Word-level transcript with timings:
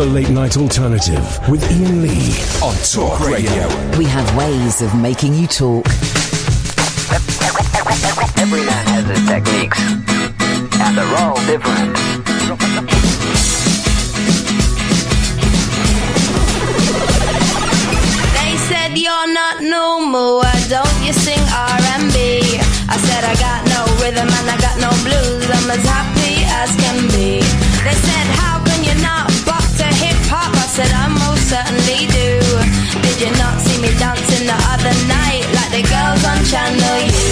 The 0.00 0.06
Late 0.06 0.30
Night 0.30 0.56
Alternative 0.56 1.20
with 1.46 1.62
Iain 1.70 2.00
Lee 2.00 2.32
on 2.64 2.74
Talk 2.88 3.20
Radio. 3.20 3.68
We 3.98 4.06
have 4.06 4.34
ways 4.34 4.80
of 4.80 4.94
making 4.94 5.34
you 5.34 5.46
talk. 5.46 5.84
Every 8.40 8.64
man 8.64 8.86
has 8.96 9.04
his 9.12 9.28
techniques, 9.28 9.78
and 10.80 10.96
they're 10.96 11.16
all 11.20 11.36
different. 11.44 11.92
They 18.40 18.56
said 18.72 18.96
you're 18.96 19.32
not 19.34 19.60
normal, 19.60 20.38
why 20.38 20.64
don't 20.72 21.04
you 21.04 21.12
sing 21.12 21.44
R&B? 21.52 22.56
I 22.88 22.96
said 23.04 23.24
I 23.28 23.36
got 23.36 23.68
no 23.68 23.84
rhythm 24.00 24.32
and 24.32 24.48
I 24.48 24.56
got 24.64 24.80
no 24.80 24.88
blues, 25.04 25.44
I'm 25.44 25.68
as 25.68 25.84
happy 25.84 26.48
as 26.48 26.74
can 26.80 27.04
be. 27.12 27.44
They 27.84 27.92
said 27.92 28.26
how 28.40 28.59
said 30.70 30.92
I 30.92 31.08
most 31.08 31.50
certainly 31.50 32.06
do. 32.06 32.38
Did 33.02 33.18
you 33.18 33.30
not 33.42 33.58
see 33.58 33.82
me 33.82 33.90
dancing 33.98 34.46
the 34.46 34.54
other 34.70 34.94
night 35.10 35.42
like 35.50 35.74
the 35.74 35.82
girls 35.82 36.22
on 36.22 36.38
Channel 36.46 37.10
U? 37.10 37.26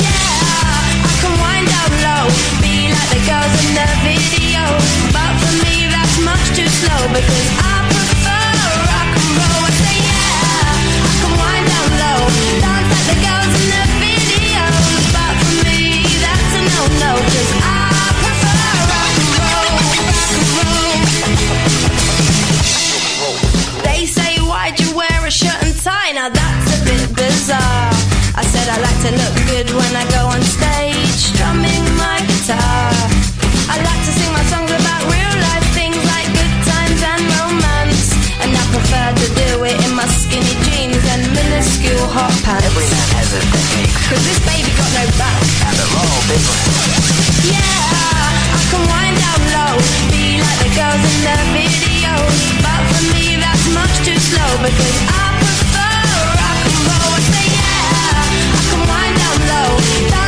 Yeah, 0.00 0.16
I 0.64 1.12
can 1.20 1.34
wind 1.36 1.68
down 1.68 1.92
low, 2.08 2.24
be 2.64 2.88
like 2.88 3.10
the 3.12 3.20
girls 3.28 3.52
in 3.60 3.70
the 3.76 3.88
video. 4.00 4.64
But 5.12 5.32
for 5.44 5.52
me, 5.60 5.92
that's 5.92 6.16
much 6.24 6.56
too 6.56 6.70
slow 6.80 7.02
because 7.12 7.48
I 7.68 7.84
prefer 7.92 8.48
rock 8.88 9.12
and 9.12 9.30
roll. 9.36 9.60
I 9.68 9.72
say 9.76 9.96
yeah, 10.00 10.72
I 10.72 11.04
can 11.20 11.32
wind 11.36 11.64
down 11.68 11.90
low, 12.00 12.20
dance 12.64 12.88
like 12.96 13.06
the 13.12 13.18
girls 13.20 13.52
in 13.60 13.66
the 13.76 13.84
videos. 14.00 15.04
But 15.12 15.32
for 15.36 15.52
me, 15.68 16.00
that's 16.24 16.52
a 16.56 16.62
no-no 16.64 17.12
'cause 17.28 17.52
I 17.60 17.79
I 28.70 28.78
like 28.78 29.00
to 29.02 29.10
look 29.10 29.34
good 29.50 29.66
when 29.74 29.92
I 29.98 30.06
go 30.14 30.30
on 30.30 30.38
stage, 30.46 31.34
strumming 31.34 31.82
my 31.98 32.22
guitar. 32.22 32.94
I 33.66 33.82
like 33.82 34.02
to 34.06 34.12
sing 34.14 34.30
my 34.30 34.46
songs 34.46 34.70
about 34.70 35.02
real 35.10 35.34
life 35.42 35.66
things 35.74 35.98
like 35.98 36.30
good 36.30 36.54
times 36.70 37.02
and 37.02 37.22
romance. 37.34 38.14
And 38.38 38.54
I 38.54 38.62
prefer 38.70 39.06
to 39.10 39.26
do 39.34 39.50
it 39.66 39.74
in 39.74 39.92
my 39.98 40.06
skinny 40.06 40.54
jeans 40.70 41.02
and 41.02 41.22
minuscule 41.34 42.06
hot 42.14 42.30
pants. 42.46 42.62
Every 42.70 42.86
man 42.86 43.08
has 43.18 43.34
his 43.34 43.46
techniques, 43.50 44.06
Cause 44.06 44.22
this 44.22 44.40
baby 44.46 44.70
got 44.78 44.90
no 44.94 45.04
back. 45.18 45.40
and 45.66 45.74
they're 45.74 45.94
all 45.98 46.20
different. 46.30 47.50
Yeah, 47.50 48.54
I 48.54 48.60
can 48.70 48.82
wind 48.86 49.16
down 49.18 49.40
low, 49.50 49.74
be 50.14 50.38
like 50.38 50.60
the 50.62 50.70
girls 50.78 51.02
in 51.10 51.18
the 51.26 51.36
videos. 51.58 52.38
But 52.62 52.80
for 52.94 53.02
me, 53.18 53.34
that's 53.34 53.66
much 53.74 53.94
too 54.06 54.14
slow 54.14 54.50
because 54.62 54.96
I 55.10 55.26
prefer 55.42 55.90
rock 56.38 56.58
and 56.70 56.78
roll. 56.86 57.18
I 57.18 57.22
say 57.34 57.59
yeah, 58.72 58.80
on 58.82 59.14
down 59.14 60.10
low, 60.10 60.19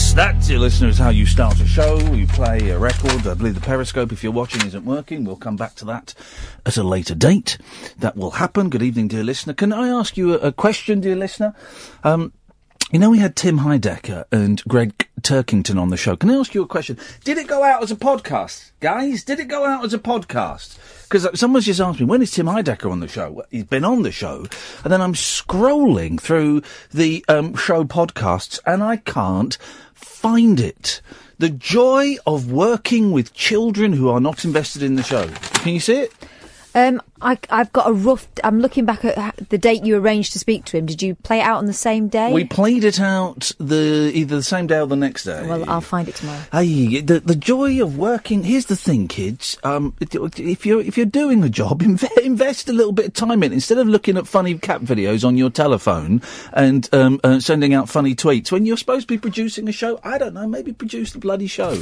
That's 0.00 0.14
that's 0.14 0.48
dear 0.48 0.58
listeners 0.58 0.96
how 0.96 1.10
you 1.10 1.26
start 1.26 1.60
a 1.60 1.66
show. 1.66 1.98
You 2.14 2.26
play 2.26 2.70
a 2.70 2.78
record. 2.78 3.26
I 3.26 3.34
believe 3.34 3.54
the 3.54 3.60
Periscope, 3.60 4.12
if 4.12 4.22
you're 4.22 4.32
watching, 4.32 4.66
isn't 4.66 4.86
working. 4.86 5.24
We'll 5.24 5.36
come 5.36 5.56
back 5.56 5.74
to 5.74 5.84
that 5.84 6.14
at 6.64 6.78
a 6.78 6.82
later 6.82 7.14
date. 7.14 7.58
That 7.98 8.16
will 8.16 8.30
happen. 8.30 8.70
Good 8.70 8.82
evening, 8.82 9.08
dear 9.08 9.22
listener. 9.22 9.52
Can 9.52 9.74
I 9.74 9.88
ask 9.88 10.16
you 10.16 10.32
a, 10.32 10.38
a 10.38 10.52
question, 10.52 11.02
dear 11.02 11.16
listener? 11.16 11.54
Um, 12.02 12.32
you 12.90 12.98
know, 12.98 13.10
we 13.10 13.18
had 13.20 13.36
Tim 13.36 13.60
Heidecker 13.60 14.24
and 14.32 14.62
Greg 14.64 15.06
Turkington 15.20 15.80
on 15.80 15.90
the 15.90 15.96
show. 15.96 16.16
Can 16.16 16.30
I 16.30 16.34
ask 16.34 16.54
you 16.54 16.62
a 16.62 16.66
question? 16.66 16.98
Did 17.22 17.38
it 17.38 17.46
go 17.46 17.62
out 17.62 17.82
as 17.82 17.92
a 17.92 17.96
podcast, 17.96 18.72
guys? 18.80 19.22
Did 19.22 19.38
it 19.38 19.46
go 19.46 19.64
out 19.64 19.84
as 19.84 19.94
a 19.94 19.98
podcast? 19.98 20.76
Because 21.04 21.38
someone's 21.38 21.66
just 21.66 21.80
asked 21.80 22.00
me, 22.00 22.06
when 22.06 22.20
is 22.22 22.32
Tim 22.32 22.46
Heidecker 22.46 22.90
on 22.90 22.98
the 22.98 23.06
show? 23.06 23.30
Well, 23.30 23.46
He's 23.50 23.64
been 23.64 23.84
on 23.84 24.02
the 24.02 24.10
show. 24.10 24.46
And 24.82 24.92
then 24.92 25.00
I'm 25.00 25.14
scrolling 25.14 26.20
through 26.20 26.62
the 26.92 27.24
um, 27.28 27.54
show 27.54 27.84
podcasts 27.84 28.58
and 28.66 28.82
I 28.82 28.96
can't 28.96 29.56
find 29.94 30.58
it. 30.58 31.00
The 31.38 31.50
joy 31.50 32.16
of 32.26 32.50
working 32.50 33.12
with 33.12 33.34
children 33.34 33.92
who 33.92 34.08
are 34.08 34.20
not 34.20 34.44
invested 34.44 34.82
in 34.82 34.96
the 34.96 35.02
show. 35.02 35.28
Can 35.28 35.74
you 35.74 35.80
see 35.80 36.00
it? 36.00 36.12
Um, 36.74 37.02
I, 37.20 37.38
I've 37.50 37.72
got 37.72 37.88
a 37.88 37.92
rough. 37.92 38.28
I'm 38.44 38.60
looking 38.60 38.84
back 38.84 39.04
at 39.04 39.36
the 39.50 39.58
date 39.58 39.84
you 39.84 39.96
arranged 39.96 40.32
to 40.32 40.38
speak 40.38 40.64
to 40.66 40.78
him. 40.78 40.86
Did 40.86 41.02
you 41.02 41.14
play 41.16 41.40
it 41.40 41.42
out 41.42 41.58
on 41.58 41.66
the 41.66 41.72
same 41.72 42.08
day? 42.08 42.32
We 42.32 42.44
played 42.44 42.84
it 42.84 43.00
out 43.00 43.52
the 43.58 44.10
either 44.14 44.36
the 44.36 44.42
same 44.42 44.66
day 44.66 44.78
or 44.78 44.86
the 44.86 44.96
next 44.96 45.24
day. 45.24 45.46
well, 45.46 45.68
I'll 45.68 45.80
find 45.80 46.08
it 46.08 46.14
tomorrow. 46.14 46.40
Hey, 46.52 47.00
the 47.00 47.20
the 47.20 47.34
joy 47.36 47.82
of 47.82 47.98
working. 47.98 48.44
Here's 48.44 48.66
the 48.66 48.76
thing, 48.76 49.08
kids. 49.08 49.58
Um, 49.64 49.94
if 50.00 50.64
you're 50.64 50.80
if 50.80 50.96
you're 50.96 51.06
doing 51.06 51.42
a 51.44 51.48
job, 51.48 51.82
inve- 51.82 52.18
invest 52.18 52.68
a 52.68 52.72
little 52.72 52.92
bit 52.92 53.06
of 53.06 53.12
time 53.14 53.42
in 53.42 53.52
it 53.52 53.54
instead 53.54 53.78
of 53.78 53.86
looking 53.88 54.16
at 54.16 54.26
funny 54.26 54.56
cat 54.58 54.80
videos 54.80 55.24
on 55.26 55.36
your 55.36 55.50
telephone 55.50 56.22
and 56.52 56.88
um, 56.94 57.20
uh, 57.24 57.40
sending 57.40 57.74
out 57.74 57.88
funny 57.88 58.14
tweets 58.14 58.50
when 58.52 58.64
you're 58.64 58.76
supposed 58.76 59.08
to 59.08 59.14
be 59.14 59.18
producing 59.18 59.68
a 59.68 59.72
show. 59.72 60.00
I 60.02 60.18
don't 60.18 60.34
know. 60.34 60.46
Maybe 60.46 60.72
produce 60.72 61.12
the 61.12 61.18
bloody 61.18 61.46
show. 61.46 61.80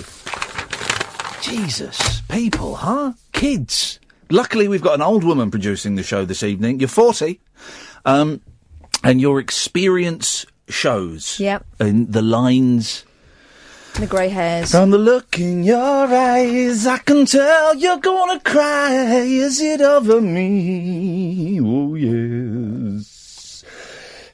Jesus, 1.42 2.20
people, 2.22 2.74
huh? 2.76 3.12
Kids. 3.32 4.00
Luckily, 4.30 4.68
we've 4.68 4.82
got 4.82 4.94
an 4.94 5.02
old 5.02 5.24
woman 5.24 5.50
producing 5.50 5.94
the 5.94 6.02
show 6.02 6.24
this 6.24 6.42
evening. 6.42 6.80
You're 6.80 6.88
40, 6.88 7.40
um, 8.04 8.40
and 9.02 9.20
your 9.20 9.40
experience 9.40 10.44
shows. 10.68 11.40
Yep. 11.40 11.64
And 11.80 12.12
the 12.12 12.22
lines. 12.22 13.04
The 13.94 14.06
grey 14.06 14.28
hairs. 14.28 14.70
From 14.70 14.90
the 14.90 14.98
look 14.98 15.38
in 15.38 15.64
your 15.64 16.06
eyes, 16.06 16.86
I 16.86 16.98
can 16.98 17.24
tell 17.24 17.74
you're 17.74 17.98
gonna 17.98 18.38
cry. 18.40 18.92
Is 19.22 19.60
it 19.60 19.80
over 19.80 20.20
me? 20.20 21.58
Oh, 21.60 21.94
yes. 21.94 23.17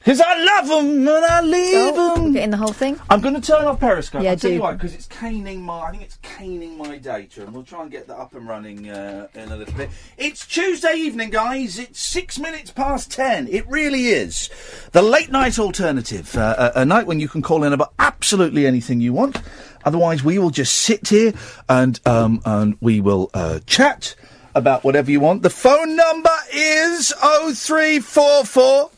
Cause 0.05 0.21
I 0.21 0.37
love 0.37 0.67
them 0.67 1.07
and 1.07 1.09
I 1.09 1.41
leave 1.41 1.95
them. 1.95 2.33
Getting 2.33 2.51
the 2.51 2.57
whole 2.57 2.71
thing. 2.71 2.99
I'm 3.09 3.21
going 3.21 3.33
to 3.33 3.41
turn 3.41 3.65
off 3.65 3.79
Periscope. 3.79 4.21
Yeah, 4.21 4.31
I'll 4.31 4.37
tell 4.37 4.51
do. 4.51 4.55
you 4.55 4.61
why, 4.61 4.73
because 4.73 4.93
it's 4.93 5.07
caning 5.07 5.63
my. 5.63 5.79
I 5.81 5.91
think 5.91 6.03
it's 6.03 6.19
caning 6.21 6.77
my 6.77 6.99
data, 6.99 7.41
and 7.41 7.51
we'll 7.51 7.63
try 7.63 7.81
and 7.81 7.89
get 7.89 8.05
that 8.05 8.17
up 8.19 8.35
and 8.35 8.47
running 8.47 8.87
uh, 8.87 9.27
in 9.33 9.51
a 9.51 9.55
little 9.55 9.73
bit. 9.73 9.89
It's 10.15 10.45
Tuesday 10.45 10.93
evening, 10.93 11.31
guys. 11.31 11.79
It's 11.79 11.99
six 11.99 12.37
minutes 12.37 12.69
past 12.69 13.11
ten. 13.11 13.47
It 13.47 13.67
really 13.67 14.05
is 14.09 14.51
the 14.91 15.01
late 15.01 15.31
night 15.31 15.57
alternative, 15.57 16.37
uh, 16.37 16.71
a, 16.75 16.81
a 16.81 16.85
night 16.85 17.07
when 17.07 17.19
you 17.19 17.27
can 17.27 17.41
call 17.41 17.63
in 17.63 17.73
about 17.73 17.91
absolutely 17.97 18.67
anything 18.67 19.01
you 19.01 19.11
want. 19.11 19.41
Otherwise, 19.85 20.23
we 20.23 20.37
will 20.37 20.51
just 20.51 20.75
sit 20.75 21.09
here 21.09 21.33
and 21.67 21.99
um, 22.05 22.43
and 22.45 22.77
we 22.79 23.01
will 23.01 23.31
uh, 23.33 23.57
chat 23.65 24.15
about 24.53 24.83
whatever 24.83 25.09
you 25.09 25.19
want. 25.19 25.41
The 25.41 25.49
phone 25.49 25.95
number 25.95 26.29
is 26.53 27.11
oh 27.23 27.53
three 27.55 27.99
four 27.99 28.45
four. 28.45 28.91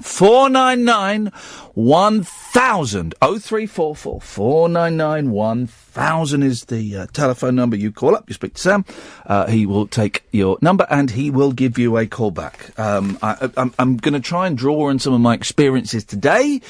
499 0.00 1.32
1000. 1.74 3.14
0344 3.20 4.20
499 4.20 5.30
1000 5.30 6.42
is 6.42 6.64
the 6.66 6.96
uh, 6.96 7.06
telephone 7.12 7.54
number. 7.54 7.76
You 7.76 7.92
call 7.92 8.14
up, 8.14 8.28
you 8.28 8.34
speak 8.34 8.54
to 8.54 8.60
Sam. 8.60 8.84
Uh, 9.26 9.46
he 9.46 9.66
will 9.66 9.86
take 9.86 10.24
your 10.30 10.58
number 10.60 10.86
and 10.90 11.10
he 11.10 11.30
will 11.30 11.52
give 11.52 11.78
you 11.78 11.96
a 11.96 12.06
call 12.06 12.30
back. 12.30 12.78
Um, 12.78 13.18
I, 13.22 13.50
I'm, 13.56 13.74
I'm 13.78 13.96
going 13.96 14.14
to 14.14 14.20
try 14.20 14.46
and 14.46 14.56
draw 14.56 14.88
on 14.88 14.98
some 14.98 15.12
of 15.12 15.20
my 15.20 15.34
experiences 15.34 16.04
today 16.04 16.60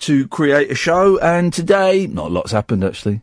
to 0.00 0.28
create 0.28 0.70
a 0.70 0.74
show. 0.74 1.18
And 1.18 1.52
today, 1.52 2.06
not 2.06 2.26
a 2.26 2.34
lot's 2.34 2.52
happened 2.52 2.84
actually. 2.84 3.20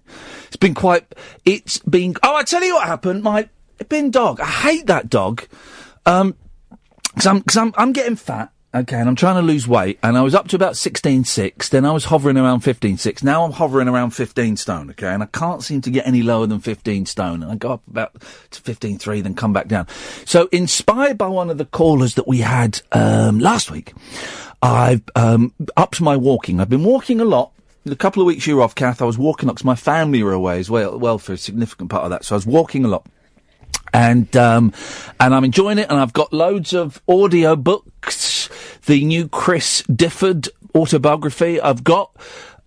It's 0.48 0.58
been 0.58 0.74
quite. 0.76 1.14
It's 1.46 1.80
been. 1.80 2.16
Oh, 2.24 2.36
I 2.36 2.44
tell 2.44 2.64
you 2.64 2.76
what 2.76 2.88
happened. 2.88 3.24
My 3.24 3.50
bin 3.90 4.12
dog. 4.12 4.40
I 4.40 4.46
hate 4.46 4.88
that 4.88 5.10
dog. 5.10 5.46
Um, 6.06 6.36
because 7.14 7.28
I'm, 7.28 7.42
cause 7.42 7.58
I'm, 7.58 7.74
I'm 7.78 7.94
getting 7.94 8.16
fat. 8.16 8.53
Okay, 8.76 9.00
and 9.00 9.08
I'm 9.08 9.16
trying 9.16 9.36
to 9.36 9.44
lose 9.44 9.68
weight, 9.68 10.00
and 10.02 10.18
I 10.18 10.22
was 10.22 10.34
up 10.34 10.48
to 10.48 10.56
about 10.56 10.74
16.6, 10.74 11.70
then 11.70 11.86
I 11.86 11.92
was 11.92 12.06
hovering 12.06 12.38
around 12.38 12.62
15.6, 12.62 13.22
now 13.22 13.44
I'm 13.44 13.52
hovering 13.52 13.88
around 13.88 14.16
15 14.16 14.58
stone, 14.58 14.90
okay, 14.90 15.10
and 15.10 15.22
I 15.22 15.28
can't 15.28 15.62
seem 15.62 15.82
to 15.82 15.92
get 15.92 16.08
any 16.08 16.24
lower 16.24 16.48
than 16.48 16.60
15 16.60 17.06
stone, 17.06 17.44
and 17.44 17.52
I 17.52 17.56
go 17.56 17.74
up 17.74 17.84
about 17.88 18.16
to 18.50 18.62
15.3, 18.64 19.22
then 19.22 19.36
come 19.36 19.54
back 19.54 19.68
down. 19.68 19.88
So, 20.26 20.50
inspired 20.52 21.20
by 21.20 21.28
one 21.28 21.52
of 21.52 21.60
the 21.60 21.66
callers 21.66 22.16
that 22.16 22.28
we 22.28 22.40
had, 22.40 22.82
um, 22.94 23.38
last 23.38 23.70
week, 23.70 23.94
I've, 24.64 25.04
um, 25.16 25.54
upped 25.78 26.02
my 26.02 26.18
walking. 26.18 26.60
I've 26.60 26.68
been 26.68 26.84
walking 26.84 27.22
a 27.22 27.26
lot, 27.26 27.52
the 27.84 27.96
couple 27.96 28.24
of 28.24 28.26
weeks 28.26 28.48
you 28.48 28.56
were 28.56 28.64
off, 28.64 28.74
Kath, 28.74 29.04
I 29.04 29.06
was 29.06 29.20
walking 29.20 29.50
because 29.50 29.64
my 29.64 29.76
family 29.76 30.24
were 30.24 30.34
away 30.34 30.58
as 30.58 30.72
well, 30.72 30.98
well, 30.98 31.20
for 31.20 31.34
a 31.34 31.38
significant 31.38 31.92
part 31.92 32.06
of 32.06 32.10
that, 32.10 32.26
so 32.26 32.34
I 32.34 32.38
was 32.38 32.48
walking 32.48 32.86
a 32.86 32.88
lot 32.88 33.06
and 33.94 34.36
um, 34.36 34.74
and 35.20 35.34
I'm 35.34 35.44
enjoying 35.44 35.78
it. 35.78 35.90
And 35.90 36.00
I've 36.00 36.14
got 36.14 36.34
loads 36.34 36.74
of 36.74 37.02
audio 37.08 37.56
books. 37.56 38.50
The 38.86 39.06
new 39.06 39.30
Chris 39.30 39.82
Difford 39.84 40.50
autobiography 40.76 41.62
I've 41.62 41.84
got, 41.84 42.12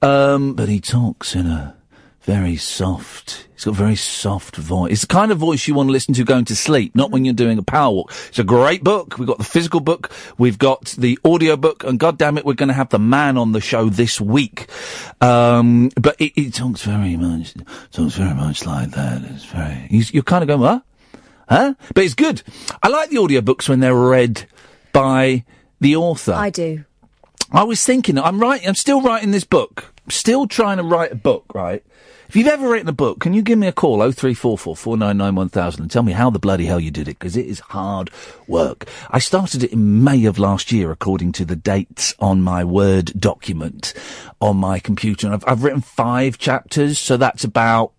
um, 0.01 0.55
but 0.55 0.69
he 0.69 0.81
talks 0.81 1.35
in 1.35 1.47
a 1.47 1.77
very 2.23 2.57
soft. 2.57 3.47
He's 3.55 3.65
got 3.65 3.71
a 3.71 3.75
very 3.79 3.97
soft 3.97 4.57
voice. 4.57 4.93
It's 4.93 5.01
the 5.03 5.07
kind 5.07 5.31
of 5.31 5.39
voice 5.39 5.67
you 5.67 5.75
want 5.75 5.89
to 5.89 5.93
listen 5.93 6.13
to 6.15 6.25
going 6.25 6.45
to 6.47 6.57
sleep, 6.57 6.95
not 6.95 7.11
when 7.11 7.25
you're 7.25 7.33
doing 7.33 7.57
a 7.57 7.63
power 7.63 7.95
walk. 7.95 8.13
It's 8.29 8.39
a 8.39 8.45
great 8.45 8.83
book. 8.83 9.17
We've 9.17 9.29
got 9.29 9.39
the 9.39 9.45
physical 9.45 9.81
book, 9.81 10.11
we've 10.37 10.59
got 10.59 10.87
the 10.99 11.19
audio 11.25 11.57
book, 11.57 11.85
and 11.85 11.99
God 11.99 12.19
damn 12.19 12.37
it, 12.37 12.45
we're 12.45 12.55
going 12.55 12.69
to 12.69 12.75
have 12.75 12.91
the 12.91 12.99
man 12.99 13.39
on 13.39 13.53
the 13.53 13.61
show 13.61 13.89
this 13.89 14.21
week. 14.21 14.69
Um, 15.21 15.91
but 16.01 16.17
it, 16.19 16.53
talks 16.53 16.83
very 16.83 17.17
much, 17.17 17.55
talks 17.93 18.17
very 18.17 18.35
much 18.35 18.67
like 18.67 18.91
that. 18.91 19.23
It's 19.23 19.45
very. 19.45 19.87
You're 19.91 20.23
kind 20.23 20.43
of 20.43 20.49
going, 20.49 20.61
what? 20.61 20.83
Huh? 21.49 21.75
But 21.95 22.05
it's 22.05 22.15
good. 22.15 22.43
I 22.83 22.89
like 22.89 23.11
the 23.11 23.17
audiobooks 23.17 23.69
when 23.69 23.81
they're 23.81 23.95
read 23.95 24.49
by 24.93 25.45
the 25.81 25.97
author. 25.97 26.33
I 26.33 26.51
do. 26.51 26.85
I 27.53 27.63
was 27.63 27.85
thinking, 27.85 28.19
I'm 28.19 28.41
writing, 28.41 28.69
I'm 28.69 28.75
still 28.75 29.01
writing 29.01 29.31
this 29.31 29.45
book. 29.45 29.93
Still 30.09 30.47
trying 30.47 30.79
to 30.79 30.83
write 30.83 31.13
a 31.13 31.17
book, 31.17 31.45
right? 31.55 31.85
If 32.29 32.35
you've 32.35 32.49
ever 32.49 32.69
written 32.69 32.89
a 32.89 32.93
book, 32.93 33.21
can 33.21 33.35
you 33.35 33.43
give 33.43 33.59
me 33.59 33.69
a 33.69 33.73
call, 33.73 33.99
0344 33.99 34.95
and 35.79 35.91
tell 35.91 36.03
me 36.03 36.13
how 36.13 36.29
the 36.29 36.41
bloody 36.41 36.67
hell 36.67 36.81
you 36.81 36.91
did 36.91 37.07
it, 37.07 37.19
because 37.19 37.37
it 37.37 37.47
is 37.47 37.61
hard 37.61 38.11
work. 38.49 38.89
I 39.11 39.21
started 39.21 39.63
it 39.63 39.73
in 39.73 40.03
May 40.03 40.25
of 40.25 40.39
last 40.39 40.73
year, 40.73 40.91
according 40.91 41.33
to 41.33 41.45
the 41.45 41.55
dates 41.55 42.15
on 42.19 42.43
my 42.43 42.65
Word 42.65 43.13
document 43.19 43.95
on 44.41 44.57
my 44.57 44.81
computer. 44.81 45.29
And 45.29 45.35
I've, 45.35 45.45
I've 45.47 45.63
written 45.63 45.83
five 45.83 46.37
chapters, 46.37 46.99
so 46.99 47.17
that's 47.17 47.45
about 47.45 47.93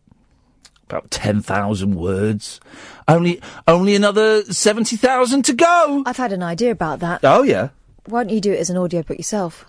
about 0.89 1.11
10,000 1.11 1.95
words. 1.95 2.59
Only, 3.07 3.42
only 3.68 3.95
another 3.95 4.44
70,000 4.44 5.44
to 5.44 5.54
go. 5.54 6.04
I've 6.06 6.18
had 6.18 6.33
an 6.33 6.44
idea 6.44 6.71
about 6.71 7.00
that. 7.00 7.21
Oh, 7.24 7.44
yeah. 7.44 7.69
Why 8.06 8.24
don't 8.24 8.33
you 8.33 8.42
do 8.42 8.51
it 8.51 8.59
as 8.59 8.69
an 8.69 8.77
audiobook 8.77 9.18
yourself? 9.18 9.65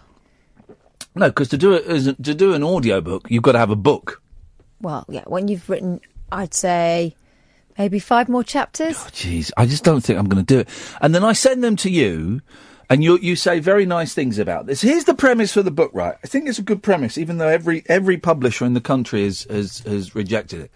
No, 1.14 1.28
because 1.28 1.48
to 1.48 1.58
do 1.58 1.72
it 1.72 1.84
as 1.86 2.06
a, 2.06 2.14
to 2.14 2.34
do 2.34 2.54
an 2.54 2.62
audiobook, 2.62 3.30
you've 3.30 3.42
got 3.42 3.52
to 3.52 3.58
have 3.58 3.70
a 3.70 3.76
book. 3.76 4.22
Well, 4.80 5.04
yeah, 5.08 5.24
when 5.26 5.48
you've 5.48 5.68
written, 5.68 6.00
I'd 6.30 6.54
say 6.54 7.16
maybe 7.76 7.98
five 7.98 8.28
more 8.28 8.44
chapters. 8.44 8.96
Oh 8.96 9.08
jeez, 9.10 9.50
I 9.56 9.66
just 9.66 9.84
don't 9.84 10.00
think 10.00 10.18
I'm 10.18 10.28
going 10.28 10.44
to 10.44 10.54
do 10.54 10.60
it. 10.60 10.68
And 11.00 11.14
then 11.14 11.24
I 11.24 11.32
send 11.32 11.64
them 11.64 11.76
to 11.76 11.90
you, 11.90 12.40
and 12.90 13.04
you 13.04 13.18
you 13.18 13.36
say 13.36 13.60
very 13.60 13.84
nice 13.86 14.14
things 14.14 14.38
about 14.38 14.66
this. 14.66 14.80
Here's 14.80 15.04
the 15.04 15.14
premise 15.14 15.52
for 15.52 15.62
the 15.62 15.70
book, 15.70 15.90
right? 15.94 16.16
I 16.24 16.26
think 16.26 16.48
it's 16.48 16.58
a 16.58 16.62
good 16.62 16.82
premise, 16.82 17.18
even 17.18 17.38
though 17.38 17.48
every 17.48 17.82
every 17.86 18.16
publisher 18.18 18.64
in 18.64 18.74
the 18.74 18.80
country 18.80 19.24
has 19.24 19.42
has, 19.50 19.80
has 19.80 20.14
rejected 20.14 20.60
it. 20.62 20.70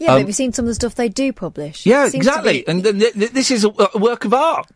Yeah, 0.00 0.08
Um, 0.10 0.14
but 0.14 0.18
have 0.20 0.28
you 0.28 0.32
seen 0.32 0.52
some 0.52 0.64
of 0.64 0.68
the 0.68 0.74
stuff 0.74 0.94
they 0.94 1.08
do 1.08 1.32
publish? 1.32 1.84
Yeah, 1.86 2.08
exactly. 2.12 2.60
be- 2.62 2.68
And 2.68 2.82
th- 2.84 2.98
th- 2.98 3.14
th- 3.14 3.30
this 3.32 3.50
is 3.50 3.64
a, 3.64 3.70
a 3.94 3.98
work 3.98 4.24
of 4.24 4.34
art. 4.34 4.66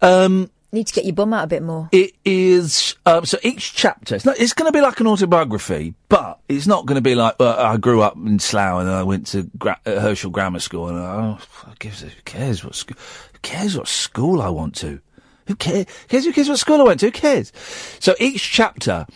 Um, 0.00 0.50
need 0.72 0.86
to 0.86 0.94
get 0.94 1.04
your 1.04 1.14
bum 1.14 1.32
out 1.34 1.44
a 1.44 1.46
bit 1.46 1.62
more. 1.62 1.88
It 1.92 2.12
is 2.24 2.96
um, 3.06 3.24
so 3.26 3.38
each 3.42 3.74
chapter. 3.74 4.14
It's. 4.16 4.26
It's 4.26 4.52
going 4.54 4.70
to 4.70 4.76
be 4.76 4.80
like 4.80 5.00
an 5.00 5.06
autobiography, 5.06 5.94
but 6.08 6.40
it's 6.48 6.66
not 6.66 6.86
going 6.86 6.96
to 6.96 7.02
be 7.02 7.14
like 7.14 7.36
uh, 7.40 7.56
I 7.56 7.76
grew 7.76 8.00
up 8.02 8.16
in 8.16 8.38
Slough 8.38 8.80
and 8.80 8.90
I 8.90 9.02
went 9.02 9.26
to 9.28 9.50
gra- 9.58 9.80
uh, 9.86 10.00
Herschel 10.00 10.30
Grammar 10.30 10.60
School 10.60 10.88
and 10.88 10.98
oh, 10.98 11.38
gives 11.78 12.00
who 12.00 12.08
cares 12.24 12.64
what 12.64 12.74
school? 12.74 12.96
Who 13.32 13.38
cares 13.42 13.76
what 13.76 13.88
school 13.88 14.40
I 14.42 14.48
want 14.48 14.74
to? 14.76 15.00
Who 15.46 15.56
cares? 15.56 15.86
Who 16.10 16.32
cares 16.32 16.48
what 16.48 16.58
school 16.58 16.80
I 16.80 16.84
went 16.84 17.00
to? 17.00 17.06
Who 17.06 17.12
cares? 17.12 17.52
So 18.00 18.14
each 18.18 18.50
chapter, 18.50 19.06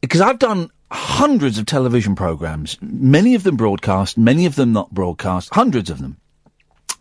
because 0.00 0.20
I've 0.20 0.38
done 0.38 0.70
hundreds 0.90 1.58
of 1.58 1.66
television 1.66 2.14
programs, 2.14 2.76
many 2.80 3.34
of 3.34 3.42
them 3.42 3.56
broadcast, 3.56 4.18
many 4.18 4.46
of 4.46 4.56
them 4.56 4.72
not 4.72 4.90
broadcast, 4.90 5.54
hundreds 5.54 5.90
of 5.90 5.98
them. 5.98 6.18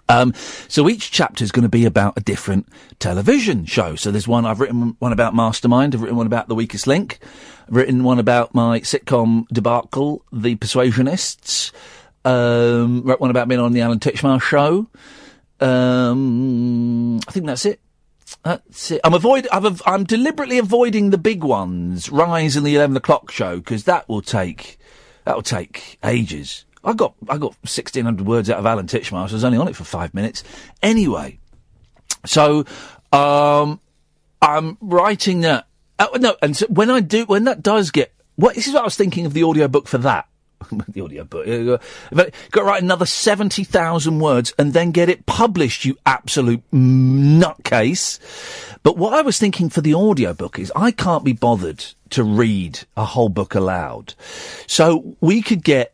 Um, 0.10 0.34
so 0.68 0.90
each 0.90 1.12
chapter 1.12 1.44
is 1.44 1.52
going 1.52 1.64
to 1.64 1.70
be 1.70 1.86
about 1.86 2.18
a 2.18 2.22
different 2.22 2.68
television 3.00 3.66
show. 3.66 3.96
So 3.96 4.12
there's 4.12 4.28
one 4.28 4.46
I've 4.46 4.60
written 4.60 4.96
one 5.00 5.14
about 5.14 5.34
Mastermind. 5.34 5.96
I've 5.96 6.02
written 6.02 6.18
one 6.18 6.28
about 6.28 6.50
The 6.50 6.56
Weakest 6.56 6.86
Link. 6.86 7.20
I've 7.68 7.76
written 7.76 8.04
one 8.04 8.20
about 8.20 8.54
my 8.54 8.82
sitcom 8.82 9.48
debacle, 9.48 10.26
The 10.34 10.58
Persuasionists. 10.58 11.72
Um, 12.26 13.04
wrote 13.04 13.22
one 13.22 13.32
about 13.32 13.48
being 13.48 13.62
on 13.62 13.72
the 13.72 13.82
Alan 13.82 14.00
Titchmarsh 14.00 14.42
show. 14.42 14.88
Um, 15.66 17.20
I 17.28 17.32
think 17.32 17.46
that's 17.46 17.66
it. 17.66 17.80
That's 18.44 18.92
it. 18.92 19.02
I'm 19.04 19.14
avoid. 19.14 19.48
I've, 19.52 19.82
I'm 19.86 20.04
deliberately 20.04 20.58
avoiding 20.58 21.12
the 21.12 21.18
big 21.18 21.44
ones, 21.44 22.12
Rise 22.12 22.56
and 22.56 22.66
the 22.66 22.76
Eleven 22.76 22.98
O'clock 22.98 23.32
Show, 23.32 23.58
because 23.58 23.84
that 23.84 24.10
will 24.10 24.22
take 24.22 24.80
that 25.26 25.36
will 25.36 25.44
take 25.44 26.00
ages. 26.04 26.66
I 26.84 26.94
got 26.94 27.14
I 27.30 27.38
got 27.38 27.56
1600 27.62 28.26
words 28.26 28.50
out 28.50 28.58
of 28.58 28.66
Alan 28.66 28.88
Titchmarsh. 28.88 29.30
I 29.30 29.34
was 29.34 29.44
only 29.44 29.60
on 29.60 29.68
it 29.68 29.76
for 29.76 29.84
five 29.84 30.14
minutes. 30.14 30.44
Anyway, 30.82 31.40
so 32.26 32.66
um, 33.12 33.80
I'm 34.42 34.78
writing 34.82 35.42
that. 35.42 35.68
Uh, 36.00 36.08
no, 36.20 36.36
and 36.42 36.58
so 36.58 36.66
when 36.68 36.90
I 36.90 37.00
do, 37.00 37.26
when 37.26 37.44
that 37.44 37.62
does 37.62 37.92
get, 37.92 38.12
what 38.36 38.56
this 38.56 38.66
is 38.66 38.74
what 38.74 38.82
I 38.82 38.86
was 38.86 38.96
thinking 38.96 39.28
of 39.28 39.34
the 39.34 39.44
audiobook 39.44 39.88
for 39.88 40.00
that. 40.00 40.28
the 40.88 41.02
audiobook. 41.02 41.48
Uh, 41.48 41.78
but 42.12 42.34
got 42.52 42.62
to 42.62 42.68
write 42.68 42.84
another 42.84 43.06
70,000 43.06 44.20
words 44.20 44.54
and 44.58 44.74
then 44.74 44.92
get 44.92 45.10
it 45.10 45.26
published, 45.26 45.86
you 45.86 45.98
absolute 46.06 46.64
nutcase. 46.72 48.20
But 48.84 48.98
what 48.98 49.14
I 49.14 49.22
was 49.22 49.38
thinking 49.38 49.70
for 49.70 49.82
the 49.82 49.94
audiobook 49.94 50.60
is 50.60 50.72
I 50.76 50.92
can't 50.92 51.24
be 51.24 51.34
bothered 51.34 51.86
to 52.12 52.24
read 52.24 52.80
a 52.98 53.06
whole 53.06 53.30
book 53.30 53.56
aloud. 53.56 54.14
So 54.68 55.16
we 55.22 55.42
could 55.42 55.64
get 55.64 55.94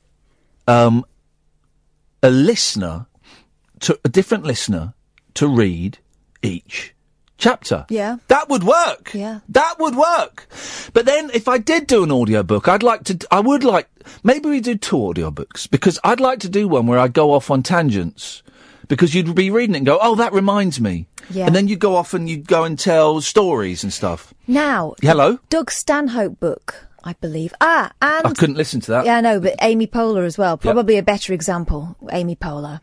um, 0.68 1.06
a 2.24 2.30
listener, 2.30 3.06
to 3.82 4.00
a 4.04 4.10
different 4.10 4.44
listener, 4.44 4.94
to 5.36 5.48
read 5.48 6.00
each 6.42 6.94
chapter. 7.38 7.86
Yeah. 7.90 8.18
That 8.28 8.50
would 8.50 8.64
work. 8.64 9.12
Yeah. 9.14 9.40
That 9.50 9.76
would 9.80 9.96
work. 9.96 10.48
But 10.94 11.06
then 11.06 11.30
if 11.34 11.48
I 11.48 11.58
did 11.58 11.88
do 11.88 12.04
an 12.04 12.12
audiobook, 12.12 12.68
I'd 12.68 12.84
like 12.84 13.04
to, 13.06 13.28
I 13.32 13.40
would 13.40 13.64
like, 13.64 13.88
maybe 14.24 14.50
we 14.50 14.60
do 14.60 14.76
two 14.76 14.98
audiobooks 14.98 15.70
because 15.70 16.00
I'd 16.04 16.20
like 16.20 16.40
to 16.40 16.50
do 16.50 16.68
one 16.68 16.88
where 16.88 17.00
I 17.00 17.08
go 17.08 17.34
off 17.34 17.52
on 17.52 17.64
tangents 17.64 18.44
because 18.88 19.14
you'd 19.14 19.34
be 19.36 19.50
reading 19.50 19.76
it 19.76 19.80
and 19.80 19.86
go, 19.86 20.00
oh, 20.02 20.16
that 20.16 20.34
reminds 20.34 20.80
me. 20.80 21.08
Yeah. 21.30 21.46
And 21.46 21.56
then 21.56 21.68
you'd 21.68 21.80
go 21.80 21.96
off 21.96 22.14
and 22.14 22.30
you'd 22.30 22.48
go 22.48 22.64
and 22.64 22.80
tell 22.80 23.22
stories 23.22 23.84
and 23.84 23.92
stuff. 23.92 24.34
Now, 24.48 24.96
Hello? 25.02 25.40
Doug 25.50 25.72
Stanhope 25.72 26.40
book, 26.40 26.88
I 27.04 27.14
believe. 27.14 27.54
Ah, 27.60 27.92
and 28.02 28.26
I 28.28 28.32
couldn't 28.34 28.56
listen 28.56 28.80
to 28.82 28.92
that. 28.92 29.06
Yeah, 29.06 29.18
I 29.18 29.22
know, 29.22 29.40
but 29.42 29.56
Amy 29.62 29.88
Poehler 29.88 30.26
as 30.26 30.38
well. 30.38 30.58
Probably 30.58 30.98
a 30.98 31.04
better 31.04 31.34
example, 31.34 31.98
Amy 32.12 32.38
Poehler. 32.38 32.80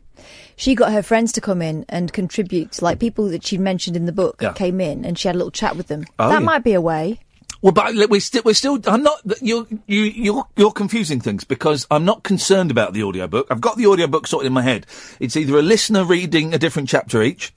She 0.57 0.75
got 0.75 0.93
her 0.93 1.03
friends 1.03 1.33
to 1.33 1.41
come 1.41 1.63
in 1.63 1.85
and 1.89 2.13
contribute, 2.13 2.81
like 2.81 2.99
people 2.99 3.29
that 3.29 3.45
she'd 3.45 3.61
mentioned 3.61 3.97
in 3.97 4.07
the 4.07 4.13
book 4.13 4.41
Yeah. 4.41 4.53
came 4.53 4.81
in 4.81 5.05
and 5.05 5.19
she 5.19 5.29
had 5.29 5.35
a 5.35 5.39
little 5.39 5.51
chat 5.51 5.77
with 5.77 5.89
them. 5.89 6.05
Oh, 6.19 6.29
that 6.29 6.41
yeah. 6.41 6.47
might 6.47 6.65
be 6.65 6.75
a 6.75 6.81
way. 6.81 7.21
Well, 7.63 7.73
but 7.73 7.95
we're 8.11 8.21
still, 8.21 8.43
we're 8.45 8.55
still, 8.55 8.79
I'm 8.87 9.03
not, 9.03 9.23
you're, 9.41 9.67
you, 9.87 10.03
you're, 10.03 10.45
you're 10.55 10.71
confusing 10.71 11.19
things 11.19 11.45
because 11.45 11.87
I'm 11.91 12.05
not 12.05 12.23
concerned 12.23 12.71
about 12.71 12.93
the 12.93 13.03
audiobook. 13.03 13.47
I've 13.51 13.63
got 13.63 13.79
the 13.79 13.87
audiobook 13.87 14.27
sorted 14.27 14.49
in 14.49 14.53
my 14.53 14.61
head. 14.61 14.87
It's 15.19 15.35
either 15.35 15.57
a 15.57 15.63
listener 15.63 16.05
reading 16.05 16.53
a 16.53 16.59
different 16.59 16.91
chapter 16.91 17.23
each, 17.23 17.55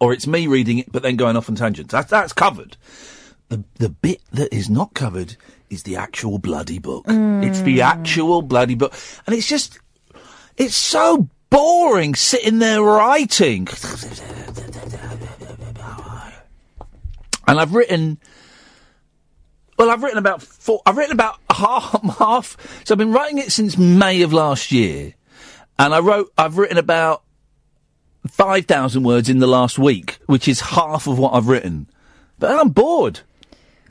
or 0.00 0.12
it's 0.12 0.26
me 0.26 0.46
reading 0.46 0.78
it 0.78 0.92
but 0.92 1.02
then 1.02 1.16
going 1.16 1.36
off 1.36 1.48
on 1.48 1.54
tangents. 1.54 1.92
That, 1.92 2.08
that's 2.08 2.34
covered. 2.34 2.76
The, 3.48 3.64
the 3.76 3.88
bit 3.88 4.20
that 4.32 4.54
is 4.54 4.68
not 4.68 4.92
covered 4.92 5.36
is 5.70 5.84
the 5.84 5.96
actual 5.96 6.38
bloody 6.38 6.78
book. 6.78 7.06
It's 7.08 7.62
the 7.62 7.78
mm. 7.78 7.84
actual 7.84 8.42
bloody 8.42 8.74
book. 8.74 8.92
And 9.26 9.34
it's 9.34 9.48
just, 9.48 9.78
it's 10.58 10.74
so 10.74 11.28
boring 11.52 12.14
sitting 12.14 12.58
there 12.58 12.82
writing. 12.82 13.68
And 17.46 17.60
I've 17.60 17.74
written, 17.74 18.18
Well, 19.78 19.90
I've 19.90 20.02
written 20.02 20.18
about 20.18 20.42
four. 20.42 20.80
I've 20.86 20.96
written 20.96 21.12
about 21.12 21.38
half. 21.50 22.02
half 22.18 22.82
so 22.84 22.94
I've 22.94 22.98
been 22.98 23.12
writing 23.12 23.38
it 23.38 23.52
since 23.52 23.76
May 23.76 24.22
of 24.22 24.32
last 24.32 24.72
year, 24.72 25.14
and 25.78 25.94
I 25.94 26.00
wrote. 26.00 26.32
I've 26.38 26.56
written 26.56 26.78
about 26.78 27.22
five 28.26 28.64
thousand 28.66 29.02
words 29.02 29.28
in 29.28 29.38
the 29.38 29.46
last 29.46 29.78
week, 29.78 30.18
which 30.26 30.48
is 30.48 30.60
half 30.60 31.06
of 31.06 31.18
what 31.18 31.34
I've 31.34 31.48
written. 31.48 31.88
But 32.38 32.58
I'm 32.58 32.70
bored. 32.70 33.20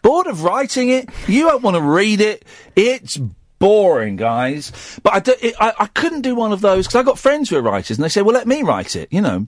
Bored 0.02 0.26
of 0.26 0.44
writing 0.44 0.90
it. 0.90 1.10
You 1.28 1.44
don't 1.46 1.62
want 1.62 1.76
to 1.76 1.82
read 1.82 2.22
it. 2.22 2.44
It's 2.76 3.20
boring, 3.62 4.18
guys. 4.18 4.74
But 5.04 5.14
I, 5.14 5.20
do, 5.20 5.34
it, 5.42 5.56
I, 5.60 5.74
I 5.80 5.86
couldn't 5.88 6.22
do 6.22 6.36
one 6.36 6.52
of 6.52 6.60
those 6.60 6.88
because 6.88 7.00
I 7.00 7.04
got 7.04 7.18
friends 7.18 7.50
who 7.50 7.56
are 7.56 7.62
writers, 7.62 7.98
and 7.98 8.04
they 8.04 8.10
say, 8.10 8.22
"Well, 8.22 8.36
let 8.36 8.48
me 8.48 8.64
write 8.64 8.96
it." 8.96 9.08
You 9.12 9.22
know. 9.22 9.48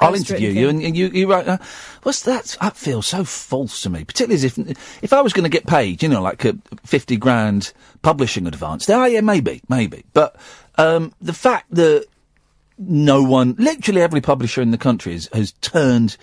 I'll 0.00 0.14
interview 0.14 0.48
you, 0.48 0.70
and, 0.70 0.82
and 0.82 0.96
you, 0.96 1.08
you 1.08 1.30
write. 1.30 1.46
Uh, 1.46 1.58
what's 2.04 2.22
that? 2.22 2.56
That 2.60 2.74
feels 2.74 3.06
so 3.06 3.22
false 3.22 3.82
to 3.82 3.90
me, 3.90 4.02
particularly 4.02 4.36
as 4.36 4.44
if 4.44 4.58
if 5.04 5.12
I 5.12 5.20
was 5.20 5.34
going 5.34 5.44
to 5.44 5.50
get 5.50 5.66
paid, 5.66 6.02
you 6.02 6.08
know, 6.08 6.22
like 6.22 6.44
a 6.46 6.56
fifty 6.84 7.18
grand 7.18 7.72
publishing 8.00 8.46
advance. 8.46 8.86
Then, 8.86 8.98
oh 8.98 9.04
yeah, 9.04 9.20
maybe, 9.20 9.60
maybe. 9.68 10.04
But 10.14 10.36
um, 10.76 11.12
the 11.20 11.34
fact 11.34 11.66
that 11.74 12.06
no 12.78 13.22
one, 13.22 13.54
literally 13.58 14.00
every 14.00 14.22
publisher 14.22 14.62
in 14.62 14.70
the 14.70 14.78
country, 14.78 15.12
has, 15.12 15.28
has 15.32 15.52
turned 15.60 16.16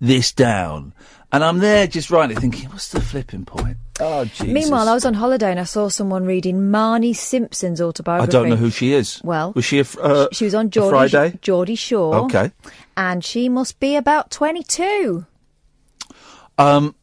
this 0.00 0.32
down, 0.32 0.94
and 1.32 1.42
I'm 1.42 1.58
there 1.58 1.86
just 1.86 2.10
writing, 2.10 2.38
thinking, 2.38 2.68
what's 2.68 2.88
the 2.90 3.00
flipping 3.00 3.44
point? 3.46 3.78
Oh, 3.98 4.24
Jesus. 4.24 4.48
Meanwhile, 4.48 4.88
I 4.88 4.94
was 4.94 5.06
on 5.06 5.14
holiday 5.14 5.50
and 5.50 5.58
I 5.58 5.64
saw 5.64 5.88
someone 5.88 6.26
reading 6.26 6.70
Marnie 6.70 7.16
Simpson's 7.16 7.80
autobiography. 7.80 8.28
I 8.28 8.32
don't 8.32 8.48
know 8.50 8.56
who 8.56 8.70
she 8.70 8.92
is. 8.92 9.20
Well, 9.24 9.52
was 9.54 9.64
she 9.64 9.80
a, 9.80 9.84
uh, 10.00 10.28
she 10.32 10.44
was 10.44 10.54
on 10.54 10.70
Geordie, 10.70 10.90
Friday? 10.90 11.38
Geordie 11.40 11.74
Shore. 11.74 12.14
Okay. 12.24 12.52
And 12.96 13.24
she 13.24 13.48
must 13.48 13.80
be 13.80 13.96
about 13.96 14.30
22. 14.30 15.24
Um, 16.58 16.94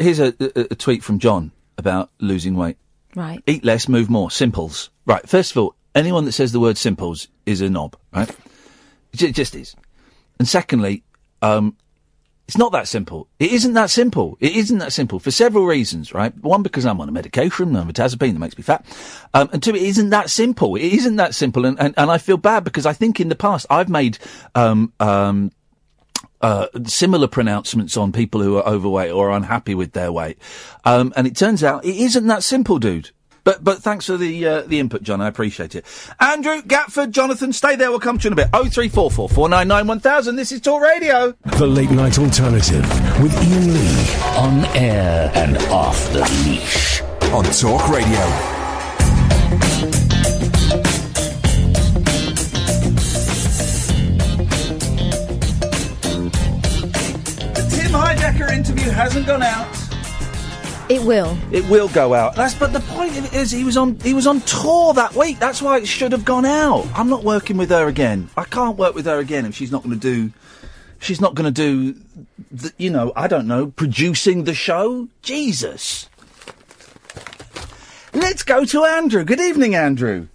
here's 0.00 0.18
a, 0.18 0.34
a, 0.40 0.66
a 0.72 0.74
tweet 0.74 1.04
from 1.04 1.18
John 1.20 1.52
about 1.78 2.10
losing 2.18 2.56
weight. 2.56 2.78
Right. 3.14 3.40
Eat 3.46 3.64
less, 3.64 3.88
move 3.88 4.10
more. 4.10 4.30
Simples. 4.30 4.90
Right. 5.06 5.26
First 5.28 5.52
of 5.52 5.58
all, 5.58 5.76
anyone 5.94 6.24
that 6.24 6.32
says 6.32 6.52
the 6.52 6.60
word 6.60 6.76
simples 6.76 7.28
is 7.46 7.60
a 7.60 7.70
knob, 7.70 7.96
right? 8.12 8.34
It 9.12 9.32
just 9.32 9.54
is. 9.54 9.76
And 10.38 10.46
secondly, 10.46 11.04
um, 11.40 11.76
it's 12.46 12.56
not 12.56 12.70
that 12.72 12.86
simple. 12.86 13.28
It 13.40 13.52
isn't 13.52 13.72
that 13.72 13.90
simple. 13.90 14.38
It 14.40 14.54
isn't 14.54 14.78
that 14.78 14.92
simple 14.92 15.18
for 15.18 15.32
several 15.32 15.66
reasons, 15.66 16.14
right? 16.14 16.32
One, 16.42 16.62
because 16.62 16.86
I'm 16.86 17.00
on 17.00 17.08
a 17.08 17.12
medication, 17.12 17.74
I'm 17.74 17.88
a 17.88 17.92
mirtazapine 17.92 18.32
that 18.34 18.38
makes 18.38 18.56
me 18.56 18.62
fat. 18.62 18.86
Um, 19.34 19.50
and 19.52 19.60
two, 19.60 19.74
it 19.74 19.82
isn't 19.82 20.10
that 20.10 20.30
simple. 20.30 20.76
It 20.76 20.92
isn't 20.92 21.16
that 21.16 21.34
simple. 21.34 21.66
And, 21.66 21.78
and, 21.80 21.92
and 21.96 22.10
I 22.10 22.18
feel 22.18 22.36
bad 22.36 22.62
because 22.62 22.86
I 22.86 22.92
think 22.92 23.18
in 23.18 23.28
the 23.28 23.34
past 23.34 23.66
I've 23.68 23.88
made, 23.88 24.18
um, 24.54 24.92
um, 25.00 25.50
uh, 26.40 26.68
similar 26.84 27.26
pronouncements 27.26 27.96
on 27.96 28.12
people 28.12 28.40
who 28.42 28.58
are 28.58 28.66
overweight 28.66 29.10
or 29.10 29.30
unhappy 29.30 29.74
with 29.74 29.92
their 29.92 30.12
weight. 30.12 30.38
Um, 30.84 31.12
and 31.16 31.26
it 31.26 31.34
turns 31.34 31.64
out 31.64 31.84
it 31.84 31.96
isn't 31.96 32.28
that 32.28 32.44
simple, 32.44 32.78
dude. 32.78 33.10
But 33.46 33.62
but 33.62 33.78
thanks 33.78 34.06
for 34.06 34.16
the 34.16 34.44
uh, 34.44 34.62
the 34.62 34.80
input, 34.80 35.04
John. 35.04 35.20
I 35.20 35.28
appreciate 35.28 35.76
it. 35.76 35.86
Andrew 36.18 36.60
Gatford, 36.62 37.12
Jonathan, 37.12 37.52
stay 37.52 37.76
there. 37.76 37.90
We'll 37.90 38.00
come 38.00 38.18
to 38.18 38.24
you 38.24 38.30
in 38.30 38.32
a 38.32 38.36
bit. 38.36 38.48
Oh 38.52 38.64
three 38.64 38.88
four 38.88 39.08
four 39.08 39.28
four 39.28 39.48
nine 39.48 39.68
nine 39.68 39.86
one 39.86 40.00
thousand. 40.00 40.34
This 40.34 40.50
is 40.50 40.60
Talk 40.60 40.82
Radio. 40.82 41.32
The 41.56 41.64
Late 41.64 41.92
Night 41.92 42.18
Alternative 42.18 42.82
with 43.22 43.32
Iain 43.38 43.72
Lee. 43.72 44.14
On 44.36 44.64
air 44.76 45.30
and 45.36 45.58
off 45.68 46.12
the 46.12 46.22
leash. 46.44 47.02
On 47.32 47.44
Talk 47.44 47.88
Radio. 47.88 48.18
The 57.54 57.62
Tim 57.70 57.92
Heidecker 57.92 58.52
interview 58.52 58.90
hasn't 58.90 59.28
gone 59.28 59.44
out. 59.44 59.85
It 60.88 61.02
will. 61.02 61.36
It 61.50 61.68
will 61.68 61.88
go 61.88 62.14
out. 62.14 62.36
That's 62.36 62.54
but 62.54 62.72
the 62.72 62.80
point 62.80 63.18
of 63.18 63.24
it 63.24 63.34
is 63.34 63.50
he 63.50 63.64
was 63.64 63.76
on 63.76 63.98
he 64.00 64.14
was 64.14 64.26
on 64.26 64.40
tour 64.42 64.94
that 64.94 65.14
week. 65.16 65.40
That's 65.40 65.60
why 65.60 65.78
it 65.78 65.88
should 65.88 66.12
have 66.12 66.24
gone 66.24 66.44
out. 66.44 66.86
I'm 66.94 67.08
not 67.08 67.24
working 67.24 67.56
with 67.56 67.70
her 67.70 67.88
again. 67.88 68.30
I 68.36 68.44
can't 68.44 68.76
work 68.76 68.94
with 68.94 69.06
her 69.06 69.18
again 69.18 69.46
if 69.46 69.56
she's 69.56 69.72
not 69.72 69.82
going 69.82 69.98
to 69.98 70.00
do. 70.00 70.32
She's 71.00 71.20
not 71.20 71.34
going 71.34 71.52
to 71.52 71.60
do, 71.60 72.00
the, 72.50 72.72
you 72.78 72.88
know, 72.88 73.12
I 73.16 73.26
don't 73.26 73.46
know, 73.46 73.66
producing 73.66 74.44
the 74.44 74.54
show. 74.54 75.08
Jesus. 75.22 76.08
Let's 78.14 78.42
go 78.42 78.64
to 78.64 78.84
Andrew. 78.84 79.24
Good 79.24 79.40
evening, 79.40 79.74
Andrew. 79.74 80.28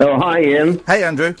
Oh, 0.00 0.16
hi, 0.18 0.38
Iain. 0.38 0.80
Hey, 0.86 1.02
Andrew. 1.04 1.34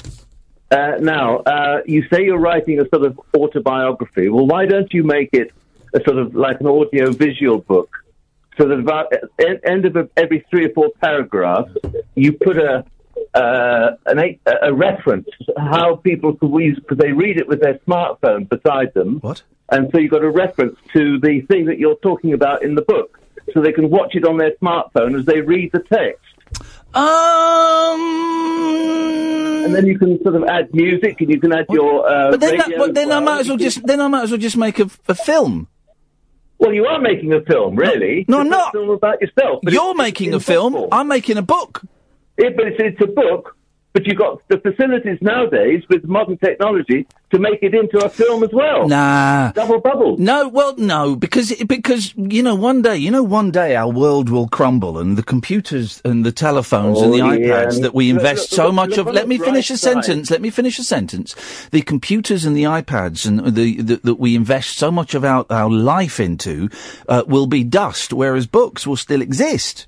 Uh, 0.70 0.96
now, 1.00 1.38
uh, 1.38 1.80
you 1.86 2.06
say 2.12 2.24
you're 2.24 2.38
writing 2.38 2.78
a 2.78 2.88
sort 2.90 3.06
of 3.06 3.18
autobiography. 3.34 4.28
Well, 4.28 4.46
why 4.46 4.66
don't 4.66 4.92
you 4.92 5.02
make 5.02 5.30
it 5.32 5.50
a 5.94 6.00
sort 6.04 6.18
of 6.18 6.34
like 6.34 6.60
an 6.60 6.66
audio-visual 6.66 7.60
book? 7.60 7.88
So 8.58 8.66
that 8.66 8.78
about 8.78 9.12
at 9.12 9.22
the 9.38 9.60
end 9.64 9.84
of 9.86 10.10
every 10.16 10.44
three 10.50 10.66
or 10.66 10.70
four 10.74 10.90
paragraphs, 11.00 11.70
you 12.16 12.32
put 12.32 12.58
a 12.58 12.84
uh, 13.34 13.90
an, 14.06 14.18
a, 14.18 14.38
a 14.62 14.74
reference 14.74 15.28
how 15.56 15.96
people 15.96 16.34
could 16.34 16.50
use 16.60 16.78
because 16.78 16.98
they 16.98 17.12
read 17.12 17.38
it 17.38 17.46
with 17.46 17.60
their 17.60 17.78
smartphone 17.86 18.48
beside 18.48 18.92
them. 18.94 19.20
What? 19.20 19.42
And 19.70 19.90
so 19.92 19.98
you've 19.98 20.10
got 20.10 20.24
a 20.24 20.30
reference 20.30 20.76
to 20.94 21.20
the 21.20 21.42
thing 21.42 21.66
that 21.66 21.78
you're 21.78 21.96
talking 21.96 22.32
about 22.32 22.64
in 22.64 22.74
the 22.74 22.82
book, 22.82 23.20
so 23.52 23.60
they 23.60 23.72
can 23.72 23.90
watch 23.90 24.14
it 24.14 24.24
on 24.24 24.38
their 24.38 24.52
smartphone 24.62 25.18
as 25.18 25.24
they 25.26 25.40
read 25.40 25.70
the 25.72 25.80
text. 25.80 26.24
Um. 26.94 28.00
And 29.64 29.74
then 29.74 29.86
you 29.86 29.98
can 29.98 30.20
sort 30.22 30.34
of 30.34 30.44
add 30.44 30.72
music, 30.72 31.20
and 31.20 31.30
you 31.30 31.38
can 31.38 31.52
add 31.52 31.66
your. 31.68 32.08
Uh, 32.08 32.30
But 32.30 32.40
then, 32.40 32.56
that, 32.56 32.68
radio 32.68 32.86
but 32.86 32.94
then 32.94 33.12
I 33.12 33.20
might 33.20 33.40
as 33.40 33.48
well 33.48 33.58
just 33.58 33.86
then 33.86 34.00
I 34.00 34.08
might 34.08 34.22
as 34.22 34.30
well 34.30 34.40
just 34.40 34.56
make 34.56 34.78
a, 34.78 34.88
a 35.08 35.14
film. 35.14 35.68
Well, 36.58 36.72
you 36.72 36.86
are 36.86 37.00
making 37.00 37.32
a 37.32 37.40
film, 37.42 37.76
really. 37.76 38.24
No, 38.28 38.40
I'm 38.40 38.46
It's 38.46 38.50
not. 38.50 38.68
A 38.68 38.72
film 38.72 38.90
about 38.90 39.20
yourself. 39.20 39.60
You're 39.62 39.94
making 39.94 40.34
a 40.34 40.40
film. 40.40 40.88
I'm 40.90 41.08
making 41.08 41.36
a 41.36 41.42
book. 41.42 41.82
Yeah, 42.36 42.50
but 42.56 42.66
it's, 42.68 42.76
it's 42.78 43.00
a 43.00 43.06
book. 43.06 43.56
But 43.94 44.06
you've 44.06 44.18
got 44.18 44.46
the 44.48 44.58
facilities 44.60 45.18
nowadays 45.22 45.82
with 45.88 46.04
modern 46.04 46.36
technology 46.38 47.06
to 47.32 47.38
make 47.38 47.62
it 47.62 47.74
into 47.74 47.98
a 48.04 48.08
film 48.08 48.44
as 48.44 48.50
well. 48.52 48.86
Nah. 48.86 49.50
Double 49.52 49.80
bubble. 49.80 50.16
No, 50.18 50.46
well, 50.46 50.76
no, 50.76 51.16
because 51.16 51.52
because 51.66 52.14
you 52.16 52.42
know 52.42 52.54
one 52.54 52.82
day, 52.82 52.96
you 52.96 53.10
know 53.10 53.22
one 53.22 53.50
day 53.50 53.74
our 53.76 53.90
world 53.90 54.28
will 54.28 54.46
crumble, 54.46 54.98
and 54.98 55.16
the 55.16 55.22
computers 55.22 56.00
and 56.04 56.24
the 56.24 56.30
telephones 56.32 57.00
and 57.00 57.12
the 57.14 57.22
Oh, 57.22 57.32
yeah. 57.32 57.64
iPads 57.64 57.80
that 57.82 57.94
we 57.94 58.12
Look, 58.12 58.18
invest 58.20 58.52
look, 58.52 58.56
so 58.56 58.70
much 58.72 58.90
look 58.90 59.08
of. 59.08 59.14
Let 59.14 59.26
me 59.26 59.38
finish 59.38 59.70
a 59.70 59.72
bright 59.72 59.78
side. 59.80 60.04
sentence. 60.04 60.30
Let 60.30 60.42
me 60.42 60.50
finish 60.50 60.78
a 60.78 60.84
sentence. 60.84 61.34
The 61.70 61.82
computers 61.82 62.44
and 62.44 62.56
the 62.56 62.64
iPads 62.64 63.26
and 63.26 63.54
the, 63.54 63.80
the 63.80 63.96
that 64.04 64.16
we 64.20 64.36
invest 64.36 64.76
so 64.76 64.90
much 64.90 65.14
of 65.14 65.24
our, 65.24 65.46
our 65.50 65.70
life 65.70 66.20
into 66.20 66.68
uh, 67.08 67.24
will 67.26 67.46
be 67.46 67.64
dust, 67.64 68.12
whereas 68.12 68.46
books 68.46 68.86
will 68.86 68.96
still 68.96 69.22
exist. 69.22 69.86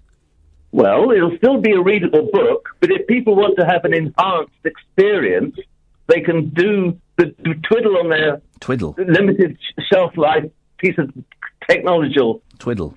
Well, 0.72 1.10
it'll 1.10 1.36
still 1.36 1.60
be 1.60 1.72
a 1.72 1.80
readable 1.80 2.28
book, 2.32 2.68
but 2.80 2.90
if 2.90 3.06
people 3.06 3.34
want 3.34 3.58
to 3.58 3.66
have 3.66 3.84
an 3.84 3.92
enhanced 3.92 4.52
experience, 4.64 5.56
they 6.06 6.20
can 6.20 6.50
do 6.50 6.96
the, 7.16 7.34
twiddle 7.68 7.98
on 7.98 8.08
their 8.08 8.40
Twiddle, 8.60 8.94
limited 8.98 9.58
shelf 9.90 10.16
life 10.16 10.44
piece 10.78 10.96
of 10.98 11.10
technological 11.68 12.42
twiddle. 12.58 12.94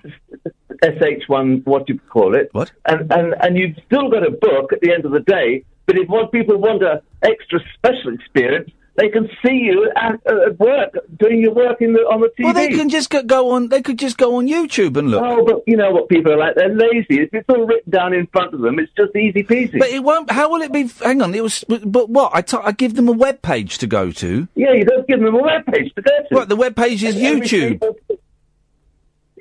SH1, 0.82 1.64
what 1.64 1.86
do 1.86 1.94
you 1.94 2.00
call 2.10 2.34
it. 2.34 2.48
What? 2.52 2.70
And, 2.86 3.10
and, 3.12 3.34
and 3.40 3.56
you've 3.56 3.76
still 3.86 4.10
got 4.10 4.26
a 4.26 4.30
book 4.30 4.72
at 4.72 4.80
the 4.80 4.92
end 4.92 5.04
of 5.04 5.12
the 5.12 5.20
day, 5.20 5.64
but 5.86 5.96
if 5.96 6.08
what 6.08 6.32
people 6.32 6.58
want 6.58 6.82
a 6.82 7.02
extra 7.22 7.60
special 7.74 8.14
experience, 8.14 8.70
they 8.96 9.08
can 9.08 9.28
see 9.44 9.54
you 9.54 9.90
at, 9.96 10.20
uh, 10.26 10.46
at 10.46 10.58
work, 10.58 10.96
doing 11.18 11.40
your 11.40 11.52
work 11.52 11.80
in 11.80 11.92
the, 11.94 12.00
on 12.00 12.20
the 12.20 12.28
TV. 12.38 12.44
Well, 12.44 12.54
they 12.54 12.68
can 12.68 12.88
just 12.88 13.10
go, 13.26 13.50
on. 13.50 13.68
They 13.68 13.82
could 13.82 13.98
just 13.98 14.16
go 14.16 14.36
on 14.36 14.46
YouTube 14.46 14.96
and 14.96 15.10
look. 15.10 15.22
Oh, 15.24 15.44
but 15.44 15.62
you 15.66 15.76
know 15.76 15.90
what 15.90 16.08
people 16.08 16.32
are 16.32 16.36
like? 16.36 16.54
They're 16.54 16.68
lazy. 16.74 17.22
If 17.22 17.34
it's 17.34 17.48
all 17.48 17.66
written 17.66 17.90
down 17.90 18.12
in 18.14 18.26
front 18.28 18.54
of 18.54 18.60
them, 18.60 18.78
it's 18.78 18.92
just 18.96 19.14
easy 19.16 19.42
peasy. 19.42 19.78
But 19.78 19.88
it 19.88 20.04
won't. 20.04 20.30
How 20.30 20.48
will 20.50 20.62
it 20.62 20.72
be? 20.72 20.86
Hang 21.02 21.22
on. 21.22 21.34
It 21.34 21.42
was. 21.42 21.64
But 21.68 22.08
what? 22.08 22.30
I 22.34 22.42
t- 22.42 22.56
I 22.62 22.70
give 22.72 22.94
them 22.94 23.08
a 23.08 23.12
web 23.12 23.42
page 23.42 23.78
to 23.78 23.86
go 23.88 24.12
to. 24.12 24.46
yeah, 24.54 24.72
you 24.72 24.84
don't 24.84 25.06
give 25.08 25.20
them 25.20 25.34
a 25.34 25.42
web 25.42 25.66
page 25.66 25.92
to 25.94 26.02
go 26.02 26.10
to. 26.28 26.34
What? 26.34 26.48
The 26.48 26.56
web 26.56 26.76
page 26.76 27.02
is 27.02 27.16
Every 27.16 27.40
YouTube. 27.40 27.48
three, 27.48 27.78
four- 27.78 27.96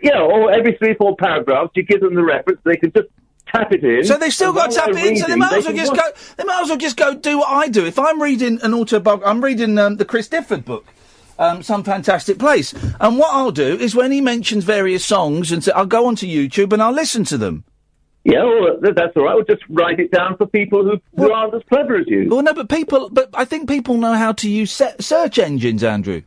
Yeah, 0.02 0.20
or 0.22 0.52
every 0.52 0.74
three, 0.78 0.96
four 0.96 1.16
paragraphs, 1.16 1.72
you 1.76 1.84
give 1.84 2.02
them 2.02 2.16
the 2.16 2.24
reference. 2.24 2.60
They 2.66 2.76
can 2.76 2.92
just 2.92 3.08
tap 3.54 3.72
it 3.72 3.84
in. 3.84 4.04
So 4.04 4.18
they've 4.18 4.34
still 4.34 4.54
got 4.54 4.72
to 4.72 4.78
tap 4.78 4.90
it 4.90 4.98
in. 4.98 5.18
So 5.18 5.28
they 5.28 5.36
might 5.36 5.54
as 5.54 5.66
well 5.66 5.76
just 5.76 5.92
watch- 5.92 6.00
go. 6.02 6.12
They 6.38 6.44
might 6.44 6.62
as 6.64 6.70
well 6.70 6.78
just 6.78 6.98
go 6.98 7.14
do 7.16 7.40
what 7.40 7.50
I 7.50 7.68
do. 7.68 7.86
If 7.86 8.00
I'm 8.00 8.22
reading 8.22 8.60
an 8.62 8.74
autobiography, 8.74 9.30
I'm 9.30 9.44
reading 9.44 9.78
um, 9.78 9.98
the 9.98 10.06
Chris 10.06 10.28
Difford 10.28 10.66
book. 10.66 10.86
Um, 11.40 11.64
some 11.64 11.84
fantastic 11.84 12.38
place, 12.38 12.74
and 13.02 13.18
what 13.18 13.34
I'll 13.34 13.50
do 13.52 13.76
is 13.76 13.96
when 13.96 14.12
he 14.12 14.22
mentions 14.22 14.64
various 14.66 15.04
songs, 15.04 15.52
and 15.52 15.64
so 15.64 15.72
I'll 15.76 15.88
go 15.88 16.06
onto 16.06 16.28
YouTube 16.28 16.72
and 16.74 16.82
I'll 16.82 16.92
listen 16.94 17.24
to 17.26 17.40
them. 17.40 17.64
Yeah, 18.24 18.44
well, 18.44 18.78
that's 18.80 19.18
all 19.18 19.24
right. 19.24 19.34
We'll 19.34 19.44
just 19.44 19.64
write 19.68 20.00
it 20.00 20.12
down 20.12 20.38
for 20.38 20.46
people 20.46 20.84
who, 20.84 21.02
who 21.18 21.32
aren't 21.32 21.56
as 21.56 21.64
clever 21.68 21.96
as 21.96 22.06
you. 22.08 22.28
Well, 22.30 22.44
no, 22.44 22.54
but 22.54 22.70
people, 22.70 23.10
but 23.10 23.30
I 23.34 23.46
think 23.46 23.68
people 23.68 23.98
know 23.98 24.14
how 24.14 24.32
to 24.34 24.50
use 24.50 24.72
se- 24.72 24.98
search 25.00 25.40
engines, 25.40 25.84
Andrew. 25.84 26.22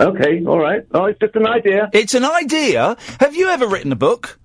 Okay, 0.00 0.42
all 0.46 0.58
right. 0.58 0.80
Oh, 0.92 1.04
it's 1.04 1.20
just 1.20 1.36
an 1.36 1.46
idea. 1.46 1.90
It's 1.92 2.14
an 2.14 2.24
idea. 2.24 2.96
Have 3.20 3.36
you 3.36 3.50
ever 3.50 3.68
written 3.68 3.92
a 3.92 3.96
book? 3.96 4.38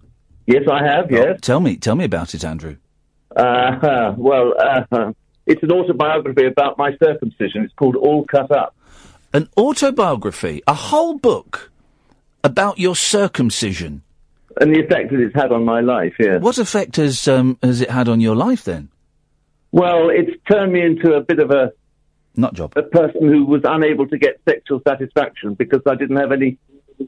Yes, 0.45 0.63
I 0.71 0.83
have. 0.85 1.11
Yes. 1.11 1.39
Tell 1.41 1.59
me, 1.59 1.77
tell 1.77 1.95
me 1.95 2.05
about 2.05 2.33
it, 2.35 2.43
Andrew. 2.43 2.77
Uh, 3.35 4.13
well, 4.17 4.53
uh, 4.59 5.11
it's 5.45 5.63
an 5.63 5.71
autobiography 5.71 6.45
about 6.45 6.77
my 6.77 6.95
circumcision. 7.03 7.63
It's 7.63 7.73
called 7.73 7.95
All 7.95 8.25
Cut 8.25 8.51
Up. 8.51 8.75
An 9.33 9.49
autobiography, 9.57 10.61
a 10.67 10.73
whole 10.73 11.17
book 11.17 11.71
about 12.43 12.77
your 12.77 12.95
circumcision. 12.95 14.03
and 14.61 14.75
the 14.75 14.81
effect 14.83 15.11
that 15.11 15.19
it's 15.19 15.33
had 15.35 15.51
on 15.51 15.63
my 15.65 15.79
life. 15.81 16.13
Yeah. 16.19 16.37
What 16.37 16.57
effect 16.59 16.97
has 16.97 17.27
um, 17.27 17.57
has 17.63 17.81
it 17.81 17.89
had 17.89 18.07
on 18.09 18.21
your 18.21 18.35
life 18.35 18.63
then? 18.65 18.89
Well, 19.71 20.09
it's 20.09 20.31
turned 20.51 20.71
me 20.73 20.81
into 20.85 21.13
a 21.13 21.21
bit 21.21 21.39
of 21.39 21.49
a 21.49 21.71
Not 22.35 22.53
job. 22.53 22.73
a 22.75 22.83
person 22.83 23.27
who 23.27 23.45
was 23.45 23.61
unable 23.63 24.05
to 24.07 24.17
get 24.19 24.39
sexual 24.47 24.81
satisfaction 24.87 25.55
because 25.55 25.81
I 25.87 25.95
didn't 25.95 26.17
have 26.17 26.31
any 26.31 26.59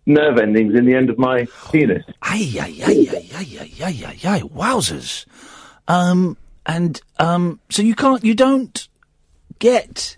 nerve 0.05 0.37
endings 0.37 0.75
in 0.75 0.85
the 0.85 0.93
end 0.93 1.09
of 1.09 1.17
my 1.17 1.47
penis. 1.71 2.03
Ay, 2.21 2.53
ay, 2.59 2.81
ay, 2.85 3.07
ay, 3.11 3.29
ay, 3.35 3.59
ay, 3.83 4.05
ay, 4.05 4.19
ay, 4.23 4.41
wowzers. 4.41 5.25
Um, 5.87 6.37
and, 6.65 6.99
um, 7.19 7.59
so 7.69 7.81
you 7.81 7.95
can't, 7.95 8.23
you 8.23 8.33
don't 8.33 8.87
get, 9.59 10.17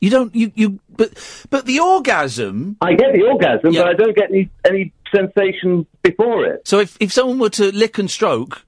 you 0.00 0.10
don't, 0.10 0.34
you, 0.34 0.52
you, 0.54 0.80
but, 0.90 1.12
but 1.50 1.66
the 1.66 1.80
orgasm. 1.80 2.76
I 2.80 2.94
get 2.94 3.12
the 3.12 3.22
orgasm, 3.22 3.72
yeah. 3.72 3.82
but 3.82 3.88
I 3.88 3.94
don't 3.94 4.16
get 4.16 4.30
any, 4.30 4.50
any 4.64 4.92
sensation 5.14 5.86
before 6.02 6.44
it. 6.46 6.66
So 6.66 6.80
if, 6.80 6.96
if 7.00 7.12
someone 7.12 7.38
were 7.38 7.50
to 7.50 7.72
lick 7.72 7.98
and 7.98 8.10
stroke, 8.10 8.64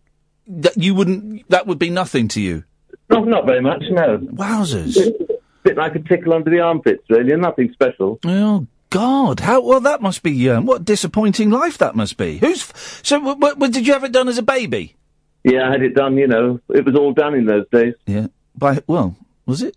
that 0.47 0.77
you 0.77 0.95
wouldn't, 0.95 1.49
that 1.51 1.67
would 1.67 1.79
be 1.79 1.91
nothing 1.91 2.29
to 2.29 2.41
you? 2.41 2.65
Not, 3.11 3.27
not 3.27 3.47
very 3.47 3.61
much, 3.61 3.83
no. 3.91 4.19
Wowzers. 4.19 4.97
bit 5.65 5.77
like 5.77 5.95
a 5.95 5.99
tickle 5.99 6.35
under 6.35 6.51
the 6.51 6.61
armpits, 6.61 7.03
really, 7.09 7.33
and 7.33 7.43
nothing 7.43 7.73
special. 7.73 8.21
Oh 8.25 8.67
God! 8.95 9.41
How 9.41 9.61
well 9.61 9.81
that 9.81 10.01
must 10.01 10.23
be. 10.23 10.49
Um, 10.49 10.67
what 10.67 10.85
disappointing 10.85 11.51
life 11.51 11.79
that 11.79 11.97
must 11.97 12.17
be. 12.17 12.39
Who's 12.39 12.63
f- 12.63 13.01
so? 13.03 13.19
W- 13.19 13.37
w- 13.39 13.73
did 13.73 13.89
you 13.89 13.93
have 13.93 14.05
it 14.05 14.13
done 14.13 14.29
as 14.29 14.39
a 14.39 14.43
baby? 14.43 14.95
Yeah, 15.43 15.69
I 15.69 15.73
had 15.73 15.83
it 15.83 15.95
done, 15.97 16.17
you 16.17 16.29
know, 16.29 16.61
it 16.69 16.85
was 16.87 16.95
all 16.95 17.13
done 17.13 17.35
in 17.35 17.45
those 17.45 17.67
days. 17.73 17.95
Yeah. 18.07 18.29
By 18.57 18.79
well, 18.87 19.17
was 19.47 19.63
it? 19.63 19.77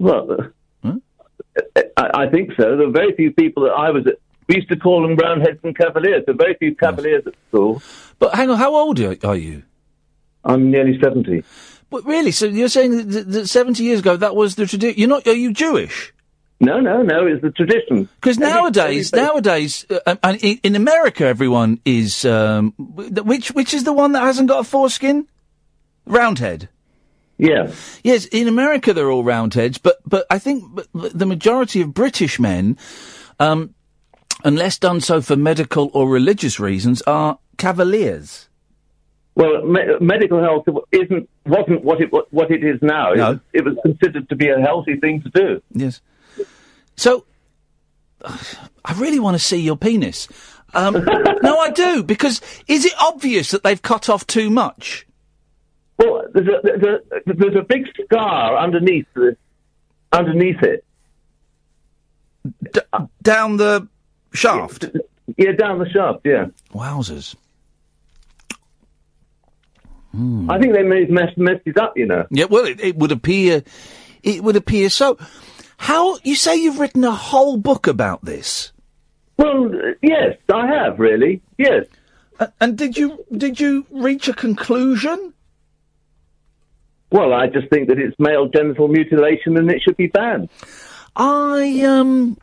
Well, 0.00 0.50
uh, 0.82 0.92
I, 1.96 2.24
I 2.24 2.28
think 2.28 2.50
so. 2.56 2.76
There 2.76 2.86
were 2.88 2.92
very 2.92 3.14
few 3.14 3.32
people 3.32 3.62
that 3.62 3.72
I 3.72 3.90
was 3.90 4.04
at. 4.08 4.14
We 4.48 4.56
used 4.56 4.68
to 4.70 4.76
call 4.76 5.02
them 5.02 5.16
roundheads 5.16 5.60
and 5.62 5.78
cavaliers. 5.78 6.24
There 6.26 6.34
were 6.34 6.44
very 6.44 6.54
few 6.54 6.74
cavaliers 6.74 7.22
at 7.26 7.34
school. 7.48 7.80
But 8.18 8.34
hang 8.34 8.50
on, 8.50 8.58
how 8.58 8.74
old 8.74 8.98
are, 8.98 9.16
are 9.22 9.36
you? 9.36 9.62
I'm 10.44 10.70
nearly 10.72 11.00
70. 11.00 11.44
But 11.94 12.06
really, 12.06 12.32
so 12.32 12.46
you're 12.46 12.68
saying 12.68 13.08
that, 13.10 13.30
that 13.30 13.46
seventy 13.46 13.84
years 13.84 14.00
ago 14.00 14.16
that 14.16 14.34
was 14.34 14.56
the 14.56 14.66
tradition? 14.66 14.98
You're 14.98 15.08
not? 15.08 15.28
Are 15.28 15.32
you 15.32 15.52
Jewish? 15.52 16.12
No, 16.58 16.80
no, 16.80 17.02
no. 17.02 17.24
It's 17.24 17.40
the 17.40 17.52
tradition. 17.52 18.08
Because 18.16 18.36
nowadays, 18.36 19.12
nowadays, 19.12 19.86
uh, 19.88 20.16
and 20.24 20.42
in, 20.42 20.58
in 20.64 20.74
America, 20.74 21.24
everyone 21.24 21.78
is 21.84 22.24
um, 22.24 22.74
which 22.76 23.52
which 23.52 23.72
is 23.72 23.84
the 23.84 23.92
one 23.92 24.10
that 24.10 24.22
hasn't 24.22 24.48
got 24.48 24.58
a 24.58 24.64
foreskin? 24.64 25.28
Roundhead. 26.04 26.68
Yeah. 27.38 27.70
Yes, 28.02 28.26
in 28.26 28.48
America 28.48 28.92
they're 28.92 29.12
all 29.12 29.22
roundheads, 29.22 29.78
but 29.78 29.98
but 30.04 30.26
I 30.28 30.40
think 30.40 30.64
the 30.92 31.26
majority 31.26 31.80
of 31.80 31.94
British 31.94 32.40
men, 32.40 32.76
um, 33.38 33.72
unless 34.42 34.80
done 34.80 35.00
so 35.00 35.20
for 35.20 35.36
medical 35.36 35.92
or 35.94 36.08
religious 36.08 36.58
reasons, 36.58 37.02
are 37.02 37.38
cavaliers. 37.56 38.48
Well, 39.36 39.64
me- 39.66 39.98
medical 40.00 40.40
health 40.40 40.64
isn't 40.92 41.28
wasn't 41.44 41.82
what 41.84 42.00
it 42.00 42.10
what 42.30 42.50
it 42.50 42.62
is 42.64 42.80
now. 42.82 43.12
It, 43.12 43.16
No. 43.18 43.30
was, 43.30 43.40
it 43.52 43.64
was 43.64 43.76
considered 43.82 44.28
to 44.28 44.36
be 44.36 44.48
a 44.48 44.60
healthy 44.60 44.96
thing 44.96 45.22
to 45.22 45.28
do. 45.30 45.62
Yes. 45.72 46.00
So, 46.96 47.24
I 48.24 48.92
really 48.96 49.18
want 49.18 49.34
to 49.36 49.42
see 49.42 49.60
your 49.60 49.76
penis. 49.76 50.28
Um, 50.72 50.94
no, 51.42 51.58
I 51.58 51.70
do 51.70 52.02
because 52.04 52.40
is 52.68 52.84
it 52.84 52.92
obvious 53.00 53.50
that 53.50 53.62
they've 53.64 53.82
cut 53.82 54.08
off 54.08 54.26
too 54.26 54.50
much? 54.50 55.06
Well, 55.98 56.24
there's 56.32 56.48
a, 56.48 56.60
there's 56.62 56.82
a, 56.82 57.34
there's 57.34 57.56
a 57.56 57.62
big 57.62 57.86
scar 58.04 58.56
underneath 58.56 59.06
the, 59.14 59.36
underneath 60.12 60.62
it. 60.62 60.84
down 63.22 63.56
the 63.56 63.88
shaft. 64.32 64.86
Yeah, 65.36 65.52
down 65.52 65.78
the 65.78 65.88
shaft. 65.88 66.20
Yeah. 66.24 66.46
Wowzers. 66.72 67.34
I 70.50 70.58
think 70.58 70.74
they 70.74 70.82
may 70.82 71.00
have 71.00 71.10
messed, 71.10 71.36
messed 71.36 71.66
it 71.66 71.78
up. 71.78 71.96
You 71.96 72.06
know. 72.06 72.26
Yeah, 72.30 72.46
well, 72.46 72.64
it, 72.64 72.80
it 72.80 72.96
would 72.96 73.12
appear, 73.12 73.62
it 74.22 74.42
would 74.42 74.56
appear 74.56 74.90
so. 74.90 75.18
How 75.76 76.18
you 76.22 76.36
say 76.36 76.56
you've 76.56 76.78
written 76.78 77.04
a 77.04 77.10
whole 77.10 77.56
book 77.56 77.86
about 77.86 78.24
this? 78.24 78.72
Well, 79.36 79.70
yes, 80.02 80.36
I 80.52 80.66
have 80.66 80.98
really. 80.98 81.42
Yes. 81.58 81.86
Uh, 82.38 82.46
and 82.60 82.78
did 82.78 82.96
you 82.96 83.24
did 83.36 83.60
you 83.60 83.86
reach 83.90 84.28
a 84.28 84.32
conclusion? 84.32 85.34
Well, 87.10 87.32
I 87.32 87.46
just 87.46 87.68
think 87.70 87.88
that 87.88 87.98
it's 87.98 88.18
male 88.18 88.48
genital 88.48 88.88
mutilation 88.88 89.56
and 89.56 89.70
it 89.70 89.82
should 89.82 89.96
be 89.96 90.08
banned. 90.08 90.48
I 91.14 91.82
um, 91.82 92.36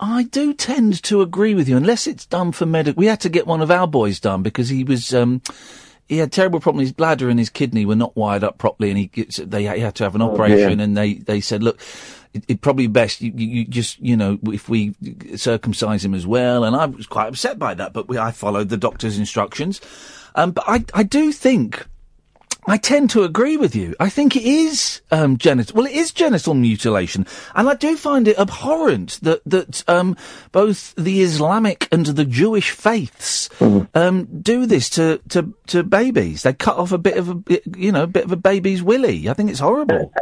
I 0.00 0.24
do 0.24 0.52
tend 0.52 1.02
to 1.04 1.22
agree 1.22 1.54
with 1.54 1.68
you, 1.68 1.76
unless 1.76 2.06
it's 2.06 2.26
done 2.26 2.52
for 2.52 2.66
medical. 2.66 2.98
We 2.98 3.06
had 3.06 3.20
to 3.20 3.28
get 3.28 3.46
one 3.46 3.62
of 3.62 3.70
our 3.70 3.86
boys 3.86 4.20
done 4.20 4.42
because 4.42 4.68
he 4.68 4.84
was 4.84 5.14
um, 5.14 5.42
he 6.08 6.18
had 6.18 6.32
terrible 6.32 6.60
problems. 6.60 6.88
His 6.88 6.92
bladder 6.92 7.28
and 7.28 7.38
his 7.38 7.50
kidney 7.50 7.84
were 7.84 7.94
not 7.96 8.16
wired 8.16 8.42
up 8.44 8.58
properly, 8.58 8.90
and 8.90 8.98
he 8.98 9.06
gets- 9.06 9.36
they 9.36 9.62
he 9.62 9.80
had 9.80 9.94
to 9.96 10.04
have 10.04 10.14
an 10.14 10.22
Oh, 10.22 10.32
operation. 10.32 10.78
dear. 10.78 10.84
And 10.84 10.96
they 10.96 11.14
they 11.14 11.40
said, 11.40 11.62
look. 11.62 11.80
It, 12.34 12.44
it 12.46 12.60
probably 12.60 12.88
best 12.88 13.22
you, 13.22 13.32
you, 13.34 13.46
you 13.46 13.64
just 13.64 13.98
you 14.00 14.14
know 14.14 14.38
if 14.44 14.68
we 14.68 14.94
circumcise 15.36 16.04
him 16.04 16.12
as 16.14 16.26
well, 16.26 16.62
and 16.62 16.76
I 16.76 16.84
was 16.84 17.06
quite 17.06 17.26
upset 17.28 17.58
by 17.58 17.72
that, 17.72 17.94
but 17.94 18.06
we, 18.06 18.18
I 18.18 18.32
followed 18.32 18.68
the 18.68 18.76
doctor's 18.76 19.18
instructions. 19.18 19.80
Um, 20.34 20.50
but 20.50 20.64
I 20.68 20.84
I 20.92 21.04
do 21.04 21.32
think 21.32 21.86
I 22.68 22.76
tend 22.76 23.08
to 23.10 23.22
agree 23.22 23.56
with 23.56 23.74
you. 23.74 23.94
I 23.98 24.10
think 24.10 24.36
it 24.36 24.44
is 24.44 25.00
um, 25.10 25.38
genital. 25.38 25.76
Well, 25.76 25.86
it 25.86 25.96
is 25.96 26.12
genital 26.12 26.52
mutilation, 26.52 27.26
and 27.54 27.66
I 27.66 27.74
do 27.74 27.96
find 27.96 28.28
it 28.28 28.38
abhorrent 28.38 29.18
that 29.22 29.42
that 29.46 29.88
um, 29.88 30.16
both 30.52 30.94
the 30.96 31.22
Islamic 31.22 31.88
and 31.90 32.04
the 32.04 32.26
Jewish 32.26 32.70
faiths 32.70 33.48
um, 33.94 34.26
do 34.42 34.66
this 34.66 34.90
to, 34.90 35.18
to 35.30 35.54
to 35.68 35.82
babies. 35.82 36.42
They 36.42 36.52
cut 36.52 36.76
off 36.76 36.92
a 36.92 36.98
bit 36.98 37.16
of 37.16 37.30
a 37.30 37.60
you 37.74 37.90
know 37.90 38.02
a 38.02 38.06
bit 38.06 38.24
of 38.24 38.32
a 38.32 38.36
baby's 38.36 38.82
willy. 38.82 39.30
I 39.30 39.32
think 39.32 39.48
it's 39.50 39.60
horrible. 39.60 40.12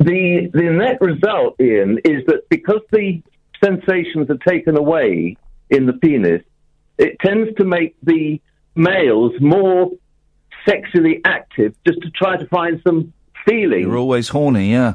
The 0.00 0.50
the 0.52 0.70
net 0.70 1.00
result, 1.00 1.54
Iain, 1.60 2.00
is 2.04 2.26
that 2.26 2.48
because 2.48 2.80
the 2.90 3.22
sensations 3.64 4.28
are 4.28 4.38
taken 4.38 4.76
away 4.76 5.36
in 5.70 5.86
the 5.86 5.92
penis, 5.92 6.42
it 6.98 7.16
tends 7.20 7.54
to 7.58 7.64
make 7.64 7.94
the 8.02 8.40
males 8.74 9.32
more 9.40 9.92
sexually 10.68 11.20
active, 11.24 11.74
just 11.86 12.00
to 12.02 12.10
try 12.10 12.36
to 12.36 12.46
find 12.46 12.80
some 12.84 13.12
feeling. 13.46 13.82
You're 13.82 13.96
always 13.96 14.28
horny, 14.28 14.70
yeah. 14.70 14.94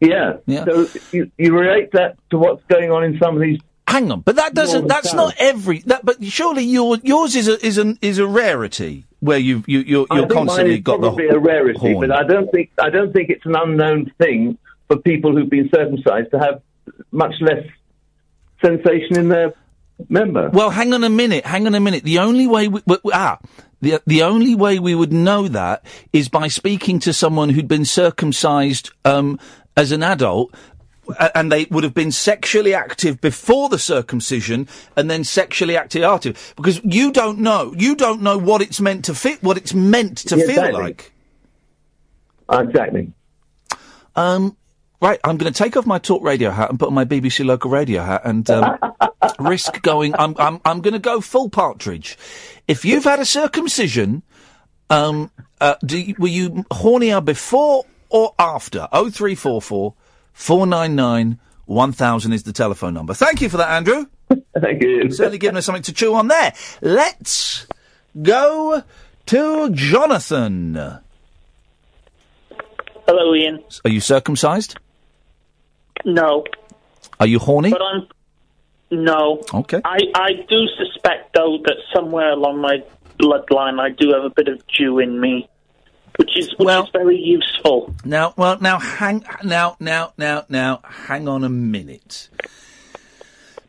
Yeah. 0.00 0.38
Yeah. 0.46 0.64
So 0.64 0.88
you, 1.12 1.30
you 1.38 1.56
relate 1.56 1.92
that 1.92 2.16
to 2.30 2.38
what's 2.38 2.64
going 2.66 2.90
on 2.90 3.04
in 3.04 3.18
some 3.18 3.36
of 3.36 3.42
these. 3.42 3.58
Hang 3.86 4.10
on, 4.10 4.20
but 4.20 4.36
that 4.36 4.54
doesn't. 4.54 4.86
That's 4.86 5.12
not 5.12 5.34
every. 5.38 5.80
That, 5.80 6.04
but 6.04 6.24
surely 6.24 6.64
your 6.64 6.96
yours 7.02 7.36
is 7.36 7.48
a 7.48 7.64
is 7.64 7.78
an 7.78 7.98
is 8.00 8.18
a 8.18 8.26
rarity 8.26 9.04
where 9.20 9.38
you 9.38 9.62
you 9.66 9.80
you're, 9.80 10.26
constantly 10.28 10.78
got 10.78 11.00
the 11.00 11.08
probably 11.08 11.28
a 11.28 11.38
rarity, 11.38 11.78
horn. 11.78 12.08
but 12.08 12.16
I 12.16 12.24
don't 12.24 12.50
think 12.50 12.70
I 12.80 12.90
don't 12.90 13.12
think 13.12 13.28
it's 13.28 13.44
an 13.44 13.54
unknown 13.54 14.10
thing 14.18 14.56
for 14.88 14.96
people 14.96 15.36
who've 15.36 15.50
been 15.50 15.68
circumcised 15.74 16.30
to 16.30 16.38
have 16.38 16.62
much 17.10 17.34
less 17.40 17.64
sensation 18.64 19.18
in 19.18 19.28
their 19.28 19.52
member. 20.08 20.48
Well, 20.50 20.70
hang 20.70 20.94
on 20.94 21.04
a 21.04 21.10
minute. 21.10 21.44
Hang 21.44 21.66
on 21.66 21.74
a 21.74 21.80
minute. 21.80 22.02
The 22.02 22.20
only 22.20 22.46
way 22.46 22.68
we, 22.68 22.80
w- 22.80 23.00
w- 23.02 23.12
ah 23.12 23.38
the 23.82 24.00
the 24.06 24.22
only 24.22 24.54
way 24.54 24.78
we 24.78 24.94
would 24.94 25.12
know 25.12 25.48
that 25.48 25.84
is 26.12 26.30
by 26.30 26.48
speaking 26.48 26.98
to 27.00 27.12
someone 27.12 27.50
who'd 27.50 27.68
been 27.68 27.84
circumcised 27.84 28.90
um, 29.04 29.38
as 29.76 29.92
an 29.92 30.02
adult. 30.02 30.54
And 31.34 31.50
they 31.50 31.64
would 31.64 31.82
have 31.82 31.94
been 31.94 32.12
sexually 32.12 32.72
active 32.74 33.20
before 33.20 33.68
the 33.68 33.78
circumcision, 33.78 34.68
and 34.96 35.10
then 35.10 35.24
sexually 35.24 35.76
active 35.76 36.04
after. 36.04 36.32
Because 36.54 36.80
you 36.84 37.10
don't 37.10 37.40
know, 37.40 37.74
you 37.76 37.96
don't 37.96 38.22
know 38.22 38.38
what 38.38 38.62
it's 38.62 38.80
meant 38.80 39.04
to 39.06 39.14
fit, 39.14 39.42
what 39.42 39.56
it's 39.56 39.74
meant 39.74 40.18
to 40.18 40.38
Yeah, 40.38 40.46
feel 40.46 40.64
exactly. 40.64 40.80
like. 40.80 41.12
Exactly. 42.48 43.12
Um, 44.14 44.56
right, 45.02 45.20
I'm 45.24 45.36
going 45.36 45.52
to 45.52 45.56
take 45.56 45.76
off 45.76 45.84
my 45.84 45.98
talk 45.98 46.22
radio 46.22 46.50
hat 46.50 46.70
and 46.70 46.78
put 46.78 46.86
on 46.86 46.94
my 46.94 47.04
BBC 47.04 47.44
local 47.44 47.70
radio 47.70 48.02
hat 48.02 48.22
and 48.24 48.48
um, 48.48 48.78
risk 49.38 49.82
going. 49.82 50.14
I'm 50.18 50.34
I'm 50.38 50.60
I'm 50.64 50.80
going 50.80 50.94
to 50.94 51.00
go 51.00 51.20
full 51.20 51.50
partridge. 51.50 52.16
If 52.68 52.84
you've 52.84 53.04
had 53.04 53.18
a 53.18 53.24
circumcision, 53.24 54.22
um, 54.88 55.30
uh, 55.60 55.74
do 55.84 55.98
you, 55.98 56.14
were 56.18 56.28
you 56.28 56.50
hornier 56.70 57.22
before 57.22 57.84
or 58.08 58.34
after? 58.38 58.88
Oh 58.92 59.10
three 59.10 59.34
four 59.34 59.60
four 59.60 59.94
four 60.32 60.66
nine 60.66 60.94
nine 60.94 61.38
one 61.66 61.92
thousand 61.92 62.32
is 62.32 62.44
the 62.44 62.52
telephone 62.52 62.94
number. 62.94 63.12
Thank 63.12 63.42
you 63.42 63.48
for 63.48 63.56
that, 63.58 63.70
Andrew. 63.70 64.06
Thank 64.60 64.82
you. 64.82 65.10
Certainly 65.10 65.38
giving 65.38 65.56
us 65.56 65.66
something 65.66 65.82
to 65.82 65.92
chew 65.92 66.14
on 66.14 66.28
there. 66.28 66.54
Let's 66.80 67.66
go 68.22 68.82
to 69.26 69.70
Jonathan. 69.70 71.00
Hello, 73.06 73.34
Iain. 73.34 73.62
Are 73.84 73.90
you 73.90 74.00
circumcised? 74.00 74.76
No, 76.04 76.44
Are 77.20 77.26
you 77.26 77.38
horny? 77.38 77.72
no. 78.90 79.42
Okay. 79.54 79.80
I 79.84 79.98
I 80.14 80.32
do 80.48 80.66
suspect 80.78 81.34
though 81.34 81.58
that 81.64 81.76
somewhere 81.94 82.32
along 82.32 82.60
my 82.60 82.82
bloodline 83.18 83.80
I 83.80 83.90
do 83.90 84.12
have 84.12 84.24
a 84.24 84.30
bit 84.30 84.48
of 84.48 84.66
Jew 84.66 84.98
in 84.98 85.20
me, 85.20 85.48
which 86.16 86.36
is 86.36 86.52
which 86.58 86.68
is 86.68 86.88
very 86.92 87.18
useful. 87.18 87.94
Now, 88.04 88.34
well, 88.36 88.58
now, 88.60 88.78
hang, 88.78 89.24
now, 89.44 89.76
now, 89.80 90.12
now, 90.18 90.44
now, 90.48 90.80
hang 90.84 91.28
on 91.28 91.44
a 91.44 91.48
minute. 91.48 92.28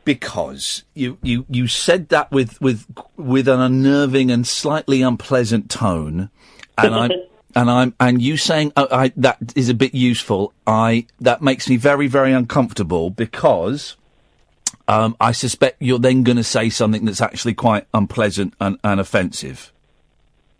because 0.04 0.82
you, 0.92 1.16
you, 1.22 1.46
you 1.48 1.66
said 1.66 2.10
that 2.10 2.30
with, 2.30 2.60
with, 2.60 2.84
with 3.16 3.48
an 3.48 3.60
unnerving 3.60 4.30
and 4.30 4.46
slightly 4.46 5.00
unpleasant 5.02 5.70
tone, 5.70 6.28
and 6.76 6.94
I'm, 6.94 7.10
and 7.54 7.70
I'm, 7.70 7.94
and 8.00 8.20
you 8.20 8.36
saying 8.36 8.72
oh, 8.76 8.88
I, 8.90 9.12
that 9.16 9.38
is 9.56 9.68
a 9.68 9.74
bit 9.74 9.94
useful. 9.94 10.52
I, 10.66 11.06
that 11.20 11.42
makes 11.42 11.68
me 11.68 11.76
very, 11.76 12.06
very 12.06 12.32
uncomfortable 12.32 13.10
because, 13.10 13.96
um, 14.88 15.16
I 15.20 15.32
suspect 15.32 15.80
you're 15.80 15.98
then 15.98 16.22
going 16.22 16.36
to 16.36 16.44
say 16.44 16.68
something 16.70 17.04
that's 17.04 17.20
actually 17.20 17.54
quite 17.54 17.86
unpleasant 17.94 18.54
and, 18.60 18.78
and 18.84 19.00
offensive. 19.00 19.72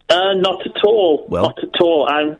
Uh, 0.08 0.34
not 0.34 0.66
at 0.66 0.84
all. 0.84 1.26
Well- 1.28 1.44
not 1.44 1.62
at 1.62 1.80
all. 1.80 2.08
I'm. 2.08 2.36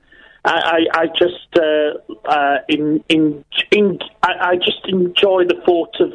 I, 0.47 0.85
I, 0.95 1.01
I 1.01 1.07
just 1.07 1.57
uh, 1.57 2.29
uh, 2.29 2.59
in, 2.69 3.03
in, 3.09 3.43
in 3.71 3.99
I, 4.23 4.51
I 4.51 4.57
just 4.57 4.85
enjoy 4.87 5.45
the 5.45 5.63
thought 5.65 5.97
of 6.01 6.13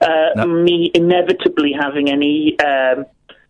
uh, 0.00 0.46
me 0.46 0.92
inevitably 0.94 1.72
having 1.72 2.08
any 2.08 2.56
um, 2.60 3.06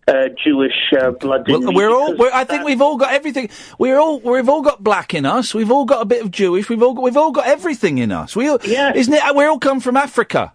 uh, 0.07 0.29
Jewish 0.45 0.93
uh, 1.01 1.11
blood 1.13 1.49
in 1.49 1.61
Well, 1.61 1.71
me. 1.71 1.75
we're 1.77 1.91
all. 1.91 2.17
We're, 2.17 2.31
I 2.33 2.45
think 2.45 2.65
we've 2.65 2.83
all 2.83 2.97
got 2.97 3.13
everything. 3.13 3.49
We're 3.79 3.99
all. 3.99 4.21
We've 4.21 4.49
all 4.49 4.63
got 4.63 4.83
black 4.83 5.15
in 5.15 5.25
us. 5.27 5.55
We've 5.55 5.71
all 5.71 5.85
got 5.85 6.03
a 6.03 6.05
bit 6.05 6.23
of 6.23 6.31
Jewish. 6.31 6.69
We've 6.69 6.83
all. 6.83 6.95
Got, 6.95 7.03
we've 7.03 7.17
all 7.17 7.33
got 7.33 7.47
everything 7.47 7.99
in 7.99 8.13
us. 8.13 8.37
We. 8.37 8.49
all 8.49 8.59
Isn't 8.63 9.15
it? 9.15 9.37
We 9.37 9.45
all 9.45 9.59
come 9.59 9.81
from 9.81 9.97
Africa. 9.97 10.53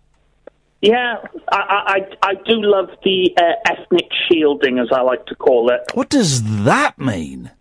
Yeah, 0.81 1.15
I, 1.51 1.57
I, 2.23 2.29
I 2.29 2.33
do 2.35 2.53
love 2.61 2.89
the 3.03 3.35
uh, 3.37 3.43
ethnic 3.69 4.05
shielding, 4.29 4.79
as 4.79 4.87
I 4.93 5.01
like 5.01 5.25
to 5.25 5.35
call 5.35 5.69
it. 5.71 5.81
What 5.93 6.07
does 6.09 6.63
that 6.63 6.97
mean? 6.97 7.51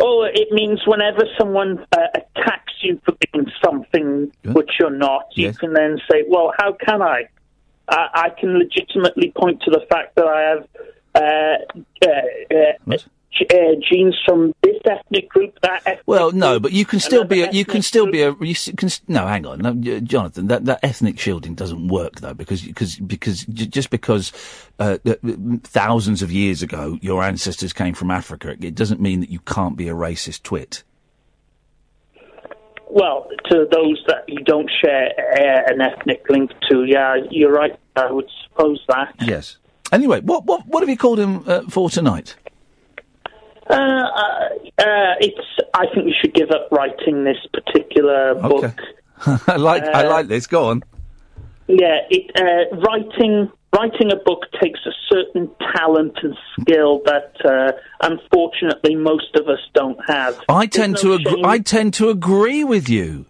Oh, 0.00 0.22
it 0.32 0.52
means 0.52 0.82
whenever 0.86 1.22
someone 1.38 1.84
uh, 1.92 1.98
attacks 2.14 2.74
you 2.82 3.00
for 3.04 3.14
being 3.32 3.46
something 3.64 4.30
which 4.44 4.70
you're 4.78 4.90
not, 4.90 5.26
you 5.34 5.52
can 5.52 5.72
then 5.72 5.98
say, 6.10 6.24
"Well, 6.28 6.52
how 6.58 6.72
can 6.74 7.02
I?" 7.02 7.28
I 7.88 8.08
I 8.14 8.30
can 8.30 8.58
legitimately 8.58 9.32
point 9.36 9.62
to 9.62 9.70
the 9.70 9.84
fact 9.90 10.14
that 10.16 10.26
I 10.26 10.40
have 10.40 10.68
uh, 11.14 11.56
uh, 12.04 12.90
uh, 12.90 12.96
g- 13.30 13.46
uh, 13.52 13.74
genes 13.88 14.16
from 14.26 14.54
this 14.62 14.76
ethnic 14.84 15.28
group, 15.28 15.58
that 15.62 15.82
ethnic 15.86 16.02
Well, 16.06 16.32
no, 16.32 16.58
but 16.58 16.72
you 16.72 16.84
can 16.84 17.00
still 17.00 17.24
be. 17.24 17.42
A, 17.42 17.50
you 17.50 17.64
can 17.64 17.82
still 17.82 18.10
be 18.10 18.22
a. 18.22 18.34
You 18.40 18.54
can. 18.54 18.88
No, 19.08 19.26
hang 19.26 19.46
on, 19.46 19.58
no, 19.58 19.74
Jonathan. 20.00 20.48
That 20.48 20.64
that 20.64 20.80
ethnic 20.82 21.18
shielding 21.18 21.54
doesn't 21.54 21.88
work 21.88 22.20
though, 22.20 22.34
because 22.34 22.62
because 22.62 22.96
because 22.96 23.44
just 23.44 23.90
because 23.90 24.32
uh, 24.78 24.98
th- 25.04 25.20
th- 25.20 25.38
thousands 25.62 26.22
of 26.22 26.32
years 26.32 26.62
ago 26.62 26.98
your 27.00 27.22
ancestors 27.22 27.72
came 27.72 27.94
from 27.94 28.10
Africa, 28.10 28.56
it 28.60 28.74
doesn't 28.74 29.00
mean 29.00 29.20
that 29.20 29.30
you 29.30 29.40
can't 29.40 29.76
be 29.76 29.88
a 29.88 29.94
racist 29.94 30.42
twit. 30.42 30.82
Well, 32.94 33.28
to 33.50 33.66
those 33.72 34.00
that 34.06 34.22
you 34.28 34.38
don't 34.44 34.70
share 34.80 35.08
uh, 35.18 35.72
an 35.72 35.80
ethnic 35.80 36.22
link 36.30 36.52
to, 36.70 36.84
yeah, 36.84 37.16
you're 37.28 37.50
right. 37.52 37.76
I 37.96 38.10
would 38.12 38.28
suppose 38.44 38.80
that. 38.88 39.12
Yes. 39.20 39.56
Anyway, 39.90 40.20
what 40.20 40.44
what 40.44 40.64
what 40.68 40.80
have 40.80 40.88
you 40.88 40.96
called 40.96 41.18
him 41.18 41.42
uh, 41.48 41.62
for 41.68 41.90
tonight? 41.90 42.36
Uh, 43.68 43.74
uh, 43.74 44.48
uh, 44.78 45.14
it's. 45.20 45.46
I 45.74 45.86
think 45.92 46.06
we 46.06 46.14
should 46.20 46.34
give 46.34 46.50
up 46.52 46.68
writing 46.70 47.24
this 47.24 47.38
particular 47.52 48.36
book. 48.36 48.62
Okay. 48.64 48.74
I 49.48 49.56
like 49.56 49.82
I 49.82 50.04
Uh, 50.06 50.10
like 50.10 50.28
this. 50.28 50.46
Go 50.46 50.66
on. 50.66 50.84
Yeah, 51.66 51.98
it, 52.10 52.30
uh, 52.36 52.76
writing 52.76 53.50
writing 53.74 54.12
a 54.12 54.16
book 54.16 54.44
takes 54.62 54.78
a 54.86 54.92
certain 55.12 55.50
talent 55.74 56.16
and 56.22 56.36
skill 56.60 57.00
that 57.06 57.34
uh, 57.44 57.72
unfortunately 58.00 58.94
most 58.94 59.34
of 59.34 59.48
us 59.48 59.58
don't 59.74 59.98
have. 60.06 60.38
I 60.48 60.66
tend 60.66 60.94
There's 60.94 61.02
to 61.02 61.08
no 61.08 61.14
agree. 61.14 61.42
I 61.44 61.58
tend 61.58 61.94
to 61.94 62.08
agree 62.10 62.62
with 62.64 62.88
you. 62.88 63.26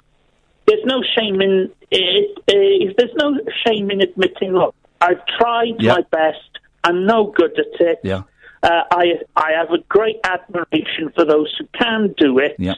There's 0.66 0.84
no 0.84 1.02
shame 1.16 1.40
in 1.40 1.70
it, 1.90 2.38
uh, 2.48 2.92
there's 2.98 3.14
no 3.16 3.38
shame 3.66 3.90
in 3.90 4.00
admitting. 4.00 4.52
Look, 4.52 4.74
I've 5.00 5.24
tried 5.38 5.76
Yeah. 5.78 5.94
my 5.94 6.02
best. 6.10 6.38
I'm 6.82 7.06
no 7.06 7.26
good 7.26 7.52
at 7.58 7.80
it. 7.80 8.00
Yeah. 8.02 8.22
Uh, 8.62 8.82
I 8.90 9.04
I 9.36 9.52
have 9.56 9.70
a 9.70 9.78
great 9.88 10.16
admiration 10.24 11.10
for 11.14 11.24
those 11.24 11.54
who 11.58 11.66
can 11.78 12.14
do 12.18 12.38
it. 12.38 12.56
Yeah. 12.58 12.74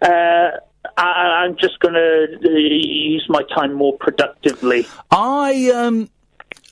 Uh, 0.00 0.58
I, 0.96 1.44
I'm 1.44 1.56
just 1.56 1.78
going 1.80 1.94
to 1.94 2.26
uh, 2.44 2.48
use 2.50 3.24
my 3.28 3.42
time 3.54 3.74
more 3.74 3.96
productively. 3.98 4.86
I 5.10 5.70
um. 5.74 6.08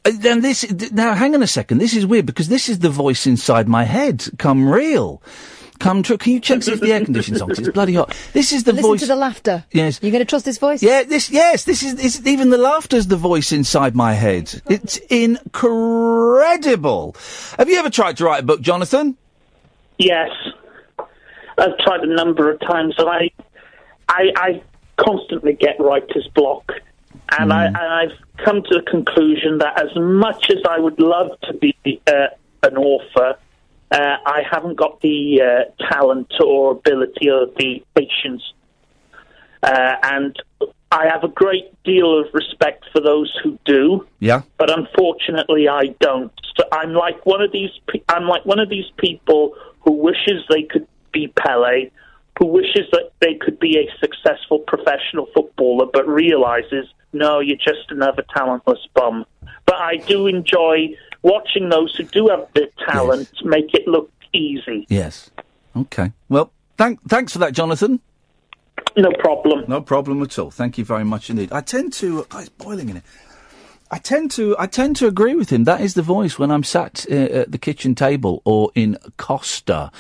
uh, 0.05 0.11
Then 0.15 0.41
this 0.43 0.65
now, 0.93 1.15
hang 1.15 1.35
on 1.35 1.43
a 1.43 1.47
second. 1.47 1.79
This 1.79 1.95
is 1.95 2.07
weird 2.07 2.27
because 2.27 2.49
this 2.49 2.69
is 2.69 2.81
the 2.81 2.91
voice 2.91 3.27
inside 3.27 3.69
my 3.69 3.85
head. 3.85 4.25
Come 4.39 4.69
real, 4.69 5.23
come 5.79 6.03
true. 6.03 6.19
Can 6.19 6.33
you 6.33 6.41
check 6.41 6.63
see 6.63 6.73
if 6.73 6.81
the 6.81 6.93
air 6.93 7.05
conditioning's 7.05 7.43
on? 7.43 7.51
it's 7.51 7.69
bloody 7.71 7.95
hot. 7.95 8.15
This 8.33 8.53
is 8.53 8.65
the 8.65 8.73
Listen 8.73 8.91
voice. 8.91 9.01
to 9.01 9.07
the 9.07 9.17
laughter. 9.17 9.65
Yes. 9.73 9.99
You're 10.03 10.13
going 10.13 10.25
to 10.25 10.29
trust 10.29 10.45
this 10.45 10.59
voice? 10.59 10.83
Yeah, 10.83 11.03
this 11.05 11.31
yes, 11.31 11.65
this 11.65 11.83
is, 11.83 11.97
this 11.97 12.25
even 12.27 12.51
the 12.51 12.59
laughter's 12.59 13.07
the 13.09 13.17
voice 13.17 13.51
inside 13.53 13.95
my 13.97 14.13
head. 14.13 14.63
It's 14.69 14.97
incredible. 15.09 17.17
Have 17.59 17.69
you 17.69 17.79
ever 17.79 17.91
tried 17.91 18.17
to 18.19 18.25
write 18.25 18.43
a 18.43 18.47
book, 18.47 18.61
Jonathan? 18.61 19.17
Yes, 19.99 20.31
I've 21.57 21.79
tried 21.79 22.01
a 22.01 22.15
number 22.15 22.51
of 22.51 22.59
times, 22.61 22.95
and 22.99 23.09
I, 23.09 23.31
I, 24.09 24.33
I 24.37 24.63
constantly 24.97 25.55
get 25.55 25.79
writer's 25.79 26.29
block, 26.35 26.73
and 27.39 27.53
I 27.53 27.67
and 27.67 27.77
I've 27.77 28.45
come 28.45 28.63
to 28.63 28.75
the 28.75 28.83
conclusion 28.83 29.59
that 29.59 29.81
as 29.83 29.95
much 29.97 30.51
as 30.51 30.59
I 30.69 30.79
would 30.79 31.01
love 31.01 31.31
to 31.43 31.55
be 31.55 31.75
uh, 32.07 32.27
an 32.63 32.77
author, 32.77 33.37
uh, 33.91 34.17
I 34.27 34.43
haven't 34.51 34.77
got 34.77 35.01
the 35.01 35.41
uh, 35.43 35.85
talent 35.91 36.33
or 36.45 36.73
ability 36.73 37.31
or 37.31 37.47
the 37.47 37.83
patience, 37.95 38.43
uh, 39.63 39.97
and 40.03 40.37
I 40.95 41.09
have 41.09 41.25
a 41.25 41.29
great 41.29 41.73
deal 41.83 42.21
of 42.21 42.27
respect 42.33 42.85
for 42.93 43.01
those 43.01 43.33
who 43.43 43.59
do 43.65 44.07
Yeah. 44.21 44.43
but 44.59 44.71
unfortunately 44.71 45.69
I 45.69 45.87
don't. 45.99 46.33
So 46.57 46.65
I'm 46.71 46.93
like 46.93 47.27
one 47.27 47.43
of 47.43 47.51
these. 47.51 47.71
Pe- 47.89 48.03
I'm 48.09 48.29
like 48.29 48.47
one 48.47 48.61
of 48.61 48.69
these 48.69 48.91
people 48.97 49.57
who 49.81 49.93
wishes 49.93 50.45
they 50.49 50.63
could 50.63 50.87
be 51.13 51.29
Pele, 51.29 51.91
who 52.39 52.47
wishes 52.47 52.87
that 52.93 53.13
they 53.21 53.35
could 53.35 53.59
be 53.59 53.79
a 53.79 53.89
successful 53.99 54.59
professional 54.61 55.27
footballer, 55.35 55.87
but 55.93 56.07
realizes 56.09 56.87
no, 57.13 57.39
you're 57.39 57.57
just 57.57 57.91
another 57.91 58.25
talentless 58.37 58.81
bum. 58.93 59.25
But 59.67 59.77
I 59.77 59.97
do 59.97 60.27
enjoy 60.27 60.97
watching 61.23 61.69
those 61.69 61.95
who 61.95 62.05
do 62.05 62.29
have 62.29 62.49
the 62.55 62.71
talent 62.89 63.31
make 63.45 63.73
it 63.73 63.87
look 63.87 64.11
easy. 64.33 64.85
Yes. 64.89 65.31
Okay. 65.77 66.13
Well, 66.29 66.53
thank, 66.77 67.01
thanks 67.09 67.33
for 67.33 67.39
that, 67.39 67.53
Jonathan. 67.53 68.01
No 68.97 69.13
problem. 69.13 69.65
No 69.69 69.81
problem 69.81 70.23
at 70.23 70.39
all. 70.39 70.51
Thank 70.51 70.79
you 70.79 70.85
very 70.85 71.05
much 71.05 71.31
indeed. 71.31 71.53
I 71.53 71.61
tend 71.61 71.93
to. 71.95 72.27
Oh, 72.31 72.39
it's 72.39 72.49
boiling 72.49 72.89
in 72.89 72.99
it. 72.99 73.03
I 73.91 73.99
tend 73.99 74.31
to. 74.33 74.57
I 74.59 74.67
tend 74.67 74.97
to 74.97 75.07
agree 75.07 75.35
with 75.35 75.51
him. 75.51 75.65
That 75.65 75.81
is 75.81 75.95
the 75.95 76.03
voice 76.03 76.39
when 76.39 76.51
I'm 76.51 76.63
sat 76.63 77.07
uh, 77.11 77.15
at 77.15 77.53
the 77.53 77.59
kitchen 77.59 77.95
table 77.95 78.43
or 78.45 78.71
in 78.75 78.99
Costa, 79.17 79.91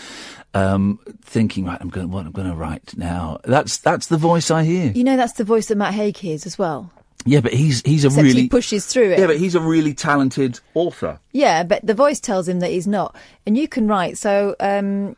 um, 0.54 0.98
thinking, 1.22 1.64
right, 1.64 1.78
I'm 1.80 1.88
going. 1.90 2.10
What 2.10 2.26
I'm 2.26 2.32
going 2.32 2.48
to 2.48 2.54
write 2.56 2.96
now. 2.96 3.40
That's 3.44 3.76
that's 3.78 4.06
the 4.06 4.16
voice 4.16 4.50
I 4.50 4.64
hear. 4.64 4.92
You 4.92 5.04
know, 5.04 5.16
that's 5.16 5.34
the 5.34 5.44
voice 5.44 5.66
that 5.66 5.76
Matt 5.76 5.94
Haig 5.94 6.16
hears 6.16 6.46
as 6.46 6.58
well. 6.58 6.90
Yeah, 7.26 7.40
but 7.40 7.52
he's 7.54 7.80
he's 7.86 8.04
a 8.04 8.08
Except 8.08 8.22
really 8.22 8.42
he 8.42 8.48
pushes 8.48 8.86
through 8.86 9.12
it. 9.12 9.18
yeah, 9.18 9.26
but 9.26 9.38
he's 9.38 9.54
a 9.54 9.60
really 9.60 9.94
talented 9.94 10.60
author. 10.74 11.18
Yeah, 11.32 11.62
but 11.62 11.84
the 11.86 11.94
voice 11.94 12.20
tells 12.20 12.46
him 12.48 12.60
that 12.60 12.70
he's 12.70 12.86
not. 12.86 13.16
And 13.46 13.56
you 13.56 13.66
can 13.66 13.88
write, 13.88 14.18
so 14.18 14.54
um, 14.60 15.16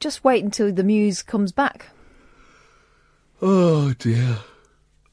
just 0.00 0.24
wait 0.24 0.42
until 0.42 0.72
the 0.72 0.82
muse 0.84 1.22
comes 1.22 1.52
back. 1.52 1.86
Oh 3.40 3.92
dear. 3.98 4.38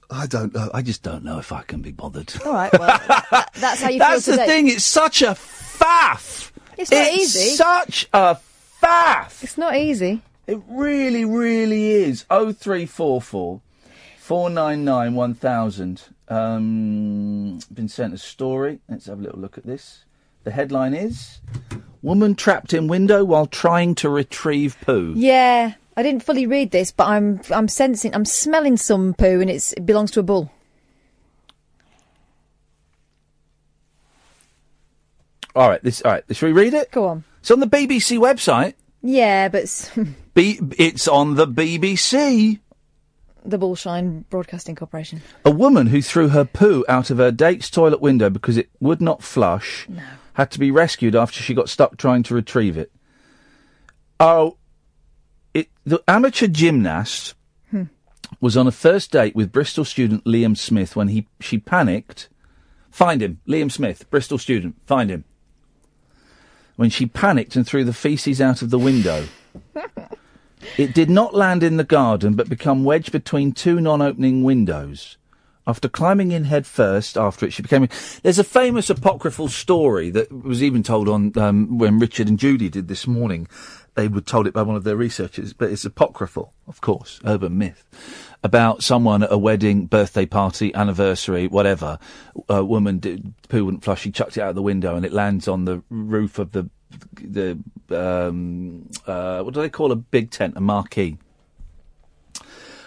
I 0.09 0.27
don't 0.27 0.53
know. 0.53 0.69
I 0.73 0.81
just 0.81 1.01
don't 1.03 1.23
know 1.23 1.39
if 1.39 1.51
I 1.51 1.61
can 1.63 1.81
be 1.81 1.91
bothered. 1.91 2.31
All 2.45 2.53
right, 2.53 2.71
well, 2.73 2.99
that- 3.31 3.49
that's 3.55 3.81
how 3.81 3.89
you 3.89 3.99
feel. 3.99 4.09
That's 4.09 4.25
the 4.25 4.31
today. 4.33 4.45
thing. 4.47 4.67
It's 4.67 4.85
such 4.85 5.21
a 5.21 5.31
faff. 5.31 6.51
It's 6.77 6.91
not 6.91 7.07
It's 7.07 7.35
easy. 7.35 7.55
Such 7.55 8.07
a 8.13 8.37
faff. 8.85 9.43
It's 9.43 9.57
not 9.57 9.75
easy. 9.75 10.21
It 10.47 10.59
really, 10.67 11.25
really 11.25 11.91
is. 11.91 12.25
Oh 12.29 12.51
three 12.51 12.85
four 12.85 13.21
four 13.21 13.61
four 14.17 14.49
nine 14.49 14.85
nine 14.85 15.15
one 15.15 15.33
thousand. 15.33 16.03
Um, 16.27 17.59
been 17.73 17.87
sent 17.87 18.13
a 18.13 18.17
story. 18.17 18.79
Let's 18.89 19.05
have 19.07 19.19
a 19.19 19.21
little 19.21 19.39
look 19.39 19.57
at 19.57 19.65
this. 19.65 20.05
The 20.43 20.51
headline 20.51 20.93
is: 20.93 21.39
Woman 22.01 22.35
trapped 22.35 22.73
in 22.73 22.87
window 22.87 23.23
while 23.23 23.47
trying 23.47 23.95
to 23.95 24.09
retrieve 24.09 24.77
poo. 24.81 25.13
Yeah, 25.15 25.73
I 25.97 26.03
didn't 26.03 26.23
fully 26.23 26.45
read 26.45 26.71
this, 26.71 26.91
but 26.91 27.07
I'm 27.07 27.41
I'm 27.49 27.67
sensing, 27.67 28.13
I'm 28.13 28.25
smelling 28.25 28.77
some 28.77 29.13
poo, 29.15 29.41
and 29.41 29.49
it's, 29.49 29.73
it 29.73 29.85
belongs 29.85 30.11
to 30.11 30.19
a 30.19 30.23
bull. 30.23 30.51
All 35.55 35.69
right, 35.69 35.81
this. 35.83 36.01
All 36.01 36.11
right, 36.11 36.23
shall 36.35 36.47
we 36.49 36.53
read 36.53 36.73
it? 36.73 36.91
Go 36.91 37.07
on. 37.07 37.23
It's 37.39 37.51
on 37.51 37.59
the 37.59 37.67
BBC 37.67 38.17
website. 38.19 38.73
Yeah, 39.01 39.47
but 39.49 39.63
it's 39.63 39.89
B- 40.33 40.59
it's 40.77 41.07
on 41.07 41.35
the 41.35 41.47
BBC. 41.47 42.59
the 43.45 43.57
Bullshine 43.57 44.25
Broadcasting 44.29 44.75
Corporation. 44.75 45.21
A 45.45 45.51
woman 45.51 45.87
who 45.87 46.01
threw 46.01 46.29
her 46.29 46.43
poo 46.45 46.83
out 46.89 47.09
of 47.09 47.17
her 47.19 47.31
date's 47.31 47.69
toilet 47.69 48.01
window 48.01 48.29
because 48.29 48.57
it 48.57 48.69
would 48.79 49.01
not 49.01 49.23
flush 49.23 49.87
had 50.33 50.51
to 50.51 50.59
be 50.59 50.71
rescued 50.71 51.15
after 51.15 51.41
she 51.41 51.53
got 51.53 51.69
stuck 51.69 51.95
trying 51.97 52.23
to 52.23 52.33
retrieve 52.35 52.77
it. 52.77 52.91
Oh, 54.19 54.57
it, 55.53 55.69
the 55.85 56.03
amateur 56.07 56.47
gymnast 56.47 57.33
Hmm. 57.71 57.83
was 58.41 58.57
on 58.57 58.67
a 58.67 58.71
first 58.71 59.11
date 59.11 59.35
with 59.35 59.51
Bristol 59.51 59.85
student 59.85 60.25
Liam 60.25 60.57
Smith 60.57 60.95
when 60.95 61.07
he 61.09 61.27
she 61.39 61.57
panicked 61.57 62.27
Find 62.91 63.21
him. 63.21 63.41
Liam 63.45 63.69
Smith, 63.69 64.09
Bristol 64.09 64.37
student. 64.37 64.75
Find 64.85 65.09
him. 65.09 65.25
When 66.75 66.89
she 66.89 67.05
panicked 67.05 67.55
and 67.55 67.65
threw 67.65 67.83
the 67.83 67.93
feces 67.93 68.41
out 68.41 68.61
of 68.61 68.69
the 68.69 68.79
window. 68.79 69.27
It 70.77 70.93
did 70.93 71.09
not 71.09 71.33
land 71.33 71.63
in 71.63 71.77
the 71.77 71.83
garden, 71.83 72.33
but 72.33 72.49
become 72.49 72.83
wedged 72.83 73.11
between 73.11 73.51
two 73.51 73.79
non-opening 73.79 74.43
windows. 74.43 75.17
After 75.67 75.89
climbing 75.89 76.31
in 76.31 76.43
head 76.43 76.67
first, 76.67 77.17
after 77.17 77.45
it, 77.45 77.53
she 77.53 77.63
became. 77.63 77.87
There's 78.21 78.39
a 78.39 78.43
famous 78.43 78.89
apocryphal 78.89 79.47
story 79.47 80.11
that 80.11 80.31
was 80.31 80.61
even 80.61 80.83
told 80.83 81.09
on 81.09 81.35
um, 81.37 81.77
when 81.79 81.97
Richard 81.97 82.27
and 82.27 82.37
Judy 82.37 82.69
did 82.69 82.87
this 82.87 83.07
morning. 83.07 83.47
They 83.95 84.07
were 84.07 84.21
told 84.21 84.45
it 84.45 84.53
by 84.53 84.61
one 84.61 84.75
of 84.75 84.83
their 84.83 84.97
researchers, 84.97 85.53
but 85.53 85.71
it's 85.71 85.85
apocryphal, 85.85 86.53
of 86.67 86.81
course, 86.81 87.19
urban 87.25 87.57
myth, 87.57 87.85
about 88.45 88.83
someone 88.83 89.23
at 89.23 89.31
a 89.31 89.39
wedding, 89.39 89.87
birthday 89.87 90.27
party, 90.27 90.73
anniversary, 90.75 91.47
whatever. 91.47 91.97
A 92.47 92.63
woman 92.63 92.99
did 92.99 93.33
poo 93.49 93.65
wouldn't 93.65 93.83
flush. 93.83 94.01
She 94.01 94.11
chucked 94.11 94.37
it 94.37 94.41
out 94.41 94.53
the 94.53 94.61
window, 94.61 94.95
and 94.95 95.03
it 95.03 95.11
lands 95.11 95.47
on 95.47 95.65
the 95.65 95.81
roof 95.89 96.37
of 96.37 96.51
the 96.51 96.69
the 97.19 97.57
um, 97.89 98.87
uh, 99.07 99.41
what 99.41 99.55
do 99.55 99.61
they 99.61 99.69
call 99.69 99.91
a 99.91 99.95
big 99.95 100.29
tent, 100.29 100.53
a 100.55 100.61
marquee. 100.61 101.17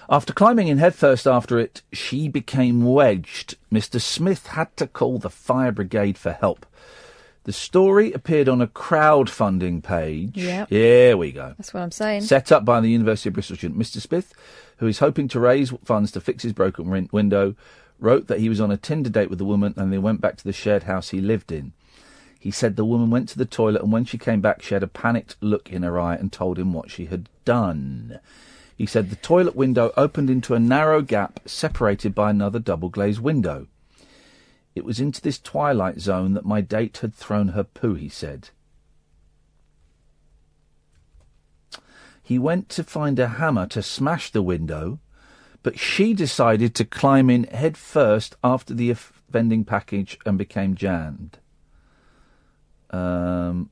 After 0.09 0.33
climbing 0.33 0.69
in 0.69 0.79
headfirst 0.79 1.27
after 1.27 1.59
it, 1.59 1.83
she 1.93 2.29
became 2.29 2.85
wedged. 2.85 3.57
Mr. 3.71 4.01
Smith 4.01 4.47
had 4.47 4.75
to 4.77 4.87
call 4.87 5.19
the 5.19 5.29
fire 5.29 5.73
brigade 5.73 6.17
for 6.17 6.33
help. 6.33 6.65
The 7.49 7.55
story 7.55 8.13
appeared 8.13 8.47
on 8.47 8.61
a 8.61 8.67
crowdfunding 8.67 9.83
page. 9.83 10.37
Yep. 10.37 10.69
Here 10.69 11.17
we 11.17 11.33
go. 11.33 11.55
That's 11.57 11.73
what 11.73 11.83
I'm 11.83 11.91
saying. 11.91 12.21
Set 12.21 12.53
up 12.53 12.67
by 12.67 12.79
the 12.83 12.91
University 12.91 13.31
of 13.31 13.33
Bristol 13.33 13.57
student. 13.57 13.81
Mr. 13.81 14.03
Smith, 14.03 14.35
who 14.77 14.87
is 14.87 14.99
hoping 14.99 15.29
to 15.29 15.41
raise 15.41 15.73
funds 15.83 16.13
to 16.13 16.21
fix 16.21 16.43
his 16.43 16.53
broken 16.53 16.91
win- 16.91 17.09
window, 17.11 17.55
wrote 17.99 18.27
that 18.27 18.41
he 18.41 18.51
was 18.51 18.61
on 18.61 18.71
a 18.71 18.77
Tinder 18.77 19.09
date 19.09 19.31
with 19.31 19.39
the 19.39 19.47
woman 19.47 19.73
and 19.79 19.91
they 19.91 19.97
went 19.97 20.21
back 20.21 20.37
to 20.37 20.45
the 20.45 20.53
shared 20.53 20.83
house 20.83 21.09
he 21.09 21.23
lived 21.23 21.51
in. 21.51 21.73
He 22.39 22.51
said 22.51 22.77
the 22.77 22.85
woman 22.85 23.09
went 23.09 23.31
to 23.31 23.39
the 23.39 23.47
toilet 23.47 23.81
and 23.81 23.93
when 23.93 24.05
she 24.05 24.19
came 24.19 24.43
back, 24.43 24.61
she 24.61 24.75
had 24.75 24.83
a 24.83 24.87
panicked 24.87 25.37
look 25.41 25.73
in 25.73 25.85
her 25.85 25.99
eye 25.99 26.17
and 26.17 26.31
told 26.31 26.59
him 26.59 26.75
what 26.75 26.91
she 26.91 27.07
had 27.07 27.31
done. 27.47 28.21
He 28.77 28.85
said 28.85 29.09
the 29.09 29.17
toilet 29.17 29.57
window 29.57 29.91
opened 29.97 30.29
into 30.29 30.53
a 30.53 30.61
narrow 30.61 31.01
gap 31.01 31.41
separated 31.47 32.15
by 32.15 32.29
another 32.29 32.59
double 32.59 32.91
glazed 32.91 33.21
window. 33.21 33.69
It 34.79 34.85
was 34.85 35.01
into 35.01 35.21
this 35.21 35.41
twilight 35.41 35.99
zone 35.99 36.35
that 36.35 36.45
my 36.45 36.61
date 36.61 36.99
had 36.99 37.13
thrown 37.13 37.49
her 37.49 37.65
poo, 37.65 37.95
he 37.95 38.09
said. 38.09 38.51
He 42.23 42.39
went 42.39 42.69
to 42.69 42.85
find 42.85 43.19
a 43.19 43.27
hammer 43.27 43.67
to 43.67 43.83
smash 43.83 44.31
the 44.31 44.41
window, 44.41 45.01
but 45.65 45.81
she 45.81 46.15
decided 46.15 46.77
to 46.77 46.85
climb 46.85 47.29
in 47.29 47.43
head 47.43 47.77
first 47.77 48.37
after 48.45 48.73
the 48.73 48.91
offending 48.91 49.65
package 49.65 50.17
and 50.25 50.39
became 50.39 50.77
jammed. 50.77 51.39
Um, 52.91 53.71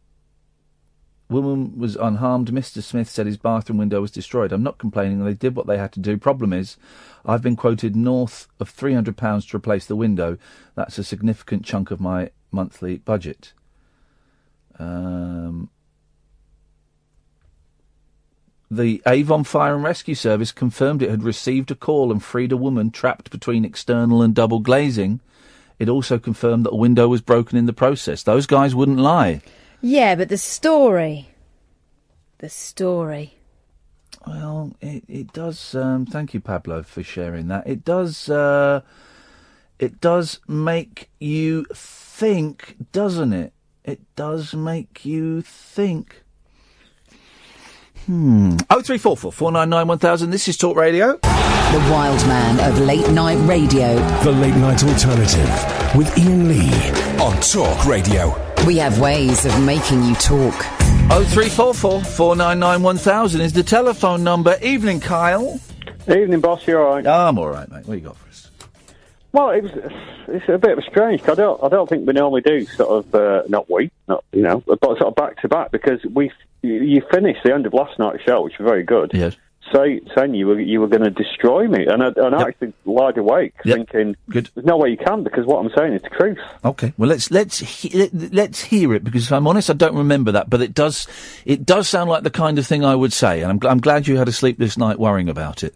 woman 1.29 1.79
was 1.79 1.97
unharmed. 1.97 2.51
Mr. 2.51 2.83
Smith 2.83 3.09
said 3.09 3.27
his 3.27 3.37
bathroom 3.37 3.79
window 3.79 4.01
was 4.01 4.11
destroyed. 4.11 4.53
I'm 4.53 4.63
not 4.63 4.79
complaining. 4.79 5.25
They 5.25 5.35
did 5.35 5.57
what 5.57 5.67
they 5.67 5.79
had 5.79 5.93
to 5.93 6.01
do. 6.01 6.17
Problem 6.17 6.53
is, 6.53 6.77
I've 7.25 7.43
been 7.43 7.57
quoted 7.57 7.97
north 7.97 8.47
of 8.61 8.75
£300 8.75 9.51
to 9.51 9.57
replace 9.57 9.87
the 9.87 9.97
window. 9.97 10.39
That's 10.75 10.99
a 10.99 11.05
significant 11.05 11.65
chunk 11.65 11.91
of 11.91 12.01
my 12.01 12.31
monthly 12.53 12.99
budget. 12.99 13.53
Um, 14.79 15.71
the 18.71 19.03
Avon 19.07 19.45
Fire 19.45 19.75
and 19.75 19.85
Rescue 19.85 20.15
Service 20.15 20.53
confirmed 20.53 21.03
it 21.03 21.11
had 21.11 21.23
received 21.23 21.71
a 21.71 21.75
call 21.77 22.11
and 22.11 22.23
freed 22.23 22.53
a 22.53 22.57
woman 22.57 22.91
trapped 22.91 23.31
between 23.31 23.65
external 23.65 24.23
and 24.23 24.35
double 24.35 24.61
glazing. 24.61 25.21
It 25.79 25.89
also 25.89 26.19
confirmed 26.19 26.65
that 26.67 26.73
a 26.73 26.77
window 26.77 27.09
was 27.09 27.21
broken 27.21 27.59
in 27.59 27.67
the 27.67 27.73
process. 27.73 28.23
Those 28.23 28.47
guys 28.47 28.75
wouldn't 28.75 28.99
lie. 28.99 29.41
Yeah, 29.89 30.17
but 30.17 30.29
the 30.29 30.37
story. 30.37 31.29
The 32.39 32.49
story. 32.49 33.35
Well, 34.27 34.75
it, 34.81 35.05
it 35.07 35.33
does. 35.33 35.77
Um, 35.77 36.07
thank 36.07 36.35
you, 36.35 36.41
Pablo, 36.41 36.83
for 36.83 37.05
sharing 37.05 37.47
that. 37.47 37.69
It 37.69 37.85
does. 37.85 38.29
Uh, 38.29 38.81
it 39.79 40.01
does 40.01 40.41
make 40.49 41.09
you 41.21 41.67
think, 41.73 42.75
doesn't 42.91 43.33
it? 43.33 43.53
It 43.85 44.01
does 44.17 44.55
make 44.55 45.05
you 45.05 45.41
think. 45.43 46.25
Hmm. 48.07 48.57
Oh 48.71 48.83
three 48.83 48.99
four 48.99 49.17
four 49.17 49.33
four 49.33 49.51
nine 49.51 49.69
nine 49.69 49.89
one 49.89 49.99
thousand. 49.99 50.31
This 50.31 50.47
is 50.47 50.57
Talk 50.57 50.77
Radio. 50.77 51.17
The 51.17 51.89
wild 51.91 52.25
man 52.29 52.71
of 52.71 52.79
late 52.79 53.09
night 53.11 53.35
radio. 53.49 53.97
The 54.23 54.31
Late 54.31 54.55
Night 54.55 54.85
Alternative 54.85 55.97
with 55.97 56.17
Iain 56.17 56.49
Lee 56.49 56.71
on 57.21 57.37
Talk 57.41 57.85
Radio. 57.85 58.33
We 58.65 58.77
have 58.77 59.01
ways 59.01 59.45
of 59.45 59.61
making 59.65 60.05
you 60.05 60.15
talk. 60.15 60.55
Oh 61.11 61.27
three 61.29 61.49
four 61.49 61.75
four 61.75 62.01
four 62.05 62.37
nine 62.37 62.61
nine 62.61 62.85
one 62.85 62.97
thousand 62.97 63.41
is 63.41 63.53
the 63.53 63.65
telephone 63.65 64.23
number. 64.23 64.57
Evening, 64.63 65.01
Kyle. 65.01 65.61
Evening, 66.09 66.39
boss. 66.41 66.65
You 66.69 66.79
all 66.79 66.95
right? 66.95 67.05
I'm 67.07 67.37
all 67.39 67.49
right, 67.49 67.69
mate. 67.69 67.87
What 67.89 67.95
you 67.95 68.05
got 68.05 68.17
for 68.17 68.26
us? 68.26 68.26
Well, 69.33 69.51
it 69.51 69.63
was, 69.63 69.73
it's 70.29 70.49
a 70.49 70.59
bit 70.59 70.73
of 70.73 70.79
a 70.79 70.83
strange. 70.83 71.23
I 71.29 71.35
don't, 71.35 71.63
I 71.63 71.69
don't 71.69 71.89
think 71.89 72.07
we 72.07 72.13
normally 72.15 72.41
do 72.41 72.65
sort 72.67 73.05
of, 73.07 73.15
uh, 73.15 73.43
not 73.49 73.71
we, 73.71 73.91
not 74.09 74.25
you 74.33 74.43
know, 74.43 74.63
but 74.67 74.81
sort 74.81 75.03
of 75.03 75.15
back 75.15 75.41
to 75.43 75.49
back 75.49 75.71
because 75.73 76.03
we, 76.05 76.33
you 76.63 77.03
finished 77.11 77.41
the 77.45 77.53
end 77.53 77.67
of 77.67 77.75
last 77.75 77.99
night's 77.99 78.23
show, 78.23 78.43
which 78.43 78.55
was 78.59 78.67
very 78.67 78.83
good. 78.83 79.11
Yes. 79.13 79.37
Say, 79.75 80.01
saying 80.17 80.35
you 80.35 80.47
were 80.47 80.61
you 80.61 80.81
were 80.81 80.87
going 80.87 81.03
to 81.03 81.11
destroy 81.11 81.67
me, 81.67 81.87
and 81.87 82.01
I, 82.01 82.13
and 82.15 82.37
I 82.37 82.43
actually 82.43 82.73
lied 82.85 83.19
awake, 83.19 83.53
thinking 83.65 84.15
Good. 84.31 84.49
there's 84.55 84.65
no 84.65 84.77
way 84.77 84.91
you 84.91 84.97
can 84.97 85.25
because 85.25 85.45
what 85.45 85.59
I'm 85.59 85.73
saying 85.77 85.95
is 85.95 86.03
the 86.03 86.09
truth. 86.11 86.39
Okay, 86.65 86.93
well 86.97 87.09
let's 87.09 87.33
let's 87.33 87.59
he- 87.59 87.91
let, 87.99 88.33
let's 88.33 88.63
hear 88.63 88.95
it 88.95 89.03
because 89.03 89.27
if 89.27 89.33
I'm 89.33 89.49
honest, 89.49 89.69
I 89.69 89.73
don't 89.73 89.97
remember 89.97 90.31
that, 90.31 90.49
but 90.49 90.63
it 90.63 90.73
does 90.73 91.09
it 91.45 91.67
does 91.67 91.89
sound 91.89 92.09
like 92.09 92.23
the 92.23 92.31
kind 92.31 92.61
of 92.61 92.67
thing 92.67 92.85
I 92.85 92.95
would 92.95 93.13
say, 93.13 93.43
and 93.43 93.51
I'm, 93.51 93.59
gl- 93.59 93.69
I'm 93.69 93.81
glad 93.81 94.07
you 94.07 94.17
had 94.19 94.29
a 94.29 94.33
sleep 94.33 94.57
this 94.57 94.79
night 94.79 95.01
worrying 95.01 95.29
about 95.29 95.65
it. 95.65 95.75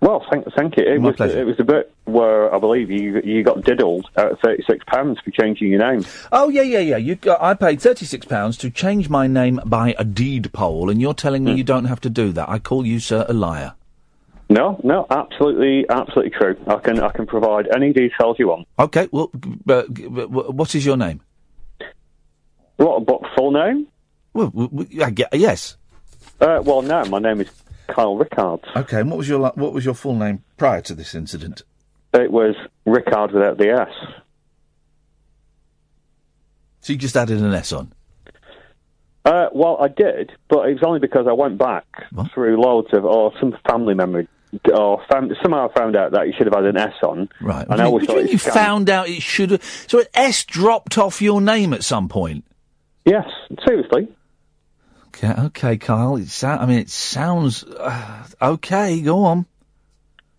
Well, 0.00 0.24
thank, 0.30 0.44
thank 0.56 0.76
you. 0.76 0.84
It 0.84 1.00
My 1.00 1.08
was 1.08 1.16
pleasure. 1.16 1.40
it 1.40 1.44
was 1.44 1.58
a 1.58 1.64
bit 1.64 1.92
where 2.04 2.54
I 2.54 2.58
believe 2.60 2.88
you 2.90 3.20
you 3.24 3.42
got 3.42 3.64
diddled 3.64 4.06
at 4.16 4.40
thirty 4.40 4.62
six 4.68 4.84
pounds 4.86 5.18
for 5.24 5.30
changing 5.32 5.72
your 5.72 5.80
name. 5.80 6.04
Oh 6.30 6.48
yeah, 6.48 6.62
yeah, 6.62 6.78
yeah. 6.78 6.96
You 6.98 7.16
got, 7.16 7.42
I 7.42 7.54
paid 7.54 7.80
thirty 7.80 8.06
six 8.06 8.24
pounds 8.24 8.56
to 8.58 8.70
change 8.70 9.08
my 9.10 9.26
name 9.26 9.60
by 9.66 9.96
a 9.98 10.04
deed 10.04 10.52
poll, 10.52 10.88
and 10.88 11.00
you're 11.00 11.14
telling 11.14 11.42
me 11.42 11.54
you 11.54 11.64
don't 11.64 11.86
have 11.86 12.00
to 12.02 12.10
do 12.10 12.30
that. 12.32 12.48
I 12.48 12.60
call 12.60 12.86
you, 12.86 13.00
sir, 13.00 13.26
a 13.28 13.32
liar. 13.32 13.74
No, 14.50 14.80
no, 14.82 15.06
absolutely, 15.10 15.84
absolutely 15.90 16.30
true. 16.30 16.56
I 16.68 16.76
can 16.76 17.00
I 17.00 17.10
can 17.10 17.26
provide 17.26 17.66
any 17.74 17.92
details 17.92 18.36
you 18.38 18.48
want. 18.48 18.68
Okay, 18.78 19.08
well, 19.10 19.30
but, 19.66 19.90
what 19.90 20.74
is 20.76 20.86
your 20.86 20.96
name? 20.96 21.20
What, 22.76 23.06
what 23.06 23.22
full 23.36 23.50
name? 23.50 23.88
Well, 24.32 24.46
w- 24.50 24.68
w- 24.68 25.02
I 25.04 25.10
get, 25.10 25.34
yes. 25.34 25.76
Uh, 26.40 26.62
well, 26.64 26.80
no, 26.82 27.04
my 27.06 27.18
name 27.18 27.40
is 27.40 27.50
Kyle 27.88 28.16
Rickards. 28.16 28.64
Okay, 28.76 29.00
and 29.00 29.10
what 29.10 29.18
was 29.18 29.28
your 29.28 29.40
what 29.40 29.72
was 29.72 29.84
your 29.84 29.94
full 29.94 30.14
name 30.14 30.44
prior 30.56 30.80
to 30.82 30.94
this 30.94 31.14
incident? 31.14 31.62
It 32.14 32.30
was 32.30 32.54
Rickard 32.86 33.32
without 33.32 33.58
the 33.58 33.70
S. 33.70 33.88
So 36.80 36.92
you 36.92 36.98
just 36.98 37.16
added 37.16 37.40
an 37.40 37.52
S 37.52 37.72
on. 37.72 37.92
Uh, 39.24 39.48
well, 39.52 39.76
I 39.80 39.88
did, 39.88 40.32
but 40.48 40.68
it 40.68 40.74
was 40.74 40.82
only 40.82 41.00
because 41.00 41.26
I 41.28 41.32
went 41.32 41.58
back 41.58 41.84
through 42.32 42.60
loads 42.62 42.88
of, 42.94 43.04
or 43.04 43.32
some 43.38 43.54
family 43.68 43.92
memory, 43.92 44.26
or 44.72 45.02
fam- 45.10 45.30
somehow 45.42 45.68
I 45.68 45.74
found 45.78 45.96
out 45.96 46.12
that 46.12 46.26
you 46.28 46.32
should 46.36 46.46
have 46.46 46.54
had 46.54 46.64
an 46.64 46.78
S 46.78 46.94
on. 47.02 47.28
Right. 47.40 47.66
And 47.68 47.80
I 47.80 47.84
always 47.84 48.06
thought 48.06 48.22
you, 48.24 48.28
you 48.32 48.38
scanned- 48.38 48.54
found 48.54 48.90
out 48.90 49.08
it 49.08 49.20
should 49.20 49.50
have. 49.50 49.62
So 49.86 49.98
an 50.00 50.06
S 50.14 50.44
dropped 50.44 50.96
off 50.96 51.20
your 51.20 51.42
name 51.42 51.74
at 51.74 51.84
some 51.84 52.08
point. 52.08 52.44
Yes, 53.04 53.26
seriously. 53.66 54.08
Okay, 55.18 55.42
okay, 55.42 55.76
Kyle. 55.78 56.16
It 56.16 56.28
sou- 56.28 56.46
I 56.46 56.66
mean, 56.66 56.78
it 56.78 56.90
sounds 56.90 57.64
uh, 57.64 58.24
okay. 58.40 59.00
Go 59.00 59.24
on. 59.24 59.46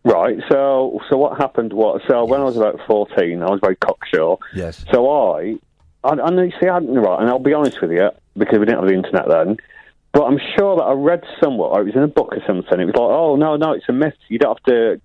Right. 0.05 0.37
So, 0.49 1.01
so 1.09 1.17
what 1.17 1.37
happened 1.37 1.73
was, 1.73 2.01
so 2.07 2.23
when 2.25 2.39
I 2.39 2.45
was 2.45 2.55
about 2.55 2.79
fourteen, 2.87 3.43
I 3.43 3.49
was 3.49 3.59
very 3.61 3.75
cocksure. 3.75 4.35
Yes. 4.53 4.85
So 4.91 5.09
I, 5.09 5.57
I, 6.03 6.15
know, 6.15 6.43
you 6.43 6.53
see, 6.61 6.69
I 6.69 6.75
hadn't 6.75 6.93
right, 6.93 7.19
and 7.19 7.29
I'll 7.29 7.39
be 7.39 7.53
honest 7.53 7.81
with 7.81 7.91
you, 7.91 8.09
because 8.37 8.57
we 8.59 8.65
didn't 8.65 8.79
have 8.79 8.87
the 8.87 8.95
internet 8.95 9.27
then. 9.27 9.57
But 10.13 10.23
I'm 10.23 10.39
sure 10.57 10.77
that 10.77 10.83
I 10.83 10.93
read 10.93 11.23
somewhere, 11.43 11.69
or 11.69 11.81
it 11.81 11.85
was 11.85 11.95
in 11.95 12.03
a 12.03 12.07
book 12.07 12.29
or 12.31 12.41
something. 12.47 12.79
It 12.79 12.85
was 12.85 12.95
like, 12.95 13.01
oh 13.01 13.35
no, 13.35 13.57
no, 13.57 13.73
it's 13.73 13.89
a 13.89 13.93
myth. 13.93 14.15
You 14.29 14.39
don't 14.39 14.57
have 14.57 14.63
to 14.63 15.01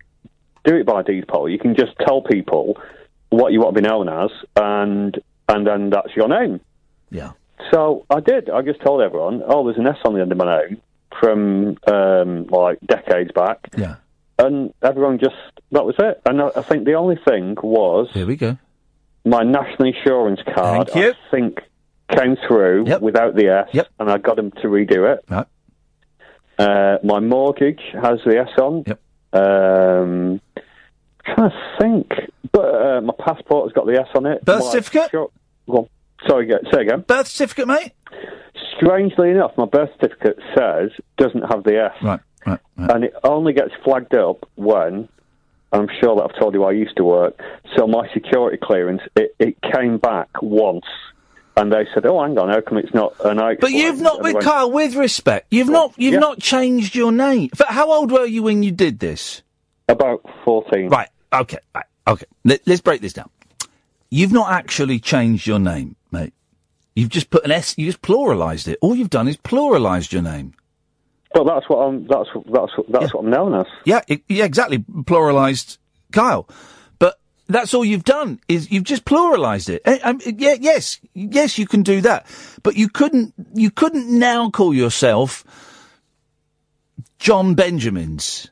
do 0.65 0.77
it 0.77 0.87
by 0.87 1.03
deed 1.03 1.27
poll. 1.27 1.49
You 1.49 1.59
can 1.59 1.75
just 1.75 1.93
tell 2.07 2.23
people 2.23 2.81
what 3.31 3.53
you 3.53 3.61
want 3.61 3.75
to 3.75 3.83
be 3.83 3.89
known 3.89 4.09
as, 4.09 4.31
and 4.55 5.19
and 5.49 5.67
then 5.67 5.91
that's 5.91 6.15
your 6.15 6.29
name. 6.29 6.61
Yeah. 7.11 7.33
So 7.71 8.05
I 8.11 8.21
did. 8.21 8.51
I 8.51 8.63
just 8.63 8.81
told 8.81 9.01
everyone, 9.03 9.43
oh, 9.47 9.65
there's 9.65 9.79
an 9.79 9.87
S 9.87 9.97
on 10.05 10.15
the 10.15 10.21
end 10.21 10.33
of 10.33 10.39
my 10.39 10.61
name 10.67 10.81
from 11.21 11.77
um, 11.87 12.47
like 12.49 12.79
decades 12.87 13.31
back. 13.33 13.59
Yeah. 13.77 13.97
And 14.39 14.75
everyone 14.83 15.19
just 15.19 15.37
that 15.73 15.85
was 15.85 15.95
it. 15.99 16.21
And 16.27 16.43
I, 16.43 16.51
I 16.57 16.63
think 16.63 16.85
the 16.85 16.95
only 16.95 17.17
thing 17.27 17.57
was 17.63 18.09
Here 18.13 18.27
we 18.27 18.37
go. 18.37 18.59
my 19.25 19.43
national 19.45 19.89
insurance 19.95 20.41
card. 20.55 20.89
Thank 20.91 21.05
you. 21.05 21.11
I 21.13 21.31
think 21.31 21.61
came 22.11 22.37
through 22.47 22.85
without 23.01 23.35
the 23.35 23.49
S, 23.73 23.87
and 23.99 24.11
I 24.11 24.19
got 24.19 24.37
them 24.37 24.51
to 24.51 24.69
redo 24.69 25.15
it. 25.15 25.25
Right. 25.31 25.47
Uh, 26.59 26.99
my 27.03 27.21
mortgage 27.21 27.81
has 27.93 28.19
the 28.27 28.39
S 28.39 28.59
on. 28.59 28.85
Yep. 28.87 29.01
Um, 29.33 30.41
trying 31.25 31.51
to 31.51 31.77
think, 31.81 32.13
But 32.53 32.75
uh, 32.75 33.01
my 33.01 33.15
passport 33.19 33.67
has 33.69 33.73
got 33.73 33.87
the 33.87 33.99
S 34.01 34.09
on 34.15 34.27
it. 34.27 34.45
Birth 34.45 34.61
My- 34.65 34.71
certificate? 34.71 35.15
On. 35.67 35.89
Sorry, 36.29 36.47
go, 36.47 36.59
say 36.73 36.83
again. 36.83 37.01
Birth 37.07 37.29
certificate, 37.29 37.69
mate? 37.69 37.93
Strangely 38.77 39.31
enough, 39.31 39.53
my 39.57 39.67
birth 39.67 39.91
certificate 40.01 40.39
says 40.57 40.91
doesn't 41.17 41.43
have 41.43 41.65
the 41.65 41.85
S. 41.85 42.03
Right, 42.03 42.21
right, 42.47 42.61
And 42.77 43.05
it 43.05 43.15
only 43.23 43.53
gets 43.53 43.71
flagged 43.85 44.15
up 44.15 44.49
when, 44.57 45.09
I'm 45.73 45.89
sure 46.01 46.17
that 46.17 46.23
I've 46.23 46.41
told 46.41 46.55
you 46.55 46.65
I 46.65 46.73
used 46.73 46.97
to 46.97 47.05
work, 47.05 47.39
so 47.77 47.87
my 47.87 48.09
security 48.13 48.59
clearance, 48.63 49.03
it, 49.17 49.35
it 49.39 49.57
came 49.75 49.99
back 49.99 50.29
once. 50.43 50.85
And 51.57 51.73
they 51.73 51.87
said, 51.95 52.05
"Oh, 52.05 52.21
hang 52.21 52.37
on, 52.37 52.49
how 52.49 52.61
come 52.63 52.79
it's 52.79 52.93
not 52.93 53.15
an 53.25 53.39
I?" 53.39 53.55
But 53.55 53.71
you've 53.71 54.01
not, 54.01 54.21
with 54.21 54.35
went, 54.35 54.45
Kyle, 54.45 54.73
with 54.73 54.97
respect, 54.97 55.47
you've 55.53 55.69
not, 55.69 55.95
you've 55.97 56.15
Yeah. 56.15 56.19
not 56.19 56.41
changed 56.41 56.97
your 56.97 57.13
name. 57.13 57.51
But 57.57 57.69
how 57.69 57.93
old 57.93 58.11
were 58.11 58.25
you 58.25 58.43
when 58.43 58.65
you 58.65 58.73
did 58.73 58.99
this? 58.99 59.43
About 59.89 60.29
fourteen. 60.45 60.89
Right. 60.89 61.09
Okay. 61.33 61.59
Right. 61.73 61.85
Okay. 62.09 62.27
Let, 62.45 62.61
let's 62.67 62.81
break 62.81 63.03
this 63.03 63.13
down. 63.13 63.31
You've 64.15 64.31
not 64.31 64.53
actually 64.53 65.01
changed 65.01 65.45
your 65.45 65.59
name, 65.59 65.97
mate. 66.13 66.33
You've 66.95 67.09
just 67.09 67.31
put 67.31 67.45
an 67.45 67.51
S. 67.51 67.77
You 67.77 67.87
just 67.87 68.01
pluralised 68.01 68.69
it. 68.69 68.79
All 68.81 68.95
you've 68.95 69.11
done 69.11 69.27
is 69.27 69.37
pluralised 69.37 70.13
your 70.13 70.23
name. 70.23 70.55
But 71.33 71.49
that's 71.49 71.69
what 71.69 71.79
I'm. 71.79 72.07
That's 72.07 72.29
that's 72.47 72.73
that's 72.91 73.13
what 73.13 73.25
I'm 73.25 73.31
known 73.31 73.55
as. 73.57 73.67
Yeah. 73.85 74.03
It, 74.07 74.23
yeah. 74.29 74.45
Exactly. 74.45 74.79
Pluralised 74.79 75.79
Kyle. 76.13 76.49
But 77.01 77.19
that's 77.49 77.75
all 77.75 77.85
you've 77.85 78.05
done 78.05 78.39
is 78.47 78.71
you've 78.71 78.85
just 78.85 79.05
pluralised 79.05 79.69
it. 79.69 79.83
Eh, 79.85 79.99
um, 80.05 80.21
yeah. 80.25 80.55
Yes. 80.61 81.01
Yes. 81.15 81.59
You 81.59 81.67
can 81.67 81.83
do 81.83 82.01
that. 82.03 82.25
But 82.63 82.77
you 82.77 82.89
couldn't. 82.89 83.35
You 83.53 83.73
couldn't 83.73 84.09
now 84.17 84.49
call 84.49 84.73
yourself 84.73 85.43
John 87.19 87.57
Benjamins. 87.57 88.49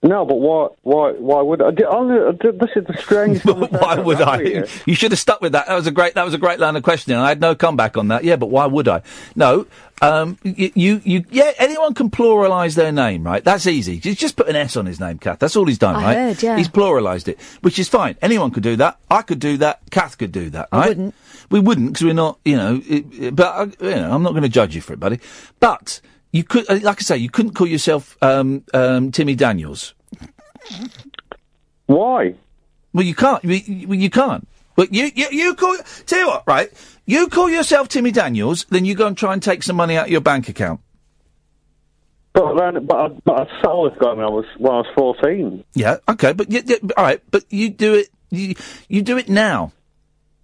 No, 0.00 0.24
but 0.24 0.36
why? 0.36 0.68
Why? 0.82 1.10
Why 1.10 1.42
would 1.42 1.60
I? 1.60 1.66
I, 1.66 2.28
I 2.28 2.30
this 2.32 2.70
is 2.76 2.84
the 2.86 2.96
strangest. 2.98 3.44
why 3.72 3.96
would 3.98 4.20
I? 4.20 4.64
You 4.86 4.94
should 4.94 5.10
have 5.10 5.18
stuck 5.18 5.40
with 5.40 5.52
that. 5.52 5.66
That 5.66 5.74
was 5.74 5.88
a 5.88 5.90
great. 5.90 6.14
That 6.14 6.24
was 6.24 6.34
a 6.34 6.38
great 6.38 6.60
line 6.60 6.76
of 6.76 6.84
questioning. 6.84 7.18
I 7.18 7.28
had 7.28 7.40
no 7.40 7.56
comeback 7.56 7.96
on 7.96 8.06
that. 8.08 8.22
Yeah, 8.22 8.36
but 8.36 8.46
why 8.46 8.66
would 8.66 8.86
I? 8.86 9.02
No. 9.34 9.66
Um. 10.00 10.38
You. 10.44 10.70
You. 10.76 11.00
you 11.04 11.24
yeah. 11.30 11.50
Anyone 11.58 11.94
can 11.94 12.10
pluralise 12.10 12.76
their 12.76 12.92
name, 12.92 13.24
right? 13.24 13.42
That's 13.42 13.66
easy. 13.66 13.96
He's 13.96 14.14
just 14.14 14.36
put 14.36 14.46
an 14.48 14.54
S 14.54 14.76
on 14.76 14.86
his 14.86 15.00
name, 15.00 15.18
Kath. 15.18 15.40
That's 15.40 15.56
all 15.56 15.66
he's 15.66 15.78
done, 15.78 15.96
I 15.96 16.02
right? 16.04 16.14
heard, 16.16 16.42
yeah. 16.44 16.56
He's 16.56 16.68
pluralised 16.68 17.26
it, 17.26 17.40
which 17.62 17.80
is 17.80 17.88
fine. 17.88 18.16
Anyone 18.22 18.52
could 18.52 18.62
do 18.62 18.76
that. 18.76 19.00
I 19.10 19.22
could 19.22 19.40
do 19.40 19.56
that. 19.56 19.80
Kath 19.90 20.16
could 20.16 20.30
do 20.30 20.48
that. 20.50 20.68
I 20.70 20.78
Right? 20.78 20.88
wouldn't. 20.90 21.14
We 21.50 21.58
wouldn't 21.58 21.88
because 21.94 22.04
we're 22.04 22.12
not. 22.14 22.38
You 22.44 22.56
know. 22.56 22.80
It, 22.88 23.04
it- 23.18 23.34
but 23.34 23.52
uh, 23.56 23.66
you 23.84 23.96
know, 23.96 24.12
I'm 24.12 24.22
not 24.22 24.30
going 24.30 24.44
to 24.44 24.48
judge 24.48 24.76
you 24.76 24.80
for 24.80 24.92
it, 24.92 25.00
buddy. 25.00 25.18
But 25.58 26.00
you 26.32 26.44
could, 26.44 26.68
uh, 26.70 26.78
like 26.82 26.98
I 26.98 27.02
say, 27.02 27.16
you 27.16 27.30
couldn't 27.30 27.54
call 27.54 27.66
yourself 27.66 28.16
um, 28.22 28.64
um, 28.74 29.10
Timmy 29.12 29.34
Daniels. 29.34 29.94
Why? 31.86 32.34
Well, 32.92 33.04
you 33.04 33.14
can't. 33.14 33.42
You, 33.44 33.54
you, 33.94 34.10
can't. 34.10 34.46
But 34.76 34.92
you, 34.92 35.10
you, 35.14 35.28
you 35.30 35.54
call. 35.54 35.76
Tell 36.06 36.18
you 36.18 36.26
what, 36.26 36.44
right? 36.46 36.70
You 37.06 37.28
call 37.28 37.48
yourself 37.48 37.88
Timmy 37.88 38.10
Daniels, 38.10 38.66
then 38.68 38.84
you 38.84 38.94
go 38.94 39.06
and 39.06 39.16
try 39.16 39.32
and 39.32 39.42
take 39.42 39.62
some 39.62 39.76
money 39.76 39.96
out 39.96 40.06
of 40.06 40.10
your 40.12 40.20
bank 40.20 40.48
account. 40.48 40.80
But 42.34 42.54
then, 42.56 42.84
but 42.86 42.96
I, 42.96 43.08
but 43.24 43.40
I 43.40 43.62
saw 43.62 43.88
this 43.88 43.98
guy 43.98 44.12
when 44.12 44.24
I 44.24 44.28
was 44.28 44.44
when 44.58 44.72
I 44.72 44.76
was 44.76 44.86
fourteen. 44.94 45.64
Yeah. 45.74 45.96
Okay. 46.08 46.32
But 46.34 46.52
you, 46.52 46.62
you- 46.64 46.90
all 46.96 47.04
right. 47.04 47.22
But 47.30 47.44
you 47.50 47.70
do 47.70 47.94
it. 47.94 48.10
You, 48.30 48.54
you 48.88 49.02
do 49.02 49.16
it 49.16 49.28
now. 49.28 49.72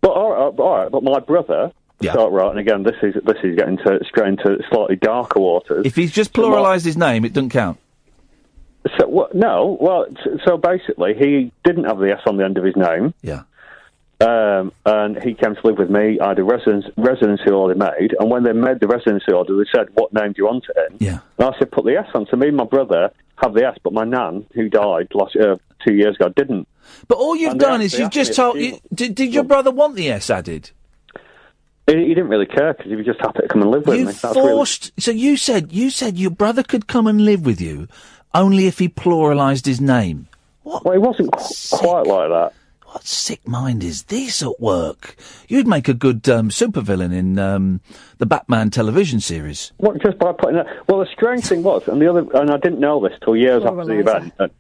But 0.01 0.11
all 0.13 0.31
right, 0.31 0.59
all 0.59 0.77
right. 0.77 0.91
But 0.91 1.03
my 1.03 1.21
brother. 1.21 1.71
Yeah. 2.05 2.13
So, 2.13 2.31
right, 2.31 2.51
and 2.51 2.59
again, 2.59 2.83
this 2.83 2.97
is 3.03 3.15
this 3.25 3.39
is 3.43 3.57
getting 3.57 3.79
to 3.79 4.01
straight 4.07 4.29
into 4.29 4.59
slightly 4.71 4.97
darker 4.97 5.41
waters. 5.41 5.87
If 5.87 5.97
he's 5.97 6.13
just 6.13 6.35
So 6.35 6.43
pluralised 6.43 6.85
his 6.85 6.97
name, 6.97 7.25
it 7.25 7.33
doesn't 7.33 7.51
count. 7.51 7.79
So 8.99 9.07
what? 9.09 9.35
No. 9.35 9.79
Well, 9.81 10.07
so 10.45 10.59
basically, 10.59 11.15
he 11.15 11.53
didn't 11.65 11.85
have 11.85 11.99
the 11.99 12.13
S 12.13 12.21
on 12.27 12.37
the 12.37 12.45
end 12.45 12.59
of 12.59 12.65
his 12.65 12.77
name. 12.77 13.15
Yeah. 13.23 13.43
Um, 14.21 14.73
and 14.87 15.21
he 15.23 15.35
came 15.35 15.55
to 15.55 15.61
live 15.65 15.79
with 15.79 15.91
me. 15.91 16.21
I 16.21 16.29
had 16.29 16.39
a 16.39 16.45
residence, 16.45 16.87
residency 16.97 17.51
order 17.51 17.75
made, 17.75 18.15
and 18.19 18.31
when 18.31 18.45
they 18.45 18.53
made 18.53 18.81
the 18.81 18.87
residency 18.87 19.33
order, 19.33 19.57
they 19.57 19.69
said, 19.75 19.89
"What 19.95 20.13
name 20.13 20.33
do 20.33 20.35
you 20.39 20.47
want 20.47 20.65
it 20.69 20.93
in?" 20.93 21.07
Yeah. 21.07 21.19
And 21.39 21.49
I 21.49 21.59
said, 21.59 21.73
"Put 21.73 21.85
the 21.85 21.97
S 21.97 22.07
on." 22.15 22.27
So 22.31 22.37
me 22.37 22.49
and 22.49 22.57
my 22.57 22.65
brother 22.65 23.11
have 23.37 23.55
the 23.55 23.67
S, 23.67 23.77
but 23.83 23.93
my 23.93 24.05
nan, 24.05 24.47
who 24.55 24.69
died 24.69 25.09
last 25.15 25.37
uh, 25.37 25.57
two 25.85 25.95
years 25.95 26.15
ago, 26.17 26.29
didn't. 26.29 26.69
But 27.09 27.19
all 27.19 27.35
you've 27.35 27.53
And 27.53 27.61
done 27.61 27.81
is 27.83 27.99
you've 27.99 28.11
just 28.11 28.35
told. 28.35 28.57
You, 28.59 28.79
did, 28.95 29.15
did 29.15 29.35
your 29.35 29.45
brother 29.45 29.71
want 29.71 29.97
the 29.97 30.11
S 30.11 30.31
added? 30.31 30.71
He, 31.87 31.95
he 31.97 32.09
didn't 32.15 32.29
really 32.29 32.47
care 32.47 32.73
because 32.75 32.91
he 32.91 32.97
was 32.97 33.05
just 33.07 33.21
happy 33.21 33.41
to 33.43 33.49
come 33.49 33.63
and 33.63 33.71
live 33.71 33.87
with 33.87 33.99
You 33.99 34.07
me. 34.07 34.13
That's 34.13 34.25
really- 34.37 34.49
forced. 34.53 34.93
So 35.01 35.11
you 35.11 35.37
said 35.37 35.73
you 35.73 35.91
said 35.91 36.17
your 36.19 36.31
brother 36.31 36.63
could 36.63 36.87
come 36.87 37.07
and 37.07 37.25
live 37.25 37.45
with 37.45 37.61
you, 37.61 37.89
only 38.35 38.67
if 38.67 38.79
he 38.79 38.89
pluralised 38.89 39.67
his 39.67 39.81
name. 39.81 40.29
Well, 40.65 40.81
it 40.95 41.01
wasn't 41.01 41.31
qu- 41.33 41.77
quite 41.77 42.07
like 42.07 42.31
that. 42.31 42.53
What 42.87 43.05
sick 43.05 43.47
mind 43.47 43.83
is 43.83 44.05
this 44.05 44.41
at 44.43 44.61
work? 44.61 45.17
You'd 45.49 45.67
make 45.67 45.89
a 45.89 45.95
good 45.95 46.29
um, 46.29 46.49
supervillain 46.49 47.13
in 47.13 47.39
um, 47.41 47.81
the 48.19 48.25
Batman 48.27 48.71
television 48.71 49.19
series. 49.21 49.73
What, 49.79 50.01
just 50.01 50.17
by 50.19 50.33
putting 50.33 50.57
that. 50.57 50.67
Well, 50.89 51.01
the 51.01 51.07
strange 51.13 51.45
thing 51.45 51.65
was, 51.65 51.87
and 51.89 52.01
the 52.01 52.09
other, 52.09 52.25
and 52.35 52.51
I 52.53 52.57
didn't 52.57 52.79
know 52.81 53.01
this 53.07 53.19
till 53.25 53.35
years 53.37 53.65
after 53.65 53.85
the 53.85 53.93
Pluraliser. 53.95 54.27
event. 54.39 54.53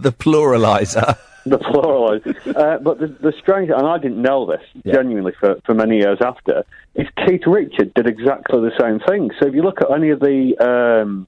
The 0.00 0.12
pluralizer. 0.12 1.16
the 1.46 1.58
pluralizer. 1.58 2.56
uh, 2.56 2.78
but 2.78 2.98
the, 2.98 3.06
the 3.06 3.32
strange, 3.40 3.70
and 3.70 3.86
I 3.86 3.98
didn't 3.98 4.20
know 4.20 4.46
this 4.46 4.62
genuinely 4.84 5.32
for, 5.38 5.60
for 5.64 5.74
many 5.74 5.98
years 5.98 6.18
after, 6.20 6.64
is 6.94 7.06
Keith 7.24 7.46
Richard 7.46 7.94
did 7.94 8.06
exactly 8.06 8.60
the 8.60 8.72
same 8.78 9.00
thing. 9.00 9.30
So 9.38 9.46
if 9.46 9.54
you 9.54 9.62
look 9.62 9.80
at 9.80 9.90
any 9.90 10.10
of 10.10 10.20
the 10.20 10.56
um, 10.58 11.26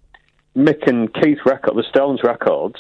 Mick 0.57 0.89
and 0.89 1.13
Keith 1.15 1.39
record, 1.47 1.77
the 1.77 1.85
Stones 1.89 2.21
records, 2.23 2.77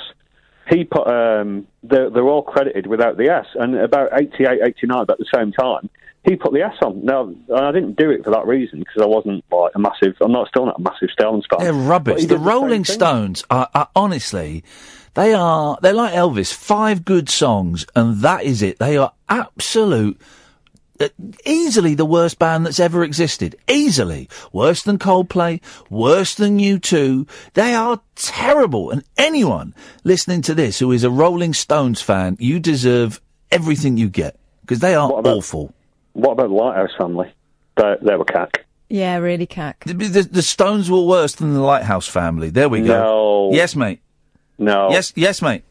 he 0.68 0.84
put 0.84 1.06
um, 1.06 1.66
they're, 1.82 2.10
they're 2.10 2.28
all 2.28 2.42
credited 2.42 2.86
without 2.86 3.16
the 3.16 3.28
S, 3.28 3.46
and 3.54 3.76
about 3.76 4.10
88, 4.12 4.60
89, 4.62 5.00
about 5.00 5.18
the 5.18 5.26
same 5.34 5.52
time. 5.52 5.90
He 6.24 6.36
put 6.36 6.52
the 6.52 6.60
S 6.60 6.74
on. 6.82 7.04
Now, 7.04 7.32
I 7.54 7.72
didn't 7.72 7.96
do 7.96 8.10
it 8.10 8.24
for 8.24 8.30
that 8.30 8.46
reason 8.46 8.80
because 8.80 9.02
I 9.02 9.06
wasn't 9.06 9.42
like 9.50 9.72
a 9.74 9.78
massive. 9.78 10.16
I'm 10.20 10.32
not 10.32 10.48
still 10.48 10.66
not 10.66 10.78
a 10.78 10.82
massive 10.82 11.08
Stones 11.10 11.46
fan. 11.50 11.60
They're 11.60 11.72
rubbish. 11.72 12.20
he 12.20 12.26
The 12.26 12.38
Rolling. 12.38 12.84
Stones 12.84 13.42
are, 13.50 13.68
are 13.74 13.88
honestly, 13.96 14.62
they 15.14 15.32
are. 15.32 15.78
They're 15.80 15.94
like 15.94 16.12
Elvis. 16.12 16.52
Five 16.52 17.06
good 17.06 17.30
songs, 17.30 17.86
and 17.96 18.20
that 18.20 18.44
is 18.44 18.60
it. 18.60 18.78
They 18.78 18.98
are 18.98 19.12
absolute. 19.30 20.20
Uh, 21.00 21.08
easily 21.46 21.94
the 21.94 22.04
worst 22.04 22.38
band 22.38 22.66
that's 22.66 22.78
ever 22.78 23.02
existed. 23.02 23.56
Easily. 23.66 24.28
Worse 24.52 24.82
than 24.82 24.98
Coldplay, 24.98 25.62
worse 25.88 26.34
than 26.34 26.58
U2. 26.58 27.26
They 27.54 27.74
are 27.74 28.02
terrible. 28.14 28.90
And 28.90 29.02
anyone 29.16 29.74
listening 30.04 30.42
to 30.42 30.54
this 30.54 30.78
who 30.78 30.92
is 30.92 31.02
a 31.02 31.08
Rolling 31.08 31.54
Stones 31.54 32.02
fan, 32.02 32.36
you 32.38 32.60
deserve 32.60 33.22
everything 33.50 33.96
you 33.96 34.10
get. 34.10 34.38
Because 34.60 34.80
they 34.80 34.94
are 34.94 35.10
awful. 35.10 35.72
What 36.12 36.32
about 36.32 36.48
the 36.48 36.54
Lighthouse 36.54 36.90
family? 36.98 37.32
They, 37.76 37.94
they 38.02 38.16
were 38.16 38.24
cack. 38.24 38.66
Yeah, 38.88 39.16
really 39.18 39.46
cack. 39.46 39.84
The, 39.86 39.94
the, 39.94 40.22
the 40.22 40.42
Stones 40.42 40.90
were 40.90 41.04
worse 41.04 41.34
than 41.36 41.54
the 41.54 41.60
Lighthouse 41.60 42.08
family. 42.08 42.50
There 42.50 42.68
we 42.68 42.80
go. 42.82 42.86
No. 42.86 43.50
Yes, 43.56 43.76
mate. 43.76 44.00
No. 44.58 44.90
Yes, 44.90 45.12
yes, 45.14 45.40
mate. 45.40 45.62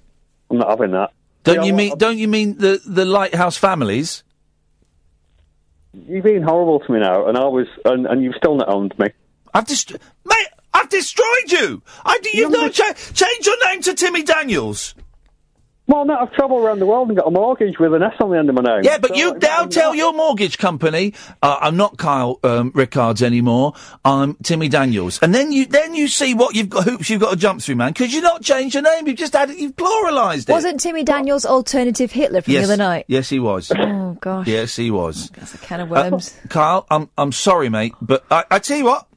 I'm 0.49 0.57
not 0.57 0.69
having 0.69 0.91
that. 0.91 1.11
Don't 1.43 1.55
Yeah, 1.55 1.63
you 1.63 1.73
well, 1.73 1.77
mean? 1.77 1.97
Don't 1.97 2.17
you 2.17 2.27
mean 2.27 2.57
the 2.57 2.81
the 2.85 3.05
Lighthouse 3.05 3.57
families? 3.57 4.23
You've 5.93 6.23
been 6.23 6.43
horrible 6.43 6.79
to 6.79 6.91
me 6.91 6.99
now, 6.99 7.27
and 7.27 7.37
I 7.37 7.45
was, 7.45 7.67
and, 7.83 8.05
and 8.05 8.23
you've 8.23 8.35
still 8.35 8.55
not 8.55 8.69
owned 8.69 8.97
me. 8.99 9.07
I've 9.53 9.67
just, 9.67 9.91
mate, 9.91 10.47
I've 10.73 10.89
destroyed 10.89 11.51
you. 11.51 11.81
I 12.05 12.19
do. 12.19 12.29
You've 12.33 12.51
not 12.51 12.73
cha- 12.73 12.93
changed 12.93 13.45
your 13.45 13.65
name 13.67 13.81
to 13.81 13.93
Timmy 13.95 14.23
Daniels. 14.23 14.93
Well, 15.89 16.05
no, 16.05 16.15
I've 16.15 16.31
travelled 16.33 16.63
around 16.63 16.77
the 16.77 16.85
world 16.85 17.07
and 17.07 17.17
got 17.17 17.25
a 17.25 17.31
mortgage 17.31 17.79
with 17.79 17.95
an 17.95 18.03
S 18.03 18.13
on 18.19 18.29
the 18.29 18.37
end 18.37 18.47
of 18.47 18.53
my 18.53 18.61
name. 18.61 18.81
Yeah, 18.83 18.99
but 18.99 19.09
So, 19.09 19.15
you 19.15 19.31
like, 19.31 19.41
now 19.41 19.65
tell 19.65 19.95
your 19.95 20.13
mortgage 20.13 20.59
company 20.59 21.15
uh, 21.41 21.57
I'm 21.61 21.77
not 21.77 21.97
Kyle 21.97 22.39
um, 22.43 22.71
Rickards 22.75 23.23
anymore. 23.23 23.73
I'm 24.05 24.35
Timmy 24.43 24.69
Daniels, 24.69 25.17
and 25.23 25.33
then 25.33 25.51
you 25.51 25.65
then 25.65 25.95
you 25.95 26.07
see 26.07 26.35
what 26.35 26.53
you've 26.53 26.69
got 26.69 26.83
hoops 26.83 27.09
you've 27.09 27.21
got 27.21 27.31
to 27.31 27.37
jump 27.37 27.63
through, 27.63 27.77
man. 27.77 27.91
Because 27.93 28.13
you've 28.13 28.21
not 28.21 28.43
changed 28.43 28.75
your 28.75 28.83
name. 28.83 29.07
You've 29.07 29.17
just 29.17 29.35
added. 29.35 29.59
You've 29.59 29.75
pluralised 29.75 30.47
it. 30.47 30.51
Wasn't 30.51 30.79
Timmy 30.79 31.03
Daniels 31.03 31.43
alternative 31.43 32.11
Hitler 32.11 32.43
from 32.43 32.53
yes. 32.53 32.67
the 32.67 32.73
other 32.73 32.83
night? 32.83 33.05
Yes, 33.07 33.27
he 33.27 33.39
was. 33.39 33.71
Oh 33.75 34.15
gosh, 34.21 34.45
yes, 34.45 34.75
he 34.75 34.91
was. 34.91 35.31
that's 35.31 35.55
a 35.55 35.57
can 35.57 35.79
of 35.79 35.91
Uh, 35.91 36.09
worms. 36.11 36.37
Carl, 36.49 36.85
I'm 36.91 37.09
I'm 37.17 37.31
sorry, 37.31 37.69
mate, 37.69 37.95
but 37.99 38.23
I, 38.29 38.43
I 38.51 38.59
tell 38.59 38.77
you 38.77 38.85
what, 38.85 39.07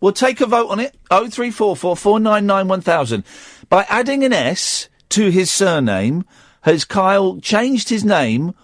we'll 0.00 0.12
take 0.12 0.40
a 0.40 0.46
vote 0.46 0.70
on 0.70 0.80
it. 0.80 0.96
Oh 1.10 1.28
three 1.28 1.50
four 1.50 1.76
four 1.76 1.98
four 1.98 2.18
nine 2.18 2.46
nine 2.46 2.66
one 2.66 2.80
thousand. 2.80 3.24
By 3.68 3.84
adding 3.90 4.24
an 4.24 4.32
S 4.32 4.88
to 5.10 5.30
his 5.30 5.50
surname, 5.50 6.24
has 6.62 6.84
Kyle 6.84 7.38
changed 7.40 7.88
his 7.88 8.04
name 8.04 8.54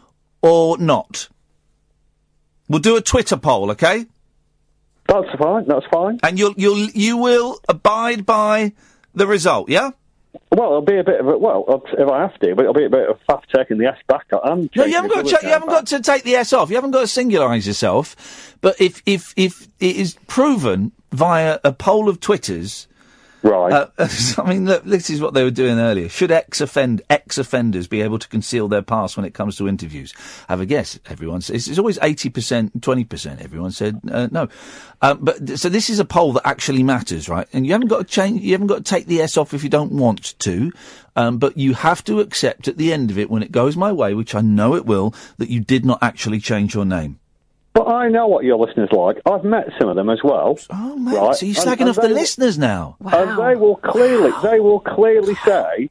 or 0.42 0.78
not? 0.78 1.28
We'll 2.68 2.80
do 2.80 2.96
a 2.96 3.02
Twitter 3.02 3.36
poll, 3.36 3.70
okay? 3.72 4.06
That's 5.06 5.28
fine. 5.38 5.64
That's 5.66 5.86
fine. 5.92 6.20
And 6.22 6.38
you'll 6.38 6.54
you'll 6.56 6.88
you 6.90 7.16
will 7.16 7.58
abide 7.68 8.24
by 8.24 8.72
the 9.12 9.26
result, 9.26 9.68
yeah? 9.68 9.90
Well, 10.52 10.68
it'll 10.68 10.82
be 10.82 10.98
a 10.98 11.04
bit 11.04 11.20
of 11.20 11.26
a 11.26 11.36
well, 11.36 11.82
if 11.92 12.08
I 12.08 12.20
have 12.22 12.38
to, 12.38 12.54
but 12.54 12.62
it'll 12.62 12.74
be 12.74 12.84
a 12.84 12.90
bit 12.90 13.08
of 13.08 13.18
a 13.20 13.32
faff 13.32 13.42
taking 13.52 13.78
the 13.78 13.86
S 13.86 13.98
back. 14.06 14.26
I'm 14.44 14.70
No, 14.76 14.84
you 14.84 14.94
haven't 14.94 15.12
got 15.12 15.26
to, 15.26 15.38
you 15.42 15.52
haven't 15.52 15.68
got 15.68 15.86
to 15.88 16.00
take 16.00 16.22
the 16.22 16.36
S 16.36 16.52
off. 16.52 16.70
You 16.70 16.76
haven't 16.76 16.92
got 16.92 17.00
to 17.00 17.06
singularise 17.06 17.66
yourself. 17.66 18.56
But 18.60 18.80
if 18.80 19.02
if 19.04 19.34
if 19.36 19.66
it 19.80 19.96
is 19.96 20.16
proven 20.28 20.92
via 21.10 21.58
a 21.64 21.72
poll 21.72 22.08
of 22.08 22.20
Twitters 22.20 22.86
Right. 23.43 23.72
Uh, 23.72 24.09
I 24.38 24.49
mean, 24.49 24.66
look, 24.66 24.84
this 24.84 25.09
is 25.09 25.20
what 25.20 25.34
they 25.34 25.43
were 25.43 25.51
doing 25.51 25.78
earlier. 25.78 26.09
Should 26.09 26.30
ex 26.30 26.61
offend 26.61 27.03
ex 27.09 27.38
offenders 27.38 27.86
be 27.86 28.03
able 28.03 28.18
to 28.18 28.28
conceal 28.28 28.68
their 28.68 28.82
past 28.82 29.16
when 29.16 29.24
it 29.24 29.34
comes 29.34 29.57
to 29.57 29.68
interviews? 29.68 30.12
Have 30.49 30.61
a 30.61 30.66
guess. 30.66 30.99
Everyone 31.07 31.41
says 31.41 31.68
it's 31.68 31.78
always 31.78 31.99
eighty 32.03 32.28
percent, 32.28 32.82
twenty 32.82 33.05
percent. 33.05 33.41
Everyone 33.41 33.70
said 33.70 34.01
uh, 34.11 34.28
no. 34.30 34.49
Um, 35.03 35.18
but 35.22 35.59
so 35.59 35.68
this 35.68 35.88
is 35.88 35.99
a 35.99 36.05
poll 36.05 36.34
that 36.34 36.47
actually 36.47 36.82
matters, 36.82 37.28
right? 37.28 37.49
And 37.53 37.66
you 37.66 37.72
haven't 37.72 37.88
got 37.88 37.99
to 37.99 38.05
change. 38.05 38.43
You 38.43 38.53
haven't 38.53 38.66
got 38.66 38.84
to 38.84 38.91
take 38.91 39.07
the 39.07 39.22
S 39.22 39.36
off 39.36 39.55
if 39.55 39.64
you 39.64 39.70
don't 39.70 39.93
want 39.93 40.38
to. 40.41 40.72
Um, 41.16 41.38
but 41.38 41.57
you 41.57 41.74
have 41.74 42.05
to 42.05 42.20
accept 42.20 42.68
at 42.68 42.76
the 42.76 42.93
end 42.93 43.11
of 43.11 43.18
it, 43.18 43.30
when 43.30 43.43
it 43.43 43.51
goes 43.51 43.76
my 43.76 43.91
way, 43.91 44.14
which 44.14 44.34
I 44.34 44.41
know 44.41 44.74
it 44.76 44.86
will, 44.86 45.14
that 45.38 45.51
you 45.51 45.61
did 45.61 45.84
not 45.84 45.99
actually 46.03 46.41
change 46.41 46.74
your 46.74 46.84
name. 46.84 47.18
But 47.72 47.86
I 47.88 48.08
know 48.08 48.26
what 48.26 48.44
your 48.44 48.58
listeners 48.58 48.88
like. 48.92 49.20
I've 49.26 49.44
met 49.44 49.68
some 49.78 49.88
of 49.88 49.96
them 49.96 50.10
as 50.10 50.18
well. 50.24 50.58
Oh, 50.70 50.96
mate, 50.96 51.16
right? 51.16 51.34
so 51.36 51.46
you're 51.46 51.56
And- 51.56 51.66
slagging 51.68 51.80
and 51.82 51.88
off 51.90 51.96
the 51.96 52.02
they- 52.08 52.14
listeners 52.14 52.58
now. 52.58 52.96
Wow. 53.00 53.12
And 53.12 53.38
they 53.38 53.54
will 53.60 53.76
clearly, 53.76 54.32
they 54.42 54.58
will 54.60 54.80
clearly 54.80 55.34
say, 55.44 55.88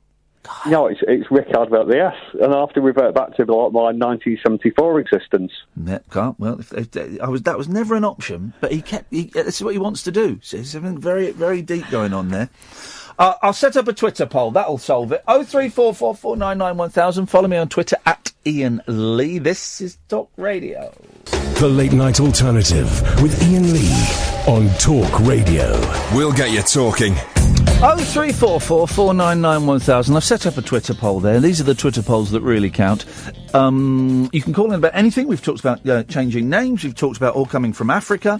no, 0.67 0.87
it's, 0.87 0.99
it's 1.07 1.29
Rick 1.31 1.49
Advert 1.55 1.87
the 1.87 1.99
S, 1.99 2.15
and 2.41 2.53
I 2.53 2.59
have 2.59 2.73
to 2.73 2.81
revert 2.81 3.13
back 3.13 3.35
to 3.35 3.43
like 3.43 3.71
my 3.71 3.91
1974 3.91 4.99
existence. 4.99 5.51
Ne- 5.75 5.99
can't. 6.11 6.39
Well, 6.39 6.59
if, 6.59 6.73
if, 6.73 7.21
I 7.21 7.27
was 7.29 7.43
that 7.43 7.57
was 7.57 7.69
never 7.69 7.95
an 7.95 8.03
option, 8.03 8.53
but 8.59 8.71
he 8.71 8.81
kept. 8.81 9.07
He, 9.11 9.25
this 9.25 9.57
is 9.57 9.63
what 9.63 9.73
he 9.73 9.79
wants 9.79 10.03
to 10.03 10.11
do. 10.11 10.39
So 10.41 10.57
there's 10.57 10.71
something 10.71 10.97
very, 10.97 11.31
very 11.31 11.61
deep 11.61 11.89
going 11.91 12.13
on 12.13 12.29
there. 12.29 12.49
Uh, 13.19 13.33
I'll 13.41 13.51
set 13.51 13.75
up 13.75 13.85
a 13.89 13.93
Twitter 13.93 14.25
poll. 14.25 14.51
That'll 14.51 14.77
solve 14.77 15.11
it. 15.11 15.21
Oh 15.27 15.43
three 15.43 15.67
four 15.67 15.93
four 15.93 16.15
four 16.15 16.37
nine 16.37 16.57
nine 16.57 16.77
one 16.77 16.89
thousand. 16.89 17.25
Follow 17.25 17.49
me 17.49 17.57
on 17.57 17.67
Twitter 17.67 17.97
at 18.05 18.31
Iain 18.47 18.81
Lee. 18.87 19.39
This 19.39 19.81
is 19.81 19.97
Talk 20.07 20.31
Radio. 20.37 20.93
The 21.59 21.67
Late 21.67 21.91
Night 21.91 22.21
Alternative 22.21 22.87
with 23.21 23.43
Iain 23.43 23.73
Lee 23.73 23.91
on 24.47 24.69
Talk 24.79 25.19
Radio. 25.27 25.77
We'll 26.15 26.31
get 26.31 26.51
you 26.51 26.61
talking. 26.61 27.13
Oh 27.81 27.97
three 27.97 28.31
four 28.31 28.61
four 28.61 28.87
four 28.87 29.13
nine 29.13 29.41
nine 29.41 29.65
one 29.65 29.81
thousand. 29.81 30.15
I've 30.15 30.23
set 30.23 30.45
up 30.45 30.57
a 30.57 30.61
Twitter 30.61 30.93
poll 30.93 31.19
there. 31.19 31.41
These 31.41 31.59
are 31.59 31.65
the 31.65 31.75
Twitter 31.75 32.01
polls 32.01 32.31
that 32.31 32.39
really 32.39 32.69
count. 32.69 33.05
Um, 33.53 34.29
you 34.31 34.41
can 34.41 34.53
call 34.53 34.67
in 34.67 34.75
about 34.75 34.95
anything. 34.95 35.27
We've 35.27 35.41
talked 35.43 35.59
about 35.59 35.85
uh, 35.85 36.03
changing 36.03 36.49
names. 36.49 36.85
We've 36.85 36.95
talked 36.95 37.17
about 37.17 37.35
all 37.35 37.45
coming 37.45 37.73
from 37.73 37.89
Africa. 37.89 38.39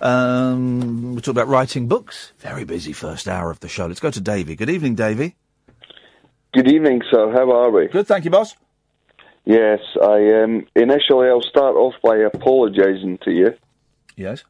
Um, 0.00 1.14
we 1.14 1.20
talked 1.20 1.28
about 1.28 1.48
writing 1.48 1.88
books. 1.88 2.32
Very 2.38 2.64
busy 2.64 2.92
first 2.92 3.28
hour 3.28 3.50
of 3.50 3.60
the 3.60 3.68
show. 3.68 3.86
Let's 3.86 4.00
go 4.00 4.10
to 4.10 4.20
Davy. 4.20 4.56
Good 4.56 4.70
evening, 4.70 4.94
Davy. 4.94 5.36
Good 6.52 6.68
evening, 6.68 7.02
sir. 7.10 7.32
How 7.32 7.50
are 7.50 7.70
we? 7.70 7.88
Good, 7.88 8.06
thank 8.06 8.24
you, 8.24 8.30
boss. 8.30 8.54
Yes, 9.44 9.80
I 10.00 10.42
um, 10.42 10.66
initially 10.74 11.28
I'll 11.28 11.42
start 11.42 11.76
off 11.76 11.94
by 12.02 12.16
apologising 12.16 13.18
to 13.24 13.30
you 13.30 13.54
Yes. 14.16 14.42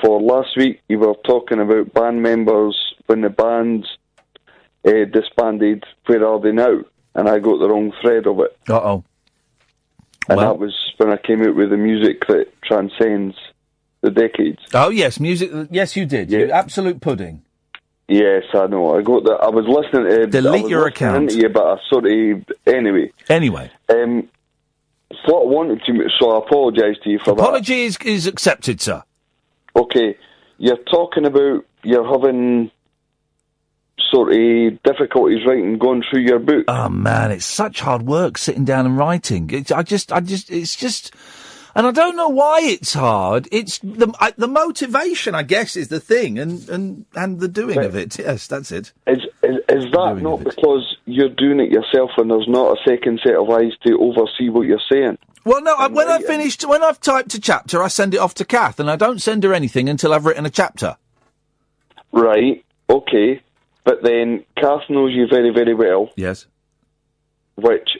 for 0.00 0.20
last 0.22 0.56
week. 0.56 0.80
You 0.88 0.98
were 1.00 1.14
talking 1.26 1.60
about 1.60 1.92
band 1.92 2.22
members 2.22 2.94
when 3.06 3.20
the 3.20 3.28
bands 3.30 3.86
uh, 4.86 5.04
disbanded. 5.12 5.84
Where 6.06 6.26
are 6.26 6.40
they 6.40 6.52
now? 6.52 6.80
And 7.14 7.28
I 7.28 7.38
got 7.40 7.58
the 7.58 7.68
wrong 7.68 7.92
thread 8.00 8.26
of 8.26 8.40
it. 8.40 8.56
Uh 8.68 8.74
oh. 8.76 9.04
And 10.28 10.38
Well- 10.38 10.54
that 10.54 10.58
was 10.58 10.74
when 10.96 11.10
I 11.10 11.16
came 11.18 11.42
out 11.42 11.54
with 11.56 11.70
the 11.70 11.76
music 11.76 12.26
that 12.28 12.46
transcends 12.62 13.36
the 14.04 14.10
decades. 14.10 14.58
Oh 14.72 14.90
yes, 14.90 15.18
music. 15.18 15.50
Yes, 15.70 15.96
you 15.96 16.06
did. 16.06 16.30
You 16.30 16.50
absolute 16.50 17.00
pudding. 17.00 17.42
Yes, 18.06 18.42
I 18.52 18.66
know. 18.66 18.96
I 18.98 19.02
got 19.02 19.24
that. 19.24 19.38
I 19.42 19.48
was 19.48 19.64
listening 19.66 20.10
to 20.10 20.26
Delete 20.26 20.68
your 20.68 20.86
account. 20.86 21.32
Yeah, 21.32 21.44
you, 21.44 21.48
but 21.48 21.64
I 21.64 21.76
sort 21.88 22.04
of 22.04 22.44
anyway. 22.66 23.10
Anyway, 23.30 23.70
Um, 23.88 24.28
I 25.10 25.30
wanted 25.30 25.80
to, 25.86 26.08
so 26.20 26.32
I 26.32 26.38
apologise 26.46 26.96
to 27.04 27.10
you 27.10 27.18
for 27.18 27.34
that. 27.34 27.40
apology 27.40 27.82
is, 27.84 27.96
is 28.04 28.26
accepted, 28.26 28.80
sir. 28.82 29.02
Okay, 29.74 30.16
you're 30.58 30.76
talking 30.76 31.24
about 31.24 31.64
you're 31.82 32.06
having 32.06 32.70
sort 34.10 34.32
of 34.32 34.82
difficulties 34.82 35.40
writing, 35.46 35.78
going 35.78 36.02
through 36.10 36.22
your 36.22 36.38
book. 36.38 36.64
Oh 36.68 36.88
man, 36.90 37.30
it's 37.32 37.46
such 37.46 37.80
hard 37.80 38.02
work 38.02 38.36
sitting 38.36 38.64
down 38.66 38.84
and 38.86 38.98
writing. 38.98 39.48
It's, 39.50 39.72
I 39.72 39.82
just, 39.82 40.12
I 40.12 40.20
just, 40.20 40.50
it's 40.50 40.76
just, 40.76 41.14
and 41.74 41.86
I 41.86 41.90
don't 41.90 42.16
know 42.16 42.28
why 42.28 42.60
it's 42.62 42.94
hard. 42.94 43.48
It's 43.50 43.78
the 43.78 44.14
I, 44.20 44.32
the 44.36 44.48
motivation, 44.48 45.34
I 45.34 45.42
guess, 45.42 45.76
is 45.76 45.88
the 45.88 46.00
thing, 46.00 46.38
and 46.38 46.68
and 46.68 47.06
and 47.14 47.40
the 47.40 47.48
doing 47.48 47.78
of 47.78 47.96
it. 47.96 48.18
Yes, 48.18 48.46
that's 48.46 48.70
it. 48.70 48.92
Is, 49.06 49.18
is, 49.42 49.56
is 49.68 49.84
that 49.92 50.18
not 50.20 50.44
because 50.44 50.96
you're 51.06 51.28
doing 51.28 51.60
it 51.60 51.70
yourself 51.70 52.10
and 52.16 52.30
there's 52.30 52.48
not 52.48 52.78
a 52.78 52.88
second 52.88 53.20
set 53.24 53.34
of 53.34 53.50
eyes 53.50 53.72
to 53.86 53.98
oversee 53.98 54.48
what 54.48 54.66
you're 54.66 54.80
saying? 54.90 55.18
Well, 55.44 55.62
no, 55.62 55.74
I, 55.74 55.88
when 55.88 56.08
I 56.08 56.20
finished, 56.20 56.64
when 56.64 56.82
I've 56.82 57.00
typed 57.00 57.34
a 57.34 57.40
chapter, 57.40 57.82
I 57.82 57.88
send 57.88 58.14
it 58.14 58.18
off 58.18 58.34
to 58.34 58.44
Kath, 58.46 58.80
and 58.80 58.90
I 58.90 58.96
don't 58.96 59.20
send 59.20 59.44
her 59.44 59.52
anything 59.52 59.88
until 59.88 60.14
I've 60.14 60.24
written 60.24 60.46
a 60.46 60.50
chapter. 60.50 60.96
Right, 62.12 62.64
okay. 62.88 63.42
But 63.84 64.02
then 64.02 64.44
Kath 64.56 64.88
knows 64.88 65.12
you 65.12 65.26
very, 65.26 65.50
very 65.50 65.74
well. 65.74 66.10
Yes. 66.16 66.46
Which, 67.56 67.90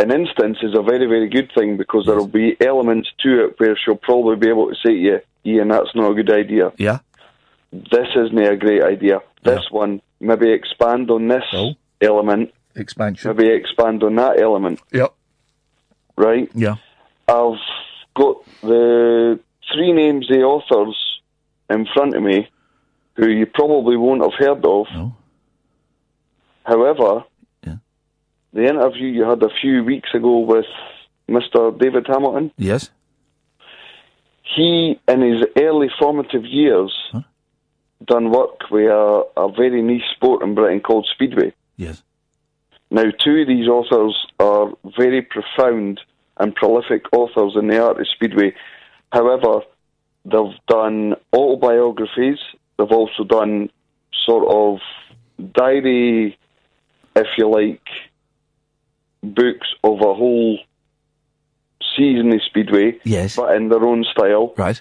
in 0.00 0.12
instance, 0.12 0.58
is 0.62 0.74
a 0.74 0.82
very, 0.82 1.06
very 1.06 1.28
good 1.28 1.50
thing 1.54 1.76
because 1.76 2.06
there 2.06 2.16
will 2.16 2.26
be 2.26 2.56
elements 2.60 3.08
to 3.20 3.44
it 3.44 3.54
where 3.58 3.76
she'll 3.76 3.96
probably 3.96 4.36
be 4.36 4.48
able 4.48 4.68
to 4.68 4.74
say 4.74 4.94
to 4.94 5.00
you, 5.00 5.20
Iain, 5.44 5.68
that's 5.68 5.94
not 5.94 6.10
a 6.10 6.14
good 6.14 6.32
idea. 6.32 6.72
Yeah. 6.76 6.98
This 7.72 8.08
isn't 8.16 8.38
a 8.38 8.56
great 8.56 8.82
idea. 8.82 9.20
This 9.42 9.70
one, 9.70 10.02
maybe 10.20 10.52
expand 10.52 11.10
on 11.10 11.28
this 11.28 11.44
oh. 11.52 11.74
element. 12.00 12.52
Expansion. 12.74 13.34
Maybe 13.34 13.50
expand 13.50 14.02
on 14.02 14.16
that 14.16 14.40
element. 14.40 14.80
Yep. 14.92 15.14
Right? 16.16 16.50
Yeah. 16.54 16.76
I've 17.28 17.58
got 18.14 18.44
the 18.62 19.40
three 19.72 19.92
names 19.92 20.30
of 20.30 20.36
the 20.36 20.42
authors 20.42 21.20
in 21.68 21.86
front 21.94 22.14
of 22.14 22.22
me 22.22 22.48
who 23.14 23.28
you 23.28 23.46
probably 23.46 23.96
won't 23.96 24.22
have 24.22 24.34
heard 24.38 24.64
of. 24.64 24.86
No. 24.92 25.16
However, 26.64 27.24
the 28.52 28.66
interview 28.66 29.06
you 29.08 29.22
had 29.28 29.42
a 29.42 29.48
few 29.60 29.84
weeks 29.84 30.10
ago 30.14 30.38
with 30.40 30.66
Mr. 31.28 31.78
David 31.78 32.06
Hamilton, 32.08 32.50
Yes. 32.56 32.90
he, 34.42 34.98
in 35.06 35.20
his 35.22 35.42
early 35.56 35.88
formative 35.98 36.44
years, 36.44 36.92
done 38.04 38.30
work 38.30 38.70
with 38.70 38.90
a, 38.90 39.22
a 39.36 39.52
very 39.52 39.82
niche 39.82 40.02
sport 40.16 40.42
in 40.42 40.54
Britain 40.54 40.80
called 40.80 41.06
Speedway. 41.12 41.52
Yes. 41.76 42.02
Now, 42.90 43.04
two 43.24 43.42
of 43.42 43.46
these 43.46 43.68
authors 43.68 44.16
are 44.40 44.72
very 44.98 45.22
profound 45.22 46.00
and 46.38 46.54
prolific 46.54 47.04
authors 47.12 47.52
in 47.54 47.68
the 47.68 47.80
art 47.80 48.00
of 48.00 48.08
Speedway. 48.08 48.54
However, 49.12 49.60
they've 50.24 50.58
done 50.66 51.14
autobiographies. 51.32 52.38
They've 52.78 52.90
also 52.90 53.22
done 53.24 53.70
sort 54.26 54.48
of 54.48 54.80
diary, 55.52 56.36
if 57.14 57.26
you 57.38 57.48
like, 57.48 57.86
books 59.22 59.68
of 59.84 59.98
a 60.00 60.14
whole 60.14 60.58
season 61.96 62.32
of 62.32 62.40
Speedway. 62.46 62.98
Yes. 63.04 63.36
But 63.36 63.54
in 63.56 63.68
their 63.68 63.84
own 63.84 64.04
style. 64.10 64.54
Right. 64.56 64.80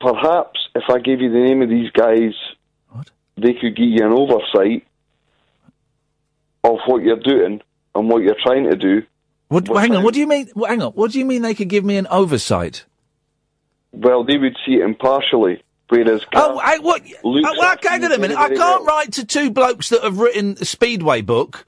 Perhaps 0.00 0.68
if 0.74 0.84
I 0.88 0.98
gave 0.98 1.20
you 1.20 1.30
the 1.30 1.38
name 1.38 1.62
of 1.62 1.68
these 1.68 1.90
guys, 1.90 2.32
they 3.36 3.52
could 3.54 3.76
give 3.76 3.88
you 3.88 4.04
an 4.04 4.12
oversight 4.12 4.86
of 6.64 6.78
what 6.86 7.02
you're 7.02 7.16
doing 7.20 7.60
and 7.94 8.08
what 8.08 8.22
you're 8.22 8.36
trying 8.42 8.64
to 8.70 8.76
do. 8.76 9.02
What, 9.48 9.68
hang 9.68 9.94
on. 9.94 10.02
What 10.02 10.14
do 10.14 10.20
you 10.20 10.26
mean? 10.26 10.48
Hang 10.66 10.82
on. 10.82 10.92
What 10.92 11.12
do 11.12 11.18
you 11.18 11.24
mean 11.24 11.42
they 11.42 11.54
could 11.54 11.68
give 11.68 11.84
me 11.84 11.96
an 11.96 12.06
oversight? 12.10 12.84
Well, 13.92 14.24
they 14.24 14.36
would 14.36 14.56
see 14.66 14.74
it 14.74 14.82
impartially, 14.82 15.62
whereas 15.88 16.22
Oh, 16.34 16.60
I, 16.62 16.78
what? 16.78 17.02
Oh, 17.24 17.32
well, 17.32 17.76
hang 17.82 18.04
on 18.04 18.12
a 18.12 18.18
minute. 18.18 18.36
I 18.36 18.54
can't 18.54 18.84
write 18.84 19.12
to 19.14 19.24
two 19.24 19.50
blokes 19.50 19.88
that 19.90 20.02
have 20.02 20.18
written 20.18 20.56
a 20.60 20.64
Speedway 20.64 21.22
book 21.22 21.64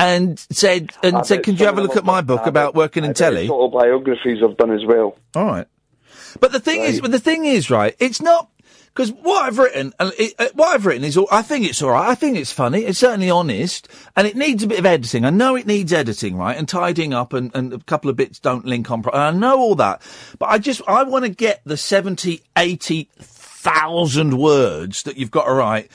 and 0.00 0.38
said 0.50 0.92
and 1.02 1.16
I 1.16 1.22
said, 1.22 1.42
"Can 1.42 1.56
you 1.56 1.66
have 1.66 1.78
a 1.78 1.82
look 1.82 1.96
at 1.96 2.04
my 2.04 2.22
book 2.22 2.46
about 2.46 2.74
working 2.74 3.04
in 3.04 3.14
telly?" 3.14 3.48
Autobiographies 3.48 4.42
I've 4.42 4.56
done 4.56 4.72
as 4.72 4.84
well. 4.86 5.16
All 5.34 5.44
right. 5.44 5.66
But 6.40 6.52
the 6.52 6.60
thing 6.60 6.80
is, 6.80 7.00
but 7.00 7.10
the 7.10 7.20
thing 7.20 7.44
is, 7.44 7.70
right? 7.70 7.94
It's 7.98 8.22
not 8.22 8.50
because 8.94 9.12
what 9.12 9.44
I've 9.44 9.58
written, 9.58 9.92
uh, 9.98 10.10
it, 10.18 10.34
uh, 10.38 10.48
what 10.54 10.74
I've 10.74 10.86
written 10.86 11.04
is, 11.04 11.16
all, 11.16 11.28
I 11.30 11.42
think 11.42 11.66
it's 11.66 11.82
all 11.82 11.90
right. 11.90 12.08
I 12.08 12.14
think 12.14 12.36
it's 12.36 12.52
funny. 12.52 12.80
It's 12.80 12.98
certainly 12.98 13.30
honest, 13.30 13.88
and 14.16 14.26
it 14.26 14.36
needs 14.36 14.62
a 14.62 14.66
bit 14.66 14.78
of 14.78 14.86
editing. 14.86 15.24
I 15.24 15.30
know 15.30 15.54
it 15.54 15.66
needs 15.66 15.92
editing, 15.92 16.36
right, 16.36 16.56
and 16.56 16.68
tidying 16.68 17.12
up, 17.12 17.32
and, 17.32 17.50
and 17.54 17.72
a 17.72 17.78
couple 17.80 18.10
of 18.10 18.16
bits 18.16 18.38
don't 18.38 18.64
link 18.64 18.90
on. 18.90 19.02
Pro- 19.02 19.12
and 19.12 19.22
I 19.22 19.30
know 19.38 19.58
all 19.58 19.74
that, 19.76 20.02
but 20.38 20.46
I 20.48 20.58
just 20.58 20.82
I 20.88 21.02
want 21.02 21.24
to 21.24 21.30
get 21.30 21.60
the 21.64 21.76
70, 21.76 22.42
80,000 22.56 24.38
words 24.38 25.02
that 25.02 25.16
you've 25.16 25.30
got 25.30 25.44
to 25.44 25.52
write 25.52 25.90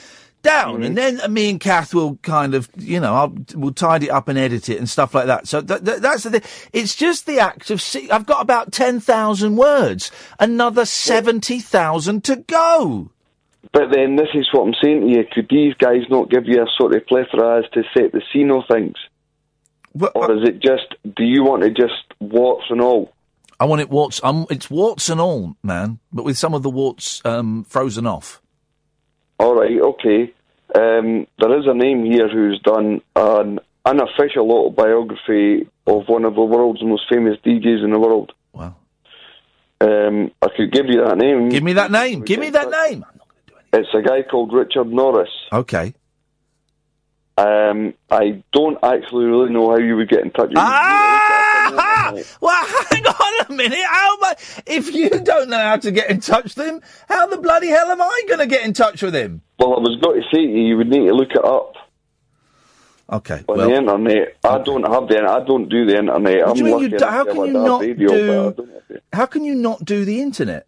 down, 0.46 0.84
and 0.84 0.98
then 0.98 1.20
me 1.34 1.50
and 1.50 1.60
Kath 1.60 1.94
will 1.94 2.18
kind 2.18 2.56
of, 2.56 2.70
you 2.78 3.00
know, 3.00 3.14
I'll, 3.14 3.36
we'll 3.54 3.74
tidy 3.74 4.08
it 4.08 4.12
up 4.12 4.28
and 4.28 4.38
edit 4.38 4.70
it 4.70 4.78
and 4.78 4.90
stuff 4.90 5.14
like 5.14 5.26
that. 5.26 5.48
So 5.48 5.62
th- 5.62 5.84
th- 5.84 6.00
that's 6.00 6.24
the 6.24 6.32
thing. 6.32 6.70
It's 6.72 6.96
just 6.96 7.26
the 7.26 7.40
act 7.40 7.70
of 7.72 7.82
see. 7.82 8.10
I've 8.10 8.26
got 8.26 8.42
about 8.42 8.72
ten 8.72 9.00
thousand 9.00 9.58
words, 9.58 10.12
another 10.40 10.86
seventy 10.86 11.60
thousand 11.60 12.24
to 12.26 12.38
go. 12.38 13.12
But 13.74 13.92
then 13.92 14.16
this 14.16 14.30
is 14.34 14.48
what 14.54 14.68
I'm 14.68 14.76
saying 14.82 15.02
to 15.02 15.08
you: 15.08 15.24
Could 15.32 15.48
these 15.50 15.74
guys 15.74 16.04
not 16.10 16.30
give 16.30 16.46
you 16.46 16.62
a 16.62 16.68
sort 16.78 16.96
of 16.96 17.06
plethora 17.08 17.60
as 17.60 17.70
to 17.72 17.84
set 17.94 18.12
the 18.12 18.22
scene 18.32 18.52
of 18.52 18.64
things, 18.72 18.96
or 20.14 20.32
is 20.32 20.48
it 20.48 20.62
just? 20.62 20.96
Do 21.04 21.24
you 21.24 21.44
want 21.44 21.64
to 21.64 21.72
just 21.72 22.04
warts 22.20 22.66
and 22.70 22.82
all? 22.82 23.12
I 23.60 23.66
want 23.66 23.82
it 23.82 23.90
warts. 23.90 24.22
Um, 24.24 24.46
it's 24.50 24.70
warts 24.70 25.10
and 25.10 25.20
all, 25.22 25.56
man, 25.64 26.00
but 26.12 26.26
with 26.26 26.38
some 26.38 26.54
of 26.54 26.64
the 26.64 26.70
warts 26.70 27.22
um, 27.26 27.64
frozen 27.64 28.06
off. 28.06 28.42
All 29.40 29.56
right, 29.56 29.80
okay. 29.82 30.34
Um, 30.76 31.28
there 31.40 31.58
is 31.58 31.68
a 31.68 31.74
name 31.74 32.04
here 32.04 32.28
who's 32.28 32.60
done 32.62 33.02
an 33.16 33.60
unofficial 33.86 34.52
autobiography 34.52 35.68
of 35.88 36.08
one 36.08 36.26
of 36.26 36.36
the 36.36 36.42
world's 36.42 36.84
most 36.84 37.04
famous 37.10 37.38
DJs 37.46 37.84
in 37.84 37.92
the 37.92 38.00
world. 38.00 38.34
Wow. 38.52 38.76
Um, 39.80 40.32
I 40.42 40.48
could 40.56 40.72
give 40.72 40.88
you 40.88 41.04
that 41.06 41.18
name. 41.18 41.50
Give 41.50 41.64
me 41.64 41.74
that 41.74 41.92
name. 41.92 42.22
Give 42.22 42.40
me 42.40 42.50
that 42.50 42.70
name. 42.70 43.06
It's 43.72 43.90
a 43.94 44.02
guy 44.02 44.24
called 44.24 44.54
Richard 44.54 44.88
Norris. 44.88 45.30
Okay. 45.52 45.94
Um, 47.38 47.94
I 48.10 48.44
don't 48.54 48.78
actually 48.82 49.26
really 49.26 49.52
know 49.52 49.70
how 49.70 49.78
you 49.78 49.98
would 49.98 50.10
get 50.10 50.22
in 50.22 50.32
touch 50.32 50.50
with 50.50 50.58
Well, 52.42 52.66
hang 52.92 53.06
on 53.06 53.46
a 53.50 53.54
minute. 53.54 53.84
How 53.84 54.18
I, 54.22 54.36
if 54.66 54.94
you 54.94 55.10
don't 55.10 55.50
know 55.50 55.58
how 55.60 55.78
to 55.78 55.92
get 55.92 56.10
in 56.10 56.20
touch 56.20 56.56
with 56.56 56.68
him, 56.68 56.82
how 57.08 57.28
the 57.28 57.38
bloody 57.38 57.68
hell 57.68 57.88
am 57.92 58.02
I 58.02 58.24
going 58.28 58.40
to 58.40 58.48
get 58.48 58.66
in 58.66 58.74
touch 58.74 59.02
with 59.02 59.16
him? 59.16 59.42
Well, 59.60 59.76
I 59.76 59.80
was 59.80 60.00
going 60.02 60.22
to 60.22 60.28
say 60.34 60.46
to 60.46 60.52
you, 60.52 60.68
you 60.68 60.78
would 60.78 60.90
need 60.90 61.08
to 61.08 61.14
look 61.14 61.32
it 61.32 61.44
up 61.46 61.74
Okay. 63.12 63.44
on 63.48 63.58
well, 63.58 63.70
the 63.70 63.76
internet. 63.76 64.38
I 64.44 64.48
uh, 64.48 64.58
don't 64.64 64.84
have 64.84 65.08
the 65.08 65.22
I 65.22 65.44
don't 65.46 65.70
do 65.70 65.86
the 65.86 65.98
internet. 65.98 66.38
What 66.40 66.48
I'm 66.50 66.54
do 66.56 66.60
you 66.60 66.66
mean 66.66 66.80
you 66.80 66.98
do- 66.98 67.06
how 67.06 67.24
can 67.26 67.46
you 67.46 67.54
not 67.54 67.82
radio, 67.82 68.08
do- 68.10 68.28
but 68.28 68.34
I 68.34 68.52
don't 68.52 68.74
have 68.74 68.84
it. 68.90 69.04
how 69.14 69.26
can 69.28 69.44
you 69.44 69.56
not 69.56 69.86
do 69.86 70.06
the 70.06 70.22
internet? 70.22 70.68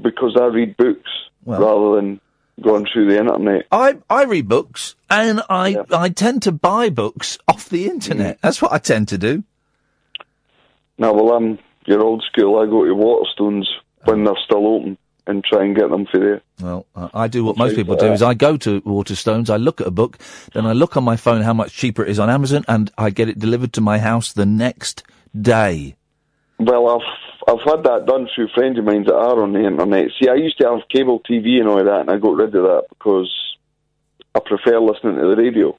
because 0.00 0.36
I 0.40 0.46
read 0.46 0.76
books 0.76 1.10
rather 1.44 1.96
than 1.96 2.20
going 2.62 2.86
through 2.92 3.10
the 3.10 3.18
internet. 3.18 3.66
I, 3.70 3.98
I 4.08 4.24
read 4.24 4.48
books 4.48 4.94
and 5.10 5.42
I, 5.50 5.84
I 5.90 6.08
tend 6.08 6.42
to 6.44 6.52
buy 6.52 6.88
books 6.88 7.38
off 7.48 7.68
the 7.68 7.86
internet. 7.86 8.38
Mm. 8.38 8.40
That's 8.40 8.62
what 8.62 8.72
I 8.72 8.78
tend 8.78 9.08
to 9.08 9.18
do. 9.18 9.44
Now, 10.98 11.12
well, 11.12 11.32
I'm 11.32 11.58
your 11.86 12.02
old 12.02 12.24
school. 12.30 12.60
I 12.60 12.66
go 12.66 12.84
to 12.84 12.94
Waterstones 12.94 13.66
when 14.04 14.24
they're 14.24 14.34
still 14.44 14.66
open 14.66 14.98
and 15.26 15.44
try 15.44 15.64
and 15.64 15.76
get 15.76 15.90
them 15.90 16.06
for 16.10 16.34
you. 16.34 16.40
Well, 16.60 16.86
uh, 16.94 17.08
I 17.14 17.28
do 17.28 17.44
what 17.44 17.56
most 17.56 17.76
people 17.76 17.96
do 17.96 18.12
is 18.12 18.22
I 18.22 18.34
go 18.34 18.56
to 18.56 18.80
Waterstones, 18.82 19.50
I 19.50 19.56
look 19.56 19.80
at 19.80 19.86
a 19.86 19.92
book, 19.92 20.18
then 20.52 20.66
I 20.66 20.72
look 20.72 20.96
on 20.96 21.04
my 21.04 21.16
phone 21.16 21.42
how 21.42 21.54
much 21.54 21.72
cheaper 21.72 22.02
it 22.02 22.08
is 22.08 22.18
on 22.18 22.28
Amazon 22.28 22.64
and 22.66 22.90
I 22.98 23.10
get 23.10 23.28
it 23.28 23.38
delivered 23.38 23.72
to 23.74 23.80
my 23.80 23.98
house 23.98 24.32
the 24.32 24.46
next 24.46 25.04
day. 25.40 25.96
Well, 26.58 26.88
I've 26.88 27.08
I've 27.48 27.64
had 27.64 27.82
that 27.84 28.06
done 28.06 28.28
through 28.34 28.48
friends 28.54 28.78
of 28.78 28.84
mine 28.84 29.04
that 29.04 29.14
are 29.14 29.42
on 29.42 29.52
the 29.52 29.66
internet. 29.66 30.10
See, 30.20 30.28
I 30.28 30.34
used 30.34 30.58
to 30.58 30.68
have 30.68 30.88
cable 30.88 31.20
TV 31.28 31.58
and 31.58 31.68
all 31.68 31.82
that, 31.82 32.00
and 32.02 32.10
I 32.10 32.18
got 32.18 32.36
rid 32.36 32.54
of 32.54 32.62
that 32.62 32.84
because 32.90 33.32
I 34.34 34.40
prefer 34.44 34.78
listening 34.78 35.16
to 35.16 35.26
the 35.26 35.36
radio. 35.36 35.76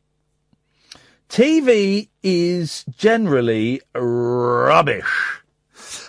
TV 1.34 2.10
is 2.22 2.86
generally 2.96 3.82
rubbish. 3.96 5.42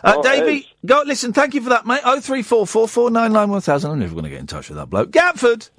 Uh, 0.04 0.16
Oh, 0.18 0.22
Davey, 0.22 0.68
go 0.84 1.02
listen. 1.06 1.32
Thank 1.32 1.54
you 1.54 1.62
for 1.62 1.70
that, 1.70 1.86
mate. 1.86 2.02
Oh 2.04 2.20
three 2.20 2.42
four 2.42 2.66
four 2.66 2.86
four 2.86 3.10
nine 3.10 3.32
nine 3.32 3.48
one 3.48 3.62
thousand. 3.62 3.90
I'm 3.90 3.98
never 4.00 4.12
going 4.12 4.24
to 4.24 4.30
get 4.30 4.40
in 4.40 4.46
touch 4.46 4.68
with 4.68 4.76
that 4.76 4.90
bloke. 4.90 5.12
Gatford. 5.12 5.70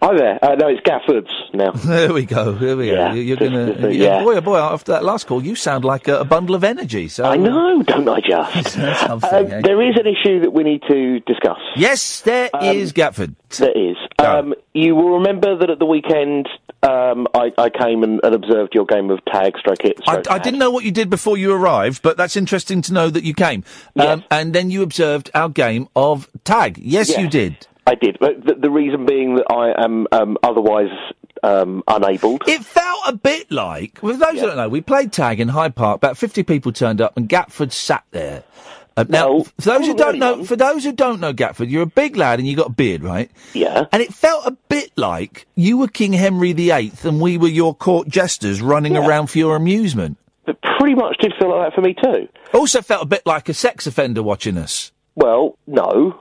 Hi 0.00 0.16
there. 0.16 0.38
Uh, 0.44 0.54
no, 0.54 0.68
it's 0.68 0.80
Gafford's 0.82 1.30
now. 1.52 1.72
There 1.84 2.12
we 2.12 2.24
go. 2.24 2.52
There 2.52 2.76
we 2.76 2.92
Yeah, 2.92 3.08
go. 3.08 3.14
You- 3.14 3.22
You're 3.22 3.36
going 3.36 3.52
to. 3.52 3.92
yeah. 3.94 4.22
Boy, 4.22 4.36
oh 4.36 4.40
boy! 4.40 4.58
After 4.58 4.92
that 4.92 5.04
last 5.04 5.26
call, 5.26 5.42
you 5.44 5.56
sound 5.56 5.84
like 5.84 6.06
a, 6.06 6.20
a 6.20 6.24
bundle 6.24 6.54
of 6.54 6.62
energy. 6.62 7.08
So 7.08 7.24
I 7.24 7.36
know, 7.36 7.82
don't 7.82 8.08
I 8.08 8.20
just? 8.20 8.78
Uh, 8.78 9.18
eh? 9.24 9.60
there 9.62 9.82
is 9.82 9.96
an 9.96 10.06
issue 10.06 10.40
that 10.40 10.52
we 10.52 10.62
need 10.62 10.82
to 10.88 11.20
discuss. 11.20 11.58
Yes, 11.76 12.20
there 12.20 12.50
is, 12.62 12.92
Gatford. 12.92 13.34
There 13.56 13.70
is. 13.76 13.96
Um, 14.18 14.54
you 14.74 14.94
will 14.94 15.18
remember 15.18 15.56
that 15.58 15.70
at 15.70 15.78
the 15.78 15.86
weekend 15.86 16.48
um, 16.82 17.26
I, 17.34 17.52
I 17.58 17.70
came 17.70 18.02
and, 18.02 18.20
and 18.22 18.34
observed 18.34 18.74
your 18.74 18.84
game 18.84 19.10
of 19.10 19.24
tag, 19.24 19.58
stroke 19.58 19.84
it, 19.84 19.98
I, 20.06 20.12
stroke 20.12 20.30
I 20.30 20.38
didn't 20.38 20.58
know 20.58 20.70
what 20.70 20.84
you 20.84 20.90
did 20.92 21.10
before 21.10 21.36
you 21.36 21.52
arrived, 21.52 22.02
but 22.02 22.16
that's 22.16 22.36
interesting 22.36 22.82
to 22.82 22.92
know 22.92 23.10
that 23.10 23.24
you 23.24 23.34
came. 23.34 23.64
Um, 23.96 24.24
and 24.30 24.52
then 24.52 24.70
you 24.70 24.82
observed 24.82 25.30
our 25.34 25.48
game 25.48 25.88
of 25.96 26.28
tag. 26.44 26.78
Yes, 26.78 27.08
Yes. 27.08 27.18
you 27.18 27.28
did. 27.28 27.66
I 27.88 27.94
did, 27.94 28.18
but 28.20 28.44
the, 28.44 28.54
the 28.54 28.70
reason 28.70 29.06
being 29.06 29.36
that 29.36 29.46
I 29.50 29.82
am 29.82 30.06
um, 30.12 30.36
otherwise 30.42 30.90
um, 31.42 31.82
unable. 31.88 32.38
It 32.46 32.62
felt 32.62 33.00
a 33.06 33.14
bit 33.14 33.50
like, 33.50 34.02
with 34.02 34.18
those 34.18 34.38
who 34.38 34.46
don't 34.46 34.58
know, 34.58 34.68
we 34.68 34.82
played 34.82 35.10
tag 35.10 35.40
in 35.40 35.48
Hyde 35.48 35.74
Park. 35.74 35.96
About 35.96 36.18
fifty 36.18 36.42
people 36.42 36.70
turned 36.70 37.00
up, 37.00 37.16
and 37.16 37.26
Gatford 37.30 37.72
sat 37.72 38.04
there. 38.10 38.42
Uh, 38.98 39.04
now, 39.08 39.42
for 39.42 39.70
those 39.70 39.86
who 39.86 39.94
don't 39.94 40.18
know, 40.18 40.44
for 40.44 40.56
those 40.56 40.84
who 40.84 40.92
don't 40.92 41.18
know 41.18 41.32
Gatford, 41.32 41.70
you're 41.70 41.84
a 41.84 41.86
big 41.86 42.16
lad 42.16 42.40
and 42.40 42.48
you 42.48 42.56
got 42.56 42.66
a 42.66 42.72
beard, 42.72 43.02
right? 43.02 43.30
Yeah. 43.54 43.86
And 43.90 44.02
it 44.02 44.12
felt 44.12 44.44
a 44.44 44.50
bit 44.68 44.90
like 44.96 45.46
you 45.54 45.78
were 45.78 45.88
King 45.88 46.12
Henry 46.12 46.52
VIII 46.52 46.92
and 47.04 47.20
we 47.20 47.38
were 47.38 47.48
your 47.48 47.76
court 47.76 48.08
jesters 48.08 48.60
running 48.60 48.96
around 48.96 49.28
for 49.28 49.38
your 49.38 49.54
amusement. 49.54 50.18
It 50.48 50.58
pretty 50.80 50.96
much 50.96 51.16
did 51.20 51.32
feel 51.38 51.56
like 51.56 51.70
that 51.70 51.74
for 51.76 51.80
me 51.80 51.94
too. 51.94 52.28
Also 52.52 52.82
felt 52.82 53.04
a 53.04 53.06
bit 53.06 53.24
like 53.24 53.48
a 53.48 53.54
sex 53.54 53.86
offender 53.86 54.20
watching 54.20 54.58
us. 54.58 54.90
Well, 55.14 55.56
no, 55.68 56.18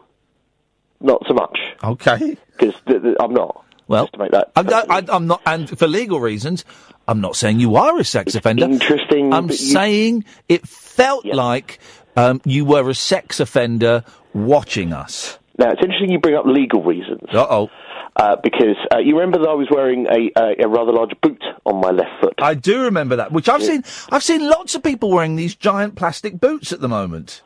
not 1.02 1.24
so 1.28 1.34
much. 1.34 1.58
Okay. 1.84 2.38
Because 2.58 2.76
th- 2.88 3.02
th- 3.02 3.16
I'm 3.20 3.34
not. 3.34 3.64
Well, 3.88 4.04
Just 4.04 4.14
to 4.14 4.20
make 4.20 4.32
that. 4.32 4.52
I'm, 4.56 4.68
I, 4.70 5.06
I'm 5.10 5.28
not, 5.28 5.42
and 5.46 5.70
for 5.78 5.88
legal 5.88 6.20
reasons, 6.20 6.66
I'm 7.08 7.22
not 7.22 7.36
saying 7.38 7.60
you 7.62 7.78
are 7.78 7.98
a 7.98 8.04
sex 8.04 8.36
offender. 8.36 8.66
Interesting. 8.66 9.34
I'm 9.34 9.48
that 9.48 9.54
you- 9.60 9.72
saying 9.74 10.26
it 10.50 10.68
felt 10.68 11.26
like 11.26 11.80
um, 12.18 12.42
you 12.44 12.66
were 12.66 12.90
a 12.90 12.96
sex 12.96 13.40
offender 13.40 14.04
watching 14.34 14.92
us. 14.92 15.40
Now 15.58 15.72
it's 15.72 15.82
interesting 15.82 16.12
you 16.12 16.20
bring 16.20 16.36
up 16.36 16.46
legal 16.46 16.84
reasons. 16.84 17.22
Uh 17.32 17.48
oh. 17.50 17.70
Uh, 18.16 18.36
because 18.44 18.76
uh, 18.94 18.98
you 18.98 19.14
remember 19.16 19.38
that 19.38 19.48
I 19.48 19.54
was 19.54 19.68
wearing 19.70 20.08
a, 20.08 20.32
a, 20.40 20.66
a 20.66 20.68
rather 20.68 20.92
large 20.92 21.12
boot 21.22 21.42
on 21.68 21.80
my 21.80 21.92
left 21.92 22.10
foot. 22.20 22.34
I 22.40 22.56
do 22.56 22.82
remember 22.82 23.16
that, 23.18 23.32
which 23.32 23.48
I've 23.48 23.62
seen. 23.64 23.84
I've 24.12 24.24
seen 24.24 24.42
lots 24.50 24.74
of 24.74 24.82
people 24.82 25.12
wearing 25.12 25.36
these 25.36 25.54
giant 25.56 25.96
plastic 25.96 26.40
boots 26.40 26.72
at 26.74 26.82
the 26.82 26.88
moment. 26.88 27.44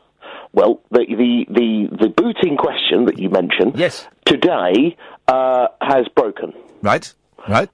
Well, 0.52 0.80
the 0.90 1.06
the 1.08 1.46
the, 1.48 1.96
the 2.02 2.08
boot 2.08 2.36
in 2.42 2.56
question 2.56 3.06
that 3.06 3.18
you 3.18 3.30
mentioned, 3.30 3.78
yes, 3.78 4.06
today 4.26 4.96
uh, 5.28 5.68
has 5.80 6.06
broken. 6.14 6.52
Right, 6.82 7.12
right. 7.48 7.68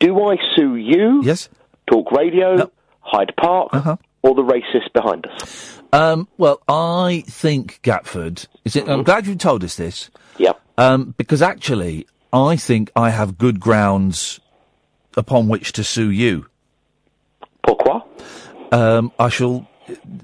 Do 0.00 0.20
I 0.24 0.36
sue 0.56 0.76
you? 0.76 1.22
Yes. 1.24 1.48
Talk 1.86 2.10
Radio, 2.12 2.70
Hyde 3.00 3.32
Park, 3.36 3.68
Uh-huh. 3.72 3.96
or 4.22 4.34
the 4.34 4.42
racist 4.42 4.92
behind 4.92 5.26
us? 5.26 5.80
Um, 5.92 6.26
well, 6.38 6.60
I 6.66 7.22
think 7.28 7.80
Gatford. 7.82 8.46
Is 8.64 8.74
it? 8.74 8.88
I'm 8.88 9.04
glad 9.04 9.26
you 9.26 9.36
told 9.36 9.62
us 9.62 9.76
this. 9.76 10.10
Yep. 10.38 10.60
Um, 10.76 11.14
because 11.16 11.40
actually, 11.40 12.06
I 12.32 12.56
think 12.56 12.90
I 12.96 13.10
have 13.10 13.38
good 13.38 13.60
grounds 13.60 14.40
upon 15.16 15.46
which 15.48 15.70
to 15.74 15.84
sue 15.84 16.10
you. 16.10 16.46
Pourquoi? 17.64 18.00
Um, 18.72 19.12
I 19.20 19.28
shall 19.28 19.68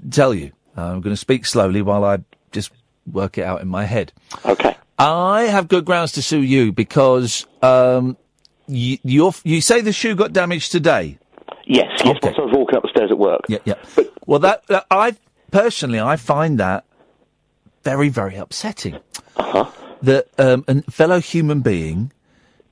tell 0.09 0.33
you. 0.33 0.51
Uh, 0.77 0.83
I'm 0.83 1.01
going 1.01 1.13
to 1.13 1.17
speak 1.17 1.45
slowly 1.45 1.81
while 1.81 2.03
I 2.03 2.19
just 2.51 2.71
work 3.11 3.37
it 3.37 3.43
out 3.43 3.61
in 3.61 3.67
my 3.67 3.85
head. 3.85 4.13
Okay. 4.45 4.75
I 4.97 5.43
have 5.43 5.67
good 5.67 5.85
grounds 5.85 6.11
to 6.13 6.21
sue 6.21 6.41
you 6.41 6.71
because 6.71 7.45
um, 7.61 8.17
you 8.67 8.99
you're, 9.03 9.33
you 9.43 9.59
say 9.61 9.81
the 9.81 9.91
shoe 9.91 10.15
got 10.15 10.31
damaged 10.33 10.71
today. 10.71 11.17
Yes, 11.65 12.01
yes. 12.03 12.19
Whilst 12.21 12.39
I 12.39 12.41
was 12.41 12.53
walking 12.53 12.75
up 12.77 12.83
the 12.83 12.89
stairs 12.89 13.11
at 13.11 13.17
work. 13.17 13.41
Yeah, 13.47 13.59
yeah. 13.65 13.75
well, 14.25 14.39
that, 14.39 14.65
that 14.67 14.85
I 14.91 15.15
personally 15.51 15.99
I 15.99 16.15
find 16.15 16.59
that 16.59 16.85
very 17.83 18.09
very 18.09 18.35
upsetting. 18.35 18.97
Uh-huh. 19.35 19.69
That 20.01 20.27
um, 20.37 20.65
a 20.67 20.81
fellow 20.83 21.19
human 21.19 21.61
being, 21.61 22.11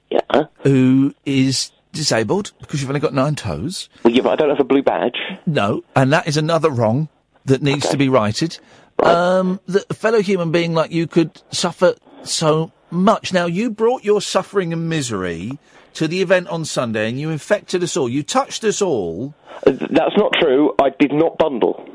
yeah, 0.10 0.46
who 0.60 1.14
is 1.26 1.72
disabled 1.92 2.52
because 2.60 2.82
you've 2.82 2.90
only 2.90 3.00
got 3.00 3.14
nine 3.14 3.36
toes. 3.36 3.90
Well, 4.04 4.14
yeah, 4.14 4.22
but 4.22 4.32
I 4.32 4.36
don't 4.36 4.50
have 4.50 4.60
a 4.60 4.64
blue 4.64 4.84
badge. 4.84 5.18
No, 5.46 5.84
and 5.96 6.12
that 6.14 6.28
is 6.28 6.38
another 6.38 6.70
wrong 6.70 7.10
that 7.46 7.62
needs 7.62 7.88
to 7.90 7.98
be 7.98 8.10
righted. 8.10 8.60
Um, 9.02 9.60
that 9.68 9.86
a 9.90 9.94
fellow 9.94 10.22
human 10.22 10.52
being 10.52 10.74
like 10.74 10.92
you 10.92 11.08
could 11.08 11.42
suffer 11.52 11.96
so 12.24 12.72
much. 12.92 13.32
Now, 13.32 13.46
you 13.46 13.70
brought 13.70 14.04
your 14.04 14.22
suffering 14.22 14.74
and 14.74 14.90
misery 14.90 15.58
to 15.94 16.08
the 16.08 16.22
event 16.22 16.48
on 16.50 16.66
Sunday, 16.66 17.10
and 17.10 17.20
you 17.20 17.30
infected 17.30 17.84
us 17.84 17.96
all. 17.96 18.10
You 18.10 18.24
touched 18.24 18.64
us 18.64 18.82
all. 18.82 19.34
That's 19.66 20.18
not 20.18 20.34
true. 20.40 20.74
I 20.82 20.90
did 21.00 21.14
not 21.14 21.38
bundle. 21.38 21.86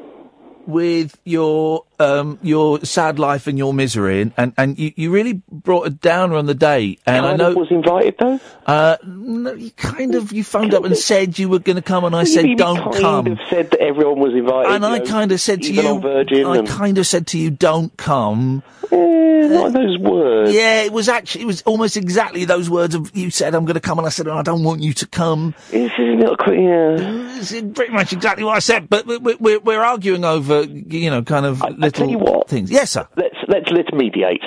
With 0.66 1.18
your 1.24 1.84
um, 2.00 2.38
your 2.42 2.80
sad 2.84 3.18
life 3.18 3.46
and 3.46 3.58
your 3.58 3.74
misery, 3.74 4.22
and, 4.22 4.32
and, 4.36 4.52
and 4.56 4.78
you, 4.78 4.92
you 4.96 5.10
really 5.10 5.42
brought 5.50 5.86
a 5.86 5.90
downer 5.90 6.36
on 6.36 6.46
the 6.46 6.54
day. 6.54 6.98
And 7.06 7.24
I 7.26 7.36
know 7.36 7.50
of 7.50 7.56
was 7.56 7.70
invited 7.70 8.14
though. 8.18 8.40
Uh, 8.66 8.96
no, 9.06 9.52
you 9.52 9.70
kind 9.72 10.14
of 10.14 10.32
you 10.32 10.42
phoned 10.42 10.72
up 10.72 10.84
and 10.84 10.96
said 10.96 11.38
you 11.38 11.48
were 11.50 11.58
going 11.58 11.76
to 11.76 11.82
come, 11.82 12.04
and 12.04 12.16
I 12.16 12.24
said 12.24 12.46
you 12.46 12.56
don't 12.56 12.80
kind 12.80 12.94
come. 12.96 13.26
of 13.26 13.38
said 13.50 13.70
that 13.72 13.80
everyone 13.80 14.18
was 14.20 14.32
invited. 14.34 14.72
And 14.72 14.86
I 14.86 14.98
know, 14.98 15.04
kind 15.04 15.32
of 15.32 15.40
said 15.40 15.62
to 15.64 15.72
you, 15.72 16.00
Virgin 16.00 16.46
I 16.46 16.56
and- 16.58 16.68
kind 16.68 16.96
of 16.98 17.06
said 17.06 17.26
to 17.28 17.38
you, 17.38 17.50
don't 17.50 17.94
come. 17.98 18.62
Eh, 18.90 19.48
not 19.48 19.72
those 19.72 19.98
words. 19.98 20.52
Yeah, 20.52 20.82
it 20.82 20.92
was 20.92 21.08
actually, 21.08 21.42
it 21.42 21.46
was 21.46 21.62
almost 21.62 21.96
exactly 21.96 22.44
those 22.46 22.70
words 22.70 22.94
of 22.94 23.14
you 23.16 23.30
said, 23.30 23.54
I'm 23.54 23.64
going 23.66 23.74
to 23.74 23.80
come, 23.80 23.98
and 23.98 24.06
I 24.06 24.10
said, 24.10 24.28
I 24.28 24.42
don't 24.42 24.62
want 24.64 24.80
you 24.82 24.92
to 24.94 25.06
come. 25.06 25.54
This 25.70 25.92
is 25.92 25.98
a 25.98 26.02
little 26.16 26.36
quick, 26.36 26.58
yeah. 26.58 27.38
It's 27.38 27.50
pretty 27.76 27.92
much 27.92 28.12
exactly 28.12 28.44
what 28.44 28.56
I 28.56 28.60
said, 28.60 28.88
but 28.88 29.06
we- 29.06 29.18
we- 29.18 29.34
we're, 29.36 29.58
we're 29.60 29.82
arguing 29.82 30.24
over, 30.24 30.53
you 30.62 31.10
know, 31.10 31.22
kind 31.22 31.46
of 31.46 31.60
little 31.60 31.90
tell 31.90 32.08
you 32.08 32.18
what. 32.18 32.48
things. 32.48 32.70
Yes, 32.70 32.92
sir. 32.92 33.06
Let's 33.16 33.36
let's 33.48 33.70
let's 33.70 33.92
mediate. 33.92 34.42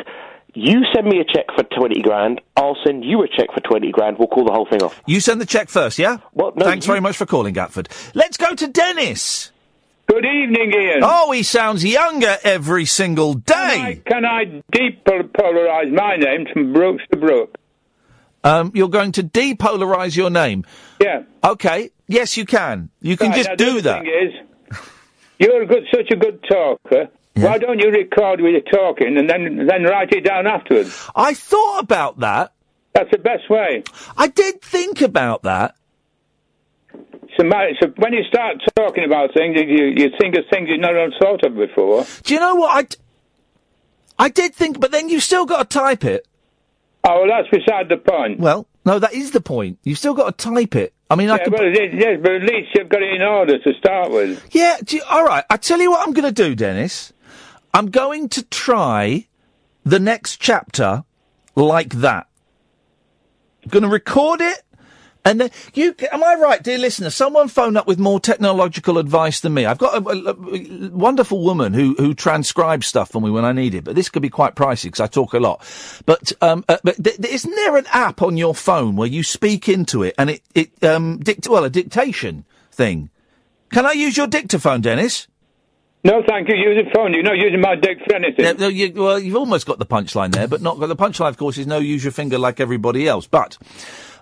You 0.53 0.81
send 0.95 1.07
me 1.07 1.19
a 1.19 1.23
check 1.23 1.45
for 1.55 1.63
twenty 1.77 2.01
grand. 2.01 2.41
I'll 2.55 2.77
send 2.85 3.05
you 3.05 3.21
a 3.21 3.27
check 3.27 3.47
for 3.53 3.59
twenty 3.61 3.91
grand. 3.91 4.17
We'll 4.17 4.27
call 4.27 4.45
the 4.45 4.53
whole 4.53 4.67
thing 4.69 4.81
off. 4.81 4.99
You 5.05 5.19
send 5.19 5.39
the 5.39 5.45
check 5.45 5.69
first, 5.69 5.99
yeah? 5.99 6.17
What? 6.33 6.55
No, 6.57 6.65
Thanks 6.65 6.85
you- 6.87 6.91
very 6.91 7.01
much 7.01 7.15
for 7.17 7.25
calling, 7.25 7.53
Gatford. 7.53 7.87
Let's 8.15 8.37
go 8.37 8.55
to 8.55 8.67
Dennis. 8.67 9.51
Good 10.07 10.25
evening, 10.25 10.71
Iain. 10.73 11.01
Oh, 11.03 11.31
he 11.33 11.43
sounds 11.43 11.83
younger 11.83 12.37
every 12.43 12.85
single 12.85 13.33
day. 13.33 14.01
Can 14.07 14.23
I 14.25 14.63
depolarize 14.73 15.91
my 15.91 16.15
name 16.15 16.47
from 16.53 16.71
Brooks 16.73 17.03
to 17.11 17.17
Brook? 17.19 17.57
Um, 18.43 18.71
you're 18.73 18.87
going 18.89 19.11
to 19.13 19.23
depolarize 19.23 20.15
your 20.15 20.29
name. 20.29 20.63
Yeah. 21.01 21.23
Okay. 21.43 21.89
Yes, 22.07 22.37
you 22.37 22.45
can. 22.45 22.89
You 23.01 23.17
can 23.17 23.31
Right, 23.31 23.37
just 23.37 23.49
now, 23.49 23.55
do 23.55 23.69
other 23.71 23.81
that. 23.81 24.01
Thing 24.03 24.29
is, 24.29 24.33
you're 25.39 25.61
a 25.61 25.65
good, 25.65 25.83
such 25.93 26.11
a 26.11 26.15
good 26.15 26.43
talker. 26.49 27.09
Why 27.35 27.59
don't 27.59 27.79
you 27.79 27.91
record 27.91 28.41
with 28.41 28.53
your 28.53 28.61
talking 28.61 29.15
and 29.17 29.29
then 29.29 29.67
then 29.67 29.83
write 29.83 30.11
it 30.11 30.21
down 30.21 30.47
afterwards? 30.47 31.07
I 31.15 31.35
thought 31.35 31.83
about 31.83 32.19
that. 32.19 32.53
That's 32.93 33.11
the 33.11 33.19
best 33.19 33.47
way. 33.47 33.83
I 34.17 34.27
did 34.27 34.61
think 34.61 35.01
about 35.01 35.43
that. 35.43 35.75
So, 37.37 37.43
my, 37.43 37.73
so 37.79 37.89
when 37.97 38.13
you 38.13 38.23
start 38.27 38.55
talking 38.75 39.03
about 39.03 39.35
things, 39.35 39.55
you, 39.55 39.93
you 39.95 40.09
think 40.19 40.35
of 40.35 40.45
things 40.49 40.67
you've 40.69 40.79
never 40.79 41.09
thought 41.21 41.45
of 41.45 41.55
before. 41.55 42.07
Do 42.23 42.33
you 42.33 42.39
know 42.39 42.55
what 42.55 42.75
I? 42.75 42.81
d- 42.83 42.95
I 44.17 44.29
did 44.29 44.55
think, 44.55 44.79
but 44.79 44.89
then 44.91 45.09
you've 45.09 45.21
still 45.21 45.45
got 45.45 45.69
to 45.69 45.77
type 45.77 46.03
it. 46.03 46.27
Oh, 47.03 47.21
well, 47.21 47.27
that's 47.27 47.49
beside 47.49 47.89
the 47.89 47.97
point. 47.97 48.39
Well, 48.39 48.65
no, 48.83 48.97
that 48.97 49.13
is 49.13 49.29
the 49.29 49.41
point. 49.41 49.77
You've 49.83 49.99
still 49.99 50.15
got 50.15 50.35
to 50.39 50.49
type 50.49 50.75
it. 50.75 50.93
I 51.09 51.15
mean, 51.15 51.29
I 51.29 51.37
yeah, 51.37 51.43
could. 51.45 51.51
but, 51.53 51.65
it 51.65 51.93
is, 51.93 51.99
yes, 51.99 52.19
but 52.21 52.31
at 52.33 52.41
least 52.43 52.69
you've 52.75 52.89
got 52.89 53.01
it 53.01 53.13
in 53.13 53.21
order 53.21 53.57
to 53.59 53.73
start 53.79 54.11
with. 54.11 54.43
Yeah, 54.51 54.77
you- 54.89 55.01
all 55.09 55.23
right. 55.23 55.43
I 55.49 55.57
tell 55.57 55.79
you 55.79 55.89
what 55.91 56.05
I'm 56.05 56.13
going 56.13 56.25
to 56.33 56.43
do, 56.43 56.53
Dennis. 56.55 57.13
I'm 57.73 57.89
going 57.89 58.29
to 58.29 58.43
try 58.43 59.27
the 59.85 59.99
next 59.99 60.37
chapter 60.41 61.03
like 61.55 61.93
that. 61.95 62.27
I'm 63.63 63.69
going 63.69 63.83
to 63.83 63.89
record 63.89 64.41
it, 64.41 64.63
and 65.29 65.41
then 65.41 65.51
you. 65.73 65.95
Am 66.11 66.23
I 66.23 66.35
right, 66.35 66.63
dear 66.63 66.77
listener? 66.77 67.09
Someone 67.09 67.47
phoned 67.47 67.77
up 67.77 67.85
with 67.87 67.99
more 67.99 68.19
technological 68.19 68.97
advice 68.97 69.39
than 69.41 69.53
me. 69.53 69.65
I've 69.65 69.77
got 69.77 70.01
a, 70.01 70.07
a- 70.09 70.31
a 70.31 70.89
wonderful 70.89 71.43
woman 71.43 71.73
who 71.73 71.95
who 71.97 72.13
transcribes 72.13 72.87
stuff 72.87 73.11
for 73.11 73.21
me 73.21 73.29
when 73.29 73.45
I 73.45 73.51
need 73.51 73.73
it, 73.75 73.83
but 73.83 73.95
this 73.95 74.09
could 74.09 74.21
be 74.21 74.29
quite 74.29 74.55
pricey 74.55 74.83
because 74.85 75.01
I 75.01 75.07
talk 75.07 75.33
a 75.33 75.39
lot. 75.39 75.61
But 76.05 76.31
um, 76.41 76.63
uh, 76.69 76.77
but 76.83 77.03
th- 77.03 77.17
th- 77.17 77.33
isn't 77.33 77.55
there 77.55 77.77
an 77.77 77.85
app 77.91 78.21
on 78.21 78.37
your 78.37 78.55
phone 78.55 78.95
where 78.95 79.07
you 79.07 79.23
speak 79.23 79.67
into 79.69 80.03
it 80.03 80.15
and 80.17 80.29
it 80.29 80.41
it 80.55 80.83
um 80.83 81.17
dict- 81.19 81.47
well 81.47 81.63
a 81.65 81.69
dictation 81.69 82.45
thing? 82.71 83.09
Can 83.71 83.85
I 83.85 83.91
use 83.91 84.15
your 84.17 84.27
dictaphone, 84.27 84.81
Dennis? 84.81 85.27
No, 86.03 86.23
thank 86.25 86.47
you. 86.47 86.55
Use 86.55 86.85
a 86.87 86.89
phone. 86.95 87.13
You're 87.13 87.23
not 87.23 87.37
using 87.37 87.59
my 87.59 87.75
dick 87.75 87.97
for 88.07 88.15
anything. 88.15 88.45
Yeah, 88.45 88.53
no, 88.53 88.67
you, 88.69 88.93
well, 88.93 89.19
you've 89.19 89.35
almost 89.35 89.65
got 89.65 89.77
the 89.77 89.85
punchline 89.85 90.31
there, 90.31 90.47
but 90.47 90.61
not 90.61 90.79
got 90.79 90.87
the 90.87 90.95
punchline. 90.95 91.27
Of 91.29 91.37
course, 91.37 91.57
is 91.57 91.67
no 91.67 91.79
use 91.79 92.01
your 92.03 92.13
finger 92.13 92.37
like 92.37 92.61
everybody 92.61 93.07
else. 93.09 93.27
But 93.27 93.57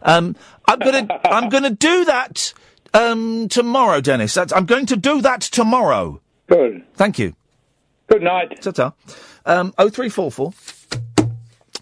um, 0.01 0.35
I'm 0.67 0.79
gonna 0.79 1.21
I'm 1.25 1.49
gonna 1.49 1.69
do 1.69 2.05
that 2.05 2.53
um, 2.95 3.49
tomorrow, 3.49 3.99
Dennis. 4.01 4.33
That's, 4.33 4.53
I'm 4.53 4.65
going 4.65 4.85
to 4.87 4.95
do 4.95 5.21
that 5.21 5.41
tomorrow. 5.41 6.21
Good. 6.47 6.83
Thank 6.93 7.19
you. 7.19 7.35
Good 8.07 8.23
night. 8.23 8.61
Ta-ta. 8.61 8.93
Um, 9.45 9.73
0344 9.77 10.53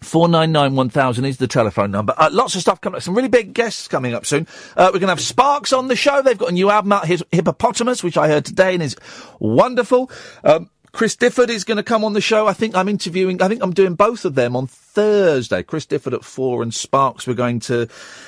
499 0.02 0.76
1000 0.76 1.26
is 1.26 1.38
the 1.38 1.48
telephone 1.48 1.92
number. 1.92 2.14
Uh, 2.18 2.30
lots 2.32 2.56
of 2.56 2.62
stuff 2.62 2.82
coming 2.82 2.98
up. 2.98 3.04
Some 3.04 3.16
really 3.16 3.30
big 3.30 3.54
guests 3.54 3.88
coming 3.88 4.14
up 4.14 4.26
soon. 4.26 4.48
Uh, 4.76 4.86
we're 4.88 5.00
going 5.00 5.02
to 5.02 5.08
have 5.08 5.22
Sparks 5.22 5.72
on 5.72 5.88
the 5.88 5.96
show. 5.96 6.22
They've 6.22 6.38
got 6.38 6.50
a 6.50 6.54
new 6.54 6.70
album 6.70 6.92
out, 6.92 7.06
his 7.06 7.24
Hippopotamus, 7.32 8.04
which 8.04 8.18
I 8.18 8.28
heard 8.28 8.46
today 8.46 8.74
and 8.74 8.84
is 8.84 8.96
wonderful. 9.40 10.10
Um, 10.44 10.70
Chris 10.94 11.16
Difford 11.16 11.50
is 11.50 11.64
going 11.64 11.78
to 11.78 11.84
come 11.84 12.06
on 12.06 12.14
the 12.14 12.22
show. 12.22 12.46
I 12.46 12.54
think 12.54 12.76
I'm 12.76 12.88
interviewing, 12.88 13.42
I 13.42 13.48
think 13.48 13.64
I'm 13.64 13.74
doing 13.74 13.96
both 13.96 14.26
of 14.26 14.36
them 14.36 14.56
on 14.56 14.68
Thursday. 14.68 15.64
Chris 15.64 15.88
Difford 15.88 16.14
at 16.14 16.24
four 16.24 16.62
and 16.62 16.72
Sparks. 16.72 17.26
We're 17.26 17.34
going 17.34 17.62
to, 17.62 17.88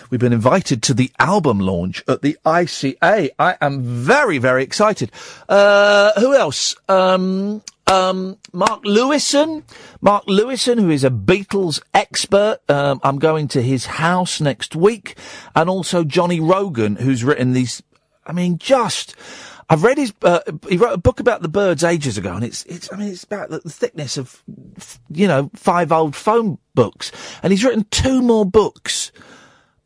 we've 0.10 0.20
been 0.20 0.34
invited 0.34 0.82
to 0.84 0.96
the 0.96 1.12
album 1.20 1.60
launch 1.60 2.04
at 2.08 2.24
the 2.24 2.36
ICA. 2.44 3.30
I 3.38 3.58
am 3.62 3.84
very, 3.84 4.40
very 4.40 4.64
excited. 4.64 5.12
Uh, 5.48 6.20
who 6.20 6.34
else? 6.34 6.76
Um, 6.90 7.62
um, 7.86 8.40
Mark 8.52 8.84
Lewisohn, 8.84 9.62
Mark 10.02 10.26
Lewisohn, 10.26 10.80
who 10.80 10.90
is 10.90 11.04
a 11.04 11.12
Beatles 11.12 11.84
expert. 11.94 12.62
Um, 12.68 13.00
I'm 13.04 13.20
going 13.20 13.48
to 13.50 13.62
his 13.62 13.86
house 13.86 14.42
next 14.42 14.76
week, 14.76 15.16
and 15.56 15.70
also 15.70 16.04
Johnny 16.04 16.40
Rogan, 16.40 16.96
who's 16.96 17.24
written 17.24 17.54
these. 17.54 17.84
I 18.26 18.32
mean, 18.32 18.58
just. 18.58 19.16
I've 19.70 19.84
read 19.84 19.98
his. 19.98 20.14
Uh, 20.22 20.42
he 20.70 20.78
wrote 20.78 20.94
a 20.94 20.98
book 20.98 21.20
about 21.20 21.42
the 21.42 21.48
Byrds 21.48 21.84
ages 21.84 22.18
ago, 22.18 22.34
and 22.34 22.44
it's. 22.44 22.64
It's. 22.66 22.92
I 22.92 22.98
mean, 22.98 23.10
it's 23.10 23.24
about 23.24 23.50
the, 23.50 23.60
thickness 23.62 24.18
of, 24.18 24.44
you 25.10 25.28
know, 25.28 25.50
five 25.56 25.92
old 25.92 26.16
phone 26.16 26.60
books, 26.76 27.12
and 27.42 27.52
he's 27.52 27.64
written 27.64 27.86
two 27.90 28.22
more 28.22 28.46
books 28.46 29.12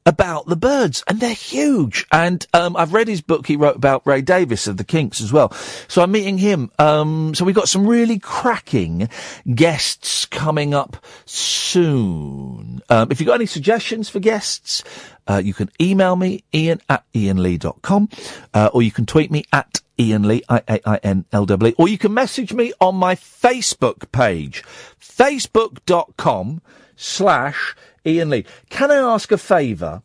about 0.06 0.48
the 0.48 0.56
Byrds, 0.56 1.04
and 1.08 1.20
they're 1.20 1.34
huge. 1.34 2.06
And 2.12 2.46
um, 2.54 2.76
I've 2.76 2.94
read 2.94 3.08
his 3.08 3.22
book 3.22 3.48
he 3.48 3.56
wrote 3.56 3.76
about 3.76 4.06
Ray 4.06 4.22
Davies 4.22 4.68
of 4.68 4.78
the 4.78 4.84
Kinks 4.84 5.22
as 5.22 5.32
well. 5.32 5.52
So 5.88 6.02
I'm 6.02 6.12
meeting 6.12 6.38
him. 6.38 6.72
Um, 6.80 7.36
so 7.36 7.46
we've 7.46 7.56
got 7.56 7.70
some 7.70 7.88
really 7.88 8.20
cracking 8.20 9.10
guests 9.54 10.26
coming 10.26 10.74
up 10.74 10.98
soon. 11.26 12.82
Um, 12.90 13.12
if 13.12 13.20
you've 13.20 13.28
got 13.28 13.36
any 13.36 13.46
suggestions 13.46 14.10
for 14.10 14.20
guests, 14.20 14.84
uh, 15.28 15.42
you 15.44 15.54
can 15.54 15.70
email 15.80 16.16
me, 16.16 16.44
ian 16.54 16.82
at 16.90 17.04
ianlee.com, 17.14 18.10
uh, 18.54 18.70
or 18.74 18.82
you 18.82 18.92
can 18.92 19.06
tweet 19.06 19.30
me 19.30 19.44
at 19.54 19.82
Iain 20.00 20.28
Lee, 20.28 20.42
I-A-I-N-L-W, 20.48 21.74
or 21.78 21.88
you 21.88 21.98
can 21.98 22.14
message 22.14 22.54
me 22.54 22.74
on 22.80 22.96
my 22.96 23.16
Facebook 23.16 24.12
page, 24.12 24.64
facebook.com 25.00 26.62
slash 26.96 27.76
Iain 28.06 28.30
Lee. 28.30 28.46
Can 28.70 28.92
I 28.92 28.98
ask 28.98 29.32
a 29.32 29.38
favour? 29.38 30.02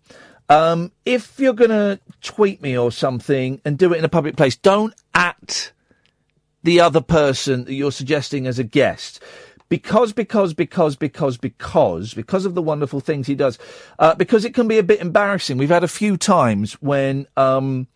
Um, 0.49 0.93
if 1.05 1.39
you're 1.39 1.55
going 1.55 1.71
to 1.71 1.99
tweet 2.21 2.61
me 2.61 2.77
or 2.77 2.93
something 2.93 3.61
and 3.65 3.79
do 3.79 3.93
it 3.93 3.99
in 3.99 4.05
a 4.05 4.09
public 4.09 4.37
place, 4.37 4.57
don't 4.57 4.95
at 5.15 5.73
the 6.63 6.81
other 6.81 7.01
person 7.01 7.65
that 7.65 7.75
you're 7.75 7.93
suggesting 7.93 8.47
as 8.47 8.59
a 8.59 8.65
guest. 8.65 9.23
Because, 9.69 10.13
because, 10.13 10.53
because, 10.53 10.97
because, 10.97 11.37
because, 11.37 12.15
because 12.15 12.45
of 12.45 12.55
the 12.55 12.63
wonderful 12.63 13.01
things 13.01 13.27
he 13.27 13.35
does. 13.35 13.59
Uh, 13.99 14.15
because 14.15 14.45
it 14.45 14.55
can 14.55 14.69
be 14.69 14.79
a 14.79 14.83
bit 14.83 15.01
embarrassing. 15.01 15.57
We've 15.57 15.69
had 15.69 15.85
a 15.85 15.89
few 15.89 16.17
times 16.17 16.75
when, 16.75 17.27
um, 17.37 17.89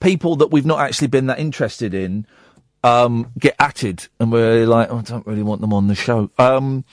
people 0.00 0.36
that 0.36 0.48
we've 0.48 0.66
not 0.66 0.80
actually 0.80 1.08
been 1.08 1.26
that 1.26 1.38
interested 1.38 1.94
in, 1.94 2.26
um, 2.82 3.32
get 3.38 3.56
atted 3.58 4.08
and 4.20 4.30
we're 4.30 4.66
like, 4.66 4.90
oh, 4.90 4.98
I 4.98 5.02
don't 5.02 5.26
really 5.26 5.42
want 5.42 5.60
them 5.60 5.72
on 5.72 5.86
the 5.86 5.94
show. 5.94 6.30
Um, 6.38 6.84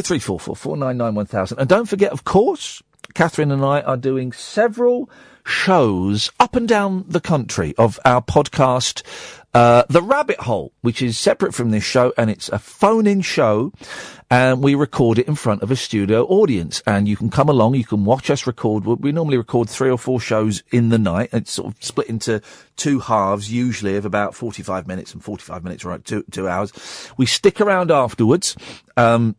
0344 0.00 0.56
499 0.56 1.14
1000. 1.14 1.58
And 1.58 1.68
don't 1.68 1.86
forget, 1.86 2.12
of 2.12 2.24
course, 2.24 2.82
Catherine 3.12 3.52
and 3.52 3.64
I 3.64 3.82
are 3.82 3.98
doing 3.98 4.32
several 4.32 5.10
shows 5.44 6.30
up 6.40 6.56
and 6.56 6.66
down 6.66 7.04
the 7.08 7.20
country 7.20 7.74
of 7.76 8.00
our 8.04 8.22
podcast, 8.22 9.02
uh, 9.52 9.82
The 9.90 10.00
Rabbit 10.00 10.40
Hole, 10.40 10.72
which 10.80 11.02
is 11.02 11.18
separate 11.18 11.54
from 11.54 11.72
this 11.72 11.84
show 11.84 12.14
and 12.16 12.30
it's 12.30 12.48
a 12.48 12.58
phone 12.58 13.06
in 13.06 13.20
show 13.20 13.72
and 14.30 14.62
we 14.62 14.74
record 14.74 15.18
it 15.18 15.28
in 15.28 15.34
front 15.34 15.62
of 15.62 15.70
a 15.70 15.76
studio 15.76 16.24
audience 16.24 16.82
and 16.86 17.06
you 17.06 17.16
can 17.16 17.28
come 17.28 17.50
along, 17.50 17.74
you 17.74 17.84
can 17.84 18.06
watch 18.06 18.30
us 18.30 18.46
record. 18.46 18.86
We 18.86 18.94
we 18.94 19.12
normally 19.12 19.36
record 19.36 19.68
three 19.68 19.90
or 19.90 19.98
four 19.98 20.20
shows 20.20 20.62
in 20.70 20.88
the 20.88 20.98
night. 20.98 21.28
It's 21.34 21.52
sort 21.52 21.74
of 21.74 21.84
split 21.84 22.08
into 22.08 22.40
two 22.76 23.00
halves, 23.00 23.52
usually 23.52 23.96
of 23.96 24.06
about 24.06 24.34
45 24.34 24.86
minutes 24.86 25.12
and 25.12 25.22
45 25.22 25.64
minutes, 25.64 25.84
right? 25.84 26.02
Two, 26.02 26.24
two 26.30 26.48
hours. 26.48 26.72
We 27.18 27.26
stick 27.26 27.60
around 27.60 27.90
afterwards. 27.90 28.56
Um, 28.96 29.36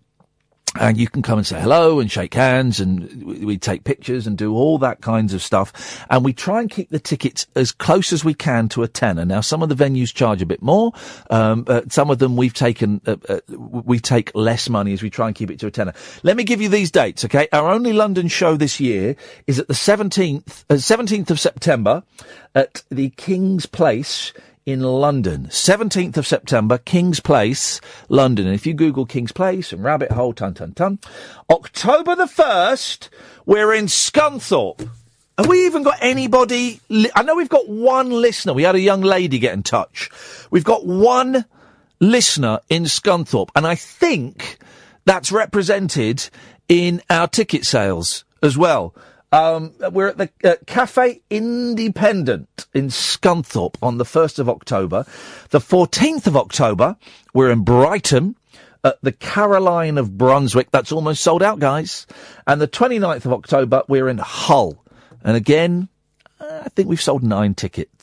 and 0.79 0.97
you 0.97 1.07
can 1.07 1.21
come 1.21 1.37
and 1.37 1.45
say 1.45 1.59
hello 1.59 1.99
and 1.99 2.11
shake 2.11 2.33
hands 2.33 2.79
and 2.79 3.23
we, 3.23 3.57
take 3.57 3.83
pictures 3.83 4.25
and 4.25 4.37
do 4.37 4.55
all 4.55 4.77
that 4.79 5.01
kinds 5.01 5.33
of 5.33 5.41
stuff. 5.41 6.05
And 6.09 6.25
we 6.25 6.33
try 6.33 6.59
and 6.59 6.69
keep 6.69 6.89
the 6.89 6.99
tickets 6.99 7.45
as 7.55 7.71
close 7.71 8.11
as 8.11 8.25
we 8.25 8.33
can 8.33 8.67
to 8.69 8.83
a 8.83 8.87
tenner. 8.87 9.23
Now, 9.23 9.41
some 9.41 9.61
of 9.61 9.69
the 9.69 9.75
venues 9.75 10.13
charge 10.13 10.41
a 10.41 10.45
bit 10.45 10.61
more. 10.61 10.91
Um, 11.29 11.65
some 11.89 12.09
of 12.09 12.19
them 12.19 12.35
we've 12.35 12.53
taken, 12.53 13.01
uh, 13.05 13.17
uh, 13.29 13.39
we 13.47 13.99
take 13.99 14.31
less 14.33 14.67
money 14.67 14.93
as 14.93 15.03
we 15.03 15.09
try 15.09 15.27
and 15.27 15.35
keep 15.35 15.51
it 15.51 15.59
to 15.59 15.67
a 15.67 15.71
tenner. 15.71 15.93
Let 16.23 16.35
me 16.35 16.43
give 16.43 16.59
you 16.59 16.69
these 16.69 16.89
dates, 16.89 17.23
okay? 17.25 17.47
Our 17.53 17.69
only 17.69 17.93
London 17.93 18.27
show 18.27 18.57
this 18.57 18.79
year 18.79 19.15
is 19.45 19.59
at 19.59 19.67
the 19.67 19.73
17th, 19.75 20.65
uh, 20.69 20.73
17th 20.73 21.29
of 21.29 21.39
September 21.39 22.03
at 22.55 22.83
the 22.89 23.11
King's 23.11 23.65
Place 23.65 24.33
in 24.65 24.81
London. 24.81 25.47
17th 25.49 26.17
of 26.17 26.27
September, 26.27 26.77
King's 26.77 27.19
Place, 27.19 27.81
London. 28.09 28.45
And 28.47 28.55
if 28.55 28.65
you 28.65 28.73
Google 28.73 29.05
King's 29.05 29.31
Place 29.31 29.73
and 29.73 29.83
Rabbit 29.83 30.11
Hole, 30.11 30.33
ton, 30.33 30.53
ton, 30.53 30.73
ton. 30.73 30.99
October 31.49 32.15
the 32.15 32.25
1st, 32.25 33.09
we're 33.45 33.73
in 33.73 33.85
Scunthorpe. 33.85 34.89
Have 35.37 35.47
we 35.47 35.65
even 35.65 35.83
got 35.83 35.97
anybody? 35.99 36.79
Li- 36.89 37.11
I 37.15 37.23
know 37.23 37.35
we've 37.35 37.49
got 37.49 37.67
one 37.67 38.09
listener. 38.09 38.53
We 38.53 38.63
had 38.63 38.75
a 38.75 38.79
young 38.79 39.01
lady 39.01 39.39
get 39.39 39.53
in 39.53 39.63
touch. 39.63 40.09
We've 40.51 40.63
got 40.63 40.85
one 40.85 41.45
listener 41.99 42.59
in 42.69 42.83
Scunthorpe, 42.83 43.49
and 43.55 43.65
I 43.65 43.75
think 43.75 44.59
that's 45.05 45.31
represented 45.31 46.29
in 46.69 47.01
our 47.09 47.27
ticket 47.27 47.65
sales 47.65 48.25
as 48.41 48.57
well. 48.57 48.93
Um, 49.33 49.73
we're 49.91 50.09
at 50.09 50.17
the 50.19 50.29
uh, 50.43 50.57
Cafe 50.67 51.23
Independent 51.31 52.67
in 52.71 52.89
Scunthorpe 52.89 53.77
on 53.81 53.97
the 53.97 54.03
1st 54.03 54.37
of 54.37 54.47
October. 54.47 55.07
The 55.49 55.57
14th 55.57 56.27
of 56.27 56.37
October, 56.37 56.97
we're 57.33 57.49
in 57.49 57.63
Brighton 57.63 58.35
at 58.83 58.99
the 59.01 59.11
Caroline 59.11 59.97
of 59.97 60.19
Brunswick. 60.19 60.69
That's 60.69 60.91
almost 60.91 61.23
sold 61.23 61.41
out, 61.41 61.57
guys. 61.57 62.05
And 62.45 62.61
the 62.61 62.67
29th 62.67 63.25
of 63.25 63.33
October, 63.33 63.81
we're 63.87 64.07
in 64.07 64.19
Hull. 64.19 64.85
And 65.23 65.35
again, 65.35 65.89
I 66.39 66.69
think 66.69 66.87
we've 66.87 67.01
sold 67.01 67.23
nine 67.23 67.55
tickets. 67.55 68.02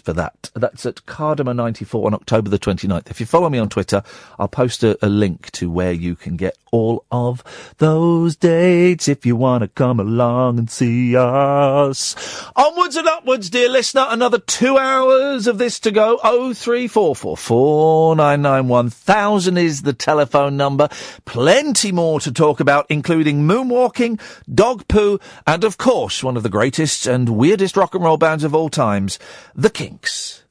For 0.00 0.12
that. 0.12 0.50
That's 0.54 0.86
at 0.86 0.96
Kardomah 1.06 1.56
94 1.56 2.06
on 2.06 2.14
October 2.14 2.50
the 2.50 2.58
29th. 2.58 3.10
If 3.10 3.20
you 3.20 3.26
follow 3.26 3.48
me 3.48 3.58
on 3.58 3.68
Twitter, 3.68 4.02
I'll 4.38 4.48
post 4.48 4.84
a, 4.84 4.98
a 5.04 5.08
link 5.08 5.50
to 5.52 5.70
where 5.70 5.92
you 5.92 6.14
can 6.16 6.36
get 6.36 6.56
all 6.70 7.04
of 7.10 7.42
those 7.78 8.36
dates 8.36 9.08
if 9.08 9.24
you 9.24 9.36
want 9.36 9.62
to 9.62 9.68
come 9.68 10.00
along 10.00 10.58
and 10.58 10.70
see 10.70 11.16
us. 11.16 12.14
Onwards 12.54 12.96
and 12.96 13.08
upwards, 13.08 13.50
dear 13.50 13.68
listener. 13.68 14.06
Another 14.08 14.38
two 14.38 14.76
hours 14.76 15.46
of 15.46 15.58
this 15.58 15.80
to 15.80 15.90
go. 15.90 16.20
Oh 16.22 16.52
three 16.52 16.88
four 16.88 17.16
four 17.16 17.36
four 17.36 18.14
nine 18.16 18.42
nine 18.42 18.68
one 18.68 18.90
thousand 18.90 19.56
is 19.58 19.82
the 19.82 19.92
telephone 19.92 20.56
number. 20.56 20.88
Plenty 21.24 21.92
more 21.92 22.20
to 22.20 22.32
talk 22.32 22.60
about, 22.60 22.86
including 22.88 23.46
moonwalking, 23.46 24.20
dog 24.52 24.86
poo, 24.88 25.18
and 25.46 25.64
of 25.64 25.78
course, 25.78 26.22
one 26.22 26.36
of 26.36 26.42
the 26.42 26.48
greatest 26.48 27.06
and 27.06 27.30
weirdest 27.30 27.76
rock 27.76 27.94
and 27.94 28.04
roll 28.04 28.16
bands 28.16 28.44
of 28.44 28.54
all 28.54 28.68
times, 28.68 29.18
The 29.54 29.70
Kinks. 29.88 30.42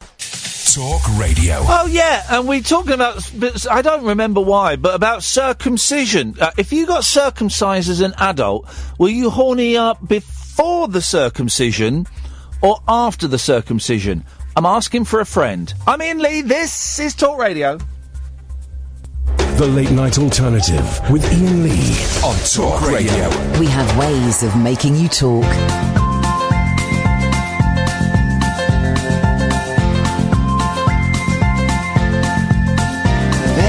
Talk 0.73 1.01
Radio. 1.15 1.59
Oh 1.61 1.87
yeah, 1.87 2.25
and 2.31 2.47
we're 2.47 2.61
talking 2.61 2.93
about. 2.93 3.31
I 3.69 3.83
don't 3.83 4.03
remember 4.03 4.41
why, 4.41 4.77
but 4.77 4.95
about 4.95 5.21
circumcision. 5.21 6.35
Uh, 6.41 6.49
if 6.57 6.73
you 6.73 6.87
got 6.87 7.03
circumcised 7.03 7.87
as 7.87 8.01
an 8.01 8.15
adult, 8.17 8.67
were 8.97 9.09
you 9.09 9.29
horny 9.29 9.77
up 9.77 10.05
before 10.07 10.87
the 10.87 11.01
circumcision 11.01 12.07
or 12.63 12.79
after 12.87 13.27
the 13.27 13.37
circumcision? 13.37 14.25
I'm 14.55 14.65
asking 14.65 15.05
for 15.05 15.19
a 15.19 15.25
friend. 15.25 15.71
I'm 15.85 16.01
Iain 16.01 16.17
Lee. 16.17 16.41
This 16.41 16.97
is 16.99 17.13
Talk 17.13 17.37
Radio. 17.37 17.77
The 19.57 19.67
Late 19.67 19.91
Night 19.91 20.17
Alternative 20.17 21.11
with 21.11 21.23
Iain 21.31 21.63
Lee 21.63 21.95
on 22.25 22.35
Talk 22.51 22.81
Radio. 22.89 23.29
We 23.59 23.67
have 23.67 23.97
ways 23.99 24.41
of 24.41 24.55
making 24.57 24.95
you 24.95 25.07
talk. 25.07 26.06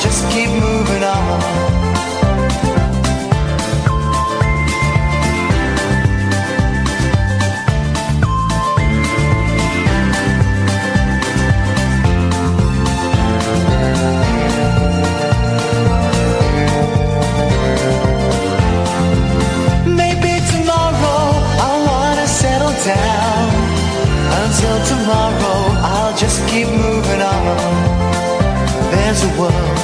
just 0.00 0.28
keep 0.32 0.48
moving 0.48 1.04
on. 1.04 1.40
Maybe 19.86 20.32
tomorrow 20.50 21.22
I'll 21.64 21.86
wanna 21.86 22.26
settle 22.26 22.74
down. 22.84 23.64
Until 24.42 24.76
tomorrow, 24.86 25.58
I'll 25.92 26.16
just 26.16 26.38
keep 26.48 26.68
moving 26.68 27.22
on. 27.22 28.14
There's 28.90 29.22
a 29.24 29.40
world 29.40 29.83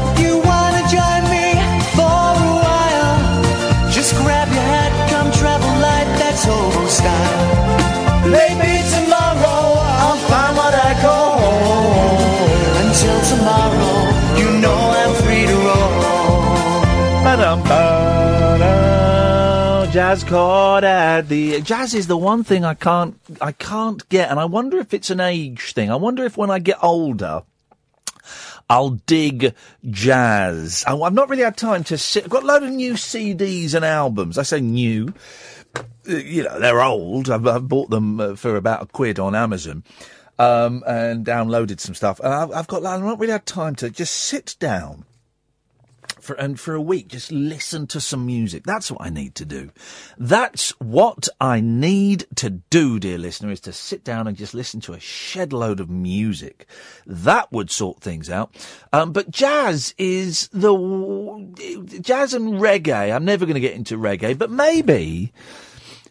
Jazz 19.91 20.23
chord 20.23 20.85
at 20.85 21.27
the 21.27 21.59
jazz 21.61 21.93
is 21.93 22.07
the 22.07 22.15
one 22.15 22.45
thing 22.45 22.63
I 22.63 22.75
can't 22.75 23.19
I 23.41 23.51
can't 23.51 24.07
get, 24.07 24.29
and 24.31 24.39
I 24.39 24.45
wonder 24.45 24.77
if 24.79 24.93
it's 24.93 25.09
an 25.09 25.19
age 25.19 25.73
thing. 25.73 25.91
I 25.91 25.95
wonder 25.95 26.23
if 26.23 26.37
when 26.37 26.49
I 26.49 26.59
get 26.59 26.77
older. 26.81 27.43
I'll 28.69 28.91
dig 28.91 29.53
jazz. 29.89 30.85
I- 30.87 30.95
I've 30.95 31.13
not 31.13 31.27
really 31.27 31.43
had 31.43 31.57
time 31.57 31.83
to 31.85 31.97
sit. 31.97 32.23
I've 32.23 32.29
got 32.29 32.43
a 32.43 32.45
load 32.45 32.63
of 32.63 32.69
new 32.69 32.93
CDs 32.93 33.73
and 33.73 33.83
albums. 33.83 34.37
I 34.37 34.43
say 34.43 34.61
new. 34.61 35.13
Uh, 35.75 35.83
You 36.15 36.43
know, 36.43 36.57
they're 36.57 36.81
old. 36.81 37.29
I've, 37.29 37.45
I've 37.45 37.67
bought 37.67 37.89
them 37.89 38.21
uh, 38.21 38.35
for 38.35 38.55
about 38.55 38.83
a 38.83 38.85
quid 38.85 39.19
on 39.19 39.35
Amazon. 39.35 39.83
Um, 40.39 40.83
and 40.87 41.25
downloaded 41.25 41.81
some 41.81 41.95
stuff. 41.95 42.21
And 42.21 42.33
I've, 42.33 42.51
I've 42.53 42.67
got, 42.67 42.85
I've 42.85 43.01
not 43.03 43.19
really 43.19 43.33
had 43.33 43.45
time 43.45 43.75
to 43.75 43.89
just 43.89 44.15
sit 44.15 44.55
down 44.59 45.03
for 46.21 46.33
and 46.35 46.59
for 46.59 46.73
a 46.73 46.81
week 46.81 47.07
just 47.07 47.31
listen 47.31 47.87
to 47.87 47.99
some 47.99 48.25
music. 48.25 48.63
That's 48.63 48.91
what 48.91 49.01
I 49.01 49.09
need 49.09 49.35
to 49.35 49.45
do. 49.45 49.71
That's 50.17 50.71
what 50.79 51.27
I 51.39 51.61
need 51.61 52.27
to 52.35 52.49
do, 52.49 52.99
dear 52.99 53.17
listener, 53.17 53.51
is 53.51 53.59
to 53.61 53.73
sit 53.73 54.03
down 54.03 54.27
and 54.27 54.37
just 54.37 54.53
listen 54.53 54.79
to 54.81 54.93
a 54.93 54.99
shed 54.99 55.53
load 55.53 55.79
of 55.79 55.89
music. 55.89 56.67
That 57.05 57.51
would 57.51 57.71
sort 57.71 58.01
things 58.01 58.29
out. 58.29 58.55
Um, 58.93 59.11
but 59.11 59.31
jazz 59.31 59.93
is 59.97 60.47
the 60.49 60.73
jazz 62.01 62.33
and 62.33 62.53
reggae. 62.53 63.13
I'm 63.13 63.25
never 63.25 63.45
going 63.45 63.55
to 63.55 63.59
get 63.59 63.75
into 63.75 63.97
reggae, 63.97 64.37
but 64.37 64.51
maybe, 64.51 65.33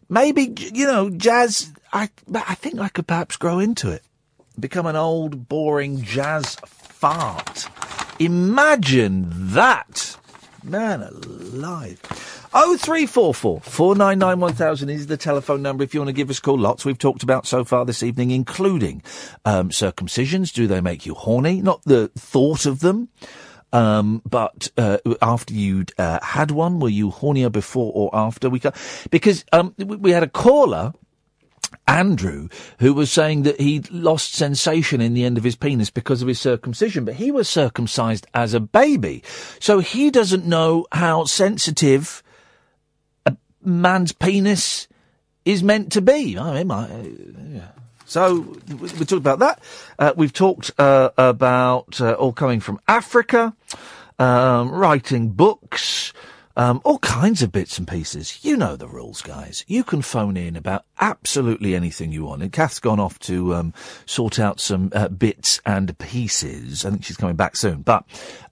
maybe 0.09 0.55
you 0.73 0.87
know, 0.87 1.11
jazz. 1.11 1.73
I 1.93 2.11
I 2.35 2.55
think 2.55 2.81
I 2.81 2.89
could 2.89 3.07
perhaps 3.07 3.37
grow 3.37 3.59
into 3.59 3.91
it, 3.91 4.03
become 4.59 4.87
an 4.87 4.97
old 4.97 5.49
boring 5.49 6.03
jazz 6.03 6.57
fart. 6.67 7.69
Imagine 8.21 9.29
that. 9.31 10.19
Man 10.63 11.01
alive. 11.01 12.03
0344 12.53 13.61
499 13.63 14.41
1000 14.41 14.91
is 14.91 15.07
the 15.07 15.17
telephone 15.17 15.63
number 15.63 15.83
if 15.85 15.95
you 15.95 16.01
want 16.01 16.09
to 16.09 16.13
give 16.13 16.29
us 16.29 16.39
a 16.39 16.43
call. 16.43 16.59
Lots 16.59 16.85
we've 16.85 16.99
talked 16.99 17.23
about 17.23 17.47
so 17.47 17.65
far 17.65 17.87
this 17.87 18.03
evening, 18.03 18.31
including 18.31 19.03
um, 19.47 19.71
circumcisions. 19.71 20.53
Do 20.53 20.67
they 20.67 20.83
make 20.83 21.07
you 21.07 21.15
horny? 21.15 21.63
Not 21.63 21.83
the 21.85 22.09
thought 22.09 22.67
of 22.67 22.81
them. 22.81 23.09
Um, 23.73 24.21
but 24.29 24.69
uh, 24.77 24.99
after 25.23 25.55
you'd 25.55 25.93
uh, 25.97 26.19
had 26.23 26.51
one, 26.51 26.79
were 26.79 26.91
you 26.91 27.11
hornier 27.11 27.51
before 27.51 27.91
or 27.95 28.11
after? 28.13 28.51
We 28.51 28.61
ca- 28.61 28.73
because 29.11 29.47
um, 29.51 29.75
we, 29.79 29.97
we 29.97 30.11
had 30.11 30.25
a 30.25 30.29
caller 30.29 30.93
Andrew, 31.87 32.49
who 32.79 32.95
was 32.95 33.11
saying 33.11 33.43
that 33.43 33.61
he'd 33.61 33.91
lost 33.91 34.35
sensation 34.35 35.01
in 35.01 35.15
the 35.15 35.25
end 35.25 35.37
of 35.37 35.45
his 35.45 35.57
penis 35.57 35.91
because 35.91 36.23
of 36.23 36.29
his 36.29 36.41
circumcision, 36.41 37.05
but 37.05 37.15
he 37.15 37.31
was 37.31 37.49
circumcised 37.49 38.27
as 38.33 38.55
a 38.55 38.61
baby. 38.61 39.23
So 39.59 39.81
he 39.81 40.11
doesn't 40.11 40.47
know 40.47 40.87
how 40.93 41.25
sensitive 41.25 42.23
a 43.27 43.37
man's 43.65 44.13
penis 44.13 44.87
is 45.45 45.63
meant 45.63 45.91
to 45.93 46.01
be. 46.01 46.39
I 46.39 46.63
mean, 46.63 46.71
uh, 46.71 47.05
yeah. 47.51 47.69
So 48.07 48.57
we 48.69 48.75
we 48.77 48.89
talked 48.89 49.13
about 49.13 49.39
that. 49.39 49.63
Uh, 49.99 50.13
we've 50.17 50.33
talked 50.33 50.73
uh, 50.79 51.11
about 51.17 52.01
uh, 52.01 52.15
all 52.15 52.33
coming 52.33 52.61
from 52.61 52.81
Africa, 52.89 53.55
um, 54.19 54.71
writing 54.71 55.31
books, 55.31 56.13
um, 56.61 56.83
all 56.85 56.99
kinds 56.99 57.41
of 57.41 57.51
bits 57.51 57.79
and 57.79 57.89
pieces. 57.89 58.45
You 58.45 58.55
know 58.55 58.77
the 58.77 58.87
rules, 58.87 59.23
guys. 59.23 59.65
You 59.67 59.83
can 59.83 60.03
phone 60.03 60.37
in 60.37 60.57
about 60.57 60.85
absolutely 60.99 61.75
anything 61.75 62.13
you 62.13 62.27
want. 62.27 62.43
And 62.43 62.53
Kath's 62.53 62.79
gone 62.79 63.01
off 63.01 63.19
to 63.21 63.55
um, 63.55 63.73
sort 64.05 64.39
out 64.39 64.61
some 64.61 64.93
uh, 64.95 65.09
bits 65.09 65.63
and 65.65 65.97
pieces. 65.97 66.85
I 66.85 66.91
think 66.91 67.05
she's 67.05 67.17
coming 67.17 67.35
back 67.37 67.57
soon. 67.57 67.81
But 67.81 68.05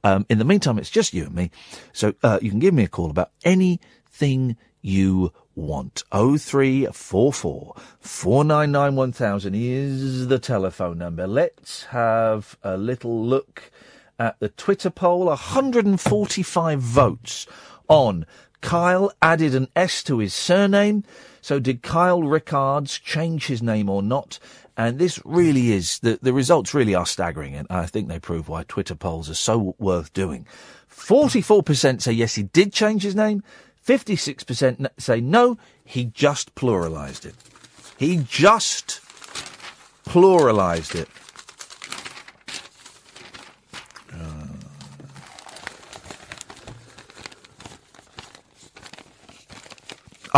um, 0.05 0.25
in 0.31 0.39
the 0.39 0.47
meantime, 0.47 0.79
it's 0.79 0.89
just 0.89 1.13
you 1.13 1.25
and 1.25 1.35
me. 1.35 1.51
So 1.93 2.15
uh, 2.23 2.39
you 2.41 2.49
can 2.49 2.61
give 2.61 2.73
me 2.73 2.85
a 2.85 2.89
call 2.89 3.11
about 3.11 3.31
anything 3.45 4.57
you 4.81 5.31
want. 5.55 6.03
0344 6.11 7.75
499 8.01 8.97
1000 8.97 9.55
is 9.55 10.29
the 10.29 10.39
telephone 10.39 10.97
number. 10.97 11.27
Let's 11.27 11.85
have 11.85 12.57
a 12.63 12.79
little 12.79 13.23
look 13.23 13.71
at 14.19 14.41
the 14.41 14.49
Twitter 14.49 14.89
poll. 14.89 15.27
145 15.27 16.81
votes 16.81 17.47
on 17.89 18.27
Kyle 18.61 19.13
added 19.23 19.55
an 19.55 19.69
S 19.77 20.03
to 20.05 20.19
his 20.19 20.35
surname. 20.35 21.05
So 21.41 21.59
did 21.61 21.83
Kyle 21.83 22.23
Rickards 22.23 22.99
change 22.99 23.47
his 23.47 23.63
name 23.63 23.89
or 23.89 24.03
not? 24.03 24.39
And 24.77 24.99
this 24.99 25.21
really 25.25 25.73
is, 25.73 25.99
the, 26.01 26.19
the 26.23 26.33
results 26.33 26.75
really 26.75 26.95
are 26.95 27.07
staggering. 27.07 27.55
And 27.55 27.67
I 27.71 27.87
think 27.87 28.09
they 28.09 28.21
prove 28.21 28.49
why 28.49 28.65
Twitter 28.65 28.95
polls 28.95 29.29
are 29.31 29.35
so 29.35 29.75
worth 29.79 30.13
doing. 30.13 30.47
44% 30.91 32.03
say 32.03 32.13
yes, 32.13 32.35
he 32.35 32.45
did 32.45 32.73
change 32.73 33.03
his 33.03 33.15
name. 33.15 33.43
56% 33.87 34.89
say 34.99 35.21
no, 35.21 35.57
he 35.85 36.05
just 36.05 36.55
pluralized 36.55 37.25
it. 37.25 37.35
He 37.97 38.19
just 38.29 39.01
pluralized 40.05 40.95
it. 40.95 41.09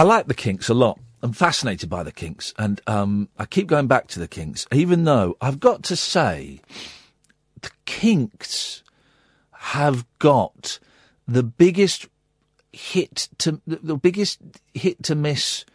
I 0.01 0.03
like 0.03 0.29
the 0.29 0.35
Kinks 0.35 0.71
a 0.71 0.75
lot. 0.75 0.99
I'm 1.23 1.35
fascinated 1.35 1.91
by 1.91 2.03
the 2.03 2.11
Kinks, 2.11 2.55
and 2.59 2.81
um, 2.87 3.29
I 3.39 3.45
keep 3.45 3.67
going 3.67 3.87
back 3.87 4.07
to 4.09 4.19
the 4.19 4.27
Kinks, 4.27 4.67
even 4.73 5.05
though 5.05 5.37
I've 5.43 5.61
got 5.61 5.83
to 5.83 5.95
say, 5.95 6.63
the 7.61 7.69
Kinks 7.85 8.83
have 9.53 10.07
got 10.19 10.79
the 11.29 11.43
biggest 11.43 12.09
hit 12.73 13.29
to 13.41 13.61
the 13.67 13.95
biggest 13.95 14.41
hit 14.73 15.03
to 15.03 15.15
miss 15.15 15.67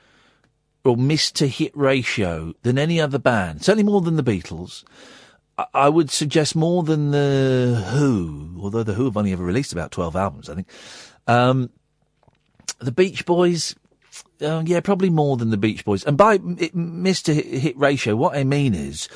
or 0.83 0.97
miss 0.97 1.31
to 1.33 1.45
hit 1.45 1.71
ratio 1.77 2.55
than 2.63 2.79
any 2.79 2.99
other 2.99 3.19
band. 3.19 3.63
Certainly 3.63 3.83
more 3.83 4.01
than 4.01 4.15
the 4.15 4.23
Beatles. 4.23 4.83
I- 5.55 5.67
I 5.71 5.89
would 5.89 6.09
suggest 6.09 6.55
more 6.55 6.81
than 6.81 7.11
the 7.11 7.89
Who, 7.91 8.57
although 8.59 8.81
the 8.81 8.95
Who 8.95 9.05
have 9.05 9.17
only 9.17 9.33
ever 9.33 9.43
released 9.43 9.71
about 9.71 9.91
twelve 9.91 10.15
albums, 10.15 10.49
I 10.49 10.55
think. 10.55 10.67
Um, 11.27 11.69
the 12.79 12.91
Beach 12.91 13.23
Boys, 13.27 13.75
uh, 14.41 14.63
yeah, 14.65 14.79
probably 14.79 15.09
more 15.09 15.37
than 15.37 15.49
the 15.49 15.57
Beach 15.57 15.85
Boys. 15.85 16.03
And 16.03 16.17
by 16.17 16.37
to 16.37 17.33
hit, 17.33 17.77
ratio, 17.77 18.15
what 18.15 18.35
I 18.35 18.43
mean 18.43 18.73
is 18.73 19.07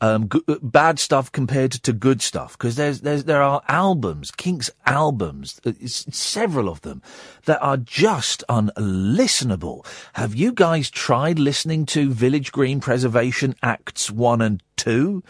um, 0.00 0.26
good, 0.26 0.42
bad 0.62 0.98
stuff 0.98 1.32
compared 1.32 1.72
to 1.72 1.92
good 1.92 2.22
stuff. 2.22 2.56
Because 2.56 2.76
there's 2.76 3.00
there's 3.00 3.24
there 3.24 3.42
are 3.42 3.62
albums, 3.68 4.30
Kinks 4.30 4.70
albums, 4.86 5.60
uh, 5.64 5.72
several 5.86 6.68
of 6.68 6.80
them 6.82 7.02
that 7.46 7.60
are 7.62 7.76
just 7.76 8.44
unlistenable. 8.48 9.84
Have 10.14 10.34
you 10.34 10.52
guys 10.52 10.90
tried 10.90 11.38
listening 11.38 11.86
to 11.86 12.10
Village 12.10 12.52
Green 12.52 12.80
Preservation 12.80 13.54
Acts 13.62 14.10
one 14.10 14.40
and 14.40 14.62
two? 14.76 15.22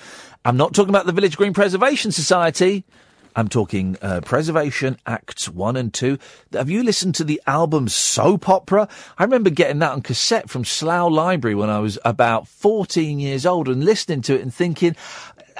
I'm 0.44 0.56
not 0.56 0.74
talking 0.74 0.90
about 0.90 1.06
the 1.06 1.12
Village 1.12 1.36
Green 1.36 1.54
Preservation 1.54 2.12
Society. 2.12 2.84
I'm 3.36 3.48
talking 3.48 3.96
uh, 4.02 4.20
Preservation 4.24 4.98
Acts 5.06 5.48
1 5.48 5.76
and 5.76 5.92
2. 5.92 6.18
Have 6.52 6.70
you 6.70 6.82
listened 6.82 7.14
to 7.16 7.24
the 7.24 7.40
album 7.46 7.88
Soap 7.88 8.48
Opera? 8.48 8.88
I 9.18 9.24
remember 9.24 9.50
getting 9.50 9.78
that 9.80 9.92
on 9.92 10.02
cassette 10.02 10.50
from 10.50 10.64
Slough 10.64 11.12
Library 11.12 11.54
when 11.54 11.70
I 11.70 11.78
was 11.78 11.98
about 12.04 12.48
14 12.48 13.20
years 13.20 13.46
old 13.46 13.68
and 13.68 13.84
listening 13.84 14.22
to 14.22 14.34
it 14.34 14.42
and 14.42 14.52
thinking, 14.52 14.96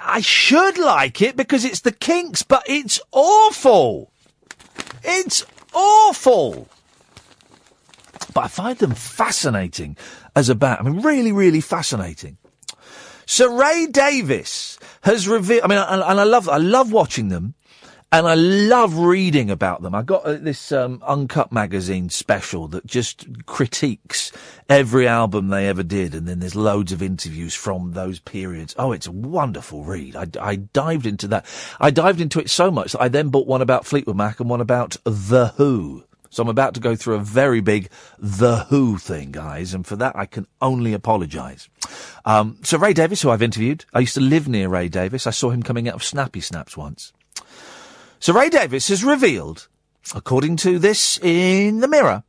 I 0.02 0.20
should 0.20 0.78
like 0.78 1.22
it 1.22 1.36
because 1.36 1.64
it's 1.64 1.80
the 1.80 1.92
Kinks, 1.92 2.42
but 2.42 2.62
it's 2.66 3.00
awful. 3.12 4.10
It's 5.04 5.44
awful. 5.72 6.68
But 8.34 8.44
I 8.44 8.48
find 8.48 8.78
them 8.78 8.94
fascinating 8.94 9.96
as 10.34 10.48
a 10.48 10.54
band. 10.54 10.78
I 10.80 10.82
mean, 10.82 11.02
really, 11.02 11.32
really 11.32 11.60
fascinating. 11.60 12.38
Sir 13.26 13.50
Ray 13.50 13.86
Davies 13.86 14.78
has 15.02 15.28
revealed. 15.28 15.62
I 15.64 15.66
mean, 15.66 15.78
and, 15.78 16.02
and 16.02 16.20
I 16.20 16.24
love, 16.24 16.48
I 16.48 16.56
love 16.56 16.92
watching 16.92 17.28
them, 17.28 17.54
and 18.10 18.26
I 18.26 18.34
love 18.34 18.96
reading 18.98 19.50
about 19.50 19.82
them. 19.82 19.94
I 19.94 20.02
got 20.02 20.24
uh, 20.24 20.34
this 20.34 20.72
um, 20.72 21.02
Uncut 21.06 21.52
magazine 21.52 22.08
special 22.08 22.66
that 22.68 22.86
just 22.86 23.26
critiques 23.44 24.32
every 24.68 25.06
album 25.06 25.48
they 25.48 25.68
ever 25.68 25.82
did, 25.82 26.14
and 26.14 26.26
then 26.26 26.38
there's 26.38 26.54
loads 26.54 26.90
of 26.90 27.02
interviews 27.02 27.54
from 27.54 27.92
those 27.92 28.18
periods. 28.18 28.74
Oh, 28.78 28.92
it's 28.92 29.06
a 29.06 29.12
wonderful 29.12 29.84
read. 29.84 30.16
I, 30.16 30.26
I 30.40 30.56
dived 30.56 31.06
into 31.06 31.28
that. 31.28 31.44
I 31.78 31.90
dived 31.90 32.20
into 32.20 32.40
it 32.40 32.48
so 32.48 32.70
much 32.70 32.92
that 32.92 33.02
I 33.02 33.08
then 33.08 33.28
bought 33.28 33.46
one 33.46 33.60
about 33.62 33.84
Fleetwood 33.84 34.16
Mac 34.16 34.40
and 34.40 34.48
one 34.48 34.62
about 34.62 34.96
The 35.04 35.48
Who. 35.56 36.04
So 36.30 36.42
I'm 36.42 36.48
about 36.48 36.74
to 36.74 36.80
go 36.80 36.96
through 36.96 37.16
a 37.16 37.20
very 37.20 37.60
big 37.60 37.90
The 38.18 38.64
Who 38.70 38.96
thing, 38.96 39.32
guys, 39.32 39.74
and 39.74 39.86
for 39.86 39.96
that 39.96 40.16
I 40.16 40.24
can 40.24 40.46
only 40.62 40.94
apologise. 40.94 41.68
Um, 42.24 42.58
so 42.62 42.78
Ray 42.78 42.94
Davies, 42.94 43.20
who 43.20 43.30
I've 43.30 43.42
interviewed, 43.42 43.84
I 43.92 44.00
used 44.00 44.14
to 44.14 44.20
live 44.20 44.48
near 44.48 44.68
Ray 44.68 44.88
Davies. 44.88 45.26
I 45.26 45.30
saw 45.30 45.50
him 45.50 45.62
coming 45.62 45.88
out 45.88 45.94
of 45.94 46.04
Snappy 46.04 46.40
Snaps 46.40 46.74
once. 46.74 47.12
So 48.20 48.32
Ray 48.32 48.48
Davies 48.48 48.88
has 48.88 49.04
revealed, 49.04 49.68
according 50.14 50.56
to 50.58 50.78
this 50.78 51.18
in 51.18 51.80
the 51.80 51.88
Mirror, 51.88 52.24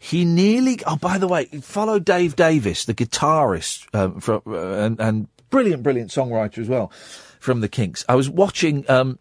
he 0.00 0.24
nearly. 0.24 0.78
Oh, 0.86 0.96
by 0.96 1.18
the 1.18 1.26
way, 1.26 1.46
follow 1.46 1.98
Dave 1.98 2.36
Davies, 2.36 2.84
the 2.84 2.94
guitarist 2.94 3.92
um, 3.94 4.20
from, 4.20 4.42
uh, 4.46 4.84
and, 4.84 5.00
and 5.00 5.28
brilliant, 5.50 5.82
brilliant 5.82 6.10
songwriter 6.10 6.58
as 6.58 6.68
well 6.68 6.92
from 7.40 7.60
the 7.60 7.68
Kinks. 7.68 8.04
I 8.08 8.14
was 8.14 8.30
watching. 8.30 8.88
Um, 8.88 9.18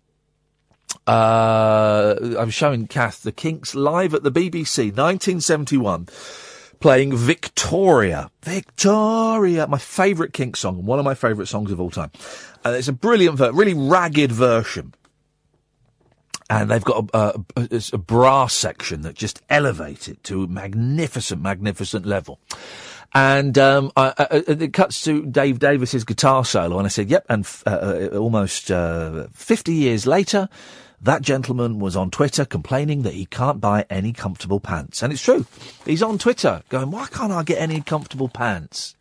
uh, 1.06 2.16
I 2.38 2.44
was 2.44 2.54
showing 2.54 2.88
Kath 2.88 3.24
the 3.24 3.32
Kinks 3.32 3.76
live 3.76 4.14
at 4.14 4.24
the 4.24 4.32
BBC, 4.32 4.86
1971, 4.88 6.08
playing 6.80 7.16
Victoria. 7.16 8.30
Victoria, 8.42 9.68
my 9.68 9.78
favourite 9.78 10.34
Kinks 10.34 10.60
song, 10.60 10.86
one 10.86 11.00
of 11.00 11.06
my 11.06 11.14
favourite 11.14 11.48
songs 11.48 11.72
of 11.72 11.82
all 11.82 11.92
time. 11.92 12.12
And 12.64 12.76
it's 12.76 12.88
a 12.88 12.94
brilliant, 12.94 13.38
ver- 13.38 13.52
really 13.52 13.74
ragged 13.74 14.32
version. 14.32 14.94
And 16.50 16.72
they've 16.72 16.84
got 16.84 17.10
a, 17.14 17.42
a, 17.58 17.84
a, 17.94 17.98
brass 17.98 18.54
section 18.54 19.02
that 19.02 19.16
just 19.16 19.42
elevate 19.50 20.08
it 20.08 20.24
to 20.26 20.44
a 20.44 20.48
magnificent, 20.48 21.42
magnificent 21.42 22.06
level. 22.06 22.40
And 23.14 23.58
um, 23.58 23.92
I, 23.98 24.14
I, 24.18 24.44
it 24.48 24.74
cuts 24.74 25.04
to 25.04 25.26
Dave 25.26 25.60
Davies's 25.60 26.04
guitar 26.04 26.46
solo, 26.46 26.78
and 26.78 26.86
I 26.86 26.90
said, 26.90 27.10
"Yep." 27.10 27.26
And 27.30 27.46
f- 27.46 27.64
uh, 27.66 28.10
uh, 28.14 28.18
almost 28.18 28.70
uh, 28.70 29.28
fifty 29.34 29.74
years 29.74 30.06
later, 30.06 30.50
that 31.02 31.22
gentleman 31.22 31.80
was 31.80 31.96
on 31.96 32.12
Twitter 32.12 32.44
complaining 32.44 33.04
that 33.04 33.14
he 33.14 33.26
can't 33.26 33.62
buy 33.62 33.86
any 33.90 34.12
comfortable 34.14 34.60
pants, 34.60 35.02
and 35.02 35.14
it's 35.14 35.22
true. 35.22 35.46
He's 35.86 36.04
on 36.04 36.18
Twitter 36.18 36.64
going, 36.70 36.92
"Why 36.92 37.08
can't 37.08 37.32
I 37.32 37.44
get 37.44 37.60
any 37.60 37.82
comfortable 37.82 38.30
pants? 38.30 38.96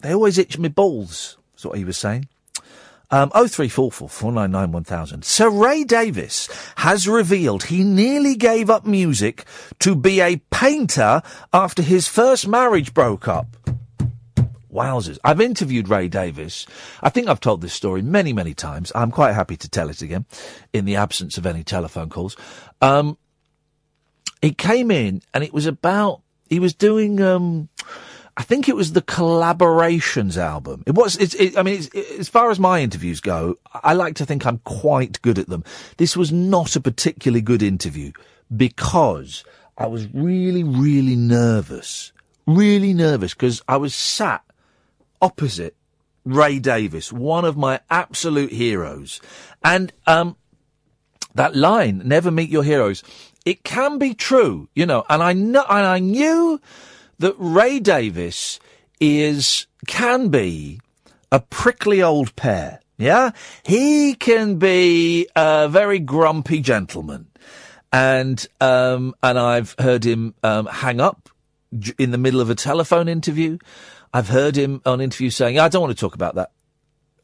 They 0.00 0.12
always 0.12 0.38
itch 0.38 0.58
me 0.58 0.68
balls." 0.68 1.38
That's 1.52 1.64
what 1.64 1.78
he 1.78 1.84
was 1.84 1.96
saying. 1.96 2.28
Um, 3.12 3.30
0344 3.30 4.08
499 4.08 4.72
1000. 4.72 5.24
Sir 5.24 5.50
Ray 5.50 5.82
Davies 5.82 6.48
has 6.76 7.08
revealed 7.08 7.64
he 7.64 7.82
nearly 7.82 8.36
gave 8.36 8.70
up 8.70 8.86
music 8.86 9.44
to 9.80 9.96
be 9.96 10.20
a 10.20 10.36
painter 10.50 11.20
after 11.52 11.82
his 11.82 12.06
first 12.06 12.46
marriage 12.46 12.94
broke 12.94 13.26
up. 13.26 13.56
Wowzers. 14.72 15.18
I've 15.24 15.40
interviewed 15.40 15.88
Ray 15.88 16.08
Davies. 16.08 16.66
I 17.02 17.08
think 17.08 17.28
I've 17.28 17.40
told 17.40 17.60
this 17.60 17.74
story 17.74 18.02
many, 18.02 18.32
many 18.32 18.54
times. 18.54 18.92
I'm 18.94 19.10
quite 19.10 19.32
happy 19.32 19.56
to 19.56 19.68
tell 19.68 19.88
it 19.88 20.00
again 20.02 20.26
in 20.72 20.84
the 20.84 20.96
absence 20.96 21.36
of 21.36 21.46
any 21.46 21.64
telephone 21.64 22.08
calls. 22.08 22.36
Um, 22.80 23.18
he 24.40 24.52
came 24.52 24.92
in 24.92 25.22
and 25.34 25.42
it 25.42 25.52
was 25.52 25.66
about, 25.66 26.22
he 26.48 26.60
was 26.60 26.74
doing, 26.74 27.20
um, 27.20 27.68
I 28.36 28.42
think 28.42 28.68
it 28.68 28.76
was 28.76 28.92
the 28.92 29.02
collaborations 29.02 30.36
album. 30.36 30.82
It 30.86 30.94
was. 30.94 31.16
It's. 31.16 31.34
It, 31.34 31.58
I 31.58 31.62
mean, 31.62 31.82
it, 31.92 32.18
as 32.18 32.28
far 32.28 32.50
as 32.50 32.58
my 32.58 32.80
interviews 32.80 33.20
go, 33.20 33.56
I 33.74 33.94
like 33.94 34.14
to 34.16 34.26
think 34.26 34.46
I'm 34.46 34.58
quite 34.58 35.20
good 35.22 35.38
at 35.38 35.48
them. 35.48 35.64
This 35.96 36.16
was 36.16 36.32
not 36.32 36.76
a 36.76 36.80
particularly 36.80 37.42
good 37.42 37.62
interview 37.62 38.12
because 38.54 39.44
I 39.76 39.86
was 39.86 40.08
really, 40.12 40.64
really 40.64 41.16
nervous. 41.16 42.12
Really 42.46 42.94
nervous 42.94 43.34
because 43.34 43.62
I 43.68 43.76
was 43.76 43.94
sat 43.94 44.42
opposite 45.20 45.76
Ray 46.24 46.58
Davies, 46.58 47.12
one 47.12 47.44
of 47.44 47.56
my 47.56 47.80
absolute 47.90 48.52
heroes, 48.52 49.20
and 49.64 49.92
um, 50.06 50.36
that 51.34 51.56
line, 51.56 52.02
"Never 52.04 52.30
meet 52.30 52.50
your 52.50 52.64
heroes." 52.64 53.02
It 53.46 53.64
can 53.64 53.98
be 53.98 54.12
true, 54.12 54.68
you 54.74 54.84
know, 54.84 55.04
and 55.08 55.22
I 55.22 55.32
know, 55.32 55.64
and 55.68 55.86
I 55.86 55.98
knew 55.98 56.60
that 57.20 57.34
Ray 57.38 57.78
Davies 57.78 58.58
is 58.98 59.66
can 59.86 60.28
be 60.28 60.80
a 61.30 61.40
prickly 61.40 62.02
old 62.02 62.34
pear. 62.34 62.80
Yeah, 62.98 63.30
he 63.62 64.14
can 64.14 64.56
be 64.56 65.26
a 65.34 65.68
very 65.70 65.98
grumpy 65.98 66.60
gentleman, 66.60 67.28
and 67.92 68.46
um, 68.60 69.14
and 69.22 69.38
I've 69.38 69.74
heard 69.78 70.04
him 70.04 70.34
um, 70.42 70.66
hang 70.66 71.00
up 71.00 71.30
in 71.98 72.10
the 72.10 72.18
middle 72.18 72.40
of 72.40 72.50
a 72.50 72.54
telephone 72.54 73.08
interview. 73.08 73.56
I've 74.12 74.28
heard 74.28 74.56
him 74.56 74.82
on 74.84 75.00
interview 75.00 75.30
saying, 75.30 75.58
"I 75.58 75.68
don't 75.68 75.80
want 75.80 75.96
to 75.96 76.00
talk 76.00 76.14
about 76.14 76.34
that." 76.34 76.50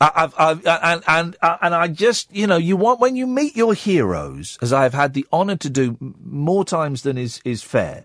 I- 0.01 0.13
I've, 0.15 0.35
I've, 0.39 0.67
and, 0.67 1.03
and, 1.09 1.37
and 1.43 1.75
I 1.75 1.89
just, 1.89 2.35
you 2.35 2.47
know, 2.47 2.59
you 2.59 2.77
want, 2.77 3.01
when 3.01 3.17
you 3.17 3.27
meet 3.27 3.57
your 3.57 3.73
heroes, 3.73 4.59
as 4.61 4.71
I've 4.71 4.93
had 4.93 5.15
the 5.15 5.27
honour 5.33 5.57
to 5.57 5.71
do 5.71 5.97
more 6.23 6.67
times 6.67 7.03
than 7.03 7.17
is, 7.17 7.41
is 7.47 7.63
fair, 7.63 8.05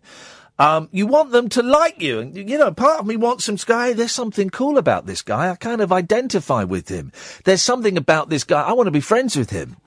um, 0.62 0.89
you 0.91 1.07
want 1.07 1.32
them 1.32 1.49
to 1.49 1.64
like 1.64 1.99
you. 1.99 2.20
And, 2.20 2.36
you 2.36 2.55
know, 2.55 2.72
part 2.72 2.99
of 2.99 3.07
me 3.07 3.16
wants 3.16 3.47
them 3.47 3.57
some 3.57 3.66
guy, 3.68 3.93
there's 3.93 4.12
something 4.12 4.51
cool 4.51 4.78
about 4.78 5.07
this 5.07 5.24
guy. 5.24 5.49
I 5.49 5.55
kind 5.55 5.82
of 5.82 5.91
identify 5.91 6.66
with 6.66 6.88
him. 6.88 7.12
There's 7.45 7.64
something 7.64 7.97
about 7.97 8.30
this 8.30 8.43
guy. 8.43 8.62
I 8.62 8.74
want 8.74 8.86
to 8.86 8.91
be 8.91 9.01
friends 9.01 9.36
with 9.36 9.49
him. 9.49 9.78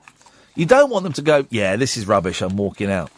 You 0.57 0.67
don't 0.67 0.91
want 0.91 1.05
them 1.05 1.13
to 1.13 1.23
go, 1.23 1.47
yeah, 1.51 1.77
this 1.77 1.97
is 1.97 2.09
rubbish. 2.09 2.43
I'm 2.43 2.57
walking 2.57 2.91
out. 2.91 3.13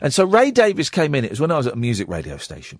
And 0.00 0.14
so 0.14 0.24
Ray 0.24 0.50
Davies 0.50 0.88
came 0.88 1.14
in. 1.14 1.26
It 1.26 1.30
was 1.30 1.40
when 1.40 1.50
I 1.50 1.58
was 1.58 1.66
at 1.66 1.74
a 1.74 1.76
music 1.76 2.08
radio 2.08 2.38
station 2.38 2.78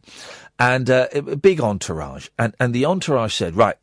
and, 0.58 0.88
uh, 0.88 1.08
a 1.12 1.36
big 1.36 1.60
entourage. 1.60 2.28
And, 2.38 2.54
and 2.58 2.72
the 2.72 2.86
entourage 2.86 3.34
said, 3.34 3.54
right, 3.54 3.76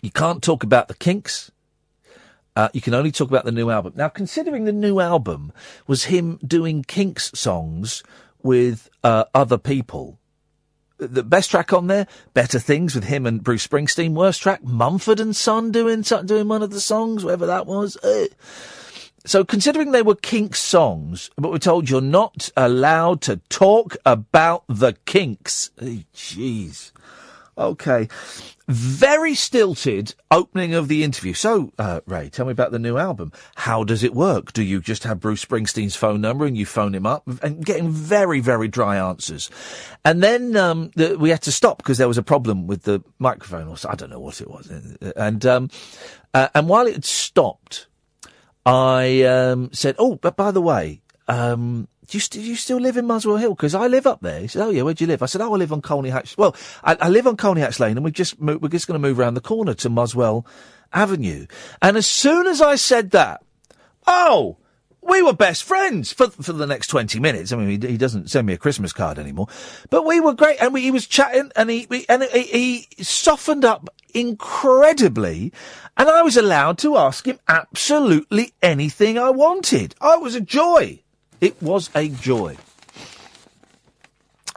you 0.00 0.12
can't 0.12 0.44
talk 0.44 0.62
about 0.62 0.86
the 0.86 0.94
kinks. 0.94 1.50
Uh, 2.54 2.68
you 2.72 2.80
can 2.80 2.94
only 2.94 3.10
talk 3.10 3.28
about 3.28 3.46
the 3.46 3.50
new 3.50 3.68
album. 3.68 3.94
Now, 3.96 4.08
considering 4.08 4.64
the 4.64 4.72
new 4.72 5.00
album 5.00 5.52
was 5.88 6.04
him 6.04 6.38
doing 6.46 6.84
Kinks 6.84 7.32
songs 7.34 8.04
with 8.42 8.90
uh, 9.02 9.24
other 9.34 9.58
people, 9.58 10.18
the 10.98 11.22
best 11.22 11.50
track 11.50 11.72
on 11.72 11.88
there, 11.88 12.06
Better 12.34 12.58
Things 12.58 12.94
with 12.94 13.04
him 13.04 13.26
and 13.26 13.42
Bruce 13.42 13.66
Springsteen. 13.66 14.12
Worst 14.12 14.42
track, 14.42 14.62
Mumford 14.62 15.20
and 15.20 15.34
Son 15.34 15.70
doing 15.72 16.02
doing 16.02 16.48
one 16.48 16.62
of 16.62 16.70
the 16.70 16.80
songs, 16.80 17.24
whatever 17.24 17.46
that 17.46 17.66
was. 17.66 17.96
Uh, 17.98 18.26
so 19.24 19.44
considering 19.44 19.92
they 19.92 20.02
were 20.02 20.16
Kinks 20.16 20.58
songs, 20.58 21.30
but 21.36 21.52
we're 21.52 21.58
told 21.58 21.88
you're 21.88 22.00
not 22.00 22.50
allowed 22.56 23.20
to 23.22 23.36
talk 23.48 23.96
about 24.04 24.64
the 24.68 24.94
Kinks. 25.04 25.70
Oh, 25.80 25.98
Jeez. 26.14 26.92
Okay. 27.56 28.08
Very 28.66 29.34
stilted 29.34 30.14
opening 30.30 30.72
of 30.72 30.88
the 30.88 31.04
interview. 31.04 31.34
So, 31.34 31.72
uh, 31.78 32.00
Ray, 32.06 32.30
tell 32.30 32.46
me 32.46 32.52
about 32.52 32.70
the 32.70 32.78
new 32.78 32.96
album. 32.96 33.32
How 33.56 33.84
does 33.84 34.02
it 34.02 34.14
work? 34.14 34.52
Do 34.52 34.62
you 34.62 34.80
just 34.80 35.04
have 35.04 35.20
Bruce 35.20 35.44
Springsteen's 35.44 35.96
phone 35.96 36.22
number 36.22 36.46
and 36.46 36.56
you 36.56 36.64
phone 36.64 36.94
him 36.94 37.04
up? 37.04 37.28
And 37.42 37.64
getting 37.64 37.90
very, 37.90 38.40
very 38.40 38.68
dry 38.68 38.96
answers. 38.96 39.50
And 40.04 40.22
then, 40.22 40.56
um, 40.56 40.90
the, 40.96 41.18
we 41.18 41.28
had 41.28 41.42
to 41.42 41.52
stop 41.52 41.78
because 41.78 41.98
there 41.98 42.08
was 42.08 42.18
a 42.18 42.22
problem 42.22 42.66
with 42.66 42.84
the 42.84 43.02
microphone 43.18 43.68
or 43.68 43.76
I 43.86 43.96
don't 43.96 44.10
know 44.10 44.20
what 44.20 44.40
it 44.40 44.48
was. 44.48 44.70
And, 45.16 45.44
um, 45.44 45.68
uh, 46.32 46.48
and 46.54 46.68
while 46.68 46.86
it 46.86 46.94
had 46.94 47.04
stopped, 47.04 47.88
I, 48.64 49.22
um, 49.24 49.70
said, 49.72 49.96
oh, 49.98 50.14
but 50.14 50.36
by 50.36 50.52
the 50.52 50.62
way, 50.62 51.02
um, 51.28 51.88
do 52.12 52.18
you, 52.18 52.20
st- 52.20 52.44
do 52.44 52.50
you 52.50 52.56
still 52.56 52.76
live 52.76 52.98
in 52.98 53.06
Muswell 53.06 53.38
Hill? 53.38 53.54
Because 53.54 53.74
I 53.74 53.86
live 53.86 54.06
up 54.06 54.20
there. 54.20 54.38
He 54.40 54.46
said, 54.46 54.62
oh 54.62 54.68
yeah, 54.68 54.82
where 54.82 54.92
do 54.92 55.02
you 55.02 55.08
live? 55.08 55.22
I 55.22 55.26
said, 55.26 55.40
oh, 55.40 55.54
I 55.54 55.56
live 55.56 55.72
on 55.72 55.80
Colney 55.80 56.10
Hatch. 56.10 56.36
Well, 56.36 56.54
I, 56.84 56.94
I 57.00 57.08
live 57.08 57.26
on 57.26 57.38
Colney 57.38 57.62
Hatch 57.62 57.80
Lane 57.80 57.96
and 57.96 58.04
we 58.04 58.10
just 58.10 58.38
mo- 58.38 58.58
we're 58.58 58.68
just 58.68 58.86
going 58.86 59.00
to 59.00 59.08
move 59.08 59.18
around 59.18 59.32
the 59.32 59.40
corner 59.40 59.72
to 59.72 59.88
Muswell 59.88 60.46
Avenue. 60.92 61.46
And 61.80 61.96
as 61.96 62.06
soon 62.06 62.46
as 62.46 62.60
I 62.60 62.74
said 62.74 63.12
that, 63.12 63.42
oh, 64.06 64.58
we 65.00 65.22
were 65.22 65.32
best 65.32 65.64
friends 65.64 66.12
for 66.12 66.28
for 66.28 66.52
the 66.52 66.66
next 66.66 66.88
20 66.88 67.18
minutes. 67.18 67.50
I 67.50 67.56
mean, 67.56 67.80
he, 67.80 67.88
he 67.92 67.96
doesn't 67.96 68.28
send 68.28 68.46
me 68.46 68.52
a 68.52 68.58
Christmas 68.58 68.92
card 68.92 69.18
anymore, 69.18 69.46
but 69.88 70.04
we 70.04 70.20
were 70.20 70.34
great. 70.34 70.60
And 70.60 70.74
we, 70.74 70.82
he 70.82 70.90
was 70.90 71.06
chatting 71.06 71.50
and 71.56 71.70
he, 71.70 71.86
we, 71.88 72.04
and 72.10 72.24
he, 72.24 72.42
he 72.42 73.02
softened 73.02 73.64
up 73.64 73.88
incredibly. 74.12 75.50
And 75.96 76.10
I 76.10 76.20
was 76.20 76.36
allowed 76.36 76.76
to 76.80 76.98
ask 76.98 77.26
him 77.26 77.38
absolutely 77.48 78.52
anything 78.60 79.18
I 79.18 79.30
wanted. 79.30 79.94
It 80.02 80.20
was 80.20 80.34
a 80.34 80.42
joy. 80.42 81.01
It 81.42 81.60
was 81.60 81.90
a 81.96 82.08
joy. 82.08 82.56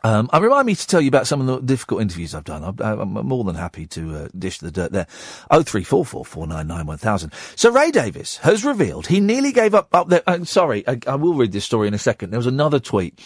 Um, 0.03 0.29
I 0.31 0.37
remind 0.37 0.67
me 0.67 0.75
to 0.75 0.87
tell 0.87 1.01
you 1.01 1.07
about 1.07 1.25
some 1.25 1.41
of 1.41 1.47
the 1.47 1.59
difficult 1.59 1.99
interviews 1.99 2.35
I've 2.35 2.43
done. 2.43 2.63
I'm, 2.63 2.79
I'm 2.79 3.27
more 3.27 3.43
than 3.43 3.55
happy 3.55 3.87
to 3.87 4.15
uh, 4.15 4.27
dish 4.37 4.59
the 4.59 4.69
dirt 4.69 4.91
there. 4.91 5.07
Oh 5.49 5.63
three 5.63 5.83
four 5.83 6.05
four 6.05 6.23
four 6.23 6.45
nine 6.45 6.67
nine 6.67 6.85
one 6.85 6.99
thousand. 6.99 7.33
So 7.55 7.71
Ray 7.71 7.89
Davies 7.89 8.37
has 8.43 8.63
revealed 8.63 9.07
he 9.07 9.19
nearly 9.19 9.51
gave 9.51 9.73
up. 9.73 9.87
Up 9.95 10.09
there. 10.09 10.21
Uh, 10.27 10.43
sorry, 10.45 10.87
I, 10.87 10.99
I 11.07 11.15
will 11.15 11.33
read 11.33 11.53
this 11.53 11.65
story 11.65 11.87
in 11.87 11.95
a 11.95 11.97
second. 11.97 12.29
There 12.29 12.37
was 12.37 12.45
another 12.45 12.79
tweet 12.79 13.19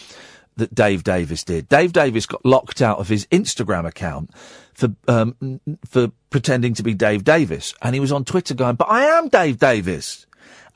that 0.56 0.74
Dave 0.74 1.04
Davies 1.04 1.44
did. 1.44 1.68
Dave 1.68 1.92
Davies 1.92 2.24
got 2.24 2.46
locked 2.46 2.80
out 2.80 2.98
of 2.98 3.08
his 3.08 3.26
Instagram 3.26 3.86
account 3.86 4.30
for 4.72 4.88
um, 5.06 5.60
for 5.84 6.12
pretending 6.30 6.72
to 6.74 6.82
be 6.82 6.94
Dave 6.94 7.24
Davies, 7.24 7.74
and 7.82 7.94
he 7.94 8.00
was 8.00 8.10
on 8.10 8.24
Twitter 8.24 8.54
going, 8.54 8.76
"But 8.76 8.88
I 8.88 9.04
am 9.18 9.28
Dave 9.28 9.58
Davies." 9.58 10.26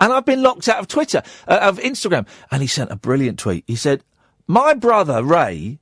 And 0.01 0.13
I've 0.13 0.25
been 0.25 0.43
locked 0.43 0.69
out 0.69 0.79
of 0.79 0.89
Twitter, 0.89 1.23
uh, 1.47 1.59
of 1.63 1.79
Instagram. 1.79 2.27
And 2.51 2.63
he 2.63 2.69
sent 2.69 2.91
a 2.91 2.97
brilliant 2.97 3.39
tweet. 3.39 3.65
He 3.67 3.77
said, 3.77 4.03
My 4.47 4.75
brother 4.75 5.23
Ray 5.23 5.79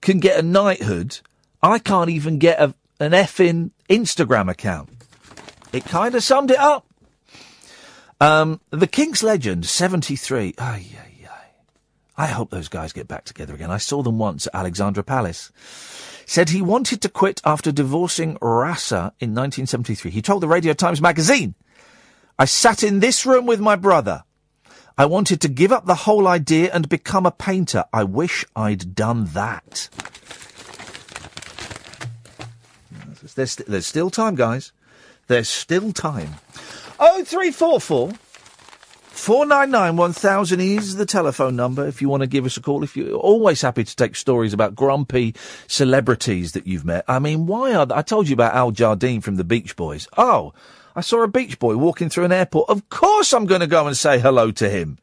can 0.00 0.20
get 0.20 0.38
a 0.38 0.42
knighthood. 0.42 1.20
I 1.62 1.78
can't 1.78 2.10
even 2.10 2.38
get 2.38 2.60
a, 2.60 2.74
an 3.00 3.12
effing 3.12 3.70
Instagram 3.88 4.50
account. 4.50 4.90
It 5.72 5.84
kind 5.84 6.14
of 6.14 6.22
summed 6.22 6.50
it 6.50 6.58
up. 6.58 6.86
Um, 8.20 8.60
the 8.70 8.86
Kinks 8.86 9.22
legend, 9.22 9.66
73. 9.66 10.54
Ay, 10.58 10.86
ay, 10.96 11.28
ay. 11.28 11.46
I 12.16 12.26
hope 12.26 12.50
those 12.50 12.68
guys 12.68 12.92
get 12.92 13.08
back 13.08 13.24
together 13.24 13.54
again. 13.54 13.70
I 13.70 13.78
saw 13.78 14.02
them 14.02 14.18
once 14.18 14.46
at 14.46 14.54
Alexandra 14.54 15.02
Palace. 15.02 15.50
Said 16.26 16.50
he 16.50 16.62
wanted 16.62 17.02
to 17.02 17.08
quit 17.08 17.42
after 17.44 17.72
divorcing 17.72 18.38
Rasa 18.40 19.12
in 19.20 19.34
1973. 19.34 20.10
He 20.10 20.22
told 20.22 20.42
the 20.42 20.48
Radio 20.48 20.72
Times 20.72 21.00
magazine 21.00 21.54
I 22.38 22.46
sat 22.46 22.82
in 22.82 23.00
this 23.00 23.24
room 23.24 23.46
with 23.46 23.60
my 23.60 23.76
brother. 23.76 24.24
I 24.96 25.06
wanted 25.06 25.40
to 25.40 25.48
give 25.48 25.72
up 25.72 25.86
the 25.86 25.94
whole 25.94 26.26
idea 26.26 26.70
and 26.72 26.88
become 26.88 27.26
a 27.26 27.30
painter. 27.30 27.84
I 27.92 28.04
wish 28.04 28.44
I'd 28.54 28.94
done 28.94 29.26
that. 29.34 29.88
There's, 33.34 33.56
there's 33.56 33.86
still 33.86 34.10
time, 34.10 34.34
guys. 34.34 34.72
There's 35.26 35.48
still 35.48 35.92
time. 35.92 36.34
Oh 37.00 37.24
three 37.24 37.50
four 37.50 37.80
four 37.80 38.12
four 38.12 39.46
nine 39.46 39.70
nine 39.70 39.96
one 39.96 40.12
thousand 40.12 40.60
is 40.60 40.96
the 40.96 41.06
telephone 41.06 41.56
number 41.56 41.86
if 41.86 42.00
you 42.00 42.08
want 42.08 42.22
to 42.22 42.28
give 42.28 42.44
us 42.44 42.56
a 42.56 42.60
call. 42.60 42.84
If 42.84 42.96
you're 42.96 43.16
always 43.16 43.62
happy 43.62 43.82
to 43.82 43.96
take 43.96 44.14
stories 44.14 44.52
about 44.52 44.74
grumpy 44.74 45.34
celebrities 45.66 46.52
that 46.52 46.66
you've 46.66 46.84
met. 46.84 47.04
I 47.08 47.18
mean, 47.18 47.46
why 47.46 47.74
are 47.74 47.86
th- 47.86 47.96
I 47.96 48.02
told 48.02 48.28
you 48.28 48.34
about 48.34 48.54
Al 48.54 48.70
Jardine 48.70 49.20
from 49.20 49.36
the 49.36 49.44
Beach 49.44 49.74
Boys? 49.74 50.06
Oh, 50.16 50.52
I 50.96 51.00
saw 51.00 51.22
a 51.22 51.28
beach 51.28 51.58
boy 51.58 51.76
walking 51.76 52.08
through 52.08 52.24
an 52.24 52.32
airport. 52.32 52.68
Of 52.68 52.88
course 52.88 53.32
I'm 53.32 53.46
going 53.46 53.60
to 53.60 53.66
go 53.66 53.86
and 53.86 53.96
say 53.96 54.18
hello 54.18 54.50
to 54.52 54.68
him. 54.68 54.98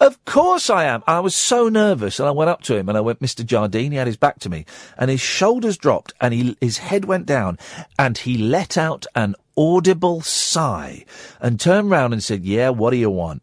Of 0.00 0.24
course 0.24 0.70
I 0.70 0.84
am. 0.84 1.02
I 1.06 1.20
was 1.20 1.34
so 1.34 1.68
nervous 1.68 2.18
and 2.18 2.26
I 2.26 2.32
went 2.32 2.48
up 2.48 2.62
to 2.62 2.76
him 2.76 2.88
and 2.88 2.96
I 2.96 3.02
went, 3.02 3.20
Mr. 3.20 3.44
Jardine, 3.44 3.92
he 3.92 3.98
had 3.98 4.06
his 4.06 4.16
back 4.16 4.38
to 4.40 4.48
me 4.48 4.64
and 4.96 5.10
his 5.10 5.20
shoulders 5.20 5.76
dropped 5.76 6.14
and 6.20 6.32
he, 6.32 6.56
his 6.60 6.78
head 6.78 7.04
went 7.04 7.26
down 7.26 7.58
and 7.98 8.16
he 8.16 8.38
let 8.38 8.78
out 8.78 9.04
an 9.14 9.34
audible 9.58 10.22
sigh 10.22 11.04
and 11.38 11.60
turned 11.60 11.90
round 11.90 12.14
and 12.14 12.24
said, 12.24 12.44
yeah, 12.44 12.70
what 12.70 12.92
do 12.92 12.96
you 12.96 13.10
want? 13.10 13.42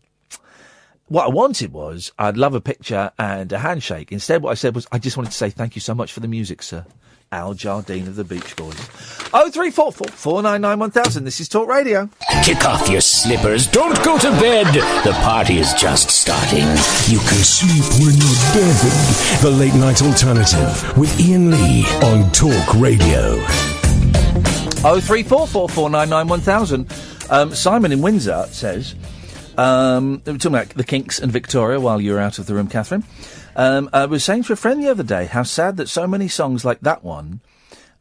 What 1.09 1.27
I 1.27 1.29
wanted 1.29 1.71
was, 1.71 2.11
I'd 2.17 2.37
love 2.37 2.55
a 2.55 2.59
picture 2.59 3.11
and 3.19 3.53
a 3.53 3.59
handshake. 3.59 4.11
Instead, 4.11 4.41
what 4.41 4.51
I 4.51 4.55
said 4.55 4.73
was, 4.73 4.87
I 4.91 4.97
just 4.97 5.15
wanted 5.15 5.29
to 5.29 5.37
say 5.37 5.51
thank 5.51 5.75
you 5.75 5.81
so 5.81 5.93
much 5.93 6.11
for 6.11 6.21
the 6.21 6.27
music, 6.27 6.63
sir. 6.63 6.85
Al 7.31 7.53
Jardine 7.53 8.07
of 8.07 8.15
the 8.15 8.23
Beach 8.23 8.55
Boys. 8.55 8.75
Oh 9.33 9.49
three 9.49 9.69
four 9.69 9.91
four 9.91 10.07
four 10.07 10.41
nine 10.41 10.61
nine 10.61 10.79
one 10.79 10.91
thousand. 10.91 11.25
This 11.25 11.41
is 11.41 11.49
Talk 11.49 11.67
Radio. 11.67 12.09
Kick 12.43 12.63
off 12.63 12.89
your 12.89 13.01
slippers. 13.01 13.67
Don't 13.67 14.01
go 14.03 14.17
to 14.17 14.29
bed. 14.39 14.67
The 15.03 15.11
party 15.23 15.57
is 15.57 15.73
just 15.73 16.09
starting. 16.09 16.67
You 17.11 17.19
can 17.19 17.43
sleep 17.43 17.83
when 17.99 18.15
you're 18.15 18.41
dead. 18.53 19.41
The 19.41 19.51
Late 19.51 19.73
Night 19.75 20.01
Alternative 20.01 20.97
with 20.97 21.19
Iain 21.19 21.51
Lee 21.51 21.85
on 22.03 22.31
Talk 22.31 22.73
Radio. 22.75 23.35
Oh 24.85 25.01
three 25.03 25.23
four 25.23 25.47
four 25.47 25.67
four 25.67 25.89
nine 25.89 26.09
nine 26.09 26.27
one 26.29 26.39
thousand. 26.39 26.89
Um, 27.29 27.53
Simon 27.53 27.91
in 27.91 28.01
Windsor 28.01 28.47
says, 28.51 28.95
um, 29.57 30.21
we 30.25 30.31
we're 30.31 30.37
talking 30.37 30.55
about 30.55 30.69
the 30.69 30.85
Kinks 30.85 31.19
and 31.19 31.29
Victoria 31.29 31.77
while 31.77 31.99
you 31.99 32.13
were 32.13 32.19
out 32.19 32.39
of 32.39 32.45
the 32.45 32.53
room, 32.53 32.69
Catherine. 32.69 33.03
Um, 33.57 33.89
I 33.91 34.05
was 34.05 34.23
saying 34.23 34.43
to 34.43 34.53
a 34.53 34.55
friend 34.55 34.81
the 34.81 34.87
other 34.87 35.03
day 35.03 35.25
how 35.25 35.41
sad 35.41 35.77
that 35.77 35.89
so 35.89 36.05
many 36.05 36.27
songs 36.27 36.63
like 36.63 36.79
that 36.81 37.03
one 37.03 37.41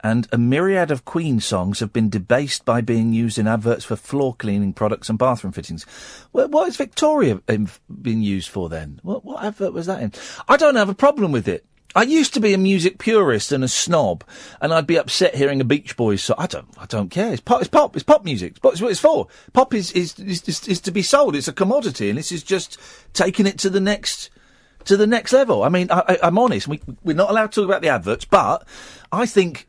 and 0.01 0.29
a 0.31 0.37
myriad 0.37 0.91
of 0.91 1.07
Queen 1.07 1.41
songs 1.41 1.81
have 1.81 1.95
been 1.95 2.11
debased 2.11 2.67
by 2.67 2.83
being 2.83 3.15
used 3.15 3.39
in 3.39 3.49
adverts 3.49 3.87
for 3.87 3.97
floor 3.97 4.35
cleaning 4.35 4.75
products 4.75 5.09
and 5.09 5.19
bathroom 5.19 5.55
fittings. 5.55 5.85
What, 6.33 6.51
what 6.51 6.69
is 6.69 6.77
Victoria 6.77 7.41
um, 7.49 7.69
being 8.03 8.21
used 8.21 8.51
for 8.51 8.69
then? 8.69 9.01
What, 9.03 9.25
what 9.25 9.43
advert 9.43 9.73
was 9.73 9.87
that 9.87 10.03
in? 10.03 10.13
I 10.47 10.59
don't 10.59 10.77
have 10.77 10.91
a 10.91 10.95
problem 10.95 11.33
with 11.33 11.49
it. 11.49 11.65
I 11.95 12.03
used 12.03 12.35
to 12.35 12.41
be 12.41 12.53
a 12.53 12.59
music 12.59 12.99
purist 12.99 13.51
and 13.51 13.65
a 13.65 13.69
snob, 13.69 14.23
and 14.61 14.75
I'd 14.75 14.87
be 14.87 14.99
upset 14.99 15.35
hearing 15.35 15.63
a 15.63 15.65
Beach 15.65 15.97
Boys 15.97 16.23
song. 16.23 16.37
I 16.39 16.47
don't, 16.47 16.69
I 16.77 16.85
don't 16.85 17.09
care. 17.09 17.33
It's 17.33 17.41
pop, 17.41 17.63
it's 17.63 17.71
pop, 17.71 17.97
it's 17.97 18.05
pop 18.05 18.23
music. 18.23 18.51
It's, 18.51 18.59
pop, 18.59 18.73
it's 18.73 18.83
what 18.83 18.91
it's 18.91 19.01
for. 19.01 19.29
Pop 19.55 19.73
is, 19.73 19.93
is, 19.93 20.19
is, 20.19 20.43
is, 20.47 20.69
is 20.69 20.81
to 20.83 20.91
be 20.91 21.01
sold. 21.01 21.35
It's 21.35 21.49
a 21.49 21.55
commodity, 21.55 22.11
and 22.11 22.19
this 22.19 22.31
is 22.31 22.43
just 22.43 22.79
taking 23.15 23.47
it 23.47 23.59
to 23.61 23.71
the 23.71 23.81
next, 23.81 24.29
to 24.87 24.97
the 24.97 25.07
next 25.07 25.33
level. 25.33 25.63
I 25.63 25.69
mean, 25.69 25.91
I, 25.91 26.03
I, 26.09 26.19
I'm 26.25 26.39
honest. 26.39 26.67
We, 26.67 26.81
we're 27.05 27.17
not 27.17 27.31
allowed 27.31 27.53
to 27.53 27.61
talk 27.61 27.65
about 27.69 27.83
the 27.83 27.89
adverts, 27.89 28.25
but 28.25 28.67
I 29.13 29.27
think 29.27 29.69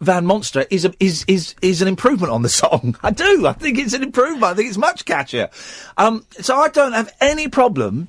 Van 0.00 0.24
Monster 0.26 0.66
is 0.70 0.84
a, 0.84 0.92
is 1.00 1.24
is 1.26 1.54
is 1.62 1.82
an 1.82 1.88
improvement 1.88 2.32
on 2.32 2.42
the 2.42 2.48
song. 2.62 2.96
I 3.02 3.10
do. 3.10 3.46
I 3.46 3.52
think 3.52 3.78
it's 3.78 3.94
an 3.94 4.02
improvement. 4.02 4.44
I 4.44 4.54
think 4.54 4.68
it's 4.68 4.78
much 4.78 5.04
catchier. 5.04 5.50
Um, 5.96 6.24
so 6.40 6.56
I 6.56 6.68
don't 6.68 6.92
have 6.92 7.12
any 7.20 7.48
problem 7.48 8.08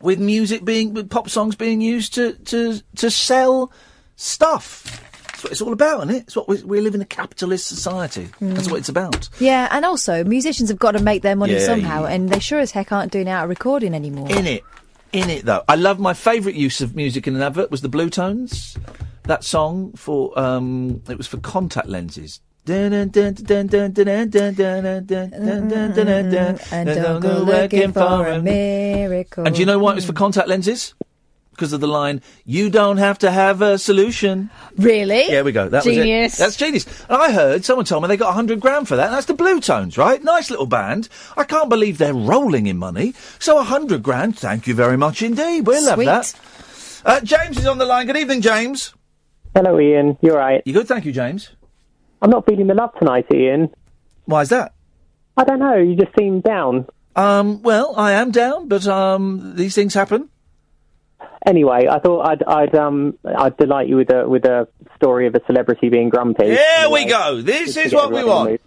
with 0.00 0.20
music 0.20 0.64
being 0.64 0.94
with 0.94 1.10
pop 1.10 1.28
songs 1.28 1.56
being 1.56 1.80
used 1.80 2.14
to 2.14 2.32
to 2.34 2.80
to 2.96 3.10
sell 3.10 3.72
stuff. 4.16 5.04
That's 5.26 5.44
what 5.44 5.52
it's 5.52 5.60
all 5.62 5.72
about, 5.72 5.98
isn't 6.04 6.14
it? 6.16 6.22
It's 6.24 6.34
what 6.36 6.48
we, 6.48 6.60
we 6.64 6.80
live 6.80 6.96
in 6.96 7.00
a 7.00 7.04
capitalist 7.04 7.68
society. 7.68 8.28
That's 8.40 8.68
what 8.68 8.78
it's 8.78 8.88
about. 8.88 9.28
Yeah, 9.38 9.68
and 9.70 9.84
also 9.84 10.24
musicians 10.24 10.68
have 10.68 10.80
got 10.80 10.92
to 10.92 11.00
make 11.02 11.22
their 11.22 11.36
money 11.36 11.52
Yeah, 11.52 11.60
somehow, 11.60 12.02
yeah. 12.04 12.14
and 12.14 12.28
they 12.28 12.40
sure 12.40 12.58
as 12.58 12.72
heck 12.72 12.90
aren't 12.90 13.12
doing 13.12 13.28
it 13.28 13.30
out 13.30 13.44
of 13.44 13.48
recording 13.48 13.94
anymore. 13.94 14.28
In 14.30 14.48
it, 14.48 14.64
in 15.12 15.30
it 15.30 15.44
though. 15.44 15.62
I 15.68 15.76
love 15.76 15.98
my 15.98 16.14
favourite 16.14 16.56
use 16.56 16.80
of 16.80 16.94
music 16.96 17.26
in 17.26 17.36
an 17.36 17.42
advert 17.42 17.70
was 17.70 17.80
the 17.80 17.88
Bluetones. 17.88 18.78
That 19.24 19.44
song 19.44 19.92
for 19.92 20.38
um, 20.38 21.02
it 21.08 21.18
was 21.18 21.26
for 21.26 21.38
contact 21.38 21.88
lenses. 21.88 22.40
And 22.66 22.90
don't 26.88 27.20
go 27.20 27.42
looking 27.42 27.92
for 27.92 28.26
a 28.26 28.42
miracle. 28.42 29.46
And 29.46 29.54
do 29.54 29.60
you 29.60 29.66
know 29.66 29.78
why 29.78 29.92
it 29.92 29.96
was 29.96 30.04
for 30.04 30.12
contact 30.12 30.48
lenses? 30.48 30.94
Because 31.58 31.72
of 31.72 31.80
the 31.80 31.88
line, 31.88 32.22
"You 32.44 32.70
don't 32.70 32.98
have 32.98 33.18
to 33.18 33.32
have 33.32 33.60
a 33.62 33.78
solution." 33.78 34.48
Really? 34.76 35.26
There 35.26 35.42
we 35.42 35.50
go. 35.50 35.68
That 35.68 35.82
Genius. 35.82 36.34
was 36.34 36.38
it. 36.38 36.42
That's 36.44 36.56
genius. 36.56 36.86
And 37.08 37.20
I 37.20 37.32
heard 37.32 37.64
someone 37.64 37.84
told 37.84 38.04
me 38.04 38.08
they 38.08 38.16
got 38.16 38.32
hundred 38.32 38.60
grand 38.60 38.86
for 38.86 38.94
that. 38.94 39.06
And 39.06 39.14
that's 39.14 39.26
the 39.26 39.34
Bluetones, 39.34 39.98
right? 39.98 40.22
Nice 40.22 40.50
little 40.50 40.66
band. 40.66 41.08
I 41.36 41.42
can't 41.42 41.68
believe 41.68 41.98
they're 41.98 42.14
rolling 42.14 42.66
in 42.68 42.78
money. 42.78 43.12
So 43.40 43.58
a 43.58 43.64
hundred 43.64 44.04
grand. 44.04 44.38
Thank 44.38 44.68
you 44.68 44.74
very 44.74 44.96
much 44.96 45.20
indeed. 45.20 45.66
We'll 45.66 45.84
have 45.88 45.96
Sweet. 45.96 46.04
that. 46.06 46.34
Uh, 47.04 47.20
James 47.22 47.58
is 47.58 47.66
on 47.66 47.78
the 47.78 47.86
line. 47.86 48.06
Good 48.06 48.16
evening, 48.16 48.40
James. 48.40 48.94
Hello, 49.52 49.78
Iain. 49.78 50.16
You're 50.20 50.36
right. 50.36 50.62
You 50.64 50.72
good? 50.74 50.86
Thank 50.86 51.06
you, 51.06 51.12
James. 51.12 51.50
I'm 52.22 52.30
not 52.30 52.46
feeling 52.46 52.68
the 52.68 52.74
love 52.74 52.90
tonight, 53.00 53.26
Iain. 53.34 53.70
Why 54.26 54.42
is 54.42 54.50
that? 54.50 54.74
I 55.36 55.42
don't 55.42 55.58
know. 55.58 55.74
You 55.76 55.96
just 55.96 56.16
seem 56.16 56.40
down. 56.40 56.86
Um, 57.16 57.62
well, 57.62 57.94
I 57.96 58.12
am 58.12 58.30
down, 58.30 58.68
but 58.68 58.86
um, 58.86 59.56
these 59.56 59.74
things 59.74 59.94
happen. 59.94 60.28
Anyway, 61.48 61.86
I 61.90 61.98
thought 61.98 62.20
I'd 62.26 62.42
I'd 62.42 62.74
um 62.74 63.16
I'd 63.24 63.56
delight 63.56 63.88
you 63.88 63.96
with 63.96 64.10
a 64.12 64.28
with 64.28 64.44
a 64.44 64.68
story 64.96 65.26
of 65.26 65.34
a 65.34 65.40
celebrity 65.46 65.88
being 65.88 66.10
grumpy. 66.10 66.44
Here 66.50 66.90
we 66.90 67.06
go. 67.06 67.40
This 67.40 67.76
is 67.76 67.94
what 67.94 68.10
we 68.12 68.18
everyone 68.18 68.20
in 68.20 68.26
the 68.26 68.34
want. 68.34 68.50
mood. 68.50 68.60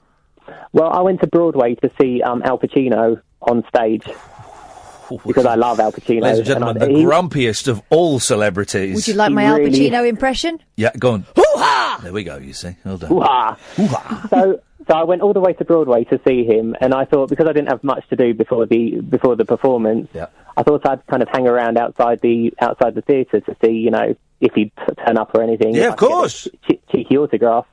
Well, 0.73 0.89
I 0.91 1.01
went 1.01 1.21
to 1.21 1.27
Broadway 1.27 1.75
to 1.75 1.91
see 2.01 2.21
um 2.23 2.41
Al 2.43 2.57
Pacino 2.57 3.21
on 3.41 3.63
stage 3.69 4.03
because 5.27 5.45
I 5.45 5.55
love 5.55 5.79
Al 5.79 5.91
Pacino. 5.91 6.21
Ladies 6.23 6.39
and 6.39 6.47
gentlemen, 6.47 6.81
and 6.81 6.95
the 6.95 6.99
he- 6.99 7.05
grumpiest 7.05 7.67
of 7.67 7.81
all 7.91 8.19
celebrities. 8.19 8.95
Would 8.95 9.07
you 9.07 9.13
like 9.13 9.29
He 9.29 9.35
my 9.35 9.43
Al 9.43 9.59
Pacino 9.59 10.07
impression? 10.07 10.59
Yeah, 10.75 10.91
go 10.97 11.11
on. 11.11 11.25
Hoo-ha! 11.35 11.99
There 12.01 12.13
we 12.13 12.23
go, 12.23 12.37
you 12.37 12.53
see. 12.53 12.75
Well 12.83 12.97
done. 12.97 13.09
Hoo-ha. 13.09 14.27
so 14.31 14.59
so 14.91 14.97
I 14.97 15.03
went 15.03 15.21
all 15.21 15.31
the 15.33 15.39
way 15.39 15.53
to 15.53 15.63
Broadway 15.65 16.03
to 16.05 16.19
see 16.27 16.43
him, 16.43 16.75
and 16.81 16.93
I 16.93 17.05
thought 17.05 17.29
because 17.29 17.47
I 17.47 17.53
didn't 17.53 17.69
have 17.69 17.83
much 17.83 18.07
to 18.09 18.15
do 18.17 18.33
before 18.33 18.65
the 18.65 18.99
before 19.01 19.35
the 19.37 19.45
performance, 19.45 20.09
Yeah. 20.13 20.25
I 20.57 20.63
thought 20.63 20.85
I'd 20.85 21.05
kind 21.07 21.23
of 21.23 21.29
hang 21.29 21.47
around 21.47 21.77
outside 21.77 22.19
the 22.21 22.53
outside 22.59 22.95
the 22.95 23.01
theatre 23.01 23.39
to 23.39 23.55
see, 23.63 23.71
you 23.71 23.89
know, 23.91 24.15
if 24.41 24.53
he'd 24.53 24.71
turn 25.05 25.17
up 25.17 25.33
or 25.33 25.41
anything. 25.43 25.73
Yeah, 25.75 25.87
of 25.87 25.93
I 25.93 25.95
could 25.95 26.07
get 26.09 26.13
a 26.13 26.17
course. 26.19 26.47
che- 26.67 26.81
cheeky 26.91 27.17
autograph. 27.17 27.65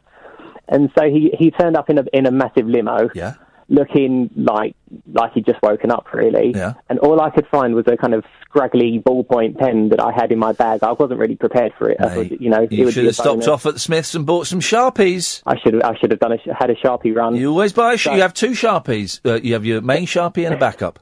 And 0.68 0.90
so 0.96 1.08
he 1.10 1.30
he 1.36 1.50
turned 1.50 1.76
up 1.76 1.90
in 1.90 1.98
a 1.98 2.04
in 2.12 2.26
a 2.26 2.30
massive 2.30 2.66
limo. 2.66 3.08
Yeah. 3.14 3.34
Looking 3.70 4.30
like 4.34 4.74
like 5.12 5.34
he'd 5.34 5.44
just 5.44 5.60
woken 5.62 5.90
up, 5.90 6.06
really. 6.14 6.52
Yeah. 6.54 6.74
And 6.88 6.98
all 7.00 7.20
I 7.20 7.28
could 7.28 7.46
find 7.48 7.74
was 7.74 7.84
a 7.86 7.98
kind 7.98 8.14
of 8.14 8.24
scraggly 8.42 8.98
ballpoint 9.04 9.58
pen 9.58 9.90
that 9.90 10.00
I 10.00 10.10
had 10.10 10.32
in 10.32 10.38
my 10.38 10.52
bag. 10.52 10.82
I 10.82 10.92
wasn't 10.92 11.20
really 11.20 11.36
prepared 11.36 11.72
for 11.76 11.90
it. 11.90 11.98
Thought, 11.98 12.40
you 12.40 12.48
know, 12.48 12.62
it 12.62 12.72
You 12.72 12.86
would 12.86 12.94
should 12.94 13.04
have 13.04 13.14
stopped 13.14 13.46
off 13.46 13.66
at 13.66 13.74
the 13.74 13.78
Smiths 13.80 14.14
and 14.14 14.24
bought 14.24 14.46
some 14.46 14.60
Sharpies. 14.60 15.42
I 15.44 15.58
should 15.58 15.74
have. 15.74 15.82
I 15.82 15.98
should 15.98 16.10
have 16.12 16.20
done 16.20 16.32
a, 16.32 16.38
had 16.54 16.70
a 16.70 16.74
sharpie 16.76 17.14
run. 17.14 17.36
You 17.36 17.50
always 17.50 17.74
buy 17.74 17.92
a 17.92 17.96
sh- 17.98 18.06
You 18.06 18.22
have 18.22 18.32
two 18.32 18.52
Sharpies. 18.52 19.20
Uh, 19.24 19.34
you 19.42 19.52
have 19.52 19.66
your 19.66 19.82
main 19.82 20.06
Sharpie 20.06 20.46
and 20.46 20.54
a 20.54 20.58
backup. 20.66 20.98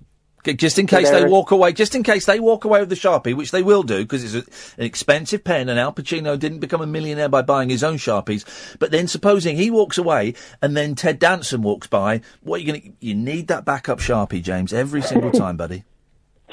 Just 0.55 0.79
in 0.79 0.87
case 0.87 1.11
they 1.11 1.25
walk 1.25 1.51
away, 1.51 1.73
just 1.73 1.95
in 1.95 2.03
case 2.03 2.27
they 2.27 2.41
walk 2.41 2.65
away 2.65 2.81
with 2.81 2.89
the 2.89 2.95
Sharpie, 2.95 3.35
which 3.35 3.51
they 3.51 3.63
will 3.63 3.83
do 3.83 3.99
because 4.03 4.23
it's 4.35 4.47
a, 4.47 4.81
an 4.81 4.85
expensive 4.87 5.43
pen 5.45 5.69
and 5.69 5.79
Al 5.79 5.93
Pacino 5.93 6.39
didn't 6.39 6.61
become 6.61 6.81
a 6.81 6.87
millionaire 6.87 7.29
by 7.29 7.43
buying 7.43 7.69
his 7.71 7.83
own 7.85 7.97
Sharpies. 7.97 8.45
But 8.79 8.91
then 8.91 9.09
supposing 9.09 9.57
he 9.57 9.71
walks 9.71 9.99
away 9.99 10.35
and 10.63 10.77
then 10.77 10.95
Ted 10.95 11.19
Danson 11.19 11.63
walks 11.63 11.87
by, 11.87 12.21
what 12.43 12.57
are 12.57 12.65
you 12.65 12.73
going 12.73 12.81
to, 12.83 12.93
you 13.07 13.15
need 13.15 13.49
that 13.49 13.65
backup 13.65 13.99
Sharpie, 13.99 14.43
James, 14.43 14.73
every 14.73 15.03
single 15.03 15.31
time, 15.33 15.57
buddy. 15.57 15.85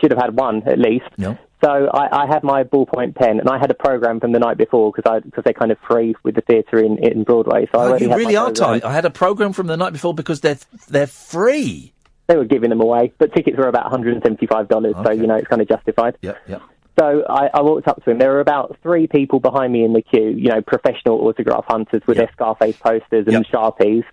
Should 0.01 0.11
have 0.11 0.19
had 0.21 0.35
one 0.35 0.63
at 0.67 0.79
least. 0.79 1.05
No. 1.17 1.37
So 1.63 1.69
I, 1.69 2.23
I 2.23 2.27
had 2.27 2.43
my 2.43 2.65
ballpoint 2.65 3.15
pen, 3.15 3.39
and 3.39 3.47
I 3.47 3.57
had 3.57 3.71
a 3.71 3.73
program 3.73 4.19
from 4.19 4.33
the 4.33 4.39
night 4.39 4.57
before 4.57 4.91
because 4.91 5.09
I 5.09 5.19
because 5.21 5.45
they're 5.45 5.53
kind 5.53 5.71
of 5.71 5.77
free 5.87 6.13
with 6.21 6.35
the 6.35 6.41
theatre 6.41 6.77
in 6.77 6.97
in 6.97 7.23
Broadway. 7.23 7.69
So 7.73 7.79
I 7.79 7.83
Oh, 7.85 7.87
already 7.91 8.05
you 8.07 8.15
really 8.15 8.35
are 8.35 8.51
program. 8.51 8.81
tight. 8.81 8.83
I 8.85 8.91
had 8.93 9.05
a 9.05 9.09
program 9.09 9.53
from 9.53 9.67
the 9.67 9.77
night 9.77 9.93
before 9.93 10.13
because 10.13 10.41
they're, 10.41 10.57
they're 10.89 11.07
free. 11.07 11.92
They 12.27 12.37
were 12.37 12.45
giving 12.45 12.69
them 12.69 12.79
away, 12.81 13.11
but 13.17 13.33
tickets 13.33 13.57
were 13.57 13.67
about 13.67 13.83
one 13.83 13.91
hundred 13.91 14.13
and 14.13 14.23
seventy 14.23 14.47
five 14.47 14.67
dollars. 14.69 14.95
So 15.03 15.11
you 15.11 15.27
know 15.27 15.35
it's 15.35 15.47
kind 15.47 15.61
of 15.61 15.67
justified. 15.67 16.17
Yeah, 16.21 16.33
yeah. 16.47 16.59
So 16.99 17.23
I, 17.27 17.49
I 17.53 17.61
walked 17.61 17.87
up 17.87 18.03
to 18.05 18.11
him. 18.11 18.19
There 18.19 18.31
were 18.31 18.39
about 18.39 18.77
three 18.83 19.07
people 19.07 19.39
behind 19.39 19.73
me 19.73 19.83
in 19.83 19.93
the 19.93 20.01
queue, 20.01 20.29
you 20.29 20.49
know, 20.49 20.61
professional 20.61 21.19
autograph 21.27 21.65
hunters 21.67 22.03
with 22.05 22.17
their 22.17 22.29
Scarface 22.33 22.77
posters 22.77 23.25
and 23.27 23.45
Sharpies. 23.47 24.03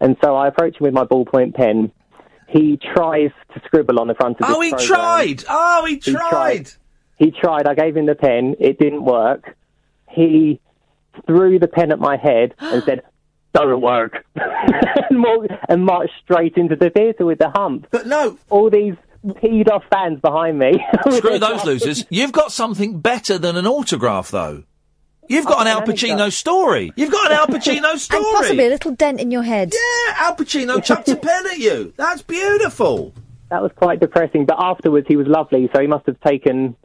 And 0.00 0.16
so 0.24 0.34
I 0.34 0.48
approached 0.48 0.80
him 0.80 0.86
with 0.86 0.94
my 0.94 1.04
ballpoint 1.04 1.54
pen. 1.54 1.92
He 2.48 2.78
tries 2.94 3.30
to 3.54 3.60
scribble 3.66 4.00
on 4.00 4.08
the 4.08 4.14
front 4.14 4.40
of 4.40 4.46
his 4.48 4.56
Oh, 4.56 4.60
he 4.60 4.70
program. 4.70 4.88
tried! 4.88 5.44
Oh, 5.48 5.84
he 5.86 5.94
He 5.96 6.12
tried! 6.12 6.70
He 7.18 7.30
tried. 7.30 7.66
I 7.68 7.74
gave 7.74 7.96
him 7.96 8.06
the 8.06 8.14
pen. 8.14 8.56
It 8.58 8.78
didn't 8.78 9.04
work. 9.04 9.54
He 10.10 10.58
threw 11.26 11.58
the 11.58 11.68
pen 11.68 11.92
at 11.92 11.98
my 11.98 12.16
head 12.16 12.54
and 12.58 12.82
said, 12.82 13.02
"Doesn't 13.52 13.80
work," 13.80 14.24
and, 14.34 15.18
more, 15.18 15.46
and 15.68 15.84
marched 15.84 16.14
straight 16.24 16.56
into 16.56 16.76
the 16.76 16.90
theatre 16.90 17.24
with 17.24 17.38
the 17.38 17.50
hump. 17.50 17.86
But 17.90 18.06
no, 18.06 18.38
all 18.50 18.70
these 18.70 18.94
peed 19.24 19.70
off 19.70 19.84
fans 19.90 20.20
behind 20.20 20.58
me. 20.58 20.84
Screw 21.10 21.38
those 21.38 21.64
losers. 21.64 22.04
You've 22.10 22.32
got 22.32 22.52
something 22.52 23.00
better 23.00 23.38
than 23.38 23.56
an 23.56 23.66
autograph, 23.66 24.30
though. 24.30 24.64
You've 25.28 25.46
got 25.46 25.62
an 25.62 25.68
Al 25.68 25.82
Pacino 25.82 26.32
story. 26.32 26.92
You've 26.96 27.12
got 27.12 27.30
an 27.30 27.38
Al 27.38 27.46
Pacino 27.58 27.96
story. 27.96 28.24
And 28.24 28.36
possibly 28.36 28.66
a 28.66 28.68
little 28.68 28.92
dent 28.92 29.20
in 29.20 29.30
your 29.30 29.42
head. 29.42 29.72
Yeah, 29.72 30.14
Al 30.16 30.36
Pacino 30.36 30.82
chucked 30.82 31.08
a 31.08 31.16
pen 31.16 31.46
at 31.46 31.58
you. 31.58 31.94
That's 31.96 32.22
beautiful. 32.22 33.14
That 33.50 33.62
was 33.62 33.70
quite 33.76 34.00
depressing. 34.00 34.46
But 34.46 34.56
afterwards, 34.58 35.06
he 35.08 35.16
was 35.16 35.26
lovely. 35.26 35.70
So 35.74 35.80
he 35.80 35.86
must 35.86 36.06
have 36.06 36.20
taken, 36.20 36.76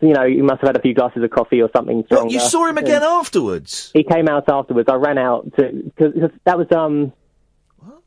you 0.00 0.12
know, 0.12 0.26
he 0.26 0.42
must 0.42 0.60
have 0.60 0.68
had 0.68 0.76
a 0.76 0.80
few 0.82 0.94
glasses 0.94 1.22
of 1.22 1.30
coffee 1.30 1.62
or 1.62 1.70
something 1.74 2.04
stronger. 2.06 2.24
What, 2.24 2.32
you 2.32 2.40
saw 2.40 2.66
him 2.66 2.78
again 2.78 3.02
afterwards? 3.02 3.90
He 3.94 4.04
came 4.04 4.28
out 4.28 4.48
afterwards. 4.48 4.88
I 4.90 4.94
ran 4.96 5.18
out 5.18 5.52
to 5.58 5.72
because 5.84 6.30
that 6.44 6.58
was 6.58 6.70
um. 6.72 7.12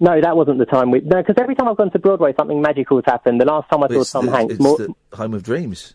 No, 0.01 0.19
that 0.21 0.35
wasn't 0.35 0.59
the 0.59 0.65
time. 0.65 0.91
We, 0.91 1.01
no, 1.01 1.17
because 1.17 1.35
every 1.37 1.55
time 1.55 1.67
I've 1.67 1.75
gone 1.77 1.91
to 1.91 1.99
Broadway, 1.99 2.33
something 2.37 2.61
magical 2.61 2.97
has 2.97 3.05
happened. 3.05 3.39
The 3.39 3.45
last 3.45 3.69
time 3.69 3.83
I 3.83 3.87
saw 3.87 4.01
It's 4.01 4.11
Tom 4.11 4.25
the- 4.27 4.31
Hanks, 4.31 4.53
it's 4.55 4.63
more, 4.63 4.77
the 4.77 4.93
home 5.13 5.33
of 5.33 5.43
dreams. 5.43 5.93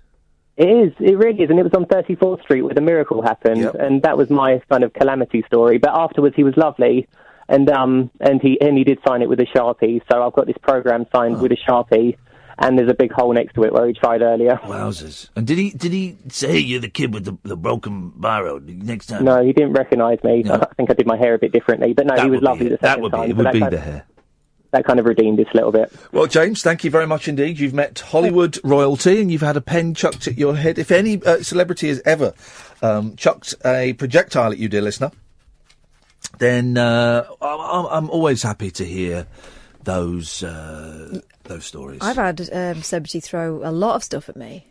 It 0.56 0.68
is. 0.68 0.92
It 1.00 1.16
really 1.18 1.42
is. 1.42 1.50
And 1.50 1.58
it 1.58 1.62
was 1.62 1.72
on 1.74 1.86
34th 1.86 2.42
Street 2.42 2.62
where 2.62 2.74
the 2.74 2.80
miracle 2.80 3.22
happened. 3.22 3.64
And 3.64 4.02
that 4.02 4.16
was 4.16 4.30
my 4.30 4.60
kind 4.70 4.84
of 4.84 4.92
calamity 4.92 5.42
story. 5.46 5.78
But 5.78 5.90
afterwards, 5.94 6.36
he 6.36 6.44
was 6.44 6.56
lovely. 6.56 7.08
And, 7.48 7.68
um, 7.70 8.10
and 8.20 8.40
he, 8.40 8.58
and 8.60 8.76
he 8.78 8.84
did 8.84 8.98
sign 9.06 9.20
it 9.22 9.28
with 9.28 9.40
a 9.40 9.46
Sharpie. 9.46 10.00
So 10.10 10.22
I've 10.22 10.32
got 10.32 10.46
this 10.46 10.56
program 10.62 11.06
signed 11.14 11.40
with 11.40 11.52
a 11.52 11.56
Sharpie. 11.56 12.16
And 12.58 12.78
there's 12.78 12.90
a 12.90 12.94
big 12.94 13.10
hole 13.12 13.32
next 13.32 13.54
to 13.54 13.64
it 13.64 13.72
where 13.72 13.86
he 13.86 13.92
tried 13.92 14.22
earlier. 14.22 14.56
Wowzers! 14.62 15.28
And 15.34 15.46
did 15.46 15.58
he 15.58 15.70
did 15.70 15.92
he 15.92 16.16
say 16.28 16.56
you're 16.58 16.80
the 16.80 16.88
kid 16.88 17.12
with 17.12 17.24
the, 17.24 17.36
the 17.42 17.56
broken 17.56 18.12
biro 18.12 18.60
next 18.64 19.06
time? 19.06 19.24
No, 19.24 19.44
he 19.44 19.52
didn't 19.52 19.72
recognise 19.72 20.22
me. 20.22 20.44
I 20.48 20.64
think 20.76 20.90
I 20.90 20.94
did 20.94 21.06
my 21.06 21.16
hair 21.16 21.34
a 21.34 21.38
bit 21.38 21.52
differently. 21.52 21.92
But 21.94 22.06
no, 22.06 22.14
That 22.16 22.24
he 22.24 22.30
was 22.30 22.42
lovely 22.42 22.68
the 22.68 22.76
That 22.76 22.80
second 22.98 23.02
would 23.02 23.12
be- 23.12 23.18
time. 23.18 23.30
it 23.30 23.36
would 23.36 23.52
be 23.52 23.58
the 23.58 23.80
hair. 23.80 24.06
That 24.70 24.84
kind 24.84 24.98
of 24.98 25.06
redeemed 25.06 25.38
this 25.38 25.46
a 25.52 25.56
little 25.56 25.70
bit. 25.70 25.92
Well, 26.10 26.26
James, 26.26 26.60
thank 26.62 26.82
you 26.82 26.90
very 26.90 27.06
much 27.06 27.28
indeed. 27.28 27.60
You've 27.60 27.74
met 27.74 27.98
Hollywood 28.00 28.58
royalty 28.64 29.20
and 29.20 29.30
you've 29.30 29.40
had 29.40 29.56
a 29.56 29.60
pen 29.60 29.94
chucked 29.94 30.26
at 30.26 30.36
your 30.36 30.56
head. 30.56 30.78
If 30.80 30.90
any 30.90 31.22
uh, 31.24 31.42
celebrity 31.44 31.86
has 31.88 32.02
ever 32.04 32.34
um, 32.82 33.14
chucked 33.14 33.54
a 33.64 33.92
projectile 33.92 34.50
at 34.50 34.58
you, 34.58 34.68
dear 34.68 34.80
listener, 34.82 35.12
then 36.38 36.76
uh, 36.76 37.24
I'm, 37.40 37.60
I'm- 37.60 37.86
I'm 37.90 38.10
always 38.10 38.42
happy 38.42 38.70
to 38.72 38.84
hear 38.84 39.26
those 39.84 40.42
uh, 40.42 41.20
those 41.44 41.64
stories. 41.64 42.00
I've 42.02 42.16
had 42.16 42.40
um, 42.52 42.82
celebrity 42.82 43.20
throw 43.20 43.60
a 43.64 43.70
lot 43.70 43.96
of 43.96 44.04
stuff 44.04 44.28
at 44.28 44.36
me. 44.36 44.66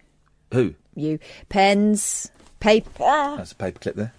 Who? 0.54 0.76
You 0.96 1.20
pens, 1.50 2.32
paper. 2.60 3.36
That's 3.38 3.52
a 3.52 3.56
paperclip 3.56 3.96
there. 3.96 4.14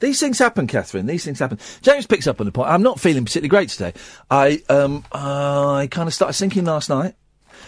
These 0.00 0.18
things 0.18 0.38
happen, 0.38 0.66
Catherine. 0.66 1.06
These 1.06 1.24
things 1.24 1.38
happen. 1.38 1.58
James 1.82 2.06
picks 2.06 2.26
up 2.26 2.40
on 2.40 2.46
the 2.46 2.52
point. 2.52 2.70
I'm 2.70 2.82
not 2.82 2.98
feeling 2.98 3.24
particularly 3.24 3.50
great 3.50 3.68
today. 3.68 3.92
I 4.30 4.62
um 4.68 5.04
I 5.12 5.88
kind 5.90 6.08
of 6.08 6.14
started 6.14 6.32
sinking 6.32 6.64
last 6.64 6.88
night. 6.88 7.14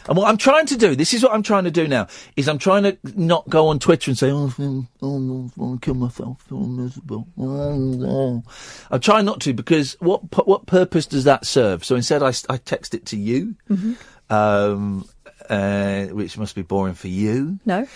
And 0.09 0.17
what 0.17 0.29
I'm 0.29 0.37
trying 0.37 0.67
to 0.67 0.77
do, 0.77 0.95
this 0.97 1.15
is 1.15 1.23
what 1.23 1.33
I'm 1.33 1.43
trying 1.43 1.65
to 1.65 1.71
do 1.71 1.87
now, 1.87 2.09
is 2.37 2.49
I'm 2.49 2.59
trying 2.59 2.83
to 2.85 2.99
not 3.15 3.49
go 3.49 3.69
on 3.69 3.79
Twitter 3.79 4.11
and 4.11 4.19
say, 4.19 4.31
oh, 4.31 4.53
oh, 4.59 4.87
oh, 5.03 5.51
I 5.57 5.61
want 5.61 5.83
to 5.83 5.85
kill 5.85 5.95
myself, 5.95 6.45
so 6.49 6.57
miserable. 6.57 7.27
Oh, 7.39 8.43
I'm 8.91 9.01
trying 9.01 9.25
not 9.25 9.41
to 9.43 9.53
because 9.53 9.97
what 10.01 10.23
what 10.47 10.67
purpose 10.67 11.07
does 11.07 11.25
that 11.25 11.47
serve? 11.47 11.85
So 11.85 11.97
instead, 11.97 12.23
I 12.23 12.33
text 12.59 12.95
it 12.95 13.07
to 13.07 13.17
you. 13.17 13.55
Mhm. 13.71 13.97
Um, 14.31 15.09
uh, 15.49 16.05
which 16.07 16.39
must 16.39 16.55
be 16.55 16.63
boring 16.63 16.95
for 16.95 17.09
you. 17.09 17.59
No. 17.67 17.87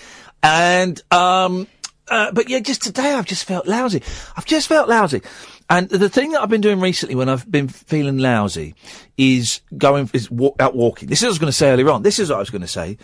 And 0.43 1.01
um, 1.11 1.67
uh, 2.09 2.31
but 2.33 2.49
yeah, 2.49 2.61
just 2.61 2.83
today 2.83 3.13
I've 3.15 3.25
just 3.27 3.45
felt 3.45 3.67
lousy. 3.67 4.03
I've 4.37 4.45
just 4.47 4.69
felt 4.69 4.89
lousy. 4.89 5.23
And 5.69 5.89
the 5.89 6.09
thing 6.09 6.33
that 6.33 6.43
I've 6.43 6.49
been 6.49 6.61
doing 6.61 6.81
recently 6.81 7.17
when 7.17 7.29
I've 7.29 7.51
been 7.51 7.69
feeling 7.69 8.19
lousy 8.19 8.75
is 9.17 9.61
going 9.77 10.09
is 10.13 10.31
walk, 10.31 10.57
out 10.61 10.77
walking. 10.77 11.09
This 11.09 11.19
is 11.19 11.25
what 11.25 11.29
I 11.29 11.31
was 11.31 11.39
going 11.39 11.49
to 11.49 11.57
say 11.57 11.71
earlier 11.71 11.91
on. 11.91 12.03
This 12.03 12.19
is 12.19 12.31
what 12.31 12.37
I 12.37 12.41
was 12.41 12.51
going 12.51 12.63
to 12.63 12.69
say. 12.69 12.99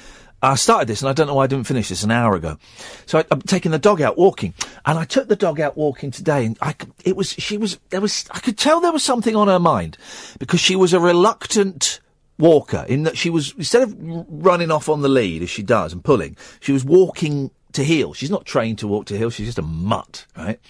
I 0.45 0.57
started 0.57 0.89
this 0.89 1.03
and 1.03 1.09
I 1.09 1.13
don't 1.13 1.29
know 1.29 1.35
why 1.35 1.45
I 1.45 1.47
didn't 1.47 1.67
finish 1.67 1.89
this 1.89 2.03
an 2.03 2.11
hour 2.11 2.35
ago. 2.35 2.59
So 3.07 3.19
I, 3.19 3.25
I'm 3.31 3.43
taking 3.43 3.71
the 3.71 3.79
dog 3.79 4.01
out 4.01 4.19
walking, 4.19 4.55
and 4.85 4.99
I 4.99 5.05
took 5.05 5.29
the 5.29 5.37
dog 5.37 5.61
out 5.61 5.77
walking 5.77 6.11
today, 6.11 6.45
and 6.45 6.59
I 6.61 6.75
it 7.05 7.17
was 7.17 7.31
she 7.31 7.57
was 7.57 7.79
there 7.91 8.01
was 8.01 8.27
I 8.31 8.41
could 8.41 8.59
tell 8.59 8.81
there 8.81 8.93
was 8.93 9.05
something 9.05 9.37
on 9.37 9.49
her 9.49 9.61
mind 9.61 9.97
because 10.39 10.61
she 10.61 10.75
was 10.75 10.93
a 10.93 11.01
reluctant 11.01 12.01
walker 12.39 12.85
in 12.89 13.05
that 13.05 13.17
she 13.17 13.31
was 13.31 13.55
instead 13.57 13.83
of 13.83 13.95
running 13.99 14.73
off 14.73 14.89
on 14.89 15.03
the 15.03 15.09
lead 15.09 15.43
as 15.43 15.51
she 15.51 15.63
does 15.63 15.93
and 15.93 16.03
pulling, 16.05 16.37
she 16.61 16.73
was 16.73 16.85
walking 16.85 17.53
to 17.73 17.85
heel. 17.85 18.13
She's 18.13 18.31
not 18.31 18.45
trained 18.45 18.79
to 18.81 18.89
walk 18.89 19.07
to 19.07 19.17
heel. 19.17 19.31
She's 19.31 19.47
just 19.47 19.59
a 19.59 19.63
mutt, 19.63 20.27
right? 20.37 20.61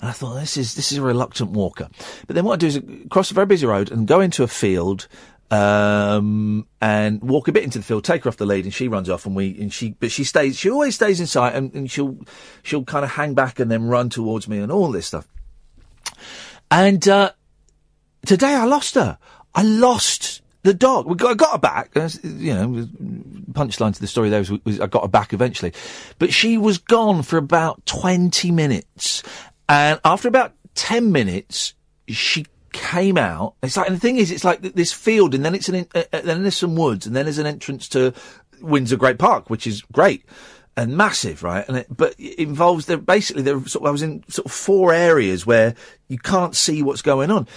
And 0.00 0.10
I 0.10 0.12
thought 0.12 0.34
this 0.34 0.56
is 0.56 0.74
this 0.74 0.92
is 0.92 0.98
a 0.98 1.02
reluctant 1.02 1.50
walker. 1.50 1.88
But 2.26 2.36
then 2.36 2.44
what 2.44 2.54
I 2.54 2.56
do 2.56 2.66
is 2.66 2.80
cross 3.10 3.30
a 3.30 3.34
very 3.34 3.46
busy 3.46 3.66
road 3.66 3.90
and 3.90 4.06
go 4.06 4.20
into 4.20 4.42
a 4.42 4.48
field 4.48 5.08
um, 5.50 6.66
and 6.80 7.22
walk 7.22 7.48
a 7.48 7.52
bit 7.52 7.62
into 7.62 7.78
the 7.78 7.84
field, 7.84 8.04
take 8.04 8.24
her 8.24 8.28
off 8.28 8.36
the 8.36 8.46
lead, 8.46 8.64
and 8.64 8.74
she 8.74 8.88
runs 8.88 9.08
off, 9.08 9.26
and 9.26 9.36
we 9.36 9.58
and 9.60 9.72
she 9.72 9.90
but 10.00 10.10
she 10.10 10.24
stays. 10.24 10.58
She 10.58 10.70
always 10.70 10.94
stays 10.94 11.20
in 11.20 11.26
sight, 11.26 11.54
and, 11.54 11.72
and 11.74 11.90
she'll 11.90 12.18
she'll 12.62 12.84
kind 12.84 13.04
of 13.04 13.12
hang 13.12 13.34
back 13.34 13.60
and 13.60 13.70
then 13.70 13.84
run 13.84 14.10
towards 14.10 14.48
me 14.48 14.58
and 14.58 14.72
all 14.72 14.90
this 14.90 15.06
stuff. 15.06 15.28
And 16.70 17.06
uh, 17.08 17.32
today 18.24 18.54
I 18.54 18.64
lost 18.64 18.96
her. 18.96 19.18
I 19.54 19.62
lost 19.62 20.42
the 20.62 20.74
dog. 20.74 21.06
We 21.06 21.14
got, 21.14 21.30
I 21.30 21.34
got 21.34 21.52
her 21.52 21.58
back. 21.58 21.92
You 22.24 22.54
know, 22.54 22.88
punchline 23.52 23.94
to 23.94 24.00
the 24.00 24.08
story 24.08 24.28
there 24.28 24.40
was, 24.40 24.50
was 24.64 24.80
I 24.80 24.88
got 24.88 25.02
her 25.02 25.08
back 25.08 25.32
eventually, 25.32 25.72
but 26.18 26.32
she 26.32 26.58
was 26.58 26.78
gone 26.78 27.22
for 27.22 27.36
about 27.36 27.86
twenty 27.86 28.50
minutes, 28.50 29.22
and 29.68 30.00
after 30.04 30.28
about 30.28 30.52
ten 30.74 31.12
minutes, 31.12 31.74
she 32.08 32.46
came 32.72 33.16
out. 33.16 33.54
It's 33.62 33.76
like, 33.76 33.86
and 33.88 33.96
the 33.96 34.00
thing 34.00 34.16
is, 34.18 34.30
it's 34.30 34.44
like 34.44 34.60
this 34.60 34.92
field, 34.92 35.34
and 35.34 35.44
then 35.44 35.54
it's 35.54 35.68
an, 35.68 35.74
in- 35.76 35.88
uh, 35.94 36.02
uh, 36.12 36.20
then 36.22 36.42
there's 36.42 36.56
some 36.56 36.76
woods, 36.76 37.06
and 37.06 37.14
then 37.16 37.24
there's 37.26 37.38
an 37.38 37.46
entrance 37.46 37.88
to 37.90 38.12
Windsor 38.60 38.96
Great 38.96 39.18
Park, 39.18 39.50
which 39.50 39.66
is 39.66 39.82
great 39.92 40.24
and 40.76 40.94
massive, 40.96 41.42
right? 41.42 41.66
And 41.68 41.78
it, 41.78 41.86
but 41.94 42.14
it 42.18 42.38
involves 42.38 42.84
basically 42.86 43.42
there. 43.42 43.58
Sort 43.66 43.82
of, 43.82 43.86
I 43.88 43.90
was 43.90 44.02
in 44.02 44.22
sort 44.28 44.46
of 44.46 44.52
four 44.52 44.92
areas 44.92 45.46
where 45.46 45.74
you 46.08 46.18
can't 46.18 46.54
see 46.54 46.82
what's 46.82 47.02
going 47.02 47.30
on. 47.30 47.48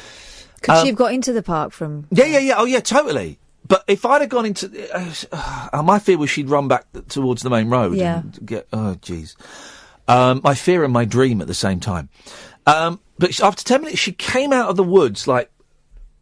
Could 0.62 0.72
Um, 0.76 0.82
she 0.84 0.88
have 0.88 0.96
got 0.98 1.14
into 1.14 1.34
the 1.34 1.44
park 1.44 1.74
from? 1.74 2.08
Yeah, 2.12 2.26
yeah, 2.26 2.40
yeah. 2.40 2.54
Oh, 2.58 2.66
yeah, 2.66 2.80
totally. 2.80 3.40
But 3.68 3.84
if 3.88 4.06
I'd 4.06 4.22
have 4.22 4.30
gone 4.30 4.46
into, 4.46 4.68
uh, 4.96 5.70
uh, 5.74 5.84
my 5.84 6.00
fear 6.00 6.18
was 6.18 6.30
she'd 6.30 6.50
run 6.50 6.68
back 6.70 6.92
th- 6.94 7.08
towards 7.08 7.42
the 7.44 7.50
main 7.50 7.70
road. 7.70 7.96
Yeah. 7.96 8.20
And 8.22 8.40
get, 8.46 8.68
oh, 8.74 8.96
jeez. 9.02 9.36
Um, 10.10 10.42
my 10.44 10.56
fear 10.56 10.84
and 10.84 10.92
my 10.92 11.06
dream 11.06 11.40
at 11.40 11.48
the 11.48 11.54
same 11.54 11.80
time. 11.80 12.10
Um, 12.66 13.00
but 13.18 13.40
after 13.40 13.64
ten 13.64 13.82
minutes, 13.82 14.00
she 14.00 14.12
came 14.12 14.52
out 14.52 14.70
of 14.70 14.76
the 14.76 14.84
woods 14.84 15.28
like 15.28 15.52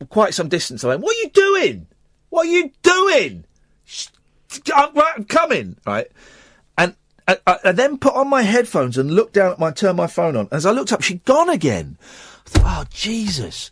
quite 0.09 0.33
some 0.33 0.49
distance. 0.49 0.83
away. 0.83 0.97
"What 0.97 1.15
are 1.15 1.19
you 1.19 1.29
doing? 1.29 1.87
What 2.29 2.47
are 2.47 2.49
you 2.49 2.71
doing? 2.83 3.45
I'm, 4.75 4.89
I'm 4.95 5.25
coming." 5.25 5.77
Right. 5.85 6.11
And 6.77 6.95
I, 7.27 7.37
I, 7.45 7.57
I 7.65 7.71
then 7.71 7.97
put 7.97 8.13
on 8.13 8.29
my 8.29 8.43
headphones 8.43 8.97
and 8.97 9.11
looked 9.11 9.33
down 9.33 9.53
at 9.53 9.59
my, 9.59 9.71
turned 9.71 9.97
my 9.97 10.07
phone 10.07 10.35
on. 10.35 10.47
As 10.51 10.65
I 10.65 10.71
looked 10.71 10.91
up, 10.93 11.01
she'd 11.01 11.25
gone 11.25 11.49
again. 11.49 11.97
I 12.45 12.49
thought, 12.49 12.85
oh, 12.85 12.89
Jesus. 12.89 13.71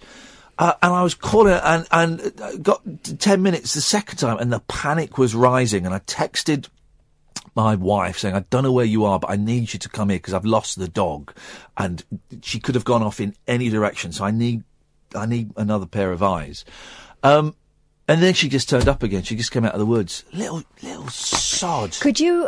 Uh, 0.57 0.73
and 0.81 0.93
I 0.93 1.03
was 1.03 1.15
calling 1.15 1.53
her 1.53 1.61
and, 1.63 1.87
and 1.91 2.41
uh, 2.41 2.55
got 2.57 2.81
10 3.19 3.41
minutes 3.41 3.73
the 3.73 3.81
second 3.81 4.17
time 4.17 4.37
and 4.37 4.51
the 4.51 4.61
panic 4.61 5.17
was 5.17 5.35
rising. 5.35 5.85
And 5.85 5.93
I 5.93 5.99
texted 5.99 6.67
my 7.55 7.75
wife 7.75 8.19
saying, 8.19 8.35
I 8.35 8.41
don't 8.49 8.63
know 8.63 8.71
where 8.71 8.85
you 8.85 9.05
are, 9.05 9.19
but 9.19 9.29
I 9.31 9.37
need 9.37 9.73
you 9.73 9.79
to 9.79 9.89
come 9.89 10.09
here 10.09 10.19
because 10.19 10.33
I've 10.33 10.45
lost 10.45 10.77
the 10.77 10.87
dog. 10.87 11.33
And 11.77 12.03
she 12.41 12.59
could 12.59 12.75
have 12.75 12.83
gone 12.83 13.01
off 13.01 13.19
in 13.19 13.33
any 13.47 13.69
direction. 13.69 14.11
So 14.11 14.25
I 14.25 14.31
need, 14.31 14.63
I 15.15 15.25
need 15.25 15.51
another 15.55 15.85
pair 15.85 16.11
of 16.11 16.21
eyes. 16.21 16.65
Um, 17.23 17.55
and 18.07 18.21
then 18.21 18.33
she 18.33 18.49
just 18.49 18.69
turned 18.69 18.87
up 18.87 19.01
again. 19.01 19.23
She 19.23 19.35
just 19.35 19.51
came 19.51 19.65
out 19.65 19.73
of 19.73 19.79
the 19.79 19.85
woods. 19.85 20.25
Little, 20.33 20.63
little 20.83 21.07
sod. 21.07 21.97
Could 21.99 22.19
you? 22.19 22.47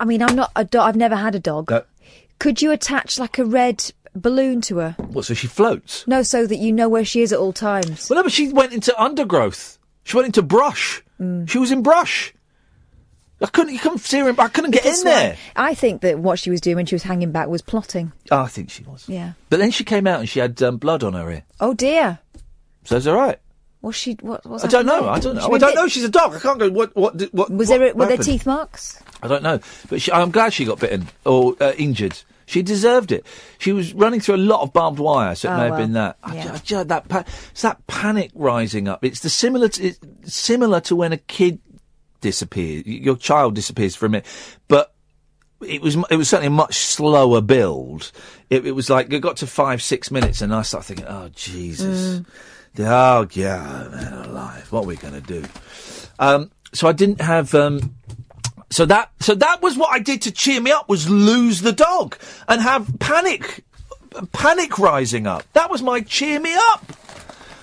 I 0.00 0.04
mean, 0.04 0.22
I'm 0.22 0.34
not 0.34 0.50
a 0.54 0.64
dog. 0.64 0.88
I've 0.88 0.96
never 0.96 1.16
had 1.16 1.34
a 1.34 1.40
dog. 1.40 1.70
No. 1.70 1.84
Could 2.38 2.60
you 2.60 2.70
attach 2.72 3.18
like 3.18 3.38
a 3.38 3.44
red 3.44 3.92
balloon 4.14 4.60
to 4.62 4.78
her? 4.78 4.96
What, 4.98 5.24
so 5.24 5.34
she 5.34 5.46
floats? 5.46 6.06
No, 6.06 6.22
so 6.22 6.46
that 6.46 6.56
you 6.56 6.72
know 6.72 6.88
where 6.88 7.04
she 7.04 7.22
is 7.22 7.32
at 7.32 7.38
all 7.38 7.52
times. 7.52 8.10
Well, 8.10 8.18
no, 8.18 8.22
but 8.22 8.32
she 8.32 8.52
went 8.52 8.72
into 8.72 9.00
undergrowth. 9.00 9.78
She 10.04 10.16
went 10.16 10.26
into 10.26 10.42
brush. 10.42 11.02
Mm. 11.20 11.48
She 11.48 11.58
was 11.58 11.72
in 11.72 11.82
brush. 11.82 12.34
I 13.40 13.46
couldn't, 13.46 13.72
you 13.72 13.78
couldn't 13.78 13.98
see 13.98 14.18
him 14.18 14.34
I 14.38 14.48
couldn't 14.48 14.72
get 14.72 14.82
That's 14.84 15.00
in 15.00 15.04
there. 15.04 15.36
I 15.54 15.74
think 15.74 16.00
that 16.02 16.18
what 16.18 16.38
she 16.40 16.50
was 16.50 16.60
doing 16.60 16.76
when 16.76 16.86
she 16.86 16.94
was 16.94 17.04
hanging 17.04 17.30
back 17.30 17.48
was 17.48 17.62
plotting. 17.62 18.12
Oh, 18.32 18.40
I 18.40 18.48
think 18.48 18.68
she 18.70 18.82
was. 18.82 19.08
Yeah. 19.08 19.32
But 19.48 19.58
then 19.60 19.70
she 19.70 19.84
came 19.84 20.06
out 20.08 20.18
and 20.20 20.28
she 20.28 20.40
had 20.40 20.60
um, 20.62 20.76
blood 20.78 21.04
on 21.04 21.12
her 21.14 21.30
ear. 21.30 21.44
Oh 21.60 21.72
dear. 21.74 22.18
So 22.84 22.96
it's 22.96 23.06
all 23.06 23.14
right. 23.16 23.38
Was 23.80 23.94
she? 23.94 24.14
What? 24.22 24.44
What's 24.44 24.64
I 24.64 24.68
don't 24.68 24.86
know. 24.86 25.08
I 25.08 25.20
don't 25.20 25.36
know. 25.36 25.52
I 25.52 25.58
don't 25.58 25.74
know. 25.76 25.86
She's 25.86 26.02
a 26.02 26.08
dog. 26.08 26.34
I 26.34 26.40
can't 26.40 26.58
go. 26.58 26.68
What? 26.68 26.96
What? 26.96 27.14
What? 27.32 27.48
Was 27.50 27.68
what 27.68 27.78
there? 27.78 27.94
Were 27.94 28.06
there 28.06 28.10
happened? 28.16 28.24
teeth 28.24 28.44
marks? 28.44 29.00
I 29.22 29.28
don't 29.28 29.44
know. 29.44 29.60
But 29.88 30.02
she, 30.02 30.10
I'm 30.10 30.32
glad 30.32 30.52
she 30.52 30.64
got 30.64 30.80
bitten 30.80 31.06
or 31.24 31.54
uh, 31.60 31.72
injured. 31.78 32.18
She 32.46 32.62
deserved 32.62 33.12
it. 33.12 33.24
She 33.58 33.70
was 33.72 33.92
running 33.94 34.18
through 34.20 34.36
a 34.36 34.38
lot 34.38 34.62
of 34.62 34.72
barbed 34.72 34.98
wire, 34.98 35.34
so 35.36 35.48
it 35.48 35.52
Oh, 35.52 35.56
may 35.58 35.62
have 35.64 35.70
well, 35.72 35.80
been 35.80 35.92
that. 35.92 36.16
I 36.24 36.34
yeah. 36.34 36.42
ju- 36.42 36.48
I 36.50 36.56
ju- 36.58 36.84
that 36.84 37.08
pa- 37.08 37.24
it's 37.52 37.62
that 37.62 37.86
panic 37.86 38.30
rising 38.34 38.88
up. 38.88 39.04
It's 39.04 39.20
the 39.20 39.30
similar 39.30 39.68
to 39.68 39.84
it's 39.88 40.00
similar 40.34 40.80
to 40.80 40.96
when 40.96 41.12
a 41.12 41.18
kid 41.18 41.60
disappears, 42.20 42.86
your 42.86 43.16
child 43.16 43.54
disappears 43.54 43.94
for 43.96 44.06
a 44.06 44.08
minute, 44.08 44.26
but 44.68 44.94
it 45.60 45.82
was 45.82 45.96
it 46.10 46.16
was 46.16 46.28
certainly 46.28 46.48
a 46.48 46.50
much 46.50 46.76
slower 46.76 47.40
build. 47.40 48.12
It, 48.50 48.66
it 48.66 48.72
was 48.72 48.88
like 48.88 49.12
it 49.12 49.20
got 49.20 49.38
to 49.38 49.46
five 49.46 49.82
six 49.82 50.10
minutes, 50.10 50.40
and 50.40 50.54
I 50.54 50.62
started 50.62 50.86
thinking, 50.86 51.06
oh 51.08 51.30
Jesus, 51.34 52.22
oh 52.78 53.28
yeah, 53.32 53.88
man 53.90 54.12
alive, 54.12 54.70
what 54.70 54.84
are 54.84 54.86
we 54.86 54.96
going 54.96 55.14
to 55.14 55.20
do? 55.20 55.44
Um, 56.18 56.50
so 56.72 56.88
I 56.88 56.92
didn't 56.92 57.20
have. 57.20 57.54
Um, 57.54 57.94
so 58.70 58.84
that 58.86 59.10
so 59.20 59.34
that 59.34 59.62
was 59.62 59.76
what 59.76 59.92
I 59.92 59.98
did 59.98 60.22
to 60.22 60.30
cheer 60.30 60.60
me 60.60 60.70
up 60.70 60.88
was 60.88 61.08
lose 61.08 61.62
the 61.62 61.72
dog 61.72 62.18
and 62.46 62.60
have 62.60 62.98
panic 62.98 63.64
panic 64.32 64.78
rising 64.78 65.26
up. 65.26 65.44
That 65.54 65.70
was 65.70 65.82
my 65.82 66.00
cheer 66.00 66.38
me 66.38 66.54
up. 66.54 66.84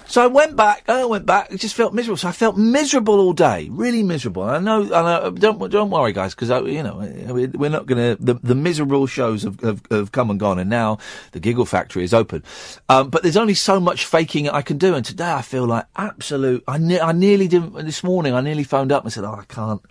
So 0.08 0.24
I 0.24 0.28
went 0.28 0.56
back. 0.56 0.84
I 0.88 1.04
went 1.06 1.26
back. 1.26 1.52
It 1.52 1.60
just 1.60 1.76
felt 1.76 1.94
miserable. 1.94 2.18
So 2.18 2.28
I 2.28 2.32
felt 2.32 2.58
miserable 2.58 3.20
all 3.20 3.34
day, 3.34 3.68
really 3.72 4.04
miserable. 4.04 4.44
I 4.44 4.60
know. 4.60 4.84
I. 4.94 5.30
Don't 5.32 5.70
don't 5.72 5.90
worry, 5.90 6.14
guys, 6.14 6.36
because 6.36 6.50
you 6.68 6.84
know 6.84 6.98
we- 7.34 7.48
we're 7.48 7.70
not 7.70 7.86
going 7.86 8.16
to. 8.18 8.24
The, 8.24 8.36
the 8.36 8.56
miserable 8.56 9.08
shows 9.08 9.44
have, 9.44 9.60
have 9.62 9.82
have 9.90 10.12
come 10.12 10.30
and 10.30 10.40
gone, 10.40 10.60
and 10.60 10.70
now 10.70 11.00
the 11.32 11.40
Giggle 11.40 11.66
Factory 11.66 12.04
is 12.04 12.14
open. 12.14 12.44
Um, 12.88 13.10
but 13.10 13.24
there's 13.24 13.38
only 13.38 13.56
so 13.56 13.80
much 13.80 14.06
faking 14.06 14.48
I 14.50 14.62
can 14.62 14.78
do, 14.78 14.94
and 14.94 15.04
today 15.06 15.32
I 15.32 15.42
feel 15.42 15.66
like 15.66 15.86
absolute. 15.96 16.64
I 16.68 16.78
ne- 16.78 17.00
I 17.00 17.12
nearly 17.12 17.48
didn't. 17.48 17.74
This 17.86 18.04
morning 18.04 18.34
I 18.34 18.42
nearly 18.42 18.64
phoned 18.64 18.92
up 18.92 19.04
and 19.04 19.12
said, 19.12 19.24
"Oh, 19.24 19.40
I 19.42 19.46
can't." 19.46 19.82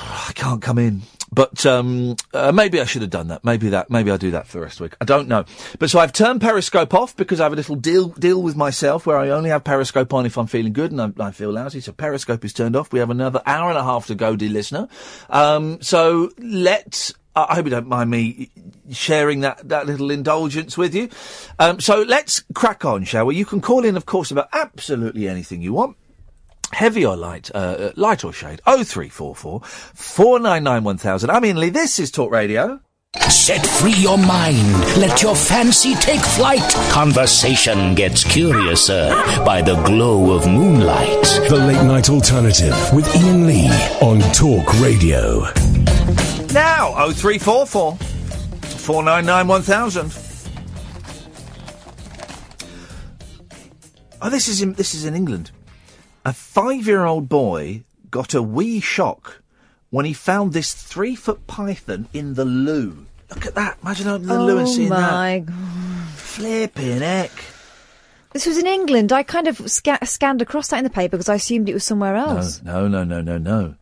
I 0.00 0.32
can't 0.34 0.62
come 0.62 0.78
in. 0.78 1.02
But 1.32 1.66
um, 1.66 2.16
uh, 2.32 2.52
maybe 2.52 2.80
I 2.80 2.84
should 2.84 3.02
have 3.02 3.10
done 3.10 3.28
that. 3.28 3.44
Maybe 3.44 3.70
that. 3.70 3.90
Maybe 3.90 4.10
I'll 4.10 4.18
do 4.18 4.30
that 4.30 4.46
for 4.46 4.58
the 4.58 4.62
rest 4.62 4.74
of 4.74 4.78
the 4.78 4.84
week. 4.84 4.96
I 5.00 5.04
don't 5.04 5.28
know. 5.28 5.44
But 5.78 5.90
so 5.90 5.98
I've 5.98 6.12
turned 6.12 6.40
Periscope 6.40 6.94
off 6.94 7.16
because 7.16 7.40
I 7.40 7.44
have 7.44 7.52
a 7.52 7.56
little 7.56 7.74
deal 7.74 8.08
deal 8.08 8.42
with 8.42 8.56
myself 8.56 9.06
where 9.06 9.18
I 9.18 9.30
only 9.30 9.50
have 9.50 9.64
Periscope 9.64 10.14
on 10.14 10.24
if 10.24 10.38
I'm 10.38 10.46
feeling 10.46 10.72
good 10.72 10.92
and 10.92 11.00
I, 11.00 11.12
I 11.18 11.30
feel 11.32 11.50
lousy. 11.50 11.80
So 11.80 11.92
Periscope 11.92 12.44
is 12.44 12.52
turned 12.52 12.76
off. 12.76 12.92
We 12.92 13.00
have 13.00 13.10
another 13.10 13.42
hour 13.44 13.70
and 13.70 13.78
a 13.78 13.82
half 13.84 14.06
to 14.06 14.14
go, 14.14 14.36
dear 14.36 14.50
listener. 14.50 14.88
Um, 15.28 15.82
so 15.82 16.30
let's. 16.38 17.12
I 17.34 17.54
hope 17.54 17.66
you 17.66 17.70
don't 17.70 17.86
mind 17.86 18.08
me 18.08 18.50
sharing 18.90 19.40
that, 19.40 19.68
that 19.68 19.86
little 19.86 20.10
indulgence 20.10 20.78
with 20.78 20.94
you. 20.94 21.10
Um, 21.58 21.80
so 21.80 22.00
let's 22.00 22.42
crack 22.54 22.86
on, 22.86 23.04
shall 23.04 23.26
we? 23.26 23.36
You 23.36 23.44
can 23.44 23.60
call 23.60 23.84
in, 23.84 23.98
of 23.98 24.06
course, 24.06 24.30
about 24.30 24.48
absolutely 24.54 25.28
anything 25.28 25.60
you 25.60 25.74
want. 25.74 25.98
Heavy 26.72 27.06
or 27.06 27.16
light, 27.16 27.50
uh, 27.54 27.58
uh, 27.58 27.92
light 27.96 28.24
or 28.24 28.32
shade, 28.32 28.60
0344 28.66 29.60
499 29.60 30.84
1000. 30.84 31.30
I'm 31.30 31.44
Iain 31.44 31.60
Lee. 31.60 31.70
This 31.70 31.98
is 31.98 32.10
Talk 32.10 32.30
Radio. 32.30 32.80
Set 33.30 33.64
free 33.64 33.94
your 33.94 34.18
mind. 34.18 34.58
Let 34.98 35.22
your 35.22 35.34
fancy 35.34 35.94
take 35.94 36.20
flight. 36.20 36.60
Conversation 36.90 37.94
gets 37.94 38.24
curiouser 38.24 39.08
by 39.44 39.62
the 39.62 39.80
glow 39.84 40.32
of 40.36 40.46
moonlight. 40.46 41.22
The 41.48 41.56
Late 41.56 41.84
Night 41.86 42.10
Alternative 42.10 42.74
with 42.92 43.06
Iain 43.16 43.46
Lee 43.46 43.68
on 44.02 44.20
Talk 44.32 44.70
Radio. 44.80 45.44
Now, 46.52 47.10
0344 47.12 47.96
499 47.96 49.48
1000. 49.48 50.12
Oh, 54.20 54.30
this 54.30 54.48
is 54.48 54.60
in, 54.62 54.72
this 54.74 54.94
is 54.94 55.04
in 55.04 55.14
England. 55.14 55.52
A 56.26 56.32
five-year-old 56.32 57.28
boy 57.28 57.84
got 58.10 58.34
a 58.34 58.42
wee 58.42 58.80
shock 58.80 59.42
when 59.90 60.04
he 60.04 60.12
found 60.12 60.52
this 60.52 60.74
three-foot 60.74 61.46
python 61.46 62.08
in 62.12 62.34
the 62.34 62.44
loo. 62.44 63.06
Look 63.30 63.46
at 63.46 63.54
that! 63.54 63.78
Imagine 63.80 64.08
opening 64.08 64.28
the 64.28 64.42
loo 64.42 64.58
and 64.58 64.66
Oh 64.66 64.72
seeing 64.72 64.88
my 64.88 65.44
that. 65.46 65.52
Flipping 66.16 66.98
heck! 66.98 67.30
This 68.32 68.44
was 68.44 68.58
in 68.58 68.66
England. 68.66 69.12
I 69.12 69.22
kind 69.22 69.46
of 69.46 69.70
sca- 69.70 70.04
scanned 70.04 70.42
across 70.42 70.66
that 70.68 70.78
in 70.78 70.84
the 70.84 70.90
paper 70.90 71.16
because 71.16 71.28
I 71.28 71.36
assumed 71.36 71.68
it 71.68 71.74
was 71.74 71.84
somewhere 71.84 72.16
else. 72.16 72.60
No, 72.60 72.88
no, 72.88 73.04
no, 73.04 73.20
no, 73.20 73.38
no, 73.38 73.38
no. 73.38 73.74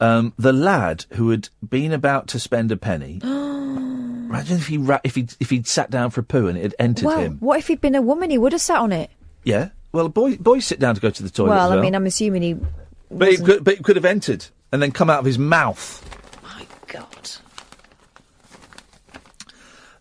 Um, 0.00 0.34
the 0.38 0.52
lad 0.52 1.06
who 1.12 1.30
had 1.30 1.48
been 1.66 1.92
about 1.92 2.26
to 2.28 2.38
spend 2.38 2.70
a 2.70 2.76
penny. 2.76 3.20
imagine 3.24 4.58
if 4.58 4.66
he 4.66 4.76
ra- 4.76 5.00
if 5.02 5.14
he 5.14 5.28
if 5.40 5.48
he'd 5.48 5.66
sat 5.66 5.90
down 5.90 6.10
for 6.10 6.20
a 6.20 6.24
poo 6.24 6.46
and 6.46 6.58
it 6.58 6.62
had 6.62 6.74
entered 6.78 7.06
well, 7.06 7.20
him. 7.20 7.38
what 7.40 7.58
if 7.58 7.68
he'd 7.68 7.80
been 7.80 7.94
a 7.94 8.02
woman? 8.02 8.28
He 8.28 8.36
would 8.36 8.52
have 8.52 8.60
sat 8.60 8.80
on 8.80 8.92
it. 8.92 9.08
Yeah. 9.44 9.70
Well, 9.92 10.08
boy, 10.08 10.36
boys 10.36 10.64
sit 10.64 10.78
down 10.78 10.94
to 10.94 11.00
go 11.00 11.10
to 11.10 11.22
the 11.22 11.30
toilet. 11.30 11.50
well, 11.50 11.66
as 11.66 11.70
well. 11.70 11.78
I 11.78 11.82
mean, 11.82 11.94
I'm 11.94 12.06
assuming 12.06 12.42
he. 12.42 12.54
but 12.54 12.68
it 13.10 13.40
wasn't- 13.40 13.46
could, 13.48 13.64
but 13.64 13.74
it 13.74 13.84
could 13.84 13.96
have 13.96 14.04
entered 14.04 14.46
and 14.72 14.80
then 14.80 14.92
come 14.92 15.10
out 15.10 15.18
of 15.20 15.24
his 15.24 15.38
mouth. 15.38 16.04
My 16.42 16.66
God. 16.86 17.30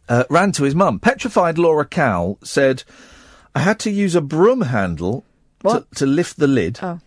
uh, 0.08 0.24
ran 0.30 0.52
to 0.54 0.64
his 0.64 0.76
mum. 0.76 1.00
Petrified 1.00 1.58
Laura 1.58 1.86
Cowell 1.86 2.38
said, 2.44 2.84
I 3.56 3.60
had 3.60 3.80
to 3.80 3.92
use 3.92 4.16
a 4.16 4.22
broom 4.22 4.62
handle 4.62 5.24
to, 5.64 5.86
to 5.96 6.06
lift 6.06 6.38
the 6.38 6.48
lid. 6.48 6.80
Oh. 6.82 7.00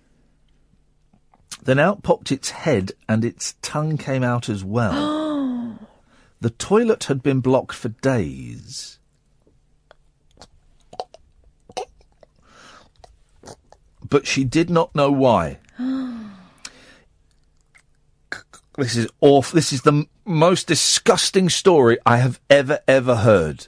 Then 1.63 1.79
out 1.79 2.03
popped 2.03 2.33
its 2.33 2.51
head 2.51 2.93
and 3.09 3.25
its 3.25 3.55
tongue 3.63 3.97
came 3.97 4.25
out 4.25 4.49
as 4.49 4.65
well. 4.65 5.79
the 6.41 6.51
toilet 6.51 7.05
had 7.05 7.23
been 7.23 7.41
blocked 7.41 7.75
for 7.75 7.89
days. 7.91 8.99
But 14.13 14.27
she 14.27 14.45
did 14.45 14.69
not 14.69 14.95
know 14.95 15.11
why. 15.11 15.59
This 18.79 18.97
is 18.97 19.07
awful. 19.21 19.55
This 19.57 19.73
is 19.73 19.83
the 19.83 19.93
m- 19.93 20.07
most 20.25 20.67
disgusting 20.67 21.49
story 21.51 21.99
I 22.07 22.17
have 22.19 22.41
ever, 22.49 22.81
ever 22.89 23.17
heard. 23.17 23.67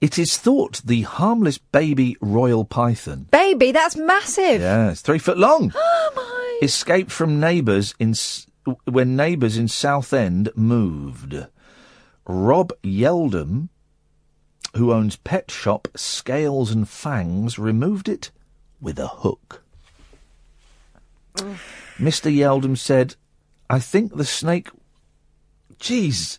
It 0.00 0.18
is 0.18 0.36
thought 0.36 0.82
the 0.84 1.02
harmless 1.02 1.58
baby 1.58 2.16
royal 2.20 2.64
python, 2.64 3.28
Baby, 3.30 3.70
that's 3.72 3.96
massive. 3.96 4.60
yeah, 4.60 4.90
it's 4.90 5.00
three 5.00 5.18
foot 5.20 5.38
long, 5.38 5.72
Oh 5.76 6.12
my. 6.16 6.58
escaped 6.66 7.10
from 7.12 7.38
neighbours 7.40 7.94
in 8.00 8.10
S- 8.10 8.46
when 8.84 9.14
neighbours 9.16 9.56
in 9.56 9.68
Southend 9.68 10.50
moved. 10.56 11.46
Rob 12.26 12.72
Yeldham, 12.82 13.68
who 14.76 14.92
owns 14.92 15.16
pet 15.16 15.50
shop 15.50 15.88
Scales 15.96 16.70
and 16.70 16.88
Fangs, 16.88 17.58
removed 17.58 18.08
it 18.08 18.30
with 18.80 18.98
a 18.98 19.08
hook. 19.08 19.62
Mr. 21.98 22.34
Yeldham 22.34 22.76
said, 22.76 23.14
I 23.68 23.78
think 23.78 24.16
the 24.16 24.24
snake. 24.24 24.68
Jeez. 25.78 26.38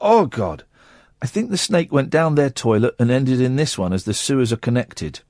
Oh, 0.00 0.26
God. 0.26 0.64
I 1.20 1.26
think 1.26 1.50
the 1.50 1.58
snake 1.58 1.92
went 1.92 2.10
down 2.10 2.34
their 2.34 2.50
toilet 2.50 2.94
and 2.98 3.10
ended 3.10 3.40
in 3.40 3.56
this 3.56 3.76
one 3.78 3.92
as 3.92 4.04
the 4.04 4.14
sewers 4.14 4.52
are 4.52 4.56
connected. 4.56 5.20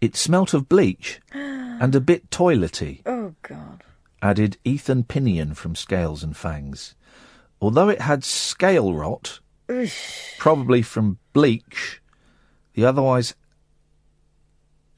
It 0.00 0.16
smelt 0.16 0.54
of 0.54 0.68
bleach 0.68 1.20
and 1.32 1.94
a 1.94 2.00
bit 2.00 2.30
toilety, 2.30 3.02
Oh 3.06 3.34
God. 3.42 3.84
added 4.20 4.56
Ethan 4.64 5.04
Pinion 5.04 5.54
from 5.54 5.76
Scales 5.76 6.24
and 6.24 6.36
Fangs. 6.36 6.94
Although 7.60 7.88
it 7.88 8.00
had 8.00 8.24
scale 8.24 8.92
rot, 8.92 9.38
probably 10.38 10.82
from 10.82 11.18
bleach, 11.32 12.00
the 12.74 12.84
otherwise 12.84 13.34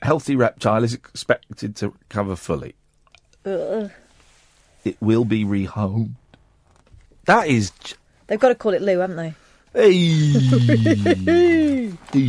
healthy 0.02 0.36
reptile 0.36 0.84
is 0.84 0.92
expected 0.94 1.76
to 1.76 1.88
recover 1.90 2.36
fully. 2.36 2.74
Ugh. 3.46 3.90
It 4.84 4.96
will 5.00 5.24
be 5.24 5.44
rehomed. 5.44 6.10
That 7.26 7.46
is. 7.48 7.70
j- 7.82 7.94
They've 8.26 8.40
got 8.40 8.48
to 8.48 8.54
call 8.54 8.72
it 8.74 8.82
Lou, 8.82 8.98
haven't 8.98 9.16
they? 9.16 9.34
Hey. 9.74 11.92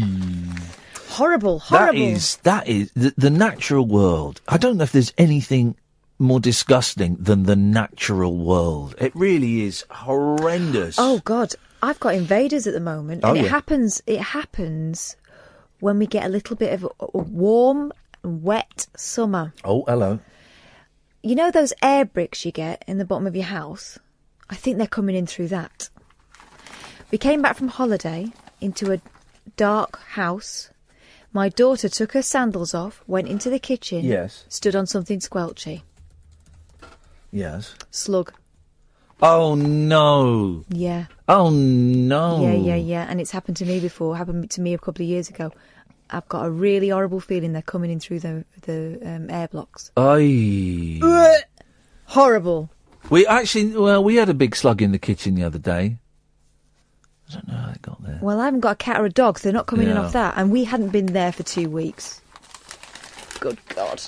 Horrible, 1.09 1.59
horrible. 1.59 2.01
is 2.01 2.35
that 2.37 2.67
is 2.67 2.91
the, 2.93 3.13
the 3.15 3.29
natural 3.29 3.85
world. 3.85 4.41
I 4.49 4.57
don't 4.57 4.75
know 4.77 4.83
if 4.83 4.91
there's 4.91 5.13
anything 5.17 5.75
more 6.19 6.41
disgusting 6.41 7.15
than 7.17 7.43
the 7.43 7.55
natural 7.55 8.35
world. 8.35 8.95
It 8.99 9.15
really 9.15 9.61
is 9.63 9.85
horrendous. 9.89 10.97
Oh 10.99 11.21
God, 11.23 11.53
I've 11.85 11.99
got 11.99 12.15
invaders 12.15 12.65
at 12.67 12.73
the 12.73 12.79
moment, 12.79 13.21
Oh, 13.23 13.29
and 13.29 13.37
it 13.37 13.43
yeah. 13.43 13.49
happens. 13.49 14.01
It 14.07 14.19
happens 14.19 15.15
when 15.79 15.99
we 15.99 16.07
get 16.07 16.25
a 16.25 16.29
little 16.29 16.55
bit 16.55 16.73
of 16.73 16.83
a, 16.83 16.89
a 17.13 17.17
warm, 17.19 17.91
wet 18.23 18.87
summer. 18.95 19.53
Oh, 19.63 19.83
hello. 19.87 20.19
You 21.21 21.35
know 21.35 21.51
those 21.51 21.73
air 21.83 22.05
bricks 22.05 22.43
you 22.45 22.51
get 22.51 22.83
in 22.87 22.97
the 22.97 23.05
bottom 23.05 23.27
of 23.27 23.35
your 23.35 23.45
house? 23.45 23.99
I 24.49 24.55
think 24.55 24.77
they're 24.77 24.87
coming 24.87 25.15
in 25.15 25.27
through 25.27 25.49
that. 25.49 25.89
We 27.11 27.17
came 27.17 27.41
back 27.41 27.55
from 27.55 27.67
holiday 27.67 28.31
into 28.61 28.91
a 28.91 29.01
dark 29.55 29.99
house. 29.99 30.69
My 31.33 31.49
daughter 31.49 31.89
took 31.89 32.13
her 32.13 32.21
sandals 32.21 32.73
off, 32.73 33.03
went 33.07 33.27
into 33.27 33.49
the 33.49 33.59
kitchen, 33.59 34.03
Yes. 34.05 34.45
stood 34.49 34.75
on 34.75 34.87
something 34.87 35.19
squelchy. 35.19 35.83
Yes. 37.31 37.75
Slug. 37.91 38.33
Oh 39.21 39.55
no. 39.55 40.63
Yeah. 40.69 41.05
Oh 41.27 41.49
no. 41.49 42.43
Yeah, 42.43 42.53
yeah, 42.53 42.75
yeah. 42.75 43.05
And 43.09 43.19
it's 43.21 43.31
happened 43.31 43.57
to 43.57 43.65
me 43.65 43.79
before. 43.79 44.15
Happened 44.17 44.49
to 44.51 44.61
me 44.61 44.73
a 44.73 44.77
couple 44.77 45.03
of 45.03 45.09
years 45.09 45.29
ago. 45.29 45.51
I've 46.09 46.27
got 46.29 46.45
a 46.45 46.49
really 46.49 46.89
horrible 46.89 47.19
feeling 47.19 47.53
they're 47.53 47.61
coming 47.61 47.89
in 47.91 47.99
through 47.99 48.19
the 48.19 48.45
the 48.61 48.99
um, 49.03 49.29
air 49.29 49.47
blocks. 49.47 49.91
Aye. 49.97 51.41
Horrible. 52.05 52.69
We 53.09 53.25
actually, 53.27 53.75
well, 53.75 54.03
we 54.03 54.15
had 54.15 54.29
a 54.29 54.33
big 54.33 54.55
slug 54.55 54.81
in 54.81 54.91
the 54.91 54.99
kitchen 54.99 55.35
the 55.35 55.43
other 55.43 55.59
day. 55.59 55.97
I 57.29 57.33
don't 57.33 57.47
know 57.47 57.53
how 57.55 57.71
it 57.71 57.81
got 57.81 58.03
there. 58.03 58.19
Well, 58.21 58.39
I 58.39 58.45
haven't 58.45 58.59
got 58.61 58.71
a 58.73 58.75
cat 58.75 58.99
or 58.99 59.05
a 59.05 59.09
dog, 59.09 59.39
so 59.39 59.43
they're 59.43 59.53
not 59.53 59.65
coming 59.67 59.87
in 59.87 59.95
Yeah. 59.95 60.03
off 60.03 60.13
that. 60.13 60.35
And 60.37 60.51
we 60.51 60.63
hadn't 60.63 60.89
been 60.89 61.07
there 61.07 61.31
for 61.31 61.43
two 61.43 61.69
weeks. 61.69 62.21
Good 63.39 63.57
God. 63.69 64.01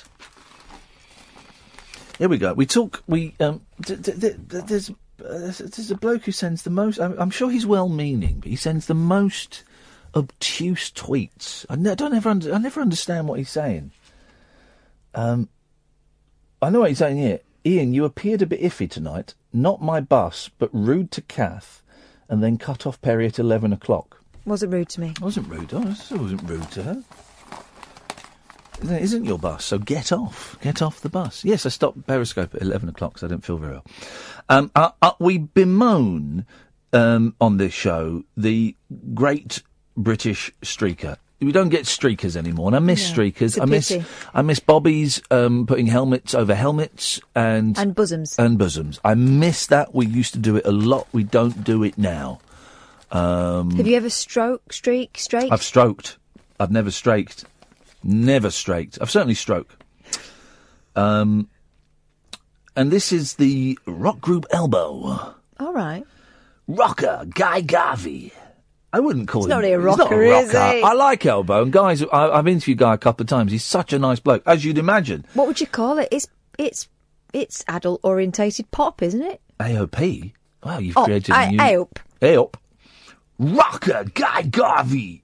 Here 2.18 2.30
we 2.30 2.38
go. 2.38 2.54
We 2.54 2.66
talk. 2.66 3.04
We 3.08 3.36
um. 3.40 3.62
D- 3.82 3.96
d- 3.96 4.12
d- 4.14 4.36
there's 4.48 4.90
uh, 4.90 4.94
there's 5.20 5.92
a 5.92 5.96
bloke 5.96 6.24
who 6.24 6.32
sends 6.32 6.64
the 6.64 6.70
most. 6.70 7.00
I'm, 7.00 7.18
I'm 7.20 7.30
sure 7.30 7.50
he's 7.50 7.66
well-meaning, 7.66 8.40
but 8.40 8.50
he 8.50 8.56
sends 8.56 8.86
the 8.88 8.94
most 8.96 9.64
obtuse 10.16 10.90
tweets. 10.92 11.66
I, 11.70 11.76
ne- 11.76 11.96
don't 11.96 12.14
ever. 12.16 12.30
Under, 12.30 12.54
I 12.54 12.58
never 12.58 12.82
understand 12.82 13.28
what 13.28 13.38
he's 13.40 13.50
saying. 13.50 13.92
Um, 15.14 15.50
I 16.62 16.70
know 16.70 16.80
what 16.82 16.90
he's 16.90 16.98
saying 17.00 17.18
here. 17.18 17.40
Iain, 17.66 17.94
you 17.94 18.06
appeared 18.06 18.42
a 18.42 18.46
bit 18.48 18.62
iffy 18.62 18.90
tonight. 18.90 19.34
Not 19.54 19.82
my 19.82 20.00
bus, 20.00 20.50
but 20.58 20.70
rude 20.74 21.12
to 21.12 21.22
Kath, 21.22 21.82
and 22.30 22.42
then 22.42 22.58
cut 22.58 22.86
off 22.88 23.02
Perry 23.02 23.28
at 23.28 23.38
eleven 23.40 23.74
o'clock. 23.74 24.22
Wasn't 24.46 24.72
rude 24.72 24.90
to 24.90 25.02
me. 25.02 25.14
I 25.22 25.24
wasn't 25.26 25.50
rude. 25.50 25.74
I 25.74 25.80
was- 25.80 26.12
I 26.12 26.16
wasn't 26.16 26.50
rude 26.50 26.72
to 26.72 26.84
her. 26.84 27.04
It 28.84 29.02
isn't 29.02 29.26
your 29.26 29.40
bus, 29.40 29.66
so 29.66 29.80
get 29.80 30.12
off. 30.12 30.58
Get 30.62 30.82
off 30.82 31.02
the 31.02 31.10
bus. 31.10 31.44
Yes, 31.44 31.66
I 31.66 31.70
stopped 31.70 32.06
Periscope 32.06 32.54
at 32.56 32.62
11 32.62 32.90
o'clock 32.90 33.14
because 33.14 33.24
I 33.24 33.28
didn't 33.28 33.44
feel 33.46 33.58
very 33.58 33.74
well. 33.74 33.86
Um, 34.50 34.72
uh, 34.76 34.92
uh, 35.02 35.12
we 35.20 35.40
bemoan 35.40 36.46
um, 36.94 37.36
on 37.42 37.58
this 37.58 37.74
show 37.74 38.24
the 38.36 38.76
great 39.14 39.64
British 39.96 40.52
streaker. 40.62 41.18
We 41.40 41.52
don't 41.52 41.70
get 41.70 41.86
streakers 41.86 42.36
anymore, 42.36 42.68
and 42.68 42.76
I 42.76 42.80
miss 42.80 43.10
No, 43.10 43.16
streakers. 43.24 43.62
I 43.62 43.66
miss. 43.66 43.96
I 44.34 44.42
miss 44.42 44.60
Bobby's 44.60 45.22
um, 45.30 45.68
putting 45.68 45.86
helmets 45.86 46.34
over 46.34 46.56
helmets 46.56 47.20
and 47.36 47.78
And 47.78 47.94
bosoms. 47.94 48.36
and 48.40 48.58
bosoms. 48.58 49.00
I 49.06 49.14
miss 49.14 49.68
that. 49.68 49.94
We 49.94 50.08
used 50.08 50.34
to 50.34 50.40
do 50.40 50.56
it 50.56 50.66
a 50.66 50.72
lot. 50.72 51.08
We 51.12 51.24
don't 51.24 51.64
do 51.64 51.84
it 51.84 51.96
now. 51.98 52.40
Um, 53.12 53.72
Have 53.78 53.86
you 53.88 53.96
ever 53.98 54.10
stroke, 54.10 54.74
streak, 54.74 55.18
straight? 55.20 55.52
I've 55.52 55.62
stroked. 55.64 56.18
I've 56.60 56.72
never 56.72 56.90
straked. 56.90 57.46
Never 58.10 58.50
straked. 58.50 58.98
I've 59.02 59.12
certainly 59.12 59.34
stroked. 59.36 59.84
Um, 60.96 61.50
and 62.76 62.90
this 62.90 63.12
is 63.12 63.34
the 63.36 63.78
rock 63.86 64.22
group 64.22 64.46
Elbow. 64.50 65.36
All 65.60 65.74
right. 65.74 66.04
Rocker 66.68 67.26
Guy 67.30 67.62
Garvey. 67.62 68.32
I 68.94 69.02
wouldn't 69.02 69.28
call 69.28 69.42
He's 69.42 69.46
him. 69.48 69.50
not 69.50 69.58
really 69.60 69.74
a 69.74 69.78
he's 69.80 69.98
not 69.98 70.12
a 70.12 70.16
rocker? 70.16 70.58
I 70.86 70.94
like 70.94 71.26
Elbow, 71.26 71.62
and 71.62 71.72
guys, 71.74 72.02
I, 72.02 72.30
I've 72.30 72.48
interviewed 72.48 72.78
Guy 72.78 72.94
a 72.94 72.98
couple 72.98 73.24
of 73.24 73.28
times. 73.28 73.52
He's 73.52 73.64
such 73.66 73.92
a 73.92 74.00
nice 74.00 74.20
bloke, 74.22 74.44
as 74.46 74.64
you'd 74.64 74.78
imagine. 74.78 75.26
What 75.34 75.46
would 75.48 75.60
you 75.60 75.68
call 75.68 76.00
it? 76.00 76.08
It's 76.12 76.28
it's 76.58 76.88
it's 77.34 77.64
adult 77.68 78.00
orientated 78.04 78.72
pop, 78.72 79.02
isn't 79.04 79.22
it? 79.22 79.42
AOP. 79.60 80.32
Wow, 80.64 80.80
you've 80.80 80.98
Oh, 80.98 81.04
created 81.04 81.32
I- 81.36 81.44
a 81.44 81.52
new. 81.52 81.58
AOP. 81.60 81.98
AOP. 82.22 82.56
Rocker 83.40 84.06
Guy 84.14 84.44
Garvey 84.44 85.24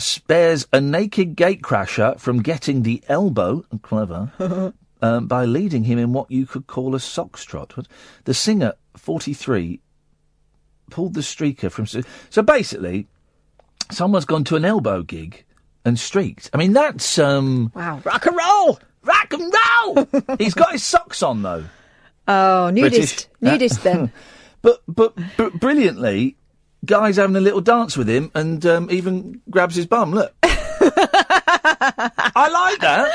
spares 0.00 0.66
a 0.72 0.80
naked 0.80 1.36
gatecrasher 1.36 2.18
from 2.18 2.42
getting 2.42 2.82
the 2.82 3.02
elbow, 3.08 3.64
clever, 3.82 4.72
um, 5.02 5.26
by 5.26 5.44
leading 5.44 5.84
him 5.84 5.98
in 5.98 6.12
what 6.12 6.30
you 6.30 6.46
could 6.46 6.66
call 6.66 6.94
a 6.94 6.98
sockstrot. 6.98 7.76
What- 7.76 7.88
The 8.24 8.34
singer, 8.34 8.74
43, 8.96 9.80
pulled 10.90 11.14
the 11.14 11.20
streaker 11.20 11.70
from. 11.70 11.86
So 11.86 12.42
basically, 12.42 13.06
someone's 13.90 14.24
gone 14.24 14.44
to 14.44 14.56
an 14.56 14.64
elbow 14.64 15.02
gig 15.02 15.44
and 15.84 15.98
streaked. 15.98 16.50
I 16.52 16.56
mean, 16.58 16.72
that's. 16.72 17.18
um 17.18 17.70
Wow, 17.74 18.00
rock 18.04 18.26
and 18.26 18.36
roll! 18.36 18.78
Rock 19.02 19.32
and 19.32 19.52
roll! 19.52 20.08
He's 20.38 20.54
got 20.54 20.72
his 20.72 20.84
socks 20.84 21.22
on, 21.22 21.42
though. 21.42 21.64
Oh, 22.28 22.70
nudist, 22.70 23.28
British. 23.40 23.60
nudist 23.60 23.82
then. 23.82 24.12
But, 24.62 24.82
but, 24.86 25.14
but 25.38 25.58
brilliantly, 25.58 26.36
guy's 26.84 27.16
having 27.16 27.36
a 27.36 27.40
little 27.40 27.60
dance 27.60 27.96
with 27.96 28.08
him 28.08 28.30
and 28.34 28.64
um, 28.66 28.90
even 28.90 29.40
grabs 29.50 29.76
his 29.76 29.86
bum. 29.86 30.12
Look. 30.12 30.34
I 30.42 32.48
like 32.52 32.80
that. 32.80 33.10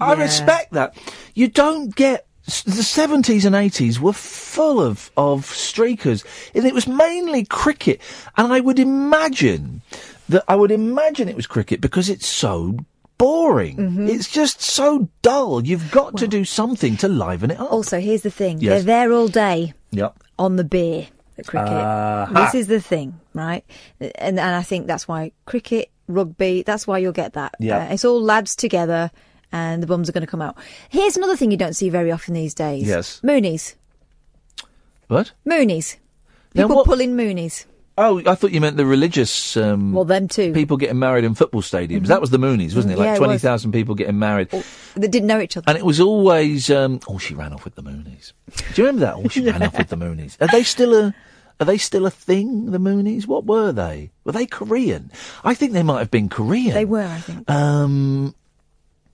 I 0.00 0.14
respect 0.14 0.72
that. 0.72 0.96
You 1.34 1.48
don't 1.48 1.94
get. 1.94 2.26
s- 2.46 2.62
The 2.62 2.82
70s 2.82 3.44
and 3.44 3.54
80s 3.54 3.98
were 3.98 4.12
full 4.12 4.80
of, 4.80 5.10
of 5.16 5.46
streakers, 5.46 6.24
and 6.54 6.64
it 6.64 6.74
was 6.74 6.86
mainly 6.86 7.44
cricket. 7.44 8.00
And 8.36 8.52
I 8.52 8.60
would 8.60 8.78
imagine 8.78 9.82
that 10.28 10.44
I 10.48 10.56
would 10.56 10.70
imagine 10.70 11.28
it 11.28 11.36
was 11.36 11.46
cricket 11.46 11.80
because 11.80 12.08
it's 12.08 12.26
so 12.26 12.76
boring. 13.18 13.76
Mm-hmm. 13.76 14.08
It's 14.08 14.30
just 14.30 14.60
so 14.62 15.08
dull. 15.22 15.64
You've 15.64 15.90
got 15.90 16.16
to 16.18 16.28
do 16.28 16.44
something 16.44 16.96
to 16.98 17.08
liven 17.08 17.50
it 17.50 17.60
up. 17.60 17.72
Also, 17.72 18.00
here's 18.00 18.22
the 18.22 18.30
thing: 18.30 18.60
Yes. 18.60 18.84
they're 18.84 19.08
there 19.08 19.12
all 19.12 19.28
day 19.28 19.74
Yep. 19.90 20.16
on 20.38 20.56
the 20.56 20.64
beer 20.64 21.08
at 21.38 21.46
cricket. 21.46 21.68
Ah-ha. 21.72 22.44
This 22.44 22.54
is 22.54 22.66
the 22.66 22.80
thing, 22.80 23.20
right? 23.34 23.64
And 24.00 24.38
and 24.38 24.40
I 24.40 24.62
think 24.62 24.86
that's 24.86 25.06
why 25.08 25.32
cricket, 25.46 25.90
rugby, 26.08 26.62
that's 26.62 26.86
why 26.86 26.98
you'll 26.98 27.12
get 27.12 27.32
that. 27.34 27.54
Yeah. 27.58 27.78
Uh, 27.88 27.92
it's 27.94 28.04
all 28.04 28.20
lads 28.22 28.54
together, 28.56 29.10
and 29.52 29.82
the 29.82 29.86
bums 29.86 30.08
are 30.08 30.12
going 30.12 30.26
to 30.26 30.30
come 30.30 30.42
out. 30.42 30.56
Here's 30.90 31.16
another 31.16 31.36
thing 31.36 31.50
you 31.50 31.56
don't 31.56 31.74
see 31.74 31.90
very 31.90 32.10
often 32.12 32.34
these 32.34 32.54
days. 32.54 32.86
Yes. 32.86 33.20
Moonies. 33.22 33.74
What? 35.08 35.32
Moonies. 35.46 35.96
People 36.54 36.76
what- 36.76 36.86
pulling 36.86 37.14
moonies. 37.16 37.66
Oh, 37.96 38.20
I 38.26 38.34
thought 38.34 38.50
you 38.50 38.60
meant 38.60 38.76
the 38.76 38.86
religious. 38.86 39.56
Um, 39.56 39.92
Well, 39.92 40.04
them 40.04 40.26
too. 40.26 40.52
People 40.52 40.76
getting 40.76 40.98
married 40.98 41.22
in 41.24 41.34
football 41.34 41.62
stadiums. 41.62 42.08
That 42.08 42.20
was 42.20 42.30
the 42.30 42.38
Moonies, 42.38 42.74
wasn't 42.74 42.92
it? 42.92 42.96
Mhm. 42.96 42.98
Like 42.98 43.06
Yeah, 43.06 43.16
twenty 43.18 43.38
thousand 43.38 43.70
people 43.72 43.94
getting 43.94 44.18
married, 44.18 44.50
That 44.50 45.10
didn't 45.12 45.26
know 45.28 45.40
each 45.40 45.56
other. 45.56 45.64
and 45.68 45.78
it 45.78 45.84
was 45.86 46.00
always. 46.00 46.70
Um, 46.70 46.98
oh, 47.08 47.18
she 47.18 47.34
ran 47.34 47.52
off 47.52 47.64
with 47.64 47.76
the 47.76 47.82
Moonies. 47.82 48.32
Do 48.74 48.82
you 48.82 48.86
remember 48.88 49.06
that? 49.06 49.14
Oh, 49.24 49.28
she 49.28 49.44
ran 49.50 49.62
off 49.62 49.78
with 49.78 49.88
the 49.88 49.96
Moonies. 49.96 50.36
Are 50.40 50.48
they 50.48 50.64
still 50.64 50.92
a? 50.94 51.14
Are 51.60 51.66
they 51.66 51.78
still 51.78 52.04
a 52.04 52.10
thing? 52.10 52.72
The 52.72 52.78
Moonies? 52.80 53.28
What 53.28 53.46
were 53.46 53.70
they? 53.70 54.10
Were 54.24 54.32
they 54.32 54.46
Korean? 54.46 55.12
I 55.44 55.54
think 55.54 55.72
they 55.72 55.84
might 55.84 56.00
have 56.00 56.10
been 56.10 56.28
Korean. 56.28 56.74
They 56.74 56.84
were, 56.84 57.04
I 57.06 57.18
think. 57.20 57.48
Um, 57.48 58.34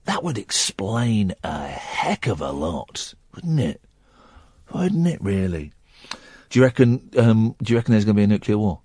that 0.05 0.23
would 0.23 0.39
explain 0.39 1.35
a 1.43 1.67
heck 1.67 2.25
of 2.25 2.41
a 2.41 2.51
lot, 2.51 3.13
wouldn't 3.35 3.59
it? 3.59 3.79
Wouldn't 4.73 5.05
it 5.05 5.21
really? 5.21 5.71
Do 6.51 6.59
you 6.59 6.65
reckon? 6.65 7.09
Um, 7.17 7.55
do 7.63 7.73
you 7.73 7.77
reckon 7.79 7.93
there's 7.93 8.05
going 8.05 8.15
to 8.15 8.19
be 8.19 8.23
a 8.23 8.27
nuclear 8.27 8.57
war? 8.57 8.81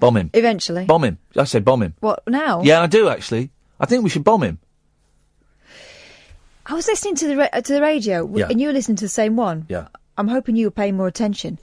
Bomb 0.00 0.16
him. 0.16 0.30
Eventually. 0.34 0.84
Bomb 0.86 1.04
him. 1.04 1.18
I 1.36 1.44
say 1.44 1.60
bomb 1.60 1.82
him. 1.82 1.94
What 2.00 2.22
now? 2.26 2.62
Yeah, 2.62 2.82
I 2.82 2.86
do 2.86 3.08
actually. 3.08 3.50
I 3.78 3.86
think 3.86 4.02
we 4.04 4.10
should 4.10 4.24
bomb 4.24 4.42
him. 4.42 4.58
I 6.66 6.74
was 6.74 6.86
listening 6.86 7.16
to 7.16 7.26
the 7.28 7.36
ra- 7.36 7.60
to 7.60 7.72
the 7.72 7.80
radio, 7.80 8.20
w- 8.26 8.40
Yeah. 8.44 8.50
and 8.50 8.60
you 8.60 8.68
were 8.68 8.72
listening 8.72 8.96
to 8.96 9.04
the 9.04 9.08
same 9.08 9.36
one. 9.36 9.66
Yeah. 9.68 9.88
I'm 10.16 10.28
hoping 10.28 10.56
you 10.56 10.66
were 10.66 10.70
paying 10.70 10.96
more 10.96 11.06
attention. 11.08 11.58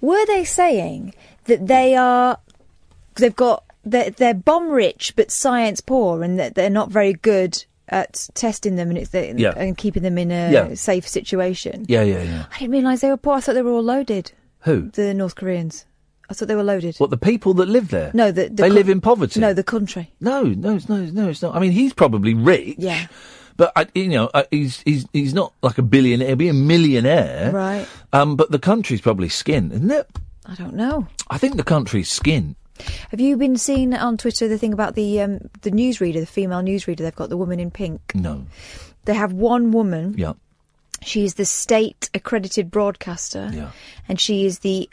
Were 0.00 0.24
they 0.26 0.44
saying 0.44 1.14
that 1.44 1.66
they 1.66 1.94
are, 1.94 2.38
they've 3.16 3.34
got, 3.36 3.64
they're, 3.84 4.10
they're 4.10 4.34
bomb 4.34 4.68
rich 4.70 5.14
but 5.16 5.30
science 5.30 5.80
poor, 5.80 6.22
and 6.22 6.38
that 6.38 6.54
they're 6.56 6.70
not 6.70 6.90
very 6.90 7.12
good 7.12 7.64
at 7.88 8.28
testing 8.34 8.76
them 8.76 8.88
and 8.90 8.98
it's 8.98 9.10
the, 9.10 9.34
Yeah. 9.36 9.52
and 9.56 9.76
keeping 9.76 10.02
them 10.02 10.18
in 10.18 10.30
a 10.30 10.50
Yeah. 10.50 10.74
safe 10.74 11.06
situation? 11.08 11.86
Yeah, 11.88 12.02
yeah, 12.02 12.22
yeah. 12.22 12.46
I 12.54 12.58
didn't 12.58 12.72
realise 12.72 13.00
they 13.00 13.08
were 13.10 13.16
poor. 13.16 13.34
I 13.34 13.40
thought 13.40 13.54
they 13.54 13.62
were 13.62 13.72
all 13.72 13.82
loaded. 13.82 14.32
Who? 14.60 14.90
The 14.90 15.14
North 15.14 15.34
Koreans. 15.34 15.86
I 16.28 16.34
thought 16.34 16.46
they 16.46 16.54
were 16.54 16.62
loaded. 16.62 16.96
What 16.98 17.10
the 17.10 17.16
people 17.16 17.54
that 17.54 17.68
live 17.68 17.88
there? 17.88 18.12
No, 18.14 18.30
the, 18.30 18.44
the 18.44 18.50
they 18.50 18.68
co- 18.68 18.74
live 18.74 18.88
in 18.88 19.00
poverty. 19.00 19.40
No, 19.40 19.52
the 19.52 19.64
country. 19.64 20.12
No, 20.20 20.44
no, 20.44 20.76
it's 20.76 20.88
no, 20.88 20.98
no, 21.04 21.28
it's 21.28 21.42
not. 21.42 21.56
I 21.56 21.58
mean, 21.58 21.72
he's 21.72 21.92
probably 21.92 22.34
rich. 22.34 22.76
Yeah. 22.78 23.06
But 23.56 23.72
I, 23.74 23.88
you 23.94 24.08
know, 24.08 24.30
uh, 24.32 24.44
he's 24.50 24.80
he's 24.82 25.06
he's 25.12 25.34
not 25.34 25.52
like 25.62 25.78
a 25.78 25.82
billionaire. 25.82 26.28
He'll 26.28 26.36
be 26.36 26.48
a 26.48 26.52
millionaire. 26.54 27.50
Right. 27.52 27.86
Um, 28.12 28.36
but 28.36 28.50
the 28.52 28.60
country's 28.60 29.00
probably 29.00 29.28
skin, 29.28 29.72
isn't 29.72 29.90
it? 29.90 30.08
I 30.46 30.54
don't 30.54 30.74
know. 30.74 31.08
I 31.28 31.36
think 31.36 31.56
the 31.56 31.64
country's 31.64 32.10
skin. 32.10 32.54
Have 33.10 33.20
you 33.20 33.36
been 33.36 33.56
seeing 33.56 33.92
on 33.92 34.16
Twitter 34.16 34.48
the 34.48 34.56
thing 34.56 34.72
about 34.72 34.94
the 34.94 35.20
um, 35.20 35.40
the 35.62 35.70
newsreader, 35.70 36.20
the 36.20 36.26
female 36.26 36.62
newsreader? 36.62 36.98
They've 36.98 37.14
got 37.14 37.28
the 37.28 37.36
woman 37.36 37.60
in 37.60 37.70
pink. 37.70 38.00
No. 38.14 38.46
They 39.04 39.14
have 39.14 39.32
one 39.32 39.72
woman. 39.72 40.14
Yeah. 40.16 40.34
She 41.02 41.24
is 41.24 41.34
the 41.34 41.44
state 41.44 42.10
accredited 42.14 42.70
broadcaster. 42.70 43.50
Yeah. 43.52 43.70
And 44.08 44.20
she 44.20 44.44
is 44.46 44.60
the 44.60 44.88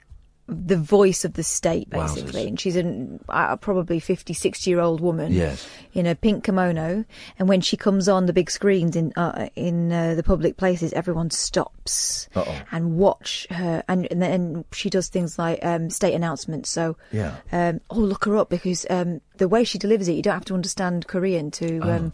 the 0.50 0.78
voice 0.78 1.26
of 1.26 1.34
the 1.34 1.44
state 1.44 1.90
Wowzers. 1.90 2.16
basically 2.16 2.48
and 2.48 2.58
she's 2.58 2.78
a 2.78 3.20
uh, 3.28 3.58
probably 3.58 4.00
50 4.00 4.32
60 4.34 4.70
year 4.70 4.80
old 4.80 5.02
woman 5.02 5.34
Yes. 5.34 5.68
in 5.92 6.06
a 6.06 6.16
pink 6.16 6.46
kimono 6.46 7.04
and 7.38 7.50
when 7.50 7.60
she 7.60 7.76
comes 7.76 8.08
on 8.08 8.28
the 8.28 8.32
big 8.32 8.50
screens 8.50 8.96
in 8.96 9.12
uh, 9.18 9.50
in 9.58 9.92
uh, 9.92 10.16
the 10.16 10.24
public 10.24 10.56
places 10.56 10.94
everyone 10.94 11.32
stops 11.32 12.30
Uh-oh. 12.34 12.62
and 12.72 12.96
watch 12.98 13.46
her 13.50 13.84
and, 13.90 14.08
and 14.10 14.22
then 14.22 14.64
she 14.72 14.90
does 14.90 15.10
things 15.10 15.38
like 15.38 15.60
um, 15.66 15.90
state 15.90 16.14
announcements 16.14 16.70
so 16.70 16.96
Yeah. 17.12 17.36
um, 17.52 17.82
oh 17.90 18.00
look 18.00 18.24
her 18.24 18.38
up 18.38 18.50
because 18.50 18.86
um, 18.90 19.20
the 19.36 19.50
way 19.50 19.66
she 19.66 19.78
delivers 19.78 20.08
it 20.08 20.14
you 20.14 20.22
don't 20.22 20.34
have 20.34 20.46
to 20.46 20.54
understand 20.54 21.08
Korean 21.08 21.52
to 21.52 21.80
Oh. 21.84 21.92
um, 21.92 22.14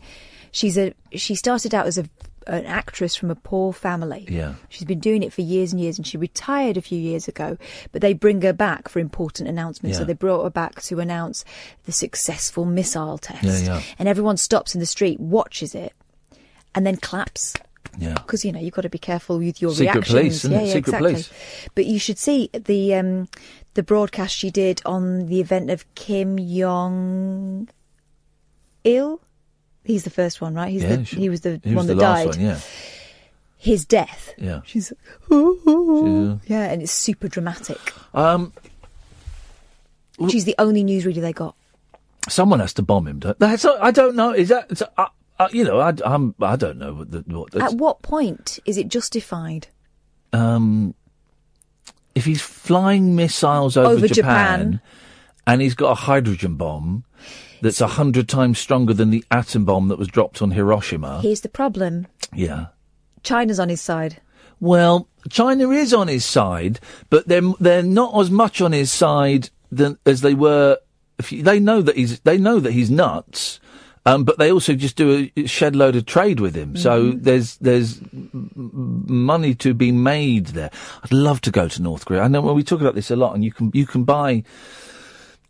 she's 0.51 0.75
a 0.79 0.95
she 1.13 1.35
started 1.35 1.75
out 1.75 1.85
as 1.85 1.99
a 1.99 2.05
an 2.47 2.65
actress 2.65 3.15
from 3.15 3.31
a 3.31 3.35
poor 3.35 3.73
family 3.73 4.25
Yeah. 4.29 4.55
She's 4.69 4.85
been 4.85 4.99
doing 4.99 5.23
it 5.23 5.31
for 5.33 5.41
years 5.41 5.71
and 5.71 5.81
years, 5.81 5.97
and 5.97 6.05
she 6.05 6.17
retired 6.17 6.77
a 6.77 6.81
few 6.81 6.99
years 6.99 7.27
ago. 7.27 7.57
But 7.91 8.01
they 8.01 8.13
bring 8.13 8.41
her 8.41 8.53
back 8.53 8.89
for 8.89 8.99
important 8.99 9.49
announcements. 9.49 9.97
So 9.97 10.03
they 10.05 10.13
brought 10.13 10.43
her 10.43 10.49
back 10.49 10.81
to 10.83 10.99
announce 10.99 11.45
the 11.85 11.91
successful 11.91 12.65
missile 12.65 13.17
test. 13.17 13.43
Yeah, 13.43 13.57
yeah. 13.77 13.81
And 13.99 14.07
everyone 14.07 14.37
stops 14.37 14.73
in 14.75 14.79
the 14.79 14.85
street, 14.85 15.19
watches 15.19 15.75
it, 15.75 15.93
and 16.75 16.85
then 16.85 16.97
claps. 16.97 17.53
Yeah. 17.97 18.13
Because 18.15 18.43
you 18.43 18.51
know 18.51 18.59
you've 18.59 18.73
got 18.73 18.81
to 18.81 18.89
be 18.89 18.97
careful 18.97 19.37
with 19.37 19.61
your 19.61 19.71
Secret 19.71 20.09
reactions. 20.09 20.41
police, 20.41 20.45
yeah, 20.45 20.59
yeah, 20.61 20.65
Secret 20.65 20.77
exactly. 20.79 21.11
police. 21.13 21.31
But 21.75 21.85
you 21.85 21.99
should 21.99 22.17
see 22.17 22.49
the 22.53 22.95
um, 22.95 23.27
the 23.75 23.83
broadcast 23.83 24.35
she 24.35 24.49
did 24.49 24.81
on 24.85 25.27
the 25.27 25.39
event 25.39 25.69
of 25.69 25.85
Kim 25.93 26.37
Jong 26.39 27.69
Il. 28.83 29.21
He's 29.83 30.03
the 30.03 30.09
first 30.09 30.39
one, 30.41 30.53
right? 30.53 30.71
He's 30.71 30.83
Yeah, 30.83 30.95
the, 30.97 31.05
she- 31.05 31.17
he 31.17 31.29
was 31.29 31.41
the 31.41 31.59
he 31.63 31.69
was 31.69 31.75
one 31.75 31.87
the 31.87 31.95
that 31.95 32.01
last 32.01 32.25
died. 32.25 32.35
one, 32.37 32.39
yeah. 32.45 32.59
His 33.57 33.85
death. 33.85 34.33
Yeah. 34.37 34.61
She's 34.65 34.91
yeah, 35.29 36.71
and 36.71 36.81
it's 36.81 36.91
super 36.91 37.27
dramatic. 37.29 37.79
Um, 38.13 38.51
She's 40.29 40.45
the 40.45 40.55
only 40.59 40.83
newsreader 40.83 41.21
they 41.21 41.33
got. 41.33 41.55
someone 42.29 42.59
has 42.59 42.73
to 42.75 42.81
bomb 42.83 43.07
him. 43.07 43.19
Don't, 43.19 43.37
that's, 43.39 43.65
I 43.65 43.91
don't 43.91 44.15
know. 44.15 44.31
Is 44.31 44.49
that? 44.49 44.81
Uh, 44.97 45.07
uh, 45.39 45.47
you 45.51 45.63
know, 45.63 45.79
I, 45.79 45.93
I'm. 46.05 46.35
I 46.41 46.55
don't 46.55 46.77
know 46.77 46.93
what. 46.93 47.11
The, 47.11 47.19
what 47.27 47.55
At 47.55 47.73
what 47.73 48.01
point 48.01 48.59
is 48.65 48.77
it 48.77 48.87
justified? 48.89 49.67
um, 50.33 50.93
if 52.15 52.25
he's 52.25 52.41
flying 52.41 53.15
missiles 53.15 53.75
over, 53.75 53.89
Over 53.95 54.07
Japan, 54.07 54.13
Japan. 54.73 54.81
and 55.47 55.61
he's 55.61 55.73
got 55.73 55.91
a 55.91 55.95
hydrogen 55.95 56.55
bomb 56.55 57.05
that's 57.63 57.81
a 57.81 57.87
hundred 57.87 58.29
times 58.29 58.59
stronger 58.59 58.93
than 58.93 59.09
the 59.09 59.23
atom 59.31 59.65
bomb 59.65 59.87
that 59.87 59.97
was 59.97 60.07
dropped 60.07 60.41
on 60.41 60.51
Hiroshima. 60.51 61.21
Here's 61.21 61.41
the 61.41 61.49
problem: 61.49 62.07
yeah. 62.33 62.67
China's 63.23 63.59
on 63.59 63.69
his 63.69 63.81
side. 63.81 64.21
Well, 64.59 65.07
China 65.29 65.71
is 65.71 65.93
on 65.93 66.07
his 66.07 66.25
side, 66.25 66.79
but 67.09 67.27
they're 67.27 67.41
they're 67.59 67.83
not 67.83 68.19
as 68.19 68.29
much 68.29 68.61
on 68.61 68.71
his 68.71 68.91
side 68.91 69.49
than 69.71 69.97
as 70.05 70.21
they 70.21 70.33
were. 70.33 70.77
If 71.19 71.31
you, 71.31 71.43
they 71.43 71.59
know 71.59 71.81
that 71.81 71.97
he's 71.97 72.19
they 72.21 72.37
know 72.37 72.59
that 72.59 72.71
he's 72.71 72.91
nuts, 72.91 73.59
um, 74.05 74.23
but 74.23 74.37
they 74.37 74.51
also 74.51 74.73
just 74.73 74.95
do 74.95 75.29
a 75.35 75.45
shed 75.45 75.75
load 75.75 75.95
of 75.95 76.05
trade 76.05 76.39
with 76.39 76.55
him. 76.55 76.75
So 76.75 77.11
there's 77.11 77.57
there's 77.57 78.01
money 78.13 79.55
to 79.55 79.73
be 79.73 79.91
made 79.91 80.47
there. 80.47 80.71
I'd 81.03 81.13
love 81.13 81.41
to 81.41 81.51
go 81.51 81.67
to 81.67 81.81
North 81.81 82.05
Korea. 82.05 82.21
I 82.21 82.27
know 82.27 82.41
well, 82.41 82.55
we 82.55 82.63
talk 82.63 82.81
about 82.81 82.95
this 82.95 83.11
a 83.11 83.15
lot, 83.15 83.33
and 83.33 83.43
you 83.43 83.51
can 83.51 83.71
you 83.73 83.85
can 83.85 84.03
buy 84.03 84.43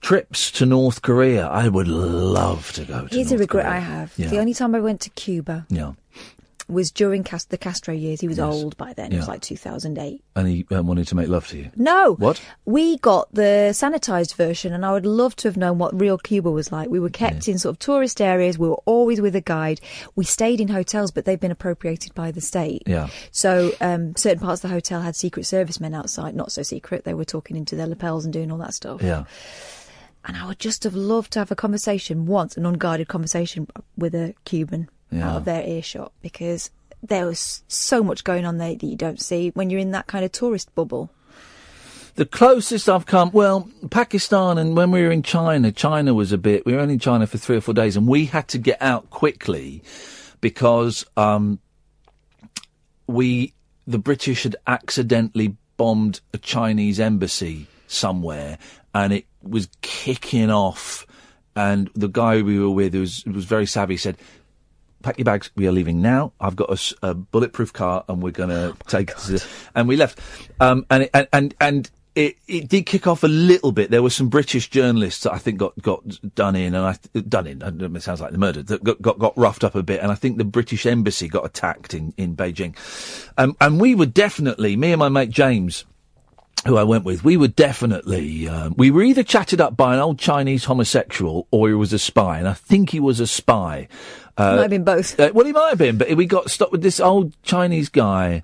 trips 0.04 0.52
to 0.52 0.66
North 0.68 1.02
Korea. 1.02 1.48
I 1.48 1.68
would 1.70 1.88
love 1.88 2.72
to 2.74 2.86
go 2.86 3.08
to. 3.08 3.16
Here's 3.16 3.32
a 3.32 3.38
regret 3.38 3.66
Korea. 3.66 3.78
I 3.78 3.80
have. 3.80 4.14
Yeah. 4.18 4.28
The 4.28 4.38
only 4.38 4.54
time 4.54 4.76
I 4.76 4.80
went 4.80 5.02
to 5.02 5.10
Cuba 5.12 5.66
yeah, 5.70 5.94
was 6.68 6.92
during 6.92 7.24
Cast- 7.24 7.50
the 7.50 7.58
Castro 7.58 7.94
years. 7.94 8.22
He 8.22 8.28
was 8.28 8.38
Yes. 8.38 8.46
old 8.54 8.78
by 8.78 8.94
then. 8.94 9.12
It 9.12 9.18
was 9.18 9.26
Yeah. 9.28 9.32
like 9.32 9.42
2008. 9.42 10.22
and 10.36 10.48
he 10.48 10.66
um, 10.72 10.88
wanted 10.88 11.08
to 11.08 11.16
make 11.16 11.28
love 11.28 11.48
to 11.50 11.58
you. 11.58 11.70
No. 11.76 12.16
What? 12.16 12.42
We 12.66 12.98
got 12.98 13.28
the 13.34 13.70
sanitized 13.72 14.34
version, 14.36 14.74
and 14.74 14.84
I 14.86 14.92
would 14.92 15.06
love 15.06 15.36
to 15.38 15.48
have 15.48 15.56
known 15.58 15.78
what 15.78 15.98
real 16.00 16.18
Cuba 16.18 16.50
was 16.52 16.72
like. 16.72 16.90
We 16.90 17.00
were 17.00 17.10
kept 17.12 17.48
in 17.48 17.58
sort 17.60 17.76
of 17.76 17.80
tourist 17.80 18.20
areas. 18.20 18.58
We 18.58 18.68
were 18.68 18.82
always 18.86 19.22
with 19.22 19.36
a 19.36 19.42
guide. 19.42 19.80
We 20.16 20.26
stayed 20.26 20.60
in 20.60 20.70
hotels, 20.70 21.12
but 21.12 21.26
they've 21.26 21.40
been 21.40 21.52
appropriated 21.52 22.14
by 22.16 22.32
the 22.32 22.42
state. 22.42 22.82
Yeah. 22.88 23.10
So 23.32 23.72
um, 23.80 24.16
certain 24.16 24.40
parts 24.40 24.64
of 24.64 24.70
the 24.70 24.74
hotel 24.74 25.02
had 25.02 25.16
secret 25.16 25.46
service 25.46 25.80
men 25.80 25.94
outside. 25.94 26.34
Not 26.36 26.52
so 26.52 26.64
secret. 26.64 27.04
They 27.04 27.14
were 27.14 27.26
talking 27.26 27.56
into 27.56 27.76
their 27.76 27.88
lapels 27.88 28.26
and 28.26 28.34
doing 28.34 28.52
all 28.52 28.58
that 28.60 28.74
stuff. 28.74 29.02
Yeah. 29.04 29.26
And 30.26 30.38
I 30.38 30.46
would 30.46 30.60
just 30.60 30.84
have 30.84 30.96
loved 30.96 31.34
to 31.34 31.40
have 31.40 31.52
a 31.52 31.56
conversation 31.56 32.26
once, 32.26 32.56
an 32.56 32.66
unguarded 32.66 33.08
conversation 33.08 33.68
with 33.98 34.16
a 34.16 34.34
Cuban 34.46 34.90
Yeah. 35.12 35.30
out 35.30 35.38
of 35.38 35.46
their 35.46 35.68
earshot, 35.68 36.12
because 36.22 36.70
there 37.02 37.26
was 37.26 37.64
so 37.68 38.02
much 38.04 38.24
going 38.24 38.46
on 38.46 38.58
there 38.58 38.74
that 38.74 38.84
you 38.84 38.96
don't 38.96 39.22
see 39.22 39.50
when 39.54 39.70
you're 39.70 39.82
in 39.82 39.92
that 39.92 40.08
kind 40.08 40.24
of 40.24 40.32
tourist 40.32 40.74
bubble. 40.76 41.10
The 42.16 42.26
closest 42.26 42.88
I've 42.88 43.06
come, 43.08 43.32
well, 43.34 43.68
Pakistan, 43.90 44.58
and 44.58 44.78
when 44.78 44.92
we 44.92 45.02
were 45.02 45.12
in 45.12 45.24
China, 45.24 45.72
China 45.72 46.14
was 46.14 46.32
a 46.32 46.38
bit. 46.38 46.66
We 46.66 46.74
were 46.74 46.80
only 46.80 46.94
in 46.94 47.00
China 47.00 47.26
for 47.28 47.38
three 47.40 47.58
or 47.58 47.62
four 47.62 47.74
days, 47.74 47.98
and 47.98 48.08
we 48.08 48.26
had 48.26 48.48
to 48.50 48.60
get 48.60 48.82
out 48.82 49.10
quickly 49.10 49.84
because 50.40 51.06
um, 51.18 51.60
we, 53.08 53.54
the 53.88 53.98
British, 53.98 54.44
had 54.44 54.56
accidentally 54.68 55.58
bombed 55.76 56.22
a 56.34 56.38
Chinese 56.38 57.00
embassy 57.00 57.68
somewhere, 57.88 58.60
and 58.94 59.12
it 59.12 59.26
was 59.44 59.68
kicking 59.82 60.50
off, 60.50 61.06
and 61.56 61.90
the 61.94 62.08
guy 62.08 62.42
we 62.42 62.60
were 62.60 62.70
with 62.70 62.96
was 62.96 63.24
was 63.26 63.46
very 63.46 63.66
savvy. 63.66 63.98
Said, 63.98 64.18
"Pack 65.02 65.18
your 65.18 65.26
bags. 65.26 65.52
We 65.56 65.68
are 65.68 65.72
leaving 65.72 66.02
now. 66.02 66.34
I've 66.40 66.56
got 66.56 66.94
a 67.02 67.14
bulletproof 67.14 67.74
car, 67.74 68.04
and 68.08 68.22
we're 68.22 68.32
going 68.32 68.50
to 68.50 68.76
take." 68.88 69.12
and 69.76 69.88
we 69.88 69.96
left. 69.96 70.20
Um, 70.60 70.86
and 70.90 71.04
it, 71.04 71.10
and 71.14 71.28
and 71.32 71.56
and. 71.60 71.92
It, 72.16 72.38
it 72.48 72.70
did 72.70 72.86
kick 72.86 73.08
off 73.08 73.24
a 73.24 73.28
little 73.28 73.72
bit. 73.72 73.90
There 73.90 74.04
were 74.04 74.12
some 74.12 74.30
British 74.30 74.70
journalists 74.70 75.24
that 75.24 75.34
I 75.34 75.40
think 75.40 75.58
got, 75.58 75.76
got 75.82 76.04
done 76.36 76.56
in, 76.56 76.76
and 76.76 76.86
I 76.86 76.96
done 77.22 77.48
in. 77.48 77.64
I 77.64 77.72
don't 77.72 77.92
know, 77.92 77.98
It 77.98 78.04
sounds 78.04 78.22
like 78.22 78.32
the 78.32 78.38
murder 78.38 78.62
that 78.62 78.84
got, 78.84 79.02
got 79.02 79.18
got 79.18 79.36
roughed 79.36 79.64
up 79.64 79.74
a 79.74 79.82
bit, 79.82 80.00
and 80.00 80.12
I 80.12 80.14
think 80.14 80.38
the 80.38 80.44
British 80.44 80.86
embassy 80.86 81.28
got 81.28 81.44
attacked 81.44 81.96
in 81.96 82.14
in 82.16 82.36
Beijing. 82.36 82.76
Um, 83.40 83.58
and 83.60 83.82
we 83.82 83.96
were 83.96 84.06
definitely 84.06 84.76
me 84.76 84.92
and 84.92 85.00
my 85.00 85.10
mate 85.10 85.32
James 85.32 85.86
who 86.66 86.78
I 86.78 86.84
went 86.84 87.04
with, 87.04 87.24
we 87.24 87.36
were 87.38 87.48
definitely, 87.50 88.48
um, 88.48 88.74
we 88.78 88.90
were 88.92 89.04
either 89.04 89.24
chatted 89.24 89.60
up 89.60 89.76
by 89.76 89.94
an 89.94 90.00
old 90.00 90.18
Chinese 90.20 90.64
homosexual 90.66 91.48
or 91.52 91.68
he 91.68 91.74
was 91.74 91.92
a 91.94 92.00
spy, 92.00 92.40
and 92.40 92.48
I 92.48 92.54
think 92.54 92.92
he 92.92 93.00
was 93.00 93.20
a 93.20 93.28
spy. 93.28 93.88
Uh, 94.38 94.56
Might 94.56 94.62
have 94.62 94.70
been 94.70 94.84
both. 94.84 95.20
uh, 95.20 95.32
well, 95.34 95.46
he 95.46 95.52
might 95.52 95.70
have 95.70 95.78
been, 95.78 95.98
but 95.98 96.12
we 96.16 96.26
got 96.26 96.50
stopped 96.50 96.72
with 96.72 96.82
this 96.82 97.00
old 97.00 97.34
Chinese 97.44 97.90
guy, 97.90 98.44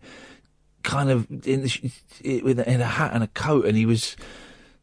kind 0.84 1.10
of 1.10 1.28
in, 1.48 1.64
the, 1.64 2.64
in 2.68 2.82
a 2.82 2.86
hat 2.86 3.12
and 3.14 3.24
a 3.24 3.28
coat, 3.28 3.66
and 3.66 3.76
he 3.78 3.86
was. 3.86 4.16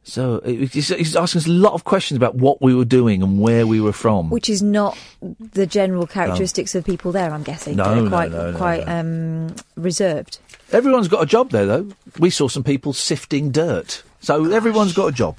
So 0.08 0.40
he's, 0.44 1.16
asking 1.16 1.40
us 1.40 1.46
a 1.48 1.50
lot 1.50 1.72
of 1.72 1.82
questions 1.82 2.16
about 2.16 2.36
what 2.36 2.62
we 2.62 2.72
were 2.72 2.84
doing 2.84 3.24
and 3.24 3.40
where 3.40 3.66
we 3.66 3.80
were 3.80 3.92
from. 3.92 4.30
Which 4.30 4.48
is 4.48 4.62
not 4.62 4.96
the 5.20 5.66
general 5.66 6.06
characteristics 6.06 6.76
of 6.76 6.84
people 6.84 7.10
there, 7.10 7.32
I'm 7.32 7.42
guessing. 7.42 7.74
No, 7.74 7.92
They're 7.92 8.02
no, 8.04 8.08
quite, 8.08 8.30
no, 8.30 8.54
quite 8.56 8.84
Um, 8.86 9.56
reserved. 9.74 10.38
Everyone's 10.72 11.08
got 11.08 11.22
a 11.22 11.26
job 11.26 11.50
there, 11.50 11.66
though. 11.66 11.88
We 12.18 12.30
saw 12.30 12.48
some 12.48 12.64
people 12.64 12.92
sifting 12.92 13.50
dirt. 13.52 14.02
So 14.20 14.50
everyone's 14.50 14.92
got 14.92 15.06
a 15.06 15.12
job. 15.12 15.38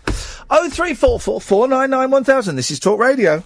Oh 0.50 0.70
three 0.70 0.94
four 0.94 1.20
four 1.20 1.42
four 1.42 1.68
nine 1.68 1.90
nine 1.90 2.10
one 2.10 2.24
thousand. 2.24 2.56
This 2.56 2.72
is 2.72 2.80
Talk 2.80 3.00
Radio. 3.00 3.44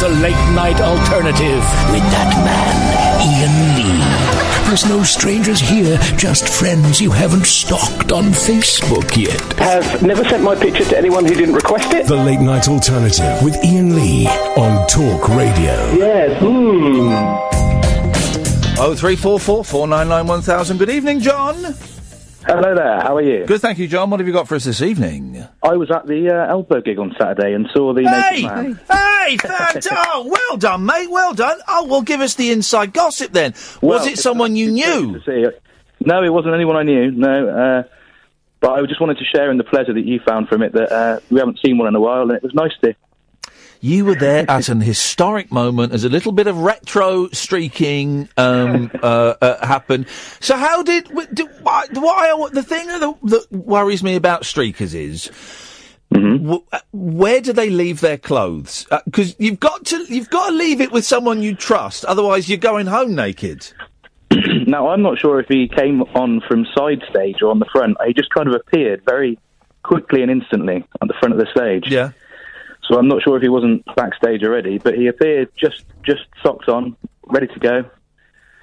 The 0.00 0.08
late 0.08 0.32
night 0.54 0.80
alternative 0.80 1.62
with 1.92 2.02
that 2.10 2.32
man, 2.44 2.76
Iain 3.20 3.76
Lee. 3.76 4.66
There's 4.66 4.88
no 4.88 5.02
strangers 5.02 5.60
here, 5.60 5.98
just 6.16 6.48
friends 6.48 7.00
you 7.00 7.10
haven't 7.10 7.44
stalked 7.44 8.10
on 8.10 8.24
Facebook 8.24 9.16
yet. 9.16 9.40
Have 9.58 10.02
never 10.02 10.24
sent 10.24 10.42
my 10.42 10.54
picture 10.56 10.84
to 10.84 10.98
anyone 10.98 11.24
who 11.24 11.34
didn't 11.34 11.54
request 11.54 11.92
it. 11.92 12.06
The 12.06 12.16
late 12.16 12.40
night 12.40 12.66
alternative 12.68 13.42
with 13.42 13.56
Iain 13.64 13.94
Lee 13.94 14.26
on 14.56 14.86
Talk 14.88 15.28
Radio. 15.28 15.92
Yes. 15.94 16.40
Hmm. 16.40 17.59
Oh 18.82 18.94
three 18.94 19.14
four 19.14 19.38
four 19.38 19.62
four 19.62 19.86
nine 19.86 20.08
nine 20.08 20.26
one 20.26 20.40
thousand. 20.40 20.78
Good 20.78 20.88
evening, 20.88 21.20
John. 21.20 21.54
Hello 22.46 22.74
there, 22.74 23.00
how 23.02 23.14
are 23.16 23.22
you? 23.22 23.44
Good, 23.44 23.60
thank 23.60 23.76
you, 23.78 23.86
John. 23.86 24.08
What 24.08 24.20
have 24.20 24.26
you 24.26 24.32
got 24.32 24.48
for 24.48 24.54
us 24.54 24.64
this 24.64 24.80
evening? 24.80 25.44
I 25.62 25.76
was 25.76 25.90
at 25.90 26.06
the 26.06 26.30
uh, 26.30 26.50
Elbow 26.50 26.80
gig 26.80 26.98
on 26.98 27.14
Saturday 27.20 27.52
and 27.52 27.68
saw 27.74 27.92
the 27.92 28.08
Hey, 28.08 28.42
Naked 28.42 28.44
Man. 28.46 28.80
hey, 28.90 29.36
fant- 29.36 29.86
oh, 29.92 30.26
well 30.26 30.56
done, 30.56 30.86
mate. 30.86 31.10
Well 31.10 31.34
done. 31.34 31.58
Oh, 31.68 31.84
well, 31.84 32.00
give 32.00 32.22
us 32.22 32.36
the 32.36 32.50
inside 32.50 32.94
gossip 32.94 33.32
then. 33.32 33.52
Was 33.82 34.06
it 34.06 34.18
someone 34.18 34.56
you 34.56 34.70
knew? 34.70 35.20
See. 35.26 35.44
No, 36.00 36.22
it 36.24 36.30
wasn't 36.30 36.54
anyone 36.54 36.76
I 36.76 36.82
knew, 36.82 37.10
no. 37.10 37.48
Uh, 37.48 37.82
but 38.60 38.70
I 38.70 38.86
just 38.86 39.00
wanted 39.02 39.18
to 39.18 39.24
share 39.24 39.50
in 39.50 39.58
the 39.58 39.64
pleasure 39.64 39.92
that 39.92 40.06
you 40.06 40.20
found 40.26 40.48
from 40.48 40.62
it 40.62 40.72
that 40.72 40.90
uh, 40.90 41.20
we 41.30 41.38
haven't 41.38 41.58
seen 41.62 41.76
one 41.76 41.88
in 41.88 41.94
a 41.94 42.00
while 42.00 42.22
and 42.22 42.32
it 42.32 42.42
was 42.42 42.54
nice 42.54 42.72
to. 42.82 42.94
You 43.82 44.04
were 44.04 44.14
there 44.14 44.44
at 44.48 44.68
an 44.68 44.82
historic 44.82 45.50
moment 45.50 45.94
as 45.94 46.04
a 46.04 46.10
little 46.10 46.32
bit 46.32 46.46
of 46.46 46.58
retro 46.58 47.28
streaking 47.30 48.28
um, 48.36 48.90
uh, 49.02 49.34
uh, 49.40 49.66
happened. 49.66 50.06
So, 50.40 50.56
how 50.56 50.82
did 50.82 51.08
why, 51.08 51.86
why, 51.92 52.48
the 52.52 52.62
thing 52.62 52.86
that, 52.88 53.00
that 53.22 53.46
worries 53.50 54.02
me 54.02 54.16
about 54.16 54.42
streakers 54.42 54.94
is. 54.94 55.30
w- 56.12 56.62
uh, 56.72 56.80
where 56.92 57.40
do 57.40 57.54
they 57.54 57.70
leave 57.70 58.00
their 58.00 58.18
clothes? 58.18 58.86
Because 59.06 59.34
you've 59.38 59.60
got 59.60 59.86
to 59.86 60.04
you've 60.12 60.30
got 60.30 60.50
to 60.50 60.54
leave 60.54 60.82
it 60.82 60.92
with 60.92 61.06
someone 61.06 61.42
you 61.42 61.54
trust. 61.54 62.04
Otherwise, 62.04 62.50
you're 62.50 62.58
going 62.58 62.86
home 62.86 63.14
naked. 63.14 63.66
now, 64.66 64.88
I'm 64.88 65.00
not 65.00 65.18
sure 65.18 65.40
if 65.40 65.48
he 65.48 65.68
came 65.68 66.02
on 66.02 66.42
from 66.46 66.66
side 66.76 67.02
stage 67.10 67.36
or 67.40 67.50
on 67.50 67.58
the 67.58 67.66
front. 67.72 67.96
He 68.06 68.12
just 68.12 68.30
kind 68.30 68.46
of 68.46 68.54
appeared 68.54 69.02
very 69.06 69.38
quickly 69.82 70.20
and 70.20 70.30
instantly 70.30 70.84
at 71.00 71.08
the 71.08 71.14
front 71.18 71.32
of 71.32 71.40
the 71.40 71.46
stage. 71.50 71.90
Yeah. 71.90 72.10
So 72.90 72.98
I'm 72.98 73.06
not 73.06 73.22
sure 73.22 73.36
if 73.36 73.42
he 73.42 73.48
wasn't 73.48 73.84
backstage 73.94 74.42
already, 74.42 74.78
but 74.78 74.94
he 74.94 75.06
appeared 75.06 75.48
just 75.56 75.84
just 76.02 76.22
socks 76.42 76.66
on, 76.68 76.96
ready 77.28 77.46
to 77.46 77.58
go. 77.60 77.84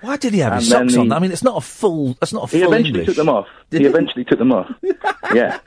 Why 0.01 0.17
did 0.17 0.33
he 0.33 0.39
have 0.39 0.53
his 0.55 0.69
And 0.69 0.81
then 0.81 0.89
socks 0.89 0.99
on? 0.99 1.11
I 1.13 1.19
mean, 1.19 1.31
it's 1.31 1.43
not 1.43 1.55
a 1.57 1.61
full. 1.61 2.13
That's 2.19 2.33
not 2.33 2.43
a 2.43 2.47
full. 2.47 2.59
He 2.59 2.65
eventually 2.65 2.99
English. 2.99 3.05
took 3.07 3.15
them 3.15 3.29
off. 3.29 3.47
Did 3.69 3.81
he 3.81 3.87
he? 3.87 3.89
eventually 3.89 4.25
took 4.25 4.37
them 4.37 4.51
off. 4.51 4.69
yeah. 5.33 5.59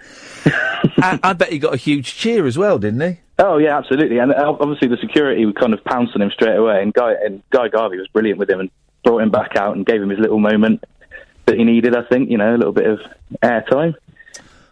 I, 0.98 1.18
I 1.22 1.32
bet 1.32 1.50
he 1.50 1.58
got 1.58 1.72
a 1.72 1.78
huge 1.78 2.14
cheer 2.16 2.46
as 2.46 2.58
well, 2.58 2.78
didn't 2.78 3.00
he? 3.00 3.20
Oh 3.38 3.56
yeah, 3.56 3.78
absolutely. 3.78 4.18
And 4.18 4.30
uh, 4.30 4.54
obviously 4.60 4.88
the 4.88 4.98
security 4.98 5.46
would 5.46 5.58
kind 5.58 5.72
of 5.72 5.82
pounce 5.84 6.10
on 6.14 6.20
him 6.20 6.30
straight 6.30 6.56
away. 6.56 6.82
And 6.82 6.92
Guy 6.92 7.14
and 7.24 7.42
Guy 7.48 7.68
Garvey 7.68 7.96
was 7.96 8.08
brilliant 8.08 8.38
with 8.38 8.50
him 8.50 8.60
and 8.60 8.70
brought 9.04 9.22
him 9.22 9.30
back 9.30 9.56
out 9.56 9.74
and 9.74 9.86
gave 9.86 10.02
him 10.02 10.10
his 10.10 10.18
little 10.18 10.38
moment 10.38 10.84
that 11.46 11.56
he 11.56 11.64
needed. 11.64 11.96
I 11.96 12.02
think 12.02 12.30
you 12.30 12.36
know 12.36 12.54
a 12.54 12.58
little 12.58 12.74
bit 12.74 12.86
of 12.86 13.00
airtime. 13.42 13.94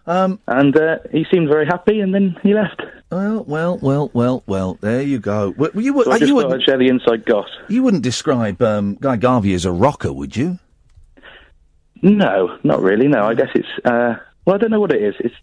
Um, 0.07 0.41
and 0.47 0.77
uh, 0.77 0.99
he 1.11 1.27
seemed 1.31 1.49
very 1.49 1.67
happy, 1.67 2.01
and 2.01 2.15
then 2.15 2.39
he 2.43 2.53
left. 2.53 2.83
Well, 3.11 3.43
well, 3.45 3.79
well, 3.79 4.11
well, 4.13 4.43
well. 4.47 4.75
There 4.81 5.01
you 5.03 5.19
go. 5.19 5.55
Well, 5.57 5.71
you, 5.75 5.95
would- 5.95 6.05
So 6.07 6.13
I 6.13 6.17
uh, 6.17 6.19
just 6.19 6.29
you 6.29 6.35
thought 6.41 6.49
wouldn't 6.49 6.63
I'd 6.63 6.67
share 6.67 6.79
the 6.79 6.89
inside 6.89 7.25
goss. 7.25 7.49
you 7.69 7.83
wouldn't 7.83 8.03
describe 8.03 8.61
um, 8.61 8.97
Guy 9.01 9.17
Garvey 9.17 9.55
as 9.55 9.65
a 9.65 9.73
rocker, 9.73 10.13
would 10.13 10.37
you? 10.37 10.59
No, 12.03 12.59
not 12.63 12.81
really. 12.83 13.09
No, 13.09 13.25
I 13.25 13.35
guess 13.35 13.49
it's. 13.55 13.69
Uh, 13.85 14.17
well, 14.45 14.55
I 14.57 14.59
don't 14.59 14.71
know 14.71 14.81
what 14.81 14.93
it 14.93 15.03
is. 15.03 15.15
It's. 15.21 15.35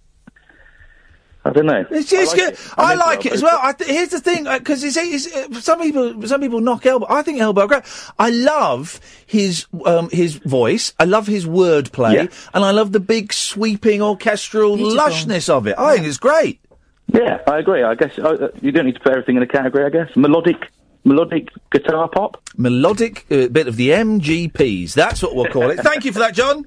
I 1.43 1.51
don't 1.51 1.67
know. 1.67 1.85
It's, 1.91 2.11
it's 2.11 2.13
I 2.13 2.23
like 2.31 2.35
good. 2.37 2.53
it. 2.53 2.59
I 2.77 2.91
I'm 2.93 2.97
like 2.97 3.25
it 3.25 3.33
as 3.33 3.43
well. 3.43 3.59
I 3.61 3.73
th- 3.73 3.87
here's 3.89 4.09
the 4.09 4.19
thing, 4.19 4.45
because 4.45 4.83
it's, 4.83 4.97
it's, 4.97 5.27
uh, 5.35 5.59
some 5.61 5.79
people 5.79 6.25
some 6.27 6.41
people 6.41 6.59
knock 6.59 6.85
Elbow. 6.87 7.05
I 7.07 7.21
think 7.21 7.39
Elbow 7.39 7.67
great. 7.67 7.83
I 8.17 8.31
love 8.31 8.99
his 9.27 9.67
um, 9.85 10.09
his 10.09 10.35
voice. 10.37 10.93
I 10.99 11.03
love 11.03 11.27
his 11.27 11.45
wordplay, 11.45 12.13
Yeah. 12.15 12.27
and 12.53 12.63
I 12.65 12.71
love 12.71 12.93
the 12.93 12.99
big 12.99 13.31
sweeping 13.31 14.01
orchestral 14.01 14.75
lushness 14.77 15.47
of 15.49 15.67
it. 15.67 15.75
I 15.77 15.95
think 15.95 16.07
it's 16.07 16.17
great. 16.17 16.61
Yeah, 17.07 17.41
I 17.48 17.60
agree. 17.60 17.84
I 17.84 17.95
guess 17.95 18.18
uh, 18.18 18.49
you 18.61 18.72
don't 18.72 18.86
need 18.86 18.95
to 18.95 18.99
put 18.99 19.11
everything 19.11 19.38
in 19.38 19.44
a 19.44 19.48
category. 19.48 19.86
I 19.86 19.90
guess 19.90 20.15
melodic, 20.15 20.72
melodic 21.03 21.49
guitar 21.72 22.10
pop. 22.10 22.41
Melodic 22.57 23.26
uh, 23.32 23.48
bit 23.48 23.68
of 23.68 23.76
the 23.76 23.90
MGPs. 23.90 24.94
That's 24.94 25.22
what 25.22 25.36
we'll 25.36 25.45
call 25.48 25.69
it. 25.69 25.80
Thank 25.80 26.06
you 26.06 26.11
for 26.11 26.19
that, 26.19 26.34
John. 26.34 26.65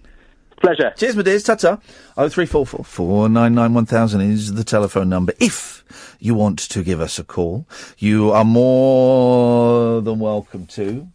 Pleasure. 0.61 0.93
Cheers, 0.97 1.15
my 1.17 1.23
dears. 1.23 1.45
Ta-ta. 1.45 1.79
Oh 2.17 2.29
three 2.29 2.47
four 2.47 2.67
four 2.67 2.85
four 2.85 3.29
nine 3.29 3.55
nine 3.55 3.75
one 3.75 3.87
thousand 3.87 4.23
is 4.23 4.55
the 4.55 4.65
telephone 4.65 5.09
number. 5.09 5.33
If 5.39 5.85
you 6.19 6.35
want 6.35 6.59
to 6.59 6.83
give 6.83 7.01
us 7.01 7.19
a 7.19 7.25
call, 7.25 7.67
you 7.99 8.33
are 8.33 8.45
more 8.45 10.01
than 10.01 10.19
welcome 10.19 10.67
to. 10.67 11.09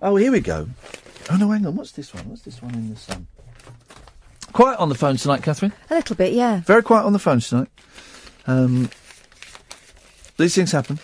Oh, 0.00 0.16
here 0.16 0.32
we 0.32 0.40
go. 0.40 0.68
Oh 1.30 1.36
no, 1.36 1.50
hang 1.50 1.64
on. 1.64 1.76
What's 1.76 1.92
this 1.92 2.12
one? 2.12 2.28
What's 2.28 2.42
this 2.42 2.60
one 2.60 2.74
in 2.74 2.90
the 2.90 2.96
sun? 2.96 3.28
Quiet 4.52 4.78
on 4.80 4.88
the 4.88 4.96
phone 4.96 5.16
tonight, 5.16 5.42
Catherine. 5.42 5.72
A 5.88 5.94
little 5.94 6.16
bit, 6.16 6.32
yeah. 6.32 6.60
Very 6.60 6.82
quiet 6.82 7.04
on 7.04 7.12
the 7.12 7.18
phone 7.20 7.38
tonight. 7.40 7.68
Um, 8.46 8.90
these 10.36 10.54
things 10.54 10.72
happen. 10.72 10.98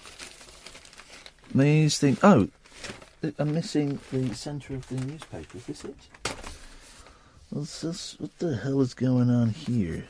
These 1.54 1.98
things. 1.98 2.18
Oh, 2.22 2.48
I'm 3.38 3.54
missing 3.54 3.98
the 4.12 4.34
centre 4.34 4.74
of 4.74 4.86
the 4.88 4.96
newspaper. 4.96 5.58
Is 5.58 5.66
this 5.66 5.84
it? 5.84 5.96
What's 7.50 7.80
this? 7.80 8.16
What 8.18 8.38
the 8.38 8.56
hell 8.56 8.80
is 8.80 8.94
going 8.94 9.30
on 9.30 9.50
here? 9.50 10.04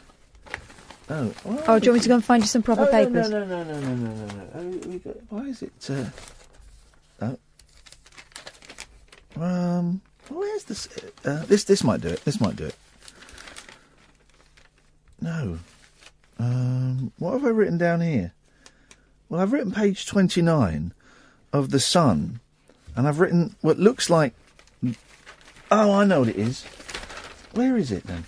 Oh, 1.11 1.33
Oh, 1.67 1.79
do 1.79 1.87
you 1.87 1.93
want 1.93 1.95
me 1.95 2.01
to 2.01 2.09
go 2.09 2.15
and 2.17 2.25
find 2.25 2.43
you 2.43 2.49
some 2.49 2.63
proper 2.63 2.83
Oh, 2.83 2.85
no, 2.85 2.91
papers? 2.91 3.31
No, 3.31 3.45
no, 3.45 3.63
no, 3.65 3.81
no, 3.81 3.81
no, 3.81 3.95
no, 3.95 4.27
no. 4.27 4.49
Oh, 4.55 4.89
we 4.89 4.99
got, 4.99 5.17
why 5.31 5.41
is 5.45 5.63
it? 5.63 5.73
Uh, 5.91 6.05
oh. 9.37 9.43
Um. 9.43 10.01
Where's 10.29 10.65
this? 10.65 10.89
Uh, 11.25 11.45
this 11.47 11.65
this 11.65 11.83
might 11.85 12.01
do 12.03 12.09
it. 12.09 12.23
This 12.25 12.41
might 12.41 12.57
do 12.57 12.67
it. 12.67 12.75
No. 15.21 15.59
Um. 16.39 17.13
What 17.19 17.33
have 17.33 17.45
I 17.45 17.49
written 17.49 17.79
down 17.79 18.01
here? 18.01 18.33
Well, 19.29 19.41
I've 19.41 19.53
written 19.53 19.73
page 19.73 20.07
twenty-nine 20.07 20.93
of 21.53 21.71
the 21.71 21.81
Sun, 21.81 22.41
and 22.95 23.09
I've 23.09 23.21
written 23.21 23.57
what 23.61 23.79
looks 23.79 24.09
like. 24.09 24.35
Oh, 25.71 25.93
I 25.93 26.05
know 26.05 26.21
what 26.21 26.29
it 26.29 26.39
is. 26.39 26.65
Where 27.53 27.77
is 27.77 27.91
it 27.91 28.05
then? 28.05 28.25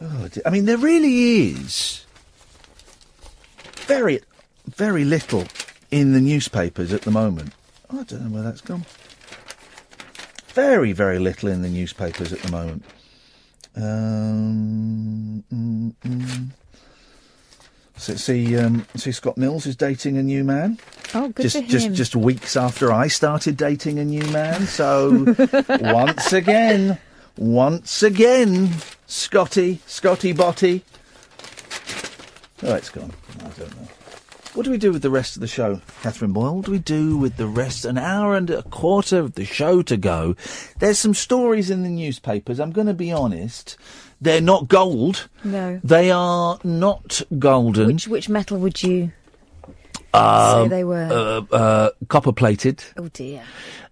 Oh. 0.00 0.28
I 0.44 0.50
mean, 0.50 0.64
there 0.64 0.76
really 0.76 1.50
is 1.50 2.04
very, 3.86 4.20
very 4.66 5.04
little 5.04 5.44
in 5.90 6.12
the 6.12 6.20
newspapers 6.20 6.92
at 6.92 7.02
the 7.02 7.10
moment. 7.10 7.52
I 7.88 8.02
don't 8.02 8.24
know 8.24 8.30
where 8.30 8.42
that's 8.42 8.60
gone. 8.60 8.84
Very, 10.48 10.92
very 10.92 11.18
little 11.18 11.48
in 11.48 11.62
the 11.62 11.68
newspapers 11.68 12.32
at 12.32 12.40
the 12.40 12.50
moment. 12.50 12.84
Um, 13.76 15.44
mm, 15.52 15.94
mm. 16.04 16.46
So, 17.96 18.14
see, 18.16 18.56
um, 18.58 18.86
see, 18.96 19.12
Scott 19.12 19.38
Mills 19.38 19.66
is 19.66 19.76
dating 19.76 20.18
a 20.18 20.22
new 20.22 20.44
man. 20.44 20.78
Oh, 21.14 21.28
good 21.28 21.42
just, 21.42 21.56
for 21.56 21.62
just, 21.62 21.92
just 21.92 22.16
weeks 22.16 22.56
after 22.56 22.92
I 22.92 23.08
started 23.08 23.56
dating 23.56 23.98
a 23.98 24.04
new 24.04 24.24
man. 24.26 24.66
So, 24.66 25.34
once 25.68 26.32
again, 26.32 26.98
once 27.36 28.02
again, 28.02 28.70
Scotty, 29.06 29.80
Scotty 29.86 30.32
Botty, 30.32 30.82
Oh, 32.66 32.74
it's 32.74 32.88
gone. 32.88 33.12
I 33.40 33.48
don't 33.58 33.76
know. 33.76 33.88
What 34.54 34.64
do 34.64 34.70
we 34.70 34.78
do 34.78 34.92
with 34.92 35.02
the 35.02 35.10
rest 35.10 35.34
of 35.34 35.40
the 35.40 35.48
show, 35.48 35.80
Catherine 36.02 36.32
Boyle? 36.32 36.54
What 36.54 36.66
do 36.66 36.70
we 36.70 36.78
do 36.78 37.16
with 37.16 37.38
the 37.38 37.48
rest? 37.48 37.84
An 37.84 37.98
hour 37.98 38.36
and 38.36 38.48
a 38.50 38.62
quarter 38.62 39.18
of 39.18 39.34
the 39.34 39.44
show 39.44 39.82
to 39.82 39.96
go. 39.96 40.36
There's 40.78 40.96
some 40.96 41.12
stories 41.12 41.70
in 41.70 41.82
the 41.82 41.88
newspapers. 41.88 42.60
I'm 42.60 42.70
going 42.70 42.86
to 42.86 42.94
be 42.94 43.10
honest. 43.10 43.76
They're 44.20 44.40
not 44.40 44.68
gold. 44.68 45.28
No. 45.42 45.80
They 45.82 46.12
are 46.12 46.60
not 46.62 47.22
golden. 47.36 47.88
Which 47.88 48.06
which 48.06 48.28
metal 48.28 48.58
would 48.58 48.80
you 48.80 49.10
Um, 50.14 50.64
say 50.64 50.68
they 50.68 50.84
were? 50.84 51.44
Uh, 51.50 51.54
uh, 51.54 51.90
copper 52.08 52.32
plated. 52.32 52.82
oh 52.96 53.08
dear. 53.08 53.42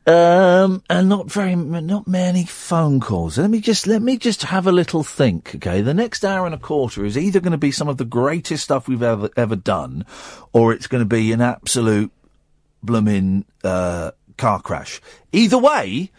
Um, 0.04 0.82
and 0.90 1.08
not 1.08 1.30
very, 1.30 1.54
not 1.54 2.08
many 2.08 2.44
phone 2.44 2.98
calls. 2.98 3.38
Let 3.38 3.50
me 3.50 3.60
just, 3.60 3.86
let 3.86 4.02
me 4.02 4.16
just 4.16 4.42
have 4.42 4.66
a 4.66 4.72
little 4.72 5.04
think, 5.04 5.54
okay? 5.54 5.80
The 5.80 5.94
next 5.94 6.24
hour 6.24 6.44
and 6.44 6.54
a 6.54 6.58
quarter 6.58 7.04
is 7.04 7.16
either 7.16 7.38
going 7.38 7.52
to 7.52 7.58
be 7.58 7.70
some 7.70 7.88
of 7.88 7.98
the 7.98 8.04
greatest 8.04 8.64
stuff 8.64 8.88
we've 8.88 9.02
ever, 9.02 9.30
ever 9.36 9.54
done, 9.54 10.04
or 10.52 10.72
it's 10.72 10.88
going 10.88 11.02
to 11.02 11.06
be 11.08 11.30
an 11.30 11.40
absolute 11.40 12.10
blooming, 12.82 13.44
uh, 13.62 14.10
car 14.36 14.60
crash. 14.60 15.00
Either 15.30 15.58
way, 15.58 16.10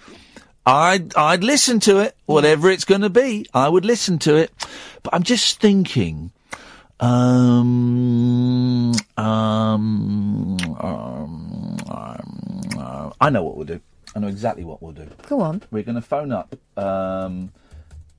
I'd, 0.65 1.13
I'd 1.17 1.43
listen 1.43 1.81
to 1.81 1.99
it, 1.99 2.15
whatever 2.25 2.69
it's 2.69 2.85
going 2.85 3.01
to 3.01 3.09
be. 3.09 3.45
I 3.53 3.67
would 3.67 3.83
listen 3.83 4.17
to 4.19 4.37
it. 4.37 4.53
But 5.03 5.13
I'm 5.13 5.23
just 5.23 5.59
thinking, 5.59 6.31
um, 6.99 8.91
um, 9.17 10.57
um, 10.79 11.77
uh, 12.77 13.09
I 13.19 13.29
know 13.29 13.43
what 13.43 13.55
we'll 13.57 13.65
do. 13.65 13.81
I 14.15 14.19
know 14.19 14.27
exactly 14.27 14.63
what 14.63 14.81
we'll 14.81 14.91
do. 14.91 15.09
Go 15.27 15.41
on. 15.41 15.63
We're 15.71 15.83
going 15.83 15.95
to 15.95 16.01
phone 16.01 16.31
up. 16.31 16.55
Um, 16.77 17.51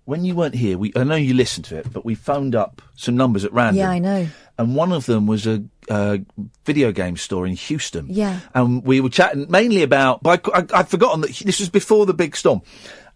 when 0.05 0.25
you 0.25 0.35
weren't 0.35 0.55
here, 0.55 0.77
we 0.77 0.93
I 0.97 1.05
know 1.05 1.15
you 1.15 1.33
listened 1.33 1.65
to 1.67 1.79
it, 1.79 1.91
but 1.91 2.05
we 2.05 2.15
phoned 2.15 2.55
up 2.55 2.83
some 2.95 3.17
numbers 3.17 3.45
at 3.45 3.53
random. 3.53 3.79
Yeah, 3.79 3.91
I 3.91 3.99
know. 3.99 4.27
And 4.59 4.77
one 4.77 4.93
of 4.93 5.07
them 5.07 5.27
was 5.27 5.47
a, 5.47 5.65
uh 5.89 6.19
video 6.65 6.93
game 6.93 7.17
store 7.17 7.47
in 7.47 7.55
Houston. 7.55 8.07
Yeah. 8.11 8.41
And 8.55 8.85
we 8.85 9.01
were 9.01 9.09
chatting 9.09 9.51
mainly 9.51 9.83
about. 9.83 10.23
But 10.23 10.47
I, 10.53 10.61
I, 10.61 10.67
I'd 10.81 10.89
forgotten 10.89 11.23
that 11.23 11.35
this 11.35 11.59
was 11.59 11.71
before 11.71 12.05
the 12.05 12.13
big 12.15 12.37
storm, 12.37 12.61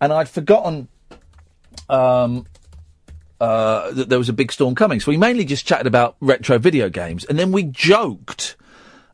and 0.01 0.13
I'd 0.13 0.29
forgotten 0.31 0.89
um, 1.91 2.47
uh, 3.41 3.91
that 3.93 4.09
there 4.09 4.19
was 4.19 4.29
a 4.29 4.33
big 4.33 4.51
storm 4.53 4.75
coming. 4.75 5.01
So 5.01 5.11
we 5.11 5.17
mainly 5.17 5.45
just 5.45 5.67
chatted 5.67 5.87
about 5.87 6.17
retro 6.21 6.59
video 6.59 6.89
games, 6.89 7.25
and 7.25 7.39
then 7.39 7.53
we 7.53 7.63
joked 7.65 8.57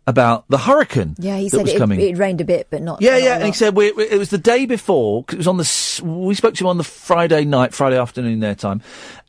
about 0.06 0.44
the 0.48 0.58
hurricane. 0.58 1.14
Yeah, 1.18 1.38
he 1.38 1.48
said 1.48 1.62
was 1.62 1.72
it, 1.72 1.78
coming. 1.78 1.98
it 2.00 2.18
rained 2.18 2.40
a 2.40 2.44
bit, 2.44 2.66
but 2.70 2.82
not. 2.82 3.00
Yeah, 3.00 3.12
not 3.12 3.22
yeah, 3.22 3.34
and 3.36 3.46
he 3.46 3.52
said 3.52 3.74
we, 3.74 3.92
we- 3.92 4.04
it 4.08 4.18
was 4.18 4.30
the 4.30 4.38
day 4.38 4.66
before. 4.66 5.24
'cause 5.24 5.34
it 5.34 5.38
was 5.38 5.46
on 5.48 5.56
the. 5.56 6.00
We 6.04 6.34
spoke 6.34 6.54
to 6.54 6.64
him 6.64 6.68
on 6.68 6.76
the 6.78 6.84
Friday 6.84 7.44
night, 7.44 7.72
Friday 7.74 7.98
afternoon 7.98 8.40
their 8.40 8.54
time, 8.54 8.82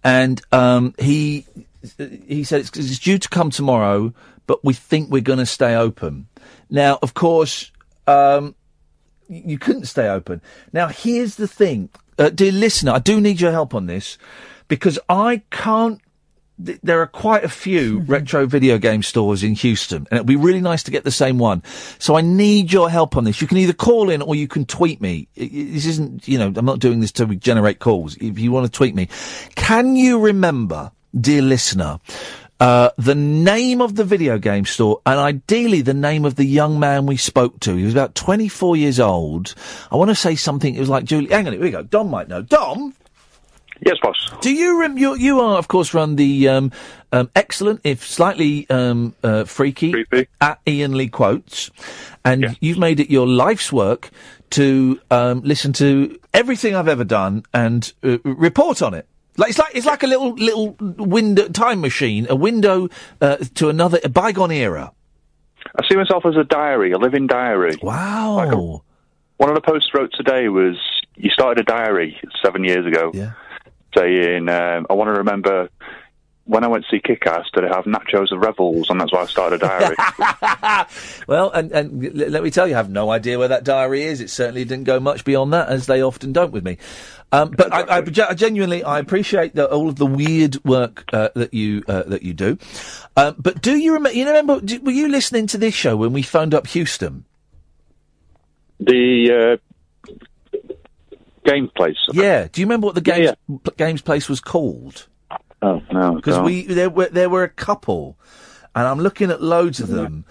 and 0.04 0.42
um, 0.52 0.94
he 1.00 1.46
he 2.28 2.44
said 2.44 2.62
it's, 2.62 2.76
it's 2.78 3.00
due 3.00 3.18
to 3.20 3.30
come 3.30 3.50
tomorrow, 3.52 4.14
but 4.48 4.64
we 4.66 4.74
think 4.74 5.10
we're 5.10 5.22
going 5.22 5.40
to 5.40 5.46
stay 5.46 5.76
open. 5.76 6.28
Now, 6.70 6.98
of 7.02 7.14
course, 7.14 7.72
um, 8.08 8.56
you 9.30 9.58
couldn't 9.60 9.86
stay 9.86 10.08
open. 10.10 10.42
Now, 10.74 10.88
here's 10.88 11.36
the 11.36 11.48
thing, 11.48 11.90
uh, 12.18 12.30
dear 12.30 12.52
listener, 12.52 12.92
I 12.92 13.00
do 13.00 13.22
need 13.22 13.40
your 13.40 13.52
help 13.52 13.74
on 13.76 13.86
this 13.86 14.18
because 14.68 15.00
I 15.10 15.42
can't 15.52 16.02
there 16.58 17.02
are 17.02 17.08
quite 17.08 17.44
a 17.44 17.50
few 17.50 18.00
retro 18.08 18.46
video 18.46 18.78
game 18.78 19.04
stores 19.04 19.44
in 19.44 19.54
Houston, 19.56 20.08
and 20.10 20.14
it'd 20.14 20.26
be 20.26 20.36
really 20.36 20.62
nice 20.62 20.84
to 20.84 20.92
get 20.92 21.04
the 21.04 21.12
same 21.12 21.38
one. 21.38 21.64
So 22.00 22.16
I 22.16 22.22
need 22.22 22.72
your 22.72 22.90
help 22.90 23.18
on 23.18 23.24
this. 23.26 23.42
You 23.42 23.48
can 23.48 23.58
either 23.58 23.74
call 23.74 24.10
in 24.10 24.22
or 24.22 24.36
you 24.36 24.48
can 24.48 24.66
tweet 24.66 25.02
me. 25.02 25.28
This 25.36 25.86
isn't, 25.86 26.28
you 26.28 26.38
know, 26.38 26.54
I'm 26.56 26.66
not 26.66 26.80
doing 26.80 27.00
this 27.00 27.12
to 27.14 27.26
generate 27.36 27.80
calls. 27.80 28.16
If 28.18 28.40
you 28.40 28.52
want 28.52 28.66
to 28.66 28.72
tweet 28.72 28.96
me, 28.96 29.10
can 29.56 29.96
you 29.96 30.20
remember, 30.20 30.92
dear 31.20 31.42
listener, 31.42 32.00
uh, 32.62 32.90
the 32.98 33.16
name 33.16 33.82
of 33.82 33.96
the 33.96 34.06
video 34.06 34.38
game 34.38 34.64
store 34.64 35.02
and 35.06 35.20
ideally 35.20 35.82
the 35.82 35.94
name 35.94 36.24
of 36.24 36.36
the 36.36 36.46
young 36.46 36.80
man 36.80 37.06
we 37.06 37.18
spoke 37.18 37.60
to? 37.62 37.76
He 37.76 37.84
was 37.84 37.94
about 37.94 38.16
24 38.16 38.78
years 38.78 39.00
old. 39.00 39.56
I 39.92 39.98
want 39.98 40.10
to 40.10 40.16
say 40.16 40.36
something. 40.36 40.74
It 40.74 40.80
was 40.80 40.90
like 40.90 41.04
Julie. 41.04 41.32
Hang 41.32 41.48
on, 41.48 41.54
here 41.54 41.62
we 41.62 41.72
go. 41.72 41.84
Dom 41.84 42.10
might 42.10 42.30
know. 42.30 42.42
Dom. 42.42 42.94
Yes, 43.82 43.98
boss. 44.02 44.32
Do 44.42 44.52
you 44.54 44.80
rem- 44.80 44.98
you 44.98 45.16
you 45.16 45.40
are 45.40 45.58
of 45.58 45.68
course 45.68 45.94
run 45.94 46.16
the 46.16 46.48
um, 46.48 46.72
um, 47.12 47.30
excellent 47.36 47.82
if 47.84 48.06
slightly 48.08 48.70
um, 48.70 49.16
uh, 49.24 49.44
freaky 49.44 50.06
at 50.42 50.60
Iain 50.68 50.96
Lee 50.96 51.10
quotes, 51.10 51.72
and 52.24 52.58
you've 52.62 52.78
made 52.78 53.00
it 53.00 53.10
your 53.10 53.28
life's 53.28 53.72
work 53.74 54.12
to 54.52 55.00
um, 55.12 55.42
listen 55.42 55.74
to 55.74 56.18
everything 56.34 56.76
I've 56.76 56.88
ever 56.88 57.04
done 57.04 57.44
and 57.54 57.92
uh, 58.04 58.18
report 58.24 58.82
on 58.82 58.94
it. 58.94 59.08
Like 59.38 59.50
it's 59.50 59.60
like 59.60 59.76
it's 59.76 59.86
like 59.86 60.04
a 60.04 60.08
little 60.08 60.34
little 60.34 60.76
window 60.80 61.50
time 61.50 61.82
machine, 61.82 62.28
a 62.30 62.36
window 62.36 62.88
uh, 63.20 63.38
to 63.56 63.70
another 63.70 64.00
a 64.04 64.10
bygone 64.10 64.52
era. 64.52 64.94
I 65.78 65.88
see 65.90 65.96
myself 65.98 66.26
as 66.26 66.38
a 66.38 66.44
diary, 66.44 66.92
a 66.92 66.98
living 66.98 67.28
diary. 67.28 67.76
Wow. 67.82 68.84
one 69.38 69.50
of 69.50 69.56
the 69.56 69.62
posts 69.62 69.90
wrote 69.94 70.12
today 70.14 70.48
was 70.48 70.78
you 71.16 71.30
started 71.32 71.60
a 71.62 71.64
diary 71.64 72.18
seven 72.44 72.64
years 72.64 72.86
ago. 72.86 73.12
Yeah. 73.14 73.34
Saying, 73.96 74.50
um, 74.50 74.88
I 74.90 74.94
want 74.94 75.08
to 75.08 75.14
remember 75.14 75.70
when 76.46 76.64
I 76.64 76.68
went 76.68 76.84
to 76.86 76.90
see 76.92 77.02
Kick-Ass, 77.02 77.48
did 77.54 77.66
I 77.66 77.76
have 77.76 77.86
nachos 77.86 78.32
and 78.32 78.40
revels, 78.40 78.92
and 78.92 79.02
that's 79.02 79.12
why 79.12 79.22
I 79.22 79.26
started 79.26 79.64
a 79.64 79.68
diary. 79.68 79.96
Well, 81.28 81.50
and, 81.50 81.72
and 81.72 82.14
let 82.14 82.44
me 82.44 82.52
tell 82.52 82.68
you, 82.68 82.76
I 82.76 82.78
have 82.78 82.90
no 82.90 83.10
idea 83.10 83.40
where 83.40 83.48
that 83.48 83.64
diary 83.64 84.04
is. 84.04 84.22
It 84.22 84.30
certainly 84.30 84.64
didn't 84.64 84.84
go 84.84 85.00
much 85.00 85.26
beyond 85.26 85.54
that, 85.54 85.70
as 85.70 85.88
they 85.88 86.04
often 86.04 86.34
don't 86.34 86.52
with 86.52 86.64
me. 86.64 86.78
Um, 87.32 87.50
but 87.50 87.74
I, 87.74 87.98
I, 87.98 88.02
genuinely, 88.02 88.84
I 88.84 89.00
appreciate 89.00 89.56
the, 89.56 89.68
all 89.68 89.90
of 89.90 89.96
the 89.96 90.06
weird 90.06 90.64
work 90.64 91.06
uh, 91.12 91.30
that 91.34 91.56
you 91.56 91.84
uh, 91.88 92.04
that 92.04 92.22
you 92.22 92.36
do. 92.36 92.60
Um, 93.18 93.36
but 93.40 93.64
do 93.64 93.76
you 93.76 93.94
remember? 93.94 94.16
You 94.16 94.28
remember? 94.28 94.62
d 94.62 94.78
were 94.78 94.92
you 94.92 95.08
listening 95.08 95.48
to 95.48 95.58
this 95.58 95.74
show 95.74 95.98
when 95.98 96.14
we 96.14 96.22
phoned 96.22 96.54
up 96.54 96.68
Houston? 96.68 97.26
the 98.80 99.58
uh, 99.60 99.75
game 101.46 101.70
place. 101.76 101.98
Yeah. 102.12 102.48
Do 102.52 102.60
you 102.62 102.66
remember 102.68 102.86
what 102.88 102.96
the 102.96 103.02
games 103.02 103.32
p- 103.48 103.72
games 103.78 104.02
place 104.02 104.28
was 104.28 104.42
called? 104.42 105.08
Oh 105.62 105.82
no, 105.92 106.16
Because 106.16 106.40
we 106.40 106.64
there 106.64 106.90
were 106.90 107.08
there 107.08 107.30
were 107.30 107.44
a 107.44 107.50
couple, 107.50 108.18
and 108.76 108.86
I'm 108.88 109.00
looking 109.00 109.32
at 109.32 109.42
loads 109.42 109.80
of 109.80 109.88
them, 109.88 110.26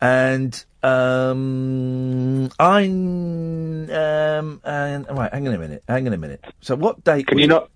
and 0.00 0.52
um, 0.82 2.50
I'm 2.58 3.90
um, 3.90 4.60
and 4.64 5.06
right. 5.10 5.30
Hang 5.32 5.46
on 5.48 5.54
a 5.54 5.58
minute. 5.58 5.84
Hang 5.88 6.06
on 6.06 6.12
a 6.14 6.18
minute. 6.18 6.42
So 6.60 6.76
what 6.76 7.04
date? 7.04 7.26
Can 7.26 7.38
you 7.38 7.46
not? 7.46 7.70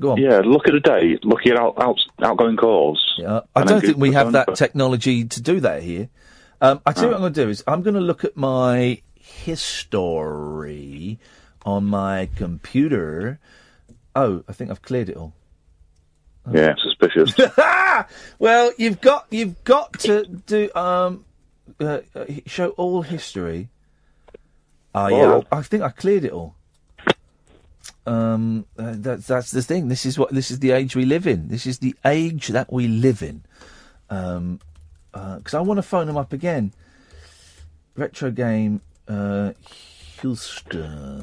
Go 0.00 0.12
on. 0.12 0.18
Yeah, 0.18 0.40
look 0.44 0.66
at 0.66 0.72
the 0.72 0.80
day. 0.80 1.18
Look 1.22 1.46
at 1.46 1.56
out, 1.58 1.74
out, 1.80 1.98
outgoing 2.22 2.56
calls. 2.56 3.04
Yeah, 3.18 3.40
I 3.54 3.64
don't 3.64 3.80
think 3.82 3.98
we 3.98 4.12
have 4.12 4.32
that 4.32 4.54
technology 4.54 5.24
to 5.26 5.42
do 5.42 5.60
that 5.60 5.82
here. 5.82 6.08
Um, 6.62 6.80
I 6.86 6.92
tell 6.92 7.04
you 7.04 7.08
Oh. 7.08 7.12
what 7.12 7.16
I'm 7.16 7.20
going 7.22 7.32
to 7.34 7.44
do 7.44 7.50
is 7.50 7.62
I'm 7.66 7.82
going 7.82 7.94
to 7.94 8.00
look 8.00 8.24
at 8.24 8.34
my 8.36 9.00
history 9.14 11.18
on 11.64 11.84
my 11.84 12.28
computer. 12.36 13.38
Oh, 14.16 14.42
I 14.48 14.52
think 14.52 14.70
I've 14.70 14.82
cleared 14.82 15.08
it 15.08 15.16
all. 15.16 15.32
Yeah, 16.50 16.74
suspicious. 16.82 17.34
well, 18.38 18.72
you've 18.78 19.00
got 19.00 19.26
you've 19.30 19.62
got 19.64 19.92
to 20.00 20.24
do 20.46 20.70
um 20.74 21.24
uh, 21.78 22.00
uh, 22.14 22.24
show 22.46 22.70
all 22.70 23.02
history. 23.02 23.68
Ah, 24.94 25.08
yeah, 25.08 25.16
Oh. 25.16 25.44
I, 25.52 25.58
I 25.58 25.62
think 25.62 25.82
I 25.82 25.90
cleared 25.90 26.24
it 26.24 26.32
all. 26.32 26.54
Um, 28.06 28.66
uh, 28.78 28.94
that's 28.96 29.26
that's 29.26 29.50
the 29.50 29.62
thing. 29.62 29.88
This 29.88 30.04
is 30.06 30.18
what 30.18 30.32
this 30.32 30.50
is 30.50 30.58
the 30.60 30.72
age 30.72 30.96
we 30.96 31.04
live 31.04 31.26
in. 31.26 31.48
This 31.48 31.66
is 31.66 31.78
the 31.78 31.94
age 32.04 32.48
that 32.48 32.72
we 32.72 32.88
live 32.88 33.22
in. 33.22 33.42
Um, 34.08 34.60
because 35.12 35.54
I 35.54 35.60
want 35.60 35.78
to 35.78 35.82
phone 35.82 36.06
them 36.06 36.16
up 36.16 36.32
again. 36.32 36.72
Retro 37.96 38.30
game, 38.30 38.80
uh, 39.08 39.52
Houston. 40.22 41.20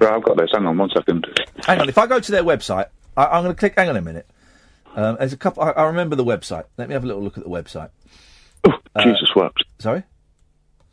right, 0.00 0.12
I've 0.12 0.22
got 0.22 0.36
this. 0.36 0.50
Hang 0.52 0.66
on 0.66 0.76
one 0.78 0.90
second. 0.90 1.26
Hang 1.64 1.80
on, 1.80 1.88
if 1.88 1.98
I 1.98 2.06
go 2.06 2.20
to 2.20 2.32
their 2.32 2.44
website, 2.44 2.86
I, 3.16 3.26
I'm 3.26 3.42
going 3.44 3.54
to 3.54 3.58
click. 3.58 3.74
Hang 3.76 3.88
on 3.88 3.96
a 3.96 4.02
minute. 4.02 4.26
Um, 4.94 5.16
there's 5.18 5.32
a 5.32 5.36
couple. 5.36 5.62
I, 5.62 5.70
I 5.70 5.84
remember 5.84 6.16
the 6.16 6.24
website. 6.24 6.64
Let 6.76 6.88
me 6.88 6.94
have 6.94 7.04
a 7.04 7.06
little 7.06 7.22
look 7.22 7.36
at 7.38 7.44
the 7.44 7.50
website. 7.50 7.90
Uh, 8.64 9.02
Jesus 9.02 9.30
wept. 9.36 9.64
Sorry? 9.78 10.02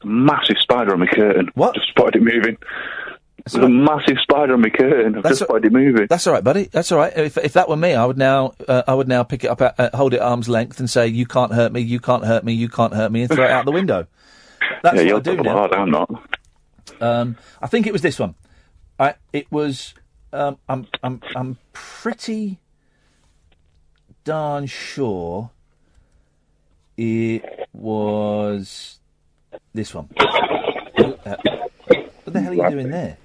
Massive 0.03 0.57
spider 0.59 0.93
on 0.93 0.99
my 0.99 1.07
curtain. 1.07 1.49
What? 1.55 1.75
Just 1.75 1.87
spotted 1.87 2.17
it 2.17 2.21
moving. 2.21 2.57
There's 3.45 3.63
a 3.63 3.67
massive 3.69 4.17
spider 4.21 4.53
on 4.53 4.61
my 4.61 4.69
curtain. 4.69 5.15
I've 5.17 5.23
That's 5.23 5.33
just 5.33 5.41
a- 5.41 5.45
spotted 5.45 5.65
it 5.65 5.73
moving. 5.73 6.07
That's 6.09 6.27
all 6.27 6.33
right, 6.33 6.43
buddy. 6.43 6.65
That's 6.65 6.91
all 6.91 6.97
right. 6.97 7.11
If, 7.17 7.37
if 7.37 7.53
that 7.53 7.67
were 7.67 7.75
me, 7.75 7.93
I 7.93 8.05
would 8.05 8.17
now 8.17 8.53
uh, 8.67 8.83
I 8.87 8.93
would 8.93 9.07
now 9.07 9.23
pick 9.23 9.43
it 9.43 9.47
up, 9.47 9.61
at, 9.61 9.79
uh, 9.79 9.89
hold 9.93 10.13
it 10.13 10.17
at 10.17 10.23
arm's 10.23 10.47
length, 10.49 10.79
and 10.79 10.89
say, 10.89 11.07
"You 11.07 11.25
can't 11.25 11.51
hurt 11.53 11.71
me. 11.71 11.81
You 11.81 11.99
can't 11.99 12.25
hurt 12.25 12.43
me. 12.43 12.53
You 12.53 12.69
can't 12.69 12.93
hurt 12.93 13.11
me," 13.11 13.21
and 13.23 13.31
throw 13.31 13.43
it 13.45 13.51
out 13.51 13.65
the 13.65 13.71
window. 13.71 14.07
That's 14.81 14.97
yeah, 14.97 15.13
what 15.13 15.25
you're 15.25 15.35
I 15.35 15.37
do 15.37 15.43
now. 15.43 15.53
hard. 15.53 15.73
I'm 15.73 15.91
not. 15.91 16.09
Um, 16.99 17.37
I 17.61 17.67
think 17.67 17.87
it 17.87 17.93
was 17.93 18.01
this 18.01 18.19
one. 18.19 18.35
I, 18.99 19.15
it 19.31 19.51
was. 19.51 19.93
Um, 20.31 20.57
I'm. 20.67 20.87
I'm. 21.01 21.21
I'm 21.35 21.57
pretty 21.73 22.59
darn 24.23 24.65
sure 24.67 25.51
it 26.97 27.67
was 27.73 28.99
this 29.73 29.93
one. 29.93 30.09
Uh, 30.17 31.35
what 32.23 32.33
the 32.33 32.41
hell 32.41 32.51
are 32.51 32.55
you 32.55 32.69
doing 32.69 32.89
there? 32.89 33.17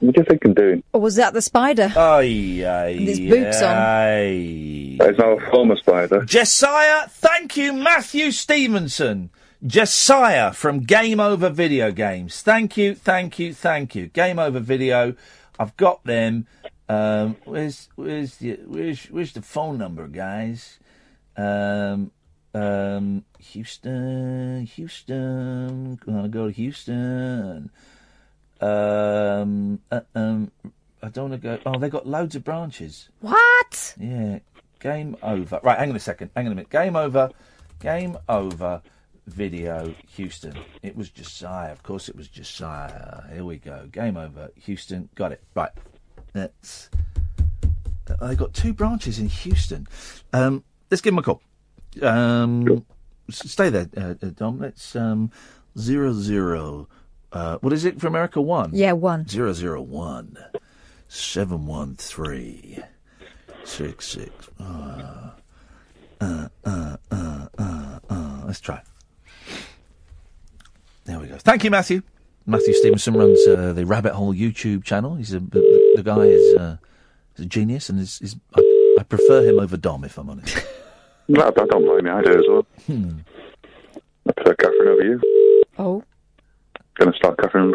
What 0.00 0.14
do 0.16 0.20
you 0.20 0.24
think 0.24 0.44
I'm 0.44 0.54
doing? 0.54 0.82
Or 0.92 1.00
was 1.00 1.16
that 1.16 1.32
the 1.32 1.42
spider? 1.42 1.92
Aye, 1.94 2.64
aye. 2.66 2.96
With 2.98 3.08
his 3.08 3.20
boots 3.20 3.62
on. 3.62 3.76
Aye. 3.76 4.96
That 4.98 5.10
is 5.10 5.18
now 5.18 5.30
a 5.32 5.50
former 5.50 5.76
spider. 5.76 6.24
Josiah, 6.24 7.06
thank 7.08 7.56
you, 7.56 7.72
Matthew 7.72 8.32
Stevenson. 8.32 9.30
Josiah 9.64 10.52
from 10.52 10.80
Game 10.80 11.20
Over 11.20 11.48
Video 11.48 11.92
Games. 11.92 12.42
Thank 12.42 12.76
you, 12.76 12.94
thank 12.96 13.38
you, 13.38 13.54
thank 13.54 13.94
you. 13.94 14.08
Game 14.08 14.38
Over 14.38 14.58
Video. 14.58 15.14
I've 15.58 15.76
got 15.76 16.02
them. 16.04 16.46
Um, 16.88 17.36
where's 17.44 17.88
where's 17.94 18.36
the 18.36 18.58
where's 18.66 19.04
where's 19.04 19.32
the 19.32 19.42
phone 19.42 19.78
number, 19.78 20.08
guys? 20.08 20.80
Um, 21.36 22.10
um, 22.54 23.24
Houston, 23.38 24.66
Houston. 24.66 25.94
Gonna 26.04 26.28
go 26.28 26.48
to 26.48 26.52
Houston. 26.52 27.70
Um, 28.60 29.80
uh, 29.92 30.00
um, 30.16 30.50
I 31.02 31.08
don't 31.08 31.30
want 31.30 31.42
to 31.42 31.48
go. 31.48 31.58
Oh, 31.66 31.78
they 31.78 31.88
got 31.88 32.06
loads 32.06 32.34
of 32.34 32.42
branches. 32.42 33.10
What? 33.20 33.94
Yeah. 33.98 34.40
Game 34.80 35.16
over. 35.22 35.60
Right, 35.62 35.78
hang 35.78 35.90
on 35.90 35.96
a 35.96 36.00
second. 36.00 36.30
Hang 36.34 36.46
on 36.46 36.52
a 36.52 36.54
minute. 36.56 36.70
Game 36.70 36.96
over. 36.96 37.30
Game 37.78 38.18
over. 38.28 38.82
Video. 39.26 39.94
Houston. 40.16 40.54
It 40.82 40.96
was 40.96 41.08
Josiah. 41.10 41.72
Of 41.72 41.82
course, 41.82 42.08
it 42.08 42.16
was 42.16 42.28
Josiah. 42.28 43.22
Here 43.32 43.44
we 43.44 43.56
go. 43.56 43.86
Game 43.90 44.16
over. 44.16 44.50
Houston. 44.64 45.08
Got 45.14 45.32
it. 45.32 45.42
Right. 45.54 45.70
Let's. 46.34 46.90
Uh, 48.20 48.26
they 48.26 48.34
got 48.34 48.52
two 48.52 48.72
branches 48.72 49.18
in 49.18 49.28
Houston. 49.28 49.86
Um, 50.32 50.64
let's 50.90 51.00
give 51.00 51.12
them 51.12 51.18
a 51.18 51.22
call. 51.22 51.40
Um, 52.02 52.84
s- 53.28 53.50
stay 53.50 53.70
there, 53.70 53.88
uh, 53.96 54.14
uh, 54.22 54.30
Dom. 54.34 54.58
Let's 54.58 54.96
um, 54.96 55.30
zero 55.78 56.12
zero. 56.12 56.88
Uh, 57.32 57.58
what 57.60 57.72
is 57.72 57.84
it 57.84 58.00
for 58.00 58.08
America? 58.08 58.40
One. 58.40 58.70
Yeah, 58.74 58.92
one. 58.92 59.28
Zero 59.28 59.52
zero 59.52 59.80
one 59.80 60.36
seven 61.08 61.66
one 61.66 61.94
three 61.96 62.78
six 63.64 64.08
six. 64.08 64.48
Uh, 64.58 65.30
uh, 66.20 66.48
uh, 66.64 66.96
uh, 67.10 67.46
uh, 67.58 67.98
uh. 68.10 68.42
Let's 68.46 68.60
try. 68.60 68.82
There 71.04 71.18
we 71.18 71.26
go. 71.26 71.36
Thank 71.38 71.64
you, 71.64 71.70
Matthew. 71.70 72.02
Matthew 72.46 72.74
Stevenson 72.74 73.14
runs 73.14 73.38
uh, 73.46 73.72
the 73.72 73.86
Rabbit 73.86 74.14
Hole 74.14 74.34
YouTube 74.34 74.84
channel. 74.84 75.14
He's 75.14 75.32
a 75.32 75.40
the, 75.40 75.92
the 75.96 76.02
guy 76.02 76.22
is, 76.22 76.56
uh, 76.56 76.76
is 77.36 77.44
a 77.44 77.48
genius, 77.48 77.88
and 77.88 78.00
is, 78.00 78.20
is 78.20 78.36
I, 78.54 78.96
I 79.00 79.02
prefer 79.04 79.44
him 79.48 79.58
over 79.60 79.76
Dom, 79.76 80.04
if 80.04 80.18
I'm 80.18 80.30
honest. 80.30 80.56
No, 81.28 81.40
I 81.40 81.50
don't 81.50 81.68
blame 81.86 82.04
you. 82.06 82.12
I 82.12 82.20
do 82.20 82.30
as 82.32 82.44
well. 82.48 82.66
Hmm. 82.88 83.18
I 84.28 84.32
prefer 84.32 84.54
Catherine 84.56 84.88
over 84.88 85.02
you. 85.04 85.20
Oh. 85.78 86.02
Gonna 86.98 87.12
start 87.16 87.38
Catherine. 87.38 87.72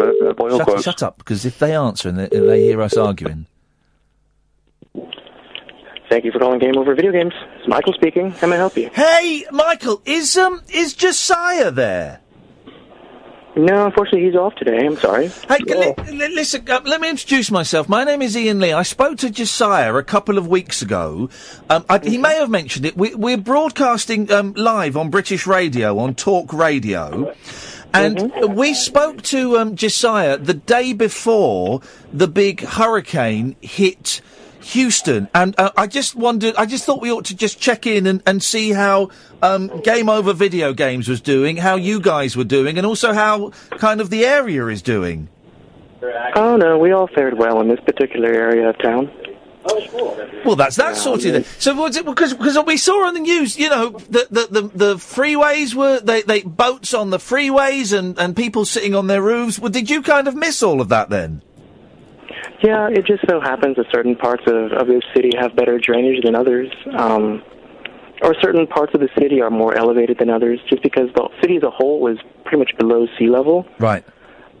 Uh, 0.00 0.32
by 0.32 0.44
all 0.44 0.56
Shut, 0.56 0.66
quotes. 0.66 0.82
shut 0.84 1.02
up, 1.02 1.18
because 1.18 1.44
if 1.44 1.58
they 1.58 1.76
answer 1.76 2.08
and 2.08 2.18
they, 2.18 2.28
and 2.34 2.48
they 2.48 2.62
hear 2.62 2.80
us 2.80 2.96
arguing, 2.96 3.46
Thank 6.08 6.24
you 6.24 6.32
for 6.32 6.38
calling 6.38 6.58
Game 6.58 6.78
Over 6.78 6.94
Video 6.94 7.12
Games. 7.12 7.34
It's 7.58 7.68
Michael 7.68 7.92
speaking. 7.92 8.30
How 8.30 8.46
may 8.46 8.54
I 8.56 8.58
help 8.58 8.76
you? 8.76 8.88
Hey, 8.94 9.44
Michael, 9.52 10.00
is 10.06 10.36
um 10.38 10.62
is 10.72 10.94
Josiah 10.94 11.70
there? 11.70 12.20
No, 13.58 13.86
unfortunately, 13.86 14.24
he's 14.26 14.36
off 14.36 14.54
today. 14.54 14.86
I'm 14.86 14.96
sorry. 14.96 15.28
Hey, 15.48 15.58
li- 15.66 15.94
li- 16.12 16.28
listen, 16.34 16.64
uh, 16.70 16.80
let 16.84 17.00
me 17.00 17.10
introduce 17.10 17.50
myself. 17.50 17.88
My 17.88 18.04
name 18.04 18.22
is 18.22 18.36
Iain 18.36 18.60
Lee. 18.60 18.72
I 18.72 18.84
spoke 18.84 19.18
to 19.18 19.30
Josiah 19.30 19.94
a 19.96 20.04
couple 20.04 20.38
of 20.38 20.46
weeks 20.46 20.80
ago. 20.80 21.28
Um, 21.68 21.84
I, 21.90 21.98
He 21.98 22.18
may 22.18 22.36
have 22.36 22.50
mentioned 22.50 22.86
it. 22.86 22.96
We, 22.96 23.16
we're 23.16 23.36
broadcasting 23.36 24.30
um, 24.30 24.52
live 24.54 24.96
on 24.96 25.10
British 25.10 25.44
radio, 25.44 25.98
on 25.98 26.14
Talk 26.14 26.52
Radio. 26.52 27.34
And 27.92 28.32
we 28.54 28.74
spoke 28.74 29.22
to 29.22 29.58
um, 29.58 29.74
Josiah 29.74 30.36
the 30.38 30.54
day 30.54 30.92
before 30.92 31.80
the 32.12 32.28
big 32.28 32.60
hurricane 32.60 33.56
hit 33.60 34.20
Houston, 34.68 35.28
and 35.34 35.54
uh, 35.58 35.70
I 35.76 35.86
just 35.86 36.14
wondered. 36.14 36.54
I 36.56 36.66
just 36.66 36.84
thought 36.84 37.00
we 37.00 37.10
ought 37.10 37.24
to 37.26 37.36
just 37.36 37.58
check 37.58 37.86
in 37.86 38.06
and, 38.06 38.22
and 38.26 38.42
see 38.42 38.70
how 38.72 39.08
um, 39.40 39.80
Game 39.80 40.10
Over 40.10 40.34
Video 40.34 40.74
Games 40.74 41.08
was 41.08 41.22
doing, 41.22 41.56
how 41.56 41.76
you 41.76 42.00
guys 42.00 42.36
were 42.36 42.44
doing, 42.44 42.76
and 42.76 42.86
also 42.86 43.14
how 43.14 43.50
kind 43.78 44.00
of 44.00 44.10
the 44.10 44.26
area 44.26 44.66
is 44.66 44.82
doing. 44.82 45.28
Oh, 46.36 46.56
no, 46.56 46.78
we 46.78 46.92
all 46.92 47.08
fared 47.08 47.38
well 47.38 47.60
in 47.60 47.68
this 47.68 47.80
particular 47.80 48.28
area 48.28 48.68
of 48.68 48.78
town. 48.78 49.10
Oh 49.64 49.80
sure. 49.80 50.28
Well, 50.44 50.56
that's 50.56 50.76
that 50.76 50.96
sorted. 50.96 51.34
Then. 51.34 51.44
So 51.58 51.74
was 51.74 51.96
it 51.96 52.04
because 52.04 52.32
because 52.32 52.58
we 52.64 52.76
saw 52.76 53.06
on 53.06 53.14
the 53.14 53.20
news, 53.20 53.58
you 53.58 53.68
know, 53.68 53.90
the 53.90 54.26
the 54.30 54.60
the, 54.60 54.68
the 54.68 54.94
freeways 54.94 55.74
were 55.74 56.00
they, 56.00 56.22
they 56.22 56.42
boats 56.42 56.94
on 56.94 57.10
the 57.10 57.18
freeways 57.18 57.96
and 57.96 58.18
and 58.18 58.36
people 58.36 58.64
sitting 58.64 58.94
on 58.94 59.08
their 59.08 59.20
roofs. 59.20 59.58
Well, 59.58 59.70
did 59.70 59.90
you 59.90 60.00
kind 60.00 60.28
of 60.28 60.34
miss 60.34 60.62
all 60.62 60.80
of 60.80 60.88
that 60.90 61.10
then? 61.10 61.42
Yeah, 62.62 62.88
it 62.88 63.06
just 63.06 63.26
so 63.28 63.40
happens 63.40 63.76
that 63.76 63.86
certain 63.92 64.16
parts 64.16 64.42
of, 64.46 64.72
of 64.72 64.86
this 64.88 65.02
city 65.14 65.30
have 65.38 65.54
better 65.54 65.78
drainage 65.78 66.22
than 66.24 66.34
others. 66.34 66.68
Um, 66.96 67.42
or 68.22 68.34
certain 68.40 68.66
parts 68.66 68.92
of 68.94 69.00
the 69.00 69.08
city 69.18 69.40
are 69.40 69.50
more 69.50 69.76
elevated 69.76 70.18
than 70.18 70.28
others 70.28 70.58
just 70.68 70.82
because 70.82 71.08
the 71.14 71.28
city 71.40 71.56
as 71.56 71.62
a 71.62 71.70
whole 71.70 72.08
is 72.08 72.18
pretty 72.42 72.58
much 72.58 72.72
below 72.76 73.06
sea 73.18 73.28
level. 73.28 73.64
Right. 73.78 74.04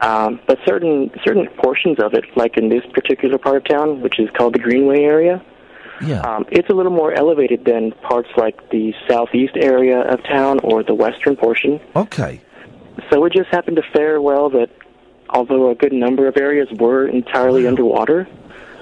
Um, 0.00 0.38
but 0.46 0.58
certain 0.64 1.10
certain 1.26 1.48
portions 1.60 1.98
of 1.98 2.14
it, 2.14 2.24
like 2.36 2.56
in 2.56 2.68
this 2.68 2.82
particular 2.94 3.36
part 3.36 3.56
of 3.56 3.64
town, 3.64 4.00
which 4.00 4.20
is 4.20 4.28
called 4.36 4.54
the 4.54 4.60
Greenway 4.60 5.00
area, 5.02 5.44
Yeah. 6.00 6.20
um, 6.20 6.44
it's 6.52 6.68
a 6.70 6.72
little 6.72 6.92
more 6.92 7.12
elevated 7.12 7.64
than 7.64 7.90
parts 8.08 8.28
like 8.36 8.70
the 8.70 8.94
southeast 9.10 9.54
area 9.56 10.02
of 10.02 10.22
town 10.22 10.60
or 10.62 10.84
the 10.84 10.94
western 10.94 11.34
portion. 11.34 11.80
Okay. 11.96 12.40
So 13.10 13.24
it 13.24 13.32
just 13.32 13.48
happened 13.50 13.76
to 13.76 13.82
fare 13.92 14.20
well 14.22 14.50
that 14.50 14.70
although 15.30 15.70
a 15.70 15.74
good 15.74 15.92
number 15.92 16.26
of 16.26 16.36
areas 16.36 16.68
were 16.72 17.06
entirely 17.06 17.66
underwater, 17.66 18.28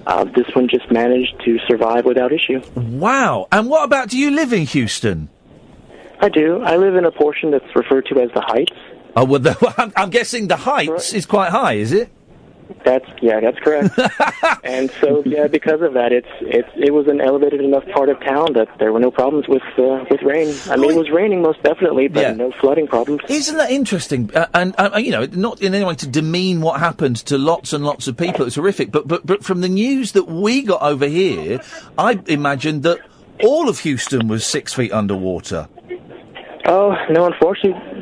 uh, 0.06 0.24
this 0.24 0.46
one 0.54 0.68
just 0.68 0.90
managed 0.90 1.34
to 1.44 1.58
survive 1.66 2.04
without 2.04 2.32
issue. 2.32 2.60
Wow. 2.74 3.48
And 3.50 3.68
what 3.68 3.84
about? 3.84 4.08
Do 4.10 4.18
you 4.18 4.30
live 4.30 4.52
in 4.52 4.62
Houston? 4.62 5.28
I 6.20 6.28
do. 6.28 6.62
I 6.62 6.76
live 6.76 6.96
in 6.96 7.04
a 7.04 7.10
portion 7.10 7.50
that's 7.50 7.74
referred 7.74 8.06
to 8.06 8.20
as 8.20 8.30
the 8.32 8.40
Heights. 8.40 8.72
Oh, 9.16 9.24
well, 9.24 9.40
the, 9.40 9.74
I'm, 9.78 9.92
I'm 9.96 10.10
guessing 10.10 10.48
the 10.48 10.56
heights 10.56 11.14
is 11.14 11.24
quite 11.26 11.50
high, 11.50 11.74
is 11.74 11.92
it? 11.92 12.10
That's 12.84 13.06
yeah, 13.20 13.40
that's 13.40 13.58
correct. 13.60 13.98
and 14.64 14.90
so 15.00 15.22
yeah, 15.24 15.46
because 15.46 15.82
of 15.82 15.94
that, 15.94 16.12
it's 16.12 16.28
it's 16.40 16.68
it 16.76 16.92
was 16.92 17.06
an 17.08 17.20
elevated 17.20 17.60
enough 17.60 17.84
part 17.94 18.08
of 18.08 18.18
town 18.20 18.52
that 18.54 18.68
there 18.78 18.92
were 18.92 19.00
no 19.00 19.10
problems 19.10 19.46
with 19.48 19.62
uh, 19.78 20.04
with 20.10 20.22
rain. 20.22 20.54
I 20.68 20.76
mean, 20.76 20.90
it 20.90 20.96
was 20.96 21.10
raining 21.10 21.42
most 21.42 21.62
definitely, 21.62 22.08
but 22.08 22.20
Yeah. 22.22 22.32
no 22.32 22.52
flooding 22.52 22.86
problems. 22.86 23.20
Isn't 23.28 23.56
that 23.58 23.70
interesting? 23.70 24.30
Uh, 24.34 24.46
and 24.54 24.74
uh, 24.78 24.98
you 24.98 25.10
know, 25.10 25.26
not 25.32 25.60
in 25.62 25.74
any 25.74 25.84
way 25.84 25.94
to 25.94 26.06
demean 26.08 26.60
what 26.60 26.80
happened 26.80 27.16
to 27.26 27.38
lots 27.38 27.72
and 27.72 27.84
lots 27.84 28.08
of 28.08 28.16
people. 28.16 28.46
It's 28.46 28.56
horrific. 28.56 28.90
But 28.90 29.06
but 29.06 29.24
but 29.26 29.44
from 29.44 29.60
the 29.60 29.68
news 29.68 30.12
that 30.12 30.28
we 30.28 30.62
got 30.62 30.82
over 30.82 31.06
here, 31.06 31.60
I 31.98 32.20
imagined 32.26 32.82
that 32.84 32.98
all 33.44 33.68
of 33.68 33.80
Houston 33.80 34.28
was 34.28 34.44
six 34.44 34.72
feet 34.74 34.92
underwater. 34.92 35.68
Oh 36.68 36.96
no, 37.10 37.26
unfortunately, 37.26 37.95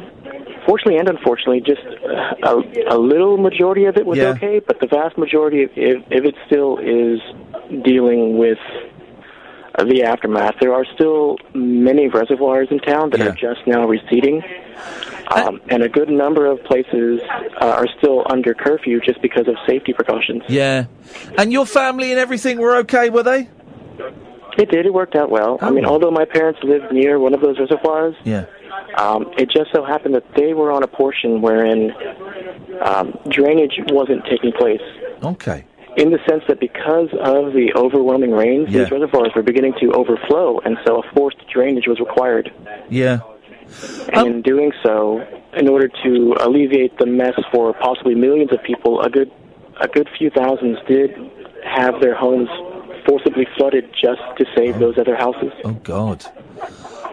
fortunately 0.74 0.98
and 0.98 1.08
unfortunately, 1.08 1.60
just 1.60 1.82
uh, 1.86 2.56
a, 2.90 2.96
a 2.96 2.98
little 2.98 3.36
majority 3.36 3.84
of 3.84 3.96
it 3.96 4.04
was 4.04 4.18
Yeah. 4.18 4.30
okay, 4.30 4.58
but 4.58 4.80
the 4.80 4.88
vast 4.88 5.16
majority, 5.16 5.62
if, 5.62 5.70
if, 5.76 6.02
if 6.10 6.24
it 6.24 6.34
still 6.46 6.78
is 6.78 7.20
dealing 7.84 8.36
with 8.38 8.58
uh, 9.76 9.84
the 9.84 10.02
aftermath, 10.02 10.54
there 10.60 10.72
are 10.74 10.84
still 10.94 11.36
many 11.54 12.08
reservoirs 12.08 12.68
in 12.72 12.80
town 12.80 13.10
that 13.10 13.20
are 13.20 13.32
just 13.32 13.60
now 13.68 13.86
receding. 13.86 14.42
Um, 15.28 15.60
and 15.68 15.82
a 15.84 15.88
good 15.88 16.08
number 16.10 16.44
of 16.46 16.62
places 16.64 17.20
uh, 17.60 17.66
are 17.66 17.86
still 17.98 18.24
under 18.28 18.52
curfew 18.52 19.00
just 19.00 19.22
because 19.22 19.46
of 19.48 19.54
safety 19.66 19.92
precautions. 19.92 20.42
Yeah. 20.48 20.86
And 21.38 21.52
your 21.52 21.66
family 21.66 22.10
and 22.10 22.18
everything 22.20 22.58
were 22.58 22.76
okay, 22.78 23.10
were 23.10 23.22
they? 23.22 23.48
It 24.58 24.70
did. 24.70 24.86
It 24.86 24.92
worked 24.92 25.14
out 25.16 25.30
well. 25.30 25.58
I 25.62 25.70
mean, 25.70 25.84
although 25.84 26.10
my 26.10 26.24
parents 26.24 26.60
lived 26.62 26.92
near 26.92 27.18
one 27.18 27.32
of 27.32 27.40
those 27.40 27.58
reservoirs, 27.58 28.16
Yeah. 28.24 28.46
Um, 28.96 29.26
it 29.36 29.50
just 29.50 29.72
so 29.72 29.84
happened 29.84 30.14
that 30.14 30.24
they 30.36 30.54
were 30.54 30.70
on 30.70 30.82
a 30.82 30.86
portion 30.86 31.40
wherein 31.42 31.92
um, 32.82 33.18
drainage 33.28 33.80
wasn't 33.90 34.24
taking 34.26 34.52
place. 34.52 34.80
Okay. 35.22 35.64
In 35.96 36.10
the 36.10 36.18
sense 36.28 36.42
that 36.48 36.58
because 36.60 37.08
of 37.20 37.52
the 37.52 37.72
overwhelming 37.76 38.32
rains, 38.32 38.68
Yeah. 38.70 38.82
these 38.82 38.90
reservoirs 38.90 39.32
were 39.34 39.42
beginning 39.42 39.74
to 39.80 39.92
overflow, 39.92 40.58
and 40.60 40.76
so 40.84 41.00
a 41.00 41.02
forced 41.14 41.38
drainage 41.52 41.86
was 41.86 42.00
required. 42.00 42.52
Yeah. 42.88 43.20
And 44.12 44.26
in 44.26 44.42
doing 44.42 44.72
so, 44.84 45.24
in 45.56 45.68
order 45.68 45.88
to 46.04 46.34
alleviate 46.40 46.98
the 46.98 47.06
mess 47.06 47.34
for 47.52 47.72
possibly 47.74 48.14
millions 48.14 48.52
of 48.52 48.62
people, 48.62 49.00
a 49.00 49.08
good 49.08 49.30
a 49.80 49.88
good 49.88 50.08
few 50.16 50.30
thousands 50.30 50.78
did 50.86 51.10
have 51.64 52.00
their 52.00 52.14
homes 52.14 52.48
forcibly 53.06 53.46
flooded 53.56 53.90
just 53.92 54.20
to 54.38 54.46
save 54.56 54.78
those 54.78 54.98
other 54.98 55.16
houses. 55.16 55.52
Oh 55.64 55.72
God. 55.72 56.24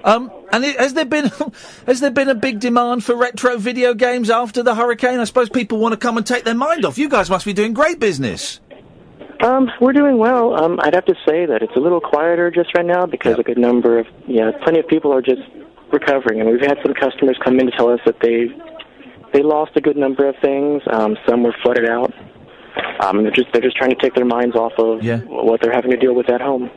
Um, 0.04 0.32
and 0.52 0.66
it, 0.66 0.80
has 0.80 0.94
there 0.94 1.06
been 1.06 1.32
has 1.88 2.00
there 2.00 2.12
been 2.12 2.30
a 2.30 2.36
big 2.36 2.60
demand 2.60 3.04
for 3.04 3.16
retro 3.16 3.58
video 3.58 3.94
games 3.94 4.30
after 4.30 4.64
the 4.64 4.76
hurricane? 4.76 5.20
I 5.20 5.26
suppose 5.26 5.50
people 5.50 5.78
want 5.78 5.94
to 5.94 5.98
come 5.98 6.18
and 6.18 6.26
take 6.26 6.44
their 6.44 6.56
mind 6.56 6.86
off. 6.86 6.98
You 6.98 7.10
guys 7.10 7.30
must 7.30 7.46
be 7.46 7.54
doing 7.54 7.74
great 7.74 8.00
business. 8.00 8.60
Um, 9.44 9.72
we're 9.80 9.94
doing 9.94 10.20
well. 10.20 10.54
Um, 10.54 10.80
I'd 10.84 10.94
have 10.94 11.06
to 11.06 11.16
say 11.28 11.48
that 11.48 11.64
it's 11.64 11.76
a 11.76 11.80
little 11.80 12.00
quieter 12.00 12.52
just 12.52 12.76
right 12.76 12.86
now 12.86 13.08
because 13.08 13.40
a 13.40 13.44
good 13.44 13.58
number 13.58 13.98
of, 13.98 14.06
yeah, 14.28 14.52
plenty 14.64 14.80
of 14.80 14.88
people 14.88 15.12
are 15.12 15.22
just 15.22 15.42
recovering, 15.92 16.40
and 16.42 16.50
we've 16.50 16.62
had 16.62 16.78
some 16.84 16.94
customers 16.94 17.40
come 17.44 17.60
in 17.60 17.66
to 17.66 17.72
tell 17.72 17.90
us 17.90 18.00
that 18.06 18.20
they 18.22 18.50
they 19.34 19.42
lost 19.42 19.72
a 19.76 19.82
good 19.82 19.98
number 19.98 20.28
of 20.28 20.36
things. 20.42 20.84
Um, 20.92 21.18
some 21.28 21.44
were 21.44 21.56
flooded 21.64 21.90
out. 21.90 22.14
Um, 23.00 23.24
they're 23.24 23.32
just 23.32 23.52
they're 23.52 23.62
just 23.62 23.76
trying 23.76 23.90
to 23.90 23.96
take 23.96 24.14
their 24.14 24.26
minds 24.26 24.56
off 24.56 24.74
of 24.78 25.04
what 25.28 25.60
they're 25.62 25.72
having 25.72 25.92
to 25.92 25.98
deal 25.98 26.14
with 26.14 26.30
at 26.30 26.40
home. 26.40 26.70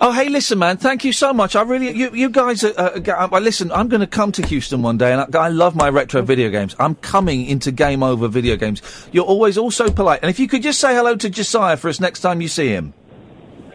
Oh, 0.00 0.12
hey, 0.12 0.28
listen, 0.28 0.58
man. 0.58 0.76
Thank 0.76 1.04
you 1.04 1.12
so 1.12 1.32
much. 1.32 1.56
I 1.56 1.62
really, 1.62 1.90
you, 1.96 2.14
you 2.14 2.30
guys. 2.30 2.62
Are, 2.62 2.78
uh, 2.78 3.28
uh, 3.32 3.40
listen, 3.40 3.72
I'm 3.72 3.88
going 3.88 4.00
to 4.00 4.06
come 4.06 4.30
to 4.32 4.46
Houston 4.46 4.82
one 4.82 4.98
day, 4.98 5.12
and 5.12 5.36
I, 5.36 5.46
I 5.46 5.48
love 5.48 5.74
my 5.74 5.88
retro 5.88 6.22
video 6.22 6.48
games. 6.50 6.76
I'm 6.78 6.94
coming 6.96 7.46
into 7.46 7.72
Game 7.72 8.02
Over 8.02 8.28
video 8.28 8.56
games. 8.56 8.82
You're 9.10 9.24
always 9.24 9.58
also 9.58 9.90
polite, 9.90 10.20
and 10.22 10.30
if 10.30 10.38
you 10.38 10.46
could 10.46 10.62
just 10.62 10.80
say 10.80 10.94
hello 10.94 11.16
to 11.16 11.28
Josiah 11.28 11.76
for 11.76 11.88
us 11.88 11.98
next 11.98 12.20
time 12.20 12.40
you 12.40 12.48
see 12.48 12.68
him. 12.68 12.94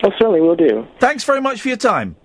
Oh, 0.03 0.11
certainly 0.17 0.41
we'll 0.41 0.55
do. 0.55 0.87
Thanks 0.99 1.23
very 1.23 1.41
much 1.41 1.61
for 1.61 1.67
your 1.67 1.77
time. 1.77 2.15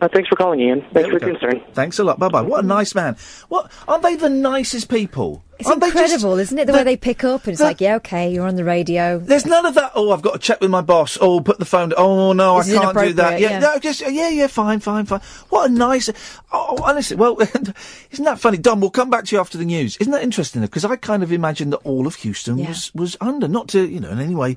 Uh, 0.00 0.08
thanks 0.12 0.28
for 0.28 0.36
calling, 0.36 0.60
Iain. 0.60 0.84
Thanks 0.92 1.08
for 1.08 1.18
your 1.18 1.20
concern. 1.20 1.62
Thanks 1.72 1.98
a 1.98 2.04
lot. 2.04 2.18
Bye 2.18 2.28
bye. 2.28 2.42
What 2.42 2.64
a 2.64 2.66
nice 2.66 2.94
man. 2.94 3.16
What 3.48 3.72
aren't 3.88 4.02
they 4.02 4.16
the 4.16 4.28
nicest 4.28 4.90
people? 4.90 5.42
It's 5.58 5.68
Aren't 5.68 5.80
they 5.80 5.86
just- 5.90 5.96
incredible, 6.12 6.38
isn't 6.38 6.58
it? 6.58 6.66
The 6.66 6.72
way 6.74 6.82
they 6.84 6.96
pick 6.96 7.24
up 7.24 7.44
and 7.44 7.52
it's 7.54 7.62
like, 7.62 7.80
yeah, 7.80 7.96
okay, 7.96 8.30
you're 8.32 8.46
on 8.46 8.56
the 8.56 8.64
radio. 8.64 9.18
There's 9.18 9.46
none 9.46 9.64
of 9.64 9.74
that. 9.74 9.92
Oh, 9.94 10.12
I've 10.12 10.20
got 10.22 10.34
to 10.34 10.38
check 10.38 10.60
with 10.60 10.70
my 10.70 10.82
boss. 10.82 11.16
Oh, 11.20 11.40
put 11.40 11.58
the 11.58 11.64
phone. 11.64 11.92
Oh 11.96 12.32
no, 12.34 12.62
This 12.62 12.76
I 12.76 12.82
can't 12.92 12.98
do 13.08 13.12
that. 13.14 13.40
Yeah, 13.40 13.50
yeah. 13.52 13.58
no, 13.60 13.78
just 13.78 14.00
yeah, 14.02 14.28
yeah, 14.28 14.46
fine, 14.48 14.80
fine, 14.80 15.06
fine. 15.06 15.20
What 15.48 15.70
a 15.70 15.72
nice. 15.72 16.08
Oh, 16.52 16.76
oh 16.78 16.82
honestly, 16.84 17.16
well, 17.16 17.38
isn't 18.10 18.24
that 18.24 18.38
funny, 18.38 18.58
Dom? 18.58 18.80
We'll 18.80 18.90
come 18.90 19.08
back 19.10 19.24
to 19.26 19.36
you 19.36 19.40
after 19.40 19.56
the 19.56 19.64
news. 19.64 19.96
Isn't 19.96 20.12
that 20.12 20.22
interesting? 20.22 20.60
Because 20.62 20.84
I 20.84 20.96
kind 20.96 21.22
of 21.22 21.32
imagined 21.32 21.72
that 21.72 21.78
all 21.84 22.06
of 22.06 22.16
Houston 22.16 22.58
Yeah. 22.58 22.68
was 22.68 22.94
was 22.94 23.16
under, 23.20 23.48
not 23.48 23.68
to 23.68 23.86
you 23.86 24.00
know 24.00 24.10
in 24.10 24.20
any 24.20 24.34
way 24.34 24.56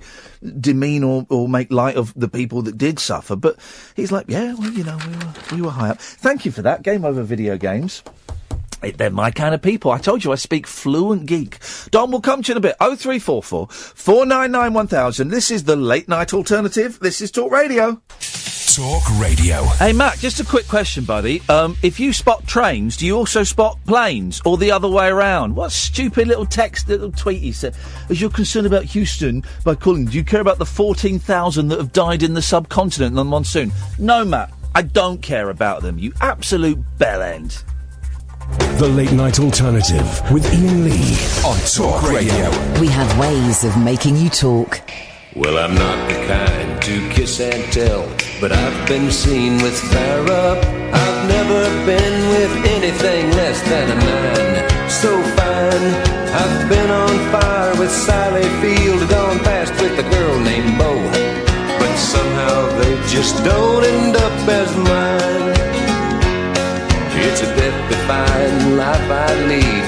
demean 0.60 1.04
or, 1.04 1.26
or 1.30 1.48
make 1.48 1.72
light 1.72 1.96
of 1.96 2.14
the 2.16 2.28
people 2.28 2.62
that 2.64 2.78
did 2.78 3.00
suffer, 3.00 3.36
but 3.36 3.56
he's 3.96 4.12
like, 4.12 4.26
yeah, 4.28 4.54
well, 4.54 4.72
you 4.72 4.84
know, 4.84 4.98
we 5.08 5.14
were 5.16 5.34
we 5.56 5.62
were 5.62 5.72
high 5.72 5.90
up. 5.92 6.00
Thank 6.02 6.46
you 6.46 6.52
for 6.52 6.62
that. 6.64 6.82
Game 6.84 7.06
over 7.06 7.24
video 7.24 7.58
games. 7.58 8.04
They're 8.82 9.10
my 9.10 9.32
kind 9.32 9.54
of 9.54 9.62
people. 9.62 9.92
I 9.92 9.98
told 9.98 10.24
you 10.24 10.32
I 10.32 10.36
speak 10.36 10.68
fluent 10.68 11.26
geek. 11.26 11.60
Don 11.92 12.12
will 12.12 12.22
come 12.22 12.42
to 12.44 12.50
you 12.50 12.54
in 12.54 12.58
a 12.58 12.62
bit. 12.62 12.76
0344 12.80 13.68
499 13.68 14.74
1000. 14.74 15.28
This 15.30 15.52
is 15.52 15.66
the 15.66 15.76
late 15.76 16.08
night 16.08 16.34
alternative. 16.34 17.00
This 17.00 17.22
is 17.22 17.32
Talk 17.32 17.52
Radio. 17.52 18.02
Talk 18.76 19.04
Radio. 19.20 19.64
Hey, 19.64 19.94
Matt, 19.94 20.20
just 20.20 20.40
a 20.40 20.46
quick 20.46 20.68
question, 20.68 21.04
buddy. 21.04 21.42
Um, 21.50 21.76
if 21.82 22.00
you 22.00 22.14
spot 22.14 22.46
trains, 22.48 22.96
do 22.96 23.06
you 23.06 23.18
also 23.18 23.44
spot 23.44 23.78
planes 23.88 24.42
or 24.46 24.58
the 24.58 24.72
other 24.72 24.88
way 24.88 25.08
around? 25.08 25.56
What 25.56 25.72
stupid 25.72 26.28
little 26.28 26.46
text, 26.46 26.88
little 26.88 27.12
tweet 27.12 27.42
he 27.42 27.52
said. 27.52 27.76
As 28.10 28.22
you're 28.22 28.30
concerned 28.30 28.68
about 28.68 28.86
Houston 28.86 29.44
by 29.66 29.76
calling, 29.76 30.06
do 30.06 30.18
you 30.18 30.24
care 30.24 30.40
about 30.40 30.60
the 30.60 30.66
14,000 30.66 31.68
that 31.68 31.80
have 31.80 31.92
died 31.92 32.22
in 32.22 32.36
the 32.36 32.42
subcontinent 32.42 33.10
in 33.12 33.16
the 33.16 33.24
monsoon? 33.24 33.72
No, 33.98 34.24
Matt. 34.24 34.54
I 34.76 34.84
don't 34.84 35.22
care 35.22 35.50
about 35.50 35.82
them. 35.82 35.98
You 35.98 36.14
absolute 36.22 36.80
bellend. 37.00 37.64
The 38.80 38.88
Late 38.88 39.12
Night 39.12 39.40
Alternative 39.40 40.08
with 40.32 40.46
Iain 40.52 40.84
Lee 40.84 41.16
on 41.46 41.58
Talk 41.70 42.10
Radio. 42.10 42.50
We 42.80 42.88
have 42.88 43.20
ways 43.20 43.64
of 43.64 43.78
making 43.78 44.18
you 44.18 44.30
talk. 44.30 44.82
Well, 45.36 45.58
I'm 45.58 45.76
not 45.76 46.10
the 46.10 46.16
kind 46.26 46.82
to 46.82 47.10
kiss 47.10 47.40
and 47.40 47.72
tell, 47.72 48.10
but 48.42 48.52
I've 48.52 48.88
been 48.88 49.12
seen 49.12 49.62
with 49.62 49.80
Farrah. 49.92 50.58
I've 50.92 51.28
never 51.30 51.86
been 51.86 52.30
with 52.30 52.66
anything 52.66 53.30
less 53.32 53.62
than 53.70 53.92
a 53.92 53.96
man 53.96 54.90
So 54.90 55.22
fine, 55.38 55.86
I've 56.34 56.70
been 56.70 56.90
on 56.90 57.32
fire 57.32 57.78
with 57.80 57.92
Sally 57.92 58.50
Field, 58.62 59.08
gone 59.10 59.40
past 59.40 59.74
with 59.82 60.00
a 60.00 60.10
girl 60.10 60.40
named 60.40 60.78
Bo. 60.80 60.96
But 61.78 61.96
somehow 61.98 62.80
they 62.80 62.96
just 63.08 63.44
don't 63.44 63.84
end 63.84 64.16
up 64.16 64.50
as 64.50 64.76
mine. 64.78 65.59
It's 67.30 67.42
a 67.42 67.46
death-defying 67.46 68.76
life 68.76 69.08
I 69.28 69.30
lead. 69.50 69.86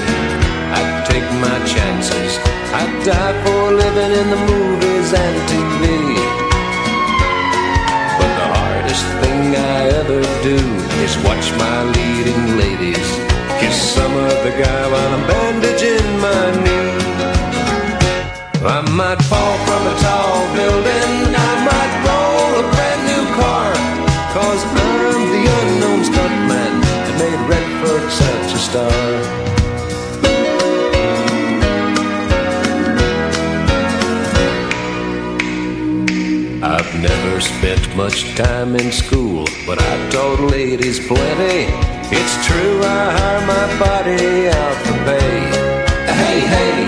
I 0.78 0.82
take 1.10 1.28
my 1.42 1.58
chances. 1.66 2.32
I 2.70 2.84
die 3.02 3.34
for 3.42 3.62
living 3.82 4.12
in 4.20 4.26
the 4.34 4.40
movies 4.52 5.08
and 5.24 5.36
TV. 5.50 5.82
But 8.18 8.32
the 8.38 8.48
hardest 8.54 9.06
thing 9.20 9.42
I 9.74 9.78
ever 10.00 10.22
do 10.46 10.58
is 11.02 11.12
watch 11.26 11.46
my 11.58 11.78
leading 11.96 12.44
ladies 12.62 13.08
kiss 13.58 13.76
some 13.96 14.14
other 14.30 14.54
guy 14.62 14.82
while 14.92 15.12
I'm 15.16 15.26
bandaging 15.26 16.10
my 16.26 16.44
knee. 16.64 16.92
I 18.76 18.80
might 19.00 19.20
fall 19.30 19.56
from 19.66 19.82
a 19.92 19.94
tall 20.04 20.54
building. 20.54 21.31
Such 27.82 28.54
a 28.54 28.58
star. 28.58 29.42
I've 36.62 36.94
never 37.00 37.40
spent 37.40 37.96
much 37.96 38.36
time 38.36 38.76
in 38.76 38.92
school, 38.92 39.46
but 39.66 39.80
I 39.80 40.10
taught 40.10 40.40
ladies 40.52 41.04
plenty. 41.08 41.66
It's 42.14 42.46
true, 42.46 42.80
I 42.84 43.10
hire 43.18 43.46
my 43.46 43.66
body 43.80 44.48
out 44.48 44.76
for 44.86 44.98
pay. 45.08 45.40
Hey, 46.06 46.38
hey, 46.54 46.86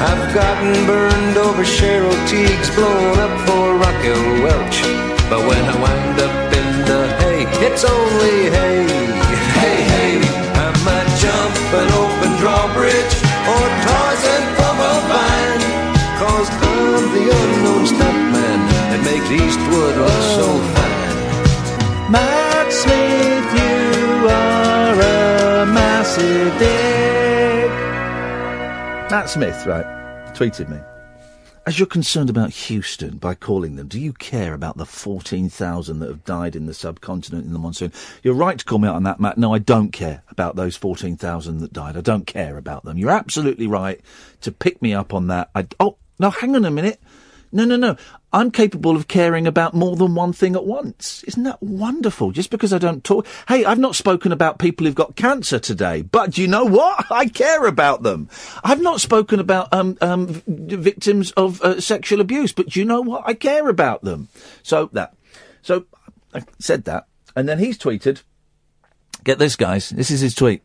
I've 0.00 0.34
gotten 0.34 0.84
burned 0.84 1.36
over 1.36 1.62
Cheryl 1.62 2.18
Tiegs, 2.26 2.74
blown 2.74 3.18
up 3.20 3.34
for 3.46 3.76
Raquel 3.78 4.42
Welch. 4.42 4.82
But 5.30 5.46
when 5.46 5.64
I 5.64 5.76
wind 5.80 6.20
up 6.20 6.52
in 6.60 6.84
the 6.90 7.06
hay, 7.20 7.46
it's 7.66 7.84
only 7.84 8.50
hay. 8.50 9.23
Eastwood 19.34 19.96
look 19.96 20.08
so 20.08 20.46
oh. 20.46 20.72
fine. 20.74 22.12
Matt 22.12 22.72
Smith, 22.72 23.48
you 23.58 24.28
are 24.28 24.94
a 24.94 25.66
massive 25.66 26.58
dick. 26.58 27.70
Matt 29.10 29.28
Smith, 29.28 29.66
right, 29.66 29.86
tweeted 30.34 30.68
me. 30.68 30.78
As 31.66 31.78
you're 31.78 31.86
concerned 31.86 32.28
about 32.28 32.50
Houston 32.50 33.16
by 33.16 33.34
calling 33.34 33.76
them, 33.76 33.88
do 33.88 33.98
you 33.98 34.12
care 34.12 34.52
about 34.52 34.76
the 34.76 34.84
14,000 34.84 35.98
that 35.98 36.08
have 36.08 36.24
died 36.24 36.56
in 36.56 36.66
the 36.66 36.74
subcontinent 36.74 37.46
in 37.46 37.54
the 37.54 37.58
monsoon? 37.58 37.90
You're 38.22 38.34
right 38.34 38.58
to 38.58 38.64
call 38.64 38.78
me 38.78 38.86
out 38.86 38.96
on 38.96 39.04
that, 39.04 39.18
Matt. 39.18 39.38
No, 39.38 39.54
I 39.54 39.58
don't 39.58 39.90
care 39.90 40.22
about 40.28 40.56
those 40.56 40.76
14,000 40.76 41.58
that 41.58 41.72
died. 41.72 41.96
I 41.96 42.02
don't 42.02 42.26
care 42.26 42.58
about 42.58 42.84
them. 42.84 42.98
You're 42.98 43.10
absolutely 43.10 43.66
right 43.66 43.98
to 44.42 44.52
pick 44.52 44.82
me 44.82 44.92
up 44.92 45.14
on 45.14 45.28
that. 45.28 45.50
I, 45.54 45.66
oh, 45.80 45.96
now 46.18 46.30
hang 46.30 46.54
on 46.54 46.66
a 46.66 46.70
minute. 46.70 47.00
No, 47.54 47.64
no, 47.64 47.76
no. 47.76 47.96
I'm 48.32 48.50
capable 48.50 48.96
of 48.96 49.06
caring 49.06 49.46
about 49.46 49.74
more 49.74 49.94
than 49.94 50.16
one 50.16 50.32
thing 50.32 50.56
at 50.56 50.66
once. 50.66 51.22
Isn't 51.22 51.44
that 51.44 51.62
wonderful? 51.62 52.32
Just 52.32 52.50
because 52.50 52.72
I 52.72 52.78
don't 52.78 53.04
talk. 53.04 53.28
Hey, 53.46 53.64
I've 53.64 53.78
not 53.78 53.94
spoken 53.94 54.32
about 54.32 54.58
people 54.58 54.84
who've 54.84 54.94
got 54.94 55.14
cancer 55.14 55.60
today, 55.60 56.02
but 56.02 56.36
you 56.36 56.48
know 56.48 56.64
what? 56.64 57.06
I 57.12 57.26
care 57.26 57.64
about 57.66 58.02
them. 58.02 58.28
I've 58.64 58.82
not 58.82 59.00
spoken 59.00 59.38
about 59.38 59.72
um, 59.72 59.96
um, 60.00 60.42
victims 60.48 61.30
of 61.32 61.62
uh, 61.62 61.80
sexual 61.80 62.20
abuse, 62.20 62.52
but 62.52 62.74
you 62.74 62.84
know 62.84 63.00
what? 63.00 63.22
I 63.24 63.34
care 63.34 63.68
about 63.68 64.02
them. 64.02 64.26
So 64.64 64.90
that. 64.92 65.14
So 65.62 65.86
I 66.34 66.42
said 66.58 66.86
that, 66.86 67.06
and 67.36 67.48
then 67.48 67.60
he's 67.60 67.78
tweeted. 67.78 68.22
Get 69.22 69.38
this, 69.38 69.54
guys. 69.54 69.90
This 69.90 70.10
is 70.10 70.20
his 70.20 70.34
tweet. 70.34 70.64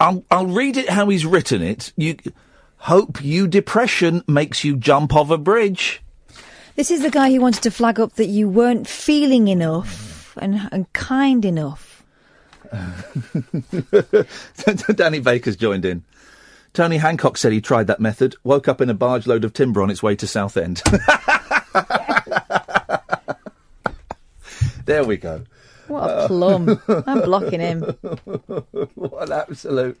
I'll 0.00 0.24
I'll 0.30 0.46
read 0.46 0.78
it 0.78 0.88
how 0.88 1.10
he's 1.10 1.26
written 1.26 1.60
it. 1.60 1.92
You 1.94 2.16
hope 2.82 3.22
you 3.22 3.46
depression 3.46 4.24
makes 4.26 4.64
you 4.64 4.76
jump 4.76 5.14
off 5.14 5.30
a 5.30 5.38
bridge. 5.38 6.02
This 6.74 6.90
is 6.90 7.02
the 7.02 7.10
guy 7.10 7.30
who 7.30 7.40
wanted 7.40 7.62
to 7.62 7.70
flag 7.70 8.00
up 8.00 8.14
that 8.14 8.26
you 8.26 8.48
weren't 8.48 8.88
feeling 8.88 9.46
enough 9.46 10.36
and, 10.40 10.68
and 10.72 10.92
kind 10.92 11.44
enough. 11.44 12.02
Danny 14.96 15.20
Baker's 15.20 15.54
joined 15.54 15.84
in. 15.84 16.02
Tony 16.72 16.96
Hancock 16.96 17.36
said 17.36 17.52
he 17.52 17.60
tried 17.60 17.86
that 17.86 18.00
method, 18.00 18.34
woke 18.42 18.66
up 18.66 18.80
in 18.80 18.90
a 18.90 18.94
barge 18.94 19.28
load 19.28 19.44
of 19.44 19.52
timber 19.52 19.80
on 19.80 19.90
its 19.90 20.02
way 20.02 20.16
to 20.16 20.26
Southend. 20.26 20.82
there 24.86 25.04
we 25.04 25.18
go. 25.18 25.44
What 25.92 26.08
a 26.08 26.26
plum. 26.26 26.82
I'm 27.06 27.20
blocking 27.20 27.60
him. 27.60 27.80
what 28.94 29.28
an 29.28 29.32
absolute. 29.32 30.00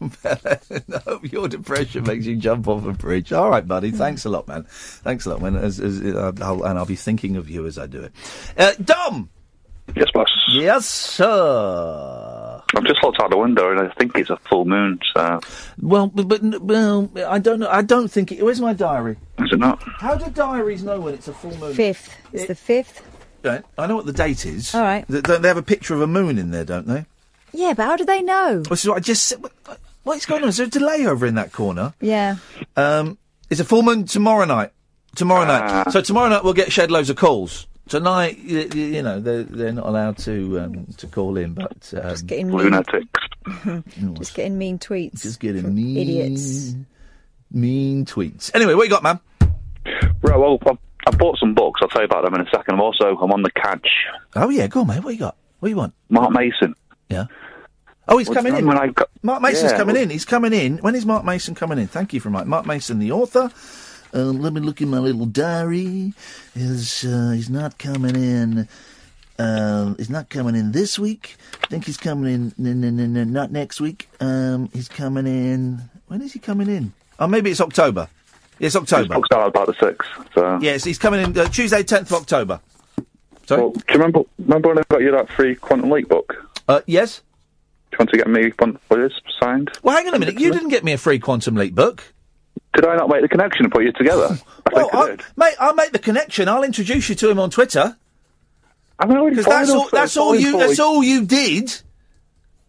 I 0.24 0.58
hope 1.04 1.32
your 1.32 1.46
depression 1.46 2.04
makes 2.04 2.26
you 2.26 2.36
jump 2.36 2.66
off 2.66 2.84
a 2.84 2.92
bridge. 2.92 3.32
All 3.32 3.48
right, 3.48 3.66
buddy. 3.66 3.92
Thanks 3.92 4.24
a 4.24 4.30
lot, 4.30 4.48
man. 4.48 4.64
Thanks 4.68 5.26
a 5.26 5.30
lot, 5.30 5.42
man. 5.42 5.54
As, 5.54 5.78
as, 5.78 6.00
uh, 6.00 6.32
I'll, 6.40 6.64
and 6.64 6.76
I'll 6.76 6.86
be 6.86 6.96
thinking 6.96 7.36
of 7.36 7.48
you 7.48 7.66
as 7.66 7.78
I 7.78 7.86
do 7.86 8.02
it. 8.02 8.12
Uh, 8.56 8.72
Dom! 8.82 9.30
Yes, 9.94 10.10
boss. 10.12 10.28
Yes, 10.48 10.86
sir. 10.86 12.62
I've 12.76 12.84
just 12.84 13.02
looked 13.02 13.20
out 13.20 13.30
the 13.30 13.38
window 13.38 13.70
and 13.70 13.80
I 13.80 13.88
think 13.94 14.16
it's 14.16 14.30
a 14.30 14.36
full 14.36 14.64
moon, 14.64 14.98
so. 15.14 15.40
Well, 15.80 16.08
but, 16.08 16.28
but 16.28 16.62
well, 16.62 17.10
I 17.26 17.38
don't 17.38 17.60
know. 17.60 17.68
I 17.70 17.82
don't 17.82 18.08
think 18.08 18.32
it. 18.32 18.42
Where's 18.42 18.60
my 18.60 18.74
diary? 18.74 19.16
Is 19.38 19.52
it 19.52 19.58
not? 19.58 19.82
How 19.82 20.16
do 20.16 20.30
diaries 20.30 20.82
know 20.82 21.00
when 21.00 21.14
it's 21.14 21.28
a 21.28 21.32
full 21.32 21.56
moon? 21.56 21.74
Fifth. 21.74 22.14
It's 22.32 22.46
the 22.46 22.54
fifth. 22.54 23.02
Right. 23.44 23.62
I 23.76 23.86
know 23.86 23.96
what 23.96 24.06
the 24.06 24.12
date 24.12 24.44
is. 24.46 24.74
All 24.74 24.82
right. 24.82 25.06
Th- 25.08 25.22
Don't 25.22 25.42
they 25.42 25.48
have 25.48 25.56
a 25.56 25.62
picture 25.62 25.94
of 25.94 26.00
a 26.02 26.06
moon 26.06 26.38
in 26.38 26.50
there, 26.50 26.64
don't 26.64 26.86
they? 26.86 27.06
Yeah, 27.52 27.72
but 27.74 27.84
how 27.86 27.96
do 27.96 28.04
they 28.04 28.20
know? 28.22 28.62
This 28.62 28.82
is 28.82 28.88
what 28.88 28.96
I 28.98 29.00
just 29.00 29.26
said. 29.26 29.42
What- 29.42 29.52
What's 30.04 30.24
going 30.26 30.42
on? 30.42 30.48
Is 30.48 30.56
there 30.56 30.66
a 30.66 30.70
delay 30.70 31.04
over 31.06 31.26
in 31.26 31.34
that 31.34 31.52
corner? 31.52 31.92
Yeah. 32.00 32.36
Um, 32.76 33.18
It's 33.50 33.60
a 33.60 33.64
full 33.64 33.82
moon 33.82 34.04
tomorrow 34.06 34.44
night. 34.46 34.70
Tomorrow 35.16 35.44
Ah. 35.48 35.82
night. 35.84 35.92
So 35.92 36.00
tomorrow 36.00 36.28
night 36.30 36.44
we'll 36.44 36.54
get 36.54 36.72
shed 36.72 36.90
loads 36.90 37.10
of 37.10 37.16
calls. 37.16 37.66
Tonight, 37.88 38.38
you, 38.38 38.68
you 38.74 39.02
know, 39.02 39.18
they're, 39.20 39.42
they're 39.44 39.72
not 39.72 39.86
allowed 39.86 40.18
to 40.18 40.60
um, 40.60 40.86
to 40.98 41.06
call 41.06 41.36
in, 41.38 41.54
but 41.54 41.92
um, 41.96 42.10
Just 42.10 42.26
getting 42.26 42.50
mean. 42.50 42.72
Just 44.14 44.34
getting 44.34 44.58
mean 44.58 44.78
tweets. 44.78 45.22
Just 45.22 45.40
getting 45.40 45.74
mean 45.74 45.96
idiots. 45.96 46.74
mean 47.50 48.04
tweets. 48.04 48.50
Anyway, 48.54 48.74
what 48.74 48.84
you 48.84 48.90
got, 48.90 49.02
man? 49.02 49.20
Right, 50.22 50.38
well, 50.38 50.58
I've, 50.66 50.78
I've 51.08 51.16
bought 51.18 51.38
some 51.38 51.54
books. 51.54 51.80
I'll 51.82 51.88
tell 51.88 52.02
you 52.02 52.06
about 52.06 52.24
them 52.24 52.34
in 52.34 52.42
a 52.42 52.50
second. 52.50 52.74
I'm 52.74 52.80
also 52.82 53.16
I'm 53.16 53.32
on 53.32 53.42
the 53.42 53.50
catch. 53.50 53.88
Oh 54.36 54.50
yeah, 54.50 54.66
go 54.66 54.80
on, 54.82 54.88
mate. 54.88 55.02
What 55.02 55.14
you 55.14 55.20
got? 55.20 55.36
What 55.60 55.70
you 55.70 55.76
want? 55.76 55.94
Mark 56.10 56.30
Mason. 56.32 56.74
Yeah. 57.08 57.24
Oh, 58.06 58.18
he's 58.18 58.28
What's 58.28 58.36
coming 58.38 58.56
in. 58.56 58.66
when 58.66 58.78
I 58.78 58.88
got- 58.88 59.08
Mark 59.22 59.40
Mason's 59.42 59.72
Yeah, 59.72 59.78
coming 59.78 59.94
well- 59.94 60.02
in. 60.04 60.10
He's 60.10 60.24
coming 60.24 60.52
in. 60.52 60.78
When 60.78 60.94
is 60.94 61.04
Mark 61.06 61.24
Mason 61.24 61.54
coming 61.54 61.78
in? 61.78 61.86
Thank 61.88 62.12
you 62.12 62.20
for 62.20 62.30
Mark. 62.30 62.46
Mark 62.46 62.66
Mason, 62.66 62.98
the 62.98 63.12
author. 63.12 63.50
Um, 64.14 64.40
let 64.40 64.52
me 64.54 64.60
look 64.60 64.80
in 64.80 64.88
my 64.88 64.98
little 64.98 65.26
diary. 65.26 66.12
Is 66.54 67.04
uh, 67.04 67.32
he's 67.34 67.50
not 67.50 67.78
coming 67.78 68.14
in? 68.16 68.68
Uh, 69.38 69.94
he's 69.94 70.10
not 70.10 70.28
coming 70.30 70.56
in 70.56 70.72
this 70.72 70.98
week. 70.98 71.36
I 71.64 71.66
think 71.68 71.84
he's 71.86 71.96
coming 71.98 72.32
in. 72.32 72.54
No, 72.58 72.72
no, 72.72 72.90
no, 72.90 73.06
no, 73.06 73.24
not 73.24 73.50
next 73.52 73.80
week. 73.80 74.08
Um, 74.20 74.68
he's 74.72 74.88
coming 74.88 75.26
in. 75.26 75.82
When 76.06 76.22
is 76.22 76.32
he 76.32 76.38
coming 76.38 76.68
in? 76.68 76.92
Oh, 77.18 77.26
maybe 77.26 77.50
it's 77.50 77.60
October. 77.60 78.08
It's 78.60 78.74
October. 78.76 79.14
Book's 79.14 79.28
out 79.32 79.48
about 79.48 79.66
the 79.66 79.74
sixth. 79.74 80.08
So. 80.34 80.58
Yes, 80.60 80.84
he's 80.84 80.98
coming 80.98 81.20
in 81.22 81.38
uh, 81.38 81.48
Tuesday, 81.48 81.82
tenth 81.82 82.10
of 82.10 82.22
October. 82.22 82.60
Sorry. 83.46 83.62
Well, 83.62 83.70
do 83.70 83.80
you 83.88 83.94
remember 83.94 84.20
remember 84.38 84.68
when 84.70 84.78
I 84.78 84.82
got 84.90 85.00
you 85.00 85.10
that 85.12 85.28
free 85.30 85.54
Quantum 85.54 85.90
Leap 85.90 86.08
book? 86.08 86.34
Uh, 86.68 86.80
yes. 86.86 87.22
Do 87.90 87.94
you 87.94 87.98
want 88.00 88.10
to 88.10 88.16
get 88.18 88.28
me 88.28 88.52
one 88.58 88.78
for 88.88 88.98
this 88.98 89.18
signed? 89.40 89.70
Well, 89.82 89.96
hang 89.96 90.06
on 90.08 90.14
a 90.14 90.18
minute. 90.18 90.38
You 90.38 90.52
didn't 90.52 90.68
get 90.68 90.84
me 90.84 90.92
a 90.92 90.98
free 90.98 91.18
Quantum 91.18 91.54
Leap 91.54 91.74
book. 91.74 92.02
Did 92.74 92.84
I 92.84 92.96
not 92.96 93.08
make 93.08 93.22
the 93.22 93.28
connection 93.28 93.64
and 93.64 93.72
put 93.72 93.84
you 93.84 93.92
together? 93.92 94.38
I 94.66 94.70
Well, 94.74 94.90
I 94.92 94.98
I, 94.98 95.06
did. 95.10 95.22
mate, 95.36 95.54
I'll 95.58 95.74
make 95.74 95.92
the 95.92 95.98
connection. 95.98 96.48
I'll 96.48 96.62
introduce 96.62 97.08
you 97.08 97.14
to 97.14 97.30
him 97.30 97.38
on 97.38 97.50
Twitter. 97.50 97.96
I'm 98.98 99.10
already 99.10 99.36
Because 99.36 99.46
that's 99.46 99.70
all. 99.70 99.88
That's 99.90 100.16
all 100.16 100.34
you. 100.34 100.50
forward. 100.52 100.68
That's 100.68 100.80
all 100.80 101.02
you 101.02 101.24
did. 101.24 101.72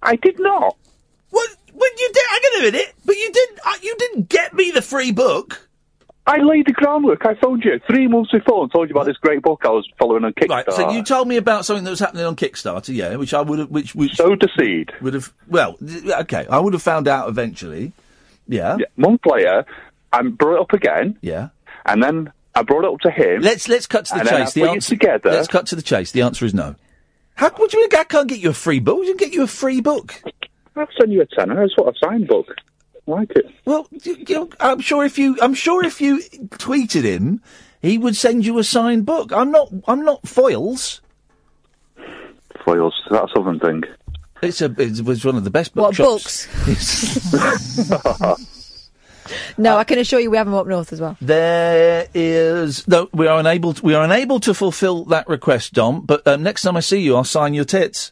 I 0.01 0.15
did 0.15 0.39
not. 0.39 0.77
What? 1.31 1.49
What 1.73 1.91
you 1.99 2.09
did? 2.13 2.23
Hang 2.29 2.39
on 2.39 2.59
a 2.61 2.71
minute. 2.71 2.93
But 3.05 3.17
you 3.17 3.31
didn't. 3.31 3.59
Uh, 3.65 3.73
you 3.81 3.95
didn't 3.97 4.29
get 4.29 4.53
me 4.53 4.71
the 4.71 4.81
free 4.81 5.11
book. 5.11 5.67
I 6.29 6.37
laid 6.43 6.67
the 6.67 6.73
groundwork. 6.73 7.25
I 7.25 7.33
phoned 7.41 7.63
you 7.63 7.79
three 7.87 8.07
months 8.07 8.31
before 8.31 8.61
and 8.61 8.71
told 8.71 8.87
you 8.87 8.93
about 8.95 9.07
this 9.07 9.17
great 9.17 9.41
book 9.41 9.61
I 9.65 9.69
was 9.69 9.89
following 9.97 10.23
on 10.23 10.33
Kickstarter. 10.33 10.67
Right. 10.67 10.73
So 10.73 10.91
you 10.91 11.01
told 11.01 11.27
me 11.27 11.37
about 11.37 11.65
something 11.65 11.83
that 11.85 11.89
was 11.89 11.99
happening 11.99 12.23
on 12.23 12.35
Kickstarter. 12.35 12.93
Yeah, 12.93 13.15
which 13.15 13.33
I 13.33 13.41
would 13.41 13.57
have. 13.57 13.71
Which 13.71 13.95
which 13.95 14.15
sowed 14.15 14.39
the 14.39 14.47
seed. 14.59 14.91
Would 15.01 15.15
have. 15.15 15.33
Well, 15.47 15.75
okay. 15.81 16.45
I 16.47 16.59
would 16.59 16.73
have 16.73 16.83
found 16.83 17.07
out 17.07 17.29
eventually. 17.29 17.93
Yeah. 18.47 18.77
Yeah, 18.79 18.85
month 18.95 19.21
later, 19.25 19.65
I 20.13 20.21
brought 20.21 20.57
it 20.57 20.61
up 20.61 20.73
again. 20.73 21.17
Yeah. 21.21 21.49
And 21.87 22.03
then 22.03 22.31
I 22.53 22.61
brought 22.61 22.83
it 22.83 22.93
up 22.93 22.99
to 23.01 23.09
him. 23.11 23.41
Let's 23.41 23.67
let's 23.67 23.87
cut 23.87 24.05
to 24.05 24.19
the 24.19 24.23
chase. 24.25 24.55
I 24.55 24.59
The 24.61 24.69
answer. 24.69 24.89
together. 24.89 25.31
Let's 25.31 25.47
cut 25.47 25.65
to 25.67 25.75
the 25.75 25.81
chase. 25.81 26.11
The 26.11 26.21
answer 26.21 26.45
is 26.45 26.53
no. 26.53 26.75
How? 27.33 27.49
What 27.49 27.71
do 27.71 27.77
you 27.77 27.83
mean? 27.89 27.99
I 27.99 28.03
can't 28.03 28.27
get 28.27 28.37
you 28.39 28.51
a 28.51 28.53
free 28.53 28.79
book. 28.79 28.99
We 28.99 29.07
can 29.07 29.17
get 29.17 29.33
you 29.33 29.41
a 29.41 29.47
free 29.47 29.81
book. 29.81 30.21
I'll 30.75 30.85
send 30.99 31.11
you 31.11 31.21
a 31.21 31.25
tenner. 31.25 31.63
It's 31.63 31.75
what 31.75 31.95
a 31.95 31.97
signed 31.97 32.27
book. 32.27 32.47
I 33.09 33.19
like 33.19 33.31
it. 33.31 33.49
Well, 33.65 33.87
you, 34.03 34.17
you, 34.27 34.49
I'm 34.59 34.79
sure 34.81 35.03
if 35.03 35.17
you, 35.17 35.37
I'm 35.41 35.53
sure 35.53 35.83
if 35.83 35.99
you 35.99 36.19
tweeted 36.49 37.03
him, 37.03 37.41
he 37.81 37.97
would 37.97 38.15
send 38.15 38.45
you 38.45 38.59
a 38.59 38.63
signed 38.63 39.05
book. 39.05 39.31
I'm 39.31 39.51
not, 39.51 39.71
I'm 39.87 40.03
not 40.03 40.23
Foyles. 40.23 40.99
Foyles. 42.65 42.93
That's 43.09 43.31
something 43.33 43.59
thing. 43.59 43.83
It's 44.41 44.61
a, 44.61 44.73
it 44.77 45.01
was 45.01 45.25
one 45.25 45.35
of 45.35 45.43
the 45.43 45.49
best 45.49 45.75
What, 45.75 45.95
bookshops. 45.97 46.47
Books? 47.35 48.49
No, 49.59 49.77
I 49.77 49.83
can 49.83 49.99
assure 49.99 50.19
you 50.19 50.31
we 50.31 50.37
have 50.37 50.47
them 50.47 50.55
up 50.55 50.65
north 50.65 50.91
as 50.91 50.99
well. 50.99 51.15
There 51.21 52.07
is 52.15 52.87
no. 52.87 53.09
We 53.13 53.27
are 53.27 53.39
unable. 53.39 53.73
To, 53.73 53.85
we 53.85 53.93
are 53.93 54.03
unable 54.03 54.39
to 54.39 54.55
fulfil 54.55 55.05
that 55.05 55.27
request, 55.27 55.73
Dom. 55.73 56.01
But 56.01 56.25
um, 56.27 56.41
next 56.41 56.63
time 56.63 56.75
I 56.75 56.79
see 56.79 56.99
you, 57.01 57.15
I'll 57.15 57.23
sign 57.23 57.53
your 57.53 57.65
tits. 57.65 58.11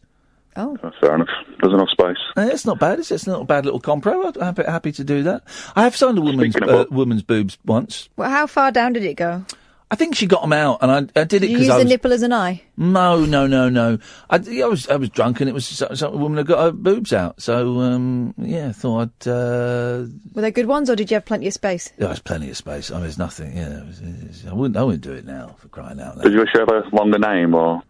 Oh, 0.57 0.75
fair 0.99 1.15
enough. 1.15 1.29
There's 1.61 1.73
enough 1.73 1.89
space. 1.89 2.17
Uh, 2.35 2.49
it's 2.51 2.65
not 2.65 2.79
bad. 2.79 2.99
Is? 2.99 3.11
It's 3.11 3.27
not 3.27 3.41
a 3.41 3.45
bad 3.45 3.63
little 3.65 3.79
compro. 3.79 4.25
I'm 4.35 4.41
happy, 4.41 4.63
happy 4.63 4.91
to 4.93 5.03
do 5.03 5.21
that. 5.23 5.43
I 5.75 5.83
have 5.83 5.95
signed 5.95 6.17
a 6.17 6.21
woman's 6.21 6.55
uh, 6.55 6.85
woman's 6.89 7.21
boobs 7.21 7.57
once. 7.63 8.09
Well, 8.17 8.29
how 8.29 8.47
far 8.47 8.71
down 8.71 8.93
did 8.93 9.03
it 9.03 9.13
go? 9.15 9.45
I 9.89 9.95
think 9.95 10.15
she 10.15 10.25
got 10.25 10.41
them 10.41 10.51
out, 10.51 10.79
and 10.81 10.91
I, 10.91 11.21
I 11.21 11.23
did 11.23 11.43
it 11.43 11.49
you 11.49 11.57
because 11.59 11.67
use 11.67 11.75
I 11.75 11.77
the 11.77 11.85
nipple 11.85 12.11
as 12.11 12.21
an 12.21 12.33
eye? 12.33 12.61
No, 12.75 13.23
no, 13.23 13.47
no, 13.47 13.69
no. 13.69 13.99
I, 14.29 14.35
I 14.35 14.65
was 14.65 14.89
I 14.89 14.97
was 14.97 15.09
drunk, 15.09 15.39
and 15.39 15.49
it 15.49 15.53
was 15.53 15.65
some, 15.65 15.95
some 15.95 16.19
woman 16.19 16.37
had 16.39 16.47
got 16.47 16.59
her 16.61 16.71
boobs 16.73 17.13
out. 17.13 17.41
So 17.41 17.79
um, 17.79 18.33
yeah, 18.37 18.69
I 18.69 18.71
thought 18.73 19.11
I'd. 19.23 19.27
Uh, 19.29 20.05
Were 20.33 20.41
they 20.41 20.51
good 20.51 20.65
ones, 20.65 20.89
or 20.89 20.97
did 20.97 21.09
you 21.09 21.15
have 21.15 21.23
plenty 21.25 21.47
of 21.47 21.53
space? 21.53 21.93
there 21.97 22.09
was 22.09 22.19
plenty 22.19 22.49
of 22.49 22.57
space. 22.57 22.91
I 22.91 22.95
mean, 22.95 23.03
there's 23.03 23.17
nothing. 23.17 23.55
Yeah, 23.55 23.79
it 23.79 23.85
was, 23.85 23.99
it 24.01 24.27
was- 24.27 24.45
I 24.47 24.53
wouldn't. 24.53 24.75
I 24.75 24.83
wouldn't 24.83 25.03
do 25.03 25.13
it 25.13 25.25
now 25.25 25.55
for 25.59 25.69
crying 25.69 26.01
out 26.01 26.17
loud. 26.17 26.23
Did 26.23 26.33
you 26.33 26.39
wish 26.39 26.49
you 26.53 26.59
had 26.59 26.69
a 26.69 26.89
longer 26.95 27.19
name, 27.19 27.53
or 27.53 27.81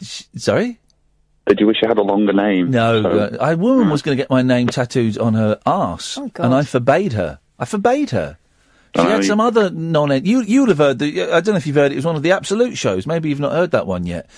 Sorry. 0.00 0.78
Did 1.48 1.60
you 1.60 1.66
wish 1.66 1.78
you 1.82 1.88
had 1.88 1.98
a 1.98 2.02
longer 2.02 2.32
name? 2.32 2.70
No, 2.70 3.02
So- 3.02 3.10
uh, 3.18 3.36
a 3.40 3.56
woman 3.56 3.90
was 3.90 4.02
going 4.02 4.16
to 4.16 4.22
get 4.22 4.30
my 4.30 4.42
name 4.42 4.68
tattooed 4.68 5.18
on 5.18 5.34
her 5.34 5.58
arse, 5.66 6.16
Oh, 6.18 6.30
and 6.38 6.54
I 6.54 6.62
forbade 6.62 7.14
her. 7.14 7.38
I 7.58 7.64
forbade 7.64 8.10
her. 8.10 8.38
She 8.96 9.02
Oh, 9.02 9.08
had 9.08 9.16
you- 9.18 9.22
some 9.24 9.40
other 9.40 9.70
non. 9.70 10.10
You 10.24 10.42
you'd 10.42 10.68
have 10.68 10.78
heard 10.78 10.98
the. 10.98 11.22
I 11.24 11.40
don't 11.40 11.48
know 11.48 11.56
if 11.56 11.66
you've 11.66 11.76
heard 11.76 11.90
it. 11.92 11.94
It 11.94 11.96
was 11.96 12.04
one 12.06 12.16
of 12.16 12.22
the 12.22 12.32
Absolute 12.32 12.76
shows. 12.78 13.06
Maybe 13.06 13.28
you've 13.28 13.40
not 13.40 13.52
heard 13.52 13.70
that 13.72 13.86
one 13.86 14.06
yet. 14.06 14.28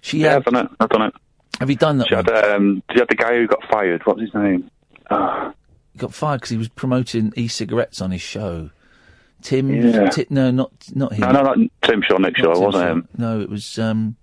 She 0.00 0.18
Yeah, 0.20 0.30
had. 0.30 0.36
I've 0.38 0.44
done 0.46 0.66
it. 0.66 0.70
I've 0.80 0.88
done 0.88 1.02
it. 1.02 1.14
Have 1.60 1.70
you 1.70 1.76
done 1.76 1.98
that 1.98 2.08
She 2.08 2.14
one? 2.16 2.24
had, 2.24 2.54
um, 2.54 2.82
you 2.92 2.98
had 3.00 3.08
the 3.08 3.14
guy 3.14 3.34
who 3.34 3.46
got 3.46 3.60
fired. 3.70 4.00
What's 4.04 4.20
his 4.20 4.34
name? 4.34 4.68
Ah, 5.10 5.52
He 5.92 5.98
got 5.98 6.12
fired 6.14 6.38
because 6.40 6.50
he 6.50 6.56
was 6.56 6.68
promoting 6.68 7.32
e-cigarettes 7.36 8.00
on 8.00 8.10
his 8.10 8.22
show. 8.22 8.70
Tim, 9.42 9.70
Yeah. 9.70 10.08
Ti- 10.08 10.26
no, 10.30 10.50
not 10.50 10.70
not 10.94 11.12
him. 11.12 11.20
no, 11.20 11.30
no, 11.32 11.42
not 11.42 11.58
Tim 11.82 12.02
Shaw, 12.02 12.16
Nick 12.18 12.36
Shaw. 12.38 12.52
It 12.52 12.60
wasn't 12.60 12.88
him. 12.88 13.08
No, 13.18 13.40
it 13.40 13.50
was. 13.50 13.78
um 13.78 14.16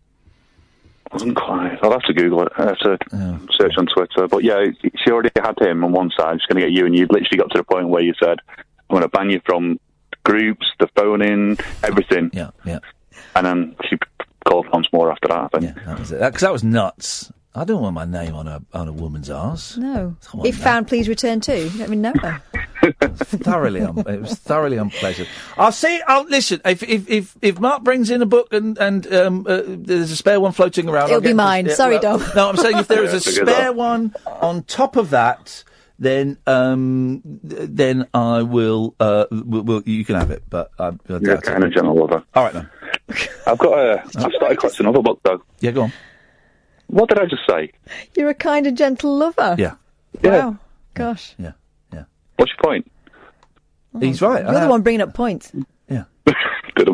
wasn't 1.11 1.36
quite. 1.36 1.77
I'll 1.81 1.91
have 1.91 2.03
to 2.03 2.14
Google 2.14 2.44
it. 2.44 2.52
I 2.57 2.64
have 2.65 2.80
to 2.80 2.98
search 3.57 3.73
on 3.77 3.88
Twitter. 3.88 4.27
But 4.27 4.44
yeah, 4.44 4.65
she 5.03 5.11
already 5.11 5.31
had 5.36 5.60
him 5.60 5.84
on 5.84 5.91
one 5.91 6.11
side. 6.18 6.40
She's 6.40 6.45
going 6.48 6.61
to 6.61 6.69
get 6.69 6.77
you, 6.77 6.86
and 6.86 6.95
you 6.95 7.07
literally 7.10 7.38
got 7.38 7.52
to 7.52 7.57
the 7.57 7.64
point 7.64 7.90
where 7.90 8.02
you 8.02 8.14
said, 8.22 8.38
"I'm 8.90 8.95
going 8.95 9.02
to 9.03 9.10
ban 9.10 9.30
you 9.30 9.41
from 9.45 9.80
groups, 10.23 10.65
the 10.80 10.88
phoning, 10.95 11.57
everything." 11.84 12.30
Yeah, 12.34 12.52
yeah. 12.65 12.80
And 13.36 13.45
then 13.45 13.76
she 13.90 13.98
called 14.45 14.68
once 14.72 14.88
more 14.91 15.11
after 15.11 15.27
that. 15.30 15.38
I 15.38 15.48
think. 15.48 15.76
Yeah, 15.76 15.84
that 15.86 15.99
was 15.99 16.11
it. 16.11 16.19
Because 16.19 16.41
that 16.41 16.53
was 16.53 16.64
nuts. 16.64 17.31
I 17.55 17.63
don't 17.63 17.81
want 17.81 17.95
my 17.95 18.05
name 18.05 18.35
on 18.35 18.47
a 18.47 18.61
on 18.73 18.88
a 18.88 18.93
woman's 18.93 19.30
arse. 19.30 19.76
No. 19.76 20.15
Come 20.26 20.45
If 20.45 20.59
now. 20.59 20.63
found, 20.63 20.88
please 20.88 21.09
return 21.09 21.39
too. 21.41 21.55
You 21.55 21.69
don't 21.71 21.81
even 21.81 22.01
know 22.01 22.13
her. 22.21 22.41
thoroughly, 23.17 23.81
un- 23.81 23.97
it 24.07 24.21
was 24.21 24.35
thoroughly 24.35 24.77
unpleasant. 24.77 25.27
I'll 25.57 25.71
see. 25.71 25.99
I'll 26.07 26.23
listen. 26.26 26.61
If 26.63 26.84
if 26.84 27.09
if, 27.09 27.35
if 27.41 27.59
Mark 27.59 27.84
brings 27.84 28.11
in 28.11 28.21
a 28.21 28.26
book 28.27 28.53
and 28.53 28.77
and 28.77 29.11
um, 29.13 29.45
uh, 29.49 29.61
there's 29.65 30.11
a 30.11 30.15
spare 30.15 30.39
one 30.39 30.51
floating 30.51 30.88
around, 30.88 31.05
It'll 31.05 31.15
I'll 31.15 31.21
be 31.21 31.30
get- 31.30 31.35
mine. 31.35 31.65
yeah, 31.65 31.73
Sorry, 31.73 31.97
well, 31.97 32.19
Dom. 32.19 32.30
No, 32.35 32.49
I'm 32.49 32.57
saying 32.57 32.77
if 32.77 32.88
there 32.88 33.03
is 33.03 33.11
a 33.13 33.15
Yeah, 33.15 33.19
figure 33.21 33.45
spare 33.45 33.61
that. 33.65 33.76
one 33.76 34.13
on 34.27 34.63
top 34.63 34.95
of 34.95 35.09
that, 35.09 35.63
then 35.97 36.38
um 36.45 37.21
th- 37.49 37.67
then 37.71 38.07
I 38.13 38.43
will 38.43 38.95
uh 38.99 39.26
will, 39.31 39.63
will 39.63 39.84
you 39.85 40.05
can 40.05 40.15
have 40.15 40.30
it. 40.31 40.43
But 40.49 40.69
I, 40.77 40.89
I 40.89 40.91
You're 41.09 41.19
doubt 41.19 41.43
kind 41.43 41.63
of 41.63 41.71
it. 41.71 41.73
gentle 41.73 41.95
lover. 41.95 42.23
All 42.35 42.43
right 42.43 42.53
then. 42.53 42.69
I've 43.47 43.57
got 43.57 43.73
a. 43.80 44.01
I've 44.03 44.11
started 44.34 44.59
collecting 44.59 44.85
another 44.85 45.01
book 45.01 45.19
though. 45.23 45.43
Yeah, 45.61 45.71
go 45.71 45.81
on. 45.84 45.93
What 46.89 47.09
did 47.09 47.19
I 47.19 47.25
just 47.25 47.43
say? 47.47 47.71
You're 48.15 48.29
a 48.29 48.33
kind 48.33 48.65
and 48.65 48.75
gentle 48.75 49.15
lover. 49.15 49.55
Yeah. 49.59 49.75
Wow. 50.23 50.57
Gosh. 50.95 51.35
Yeah. 51.37 51.51
Yeah. 51.93 52.05
What's 52.37 52.51
your 52.51 52.63
point? 52.63 52.91
He's 53.99 54.21
right. 54.21 54.43
You're 54.43 54.59
the 54.61 54.67
one 54.67 54.81
bringing 54.81 55.01
up 55.01 55.13
points. 55.13 55.51
Yeah. 55.87 56.05
Good. 56.75 56.87
Do 56.87 56.93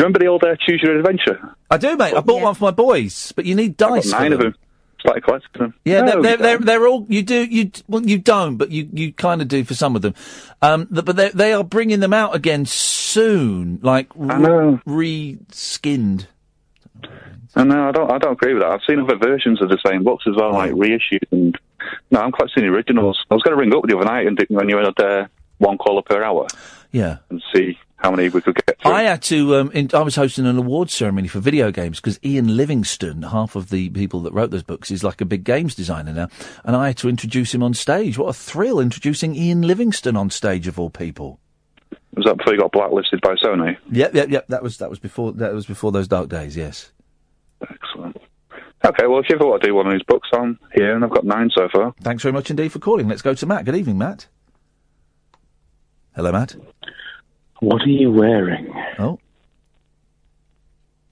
you 0.00 0.06
remember 0.06 0.18
the 0.18 0.26
old 0.26 0.42
uh, 0.42 0.56
Choose 0.58 0.82
Your 0.82 0.98
Adventure? 0.98 1.54
I 1.70 1.76
do, 1.76 1.96
mate. 1.96 2.14
I 2.14 2.20
bought 2.20 2.42
one 2.42 2.54
for 2.54 2.64
my 2.64 2.70
boys, 2.70 3.32
but 3.36 3.44
you 3.44 3.54
need 3.54 3.72
I've 3.72 3.76
got 3.76 3.94
dice. 3.96 4.10
for 4.10 4.18
nine 4.20 4.32
of 4.32 4.40
them. 4.40 4.54
Started 4.98 5.22
collecting 5.24 5.62
them. 5.62 5.74
Yeah, 5.84 6.00
No, 6.00 6.06
they're, 6.06 6.22
they're, 6.22 6.36
they're, 6.38 6.58
they're 6.58 6.86
all, 6.88 7.06
you 7.10 7.22
do, 7.22 7.44
you, 7.44 7.70
well, 7.86 8.02
you 8.02 8.18
don't, 8.18 8.56
but 8.56 8.70
you, 8.70 8.88
you 8.92 9.12
kind 9.12 9.42
of 9.42 9.48
do 9.48 9.62
for 9.62 9.74
some 9.74 9.94
of 9.94 10.02
them. 10.02 10.14
Um, 10.62 10.86
th- 10.86 11.04
but 11.04 11.16
they, 11.16 11.28
they 11.28 11.52
are 11.52 11.62
bringing 11.62 12.00
them 12.00 12.14
out 12.14 12.34
again 12.34 12.64
soon, 12.64 13.78
like 13.82 14.08
I 14.18 14.38
know. 14.38 14.80
Re-skinned. 17.56 17.72
I 17.72 17.92
don't. 17.92 18.10
I 18.10 18.18
don't 18.18 18.32
agree 18.32 18.54
with 18.54 18.62
that. 18.62 18.72
I've 18.72 18.80
seen 18.88 19.00
other 19.00 19.16
versions 19.16 19.60
of 19.62 19.68
the 19.68 19.78
same 19.86 20.04
books 20.04 20.24
as 20.28 20.34
well, 20.36 20.52
like 20.52 20.72
reissued. 20.74 21.26
And 21.30 21.58
no, 22.10 22.20
I'm 22.20 22.32
quite 22.32 22.50
seeing 22.54 22.66
the 22.66 22.72
originals. 22.72 23.22
I 23.30 23.34
was 23.34 23.42
going 23.42 23.56
to 23.56 23.60
ring 23.60 23.74
up 23.74 23.84
the 23.86 23.96
other 23.96 24.06
night 24.06 24.26
and 24.26 24.38
when 24.48 24.68
you 24.68 24.76
had 24.78 24.98
uh, 25.00 25.26
one 25.58 25.78
caller 25.78 26.02
per 26.02 26.22
hour 26.22 26.46
Yeah. 26.92 27.18
and 27.30 27.42
see 27.54 27.78
how 27.96 28.10
many 28.10 28.28
we 28.28 28.40
could 28.40 28.56
get 28.66 28.80
through. 28.82 28.90
I 28.92 29.04
had 29.04 29.22
to, 29.22 29.54
um, 29.56 29.70
in, 29.72 29.88
I 29.94 30.00
was 30.00 30.16
hosting 30.16 30.46
an 30.46 30.58
awards 30.58 30.92
ceremony 30.92 31.28
for 31.28 31.40
video 31.40 31.70
games 31.70 32.00
because 32.00 32.18
Ian 32.24 32.54
Livingstone, 32.56 33.22
half 33.22 33.56
of 33.56 33.70
the 33.70 33.88
people 33.90 34.20
that 34.22 34.32
wrote 34.34 34.50
those 34.50 34.62
books, 34.62 34.90
is 34.90 35.02
like 35.04 35.20
a 35.20 35.24
big 35.24 35.42
games 35.44 35.74
designer 35.74 36.12
now. 36.12 36.28
And 36.64 36.76
I 36.76 36.88
had 36.88 36.98
to 36.98 37.08
introduce 37.08 37.54
him 37.54 37.62
on 37.62 37.72
stage. 37.72 38.18
What 38.18 38.28
a 38.28 38.34
thrill 38.34 38.78
introducing 38.80 39.34
Ian 39.34 39.62
Livingstone 39.62 40.16
on 40.16 40.28
stage 40.30 40.66
of 40.66 40.78
all 40.78 40.90
people. 40.90 41.40
Was 42.16 42.26
that 42.26 42.36
before 42.36 42.52
you 42.54 42.60
got 42.60 42.72
blacklisted 42.72 43.20
by 43.22 43.34
Sony? 43.36 43.76
Yep, 43.90 44.14
yep, 44.14 44.28
yep. 44.28 44.46
That 44.48 44.62
was, 44.62 44.76
that 44.78 44.90
was 44.90 44.98
before, 44.98 45.32
that 45.32 45.52
was 45.54 45.66
before 45.66 45.90
those 45.92 46.06
dark 46.08 46.28
days, 46.28 46.56
yes. 46.56 46.92
Excellent. 47.70 48.16
Okay, 48.84 49.06
well, 49.06 49.20
if 49.20 49.26
you 49.30 49.36
ever 49.36 49.46
want 49.46 49.62
to 49.62 49.68
do 49.68 49.74
one 49.74 49.86
of 49.86 49.92
these 49.92 50.02
books, 50.02 50.28
I'm 50.32 50.58
here, 50.74 50.94
and 50.94 51.04
I've 51.04 51.10
got 51.10 51.24
nine 51.24 51.50
so 51.56 51.68
far. 51.72 51.94
Thanks 52.02 52.22
very 52.22 52.32
much 52.32 52.50
indeed 52.50 52.70
for 52.70 52.78
calling. 52.78 53.08
Let's 53.08 53.22
go 53.22 53.32
to 53.34 53.46
Matt. 53.46 53.64
Good 53.64 53.76
evening, 53.76 53.96
Matt. 53.96 54.26
Hello, 56.14 56.30
Matt. 56.30 56.54
What 57.60 57.82
are 57.82 57.88
you 57.88 58.12
wearing? 58.12 58.72
Oh. 58.98 59.18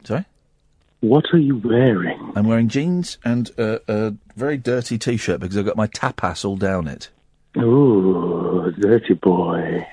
Sorry? 0.04 0.26
What 1.00 1.24
are 1.32 1.38
you 1.38 1.56
wearing? 1.56 2.32
I'm 2.36 2.46
wearing 2.46 2.68
jeans 2.68 3.18
and 3.24 3.50
uh, 3.58 3.78
a 3.88 4.14
very 4.36 4.56
dirty 4.56 4.98
T-shirt 4.98 5.40
because 5.40 5.56
I've 5.56 5.64
got 5.64 5.76
my 5.76 5.86
tapas 5.88 6.44
all 6.44 6.56
down 6.56 6.86
it. 6.86 7.08
Ooh, 7.56 8.72
dirty 8.78 9.14
boy. 9.14 9.86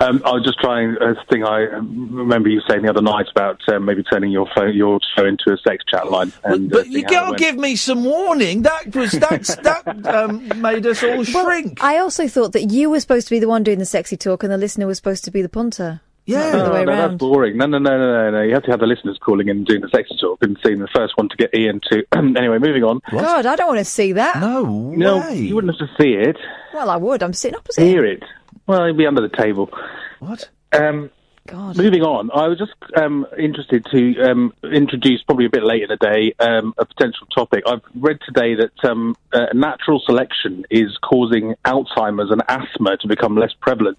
Um, 0.00 0.20
I 0.24 0.32
was 0.32 0.44
just 0.44 0.58
trying 0.60 0.96
a 1.00 1.14
thing 1.30 1.44
I 1.44 1.66
um, 1.74 2.08
remember 2.12 2.48
you 2.48 2.60
saying 2.68 2.82
the 2.82 2.90
other 2.90 3.00
night 3.02 3.26
about 3.30 3.60
um, 3.72 3.84
maybe 3.84 4.02
turning 4.02 4.30
your 4.30 4.46
phone, 4.54 4.74
your 4.74 5.00
show 5.16 5.24
into 5.24 5.52
a 5.52 5.56
sex 5.58 5.84
chat 5.90 6.10
line. 6.10 6.32
And, 6.44 6.72
uh, 6.72 6.78
But 6.78 6.86
you 6.86 6.92
seeing 6.92 7.04
how 7.04 7.30
gotta 7.30 7.36
give 7.36 7.56
me 7.56 7.76
some 7.76 8.04
warning. 8.04 8.62
That 8.62 8.94
was 8.94 9.12
that's 9.12 9.56
that 9.62 10.06
um, 10.06 10.60
made 10.60 10.86
us 10.86 11.02
all 11.02 11.24
shrink. 11.24 11.82
I 11.82 11.98
also 11.98 12.28
thought 12.28 12.52
that 12.52 12.64
you 12.64 12.90
were 12.90 13.00
supposed 13.00 13.28
to 13.28 13.34
be 13.34 13.38
the 13.38 13.48
one 13.48 13.62
doing 13.62 13.78
the 13.78 13.86
sexy 13.86 14.16
talk 14.16 14.42
and 14.42 14.52
the 14.52 14.58
listener 14.58 14.86
was 14.86 14.98
supposed 14.98 15.24
to 15.24 15.30
be 15.30 15.42
the 15.42 15.48
punter. 15.48 16.00
Yeah, 16.26 16.50
Not 16.50 16.64
the 16.64 16.72
way 16.72 16.84
no, 16.84 16.96
that's 16.96 17.14
boring. 17.14 17.56
No, 17.56 17.66
no, 17.66 17.78
no, 17.78 17.96
no, 17.96 18.12
no, 18.12 18.30
no. 18.32 18.42
You 18.42 18.54
have 18.54 18.64
to 18.64 18.72
have 18.72 18.80
the 18.80 18.86
listeners 18.86 19.16
calling 19.24 19.46
in 19.46 19.58
and 19.58 19.66
doing 19.66 19.80
the 19.80 19.88
sexy 19.88 20.16
talk 20.20 20.42
and 20.42 20.58
seeing 20.64 20.80
the 20.80 20.88
first 20.92 21.16
one 21.16 21.28
to 21.28 21.36
get 21.36 21.50
Iain 21.54 21.80
to. 21.92 22.04
anyway, 22.16 22.58
moving 22.58 22.82
on. 22.82 23.00
God, 23.12 23.46
I 23.46 23.54
don't 23.54 23.68
want 23.68 23.78
to 23.78 23.84
see 23.84 24.12
that. 24.12 24.40
No, 24.40 24.64
No, 24.90 25.28
you 25.28 25.54
wouldn't 25.54 25.78
have 25.78 25.88
to 25.88 25.94
see 26.02 26.14
it. 26.14 26.36
Well, 26.74 26.90
I 26.90 26.96
would. 26.96 27.22
I'm 27.22 27.32
sitting 27.32 27.56
opposite. 27.56 27.80
Hear 27.80 28.04
it. 28.04 28.24
Well, 28.66 28.84
it'd 28.84 28.96
be 28.96 29.06
under 29.06 29.22
the 29.22 29.34
table. 29.36 29.70
What? 30.18 30.48
Um, 30.72 31.10
God. 31.46 31.76
Moving 31.76 32.02
on, 32.02 32.30
I 32.32 32.48
was 32.48 32.58
just 32.58 32.74
um, 32.96 33.24
interested 33.38 33.86
to 33.92 34.20
um, 34.22 34.52
introduce, 34.64 35.22
probably 35.22 35.46
a 35.46 35.50
bit 35.50 35.62
late 35.62 35.82
in 35.82 35.88
the 35.88 35.96
day, 35.96 36.34
um, 36.40 36.74
a 36.76 36.84
potential 36.84 37.26
topic. 37.28 37.62
I've 37.66 37.82
read 37.94 38.18
today 38.26 38.56
that 38.56 38.90
um, 38.90 39.16
uh, 39.32 39.46
natural 39.54 40.00
selection 40.04 40.64
is 40.70 40.96
causing 40.98 41.54
Alzheimer's 41.64 42.32
and 42.32 42.42
asthma 42.48 42.96
to 42.98 43.06
become 43.06 43.36
less 43.36 43.52
prevalent 43.60 43.98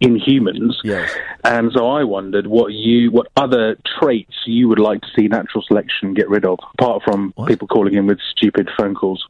in 0.00 0.16
humans. 0.16 0.78
Yes. 0.84 1.10
And 1.44 1.72
so 1.72 1.88
I 1.88 2.04
wondered 2.04 2.46
what 2.46 2.72
you, 2.72 3.10
what 3.10 3.28
other 3.36 3.78
traits 3.98 4.34
you 4.44 4.68
would 4.68 4.78
like 4.78 5.00
to 5.00 5.08
see 5.16 5.28
natural 5.28 5.64
selection 5.66 6.12
get 6.12 6.28
rid 6.28 6.44
of, 6.44 6.58
apart 6.74 7.02
from 7.04 7.32
people 7.46 7.68
calling 7.68 7.94
in 7.94 8.06
with 8.06 8.18
stupid 8.36 8.68
phone 8.76 8.94
calls. 8.94 9.26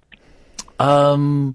Um, 0.80 1.55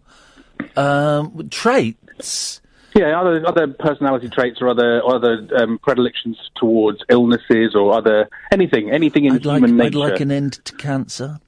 um, 0.77 1.49
traits. 1.49 2.60
Yeah, 2.93 3.19
other 3.19 3.45
other 3.47 3.67
personality 3.67 4.27
traits 4.29 4.61
or 4.61 4.67
other 4.67 5.01
other 5.05 5.47
um, 5.55 5.79
predilections 5.79 6.37
towards 6.55 6.99
illnesses 7.09 7.73
or 7.75 7.93
other 7.97 8.27
anything 8.51 8.91
anything 8.91 9.25
in 9.25 9.33
I'd 9.35 9.45
like, 9.45 9.63
human 9.63 9.79
I'd 9.85 9.95
like 9.95 10.19
an 10.19 10.31
end 10.31 10.53
to 10.65 10.75
cancer, 10.75 11.39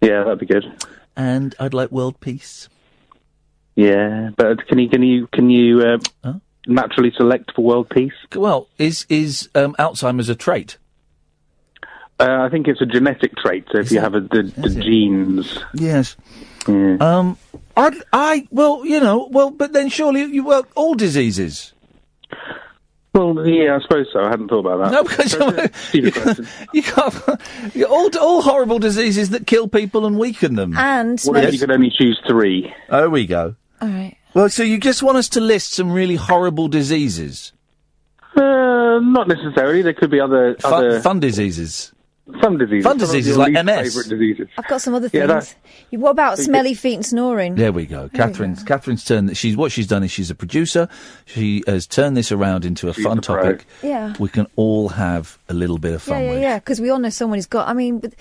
Yeah, 0.00 0.22
that'd 0.24 0.38
be 0.38 0.46
good. 0.46 0.64
and 1.16 1.54
I'd 1.58 1.74
like 1.74 1.90
world 1.90 2.20
peace. 2.20 2.68
Yeah, 3.74 4.30
but 4.36 4.66
can 4.68 4.78
you 4.78 4.88
can 4.88 5.02
you 5.02 5.26
can 5.32 5.50
you 5.50 5.98
uh, 6.24 6.34
naturally 6.68 7.12
select 7.16 7.52
for 7.54 7.62
world 7.64 7.90
peace? 7.90 8.14
Well, 8.34 8.68
is 8.78 9.04
is 9.08 9.48
um, 9.56 9.74
Alzheimer's 9.78 10.28
a 10.28 10.34
trait? 10.36 10.78
Uh, 12.18 12.42
I 12.46 12.48
think 12.48 12.66
it's 12.68 12.80
a 12.80 12.86
genetic 12.86 13.36
trait. 13.36 13.66
So 13.70 13.78
if 13.78 13.90
you 13.92 14.00
have 14.00 14.14
a, 14.14 14.20
the, 14.20 14.42
the 14.56 14.70
genes, 14.70 15.58
Yes. 15.74 16.16
Yeah. 16.66 16.96
Um, 17.00 17.36
I, 17.76 18.00
I, 18.12 18.48
well, 18.50 18.84
you 18.86 19.00
know, 19.00 19.28
well, 19.30 19.50
but 19.50 19.72
then 19.72 19.88
surely 19.88 20.22
you 20.24 20.44
well 20.44 20.66
all 20.74 20.94
diseases. 20.94 21.72
Well, 23.12 23.46
yeah, 23.48 23.76
I 23.76 23.80
suppose 23.80 24.06
so. 24.12 24.20
I 24.24 24.28
hadn't 24.28 24.48
thought 24.48 24.66
about 24.66 24.90
that. 24.90 24.92
No, 24.92 25.02
because 25.02 25.32
Stupid 25.88 26.14
question. 26.14 26.46
you 26.74 26.82
can't. 26.82 27.84
all 27.88 28.10
all 28.18 28.42
horrible 28.42 28.78
diseases 28.78 29.30
that 29.30 29.46
kill 29.46 29.68
people 29.68 30.04
and 30.06 30.18
weaken 30.18 30.54
them. 30.54 30.76
And 30.76 31.18
What 31.22 31.42
if 31.44 31.54
you 31.54 31.58
could 31.60 31.70
only 31.70 31.90
choose 31.90 32.20
three? 32.28 32.72
There 32.90 33.08
we 33.08 33.26
go. 33.26 33.56
All 33.80 33.88
right. 33.88 34.16
Well, 34.34 34.50
so 34.50 34.62
you 34.62 34.78
just 34.78 35.02
want 35.02 35.16
us 35.16 35.30
to 35.30 35.40
list 35.40 35.72
some 35.72 35.90
really 35.92 36.16
horrible 36.16 36.68
diseases, 36.68 37.52
Uh, 38.36 39.00
not 39.00 39.28
necessarily. 39.28 39.80
There 39.80 39.94
could 39.94 40.10
be 40.10 40.20
other 40.20 40.56
fun, 40.60 40.72
other 40.74 41.00
fun 41.00 41.20
diseases. 41.20 41.92
Fun 42.40 42.58
diseases. 42.58 42.84
Fun 42.84 42.98
Some 42.98 43.08
diseases 43.08 43.36
like 43.36 43.52
MS. 43.52 43.94
Favourite 43.94 44.08
diseases. 44.08 44.48
I've 44.58 44.66
got 44.68 44.80
some 44.82 44.94
other 44.94 45.08
Yeah, 45.12 45.26
things. 45.26 45.54
You- 45.90 46.00
what 46.00 46.10
about 46.10 46.36
So 46.36 46.42
you 46.42 46.46
smelly 46.46 46.74
feet 46.74 46.94
and 46.94 47.06
snoring? 47.06 47.54
There 47.54 47.72
we 47.72 47.86
go. 47.86 48.08
Catherine's 48.12 48.62
Catherine's 48.64 49.04
turned. 49.04 49.36
She's 49.36 49.56
what 49.56 49.70
she's 49.72 49.86
done 49.86 50.02
is 50.02 50.10
she's 50.10 50.30
a 50.30 50.34
producer. 50.34 50.88
She 51.24 51.62
has 51.66 51.86
turned 51.86 52.16
this 52.16 52.32
around 52.32 52.64
into 52.64 52.88
a 52.88 52.92
fun 52.94 53.20
topic. 53.20 53.64
Yeah. 53.82 54.14
We 54.18 54.28
can 54.28 54.46
all 54.56 54.88
have 54.90 55.38
a 55.48 55.54
little 55.54 55.78
bit 55.78 55.94
of 55.94 56.02
fun 56.02 56.18
Yeah, 56.18 56.24
yeah, 56.26 56.32
with. 56.32 56.42
yeah. 56.42 56.58
Because 56.58 56.80
we 56.80 56.90
all 56.90 56.98
know 56.98 57.10
someone 57.10 57.38
who's 57.38 57.46
got. 57.46 57.68
I 57.68 57.72
mean, 57.74 57.98
but 58.00 58.14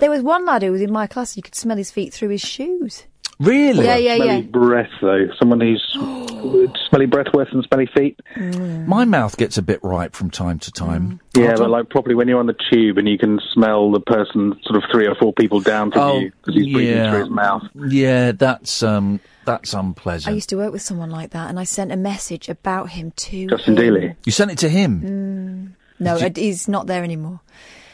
there 0.00 0.10
was 0.10 0.22
one 0.22 0.44
lad 0.44 0.62
who 0.62 0.72
was 0.72 0.80
in 0.82 0.92
my 0.92 1.06
class. 1.06 1.36
You 1.36 1.42
could 1.42 1.54
smell 1.54 1.76
his 1.76 1.90
feet 1.90 2.12
through 2.12 2.30
his 2.30 2.40
shoes. 2.42 3.04
Really? 3.38 3.84
Yeah, 3.84 3.96
yeah, 3.96 4.16
smelly 4.16 4.34
yeah. 4.36 4.40
breath, 4.42 4.90
though. 5.02 5.28
Someone 5.38 5.60
who's 5.60 5.82
smelly 6.88 7.06
breath 7.06 7.26
worse 7.34 7.48
than 7.52 7.62
smelly 7.64 7.88
feet. 7.94 8.18
Mm. 8.36 8.86
My 8.86 9.04
mouth 9.04 9.36
gets 9.36 9.58
a 9.58 9.62
bit 9.62 9.80
ripe 9.82 10.14
from 10.14 10.30
time 10.30 10.58
to 10.60 10.72
time. 10.72 11.20
Mm. 11.34 11.42
Yeah, 11.42 11.54
but 11.56 11.70
like 11.70 11.90
probably 11.90 12.14
when 12.14 12.28
you're 12.28 12.38
on 12.40 12.46
the 12.46 12.56
tube 12.70 12.98
and 12.98 13.08
you 13.08 13.18
can 13.18 13.40
smell 13.52 13.90
the 13.90 14.00
person 14.00 14.58
sort 14.64 14.76
of 14.76 14.84
three 14.90 15.06
or 15.06 15.14
four 15.14 15.32
people 15.32 15.60
down 15.60 15.90
from 15.90 16.00
Oh, 16.00 16.18
you 16.20 16.30
because 16.40 16.54
he's 16.54 16.72
breathing 16.72 17.10
through 17.10 17.20
his 17.20 17.30
mouth. 17.30 17.62
Yeah, 17.74 18.32
that's 18.32 18.82
um, 18.82 19.20
that's 19.44 19.74
unpleasant. 19.74 20.32
I 20.32 20.34
used 20.34 20.48
to 20.50 20.56
work 20.56 20.72
with 20.72 20.82
someone 20.82 21.10
like 21.10 21.30
that, 21.30 21.48
and 21.50 21.58
I 21.58 21.64
sent 21.64 21.92
a 21.92 21.96
message 21.96 22.48
about 22.48 22.90
him 22.90 23.12
to 23.16 23.46
Justin 23.48 23.76
him. 23.76 23.94
Dealey. 23.94 24.16
You 24.24 24.32
sent 24.32 24.50
it 24.50 24.58
to 24.58 24.68
him. 24.68 25.00
Mm. 25.02 25.72
No, 25.98 26.18
Did 26.18 26.38
I- 26.38 26.42
he's 26.42 26.68
not 26.68 26.86
there 26.86 27.02
anymore. 27.02 27.40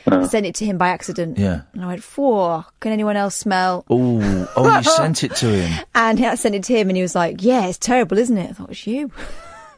I 0.07 0.27
sent 0.27 0.47
it 0.47 0.55
to 0.57 0.65
him 0.65 0.79
by 0.79 0.89
accident. 0.89 1.39
Yeah. 1.39 1.62
And 1.73 1.85
I 1.85 1.87
went, 1.87 2.03
four. 2.03 2.65
Can 2.81 2.93
anyone 2.93 3.16
else 3.16 3.37
smell? 3.37 3.85
Oh, 3.89 4.49
oh, 4.57 4.77
you 4.79 4.83
sent 4.97 5.24
it 5.24 5.35
to 5.37 5.47
him. 5.47 5.85
And 5.95 6.24
I 6.24 6.35
sent 6.35 6.55
it 6.55 6.65
to 6.65 6.77
him, 6.77 6.89
and 6.89 6.97
he 6.97 7.03
was 7.03 7.15
like, 7.15 7.43
"Yeah, 7.43 7.66
it's 7.66 7.79
terrible, 7.79 8.19
isn't 8.19 8.37
it?" 8.37 8.51
I 8.51 8.53
thought 8.53 8.65
it 8.65 8.69
was 8.70 8.87
you. 8.87 9.11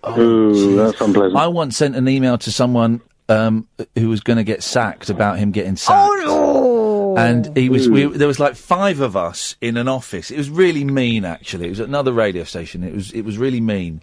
Ooh, 0.18 0.76
that's 0.76 1.00
unpleasant. 1.00 1.36
I 1.36 1.46
once 1.46 1.76
sent 1.76 1.96
an 1.96 2.08
email 2.08 2.36
to 2.38 2.52
someone 2.52 3.00
um, 3.28 3.66
who 3.96 4.08
was 4.08 4.20
going 4.20 4.36
to 4.36 4.44
get 4.44 4.62
sacked 4.62 5.08
about 5.10 5.38
him 5.38 5.50
getting 5.50 5.76
sacked. 5.76 5.98
Oh 6.26 7.14
no! 7.16 7.22
And 7.22 7.56
he 7.56 7.68
was. 7.68 7.88
We, 7.88 8.04
there 8.04 8.28
was 8.28 8.40
like 8.40 8.54
five 8.54 9.00
of 9.00 9.16
us 9.16 9.56
in 9.60 9.76
an 9.76 9.88
office. 9.88 10.30
It 10.30 10.36
was 10.36 10.50
really 10.50 10.84
mean, 10.84 11.24
actually. 11.24 11.66
It 11.66 11.70
was 11.70 11.80
another 11.80 12.12
radio 12.12 12.44
station. 12.44 12.82
It 12.84 12.94
was. 12.94 13.12
It 13.12 13.22
was 13.22 13.38
really 13.38 13.60
mean, 13.60 14.02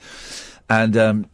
and 0.70 0.98
um, 0.98 1.30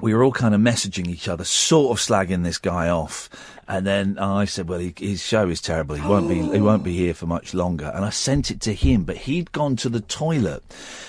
we 0.00 0.14
were 0.14 0.22
all 0.22 0.32
kind 0.32 0.54
of 0.54 0.60
messaging 0.60 1.08
each 1.08 1.28
other, 1.28 1.44
sort 1.44 1.98
of 1.98 2.04
slagging 2.04 2.44
this 2.44 2.58
guy 2.58 2.88
off. 2.88 3.30
And 3.68 3.84
then 3.86 4.18
I 4.18 4.44
said, 4.44 4.68
"Well, 4.68 4.78
he, 4.78 4.94
his 4.96 5.22
show 5.22 5.48
is 5.48 5.60
terrible. 5.60 5.96
He 5.96 6.06
won't 6.06 6.28
be. 6.28 6.40
He 6.40 6.60
won't 6.60 6.84
be 6.84 6.92
oh. 6.92 7.02
here 7.04 7.14
for 7.14 7.26
much 7.26 7.52
longer." 7.52 7.90
And 7.94 8.04
I 8.04 8.10
sent 8.10 8.50
it 8.50 8.60
to 8.62 8.72
him, 8.74 9.02
but 9.04 9.16
he'd 9.16 9.50
gone 9.50 9.74
to 9.76 9.88
the 9.88 10.00
toilet, 10.00 10.62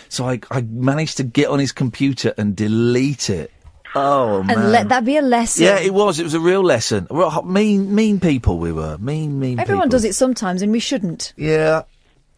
so 0.10 0.28
I, 0.28 0.40
I 0.50 0.62
managed 0.62 1.18
to 1.18 1.24
get 1.24 1.50
on 1.50 1.60
his 1.60 1.72
computer 1.72 2.34
and 2.38 2.56
delete 2.56 3.30
it. 3.30 3.52
Oh 3.94 4.44
man! 4.44 4.58
And 4.58 4.72
let 4.72 4.90
that 4.90 5.06
be 5.06 5.18
a 5.18 5.22
lesson. 5.22 5.66
Yeah, 5.66 5.80
it 5.80 5.94
was. 5.94 6.20
It 6.20 6.24
was 6.24 6.34
a 6.34 6.40
real 6.40 6.64
lesson. 6.64 7.08
Mean, 7.46 7.94
mean 7.94 8.20
people 8.20 8.58
we 8.58 8.72
were. 8.72 8.98
Mean, 8.98 9.40
mean. 9.40 9.60
Everyone 9.60 9.84
people. 9.84 9.92
does 9.92 10.06
it 10.06 10.16
sometimes, 10.16 10.62
and 10.62 10.72
we 10.72 10.80
shouldn't. 10.80 11.34
Yeah, 11.38 11.84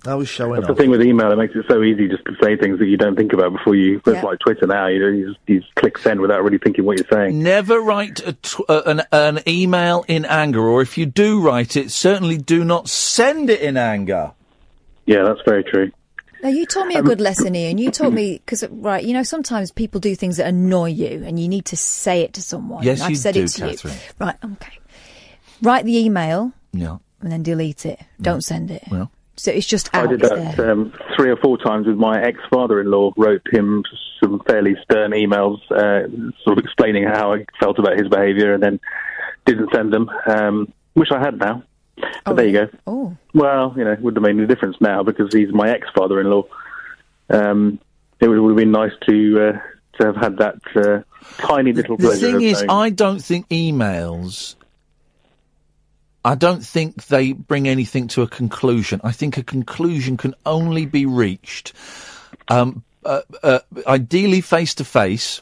I 0.08 0.16
was 0.16 0.30
showing 0.30 0.62
That's 0.62 0.68
the 0.68 0.76
thing 0.76 0.90
with 0.90 1.02
email; 1.02 1.30
it 1.32 1.36
makes 1.36 1.56
it 1.56 1.66
so 1.70 1.84
easy 1.84 2.08
just 2.08 2.24
to 2.26 2.34
say 2.42 2.56
things 2.56 2.80
that 2.80 2.86
you 2.86 2.96
don't 2.96 3.18
think 3.18 3.34
about 3.34 3.52
before 3.52 3.76
you. 3.76 3.98
It's 3.98 4.08
Yeah. 4.08 4.22
like 4.22 4.40
Twitter 4.40 4.66
now; 4.66 4.88
you 4.88 5.00
know, 5.00 5.08
you 5.10 5.28
just, 5.28 5.40
you 5.48 5.60
just 5.60 5.76
click 5.76 5.98
send 5.98 6.22
without 6.22 6.42
really 6.44 6.58
thinking 6.58 6.86
what 6.86 6.98
you're 6.98 7.08
saying. 7.12 7.44
Never 7.44 7.82
write 7.82 8.26
a 8.26 8.34
tw- 8.34 8.62
uh, 8.70 8.82
an, 8.86 9.02
an 9.12 9.40
email 9.46 10.06
in 10.08 10.24
anger, 10.24 10.62
or 10.62 10.82
if 10.82 10.98
you 10.98 11.06
do 11.06 11.42
write 11.42 11.76
it, 11.76 11.92
certainly 11.92 12.38
do 12.38 12.64
not 12.64 12.88
send 12.88 13.50
it 13.50 13.60
in 13.60 13.76
anger. 13.76 14.32
Yeah, 15.06 15.24
that's 15.24 15.42
very 15.46 15.64
true. 15.66 15.92
Now, 16.42 16.48
you 16.50 16.66
taught 16.66 16.88
me 16.88 16.96
a 16.96 17.02
good 17.04 17.20
lesson, 17.20 17.54
Iain. 17.54 17.78
You 17.78 17.92
taught 17.92 18.14
me 18.14 18.38
because, 18.38 18.64
right, 18.72 19.04
you 19.04 19.12
know, 19.12 19.24
sometimes 19.24 19.72
people 19.72 20.00
do 20.00 20.16
things 20.16 20.38
that 20.38 20.48
annoy 20.48 20.92
you, 20.92 21.24
and 21.26 21.38
you 21.38 21.50
need 21.50 21.66
to 21.66 21.76
say 21.76 22.22
it 22.22 22.32
to 22.36 22.42
someone. 22.42 22.84
Yes, 22.84 23.02
I've 23.02 23.10
you 23.10 23.16
said 23.18 23.34
do, 23.34 23.44
it 23.44 23.48
to 23.50 23.62
Catherine. 23.68 23.94
you. 23.96 24.26
Right, 24.26 24.36
okay. 24.46 24.78
Write 25.62 25.84
the 25.84 25.98
email 25.98 26.54
Yeah. 26.72 27.00
and 27.20 27.30
then 27.34 27.44
delete 27.44 27.86
it. 27.86 28.00
Don't 28.22 28.42
send 28.42 28.72
it. 28.72 28.84
Well. 28.90 29.12
So 29.40 29.52
it's 29.52 29.66
just 29.66 29.94
I 29.96 30.02
out 30.02 30.10
did 30.10 30.20
there. 30.22 30.36
that 30.56 30.60
um, 30.72 30.94
three 31.16 31.30
or 31.32 31.38
four 31.38 31.58
times 31.58 31.88
with 31.88 31.96
my 31.98 32.22
ex-father-in-law. 32.22 33.14
Wrote 33.16 33.42
him 33.52 33.84
some 34.22 34.42
fairly 34.48 34.76
stern 34.84 35.12
emails, 35.12 35.60
uh, 35.72 36.08
sort 36.44 36.58
of 36.58 36.64
explaining 36.66 37.06
how 37.06 37.34
I 37.34 37.46
felt 37.60 37.80
about 37.80 37.98
his 37.98 38.08
behaviour, 38.10 38.54
and 38.54 38.62
then 38.62 38.80
didn't 39.46 39.70
send 39.74 39.94
them. 39.94 40.10
Um, 40.26 40.74
wish 40.96 41.12
I 41.12 41.20
had 41.20 41.38
now. 41.40 41.64
But 42.26 42.36
there 42.36 42.46
you 42.46 42.54
go. 42.54 42.70
Oh. 42.88 43.18
Well, 43.34 43.74
you 43.78 43.84
know, 43.84 43.92
it 43.92 44.02
wouldn't 44.02 44.24
have 44.24 44.36
made 44.36 44.40
any 44.42 44.48
difference 44.48 44.78
now 44.80 45.04
because 45.04 45.34
he's 45.34 45.52
my 45.54 45.70
ex-father-in-law. 45.70 46.44
Um, 47.30 47.80
it 48.20 48.28
would, 48.28 48.40
would 48.40 48.50
have 48.52 48.58
been 48.58 48.72
nice 48.72 48.92
to 49.08 49.50
uh, 49.50 49.52
to 50.00 50.06
have 50.06 50.16
had 50.16 50.38
that 50.38 50.56
uh, 50.76 51.02
tiny 51.46 51.74
little 51.74 51.98
The 51.98 52.16
thing 52.16 52.42
is, 52.42 52.64
knowing- 52.64 52.70
I 52.70 52.90
don't 52.90 53.20
think 53.24 53.48
emails. 53.50 54.56
I 56.24 56.36
don't 56.36 56.66
think 56.66 57.06
they 57.06 57.32
bring 57.32 57.68
anything 57.68 58.08
to 58.10 58.22
a 58.22 58.28
conclusion. 58.28 59.00
I 59.04 59.12
think 59.12 59.38
a 59.38 59.44
conclusion 59.44 60.18
can 60.18 60.36
only 60.46 60.86
be 60.86 61.06
reached, 61.06 61.74
um, 62.50 62.84
uh, 63.06 63.22
uh, 63.42 63.60
ideally 63.88 64.42
face 64.42 64.76
to 64.76 64.84
face, 64.84 65.42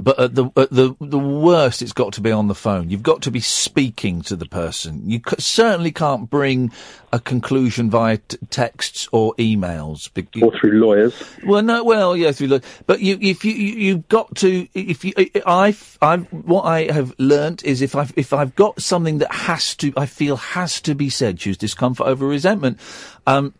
But 0.00 0.18
at 0.18 0.34
the 0.34 0.46
at 0.56 0.70
the 0.70 0.96
the 1.00 1.18
worst, 1.18 1.80
it's 1.80 1.92
got 1.92 2.12
to 2.14 2.20
be 2.20 2.32
on 2.32 2.48
the 2.48 2.54
phone. 2.54 2.90
You've 2.90 3.02
got 3.02 3.22
to 3.22 3.30
be 3.30 3.40
speaking 3.40 4.22
to 4.22 4.34
the 4.34 4.46
person. 4.46 5.08
You 5.08 5.20
c- 5.26 5.36
certainly 5.38 5.92
can't 5.92 6.28
bring 6.28 6.72
a 7.12 7.20
conclusion 7.20 7.90
via 7.90 8.16
t- 8.16 8.36
texts 8.50 9.08
or 9.12 9.34
emails. 9.36 10.10
Or 10.42 10.58
through 10.58 10.80
lawyers. 10.80 11.22
Well, 11.44 11.62
no, 11.62 11.84
well, 11.84 12.16
yeah, 12.16 12.32
through 12.32 12.48
the, 12.48 12.62
but 12.88 13.00
you, 13.00 13.18
if 13.20 13.44
you, 13.44 13.52
you, 13.52 13.74
you've 13.74 14.08
got 14.08 14.34
to, 14.36 14.66
if 14.74 15.04
you, 15.04 15.12
I, 15.46 15.76
I, 16.02 16.16
what 16.16 16.62
I 16.62 16.92
have 16.92 17.14
learnt 17.18 17.64
is 17.64 17.80
if 17.80 17.94
I've, 17.94 18.12
if 18.16 18.32
I've 18.32 18.56
got 18.56 18.82
something 18.82 19.18
that 19.18 19.32
has 19.32 19.76
to, 19.76 19.92
I 19.96 20.06
feel 20.06 20.36
has 20.36 20.80
to 20.80 20.96
be 20.96 21.08
said, 21.08 21.38
choose 21.38 21.56
discomfort 21.56 22.08
over 22.08 22.26
resentment, 22.26 22.80
um, 23.28 23.54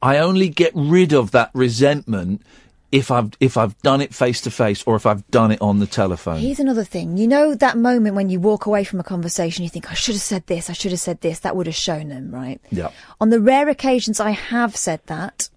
I 0.00 0.18
only 0.18 0.48
get 0.48 0.72
rid 0.74 1.12
of 1.12 1.32
that 1.32 1.50
resentment 1.54 2.42
if 2.90 3.10
I've, 3.10 3.32
if 3.40 3.56
I've 3.56 3.76
done 3.82 4.00
it 4.00 4.14
face 4.14 4.40
to 4.42 4.50
face 4.50 4.82
or 4.84 4.96
if 4.96 5.04
I've 5.04 5.26
done 5.30 5.50
it 5.50 5.60
on 5.60 5.78
the 5.78 5.86
telephone. 5.86 6.38
Here's 6.38 6.60
another 6.60 6.84
thing. 6.84 7.16
You 7.16 7.26
know 7.26 7.54
that 7.54 7.76
moment 7.76 8.14
when 8.14 8.30
you 8.30 8.40
walk 8.40 8.66
away 8.66 8.84
from 8.84 8.98
a 8.98 9.04
conversation, 9.04 9.62
you 9.62 9.68
think, 9.68 9.90
I 9.90 9.94
should 9.94 10.14
have 10.14 10.22
said 10.22 10.46
this, 10.46 10.70
I 10.70 10.72
should 10.72 10.92
have 10.92 11.00
said 11.00 11.20
this, 11.20 11.40
that 11.40 11.54
would 11.54 11.66
have 11.66 11.76
shown 11.76 12.08
them, 12.08 12.30
right? 12.30 12.60
Yeah. 12.70 12.90
On 13.20 13.30
the 13.30 13.40
rare 13.40 13.68
occasions 13.68 14.20
I 14.20 14.30
have 14.30 14.74
said 14.76 15.00
that, 15.06 15.50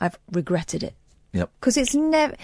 I've 0.00 0.18
regretted 0.30 0.82
it. 0.82 0.94
Yep. 1.32 1.50
Because 1.60 1.76
it's 1.76 1.94
never. 1.94 2.36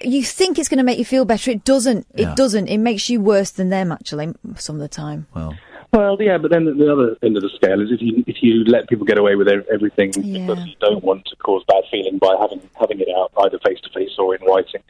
You 0.00 0.24
think 0.24 0.58
it's 0.58 0.68
going 0.68 0.78
to 0.78 0.84
make 0.84 0.98
you 0.98 1.04
feel 1.04 1.24
better. 1.24 1.50
It 1.50 1.64
doesn't. 1.64 2.06
Yeah. 2.14 2.32
It 2.32 2.36
doesn't. 2.36 2.66
It 2.66 2.78
makes 2.78 3.08
you 3.08 3.20
worse 3.20 3.50
than 3.50 3.68
them, 3.68 3.92
actually, 3.92 4.34
some 4.56 4.76
of 4.76 4.80
the 4.80 4.88
time. 4.88 5.26
Well. 5.34 5.56
Well, 5.96 6.16
yeah, 6.20 6.36
but 6.36 6.50
then 6.50 6.66
the 6.66 6.92
other 6.92 7.16
end 7.22 7.36
of 7.38 7.42
the 7.42 7.48
scale 7.56 7.80
is 7.80 7.90
if 7.90 8.02
you 8.02 8.22
if 8.26 8.42
you 8.42 8.64
let 8.64 8.86
people 8.88 9.06
get 9.06 9.16
away 9.18 9.34
with 9.34 9.48
everything 9.48 10.12
Yeah. 10.16 10.46
because 10.46 10.66
you 10.66 10.74
don't 10.80 11.02
want 11.02 11.24
to 11.26 11.36
cause 11.36 11.64
bad 11.66 11.84
feeling 11.90 12.18
by 12.18 12.36
having 12.38 12.60
having 12.78 13.00
it 13.00 13.08
out 13.16 13.32
either 13.44 13.58
face 13.60 13.80
to 13.80 13.90
face 13.90 14.10
or 14.18 14.34
in 14.34 14.42
writing, 14.44 14.82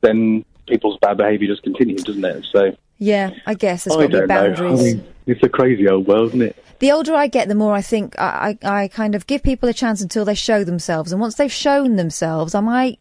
then 0.00 0.44
people's 0.66 0.98
bad 1.00 1.18
behaviour 1.18 1.46
just 1.48 1.62
continues, 1.62 2.02
doesn't 2.04 2.24
it? 2.24 2.44
So 2.50 2.74
Yeah, 2.98 3.30
I 3.46 3.52
guess 3.54 3.84
there's 3.84 3.96
got 3.96 4.02
to 4.02 4.08
be 4.08 4.14
know. 4.14 4.24
I 4.24 4.26
boundaries. 4.26 4.82
mean, 4.94 5.04
it's 5.26 5.42
a 5.42 5.48
crazy 5.50 5.86
old 5.88 6.06
world, 6.06 6.28
isn't 6.28 6.42
it? 6.42 6.56
The 6.78 6.90
older 6.92 7.14
I 7.14 7.26
get, 7.26 7.48
the 7.48 7.54
more 7.54 7.74
I 7.74 7.82
think 7.82 8.18
I, 8.18 8.56
I, 8.62 8.82
I 8.82 8.88
kind 8.88 9.14
of 9.14 9.26
give 9.26 9.42
people 9.42 9.68
a 9.68 9.72
chance 9.74 10.00
until 10.00 10.24
they 10.24 10.34
show 10.34 10.64
themselves. 10.64 11.12
And 11.12 11.20
once 11.20 11.34
they've 11.36 11.52
shown 11.52 11.96
themselves, 11.96 12.54
I 12.54 12.60
might 12.60 12.98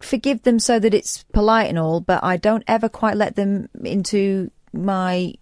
forgive 0.00 0.42
them 0.42 0.58
so 0.58 0.78
that 0.78 0.94
it's 0.94 1.22
polite 1.32 1.68
and 1.68 1.78
all, 1.78 2.00
but 2.00 2.22
I 2.22 2.36
don't 2.36 2.64
ever 2.66 2.88
quite 2.88 3.16
let 3.16 3.36
them 3.36 3.68
into 3.84 4.50
my 4.72 5.34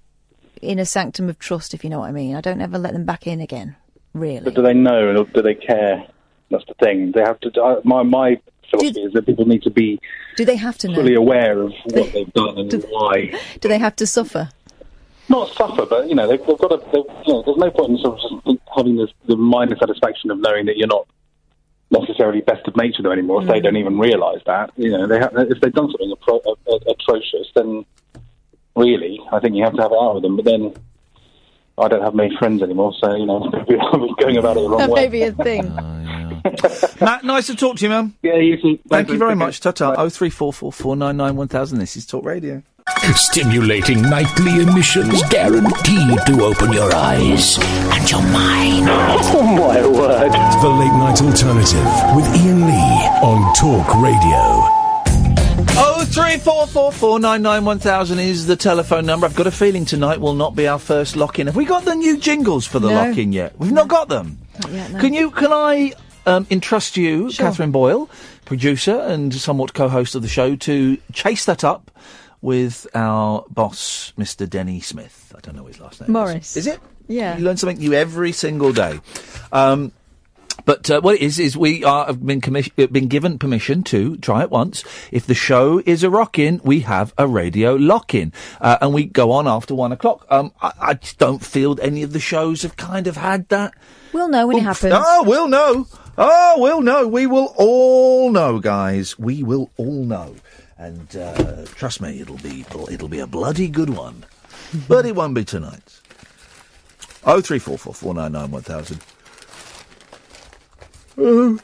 inner 0.62 0.84
sanctum 0.84 1.28
of 1.28 1.38
trust, 1.38 1.74
if 1.74 1.84
you 1.84 1.90
know 1.90 2.00
what 2.00 2.08
I 2.08 2.12
mean. 2.12 2.34
I 2.34 2.40
don't 2.40 2.60
ever 2.60 2.78
let 2.78 2.92
them 2.92 3.04
back 3.04 3.26
in 3.26 3.40
again, 3.40 3.76
really. 4.14 4.44
But 4.44 4.54
do 4.54 4.62
they 4.62 4.74
know 4.74 5.16
or 5.16 5.24
do 5.24 5.42
they 5.42 5.54
care? 5.54 6.04
That's 6.50 6.64
the 6.66 6.74
thing. 6.82 7.12
They 7.14 7.20
have 7.20 7.38
to. 7.40 7.80
My 7.84 8.02
my 8.02 8.40
philosophy 8.70 9.00
is 9.02 9.12
that 9.12 9.26
people 9.26 9.46
need 9.46 9.62
to 9.62 9.70
be 9.70 9.98
Do 10.36 10.44
they 10.44 10.56
have 10.56 10.78
to 10.78 10.88
know? 10.88 10.94
fully 10.96 11.14
aware 11.14 11.60
of 11.62 11.72
what 11.84 12.12
they've 12.12 12.32
done 12.32 12.58
and 12.58 12.72
why. 12.90 13.32
Do 13.60 13.68
they 13.68 13.78
have 13.78 13.96
to 13.96 14.06
suffer? 14.06 14.50
Not 15.28 15.50
suffer, 15.54 15.84
but 15.84 16.08
you 16.08 16.14
know 16.14 16.26
they've, 16.26 16.40
they've 16.46 16.58
got 16.58 16.68
to. 16.68 16.78
They've, 16.92 17.04
you 17.26 17.32
know, 17.34 17.42
there's 17.44 17.58
no 17.58 17.70
point 17.70 17.90
in 17.90 17.98
sort 17.98 18.18
of 18.18 18.44
just 18.44 18.58
having 18.74 18.96
this, 18.96 19.10
the 19.26 19.36
minor 19.36 19.76
satisfaction 19.78 20.30
of 20.30 20.38
knowing 20.38 20.64
that 20.66 20.76
you're 20.78 20.86
not 20.88 21.06
necessarily 21.90 22.40
best 22.40 22.66
of 22.66 22.76
nature 22.76 23.02
them 23.02 23.12
anymore. 23.12 23.42
If 23.42 23.48
they 23.48 23.60
Mm. 23.60 23.62
don't 23.64 23.76
even 23.76 23.98
realise 23.98 24.42
that, 24.46 24.70
you 24.76 24.90
know, 24.90 25.06
they 25.06 25.18
have, 25.18 25.32
if 25.36 25.60
they've 25.60 25.72
done 25.72 25.90
something 25.90 26.12
uh, 26.12 26.78
atrocious, 26.90 27.48
then 27.54 27.84
really, 28.78 29.20
I 29.32 29.40
think 29.40 29.54
you 29.56 29.64
have 29.64 29.74
to 29.74 29.82
have 29.82 29.92
it 29.92 29.98
out 30.00 30.14
with 30.14 30.22
them. 30.22 30.36
But 30.36 30.44
then. 30.44 30.74
I 31.80 31.86
don't 31.86 32.02
have 32.02 32.12
many 32.12 32.36
friends 32.36 32.60
anymore, 32.60 32.92
so 33.00 33.14
you 33.14 33.24
know 33.24 33.38
maybe 33.52 33.78
I'm 33.78 34.12
going 34.16 34.36
about 34.36 34.56
it 34.56 34.62
the 34.62 34.68
wrong 34.68 34.78
That 34.80 34.90
way. 34.90 35.02
may 35.02 35.08
be 35.08 35.22
a 35.22 35.32
thing. 35.32 35.72
Oh, 36.44 36.94
Matt, 37.00 37.24
nice 37.24 37.46
to 37.48 37.56
talk 37.56 37.76
to 37.76 37.82
you, 37.84 37.88
man. 37.88 38.14
Yeah, 38.22 38.36
you 38.36 38.56
too. 38.60 38.78
Thank 38.88 39.10
you 39.10 39.18
very 39.18 39.34
much. 39.34 39.60
Ta-ta. 39.60 39.94
Oh 39.98 40.08
three 40.08 40.30
four 40.30 40.52
four 40.52 40.72
four 40.72 40.96
nine 40.96 41.16
nine 41.16 41.36
one 41.36 41.48
thousand. 41.48 41.78
This 41.78 41.96
is 41.96 42.06
Talk 42.06 42.24
Radio. 42.24 42.62
Stimulating 43.14 44.02
nightly 44.02 44.62
emissions 44.62 45.22
guaranteed 45.30 46.18
to 46.26 46.42
open 46.44 46.72
your 46.72 46.94
eyes 46.94 47.58
and 47.58 48.10
your 48.10 48.22
mind. 48.22 48.86
Oh 48.88 49.42
my 49.42 49.86
word. 49.86 50.32
The 50.62 50.68
Late 50.68 50.92
Night 50.98 51.20
Alternative 51.20 52.16
with 52.16 52.26
Iain 52.36 52.66
Lee 52.66 53.06
on 53.22 53.54
Talk 53.54 53.94
Radio. 54.00 54.77
Oh 55.80 56.04
three 56.04 56.38
four 56.38 56.66
four 56.66 56.90
four 56.92 57.20
nine 57.20 57.42
nine 57.42 57.64
one 57.64 57.78
thousand 57.78 58.18
is 58.18 58.46
the 58.46 58.56
telephone 58.56 59.06
number. 59.06 59.26
I've 59.26 59.34
got 59.36 59.46
a 59.46 59.50
feeling 59.52 59.84
tonight 59.84 60.20
will 60.20 60.34
not 60.34 60.56
be 60.56 60.66
our 60.66 60.78
first 60.78 61.14
lock-in. 61.16 61.46
Have 61.46 61.56
we 61.56 61.64
got 61.64 61.84
the 61.84 61.94
new 61.94 62.16
jingles 62.18 62.66
for 62.66 62.78
the 62.78 62.88
No. 62.88 62.94
lock-in 62.94 63.32
yet? 63.32 63.58
We've 63.58 63.72
not 63.72 63.88
got 63.88 64.08
them. 64.08 64.38
Not 64.62 64.72
yet, 64.72 64.90
no. 64.92 65.00
Can 65.00 65.14
you? 65.14 65.30
Can 65.30 65.52
I 65.52 65.92
um, 66.26 66.46
entrust 66.50 66.96
you, 66.96 67.30
Catherine 67.30 67.70
Boyle, 67.70 68.10
producer 68.44 68.98
and 68.98 69.32
somewhat 69.32 69.72
co-host 69.74 70.14
of 70.14 70.22
the 70.22 70.28
show, 70.28 70.56
to 70.56 70.98
chase 71.12 71.44
that 71.44 71.62
up 71.62 71.90
with 72.40 72.86
our 72.94 73.44
boss, 73.48 74.12
Mr. 74.18 74.48
Denny 74.48 74.80
Smith? 74.80 75.32
I 75.36 75.40
don't 75.40 75.54
know 75.56 75.66
his 75.66 75.78
last 75.80 76.00
name. 76.00 76.10
Morris. 76.12 76.56
Is 76.56 76.66
it? 76.66 76.80
Yeah. 77.06 77.38
You 77.38 77.44
learn 77.44 77.56
something 77.56 77.78
new 77.78 77.94
every 77.94 78.32
single 78.32 78.72
day. 78.72 79.00
Um, 79.52 79.92
but 80.64 80.90
uh, 80.90 81.00
what 81.00 81.16
it 81.16 81.22
is 81.22 81.38
is 81.38 81.56
we 81.56 81.84
are 81.84 82.06
have 82.06 82.24
been 82.24 82.40
commis- 82.40 82.72
uh, 82.82 82.86
been 82.88 83.08
given 83.08 83.38
permission 83.38 83.82
to 83.84 84.16
try 84.18 84.42
it 84.42 84.50
once. 84.50 84.84
If 85.10 85.26
the 85.26 85.34
show 85.34 85.82
is 85.84 86.02
a 86.02 86.10
rock-in, 86.10 86.60
we 86.64 86.80
have 86.80 87.14
a 87.16 87.26
radio 87.26 87.74
lock-in, 87.74 88.32
uh, 88.60 88.78
and 88.80 88.92
we 88.92 89.04
go 89.04 89.32
on 89.32 89.46
after 89.48 89.74
one 89.74 89.92
o'clock. 89.92 90.26
Um, 90.30 90.52
I, 90.60 90.72
I 90.80 90.94
just 90.94 91.18
don't 91.18 91.44
feel 91.44 91.78
any 91.80 92.02
of 92.02 92.12
the 92.12 92.20
shows 92.20 92.62
have 92.62 92.76
kind 92.76 93.06
of 93.06 93.16
had 93.16 93.48
that. 93.48 93.74
We'll 94.12 94.28
know 94.28 94.46
when 94.46 94.58
it 94.58 94.62
happens. 94.62 94.94
Oh, 94.96 95.24
we'll 95.24 95.48
know. 95.48 95.86
Oh, 96.16 96.56
we'll 96.58 96.82
know. 96.82 97.06
We 97.06 97.26
will 97.26 97.54
all 97.56 98.30
know, 98.30 98.58
guys. 98.58 99.18
We 99.18 99.42
will 99.42 99.70
all 99.76 100.04
know. 100.04 100.34
And 100.76 101.14
uh, 101.16 101.64
trust 101.66 102.00
me, 102.00 102.20
it'll 102.20 102.38
be 102.38 102.64
it'll 102.90 103.08
be 103.08 103.20
a 103.20 103.26
bloody 103.26 103.68
good 103.68 103.90
one. 103.90 104.24
but 104.88 105.06
it 105.06 105.14
won't 105.14 105.34
be 105.34 105.44
tonight. 105.44 106.00
Oh 107.24 107.40
three 107.40 107.58
four 107.58 107.78
four 107.78 107.94
four 107.94 108.14
nine 108.14 108.32
nine 108.32 108.50
one 108.50 108.62
thousand. 108.62 109.00
Uh, 111.18 111.56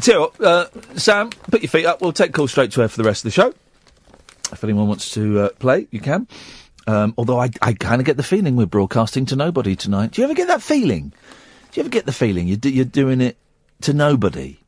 tell 0.00 0.14
you 0.14 0.20
what, 0.20 0.40
uh, 0.40 0.66
Sam, 0.96 1.30
put 1.30 1.62
your 1.62 1.70
feet 1.70 1.86
up. 1.86 2.00
We'll 2.00 2.12
take 2.12 2.32
calls 2.32 2.50
straight 2.50 2.72
to 2.72 2.82
air 2.82 2.88
for 2.88 2.96
the 2.98 3.04
rest 3.04 3.24
of 3.24 3.32
the 3.32 3.34
show. 3.34 3.54
If 4.52 4.64
anyone 4.64 4.88
wants 4.88 5.10
to 5.12 5.40
uh, 5.40 5.48
play, 5.58 5.86
you 5.90 6.00
can. 6.00 6.26
Um, 6.86 7.14
although 7.16 7.38
I, 7.40 7.50
I 7.62 7.72
kind 7.74 8.00
of 8.00 8.04
get 8.06 8.16
the 8.16 8.22
feeling 8.22 8.56
we're 8.56 8.66
broadcasting 8.66 9.26
to 9.26 9.36
nobody 9.36 9.76
tonight. 9.76 10.12
Do 10.12 10.20
you 10.22 10.24
ever 10.26 10.34
get 10.34 10.48
that 10.48 10.62
feeling? 10.62 11.12
Do 11.70 11.80
you 11.80 11.82
ever 11.82 11.90
get 11.90 12.04
the 12.06 12.12
feeling 12.12 12.48
you're, 12.48 12.56
do- 12.56 12.70
you're 12.70 12.84
doing 12.84 13.20
it 13.20 13.36
to 13.82 13.92
nobody? 13.92 14.58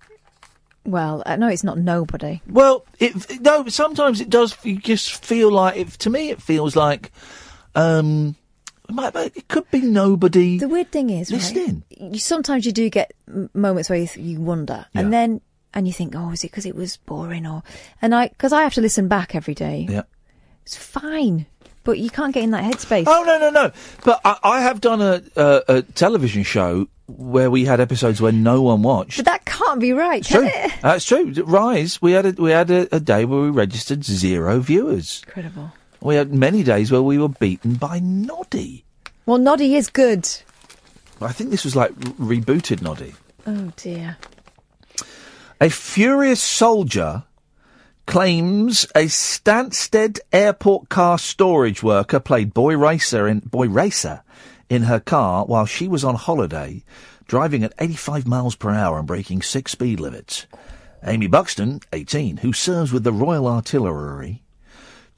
Well, 0.85 1.23
uh, 1.27 1.37
no, 1.37 1.49
it's 1.49 1.65
not 1.65 1.79
nobody. 1.79 2.41
Well, 2.49 2.85
it, 2.99 3.41
no, 3.41 3.67
sometimes 3.69 4.21
it 4.21 4.31
does. 4.31 4.57
You 4.65 4.79
just 4.79 5.25
feel 5.25 5.51
like 5.51 5.77
it. 5.77 5.89
To 5.91 6.11
me, 6.11 6.31
it 6.31 6.41
feels 6.43 6.75
like 6.77 7.11
um, 7.75 8.35
it, 8.99 9.49
could 9.49 9.71
be 9.71 9.81
nobody. 9.81 10.59
The 10.59 10.69
weird 10.69 10.91
thing 10.91 11.11
is, 11.11 11.31
listening. 11.31 11.85
right? 12.01 12.13
You, 12.13 12.19
sometimes 12.19 12.67
you 12.67 12.73
do 12.73 12.89
get 12.89 13.13
moments 13.55 13.89
where 13.91 13.99
you, 13.99 14.09
you 14.17 14.41
wonder, 14.41 14.87
and 14.95 15.13
then 15.13 15.41
and 15.75 15.87
you 15.87 15.93
think, 15.93 16.15
oh, 16.17 16.31
is 16.33 16.45
it 16.45 16.51
because 16.51 16.67
it 16.67 16.75
was 16.75 16.97
boring, 16.99 17.47
or 17.47 17.63
and 18.01 18.15
I 18.15 18.29
because 18.29 18.53
I 18.53 18.63
have 18.63 18.75
to 18.75 18.81
listen 18.81 19.09
back 19.09 19.35
every 19.35 19.55
day. 19.55 19.87
Yeah. 19.89 20.03
It's 20.63 20.77
fine, 20.77 21.47
but 21.85 21.99
you 21.99 22.11
can't 22.11 22.33
get 22.33 22.45
in 22.45 22.51
that 22.53 22.63
headspace. 22.63 23.05
Oh 23.07 23.25
no 23.25 23.39
no 23.39 23.51
no! 23.51 23.73
But 24.05 24.21
I, 24.25 24.39
I 24.43 24.61
have 24.61 24.81
done 24.81 25.01
a, 25.01 25.23
a, 25.37 25.63
a 25.69 25.83
television 25.83 26.43
show 26.45 26.89
where 27.07 27.51
we 27.51 27.65
had 27.65 27.81
episodes 27.81 28.21
where 28.21 28.33
no 28.33 28.63
one 28.63 28.83
watched. 28.83 29.19
But 29.19 29.27
that 29.27 29.45
can't 29.45 29.81
be 29.81 29.93
right, 29.93 30.25
true. 30.25 30.45
it? 30.47 30.73
That's 30.83 31.05
true. 31.05 31.33
Rise. 31.45 32.01
We 32.01 32.13
had 32.13 32.27
a, 32.27 32.43
we 32.43 32.51
had 32.51 32.71
a, 32.71 32.95
a 32.95 33.01
day 33.01 33.25
where 33.25 33.41
we 33.41 33.51
registered 33.51 34.05
zero 34.05 34.61
viewers. 34.61 35.23
Incredible. 35.27 35.73
We 36.03 36.17
had 36.17 36.35
many 36.35 36.65
days 36.65 36.91
where 36.91 37.03
we 37.03 37.19
were 37.19 37.29
beaten 37.29 37.75
by 37.75 38.01
Noddy. 38.01 38.85
Well, 39.25 39.39
Noddy 39.39 39.77
is 39.77 39.89
good. 39.89 40.29
I 41.21 41.31
think 41.33 41.51
this 41.51 41.65
was 41.65 41.77
like 41.77 41.93
re- 42.19 42.41
rebooted 42.41 42.83
Noddy. 42.83 43.15
Oh 43.47 43.73
dear. 43.77 44.17
A 45.61 45.71
furious 45.71 46.43
soldier 46.43 47.23
claims 48.07 48.85
a 48.97 49.05
Stansted 49.05 50.19
airport 50.33 50.89
car 50.89 51.19
storage 51.19 51.85
worker 51.85 52.19
played 52.19 52.53
boy 52.53 52.77
racer 52.77 53.29
in 53.29 53.39
boy 53.39 53.69
racer 53.69 54.25
in 54.69 54.83
her 54.83 54.99
car 54.99 55.45
while 55.45 55.67
she 55.67 55.87
was 55.87 56.03
on 56.03 56.17
holiday, 56.17 56.83
driving 57.29 57.63
at 57.63 57.75
85 57.79 58.27
miles 58.27 58.57
per 58.57 58.71
hour 58.71 58.99
and 58.99 59.07
breaking 59.07 59.43
six 59.43 59.71
speed 59.71 60.01
limits. 60.01 60.47
Amy 61.05 61.29
Buxton, 61.29 61.81
18, 61.93 62.39
who 62.39 62.53
serves 62.53 62.93
with 62.93 63.05
the 63.05 63.13
Royal 63.13 63.47
Artillery, 63.47 64.43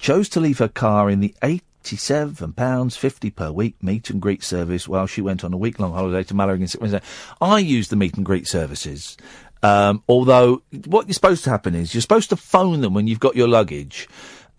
chose 0.05 0.29
to 0.29 0.39
leave 0.39 0.59
her 0.59 0.69
car 0.69 1.09
in 1.09 1.21
the 1.21 1.35
£87.50 1.41 3.35
per 3.35 3.51
week 3.51 3.83
meet 3.83 4.11
and 4.11 4.21
greet 4.21 4.45
service 4.45 4.87
while 4.87 5.07
she 5.07 5.23
went 5.23 5.43
on 5.43 5.55
a 5.55 5.57
week 5.57 5.79
long 5.79 5.95
holiday 5.95 6.23
to 6.23 6.35
Malaga 6.35 6.63
in 6.63 6.69
Wednesday. 6.79 7.01
I 7.41 7.59
use 7.61 7.89
the 7.89 7.97
meet 7.97 8.15
and 8.17 8.25
greet 8.25 8.47
services. 8.47 9.17
Um, 9.63 10.03
although, 10.07 10.61
what 10.85 11.07
you're 11.07 11.15
supposed 11.15 11.43
to 11.45 11.51
happen 11.51 11.75
is 11.75 11.95
you're 11.95 12.03
supposed 12.03 12.29
to 12.29 12.37
phone 12.37 12.83
them 12.83 12.93
when 12.93 13.07
you've 13.07 13.19
got 13.19 13.35
your 13.35 13.49
luggage, 13.49 14.07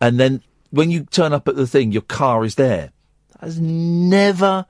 and 0.02 0.20
then 0.20 0.42
when 0.72 0.90
you 0.90 1.04
turn 1.06 1.32
up 1.32 1.48
at 1.48 1.56
the 1.56 1.68
thing, 1.68 1.92
your 1.92 2.02
car 2.02 2.44
is 2.44 2.56
there. 2.56 2.90
That 3.34 3.42
has 3.42 3.60
never, 3.60 4.66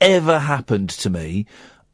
ever 0.00 0.38
happened 0.38 0.88
to 0.90 1.10
me. 1.10 1.44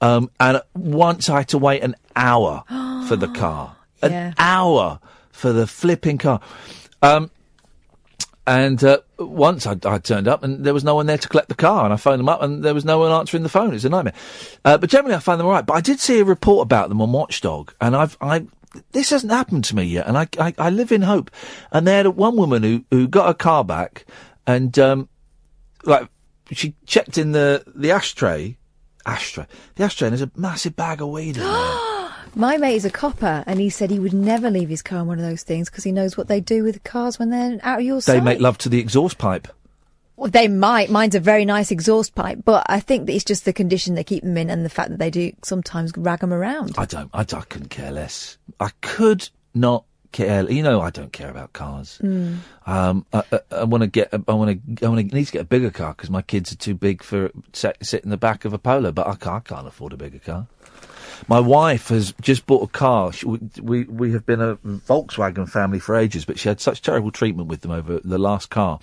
Um, 0.00 0.30
and 0.38 0.62
once 0.74 1.28
I 1.28 1.38
had 1.38 1.48
to 1.48 1.58
wait 1.58 1.82
an 1.82 1.96
hour 2.14 2.62
for 3.08 3.16
the 3.16 3.26
car. 3.34 3.74
An 4.00 4.12
Yeah. 4.12 4.32
hour 4.38 5.00
for 5.32 5.52
the 5.52 5.66
flipping 5.66 6.18
car. 6.18 6.40
Um, 7.02 7.32
and 8.46 8.82
uh, 8.84 9.00
once 9.18 9.66
I, 9.66 9.76
I 9.84 9.98
turned 9.98 10.28
up 10.28 10.42
and 10.42 10.64
there 10.64 10.74
was 10.74 10.84
no 10.84 10.94
one 10.94 11.06
there 11.06 11.18
to 11.18 11.28
collect 11.28 11.48
the 11.48 11.54
car, 11.54 11.84
and 11.84 11.92
I 11.92 11.96
phoned 11.96 12.20
them 12.20 12.28
up 12.28 12.42
and 12.42 12.62
there 12.62 12.74
was 12.74 12.84
no 12.84 12.98
one 12.98 13.10
answering 13.10 13.42
the 13.42 13.48
phone. 13.48 13.74
It's 13.74 13.84
a 13.84 13.88
nightmare. 13.88 14.14
Uh, 14.64 14.78
but 14.78 14.90
generally, 14.90 15.14
I 15.14 15.18
find 15.18 15.40
them 15.40 15.46
all 15.46 15.52
right. 15.52 15.66
But 15.66 15.74
I 15.74 15.80
did 15.80 15.98
see 15.98 16.20
a 16.20 16.24
report 16.24 16.64
about 16.64 16.88
them 16.88 17.02
on 17.02 17.12
Watchdog, 17.12 17.72
and 17.80 17.96
I've 17.96 18.16
I 18.20 18.46
this 18.92 19.10
hasn't 19.10 19.32
happened 19.32 19.64
to 19.64 19.76
me 19.76 19.84
yet, 19.84 20.06
and 20.06 20.16
I 20.16 20.28
I, 20.38 20.54
I 20.58 20.70
live 20.70 20.92
in 20.92 21.02
hope. 21.02 21.30
And 21.72 21.86
they 21.86 21.96
had 21.96 22.06
one 22.08 22.36
woman 22.36 22.62
who 22.62 22.84
who 22.90 23.08
got 23.08 23.26
her 23.26 23.34
car 23.34 23.64
back, 23.64 24.06
and 24.46 24.78
um, 24.78 25.08
like 25.84 26.08
she 26.52 26.74
checked 26.86 27.18
in 27.18 27.32
the 27.32 27.64
the 27.74 27.90
ashtray, 27.90 28.58
ashtray, 29.04 29.46
the 29.74 29.84
ashtray, 29.84 30.08
and 30.08 30.12
there's 30.12 30.22
a 30.22 30.30
massive 30.36 30.76
bag 30.76 31.00
of 31.00 31.08
weed 31.08 31.36
in 31.36 31.42
there. 31.42 31.78
My 32.38 32.58
mate 32.58 32.76
is 32.76 32.84
a 32.84 32.90
copper, 32.90 33.42
and 33.46 33.58
he 33.58 33.70
said 33.70 33.90
he 33.90 33.98
would 33.98 34.12
never 34.12 34.50
leave 34.50 34.68
his 34.68 34.82
car 34.82 35.00
in 35.00 35.06
one 35.06 35.18
of 35.18 35.24
those 35.24 35.42
things 35.42 35.70
because 35.70 35.84
he 35.84 35.90
knows 35.90 36.18
what 36.18 36.28
they 36.28 36.38
do 36.38 36.64
with 36.64 36.74
the 36.74 36.80
cars 36.80 37.18
when 37.18 37.30
they're 37.30 37.58
out 37.62 37.78
of 37.78 37.84
your 37.86 38.02
sight. 38.02 38.12
They 38.12 38.20
make 38.20 38.40
love 38.40 38.58
to 38.58 38.68
the 38.68 38.78
exhaust 38.78 39.16
pipe. 39.16 39.48
Well, 40.16 40.30
they 40.30 40.46
might. 40.46 40.90
Mine's 40.90 41.14
a 41.14 41.20
very 41.20 41.46
nice 41.46 41.70
exhaust 41.70 42.14
pipe, 42.14 42.40
but 42.44 42.66
I 42.68 42.78
think 42.78 43.06
that 43.06 43.14
it's 43.14 43.24
just 43.24 43.46
the 43.46 43.54
condition 43.54 43.94
they 43.94 44.04
keep 44.04 44.22
them 44.22 44.36
in 44.36 44.50
and 44.50 44.66
the 44.66 44.68
fact 44.68 44.90
that 44.90 44.98
they 44.98 45.08
do 45.08 45.32
sometimes 45.42 45.96
rag 45.96 46.20
them 46.20 46.30
around. 46.30 46.74
I 46.76 46.84
don't. 46.84 47.08
I, 47.14 47.20
I 47.20 47.24
couldn't 47.24 47.70
care 47.70 47.90
less. 47.90 48.36
I 48.60 48.68
could 48.82 49.30
not 49.54 49.86
care. 50.12 50.50
You 50.50 50.62
know, 50.62 50.82
I 50.82 50.90
don't 50.90 51.14
care 51.14 51.30
about 51.30 51.54
cars. 51.54 51.98
Mm. 52.02 52.40
Um, 52.66 53.06
I, 53.14 53.22
I, 53.32 53.40
I 53.50 53.64
want 53.64 53.80
to 53.80 53.86
get. 53.86 54.10
I 54.12 54.32
want 54.34 54.78
to. 54.78 54.84
I 54.84 54.90
want 54.90 55.08
to 55.08 55.16
need 55.16 55.24
to 55.24 55.32
get 55.32 55.40
a 55.40 55.46
bigger 55.46 55.70
car 55.70 55.94
because 55.94 56.10
my 56.10 56.20
kids 56.20 56.52
are 56.52 56.56
too 56.56 56.74
big 56.74 57.02
for 57.02 57.30
sit, 57.54 57.78
sit 57.80 58.04
in 58.04 58.10
the 58.10 58.18
back 58.18 58.44
of 58.44 58.52
a 58.52 58.58
Polo. 58.58 58.92
But 58.92 59.06
I 59.06 59.14
can't, 59.14 59.36
I 59.36 59.40
can't 59.40 59.66
afford 59.66 59.94
a 59.94 59.96
bigger 59.96 60.18
car. 60.18 60.48
My 61.28 61.40
wife 61.40 61.88
has 61.88 62.12
just 62.20 62.46
bought 62.46 62.62
a 62.68 62.72
car. 62.72 63.12
She, 63.12 63.26
we, 63.26 63.38
we 63.60 63.84
we 63.84 64.12
have 64.12 64.24
been 64.26 64.40
a 64.40 64.56
Volkswagen 64.56 65.48
family 65.48 65.78
for 65.78 65.94
ages, 65.96 66.24
but 66.24 66.38
she 66.38 66.48
had 66.48 66.60
such 66.60 66.82
terrible 66.82 67.10
treatment 67.10 67.48
with 67.48 67.60
them 67.62 67.70
over 67.70 68.00
the 68.04 68.18
last 68.18 68.50
car 68.50 68.78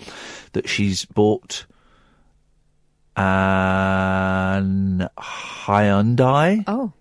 that 0.52 0.68
she's 0.68 1.04
bought 1.04 1.66
an 3.16 5.08
Hyundai. 5.18 6.64
Oh, 6.66 6.92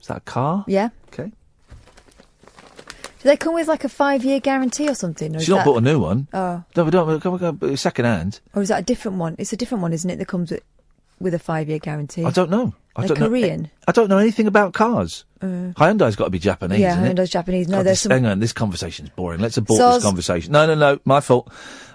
is 0.00 0.06
that 0.08 0.16
a 0.18 0.20
car? 0.20 0.64
Yeah. 0.66 0.88
Okay. 1.12 1.30
Do 2.46 3.28
they 3.28 3.36
come 3.36 3.52
with 3.52 3.68
like 3.68 3.84
a 3.84 3.88
five-year 3.90 4.40
guarantee 4.40 4.88
or 4.88 4.94
something? 4.94 5.36
Or 5.36 5.40
She's 5.40 5.50
not 5.50 5.56
that- 5.58 5.64
bought 5.66 5.76
a 5.76 5.80
new 5.82 5.98
one. 6.00 6.26
Oh, 6.32 6.64
No, 6.74 6.84
we 6.84 6.90
don't. 6.90 7.20
Come, 7.20 7.38
come, 7.38 7.76
second 7.76 8.06
hand. 8.06 8.40
or 8.54 8.62
is 8.62 8.68
that 8.70 8.78
a 8.80 8.82
different 8.84 9.18
one? 9.18 9.36
It's 9.38 9.52
a 9.52 9.58
different 9.58 9.82
one, 9.82 9.92
isn't 9.92 10.08
it? 10.08 10.16
That 10.16 10.26
comes 10.28 10.50
with, 10.50 10.62
with 11.18 11.34
a 11.34 11.38
five-year 11.38 11.80
guarantee. 11.80 12.24
I 12.24 12.30
don't 12.30 12.48
know. 12.50 12.72
I 12.96 13.06
don't 13.06 13.18
know. 13.20 13.28
Korean. 13.28 13.70
I 13.86 13.92
don't 13.92 14.08
know 14.08 14.18
anything 14.18 14.46
about 14.46 14.72
cars. 14.74 15.24
Uh, 15.40 15.72
Hyundai's 15.76 16.16
got 16.16 16.24
to 16.24 16.30
be 16.30 16.38
Japanese. 16.38 16.80
yeah, 16.80 16.92
isn't 16.92 17.04
it? 17.04 17.08
Hyundai's 17.16 17.30
Japanese. 17.30 17.68
No, 17.68 17.78
God, 17.78 17.86
there's 17.86 17.92
this, 17.94 18.00
some. 18.02 18.12
Hang 18.12 18.26
on, 18.26 18.40
this 18.40 18.52
conversation's 18.52 19.10
boring. 19.10 19.40
Let's 19.40 19.56
abort 19.56 19.80
Soz- 19.80 19.94
this 19.96 20.04
conversation. 20.04 20.52
No, 20.52 20.66
no, 20.66 20.74
no, 20.74 20.98
my 21.04 21.20
fault. 21.20 21.50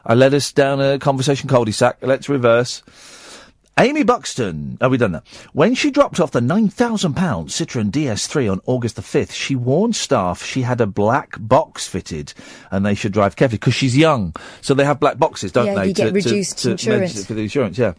I 0.06 0.14
led 0.14 0.34
us 0.34 0.52
down 0.52 0.80
a 0.82 0.98
conversation 1.00 1.50
cul-de-sac. 1.50 1.98
Let's 2.02 2.30
reverse. 2.30 2.82
Amy 3.78 4.04
Buxton. 4.04 4.78
Have 4.80 4.92
we 4.92 4.98
done 4.98 5.12
that? 5.12 5.28
When 5.52 5.76
she 5.76 5.92
dropped 5.92 6.22
off 6.22 6.32
the 6.32 6.40
£9,000 6.40 7.14
Citroen 7.14 7.92
DS3 7.92 8.50
on 8.50 8.62
August 8.66 8.96
the 8.96 9.02
5th, 9.02 9.34
she 9.34 9.54
warned 9.56 9.98
staff 9.98 10.42
she 10.42 10.62
had 10.62 10.80
a 10.80 10.88
black 10.88 11.36
box 11.40 11.86
fitted 11.86 12.34
and 12.72 12.86
they 12.86 12.96
should 12.96 13.12
drive 13.12 13.36
carefully 13.36 13.58
because 13.58 13.74
she's 13.74 13.98
young. 13.98 14.34
So 14.62 14.74
they 14.74 14.86
have 14.86 15.02
black 15.02 15.18
boxes, 15.18 15.52
don't 15.52 15.66
Yeah, 15.66 15.76
they? 15.76 15.88
you 15.88 15.94
get 15.94 16.14
reduced 16.14 16.66
insurance. 16.66 17.26
For 17.26 17.34
the 17.34 17.42
insurance, 17.42 17.78
yeah. 17.78 17.96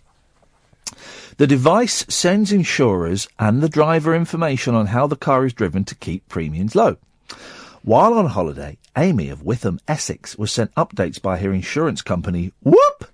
The 1.38 1.46
device 1.46 2.04
sends 2.08 2.50
insurers 2.52 3.28
and 3.38 3.62
the 3.62 3.68
driver 3.68 4.14
information 4.14 4.74
on 4.74 4.86
how 4.86 5.06
the 5.06 5.16
car 5.16 5.44
is 5.44 5.52
driven 5.52 5.84
to 5.84 5.94
keep 5.94 6.26
premiums 6.28 6.74
low. 6.74 6.96
While 7.82 8.14
on 8.14 8.26
holiday, 8.26 8.78
Amy 8.96 9.28
of 9.28 9.42
Witham, 9.42 9.78
Essex, 9.86 10.36
was 10.38 10.50
sent 10.50 10.74
updates 10.74 11.20
by 11.20 11.38
her 11.38 11.52
insurance 11.52 12.00
company, 12.02 12.52
Whoop! 12.62 13.10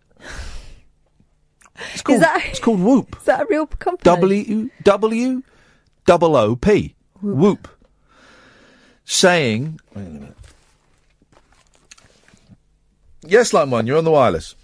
It's 1.93 2.03
called, 2.03 2.21
that- 2.23 2.45
it's 2.47 2.61
called 2.61 2.81
Whoop. 2.81 3.17
Is 3.19 3.25
that 3.25 3.43
a 3.43 3.47
real 3.47 3.67
company? 3.67 4.05
W 4.05 4.71
W 4.85 5.43
double 6.07 6.37
O 6.37 6.55
P. 6.55 6.95
Whoop. 7.21 7.67
Saying. 9.05 9.81
Wait 9.95 10.07
a 10.07 10.09
minute. 10.09 10.37
Yes, 13.25 13.53
line 13.53 13.71
one, 13.71 13.87
you're 13.87 13.99
on 13.99 14.05
the 14.05 14.11
wireless. 14.13 14.55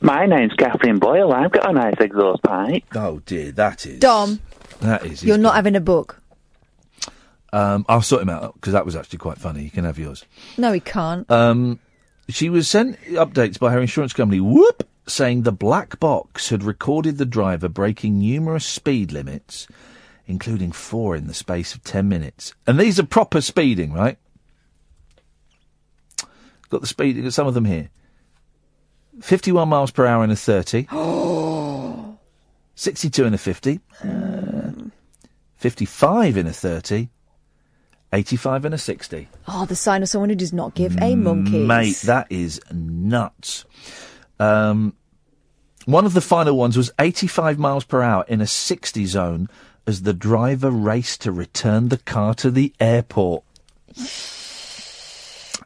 My 0.00 0.26
name's 0.26 0.52
Catherine 0.54 0.98
Boyle. 0.98 1.32
I've 1.32 1.52
got 1.52 1.70
a 1.70 1.72
nice 1.72 1.94
exhaust 1.98 2.42
pipe. 2.42 2.84
Oh 2.94 3.20
dear, 3.26 3.52
that 3.52 3.86
is. 3.86 4.00
Dom, 4.00 4.40
That 4.80 5.04
is. 5.06 5.24
you're 5.24 5.38
not 5.38 5.54
having 5.54 5.76
a 5.76 5.80
book. 5.80 6.20
Um, 7.52 7.86
I'll 7.88 8.02
sort 8.02 8.22
him 8.22 8.28
out 8.30 8.54
because 8.54 8.72
that 8.72 8.84
was 8.84 8.96
actually 8.96 9.18
quite 9.18 9.38
funny. 9.38 9.62
You 9.62 9.70
can 9.70 9.84
have 9.84 9.98
yours. 9.98 10.24
No, 10.58 10.72
he 10.72 10.80
can't. 10.80 11.30
Um, 11.30 11.78
she 12.28 12.48
was 12.50 12.68
sent 12.68 13.00
updates 13.02 13.58
by 13.58 13.70
her 13.72 13.80
insurance 13.80 14.12
company, 14.12 14.40
Whoop, 14.40 14.86
saying 15.06 15.42
the 15.42 15.52
black 15.52 16.00
box 16.00 16.48
had 16.50 16.64
recorded 16.64 17.16
the 17.18 17.24
driver 17.24 17.68
breaking 17.68 18.18
numerous 18.18 18.66
speed 18.66 19.12
limits, 19.12 19.68
including 20.26 20.72
four 20.72 21.14
in 21.14 21.28
the 21.28 21.34
space 21.34 21.74
of 21.74 21.84
ten 21.84 22.08
minutes. 22.08 22.54
And 22.66 22.78
these 22.78 22.98
are 22.98 23.04
proper 23.06 23.40
speeding, 23.40 23.92
right? 23.92 24.18
Got 26.70 26.80
the 26.80 26.86
speed, 26.88 27.22
got 27.22 27.32
some 27.32 27.46
of 27.46 27.54
them 27.54 27.66
here. 27.66 27.90
51 29.20 29.68
miles 29.68 29.90
per 29.90 30.06
hour 30.06 30.24
in 30.24 30.30
a 30.30 30.36
30. 30.36 30.86
62 32.74 33.24
in 33.24 33.34
a 33.34 33.38
50. 33.38 33.80
Uh, 34.02 34.70
55 35.56 36.36
in 36.36 36.46
a 36.46 36.52
30. 36.52 37.08
85 38.12 38.64
in 38.64 38.72
a 38.72 38.78
60. 38.78 39.28
Oh, 39.48 39.66
the 39.66 39.74
sign 39.74 40.02
of 40.02 40.08
someone 40.08 40.28
who 40.28 40.36
does 40.36 40.52
not 40.52 40.74
give 40.74 40.96
a 41.02 41.16
monkey. 41.16 41.66
Mate, 41.66 41.96
that 42.04 42.28
is 42.30 42.60
nuts. 42.72 43.64
Um, 44.38 44.94
one 45.84 46.06
of 46.06 46.14
the 46.14 46.20
final 46.20 46.56
ones 46.56 46.76
was 46.76 46.92
85 46.98 47.58
miles 47.58 47.84
per 47.84 48.02
hour 48.02 48.24
in 48.28 48.40
a 48.40 48.46
60 48.46 49.04
zone 49.06 49.48
as 49.86 50.02
the 50.02 50.14
driver 50.14 50.70
raced 50.70 51.22
to 51.22 51.32
return 51.32 51.88
the 51.88 51.98
car 51.98 52.34
to 52.34 52.50
the 52.50 52.72
airport. 52.80 53.44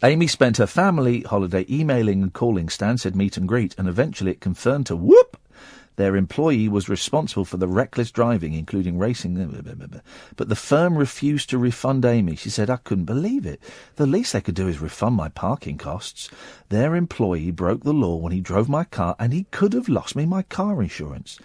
Amy 0.02 0.26
spent 0.26 0.58
her 0.58 0.66
family 0.66 1.22
holiday 1.22 1.66
emailing 1.68 2.22
and 2.22 2.32
calling 2.32 2.68
Stansted 2.68 3.14
meet 3.14 3.36
and 3.36 3.48
greet, 3.48 3.74
and 3.78 3.88
eventually 3.88 4.30
it 4.30 4.40
confirmed 4.40 4.86
to 4.86 4.96
whoop 4.96 5.36
their 5.98 6.14
employee 6.14 6.68
was 6.68 6.88
responsible 6.88 7.44
for 7.44 7.56
the 7.56 7.66
reckless 7.66 8.12
driving, 8.12 8.54
including 8.54 8.98
racing. 8.98 9.34
But 10.36 10.48
the 10.48 10.54
firm 10.54 10.96
refused 10.96 11.50
to 11.50 11.58
refund 11.58 12.04
Amy. 12.04 12.36
She 12.36 12.50
said, 12.50 12.70
I 12.70 12.76
couldn't 12.76 13.06
believe 13.06 13.44
it. 13.44 13.60
The 13.96 14.06
least 14.06 14.32
they 14.32 14.40
could 14.40 14.54
do 14.54 14.68
is 14.68 14.78
refund 14.78 15.16
my 15.16 15.28
parking 15.28 15.76
costs. 15.76 16.30
Their 16.68 16.94
employee 16.94 17.50
broke 17.50 17.82
the 17.82 17.92
law 17.92 18.14
when 18.14 18.30
he 18.30 18.40
drove 18.40 18.68
my 18.68 18.84
car, 18.84 19.16
and 19.18 19.32
he 19.32 19.48
could 19.50 19.72
have 19.72 19.88
lost 19.88 20.14
me 20.14 20.24
my 20.24 20.42
car 20.42 20.80
insurance. 20.80 21.40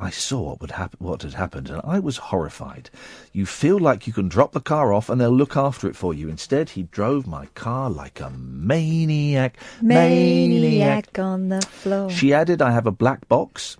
I 0.00 0.08
saw 0.08 0.40
what 0.40 0.62
would 0.62 0.70
happen, 0.70 0.96
what 0.98 1.22
had 1.22 1.34
happened, 1.34 1.68
and 1.68 1.82
I 1.84 1.98
was 1.98 2.16
horrified. 2.16 2.88
You 3.34 3.44
feel 3.44 3.78
like 3.78 4.06
you 4.06 4.14
can 4.14 4.28
drop 4.28 4.52
the 4.52 4.60
car 4.60 4.94
off 4.94 5.10
and 5.10 5.20
they'll 5.20 5.30
look 5.30 5.58
after 5.58 5.88
it 5.88 5.94
for 5.94 6.14
you. 6.14 6.30
Instead, 6.30 6.70
he 6.70 6.84
drove 6.84 7.26
my 7.26 7.46
car 7.54 7.90
like 7.90 8.18
a 8.18 8.30
maniac. 8.30 9.58
Maniac 9.82 11.18
on 11.18 11.50
the 11.50 11.60
floor. 11.60 12.08
She 12.08 12.32
added, 12.32 12.62
I 12.62 12.70
have 12.70 12.86
a 12.86 12.90
black 12.90 13.28
box 13.28 13.76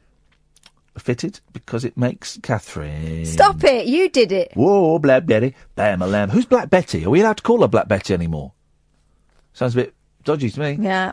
fitted 0.98 1.40
because 1.54 1.86
it 1.86 1.96
makes 1.96 2.38
Catherine. 2.42 3.24
Stop 3.24 3.64
it! 3.64 3.86
You 3.86 4.10
did 4.10 4.30
it. 4.30 4.52
Whoa, 4.54 4.98
Black 4.98 5.24
Betty. 5.24 5.54
Bam 5.74 6.02
a 6.02 6.06
lamb. 6.06 6.28
Who's 6.28 6.44
Black 6.44 6.68
Betty? 6.68 7.06
Are 7.06 7.10
we 7.10 7.22
allowed 7.22 7.38
to 7.38 7.42
call 7.42 7.62
her 7.62 7.68
Black 7.68 7.88
Betty 7.88 8.12
anymore? 8.12 8.52
Sounds 9.54 9.74
a 9.74 9.76
bit 9.76 9.94
dodgy 10.24 10.50
to 10.50 10.60
me. 10.60 10.78
Yeah. 10.78 11.12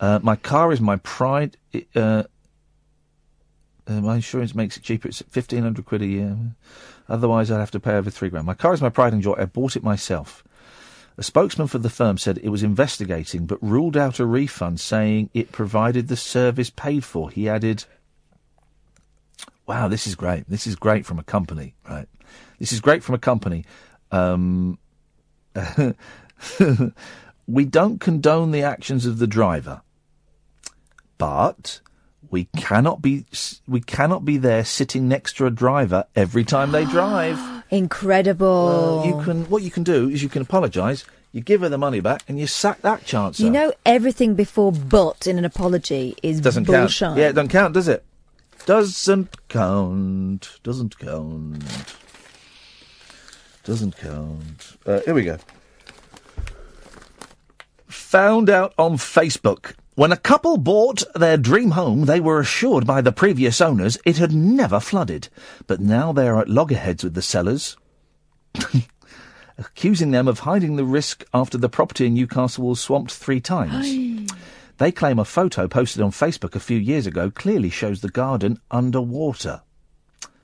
Uh, 0.00 0.18
my 0.22 0.34
car 0.34 0.72
is 0.72 0.80
my 0.80 0.96
pride. 0.96 1.56
It, 1.72 1.86
uh, 1.94 2.24
uh, 3.86 4.00
my 4.00 4.16
insurance 4.16 4.54
makes 4.54 4.76
it 4.76 4.82
cheaper. 4.82 5.08
It's 5.08 5.22
fifteen 5.22 5.62
hundred 5.62 5.86
quid 5.86 6.02
a 6.02 6.06
year. 6.06 6.36
Otherwise, 7.08 7.50
I'd 7.50 7.60
have 7.60 7.70
to 7.72 7.80
pay 7.80 7.92
over 7.92 8.10
three 8.10 8.28
grand. 8.28 8.46
My 8.46 8.54
car 8.54 8.74
is 8.74 8.82
my 8.82 8.88
pride 8.88 9.12
and 9.12 9.22
joy. 9.22 9.34
I 9.38 9.44
bought 9.44 9.76
it 9.76 9.84
myself. 9.84 10.42
A 11.18 11.22
spokesman 11.22 11.68
for 11.68 11.78
the 11.78 11.88
firm 11.88 12.18
said 12.18 12.38
it 12.38 12.50
was 12.50 12.62
investigating, 12.62 13.46
but 13.46 13.62
ruled 13.62 13.96
out 13.96 14.18
a 14.18 14.26
refund, 14.26 14.80
saying 14.80 15.30
it 15.32 15.52
provided 15.52 16.08
the 16.08 16.16
service 16.16 16.68
paid 16.68 17.04
for. 17.04 17.30
He 17.30 17.48
added, 17.48 17.84
"Wow, 19.66 19.88
this 19.88 20.06
is 20.06 20.14
great. 20.14 20.48
This 20.48 20.66
is 20.66 20.74
great 20.74 21.06
from 21.06 21.18
a 21.18 21.24
company, 21.24 21.74
right? 21.88 22.08
This 22.58 22.72
is 22.72 22.80
great 22.80 23.02
from 23.04 23.14
a 23.14 23.18
company." 23.18 23.64
Um, 24.10 24.78
we 27.46 27.64
don't 27.64 28.00
condone 28.00 28.50
the 28.50 28.62
actions 28.62 29.06
of 29.06 29.18
the 29.18 29.26
driver, 29.26 29.82
but 31.18 31.80
we 32.30 32.44
cannot 32.56 33.02
be 33.02 33.24
we 33.66 33.80
cannot 33.80 34.24
be 34.24 34.36
there 34.36 34.64
sitting 34.64 35.08
next 35.08 35.36
to 35.36 35.46
a 35.46 35.50
driver 35.50 36.04
every 36.14 36.44
time 36.44 36.72
they 36.72 36.84
drive. 36.84 37.38
Incredible. 37.70 39.04
you 39.06 39.20
can 39.22 39.48
what 39.50 39.62
you 39.62 39.70
can 39.70 39.82
do 39.82 40.08
is 40.08 40.22
you 40.22 40.28
can 40.28 40.42
apologise, 40.42 41.04
you 41.32 41.40
give 41.40 41.60
her 41.62 41.68
the 41.68 41.78
money 41.78 42.00
back, 42.00 42.22
and 42.28 42.38
you 42.38 42.46
sack 42.46 42.80
that 42.82 43.04
chance. 43.04 43.40
You 43.40 43.50
know, 43.50 43.72
everything 43.84 44.34
before 44.34 44.72
but 44.72 45.26
in 45.26 45.38
an 45.38 45.44
apology 45.44 46.16
is 46.22 46.40
doesn't 46.40 46.66
count. 46.66 47.00
Yeah, 47.00 47.28
it 47.28 47.32
doesn't 47.32 47.48
count, 47.48 47.74
does 47.74 47.88
it? 47.88 48.04
Doesn't 48.66 49.48
count. 49.48 50.58
Doesn't 50.62 50.98
count. 50.98 51.96
Doesn't 53.64 53.96
count. 53.96 54.76
Uh, 54.86 55.00
here 55.04 55.14
we 55.14 55.24
go. 55.24 55.38
found 57.86 58.48
out 58.48 58.72
on 58.78 58.96
Facebook. 58.96 59.74
When 59.96 60.12
a 60.12 60.18
couple 60.18 60.58
bought 60.58 61.04
their 61.14 61.38
dream 61.38 61.70
home, 61.70 62.04
they 62.04 62.20
were 62.20 62.38
assured 62.38 62.86
by 62.86 63.00
the 63.00 63.12
previous 63.12 63.62
owners 63.62 63.96
it 64.04 64.18
had 64.18 64.30
never 64.30 64.78
flooded. 64.78 65.30
But 65.66 65.80
now 65.80 66.12
they 66.12 66.28
are 66.28 66.38
at 66.38 66.50
loggerheads 66.50 67.02
with 67.02 67.14
the 67.14 67.22
sellers, 67.22 67.78
accusing 69.58 70.10
them 70.10 70.28
of 70.28 70.40
hiding 70.40 70.76
the 70.76 70.84
risk 70.84 71.24
after 71.32 71.56
the 71.56 71.70
property 71.70 72.04
in 72.04 72.12
Newcastle 72.12 72.68
was 72.68 72.78
swamped 72.78 73.10
three 73.10 73.40
times. 73.40 74.36
They 74.76 74.92
claim 74.92 75.18
a 75.18 75.24
photo 75.24 75.66
posted 75.66 76.02
on 76.02 76.10
Facebook 76.10 76.54
a 76.54 76.60
few 76.60 76.78
years 76.78 77.06
ago 77.06 77.30
clearly 77.30 77.70
shows 77.70 78.02
the 78.02 78.10
garden 78.10 78.60
underwater. 78.70 79.62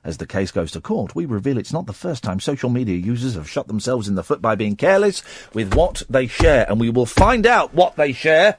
As 0.03 0.17
the 0.17 0.25
case 0.25 0.49
goes 0.49 0.71
to 0.71 0.81
court, 0.81 1.13
we 1.13 1.25
reveal 1.25 1.59
it's 1.59 1.71
not 1.71 1.85
the 1.85 1.93
first 1.93 2.23
time 2.23 2.39
social 2.39 2.71
media 2.71 2.95
users 2.95 3.35
have 3.35 3.47
shot 3.47 3.67
themselves 3.67 4.07
in 4.07 4.15
the 4.15 4.23
foot 4.23 4.41
by 4.41 4.55
being 4.55 4.75
careless 4.75 5.21
with 5.53 5.75
what 5.75 6.01
they 6.09 6.25
share, 6.25 6.65
and 6.67 6.79
we 6.79 6.89
will 6.89 7.05
find 7.05 7.45
out 7.45 7.75
what 7.75 7.97
they 7.97 8.13
share 8.13 8.57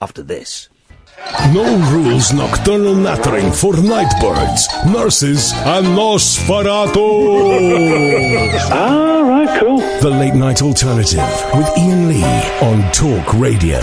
after 0.00 0.22
this. 0.22 0.68
No 1.52 1.64
rules 1.90 2.32
nocturnal 2.32 2.94
nattering 2.94 3.50
for 3.50 3.74
nightbirds, 3.76 4.68
nurses, 4.86 5.52
and 5.54 5.86
Nosferatu. 5.86 6.96
All 8.70 9.24
right, 9.24 9.58
cool. 9.60 9.78
The 9.78 10.10
Late 10.10 10.34
Night 10.34 10.60
Alternative 10.62 11.26
with 11.54 11.66
Iain 11.78 12.08
Lee 12.08 12.22
on 12.60 12.92
Talk 12.92 13.32
Radio. 13.34 13.80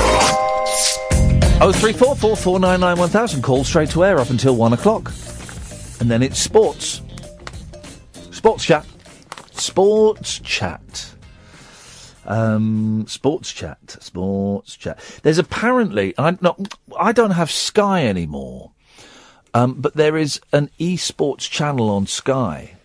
Oh 1.59 1.71
three 1.73 1.93
four 1.93 2.15
four 2.15 2.35
four 2.35 2.59
nine 2.59 2.79
nine 2.81 2.97
one 2.97 3.09
thousand. 3.09 3.41
Call 3.41 3.63
straight 3.63 3.89
to 3.91 4.03
air 4.03 4.19
up 4.19 4.29
until 4.29 4.55
one 4.55 4.73
o'clock, 4.73 5.11
and 5.99 6.11
then 6.11 6.21
it's 6.21 6.39
sports. 6.39 7.01
Sports 8.31 8.65
chat. 8.65 8.85
Sports 9.53 10.39
chat. 10.39 11.13
Um, 12.25 13.05
sports 13.07 13.51
chat, 13.51 13.97
sports 13.99 14.75
chat. 14.77 14.99
There's 15.23 15.37
apparently, 15.37 16.13
I'm 16.17 16.37
not, 16.41 16.59
I 16.97 17.11
don't 17.11 17.31
have 17.31 17.51
Sky 17.51 18.07
anymore, 18.07 18.71
um, 19.53 19.73
but 19.73 19.93
there 19.95 20.17
is 20.17 20.39
an 20.51 20.69
esports 20.79 21.49
channel 21.49 21.89
on 21.89 22.07
Sky, 22.07 22.75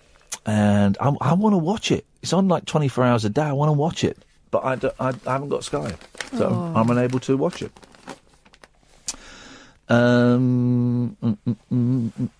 and 0.44 0.96
I, 1.00 1.14
I 1.20 1.32
want 1.34 1.54
to 1.54 1.58
watch 1.58 1.92
it. 1.92 2.04
It's 2.22 2.32
on 2.32 2.48
like 2.48 2.64
24 2.64 3.04
hours 3.04 3.24
a 3.24 3.30
day. 3.30 3.42
I 3.42 3.52
want 3.52 3.68
to 3.68 3.74
watch 3.74 4.02
it, 4.02 4.18
but 4.50 4.64
I, 4.64 4.72
I, 4.98 5.14
I, 5.26 5.32
haven't 5.32 5.50
got 5.50 5.64
Sky, 5.64 5.94
so. 6.36 6.48
Oh. 6.48 6.72
I'm 6.74 6.90
unable 6.90 7.20
to 7.20 7.36
watch 7.36 7.62
it. 7.62 7.72
Um, 9.88 11.16
mm 11.22 11.38
mm 11.46 11.56
mm, 11.72 12.30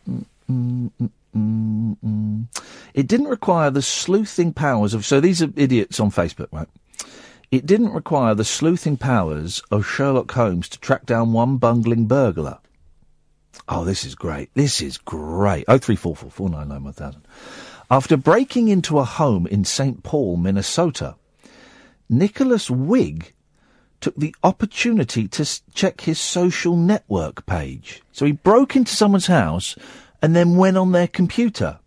mm, 0.51 1.11
mm, 1.37 1.97
mm, 2.05 2.47
it 2.93 3.07
didn't 3.07 3.29
require 3.29 3.71
the 3.71 3.81
sleuthing 3.81 4.53
powers 4.53 4.93
of. 4.93 5.07
So 5.07 5.21
these 5.21 5.43
are 5.43 5.49
idiots 5.57 5.99
on 5.99 6.11
Facebook, 6.11 6.49
right? 6.53 6.69
It 7.51 7.65
didn't 7.65 7.95
require 7.95 8.35
the 8.35 8.45
sleuthing 8.45 8.99
powers 8.99 9.63
of 9.71 9.87
Sherlock 9.87 10.31
Holmes 10.33 10.69
to 10.69 10.79
track 10.79 11.07
down 11.07 11.33
one 11.33 11.57
bungling 11.57 12.07
burglar. 12.07 12.59
Oh, 13.67 13.85
this 13.85 14.05
is 14.05 14.15
great. 14.15 14.51
This 14.53 14.83
is 14.83 14.99
great. 14.99 15.65
Oh, 15.67 15.79
three 15.79 15.97
four 15.97 16.15
four 16.15 16.31
four 16.31 16.51
nine 16.51 16.69
nine 16.69 16.85
one 16.85 16.93
thousand. 16.93 17.23
After 17.91 18.19
breaking 18.19 18.69
into 18.69 18.99
a 18.99 19.05
home 19.05 19.47
in 19.47 19.65
St. 19.65 20.03
Paul, 20.03 20.37
Minnesota, 20.37 21.17
Nicholas 22.11 22.71
Wigg 22.71 23.33
took 24.01 24.17
the 24.17 24.35
opportunity 24.43 25.27
to 25.29 25.61
check 25.73 26.03
his 26.03 26.19
social 26.19 26.77
network 26.77 27.47
page. 27.47 28.03
So 28.13 28.27
he 28.27 28.33
broke 28.33 28.77
into 28.77 28.95
someone's 28.95 29.27
house 29.27 29.75
and 30.21 30.37
then 30.37 30.57
went 30.57 30.77
on 30.77 30.93
their 30.93 31.09
computer 31.09 31.79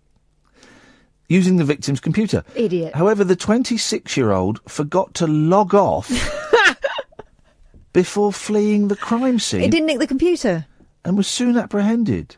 using 1.32 1.56
the 1.58 1.64
victim's 1.64 2.00
computer. 2.00 2.44
Idiot. 2.56 2.94
However, 2.94 3.24
the 3.24 3.36
26 3.36 4.18
year 4.18 4.32
old 4.32 4.60
forgot 4.68 5.14
to 5.16 5.28
log 5.28 5.74
off 5.74 6.10
before 7.94 8.32
fleeing 8.34 8.88
the 8.88 8.96
crime 8.96 9.40
scene 9.40 9.62
It 9.62 9.72
didn't 9.72 9.88
nick 9.88 10.00
the 10.00 10.08
computer. 10.08 10.66
and 11.06 11.18
was 11.18 11.28
soon 11.28 11.58
apprehended. 11.58 12.36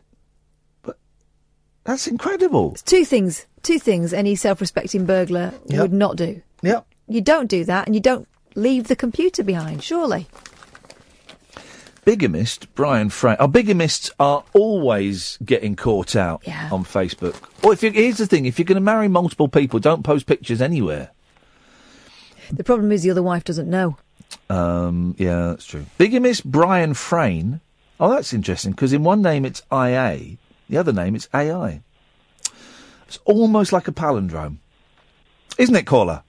But 0.82 0.98
that's 1.84 2.06
incredible. 2.06 2.72
It's 2.72 2.82
two 2.82 3.04
things. 3.04 3.46
Two 3.62 3.78
things 3.78 4.12
any 4.12 4.34
self-respecting 4.36 5.06
burglar 5.06 5.52
Yep. 5.66 5.80
would 5.80 5.92
not 5.92 6.16
do. 6.16 6.42
Yep. 6.62 6.86
You 7.08 7.20
don't 7.20 7.48
do 7.48 7.64
that, 7.64 7.86
and 7.86 7.94
you 7.94 8.00
don't 8.00 8.26
leave 8.54 8.88
the 8.88 8.96
computer 8.96 9.42
behind. 9.42 9.82
Surely. 9.82 10.26
Bigamist 12.04 12.72
Brian 12.74 13.08
Frank. 13.10 13.40
Our 13.40 13.48
bigamists 13.48 14.10
are 14.18 14.44
always 14.52 15.38
getting 15.44 15.76
caught 15.76 16.14
out 16.16 16.42
Yeah. 16.46 16.68
on 16.72 16.84
Facebook. 16.84 17.34
Well, 17.62 17.72
if 17.72 17.82
you, 17.82 17.90
here's 17.90 18.18
the 18.18 18.26
thing: 18.26 18.46
if 18.46 18.58
you're 18.58 18.64
going 18.66 18.76
to 18.76 18.80
marry 18.80 19.08
multiple 19.08 19.48
people, 19.48 19.78
don't 19.80 20.02
post 20.02 20.26
pictures 20.26 20.60
anywhere. 20.60 21.10
The 22.52 22.64
problem 22.64 22.92
is 22.92 23.02
the 23.02 23.10
other 23.10 23.22
wife 23.22 23.44
doesn't 23.44 23.70
know. 23.70 23.96
Um, 24.50 25.14
yeah, 25.18 25.48
that's 25.48 25.64
true. 25.64 25.86
Bigamist 25.98 26.44
Brian 26.44 26.94
Frayne. 26.94 27.60
Oh, 28.00 28.10
that's 28.10 28.32
interesting 28.34 28.72
because 28.72 28.92
in 28.92 29.04
one 29.04 29.22
name 29.22 29.44
it's 29.44 29.62
IA, 29.72 30.36
the 30.68 30.76
other 30.76 30.92
name 30.92 31.14
it's 31.14 31.28
AI. 31.32 31.80
It's 33.06 33.18
almost 33.24 33.72
like 33.72 33.86
a 33.86 33.92
palindrome, 33.92 34.56
isn't 35.58 35.74
it, 35.76 35.86
caller? 35.86 36.23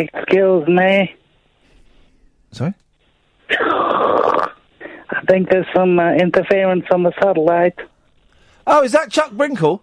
Excuse 0.00 0.66
me. 0.68 1.14
Sorry? 2.52 2.74
I 3.50 5.20
think 5.28 5.50
there's 5.50 5.66
some 5.74 5.98
uh, 5.98 6.12
interference 6.14 6.84
on 6.90 7.02
the 7.02 7.12
satellite. 7.22 7.78
Oh, 8.66 8.82
is 8.82 8.92
that 8.92 9.10
Chuck 9.10 9.30
Brinkle? 9.32 9.80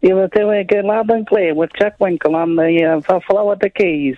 You 0.00 0.14
were 0.14 0.28
doing 0.28 0.66
it 0.68 0.84
loud 0.84 1.10
and 1.10 1.26
clear 1.26 1.54
with 1.54 1.70
Chuck 1.74 1.94
Winkle 1.98 2.34
on 2.34 2.56
the 2.56 3.02
uh, 3.08 3.14
f- 3.14 3.22
flow 3.24 3.50
of 3.50 3.58
the 3.58 3.68
keys. 3.68 4.16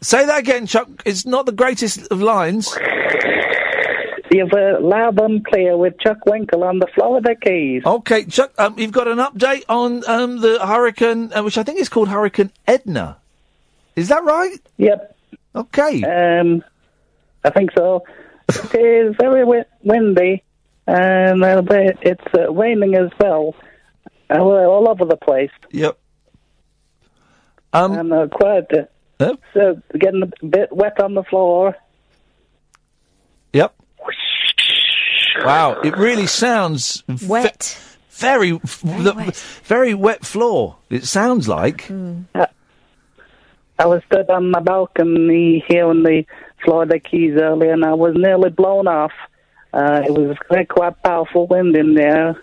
Say 0.00 0.26
that 0.26 0.40
again, 0.40 0.66
Chuck. 0.66 0.88
It's 1.04 1.24
not 1.24 1.46
the 1.46 1.52
greatest 1.52 2.10
of 2.10 2.20
lines. 2.20 2.76
You 4.32 4.46
were 4.50 4.80
loud 4.80 5.20
and 5.20 5.44
clear 5.46 5.76
with 5.76 5.98
Chuck 6.00 6.26
Winkle 6.26 6.64
on 6.64 6.80
the 6.80 6.88
flow 6.88 7.16
of 7.16 7.22
the 7.22 7.36
keys. 7.36 7.82
Okay, 7.86 8.24
Chuck, 8.24 8.52
um, 8.58 8.76
you've 8.78 8.90
got 8.90 9.06
an 9.06 9.18
update 9.18 9.62
on 9.68 10.02
um, 10.08 10.40
the 10.40 10.58
hurricane, 10.66 11.32
uh, 11.32 11.42
which 11.44 11.56
I 11.56 11.62
think 11.62 11.78
is 11.78 11.88
called 11.88 12.08
Hurricane 12.08 12.50
Edna. 12.66 13.18
Is 13.96 14.08
that 14.08 14.24
right? 14.24 14.58
Yep. 14.76 15.16
Okay. 15.54 16.02
Um, 16.04 16.62
I 17.44 17.50
think 17.50 17.70
so. 17.76 18.04
it 18.48 18.74
is 19.08 19.16
very 19.18 19.40
wi- 19.40 19.64
windy, 19.82 20.44
and 20.86 21.42
uh, 21.42 21.62
but 21.62 21.98
it's 22.02 22.24
uh, 22.36 22.52
raining 22.52 22.94
as 22.94 23.10
well. 23.18 23.54
Uh, 24.28 24.38
all 24.42 24.88
over 24.88 25.04
the 25.04 25.16
place. 25.16 25.50
Yep. 25.70 25.98
Um, 27.72 27.92
and 27.98 28.12
uh, 28.12 28.26
quite 28.28 28.66
uh, 29.20 29.34
so 29.54 29.80
getting 29.98 30.22
a 30.22 30.46
bit 30.46 30.72
wet 30.72 31.00
on 31.00 31.14
the 31.14 31.22
floor. 31.24 31.74
Yep. 33.52 33.74
Wow, 35.44 35.80
it 35.82 35.96
really 35.96 36.26
sounds 36.26 37.02
ve- 37.08 37.26
Wet. 37.26 37.78
very, 38.10 38.52
very 38.52 39.12
wet. 39.12 39.36
very 39.64 39.94
wet 39.94 40.24
floor. 40.24 40.76
It 40.90 41.04
sounds 41.04 41.46
like. 41.48 41.90
Uh, 41.90 42.46
I 43.78 43.86
was 43.86 44.02
stood 44.06 44.30
on 44.30 44.50
my 44.50 44.60
balcony 44.60 45.64
here 45.68 45.90
in 45.90 46.02
the 46.02 46.24
Florida 46.64 46.98
Keys 46.98 47.34
earlier, 47.38 47.72
and 47.72 47.84
I 47.84 47.94
was 47.94 48.14
nearly 48.16 48.50
blown 48.50 48.88
off. 48.88 49.12
Uh, 49.72 50.02
it 50.06 50.12
was 50.12 50.36
quite, 50.48 50.68
quite 50.68 51.02
powerful 51.02 51.46
wind 51.46 51.76
in 51.76 51.94
there. 51.94 52.42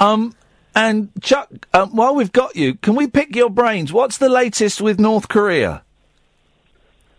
Um, 0.00 0.34
and 0.74 1.10
Chuck, 1.22 1.48
um, 1.72 1.94
while 1.94 2.16
we've 2.16 2.32
got 2.32 2.56
you, 2.56 2.74
can 2.74 2.96
we 2.96 3.06
pick 3.06 3.36
your 3.36 3.50
brains? 3.50 3.92
What's 3.92 4.18
the 4.18 4.28
latest 4.28 4.80
with 4.80 4.98
North 4.98 5.28
Korea? 5.28 5.82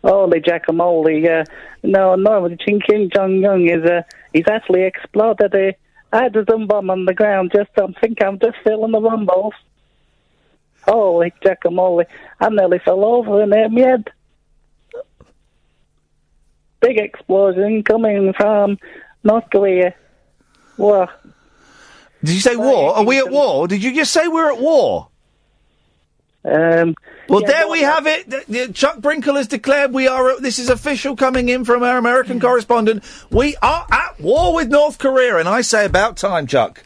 Holy 0.03 0.41
jackamole! 0.41 1.41
Uh, 1.41 1.45
no, 1.83 2.15
no, 2.15 2.49
Kim 2.63 2.79
Kim 2.81 3.09
Jong 3.15 3.43
Un 3.45 3.67
is 3.67 3.83
uh, 3.85 4.01
he's 4.33 4.47
actually 4.47 4.83
exploded 4.83 5.55
a 5.55 5.75
hydrogen 6.11 6.67
bomb 6.67 6.89
on 6.89 7.05
the 7.05 7.13
ground. 7.13 7.53
Just 7.55 7.69
I 7.77 7.87
think 8.01 8.21
I'm 8.21 8.37
just 8.39 8.57
feeling 8.63 8.91
the 8.91 9.01
rumbles. 9.01 9.53
Holy 10.87 11.33
jackamole! 11.43 12.05
I 12.39 12.49
nearly 12.49 12.79
fell 12.79 13.03
over 13.03 13.41
in 13.41 13.51
head. 13.51 14.11
Big 16.79 16.97
explosion 16.99 17.83
coming 17.83 18.33
from 18.33 18.77
North 19.23 19.45
Korea. 19.51 19.95
Whoa. 20.77 21.07
Did 22.23 22.33
you 22.33 22.41
say 22.41 22.55
war? 22.55 22.95
Are 22.95 23.03
we 23.03 23.17
at 23.17 23.31
war? 23.31 23.67
Did 23.67 23.83
you 23.83 23.93
just 23.93 24.11
say 24.11 24.27
we're 24.27 24.51
at 24.51 24.59
war? 24.59 25.09
Um, 26.43 26.95
well, 27.27 27.41
yeah, 27.41 27.47
there 27.47 27.69
we 27.69 27.81
have 27.81 28.05
it. 28.05 28.75
Chuck 28.75 28.99
Brinkle 28.99 29.35
has 29.35 29.47
declared 29.47 29.93
we 29.93 30.07
are. 30.07 30.39
This 30.39 30.59
is 30.59 30.69
official 30.69 31.15
coming 31.15 31.49
in 31.49 31.65
from 31.65 31.81
our 31.81 31.97
American 31.97 32.39
correspondent. 32.39 33.03
We 33.31 33.55
are 33.63 33.87
at 33.91 34.19
war 34.19 34.53
with 34.53 34.69
North 34.69 34.99
Korea, 34.99 35.37
and 35.37 35.49
I 35.49 35.61
say 35.61 35.85
about 35.85 36.17
time, 36.17 36.45
Chuck. 36.45 36.83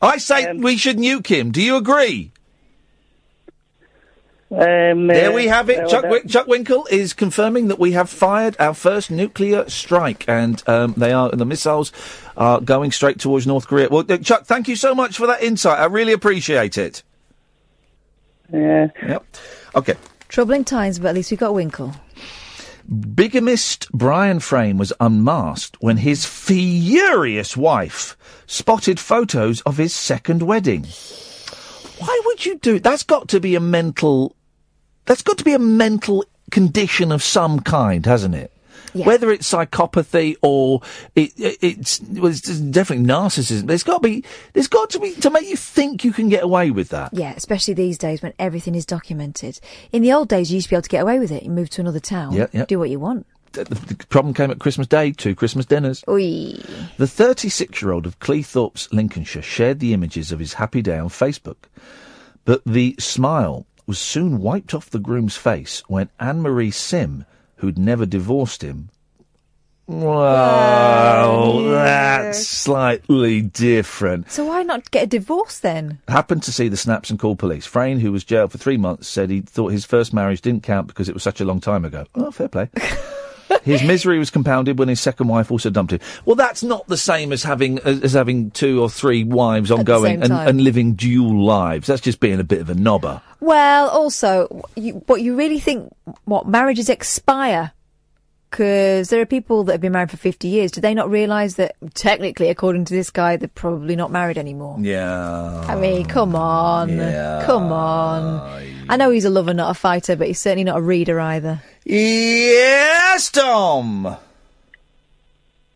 I 0.00 0.18
say 0.18 0.52
we 0.52 0.76
should 0.76 0.98
nuke 0.98 1.26
him. 1.26 1.50
Do 1.52 1.62
you 1.62 1.76
agree? 1.76 2.32
Um, 4.48 5.08
There 5.08 5.30
uh, 5.30 5.34
we 5.34 5.48
have 5.48 5.68
it. 5.70 5.80
uh, 5.80 5.88
Chuck, 5.88 6.02
that- 6.02 6.28
Chuck 6.28 6.46
Winkle 6.46 6.86
is 6.90 7.12
confirming 7.12 7.66
that 7.68 7.80
we 7.80 7.92
have 7.92 8.08
fired 8.08 8.54
our 8.60 8.74
first 8.74 9.10
nuclear 9.10 9.68
strike, 9.68 10.24
and 10.28 10.62
um, 10.68 10.94
they 10.96 11.12
are 11.12 11.30
the 11.30 11.44
missiles 11.44 11.90
are 12.36 12.60
going 12.60 12.92
straight 12.92 13.18
towards 13.18 13.46
North 13.46 13.66
Korea. 13.66 13.88
Well, 13.90 14.04
uh, 14.08 14.18
Chuck, 14.18 14.44
thank 14.44 14.68
you 14.68 14.76
so 14.76 14.94
much 14.94 15.16
for 15.16 15.26
that 15.26 15.42
insight. 15.42 15.80
I 15.80 15.86
really 15.86 16.12
appreciate 16.12 16.78
it. 16.78 17.02
Yeah. 18.52 18.88
Yep. 19.02 19.24
Okay. 19.74 19.94
Troubling 20.28 20.64
times, 20.64 21.00
but 21.00 21.08
at 21.08 21.14
least 21.16 21.32
we 21.32 21.36
got 21.36 21.52
Winkle. 21.54 21.92
Bigamist 22.88 23.90
Brian 23.90 24.38
Frayne 24.38 24.78
was 24.78 24.92
unmasked 25.00 25.76
when 25.80 25.96
his 25.96 26.24
furious 26.24 27.56
wife 27.56 28.16
spotted 28.46 29.00
photos 29.00 29.60
of 29.62 29.76
his 29.76 29.92
second 29.92 30.42
wedding. 30.42 30.86
Why 31.98 32.20
would 32.26 32.46
you 32.46 32.58
do? 32.58 32.78
That's 32.78 33.02
got 33.02 33.28
to 33.28 33.40
be 33.40 33.56
a 33.56 33.60
mental. 33.60 34.36
That's 35.06 35.22
got 35.22 35.38
to 35.38 35.44
be 35.44 35.54
a 35.54 35.58
mental 35.58 36.24
condition 36.50 37.10
of 37.10 37.22
some 37.22 37.60
kind, 37.60 38.06
hasn't 38.06 38.36
it? 38.36 38.52
Whether 39.04 39.30
it's 39.30 39.50
psychopathy 39.52 40.36
or 40.42 40.80
it, 41.14 41.38
it, 41.38 41.58
it's, 41.60 42.00
well, 42.00 42.30
it's 42.30 42.40
definitely 42.60 43.04
narcissism. 43.04 43.66
There's 43.66 43.82
got 43.82 44.02
to 44.02 44.08
be. 44.08 44.24
There's 44.52 44.68
got 44.68 44.90
to 44.90 45.00
be 45.00 45.12
to 45.16 45.30
make 45.30 45.48
you 45.48 45.56
think 45.56 46.04
you 46.04 46.12
can 46.12 46.28
get 46.28 46.42
away 46.42 46.70
with 46.70 46.88
that. 46.90 47.12
Yeah, 47.12 47.34
especially 47.36 47.74
these 47.74 47.98
days 47.98 48.22
when 48.22 48.32
everything 48.38 48.74
is 48.74 48.86
documented. 48.86 49.60
In 49.92 50.02
the 50.02 50.12
old 50.12 50.28
days, 50.28 50.50
you 50.50 50.56
used 50.56 50.68
to 50.68 50.70
be 50.70 50.76
able 50.76 50.82
to 50.82 50.88
get 50.88 51.02
away 51.02 51.18
with 51.18 51.30
it. 51.30 51.42
You 51.42 51.50
move 51.50 51.68
to 51.70 51.80
another 51.80 52.00
town, 52.00 52.32
Yeah, 52.32 52.46
yeah. 52.52 52.64
do 52.64 52.78
what 52.78 52.90
you 52.90 52.98
want. 52.98 53.26
The, 53.52 53.64
problem 54.10 54.34
came 54.34 54.50
at 54.50 54.58
Christmas 54.58 54.86
Day. 54.86 55.12
Two 55.12 55.34
Christmas 55.34 55.64
dinners. 55.64 56.04
Oi. 56.08 56.52
The 56.98 57.06
36 57.06 57.80
year 57.80 57.92
old 57.92 58.06
of 58.06 58.18
Cleethorpes, 58.18 58.92
Lincolnshire, 58.92 59.42
shared 59.42 59.80
the 59.80 59.94
images 59.94 60.30
of 60.30 60.38
his 60.38 60.54
happy 60.54 60.82
day 60.82 60.98
on 60.98 61.08
Facebook. 61.08 61.56
But 62.44 62.62
the 62.66 62.94
smile 62.98 63.66
was 63.86 63.98
soon 63.98 64.40
wiped 64.40 64.74
off 64.74 64.90
the 64.90 64.98
groom's 64.98 65.36
face 65.36 65.82
when 65.88 66.10
Anne 66.20 66.42
Marie 66.42 66.70
Sim, 66.70 67.24
who'd 67.56 67.78
never 67.78 68.06
divorced 68.06 68.62
him, 68.62 68.90
well, 69.88 71.62
that's 71.62 72.44
slightly 72.44 73.40
different. 73.40 74.30
So 74.32 74.46
why 74.46 74.64
not 74.64 74.90
get 74.90 75.04
a 75.04 75.06
divorce 75.06 75.60
then? 75.60 76.00
Happened 76.08 76.42
to 76.44 76.52
see 76.52 76.66
the 76.68 76.76
snaps 76.76 77.08
and 77.08 77.20
called 77.20 77.38
police. 77.38 77.66
Frayne, 77.66 78.00
who 78.00 78.10
was 78.10 78.24
jailed 78.24 78.50
for 78.50 78.58
three 78.58 78.78
months, 78.78 79.06
said 79.06 79.30
he 79.30 79.42
thought 79.42 79.70
his 79.70 79.84
first 79.84 80.12
marriage 80.12 80.40
didn't 80.40 80.64
count 80.64 80.88
because 80.88 81.08
it 81.08 81.14
was 81.14 81.22
such 81.22 81.40
a 81.40 81.44
long 81.44 81.60
time 81.60 81.84
ago. 81.84 82.04
Oh, 82.16 82.32
fair 82.32 82.48
play. 82.48 82.68
his 83.62 83.84
misery 83.84 84.18
was 84.18 84.30
compounded 84.30 84.76
when 84.76 84.88
his 84.88 85.00
second 85.00 85.28
wife 85.28 85.52
also 85.52 85.70
dumped 85.70 85.92
him. 85.92 86.00
Well, 86.24 86.36
that's 86.36 86.64
not 86.64 86.88
the 86.88 86.96
same 86.96 87.32
as 87.32 87.44
having 87.44 87.78
as, 87.80 88.00
as 88.02 88.12
having 88.12 88.50
two 88.50 88.82
or 88.82 88.90
three 88.90 89.22
wives 89.22 89.70
ongoing 89.70 90.20
and, 90.20 90.32
and 90.32 90.60
living 90.60 90.94
dual 90.94 91.44
lives. 91.44 91.86
That's 91.86 92.00
just 92.00 92.18
being 92.18 92.40
a 92.40 92.44
bit 92.44 92.60
of 92.60 92.70
a 92.70 92.74
knobber. 92.74 93.22
Well, 93.46 93.88
also, 93.88 94.64
you, 94.74 95.02
but 95.06 95.22
you 95.22 95.36
really 95.36 95.60
think 95.60 95.92
what 96.24 96.48
marriages 96.48 96.88
expire? 96.88 97.70
Because 98.50 99.08
there 99.10 99.20
are 99.20 99.26
people 99.26 99.64
that 99.64 99.72
have 99.72 99.80
been 99.80 99.92
married 99.92 100.10
for 100.10 100.16
fifty 100.16 100.48
years. 100.48 100.70
Do 100.72 100.80
they 100.80 100.94
not 100.94 101.10
realise 101.10 101.54
that 101.54 101.76
technically, 101.94 102.48
according 102.48 102.86
to 102.86 102.94
this 102.94 103.10
guy, 103.10 103.36
they're 103.36 103.48
probably 103.48 103.94
not 103.96 104.10
married 104.10 104.38
anymore? 104.38 104.76
Yeah. 104.80 105.64
I 105.68 105.76
mean, 105.76 106.06
come 106.06 106.34
on, 106.34 106.88
Yeah. 106.90 107.42
come 107.44 107.70
on. 107.72 108.84
I 108.88 108.96
know 108.96 109.10
he's 109.10 109.24
a 109.24 109.30
lover, 109.30 109.52
not 109.54 109.70
a 109.70 109.74
fighter, 109.74 110.16
but 110.16 110.26
he's 110.28 110.40
certainly 110.40 110.64
not 110.64 110.78
a 110.78 110.82
reader 110.82 111.20
either. 111.20 111.62
Yes, 111.84 113.30
Tom. 113.30 114.16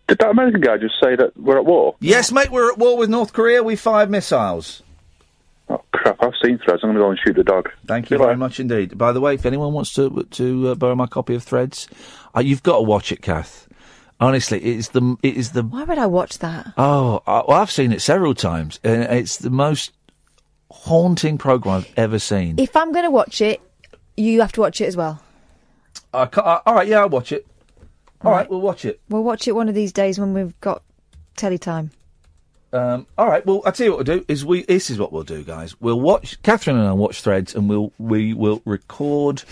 Did 0.09 0.19
that 0.19 0.31
American 0.31 0.61
guy 0.61 0.77
just 0.79 0.95
say 1.01 1.15
that 1.17 1.37
we're 1.37 1.59
at 1.59 1.65
war? 1.67 1.95
Yes, 2.01 2.33
mate, 2.33 2.51
we're 2.51 2.73
at 2.73 2.79
war 2.79 2.97
with 2.97 3.11
North 3.11 3.33
Korea. 3.33 3.63
We 3.63 3.77
fired 3.77 4.11
missiles. 4.11 4.83
Oh 5.71 5.83
crap! 5.93 6.21
I've 6.21 6.33
seen 6.43 6.59
threads. 6.59 6.81
I'm 6.83 6.89
going 6.91 6.95
to 6.97 7.01
go 7.01 7.11
and 7.11 7.19
shoot 7.25 7.37
the 7.37 7.45
dog. 7.45 7.71
Thank 7.87 8.11
you 8.11 8.19
very 8.19 8.37
much 8.37 8.59
indeed. 8.59 8.99
By 8.99 9.13
the 9.13 9.21
way, 9.21 9.35
if 9.35 9.47
anyone 9.47 9.73
wants 9.73 9.93
to 9.95 10.27
to 10.33 10.69
uh, 10.69 10.75
borrow 10.75 10.97
my 10.97 11.07
copy 11.07 11.35
of 11.37 11.45
Threads, 11.45 11.87
uh, 12.37 12.41
you've 12.41 12.63
got 12.65 12.77
to 12.79 12.83
watch 12.83 13.13
it, 13.13 13.23
Kath. 13.23 13.69
Honestly, 14.19 14.59
it 14.59 14.65
is 14.65 14.89
the 14.89 15.17
it 15.23 15.37
is 15.37 15.53
the 15.53 15.63
Why 15.63 15.85
would 15.85 15.97
I 15.99 16.07
watch 16.07 16.41
that? 16.41 16.73
oh 16.77 17.23
I, 17.27 17.43
well, 17.47 17.61
I've 17.63 17.71
seen 17.71 17.93
it 17.93 18.03
several 18.03 18.35
times, 18.35 18.81
and 18.83 19.05
it's 19.05 19.37
the 19.39 19.49
most 19.51 19.93
haunting 20.71 21.39
program 21.39 21.77
I've 21.77 21.93
ever 21.97 22.19
seen. 22.19 22.59
If 22.59 22.77
I'm 22.77 22.93
going 22.93 23.05
to 23.05 23.11
watch 23.11 23.41
it, 23.41 23.61
you 24.17 24.41
have 24.41 24.53
to 24.53 24.61
watch 24.61 24.81
it 24.81 24.87
as 24.87 24.97
well. 24.97 25.23
I 26.13 26.27
ca- 26.27 26.43
uh, 26.43 26.61
all 26.67 26.75
right, 26.75 26.89
yeah, 26.89 26.99
I'll 27.01 27.09
watch 27.09 27.31
it. 27.33 27.47
All 28.23 28.33
right, 28.33 28.51
we'll 28.51 28.61
watch 28.61 28.85
it. 28.85 29.01
We'll 29.09 29.25
watch 29.25 29.49
it 29.49 29.53
one 29.53 29.69
of 29.69 29.75
these 29.75 29.93
days 29.93 30.19
when 30.19 30.35
we've 30.35 30.59
got 30.61 30.83
telly 31.37 31.57
time. 31.59 31.91
Um, 32.73 33.07
all 33.19 33.27
right. 33.29 33.45
Well, 33.45 33.63
I 33.67 33.71
tell 33.73 33.85
you 33.87 33.91
what 33.97 34.07
we'll 34.07 34.19
do 34.19 34.25
is 34.29 34.45
we. 34.45 34.63
This 34.63 34.91
is 34.91 34.99
what 34.99 35.13
we'll 35.13 35.25
do, 35.25 35.43
guys. 35.43 35.81
We'll 35.81 36.01
watch 36.01 36.41
Catherine 36.43 36.77
and 36.77 36.87
I 36.87 36.93
watch 36.93 37.21
Threads, 37.23 37.55
and 37.55 37.69
we'll 37.69 37.93
we 37.99 38.33
will 38.35 38.63
record 38.65 39.43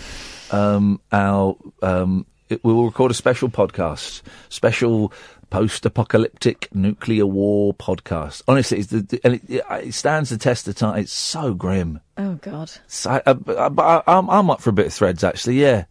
um, 0.51 1.01
our. 1.11 1.57
Um, 1.81 2.25
it, 2.49 2.63
we 2.63 2.73
will 2.73 2.85
record 2.85 3.11
a 3.11 3.13
special 3.13 3.49
podcast, 3.49 4.21
special 4.49 5.11
post-apocalyptic 5.49 6.67
nuclear 6.73 7.25
war 7.25 7.73
podcast. 7.73 8.41
Honestly, 8.47 8.79
it's 8.79 8.87
the, 8.87 9.01
the- 9.01 9.21
and 9.23 9.33
it, 9.47 9.63
it 9.69 9.93
stands 9.93 10.29
the 10.29 10.37
test 10.37 10.67
of 10.67 10.75
time. 10.75 10.97
It's 10.99 11.13
so 11.13 11.53
grim. 11.53 11.99
Oh 12.17 12.35
God! 12.35 12.71
So 12.87 13.11
I, 13.11 13.21
I, 13.25 13.33
but 13.33 13.57
I, 13.79 14.01
I'm, 14.07 14.29
I'm 14.29 14.49
up 14.49 14.61
for 14.61 14.69
a 14.69 14.73
bit 14.73 14.87
of 14.87 14.93
Threads. 14.93 15.23
Actually, 15.23 15.61
yeah, 15.61 15.85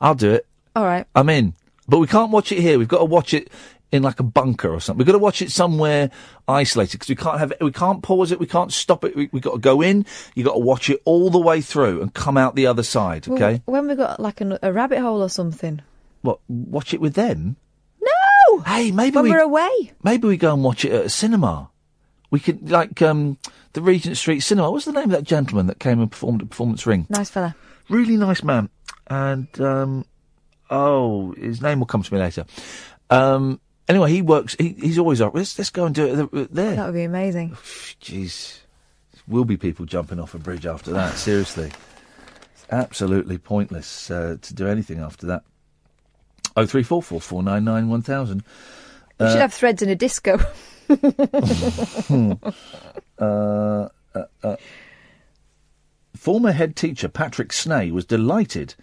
I'll 0.00 0.14
do 0.14 0.32
it. 0.32 0.46
All 0.76 0.84
right. 0.84 1.06
I'm 1.14 1.28
in. 1.28 1.54
But 1.88 1.98
we 1.98 2.06
can't 2.06 2.30
watch 2.30 2.52
it 2.52 2.60
here. 2.60 2.78
We've 2.78 2.88
got 2.88 2.98
to 2.98 3.04
watch 3.04 3.34
it 3.34 3.50
in 3.92 4.02
like 4.02 4.18
a 4.18 4.24
bunker 4.24 4.72
or 4.72 4.80
something. 4.80 4.98
We've 4.98 5.06
got 5.06 5.12
to 5.12 5.18
watch 5.18 5.42
it 5.42 5.52
somewhere 5.52 6.10
isolated 6.48 6.92
because 6.98 7.10
we 7.10 7.14
can't 7.16 7.38
have 7.38 7.52
we 7.60 7.70
can't 7.70 8.02
pause 8.02 8.32
it. 8.32 8.40
We 8.40 8.46
can't 8.46 8.72
stop 8.72 9.04
it. 9.04 9.14
We, 9.14 9.28
we've 9.32 9.42
got 9.42 9.52
to 9.52 9.58
go 9.58 9.82
in. 9.82 10.06
You've 10.34 10.46
got 10.46 10.54
to 10.54 10.58
watch 10.60 10.88
it 10.90 11.00
all 11.04 11.28
the 11.30 11.38
way 11.38 11.60
through 11.60 12.00
and 12.00 12.12
come 12.12 12.36
out 12.38 12.54
the 12.56 12.66
other 12.66 12.82
side. 12.82 13.26
Well, 13.26 13.36
Okay. 13.36 13.62
when 13.66 13.86
we 13.86 13.94
got 13.94 14.18
like 14.18 14.40
an, 14.40 14.58
a 14.62 14.72
rabbit 14.72 14.98
hole 15.00 15.22
or 15.22 15.28
something. 15.28 15.82
What? 16.22 16.38
Watch 16.48 16.94
it 16.94 17.00
with 17.00 17.14
them? 17.14 17.56
No. 18.00 18.60
Hey, 18.60 18.90
maybe 18.92 19.14
when 19.16 19.24
we, 19.24 19.30
we're 19.30 19.40
away. 19.40 19.92
Maybe 20.02 20.26
we 20.26 20.36
go 20.36 20.54
and 20.54 20.64
watch 20.64 20.84
it 20.84 20.92
at 20.92 21.04
a 21.06 21.08
cinema. 21.10 21.68
We 22.30 22.40
could 22.40 22.70
like 22.70 23.02
um 23.02 23.36
the 23.74 23.82
Regent 23.82 24.16
Street 24.16 24.40
Cinema. 24.40 24.70
What's 24.70 24.86
the 24.86 24.92
name 24.92 25.04
of 25.04 25.10
that 25.10 25.24
gentleman 25.24 25.66
that 25.66 25.78
came 25.80 26.00
and 26.00 26.10
performed 26.10 26.40
at 26.42 26.48
Performance 26.50 26.86
Ring? 26.86 27.06
Nice 27.10 27.28
fella. 27.28 27.54
Really 27.90 28.16
nice 28.16 28.42
man. 28.42 28.70
And 29.08 29.48
um 29.60 30.06
oh, 30.70 31.32
his 31.32 31.60
name 31.60 31.78
will 31.80 31.86
come 31.86 32.02
to 32.02 32.14
me 32.14 32.20
later. 32.20 32.46
Um 33.10 33.60
anyway, 33.92 34.10
he 34.10 34.22
works. 34.22 34.56
He, 34.58 34.70
he's 34.70 34.98
always 34.98 35.20
up. 35.20 35.34
Let's 35.34 35.58
let's 35.58 35.70
go 35.70 35.84
and 35.84 35.94
do 35.94 36.28
it 36.32 36.54
there. 36.54 36.76
That 36.76 36.86
would 36.86 36.94
be 36.94 37.04
amazing. 37.04 37.50
Jeez, 38.00 38.60
will 39.28 39.44
be 39.44 39.56
people 39.56 39.86
jumping 39.86 40.18
off 40.18 40.34
a 40.34 40.38
bridge 40.38 40.66
after 40.66 40.92
that. 40.92 41.14
Seriously, 41.14 41.70
it's 42.52 42.66
absolutely 42.70 43.38
pointless 43.38 44.10
uh, 44.10 44.36
to 44.40 44.54
do 44.54 44.66
anything 44.66 44.98
after 44.98 45.26
that. 45.26 45.44
Oh 46.56 46.66
three 46.66 46.82
four 46.82 47.02
four 47.02 47.20
four 47.20 47.42
nine 47.42 47.64
nine 47.64 47.88
one 47.88 48.02
thousand. 48.02 48.42
We 49.20 49.28
should 49.28 49.38
have 49.38 49.54
threads 49.54 49.82
in 49.82 49.88
a 49.88 49.94
disco. 49.94 50.40
uh, 50.88 52.34
uh, 53.18 53.88
uh, 54.42 54.56
former 56.16 56.52
head 56.52 56.76
teacher 56.76 57.08
Patrick 57.08 57.50
Snay 57.50 57.92
was 57.92 58.04
delighted 58.04 58.74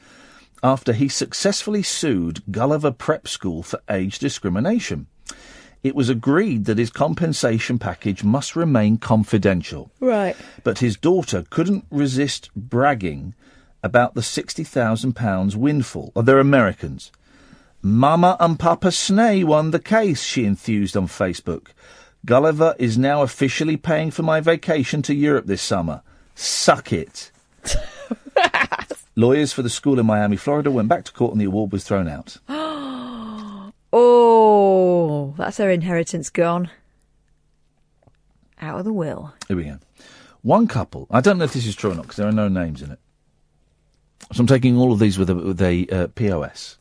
after 0.63 0.93
he 0.93 1.07
successfully 1.07 1.83
sued 1.83 2.43
Gulliver 2.51 2.91
Prep 2.91 3.27
School 3.27 3.63
for 3.63 3.81
age 3.89 4.19
discrimination. 4.19 5.07
It 5.81 5.95
was 5.95 6.09
agreed 6.09 6.65
that 6.65 6.77
his 6.77 6.89
compensation 6.89 7.79
package 7.79 8.23
must 8.23 8.55
remain 8.55 8.97
confidential. 8.97 9.91
right. 9.99 10.35
But 10.63 10.79
his 10.79 10.97
daughter 10.97 11.45
couldn't 11.49 11.85
resist 11.89 12.49
bragging 12.55 13.33
about 13.81 14.13
the 14.13 14.21
£60,000 14.21 15.55
windfall. 15.55 16.11
Oh, 16.15 16.21
they're 16.21 16.39
Americans. 16.39 17.11
Mama 17.81 18.35
and 18.41 18.59
Papa 18.59 18.87
Snay 18.89 19.45
won 19.45 19.71
the 19.71 19.79
case, 19.79 20.21
she 20.21 20.43
enthused 20.43 20.97
on 20.97 21.07
Facebook. 21.07 21.67
Gulliver 22.25 22.75
is 22.77 22.97
now 22.97 23.21
officially 23.21 23.77
paying 23.77 24.11
for 24.11 24.23
my 24.23 24.41
vacation 24.41 25.01
to 25.03 25.13
Europe 25.13 25.45
this 25.45 25.61
summer. 25.61 26.01
Suck 26.35 26.91
it. 26.91 27.31
Lawyers 29.19 29.51
for 29.51 29.61
the 29.63 29.69
school 29.69 29.99
in 29.99 30.05
Miami, 30.05 30.37
Florida 30.37 30.71
went 30.71 30.87
back 30.87 31.03
to 31.03 31.11
court 31.11 31.33
and 31.33 31.41
the 31.41 31.45
award 31.45 31.73
was 31.73 31.83
thrown 31.83 32.07
out. 32.07 32.37
oh, 33.91 35.35
that's 35.37 35.57
her 35.57 35.69
inheritance 35.69 36.29
gone. 36.29 36.69
Out 38.61 38.79
of 38.79 38.85
the 38.85 38.93
will. 38.93 39.33
Here 39.49 39.57
we 39.57 39.65
go. 39.65 39.77
One 40.41 40.67
couple, 40.67 41.05
I 41.11 41.19
don't 41.19 41.37
know 41.37 41.43
if 41.43 41.51
this 41.51 41.65
is 41.65 41.75
true 41.75 41.91
or 41.91 41.95
not 41.95 42.03
because 42.03 42.15
there 42.15 42.29
are 42.29 42.31
no 42.31 42.47
names 42.47 42.81
in 42.81 42.91
it. 42.91 42.99
So 44.31 44.39
I'm 44.39 44.47
taking 44.47 44.77
all 44.77 44.93
of 44.93 44.99
these 44.99 45.19
with 45.19 45.29
a, 45.29 45.35
with 45.35 45.61
a 45.61 45.85
uh, 45.89 46.07
POS. 46.15 46.77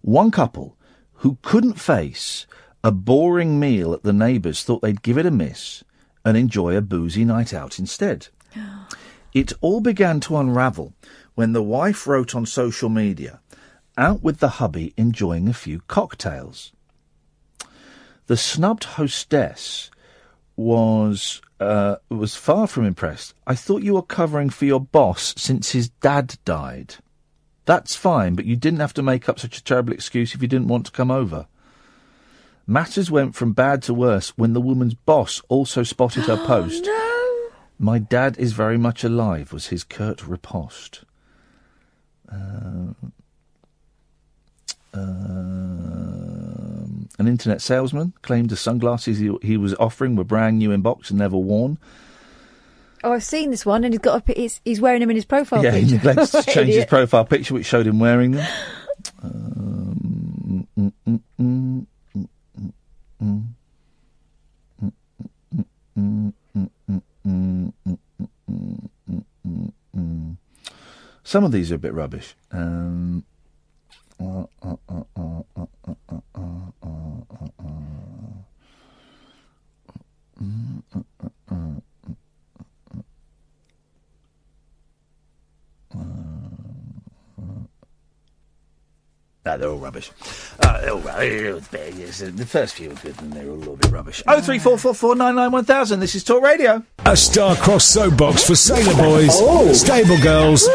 One 0.00 0.30
couple 0.30 0.74
who 1.16 1.36
couldn't 1.42 1.74
face 1.74 2.46
a 2.82 2.90
boring 2.90 3.60
meal 3.60 3.92
at 3.92 4.04
the 4.04 4.14
neighbours 4.14 4.62
thought 4.62 4.80
they'd 4.80 5.02
give 5.02 5.18
it 5.18 5.26
a 5.26 5.30
miss 5.30 5.84
and 6.24 6.34
enjoy 6.34 6.74
a 6.78 6.80
boozy 6.80 7.26
night 7.26 7.52
out 7.52 7.78
instead. 7.78 8.28
It 9.34 9.52
all 9.60 9.82
began 9.82 10.20
to 10.20 10.38
unravel 10.38 10.94
when 11.38 11.52
the 11.52 11.62
wife 11.62 12.04
wrote 12.08 12.34
on 12.34 12.44
social 12.44 12.88
media, 12.88 13.38
out 13.96 14.20
with 14.24 14.40
the 14.40 14.58
hubby 14.58 14.92
enjoying 14.96 15.46
a 15.46 15.52
few 15.52 15.80
cocktails. 15.86 16.72
The 18.26 18.36
snubbed 18.36 18.82
hostess 18.82 19.88
was 20.56 21.40
uh, 21.60 21.94
was 22.08 22.34
far 22.34 22.66
from 22.66 22.84
impressed. 22.84 23.34
I 23.46 23.54
thought 23.54 23.84
you 23.84 23.94
were 23.94 24.02
covering 24.02 24.50
for 24.50 24.64
your 24.64 24.80
boss 24.80 25.32
since 25.36 25.70
his 25.70 25.90
dad 26.00 26.36
died. 26.44 26.96
That's 27.66 27.94
fine, 27.94 28.34
but 28.34 28.44
you 28.44 28.56
didn't 28.56 28.80
have 28.80 28.94
to 28.94 29.02
make 29.04 29.28
up 29.28 29.38
such 29.38 29.58
a 29.58 29.62
terrible 29.62 29.92
excuse 29.92 30.34
if 30.34 30.42
you 30.42 30.48
didn't 30.48 30.66
want 30.66 30.86
to 30.86 30.92
come 30.92 31.12
over. 31.12 31.46
Matters 32.66 33.12
went 33.12 33.36
from 33.36 33.52
bad 33.52 33.82
to 33.82 33.94
worse 33.94 34.30
when 34.30 34.54
the 34.54 34.60
woman's 34.60 34.94
boss 34.94 35.40
also 35.48 35.84
spotted 35.84 36.24
her 36.24 36.44
post. 36.48 36.84
no. 36.84 37.50
My 37.78 38.00
dad 38.00 38.36
is 38.38 38.54
very 38.54 38.76
much 38.76 39.04
alive, 39.04 39.52
was 39.52 39.68
his 39.68 39.84
curt 39.84 40.26
riposte. 40.26 41.04
Uh, 42.30 42.92
um, 44.94 47.08
an 47.18 47.28
internet 47.28 47.60
salesman 47.60 48.12
claimed 48.22 48.50
the 48.50 48.56
sunglasses 48.56 49.18
he, 49.18 49.36
he 49.42 49.56
was 49.56 49.74
offering 49.74 50.16
were 50.16 50.24
brand 50.24 50.58
new 50.58 50.72
in 50.72 50.82
box 50.82 51.10
and 51.10 51.18
never 51.18 51.36
worn. 51.36 51.78
Oh, 53.04 53.12
I've 53.12 53.22
seen 53.22 53.50
this 53.50 53.64
one, 53.64 53.84
and 53.84 53.94
he's 53.94 54.00
got 54.00 54.28
a, 54.28 54.32
he's, 54.32 54.60
he's 54.64 54.80
wearing 54.80 55.00
them 55.00 55.10
in 55.10 55.16
his 55.16 55.24
profile 55.24 55.62
yeah, 55.62 55.70
picture. 55.70 55.86
he 55.86 55.92
neglects 55.92 56.32
to 56.32 56.42
change 56.42 56.74
his 56.74 56.84
profile 56.86 57.24
picture, 57.24 57.54
which 57.54 57.66
showed 57.66 57.86
him 57.86 58.00
wearing 58.00 58.32
them. 58.32 58.46
Um, 59.22 60.66
mm, 60.76 60.92
mm, 61.06 61.20
mm, 61.40 61.40
mm, 61.40 61.86
mm, 63.20 63.22
mm. 63.22 63.44
Some 71.28 71.44
of 71.44 71.52
these 71.52 71.70
are 71.70 71.74
a 71.74 71.78
bit 71.78 71.92
rubbish. 71.92 72.34
Um, 72.52 73.22
uh, 74.18 74.46
No, 89.48 89.56
they're 89.56 89.70
all 89.70 89.78
rubbish. 89.78 90.10
Uh, 90.62 90.88
all 90.90 90.98
rubbish. 90.98 92.18
The 92.18 92.46
first 92.46 92.74
few 92.74 92.90
are 92.90 92.94
good, 92.94 93.18
and 93.22 93.32
they're 93.32 93.48
all 93.48 93.54
a 93.54 93.56
little 93.56 93.76
bit 93.76 93.90
rubbish. 93.90 94.22
Oh 94.26 94.42
three 94.42 94.58
four 94.58 94.76
four 94.76 94.92
four 94.92 95.14
nine 95.14 95.36
nine 95.36 95.50
one 95.50 95.64
thousand. 95.64 96.00
This 96.00 96.14
is 96.14 96.22
Talk 96.22 96.42
Radio. 96.42 96.84
A 97.06 97.16
star-crossed 97.16 97.90
soapbox 97.90 98.46
for 98.46 98.54
sailor 98.54 98.94
boys, 98.94 99.30
oh. 99.32 99.72
stable 99.72 100.20
girls, 100.20 100.68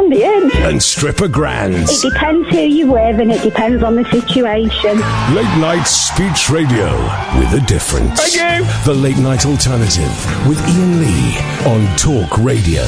on 0.00 0.08
the 0.08 0.24
edge. 0.24 0.54
and 0.70 0.82
stripper 0.82 1.28
grands. 1.28 2.02
It 2.02 2.12
depends 2.12 2.48
who 2.48 2.60
you're 2.60 2.90
with 2.92 3.20
and 3.20 3.30
it 3.30 3.42
depends 3.42 3.82
on 3.82 3.96
the 3.96 4.04
situation. 4.10 4.96
Late 5.34 5.58
night 5.60 5.84
speech 5.84 6.48
radio 6.50 6.90
with 7.38 7.52
a 7.52 7.62
difference. 7.66 8.18
Thank 8.20 8.34
you. 8.60 8.66
The 8.84 8.94
late 8.94 9.18
night 9.18 9.44
alternative 9.46 10.10
with 10.48 10.58
Iain 10.60 11.00
Lee 11.00 11.38
on 11.66 11.96
Talk 11.96 12.38
Radio. 12.38 12.84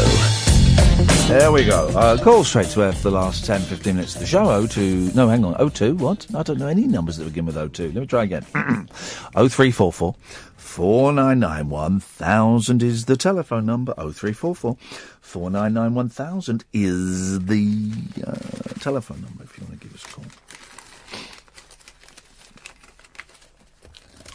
There 1.28 1.50
we 1.50 1.64
go. 1.64 1.88
Uh, 1.88 2.18
call 2.22 2.44
straight 2.44 2.66
to 2.68 2.82
air 2.82 2.92
for 2.92 3.04
the 3.04 3.12
last 3.12 3.46
10, 3.46 3.62
15 3.62 3.94
minutes 3.96 4.14
of 4.14 4.20
the 4.20 4.26
show. 4.26 4.50
O 4.50 4.66
two. 4.66 5.10
No, 5.14 5.28
hang 5.28 5.44
on. 5.44 5.56
O 5.58 5.68
two. 5.70 5.94
What? 5.96 6.26
I 6.34 6.42
don't 6.42 6.58
know 6.58 6.66
any 6.66 6.86
numbers 6.86 7.16
that 7.16 7.24
begin 7.24 7.46
with 7.46 7.56
O 7.56 7.68
two. 7.68 7.86
Let 7.92 7.94
me 8.02 8.06
try 8.06 8.24
again. 8.24 8.44
O 9.34 9.48
three 9.48 9.70
four 9.70 9.92
four 9.94 10.14
four 10.56 11.10
nine 11.10 11.38
nine 11.40 11.70
one 11.70 12.00
thousand 12.00 12.82
is 12.82 13.06
the 13.06 13.16
telephone 13.16 13.64
number. 13.64 13.94
O 13.96 14.12
three 14.12 14.34
four 14.34 14.54
four 14.54 14.76
four 15.22 15.48
nine 15.50 15.72
nine 15.72 15.94
one 15.94 16.10
thousand 16.10 16.64
is 16.74 17.40
the 17.46 17.80
uh, 18.26 18.34
telephone 18.80 19.22
number 19.22 19.42
if 19.44 19.58
you 19.58 19.64
want 19.64 19.80
to 19.80 19.86
give 19.86 19.94
us 19.94 20.04
a 20.04 20.08
call. 20.08 20.24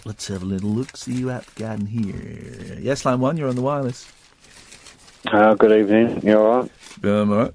Let's 0.03 0.27
have 0.30 0.41
a 0.41 0.45
little 0.45 0.72
look. 0.72 0.97
See 0.97 1.14
you 1.14 1.31
I've 1.31 1.53
got 1.55 1.80
in 1.80 1.85
here. 1.85 2.77
Yes, 2.80 3.05
line 3.05 3.19
one. 3.19 3.38
You're 3.38 3.49
on 3.49 3.55
the 3.55 3.61
wireless. 3.61 4.11
Uh, 5.26 5.56
good 5.56 5.72
evening. 5.72 6.22
You 6.26 6.39
all 6.39 6.61
right? 6.61 6.72
Um, 7.03 7.31
all 7.31 7.38
right. 7.38 7.53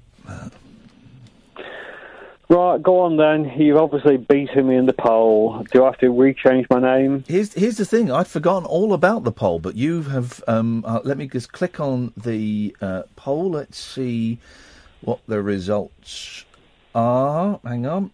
Right, 2.48 2.82
go 2.82 3.00
on 3.00 3.16
then. 3.16 3.50
You've 3.58 3.78
obviously 3.78 4.18
beaten 4.18 4.68
me 4.68 4.76
in 4.76 4.84
the 4.84 4.92
poll. 4.92 5.64
Do 5.72 5.84
I 5.84 5.86
have 5.86 5.98
to 6.00 6.06
rechange 6.06 6.66
my 6.68 6.80
name? 6.80 7.24
Here's 7.26 7.54
here's 7.54 7.78
the 7.78 7.86
thing. 7.86 8.10
I'd 8.10 8.26
forgotten 8.28 8.66
all 8.66 8.92
about 8.92 9.24
the 9.24 9.32
poll, 9.32 9.58
but 9.58 9.74
you 9.74 10.02
have. 10.02 10.44
Um, 10.46 10.84
uh, 10.86 11.00
let 11.02 11.16
me 11.16 11.28
just 11.28 11.52
click 11.52 11.80
on 11.80 12.12
the 12.14 12.76
uh, 12.82 13.04
poll. 13.16 13.52
Let's 13.52 13.78
see 13.78 14.38
what 15.00 15.20
the 15.26 15.40
results 15.40 16.44
are. 16.94 17.58
Hang 17.64 17.86
on. 17.86 18.10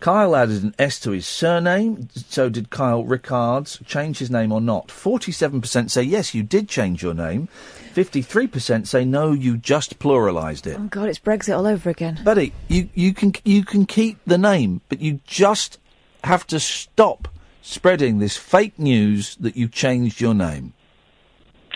Kyle 0.00 0.36
added 0.36 0.62
an 0.62 0.74
S 0.78 1.00
to 1.00 1.10
his 1.12 1.26
surname. 1.26 2.08
So 2.14 2.48
did 2.48 2.70
Kyle 2.70 3.04
Rickards 3.04 3.80
change 3.86 4.18
his 4.18 4.30
name 4.30 4.52
or 4.52 4.60
not? 4.60 4.90
Forty-seven 4.90 5.60
percent 5.60 5.90
say 5.90 6.02
yes, 6.02 6.34
you 6.34 6.42
did 6.42 6.68
change 6.68 7.02
your 7.02 7.14
name. 7.14 7.48
Fifty-three 7.92 8.46
percent 8.46 8.86
say 8.88 9.04
no, 9.04 9.32
you 9.32 9.56
just 9.56 9.98
pluralised 9.98 10.66
it. 10.66 10.76
Oh 10.78 10.84
God, 10.84 11.08
it's 11.08 11.18
Brexit 11.18 11.56
all 11.56 11.66
over 11.66 11.88
again. 11.90 12.20
Buddy, 12.22 12.52
you, 12.68 12.88
you 12.94 13.14
can 13.14 13.32
you 13.44 13.64
can 13.64 13.86
keep 13.86 14.18
the 14.26 14.38
name, 14.38 14.82
but 14.88 15.00
you 15.00 15.20
just 15.26 15.78
have 16.24 16.46
to 16.48 16.60
stop 16.60 17.28
spreading 17.62 18.18
this 18.18 18.36
fake 18.36 18.78
news 18.78 19.36
that 19.36 19.56
you 19.56 19.68
changed 19.68 20.20
your 20.20 20.34
name. 20.34 20.72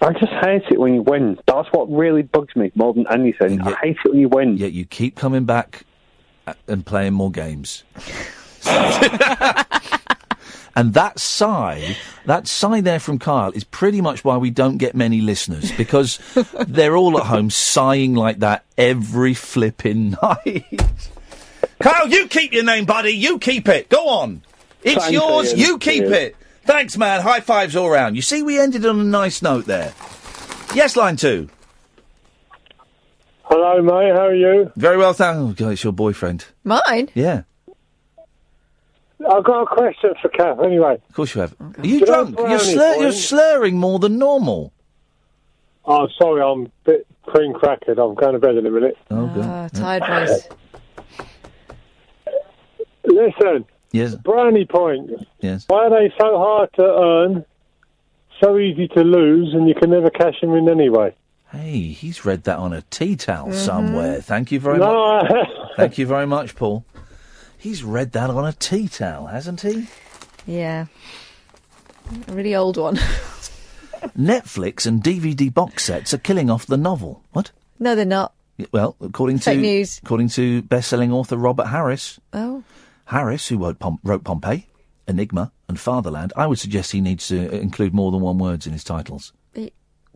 I 0.02 0.12
just 0.12 0.32
hate 0.42 0.62
it 0.70 0.80
when 0.80 0.94
you 0.94 1.02
win. 1.02 1.38
That's 1.46 1.68
what 1.72 1.90
really 1.90 2.22
bugs 2.22 2.56
me 2.56 2.72
more 2.74 2.94
than 2.94 3.06
anything. 3.12 3.60
I 3.60 3.74
hate 3.82 3.98
it 4.04 4.10
when 4.10 4.18
you 4.18 4.28
win. 4.28 4.56
Yet 4.56 4.72
you 4.72 4.86
keep 4.86 5.14
coming 5.14 5.44
back 5.44 5.82
a- 5.82 5.84
Uh, 6.46 6.54
and 6.66 6.86
playing 6.86 7.12
more 7.12 7.30
games. 7.30 7.84
and 10.76 10.94
that 10.94 11.18
sigh, 11.18 11.96
that 12.26 12.46
sigh 12.46 12.80
there 12.80 13.00
from 13.00 13.18
Kyle 13.18 13.50
is 13.52 13.64
pretty 13.64 14.00
much 14.00 14.24
why 14.24 14.36
we 14.36 14.50
don't 14.50 14.78
get 14.78 14.94
many 14.94 15.20
listeners 15.20 15.70
because 15.72 16.18
they're 16.66 16.96
all 16.96 17.18
at 17.18 17.26
home 17.26 17.50
sighing 17.50 18.14
like 18.14 18.38
that 18.38 18.64
every 18.78 19.34
flipping 19.34 20.10
night. 20.22 20.80
Kyle, 21.80 22.08
you 22.08 22.26
keep 22.28 22.52
your 22.52 22.64
name, 22.64 22.84
buddy. 22.84 23.10
You 23.10 23.38
keep 23.38 23.68
it. 23.68 23.88
Go 23.88 24.08
on. 24.08 24.42
It's 24.82 24.96
Thanks, 24.96 25.12
yours. 25.12 25.50
Iain. 25.52 25.58
You 25.58 25.78
keep 25.78 26.04
Cheers. 26.04 26.12
it. 26.12 26.36
Thanks, 26.64 26.96
man. 26.96 27.20
High 27.20 27.40
fives 27.40 27.76
all 27.76 27.90
round. 27.90 28.16
You 28.16 28.22
see, 28.22 28.42
we 28.42 28.58
ended 28.58 28.86
on 28.86 29.00
a 29.00 29.04
nice 29.04 29.42
note 29.42 29.66
there. 29.66 29.92
Yes, 30.74 30.96
line 30.96 31.16
two. 31.16 31.48
Hello, 33.50 33.82
mate. 33.82 34.14
How 34.14 34.26
are 34.26 34.34
you? 34.34 34.70
Very 34.76 34.96
well, 34.96 35.12
thank. 35.12 35.60
Oh, 35.60 35.68
it's 35.70 35.82
your 35.82 35.92
boyfriend. 35.92 36.46
Mine? 36.64 37.08
Yeah, 37.14 37.42
I've 39.28 39.44
got 39.44 39.62
a 39.62 39.66
question 39.66 40.14
for 40.22 40.28
Kath. 40.28 40.60
Anyway, 40.62 40.94
of 41.08 41.14
course 41.14 41.34
you 41.34 41.40
have. 41.40 41.54
Are 41.60 41.74
you 41.86 41.98
Did 42.00 42.08
I 42.10 42.12
drunk? 42.12 42.36
brownie 42.36 42.50
You're, 42.50 42.58
slur- 42.60 42.94
you're 42.96 43.06
him? 43.08 43.12
slurring 43.12 43.78
more 43.78 43.98
than 43.98 44.18
normal. 44.18 44.72
oh, 45.84 46.08
sorry, 46.16 46.42
I'm 46.42 46.66
a 46.66 46.70
bit 46.84 47.06
cream 47.24 47.52
crackered. 47.52 47.98
I'm 47.98 48.14
going 48.14 48.32
to 48.34 48.38
bed 48.38 48.56
in 48.56 48.66
a 48.66 48.70
minute. 48.70 48.96
Oh, 49.10 49.26
God. 49.26 49.44
Ah, 49.44 49.68
tired 49.68 50.28
voice. 50.28 50.48
Listen, 53.04 53.64
Yes, 53.92 54.14
brownie 54.14 54.66
points. 54.66 55.24
yes. 55.40 55.64
Why 55.66 55.86
are 55.86 55.90
they 55.90 56.14
so 56.20 56.38
hard 56.38 56.70
to 56.74 56.82
earn, 56.84 57.44
so 58.40 58.56
easy 58.58 58.86
to 58.88 59.00
lose, 59.02 59.52
and 59.54 59.68
you 59.68 59.74
can 59.74 59.90
never 59.90 60.10
cash 60.10 60.40
them 60.40 60.54
in 60.54 60.68
anyway? 60.68 61.14
Hey, 61.52 61.88
he's 61.88 62.24
read 62.24 62.44
that 62.44 62.58
on 62.58 62.72
a 62.72 62.82
tea 62.82 63.16
towel 63.16 63.48
Mhm. 63.48 63.54
somewhere. 63.54 64.20
Thank 64.20 64.52
you 64.52 64.60
very 64.60 64.78
No, 64.78 65.22
much. 65.22 65.48
Thank 65.76 65.98
you 65.98 66.06
very 66.06 66.26
much, 66.26 66.54
Paul. 66.54 66.84
He's 67.58 67.82
read 67.82 68.12
that 68.12 68.30
on 68.30 68.46
a 68.46 68.52
tea 68.52 68.88
towel, 68.88 69.26
hasn't 69.26 69.60
he? 69.62 69.86
Yeah. 70.46 70.86
A 72.28 72.32
really 72.32 72.54
old 72.54 72.76
one. 72.76 72.96
Netflix 74.16 74.86
and 74.86 75.02
DVD 75.02 75.52
box 75.52 75.84
sets 75.84 76.14
are 76.14 76.18
killing 76.18 76.48
off 76.50 76.66
the 76.66 76.76
novel. 76.76 77.22
What? 77.32 77.50
no, 77.78 77.94
they're 77.94 78.04
not. 78.04 78.32
Well, 78.72 78.94
according 79.00 79.38
to 79.40 79.54
news. 79.54 80.00
according 80.04 80.28
to 80.30 80.60
best-selling 80.62 81.12
author 81.12 81.36
Robert 81.36 81.66
Harris, 81.68 82.20
Oh. 82.32 82.62
Harris, 83.06 83.48
who 83.48 83.58
wrote, 83.58 83.78
Pom- 83.78 83.98
wrote 84.04 84.22
Pompeii, 84.22 84.66
Enigma, 85.08 85.50
and 85.68 85.78
Fatherland, 85.78 86.32
I 86.36 86.46
would 86.46 86.58
suggest 86.58 86.92
he 86.92 87.00
needs 87.00 87.28
to 87.28 87.50
include 87.58 87.94
more 87.94 88.10
than 88.12 88.20
one 88.20 88.38
words 88.38 88.66
in 88.66 88.72
his 88.74 88.84
titles. 88.84 89.32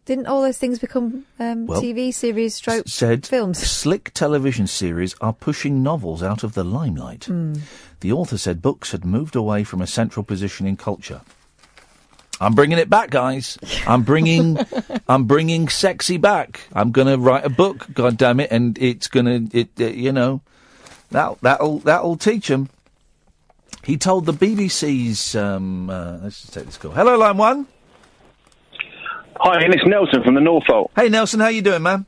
Didn't 0.04 0.26
all 0.26 0.42
those 0.42 0.58
things 0.58 0.78
become 0.78 1.24
um, 1.40 1.66
Well, 1.66 1.80
TV 1.80 2.12
series, 2.12 2.54
stroke 2.54 2.86
Said 2.88 3.26
films? 3.26 3.58
slick 3.58 4.12
television 4.12 4.66
series 4.66 5.14
are 5.20 5.32
pushing 5.32 5.82
novels 5.82 6.22
out 6.22 6.42
of 6.44 6.52
the 6.52 6.62
limelight. 6.64 7.24
Hmm. 7.24 7.54
The 8.00 8.12
author 8.12 8.36
said 8.36 8.60
books 8.60 8.92
had 8.92 9.04
moved 9.04 9.34
away 9.34 9.64
from 9.64 9.80
a 9.80 9.86
central 9.86 10.22
position 10.22 10.66
in 10.66 10.76
culture. 10.76 11.22
I'm 12.38 12.54
bringing 12.54 12.78
it 12.78 12.90
back, 12.90 13.10
guys. 13.10 13.56
I'm 13.86 14.02
bringing, 14.02 14.58
I'm 15.08 15.24
bringing 15.24 15.68
sexy 15.68 16.18
back. 16.18 16.60
I'm 16.74 16.90
gonna 16.90 17.16
write 17.16 17.46
a 17.46 17.50
book, 17.50 17.86
god 17.94 18.18
damn 18.18 18.40
it, 18.40 18.50
and 18.50 18.76
it's 18.78 19.06
gonna, 19.08 19.40
it, 19.52 19.70
uh, 19.80 19.84
you 19.84 20.12
know, 20.12 20.42
that 21.12 21.40
that'll 21.40 21.78
that'll 21.78 22.16
teach 22.16 22.50
him. 22.50 22.68
He 23.84 23.96
told 23.96 24.26
the 24.26 24.32
BBC's. 24.32 25.36
Um, 25.36 25.88
uh, 25.88 26.18
let's 26.22 26.42
just 26.42 26.52
take 26.54 26.66
this 26.66 26.76
call. 26.76 26.90
Hello, 26.90 27.16
line 27.16 27.36
one. 27.36 27.66
Hi, 29.44 29.60
Iain. 29.60 29.74
It's 29.74 29.84
Nelson 29.86 30.22
from 30.22 30.34
the 30.34 30.40
Norfolk. 30.40 30.90
Hey, 30.96 31.10
Nelson, 31.10 31.38
how 31.38 31.48
you 31.48 31.60
doing, 31.60 31.82
man? 31.82 32.06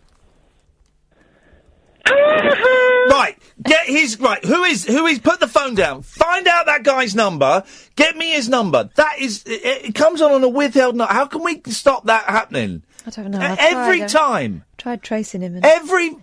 right, 2.09 3.37
Get 3.63 3.87
his 3.87 4.19
right. 4.19 4.43
Who 4.43 4.65
is 4.65 4.87
who 4.87 5.05
is? 5.07 5.19
Put 5.19 5.41
the 5.41 5.49
phone 5.49 5.75
down. 5.75 6.01
Find 6.01 6.47
out 6.47 6.65
that 6.65 6.83
guy's 6.83 7.15
number. 7.15 7.63
Get 7.95 8.17
me 8.17 8.31
his 8.31 8.49
number. 8.49 8.89
That 8.95 9.19
is. 9.19 9.43
It, 9.45 9.87
it 9.89 9.95
comes 9.95 10.23
on 10.23 10.33
on 10.33 10.43
a 10.45 10.49
withheld 10.49 10.97
note. 10.97 11.11
How 11.11 11.27
can 11.27 11.43
we 11.43 11.61
stop 11.67 12.07
that 12.07 12.25
happening? 12.25 12.85
I 13.07 13.11
don't 13.11 13.31
know. 13.31 13.39
I've 13.39 13.59
every 13.59 13.99
tried, 13.99 14.05
uh, 14.05 14.09
time. 14.09 14.65
Tried 14.79 15.03
tracing 15.03 15.43
him. 15.43 15.57
And 15.57 15.65
Every 15.65 16.17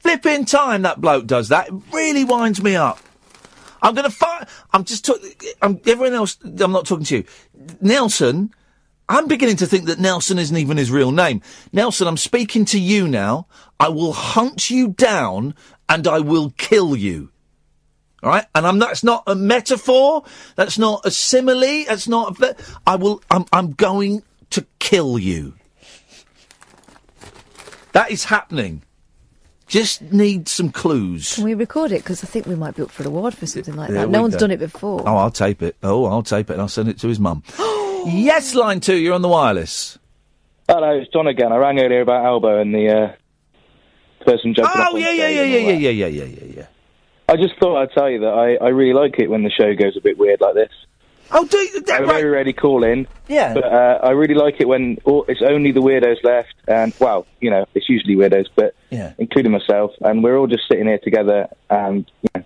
flipping 0.00 0.44
time 0.44 0.82
that 0.82 1.00
bloke 1.00 1.26
does 1.26 1.48
that, 1.48 1.68
it 1.68 1.74
really 1.92 2.24
winds 2.24 2.62
me 2.62 2.76
up. 2.76 2.98
I'm 3.80 3.94
gonna 3.94 4.10
find. 4.10 4.46
I'm 4.72 4.84
just. 4.84 5.04
Talk- 5.04 5.20
I'm 5.62 5.80
everyone 5.86 6.14
else. 6.14 6.36
I'm 6.42 6.72
not 6.72 6.84
talking 6.84 7.04
to 7.06 7.16
you, 7.18 7.24
Nelson. 7.80 8.52
I'm 9.08 9.26
beginning 9.26 9.56
to 9.56 9.66
think 9.66 9.86
that 9.86 9.98
Nelson 9.98 10.38
isn't 10.38 10.56
even 10.56 10.76
his 10.76 10.90
real 10.90 11.12
name. 11.12 11.40
Nelson, 11.72 12.06
I'm 12.06 12.18
speaking 12.18 12.64
to 12.66 12.78
you 12.78 13.08
now. 13.08 13.46
I 13.80 13.88
will 13.88 14.12
hunt 14.12 14.68
you 14.68 14.88
down 14.88 15.54
and 15.88 16.06
I 16.06 16.20
will 16.20 16.52
kill 16.58 16.94
you. 16.94 17.30
All 18.22 18.30
right, 18.30 18.44
and 18.54 18.66
I'm. 18.66 18.80
That's 18.80 19.04
not 19.04 19.22
a 19.28 19.36
metaphor. 19.36 20.24
That's 20.56 20.76
not 20.76 21.06
a 21.06 21.10
simile. 21.10 21.84
That's 21.86 22.08
not. 22.08 22.40
A, 22.42 22.56
I 22.84 22.96
will. 22.96 23.22
I'm. 23.30 23.44
I'm 23.52 23.72
going 23.72 24.24
to 24.50 24.66
kill 24.80 25.20
you. 25.20 25.54
That 27.92 28.10
is 28.10 28.24
happening. 28.24 28.82
Just 29.68 30.02
need 30.02 30.48
some 30.48 30.70
clues. 30.70 31.36
Can 31.36 31.44
we 31.44 31.54
record 31.54 31.92
it? 31.92 32.02
Because 32.02 32.24
I 32.24 32.26
think 32.26 32.46
we 32.46 32.56
might 32.56 32.74
be 32.74 32.82
up 32.82 32.90
for 32.90 33.04
an 33.04 33.08
award 33.08 33.34
for 33.34 33.46
something 33.46 33.76
like 33.76 33.90
that. 33.90 34.08
No 34.08 34.22
one's 34.22 34.34
go. 34.34 34.40
done 34.40 34.50
it 34.50 34.58
before. 34.58 35.02
Oh, 35.06 35.16
I'll 35.16 35.30
tape 35.30 35.62
it. 35.62 35.76
Oh, 35.82 36.06
I'll 36.06 36.22
tape 36.22 36.50
it 36.50 36.54
and 36.54 36.62
I'll 36.62 36.68
send 36.68 36.88
it 36.88 36.98
to 37.00 37.08
his 37.08 37.20
mum. 37.20 37.44
yes, 38.06 38.54
line 38.54 38.80
two, 38.80 38.96
you're 38.96 39.14
on 39.14 39.22
the 39.22 39.28
wireless. 39.28 39.98
Hello, 40.68 40.90
it's 40.98 41.10
John 41.12 41.26
again. 41.26 41.52
I 41.52 41.56
rang 41.56 41.80
earlier 41.80 42.00
about 42.02 42.24
Elbow 42.26 42.60
and 42.60 42.74
the 42.74 42.88
uh, 42.88 44.24
person 44.24 44.54
jumping 44.54 44.80
up 44.80 44.88
Oh, 44.92 44.96
yeah, 44.96 45.10
yeah, 45.10 45.28
yeah, 45.28 45.42
yeah, 45.42 45.58
yeah, 45.72 45.72
yeah, 45.72 45.90
yeah, 45.90 46.06
yeah, 46.06 46.24
yeah, 46.24 46.54
yeah. 46.56 46.66
I 47.28 47.36
just 47.36 47.58
thought 47.58 47.76
I'd 47.82 47.92
tell 47.92 48.10
you 48.10 48.20
that 48.20 48.32
I, 48.32 48.64
I 48.64 48.68
really 48.68 48.94
like 48.94 49.18
it 49.18 49.28
when 49.30 49.42
the 49.44 49.50
show 49.50 49.74
goes 49.74 49.96
a 49.96 50.00
bit 50.00 50.18
weird 50.18 50.40
like 50.40 50.54
this. 50.54 50.70
Oh, 51.30 51.44
do 51.46 51.58
you? 51.58 51.82
I 51.92 52.04
very 52.06 52.24
rarely 52.24 52.54
call 52.54 52.82
in. 52.84 53.06
Yeah. 53.28 53.52
But 53.52 53.64
uh, 53.64 53.98
I 54.02 54.10
really 54.12 54.32
like 54.34 54.60
it 54.60 54.68
when 54.68 54.96
all, 55.04 55.26
it's 55.28 55.42
only 55.42 55.72
the 55.72 55.80
weirdos 55.80 56.24
left, 56.24 56.54
and 56.66 56.94
well, 57.00 57.26
you 57.40 57.50
know, 57.50 57.66
it's 57.74 57.86
usually 57.86 58.16
weirdos, 58.16 58.46
but 58.54 58.74
Yeah. 58.88 59.12
including 59.18 59.52
myself, 59.52 59.92
and 60.00 60.24
we're 60.24 60.38
all 60.38 60.46
just 60.46 60.66
sitting 60.68 60.86
here 60.86 60.98
together, 60.98 61.48
and 61.68 62.10
you 62.22 62.28
know, 62.34 62.44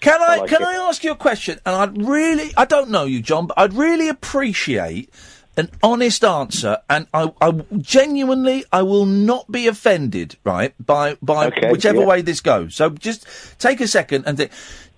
Can 0.00 0.20
I, 0.22 0.24
I 0.24 0.36
like 0.38 0.50
can 0.50 0.62
it. 0.62 0.68
I 0.68 0.74
ask 0.74 1.02
you 1.04 1.12
a 1.12 1.16
question? 1.16 1.58
And 1.66 1.74
I'd 1.74 2.06
really, 2.06 2.52
I 2.56 2.64
don't 2.64 2.90
know 2.90 3.04
you, 3.04 3.20
John, 3.20 3.46
but 3.46 3.58
I'd 3.58 3.72
really 3.74 4.08
appreciate 4.08 5.10
an 5.56 5.70
honest 5.82 6.24
answer. 6.24 6.78
And 6.90 7.06
I, 7.14 7.32
I 7.40 7.52
genuinely, 7.78 8.64
I 8.72 8.82
will 8.82 9.06
not 9.06 9.50
be 9.50 9.66
offended, 9.66 10.36
right, 10.44 10.74
by 10.84 11.16
by 11.22 11.46
Okay, 11.46 11.70
whichever 11.70 12.00
yeah. 12.00 12.06
way 12.06 12.22
this 12.22 12.40
goes. 12.40 12.74
So 12.74 12.90
just 12.90 13.26
take 13.58 13.80
a 13.80 13.88
second 13.88 14.24
and 14.26 14.36
think. 14.36 14.52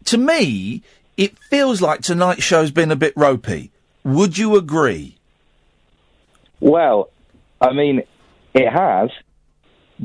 To 0.06 0.18
me, 0.18 0.82
it 1.16 1.38
feels 1.38 1.80
like 1.82 2.00
tonight's 2.02 2.42
show's 2.44 2.70
been 2.70 2.90
a 2.90 2.96
bit 2.96 3.12
ropey. 3.16 3.70
Would 4.04 4.38
you 4.38 4.56
agree? 4.56 5.16
well, 6.60 7.10
I 7.60 7.72
mean, 7.72 8.02
it 8.54 8.68
has, 8.70 9.10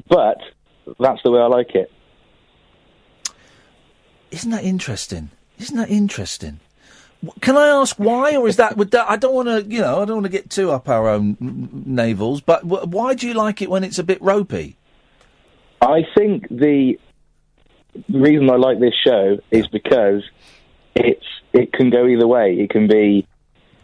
but 0.10 0.38
that's 1.00 1.22
the 1.24 1.32
way 1.32 1.40
I 1.40 1.48
like 1.48 1.76
it. 1.76 1.92
Isn't 4.32 4.52
that 4.52 4.64
interesting? 4.64 5.30
Isn't 5.60 5.78
that 5.78 5.90
interesting? 5.90 6.60
Can 7.42 7.56
I 7.56 7.68
ask 7.68 7.98
why, 7.98 8.36
or 8.36 8.48
is 8.48 8.56
that? 8.56 8.78
Would 8.78 8.92
that 8.92 9.10
I 9.10 9.16
don't 9.16 9.36
want 9.36 9.48
to, 9.48 9.62
you 9.72 9.82
know, 9.82 10.02
I 10.02 10.06
don't 10.06 10.16
want 10.16 10.26
to 10.26 10.32
get 10.32 10.50
too 10.50 10.72
up 10.72 10.90
our 10.90 11.08
own 11.08 11.36
navels. 11.88 12.42
But 12.44 12.68
w- 12.68 12.88
why 12.88 13.14
do 13.14 13.28
you 13.28 13.36
like 13.36 13.62
it 13.62 13.70
when 13.70 13.84
it's 13.84 14.00
a 14.00 14.04
bit 14.04 14.20
ropey? 14.22 14.76
I 15.82 16.04
think 16.18 16.48
the 16.50 16.98
reason 18.10 18.50
I 18.50 18.56
like 18.56 18.80
this 18.80 18.96
show 18.96 19.38
is 19.52 19.68
because 19.68 20.24
it's 20.96 21.26
it 21.54 21.74
can 21.74 21.92
go 21.92 22.08
either 22.08 22.26
way. 22.28 22.56
It 22.56 22.72
can 22.72 22.88
be 22.88 23.28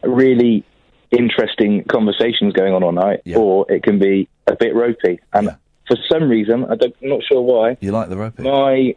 really 0.01 0.63
interesting 1.11 1.83
conversations 1.83 2.53
going 2.53 2.73
on 2.73 2.83
all 2.83 2.91
night, 2.91 3.21
or 3.37 3.71
it 3.71 3.83
can 3.83 3.99
be 3.99 4.27
a 4.47 4.55
bit 4.55 4.73
ropey. 4.73 5.19
And 5.33 5.55
for 5.87 5.97
some 6.11 6.27
reason, 6.29 6.65
I 6.65 6.75
don't, 6.75 6.95
I'm 7.03 7.09
not 7.09 7.23
sure 7.23 7.41
why. 7.41 7.77
You 7.81 7.91
like 7.91 8.09
the 8.09 8.17
ropey? 8.17 8.43
My 8.43 8.95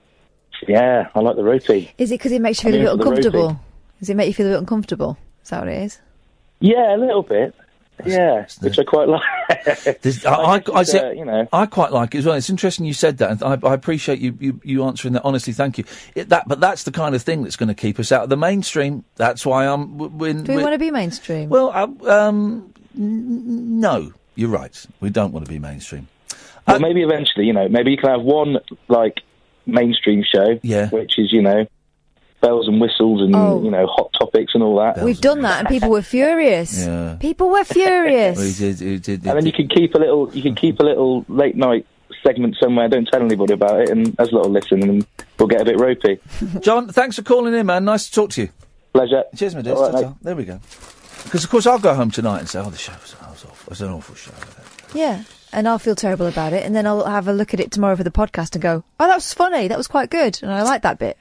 yeah, 0.68 1.08
I 1.14 1.20
like 1.20 1.36
the 1.36 1.44
ropey. 1.44 1.92
Is 1.98 2.10
it 2.10 2.14
because 2.14 2.32
it 2.32 2.40
makes 2.40 2.62
you 2.62 2.68
I'm 2.68 2.74
feel 2.74 2.88
a 2.88 2.92
in 2.92 2.98
bit 2.98 3.06
uncomfortable? 3.06 3.46
ropey. 3.48 3.58
Does 4.00 4.10
it 4.10 4.16
make 4.16 4.26
you 4.28 4.34
feel 4.34 4.46
a 4.46 4.50
bit 4.50 4.58
uncomfortable? 4.58 5.18
Is 5.42 5.50
that 5.50 5.60
what 5.60 5.68
it 5.68 5.82
is? 5.82 5.98
Yeah, 6.60 6.94
a 6.94 6.98
little 6.98 7.22
bit. 7.22 7.54
Yeah, 8.06 8.46
which 8.62 8.78
I 8.78 8.84
quite 8.84 9.08
like. 9.08 9.20
I, 9.50 10.26
I, 10.26 10.54
I, 10.54 10.58
just, 10.60 10.92
say- 10.92 11.08
uh, 11.08 11.10
you 11.10 11.24
know. 11.26 11.46
I 11.52 11.66
quite 11.66 11.92
like 11.92 12.14
it 12.14 12.18
as 12.18 12.26
well. 12.26 12.34
It's 12.34 12.48
interesting 12.48 12.86
you 12.86 12.94
said 12.94 13.18
that, 13.18 13.30
and 13.30 13.42
I, 13.42 13.68
I 13.68 13.74
appreciate 13.74 14.20
you, 14.20 14.36
you, 14.40 14.60
you 14.64 14.84
answering 14.84 15.12
that. 15.14 15.22
Honestly, 15.24 15.52
thank 15.52 15.76
you. 15.76 15.84
It, 16.14 16.30
that, 16.30 16.48
but 16.48 16.60
that's 16.60 16.84
the 16.84 16.92
kind 16.92 17.14
of 17.14 17.22
thing 17.22 17.42
that's 17.42 17.56
going 17.56 17.68
to 17.68 17.74
keep 17.74 17.98
us 17.98 18.10
out 18.10 18.22
of 18.22 18.30
the 18.30 18.38
mainstream. 18.38 19.04
That's 19.16 19.44
why 19.44 19.66
I'm. 19.66 19.98
w- 19.98 20.10
When, 20.16 20.44
Do 20.44 20.52
we 20.52 20.56
when- 20.56 20.64
want 20.64 20.74
to 20.74 20.78
be 20.78 20.90
mainstream? 20.90 21.50
Well, 21.50 21.70
uh, 21.74 22.10
um, 22.10 22.72
n- 22.96 23.80
no, 23.80 24.12
you're 24.34 24.48
right. 24.48 24.86
We 25.00 25.10
don't 25.10 25.32
want 25.32 25.44
to 25.44 25.52
be 25.52 25.58
mainstream. 25.58 26.08
Well, 26.66 26.80
maybe 26.80 27.02
eventually, 27.02 27.44
you 27.46 27.52
know, 27.52 27.68
maybe 27.68 27.90
you 27.90 27.98
can 27.98 28.08
have 28.10 28.22
one 28.22 28.56
like 28.88 29.20
mainstream 29.66 30.22
show, 30.24 30.58
yeah, 30.62 30.88
which 30.90 31.18
is 31.18 31.32
you 31.32 31.42
know 31.42 31.66
bells 32.40 32.66
and 32.68 32.80
whistles 32.80 33.20
and 33.20 33.36
Oh. 33.36 33.62
you 33.62 33.70
know 33.70 33.86
hot 33.86 34.10
topics 34.18 34.54
and 34.54 34.62
all 34.62 34.78
that. 34.78 35.02
We've 35.04 35.20
done 35.20 35.42
that, 35.42 35.60
and 35.60 35.68
people 35.68 35.90
were 35.90 36.02
furious. 36.02 36.84
Yeah. 36.86 37.16
People 37.20 37.50
were 37.50 37.64
furious. 37.78 38.36
Well, 38.38 38.46
he 38.46 38.52
did, 38.52 38.80
he 38.80 38.98
did, 38.98 39.26
and 39.26 39.36
then 39.38 39.46
you 39.46 39.52
can 39.52 39.68
keep 39.68 39.94
a 39.94 39.98
little, 39.98 40.34
you 40.34 40.42
can 40.42 40.54
keep 40.54 40.80
a 40.80 40.82
little 40.84 41.24
late 41.28 41.56
night 41.56 41.86
segment 42.24 42.56
somewhere. 42.60 42.88
Don't 42.88 43.06
tell 43.06 43.22
anybody 43.22 43.52
about 43.54 43.80
it, 43.80 43.90
and 43.90 44.14
as 44.18 44.30
a 44.32 44.34
little 44.36 44.50
listen, 44.50 44.82
and 44.82 45.06
we'll 45.38 45.48
get 45.48 45.60
a 45.60 45.64
bit 45.64 45.78
ropey. 45.78 46.18
John, 46.60 46.88
thanks 46.88 47.16
for 47.16 47.22
calling 47.22 47.54
in, 47.54 47.66
man. 47.66 47.84
Nice 47.84 48.06
to 48.06 48.12
talk 48.12 48.30
to 48.30 48.42
you. 48.42 48.48
Pleasure. 48.92 49.24
Cheers, 49.36 49.54
my 49.54 49.62
dear. 49.62 49.74
All 49.74 49.92
right, 49.92 50.14
There 50.22 50.34
we 50.34 50.44
go. 50.44 50.58
Because 51.24 51.44
of 51.44 51.50
course 51.50 51.66
I'll 51.66 51.78
go 51.78 51.94
home 51.94 52.10
tonight 52.10 52.38
and 52.40 52.48
say, 52.48 52.58
"Oh, 52.58 52.70
the 52.70 52.78
show 52.78 52.92
was, 53.00 53.12
that 53.20 53.30
was 53.30 53.44
awful. 53.44 53.64
It 53.66 53.70
was 53.70 53.80
an 53.82 53.90
awful 53.90 54.14
show." 54.14 54.32
Yeah. 54.94 55.22
And 55.52 55.68
I'll 55.68 55.78
feel 55.78 55.96
terrible 55.96 56.26
about 56.26 56.52
it, 56.52 56.64
and 56.64 56.76
then 56.76 56.86
I'll 56.86 57.06
have 57.06 57.26
a 57.26 57.32
look 57.32 57.52
at 57.52 57.60
it 57.60 57.72
tomorrow 57.72 57.96
for 57.96 58.04
the 58.04 58.10
podcast 58.10 58.54
and 58.54 58.62
go, 58.62 58.84
"Oh, 59.00 59.06
that 59.06 59.16
was 59.16 59.34
funny. 59.34 59.66
That 59.66 59.78
was 59.78 59.88
quite 59.88 60.10
good, 60.10 60.38
and 60.42 60.52
I 60.52 60.62
like 60.62 60.82
that 60.82 60.98
bit." 60.98 61.18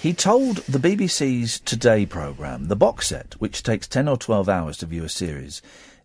He 0.00 0.12
told 0.12 0.58
the 0.68 0.78
BBC's 0.78 1.58
Today 1.58 2.06
programme 2.06 2.68
the 2.68 2.76
box 2.76 3.08
set, 3.08 3.34
which 3.38 3.62
takes 3.62 3.88
10 3.88 4.06
or 4.06 4.16
12 4.16 4.48
hours 4.48 4.76
to 4.78 4.86
view 4.86 5.02
a 5.02 5.08
series, 5.08 5.62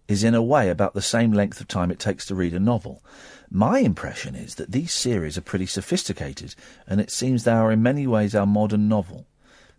is 0.07 0.23
in 0.23 0.33
a 0.33 0.41
way 0.41 0.69
about 0.69 0.93
the 0.93 1.01
same 1.01 1.31
length 1.31 1.61
of 1.61 1.67
time 1.67 1.91
it 1.91 1.99
takes 1.99 2.25
to 2.25 2.35
read 2.35 2.53
a 2.53 2.59
novel. 2.59 3.03
My 3.51 3.79
impression 3.79 4.33
is 4.33 4.55
that 4.55 4.71
these 4.71 4.93
series 4.93 5.37
are 5.37 5.41
pretty 5.41 5.67
sophisticated, 5.67 6.55
and 6.87 6.99
it 6.99 7.11
seems 7.11 7.43
they 7.43 7.51
are 7.51 7.71
in 7.71 7.83
many 7.83 8.07
ways 8.07 8.33
our 8.33 8.45
modern 8.47 8.87
novel. 8.87 9.27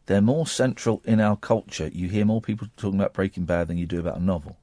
They're 0.07 0.21
more 0.21 0.47
central 0.47 1.03
in 1.05 1.21
our 1.21 1.37
culture. 1.37 1.89
You 1.93 2.09
hear 2.09 2.25
more 2.25 2.41
people 2.41 2.69
talking 2.77 3.01
about 3.01 3.15
Breaking 3.15 3.45
Bad 3.45 3.69
than 3.69 3.79
you 3.79 3.87
do 3.87 3.99
about 3.99 4.19
a 4.19 4.23
novel. 4.23 4.59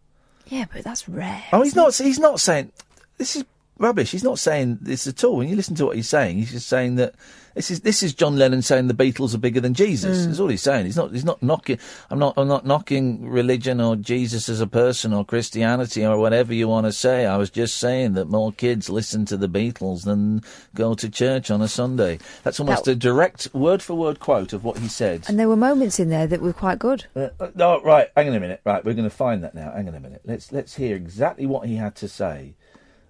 Yeah, 0.48 0.65
but 0.72 0.83
that's 0.83 1.07
rare. 1.07 1.43
Oh, 1.51 1.64
he's 1.64 1.75
not. 1.75 1.95
He's 1.95 2.19
not 2.19 2.39
saying 2.39 2.72
this 3.19 3.35
is 3.35 3.45
rubbish. 3.77 4.11
He's 4.11 4.23
not 4.23 4.39
saying 4.39 4.80
this 4.81 5.06
at 5.06 5.23
all. 5.23 5.38
When 5.38 5.48
you 5.48 5.56
listen 5.56 5.75
to 5.75 5.85
what 5.85 5.95
he's 5.95 6.09
saying, 6.09 6.38
he's 6.38 6.51
just 6.51 6.67
saying 6.67 6.95
that 6.95 7.14
this 7.56 7.72
is 7.72 7.81
this 7.81 8.03
is 8.03 8.14
John 8.14 8.38
Lennon 8.38 8.61
saying 8.61 8.88
the 8.88 8.93
Beatles 8.93 9.33
are 9.33 9.39
bigger 9.39 9.59
than 9.59 9.73
Jesus. 9.73 10.19
Mm. 10.19 10.25
That's 10.27 10.39
all 10.39 10.48
he's 10.48 10.61
saying. 10.61 10.85
He's 10.85 10.95
not. 10.95 11.11
He's 11.11 11.25
not 11.25 11.41
knocking. 11.41 11.80
I'm 12.09 12.19
not. 12.19 12.35
I'm 12.38 12.48
not 12.48 12.65
knocking 12.65 13.27
religion 13.27 13.81
or 13.81 13.95
Jesus 13.95 14.48
as 14.49 14.61
a 14.61 14.67
person 14.67 15.14
or 15.14 15.25
Christianity 15.25 16.06
or 16.06 16.17
whatever 16.17 16.53
you 16.53 16.67
want 16.67 16.85
to 16.85 16.93
say. 16.93 17.25
I 17.25 17.38
was 17.38 17.49
just 17.49 17.77
saying 17.77 18.14
that 18.14 18.30
more 18.30 18.51
kids 18.51 18.89
listen 18.89 19.25
to 19.25 19.38
the 19.38 19.49
Beatles 19.49 20.03
than 20.03 20.41
go 20.75 20.93
to 20.93 21.09
church 21.09 21.49
on 21.51 21.61
a 21.61 21.67
Sunday. 21.67 22.19
That's 22.43 22.59
almost 22.59 22.85
That- 22.85 22.91
a 22.91 22.95
direct 22.95 23.53
word 23.53 23.81
for 23.81 23.95
word 23.95 24.19
quote 24.19 24.53
of 24.53 24.64
what 24.64 24.77
he 24.77 24.88
said. 24.88 25.25
And 25.27 25.39
there 25.39 25.49
were 25.49 25.57
moments 25.57 25.99
in 25.99 26.09
there 26.09 26.27
that 26.27 26.41
were 26.41 26.53
quite 26.53 26.80
good. 26.80 27.06
Uh, 27.15 27.30
uh, 27.39 27.49
no, 27.56 27.81
right. 27.81 28.09
Hang 28.15 28.30
on 28.30 28.35
a 28.35 28.39
minute. 28.39 28.61
Right, 28.64 28.85
we're 28.85 28.93
going 28.93 29.09
to 29.09 29.15
find 29.15 29.43
that 29.43 29.56
now. 29.56 29.72
Hang 29.72 29.88
on 29.88 29.95
a 29.95 29.99
minute. 29.99 30.22
Let's 30.23 30.51
let's 30.51 30.75
hear 30.75 30.95
exactly 30.95 31.45
what 31.45 31.67
he 31.67 31.75
had 31.75 31.95
to 31.95 32.07
say. 32.07 32.53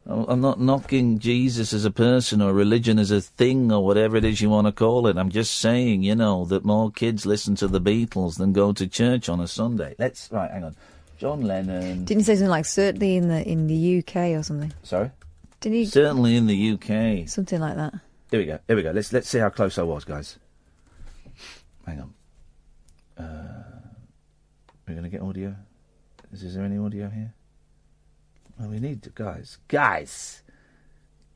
I'm 0.05 0.41
not 0.41 0.59
knocking 0.59 1.19
Jesus 1.19 1.71
as 1.71 1.85
a 1.85 1.91
person 1.91 2.41
or 2.41 2.51
religion 2.51 2.97
as 2.97 3.11
a 3.11 3.21
thing 3.21 3.71
or 3.71 3.85
whatever 3.85 4.17
it 4.17 4.25
is 4.25 4.41
you 4.41 4.49
want 4.49 4.65
to 4.65 4.71
call 4.71 5.05
it. 5.05 5.17
I'm 5.17 5.29
just 5.29 5.57
saying, 5.57 6.01
you 6.01 6.15
know, 6.15 6.45
that 6.45 6.65
more 6.65 6.89
kids 6.89 7.27
listen 7.27 7.53
to 7.55 7.67
the 7.67 7.79
Beatles 7.79 8.37
than 8.37 8.51
go 8.51 8.73
to 8.73 8.87
church 8.87 9.29
on 9.29 9.39
a 9.39 9.47
Sunday. 9.47 9.95
Let's 9.99 10.29
right. 10.31 10.49
Hang 10.49 10.63
on. 10.63 10.75
John 11.19 11.41
Lennon. 11.41 12.05
Didn't 12.05 12.21
he 12.21 12.23
say 12.23 12.35
something 12.35 12.49
like 12.49 12.65
certainly 12.65 13.17
in 13.17 13.27
the 13.27 13.47
in 13.47 13.67
the 13.67 13.99
UK 13.99 14.37
or 14.37 14.41
something? 14.41 14.73
Sorry. 14.83 15.11
Didn't 15.59 15.77
he? 15.77 15.85
Certainly 15.85 16.37
in 16.37 16.47
the 16.47 16.71
UK. 16.71 17.27
Something 17.27 17.59
like 17.59 17.75
that. 17.75 17.93
Here 18.31 18.39
we 18.39 18.45
go. 18.45 18.59
Here 18.67 18.75
we 18.75 18.83
go. 18.83 18.91
Let's 18.91 19.11
let's 19.13 19.29
see 19.29 19.39
how 19.39 19.49
close 19.49 19.77
I 19.77 19.83
was, 19.83 20.05
guys. 20.05 20.39
Hang 21.85 22.01
on. 22.01 22.13
Uh, 23.25 23.63
we're 24.87 24.93
going 24.95 25.03
to 25.03 25.09
get 25.09 25.21
audio. 25.21 25.55
Is, 26.31 26.43
is 26.43 26.55
there 26.55 26.63
any 26.63 26.77
audio 26.77 27.09
here? 27.09 27.33
Well, 28.59 28.69
we 28.69 28.79
need 28.79 29.01
to, 29.03 29.09
guys. 29.11 29.57
Guys, 29.69 30.43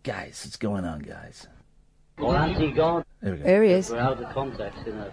guys, 0.03 0.41
what's 0.43 0.57
going 0.57 0.83
on, 0.83 0.99
guys? 0.99 1.47
Or 2.19 2.35
anti-God. 2.35 3.05
There 3.21 3.31
we 3.31 3.37
go. 3.37 3.43
There 3.45 3.63
he 3.63 3.71
is. 3.71 3.89
We're 3.89 3.99
out 3.99 4.21
of 4.21 4.33
context, 4.33 4.79
you 4.85 4.91
know. 4.93 5.09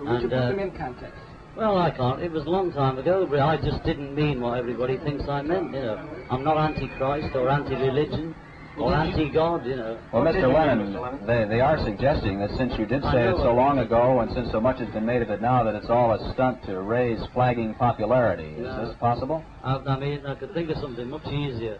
Would 0.00 0.08
you 0.08 0.14
And, 0.14 0.22
put 0.30 0.32
uh, 0.32 0.48
them 0.48 0.58
in 0.58 0.70
context? 0.72 1.20
Well, 1.56 1.78
I 1.78 1.90
can't. 1.90 2.20
It 2.20 2.32
was 2.32 2.44
a 2.46 2.50
long 2.50 2.72
time 2.72 2.98
ago, 2.98 3.26
but 3.30 3.38
I 3.38 3.56
just 3.56 3.82
didn't 3.84 4.14
mean 4.14 4.40
what 4.40 4.58
everybody 4.58 4.98
thinks 4.98 5.26
I 5.28 5.40
meant, 5.42 5.72
you 5.72 5.80
know. 5.80 6.08
I'm 6.30 6.42
not 6.42 6.58
anti-Christ 6.58 7.34
or 7.36 7.48
anti-religion. 7.48 8.34
Or 8.78 8.92
anti-God, 8.94 9.64
you 9.66 9.76
know. 9.76 9.98
Well, 10.12 10.22
Mr. 10.24 10.52
Lennon, 10.52 11.26
they, 11.26 11.44
they 11.46 11.60
are 11.60 11.82
suggesting 11.84 12.38
that 12.40 12.50
since 12.58 12.76
you 12.78 12.84
did 12.84 13.02
say 13.04 13.28
it 13.28 13.36
so 13.36 13.54
long 13.54 13.78
ago 13.78 14.20
and 14.20 14.30
since 14.32 14.50
so 14.52 14.60
much 14.60 14.78
has 14.80 14.88
been 14.90 15.06
made 15.06 15.22
of 15.22 15.30
it 15.30 15.40
now 15.40 15.62
that 15.64 15.74
it's 15.74 15.88
all 15.88 16.12
a 16.12 16.32
stunt 16.34 16.62
to 16.66 16.80
raise 16.80 17.18
flagging 17.32 17.74
popularity. 17.74 18.48
Is 18.58 18.66
Yeah. 18.66 18.84
this 18.84 18.94
possible? 18.98 19.42
I, 19.64 19.76
I 19.76 19.98
mean, 19.98 20.26
I 20.26 20.34
could 20.34 20.52
think 20.52 20.68
of 20.70 20.76
something 20.78 21.08
much 21.08 21.26
easier. 21.26 21.78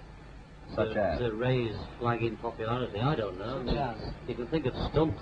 Such 0.74 0.94
to, 0.94 1.00
as? 1.00 1.18
to 1.18 1.32
raise 1.32 1.76
flagging 2.00 2.36
popularity. 2.38 2.98
I 2.98 3.14
don't 3.14 3.38
know. 3.38 3.62
Such 3.66 3.76
as? 3.76 3.96
You 4.26 4.34
can 4.34 4.46
think 4.48 4.66
of 4.66 4.74
stunts. 4.90 5.20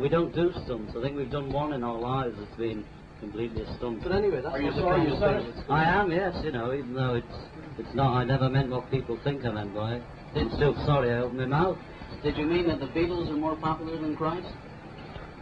We 0.00 0.08
don't 0.08 0.34
do 0.34 0.52
stunts. 0.64 0.94
I 0.96 1.02
think 1.02 1.16
we've 1.16 1.30
done 1.30 1.50
one 1.52 1.72
in 1.72 1.82
our 1.84 1.98
lives 1.98 2.36
that's 2.38 2.56
been 2.56 2.84
completely 3.20 3.62
a 3.62 3.76
stunt. 3.76 4.02
But 4.02 4.12
anyway, 4.12 4.40
that's 4.40 4.54
Are 4.54 4.62
you 4.62 4.72
sorry 4.72 5.02
you 5.10 5.18
said 5.18 5.42
thing 5.42 5.52
it? 5.58 5.64
I 5.70 5.84
am, 5.84 6.10
yes. 6.12 6.36
You 6.44 6.52
know, 6.52 6.72
even 6.72 6.94
though 6.94 7.14
it's 7.16 7.36
it's 7.78 7.94
not. 7.94 8.14
I 8.16 8.24
never 8.24 8.48
meant 8.48 8.70
what 8.70 8.90
people 8.90 9.18
think 9.24 9.44
I 9.44 9.50
meant 9.50 9.74
by 9.74 9.96
it. 9.96 10.02
I'm 10.40 10.52
still 10.52 10.74
sorry 10.86 11.12
I 11.12 11.18
opened 11.18 11.38
my 11.38 11.46
mouth. 11.46 11.78
Did 12.22 12.36
you 12.36 12.46
mean 12.46 12.68
that 12.68 12.80
the 12.80 12.86
Beatles 12.86 13.28
are 13.30 13.36
more 13.36 13.56
popular 13.56 14.00
than 14.00 14.16
Christ? 14.16 14.48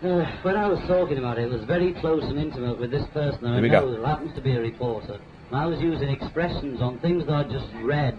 Uh, 0.02 0.24
when 0.42 0.56
I 0.56 0.68
was 0.68 0.78
talking 0.86 1.18
about 1.18 1.38
it, 1.38 1.44
it 1.44 1.50
was 1.50 1.64
very 1.64 1.92
close 2.00 2.22
and 2.24 2.38
intimate 2.38 2.78
with 2.78 2.90
this 2.90 3.06
person 3.12 3.40
that 3.42 3.50
I 3.50 3.60
know 3.60 3.80
go. 3.80 3.96
who 3.96 4.04
happens 4.04 4.34
to 4.34 4.40
be 4.40 4.52
a 4.52 4.60
reporter. 4.60 5.18
And 5.50 5.56
I 5.60 5.66
was 5.66 5.80
using 5.80 6.08
expressions 6.08 6.80
on 6.80 6.98
things 7.00 7.24
that 7.26 7.34
I 7.34 7.42
just 7.44 7.72
read 7.82 8.18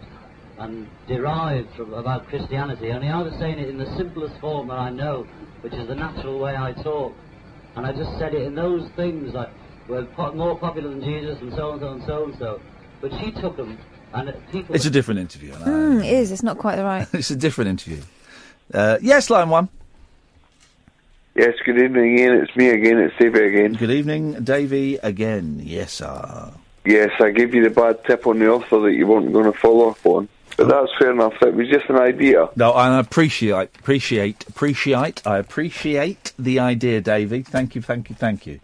and 0.57 0.87
derived 1.07 1.73
from 1.75 1.93
about 1.93 2.27
Christianity. 2.27 2.91
Only 2.91 3.09
I 3.09 3.21
was 3.21 3.33
saying 3.39 3.59
it 3.59 3.69
in 3.69 3.77
the 3.77 3.95
simplest 3.97 4.39
form 4.39 4.67
that 4.69 4.79
I 4.79 4.89
know, 4.89 5.27
which 5.61 5.73
is 5.73 5.87
the 5.87 5.95
natural 5.95 6.39
way 6.39 6.55
I 6.55 6.73
talk. 6.73 7.15
And 7.75 7.85
I 7.85 7.91
just 7.91 8.17
said 8.17 8.33
it 8.33 8.41
in 8.41 8.55
those 8.55 8.89
things 8.95 9.33
like 9.33 9.49
we're 9.87 10.05
po- 10.05 10.33
more 10.33 10.57
popular 10.57 10.89
than 10.89 11.03
Jesus 11.03 11.37
and 11.41 11.53
so 11.53 11.73
and 11.73 11.81
so 11.81 11.91
and 11.93 12.03
so 12.05 12.23
and 12.25 12.35
so. 12.39 12.61
But 13.01 13.11
she 13.19 13.31
took 13.39 13.55
them, 13.55 13.69
and 13.69 13.77
people. 13.77 13.96
It's 14.13 14.85
a 14.85 14.89
different 14.89 15.19
interview. 15.19 15.53
and 15.53 15.63
Mm, 15.63 16.05
it 16.05 16.11
is. 16.13 16.31
It's 16.31 16.43
not 16.43 16.57
quite 16.57 16.75
the 16.77 16.83
right. 16.83 17.07
it's 17.13 17.29
a 17.29 17.35
different 17.35 17.69
interview. 17.69 18.01
Uh, 18.73 18.97
yes, 19.01 19.29
line 19.29 19.49
one. 19.49 19.69
Yes, 21.35 21.53
good 21.63 21.77
evening, 21.79 22.19
Iain. 22.19 22.31
It's 22.41 22.55
me 22.55 22.69
again. 22.69 22.97
It's 22.97 23.15
Davey 23.17 23.45
again. 23.45 23.73
Good 23.73 23.91
evening, 23.91 24.43
Davey 24.43 24.95
again. 24.95 25.61
Yes, 25.63 25.93
sir. 25.93 26.51
Yes, 26.83 27.11
I 27.19 27.29
gave 27.29 27.53
you 27.53 27.63
the 27.63 27.69
bad 27.69 28.03
tip 28.05 28.25
on 28.25 28.39
the 28.39 28.49
author 28.49 28.79
that 28.79 28.93
you 28.93 29.05
weren't 29.05 29.31
going 29.33 29.51
to 29.51 29.57
follow 29.57 29.91
up 29.91 30.03
on. 30.05 30.27
But 30.55 30.69
that's 30.69 30.91
fair 30.97 31.11
enough. 31.11 31.35
It 31.43 31.53
was 31.53 31.67
just 31.69 31.87
an 31.89 31.97
idea. 31.97 32.49
No, 32.55 32.71
I 32.71 32.97
appreciate, 32.99 33.69
appreciate, 33.77 34.47
appreciate. 34.49 35.21
I 35.27 35.37
appreciate 35.37 36.33
the 36.39 36.59
idea, 36.59 37.01
Davey. 37.01 37.43
Thank 37.43 37.75
you, 37.75 37.83
thank 37.83 38.09
you, 38.09 38.15
thank 38.15 38.47
you. 38.47 38.59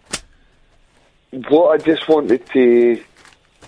What 1.49 1.79
I 1.79 1.83
just 1.83 2.07
wanted 2.07 2.43
to 2.53 3.03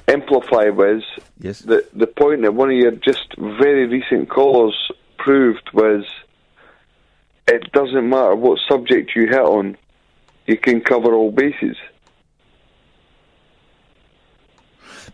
amplify 0.07 0.69
was 0.69 1.03
yes. 1.39 1.59
the, 1.59 1.85
the 1.93 2.07
point 2.07 2.41
that 2.43 2.53
one 2.53 2.69
of 2.69 2.75
your 2.77 2.91
just 2.91 3.35
very 3.37 3.87
recent 3.87 4.29
callers 4.29 4.91
proved 5.17 5.69
was 5.73 6.05
it 7.47 7.71
doesn't 7.71 8.07
matter 8.09 8.35
what 8.35 8.59
subject 8.67 9.15
you 9.15 9.27
hit 9.27 9.39
on, 9.39 9.77
you 10.45 10.57
can 10.57 10.81
cover 10.81 11.13
all 11.13 11.31
bases. 11.31 11.77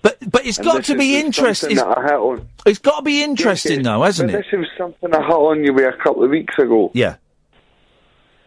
But 0.02 0.18
but 0.32 0.46
it's 0.46 0.58
And 0.58 0.66
got 0.66 0.84
to 0.86 0.98
be 0.98 1.20
interesting. 1.20 1.76
something 1.78 1.94
that 1.96 1.98
I 1.98 2.04
hit 2.04 2.20
on. 2.20 2.50
It's 2.66 2.80
got 2.80 2.98
to 2.98 3.02
be 3.04 3.24
interesting, 3.24 3.78
Yeah, 3.78 3.84
though, 3.84 4.04
hasn't 4.04 4.32
it? 4.32 4.34
This 4.34 4.52
was 4.52 4.68
something 4.78 5.14
I 5.14 5.22
hit 5.22 5.32
on 5.32 5.64
you 5.64 5.74
with 5.74 5.94
a 5.94 5.98
couple 5.98 6.24
of 6.24 6.30
weeks 6.32 6.58
ago. 6.58 6.92
Yeah. 6.94 7.16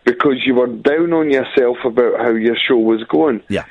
Because 0.04 0.44
you 0.44 0.54
were 0.54 0.66
down 0.66 1.12
on 1.12 1.30
yourself 1.30 1.78
about 1.84 2.18
how 2.18 2.30
your 2.30 2.56
show 2.56 2.76
was 2.76 3.04
going. 3.04 3.42
Yeah. 3.48 3.64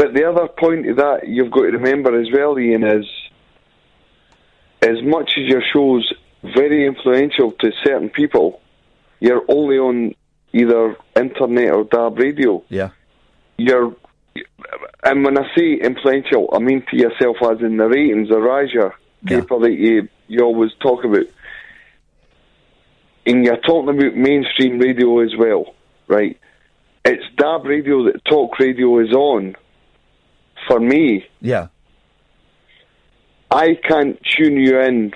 But 0.00 0.14
the 0.14 0.24
other 0.24 0.48
point 0.48 0.88
of 0.88 0.96
that 0.96 1.28
you've 1.28 1.50
got 1.50 1.60
to 1.60 1.72
remember 1.72 2.18
as 2.18 2.28
well, 2.32 2.56
Iain, 2.56 2.84
is 2.84 3.04
as 4.80 5.02
much 5.02 5.32
as 5.36 5.46
your 5.46 5.60
show's 5.74 6.10
very 6.42 6.86
influential 6.86 7.52
to 7.52 7.70
certain 7.84 8.08
people, 8.08 8.62
you're 9.20 9.44
only 9.46 9.76
on 9.76 10.14
either 10.54 10.96
internet 11.14 11.72
or 11.74 11.84
DAB 11.84 12.18
radio. 12.18 12.64
Yeah. 12.70 12.92
You're, 13.58 13.94
and 15.04 15.22
when 15.22 15.36
I 15.36 15.54
say 15.54 15.74
influential, 15.74 16.48
I 16.54 16.60
mean 16.60 16.82
to 16.90 16.96
yourself 16.96 17.36
as 17.42 17.60
in 17.60 17.76
the 17.76 17.86
ratings, 17.86 18.30
the 18.30 18.36
RAJAR 18.36 18.94
paper 19.26 19.58
that 19.58 19.72
you, 19.72 20.08
you 20.28 20.42
always 20.42 20.70
talk 20.80 21.04
about. 21.04 21.26
And 23.26 23.44
you're 23.44 23.58
talking 23.58 24.00
about 24.00 24.16
mainstream 24.16 24.78
radio 24.78 25.18
as 25.18 25.36
well, 25.36 25.74
right? 26.08 26.40
It's 27.04 27.24
DAB 27.36 27.66
radio 27.66 28.04
that 28.04 28.24
talk 28.24 28.58
radio 28.58 28.98
is 29.00 29.12
on. 29.12 29.56
For 30.68 30.78
me, 30.80 31.26
Yeah. 31.40 31.68
I 33.50 33.74
can't 33.82 34.18
tune 34.36 34.56
you 34.56 34.78
in 34.80 35.12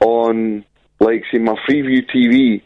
on, 0.00 0.64
like, 1.00 1.24
say, 1.32 1.38
my 1.38 1.54
Freeview 1.66 2.04
TV, 2.10 2.60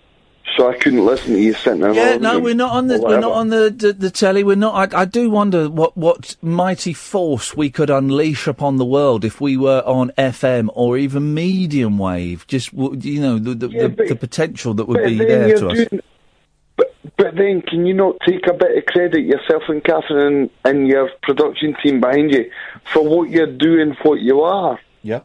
so 0.57 0.69
I 0.69 0.77
couldn't 0.77 1.05
listen 1.05 1.35
to 1.35 1.41
you 1.41 1.55
sitting 1.55 1.83
in 1.83 1.95
Yeah, 1.95 2.17
no, 2.17 2.41
we're 2.41 2.55
not 2.55 2.73
on 2.73 2.89
the 2.89 3.01
we're 3.01 3.21
not 3.21 3.31
on 3.33 3.49
the, 3.49 3.71
the 3.71 3.93
the 3.93 4.11
telly. 4.11 4.43
We're 4.43 4.57
not. 4.57 4.93
I, 4.93 5.03
I 5.03 5.05
do 5.05 5.31
wonder 5.31 5.71
what 5.71 5.97
what 5.97 6.37
mighty 6.43 6.93
force 6.93 7.57
we 7.57 7.71
could 7.71 7.89
unleash 7.89 8.47
upon 8.49 8.77
the 8.79 8.85
world 8.85 9.25
if 9.25 9.41
we 9.41 9.57
were 9.57 9.83
on 9.87 10.11
FM 10.19 10.69
or 10.75 10.99
even 10.99 11.33
medium 11.33 11.97
wave. 11.99 12.45
Just 12.49 12.73
you 12.73 13.21
know 13.21 13.39
the 13.39 13.55
the, 13.55 13.69
the, 13.69 14.05
the 14.09 14.17
potential 14.17 14.75
that 14.75 14.87
would 14.89 15.05
be 15.05 15.19
there 15.19 15.57
to 15.57 15.69
us. 15.69 15.89
doing- 15.89 16.03
But, 17.17 17.35
then, 17.35 17.63
can 17.63 17.85
you 17.85 17.95
not 17.95 18.17
take 18.27 18.47
a 18.47 18.53
bit 18.53 18.79
of 18.79 18.87
credit 18.87 19.23
yourself 19.23 19.65
and 19.69 19.83
Catherine 19.83 20.51
and, 20.65 20.87
your 20.87 21.11
production 21.23 21.75
team 21.83 22.01
behind 22.01 22.31
you 22.33 22.51
for 22.93 23.03
what 23.03 23.31
you're 23.31 23.47
doing, 23.53 23.97
what 24.03 24.21
you 24.21 24.43
are? 24.43 24.79
Yeah. 25.03 25.21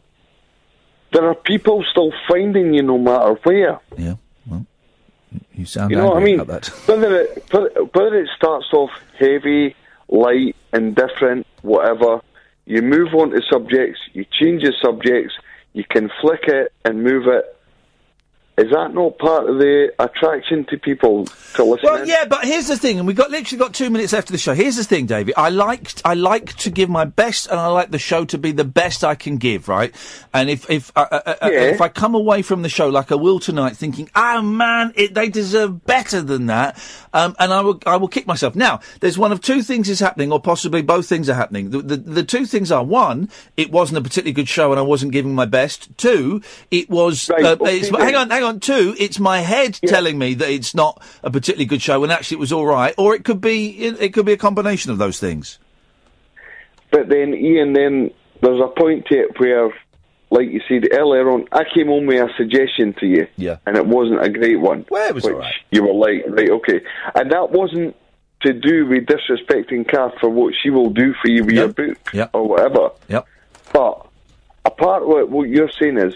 There 1.12 1.24
are 1.28 1.34
people 1.36 1.84
still 1.90 2.12
finding 2.28 2.74
you 2.74 2.82
no 2.82 2.98
matter 2.98 3.34
where. 3.44 3.80
Yeah. 3.96 4.14
Well, 4.46 4.66
you 5.54 5.64
sound 5.66 5.90
You 5.92 5.98
know 5.98 6.06
what 6.08 6.16
I 6.18 6.24
mean? 6.24 6.40
about 6.40 6.62
that. 6.62 6.66
Whether 6.88 7.20
it 7.20 7.44
whether- 7.52 7.84
whether 7.94 8.16
it 8.16 8.28
starts 8.36 8.66
off 8.72 8.90
heavy, 9.18 9.74
light, 10.08 10.56
indifferent, 10.72 11.46
whatever, 11.62 12.20
you 12.66 12.82
move 12.82 13.14
on 13.14 13.30
to 13.30 13.40
subjects, 13.50 14.00
you 14.12 14.26
change 14.30 14.62
the 14.62 14.72
subjects, 14.82 15.34
you 15.74 15.84
can 15.88 16.10
flick 16.20 16.44
it 16.48 16.72
and 16.84 17.02
move 17.04 17.26
it. 17.28 17.56
Is 18.58 18.72
that 18.72 18.92
not 18.92 19.18
part 19.18 19.48
of 19.48 19.58
the 19.58 19.92
attraction 20.00 20.64
to 20.64 20.78
people 20.78 21.26
to 21.54 21.62
listen? 21.62 21.80
Well, 21.84 22.02
in? 22.02 22.08
yeah, 22.08 22.24
but 22.24 22.44
here's 22.44 22.66
the 22.66 22.76
thing, 22.76 22.98
and 22.98 23.06
we've 23.06 23.14
got 23.14 23.30
literally 23.30 23.56
got 23.56 23.72
two 23.72 23.88
minutes 23.88 24.12
left 24.12 24.30
of 24.30 24.32
the 24.32 24.38
show. 24.38 24.52
Here's 24.52 24.74
the 24.74 24.82
thing, 24.82 25.06
David. 25.06 25.34
I 25.36 25.50
like 25.50 25.92
I 26.04 26.14
like 26.14 26.56
to 26.56 26.70
give 26.70 26.90
my 26.90 27.04
best, 27.04 27.46
and 27.46 27.60
I 27.60 27.68
like 27.68 27.92
the 27.92 28.00
show 28.00 28.24
to 28.24 28.36
be 28.36 28.50
the 28.50 28.64
best 28.64 29.04
I 29.04 29.14
can 29.14 29.36
give, 29.36 29.68
right? 29.68 29.94
And 30.34 30.50
if 30.50 30.68
if 30.68 30.90
uh, 30.96 31.06
uh, 31.08 31.34
uh, 31.40 31.48
if 31.52 31.80
I 31.80 31.88
come 31.88 32.16
away 32.16 32.42
from 32.42 32.62
the 32.62 32.68
show 32.68 32.88
like 32.88 33.12
I 33.12 33.14
will 33.14 33.38
tonight, 33.38 33.76
thinking, 33.76 34.10
oh 34.16 34.42
man, 34.42 34.92
it, 34.96 35.14
they 35.14 35.28
deserve 35.28 35.86
better 35.86 36.20
than 36.20 36.46
that, 36.46 36.82
um, 37.12 37.36
and 37.38 37.52
I 37.52 37.60
will 37.60 37.80
I 37.86 37.94
will 37.94 38.08
kick 38.08 38.26
myself. 38.26 38.56
Now, 38.56 38.80
there's 38.98 39.16
one 39.16 39.30
of 39.30 39.40
two 39.40 39.62
things 39.62 39.88
is 39.88 40.00
happening, 40.00 40.32
or 40.32 40.40
possibly 40.40 40.82
both 40.82 41.08
things 41.08 41.28
are 41.28 41.34
happening. 41.34 41.70
The, 41.70 41.80
the 41.80 41.96
the 41.96 42.24
two 42.24 42.44
things 42.44 42.72
are 42.72 42.82
one, 42.82 43.30
it 43.56 43.70
wasn't 43.70 43.98
a 43.98 44.00
particularly 44.00 44.32
good 44.32 44.48
show, 44.48 44.72
and 44.72 44.80
I 44.80 44.82
wasn't 44.82 45.12
giving 45.12 45.36
my 45.36 45.46
best. 45.46 45.96
Two, 45.96 46.42
it 46.72 46.90
was. 46.90 47.30
uh, 47.30 47.56
okay 47.60 47.78
it's, 47.78 47.88
hang 47.90 48.16
on, 48.16 48.30
hang 48.30 48.42
on. 48.42 48.47
Two, 48.60 48.94
it's 48.98 49.18
my 49.18 49.40
head 49.40 49.74
telling 49.86 50.18
me 50.18 50.34
that 50.34 50.48
it's 50.50 50.74
not 50.74 51.02
a 51.22 51.30
particularly 51.30 51.66
good 51.66 51.82
show, 51.82 52.02
and 52.02 52.12
actually 52.12 52.36
it 52.36 52.40
was 52.40 52.52
all 52.52 52.66
right. 52.66 52.94
Or 52.98 53.14
it 53.14 53.24
could 53.24 53.40
be 53.40 53.70
it, 53.70 54.00
it 54.00 54.14
could 54.14 54.26
be 54.26 54.32
a 54.32 54.36
combination 54.38 54.90
of 54.90 54.98
those 54.98 55.18
things. 55.20 55.58
But 56.90 57.08
then, 57.08 57.34
Iain, 57.34 57.72
then 57.74 58.10
there's 58.40 58.60
a 58.60 58.68
point 58.68 59.06
to 59.06 59.18
it 59.18 59.38
where, 59.38 59.70
like 60.30 60.48
you 60.48 60.60
said 60.68 60.88
earlier 60.92 61.30
on, 61.30 61.46
I 61.52 61.64
came 61.74 61.90
on 61.90 62.06
with 62.06 62.18
a 62.18 62.32
suggestion 62.36 62.94
to 63.00 63.06
you, 63.06 63.26
Yeah. 63.36 63.56
and 63.66 63.76
it 63.76 63.86
wasn't 63.86 64.22
a 64.24 64.30
great 64.30 64.58
one. 64.60 64.86
Well, 64.90 65.08
it 65.08 65.14
was 65.14 65.24
which 65.24 65.34
all 65.34 65.40
right. 65.40 65.54
You 65.70 65.82
were 65.84 65.92
like, 65.94 66.24
right, 66.28 66.50
okay, 66.50 66.80
and 67.14 67.30
that 67.30 67.50
wasn't 67.50 67.94
to 68.42 68.52
do 68.52 68.86
with 68.86 69.06
disrespecting 69.06 69.86
Kath 69.88 70.12
for 70.20 70.30
what 70.30 70.54
she 70.62 70.70
will 70.70 70.90
do 70.90 71.12
for 71.20 71.28
you 71.28 71.44
with 71.44 71.54
your 71.56 71.68
book 71.68 71.98
Yep. 72.14 72.30
or 72.32 72.48
whatever. 72.48 72.90
Yep. 73.08 73.26
But 73.72 74.06
apart 74.64 75.02
from 75.02 75.10
what, 75.10 75.28
what 75.28 75.48
you're 75.48 75.70
saying 75.78 75.98
is, 75.98 76.14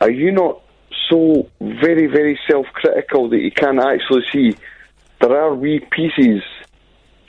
are 0.00 0.10
you 0.10 0.32
not 0.32 0.62
so 1.10 1.48
very, 1.60 2.06
very 2.06 2.38
self-critical 2.48 3.28
that 3.30 3.38
you 3.38 3.50
can't 3.50 3.80
actually 3.80 4.24
see 4.32 4.56
there 5.20 5.38
are 5.38 5.54
wee 5.54 5.80
pieces 5.90 6.42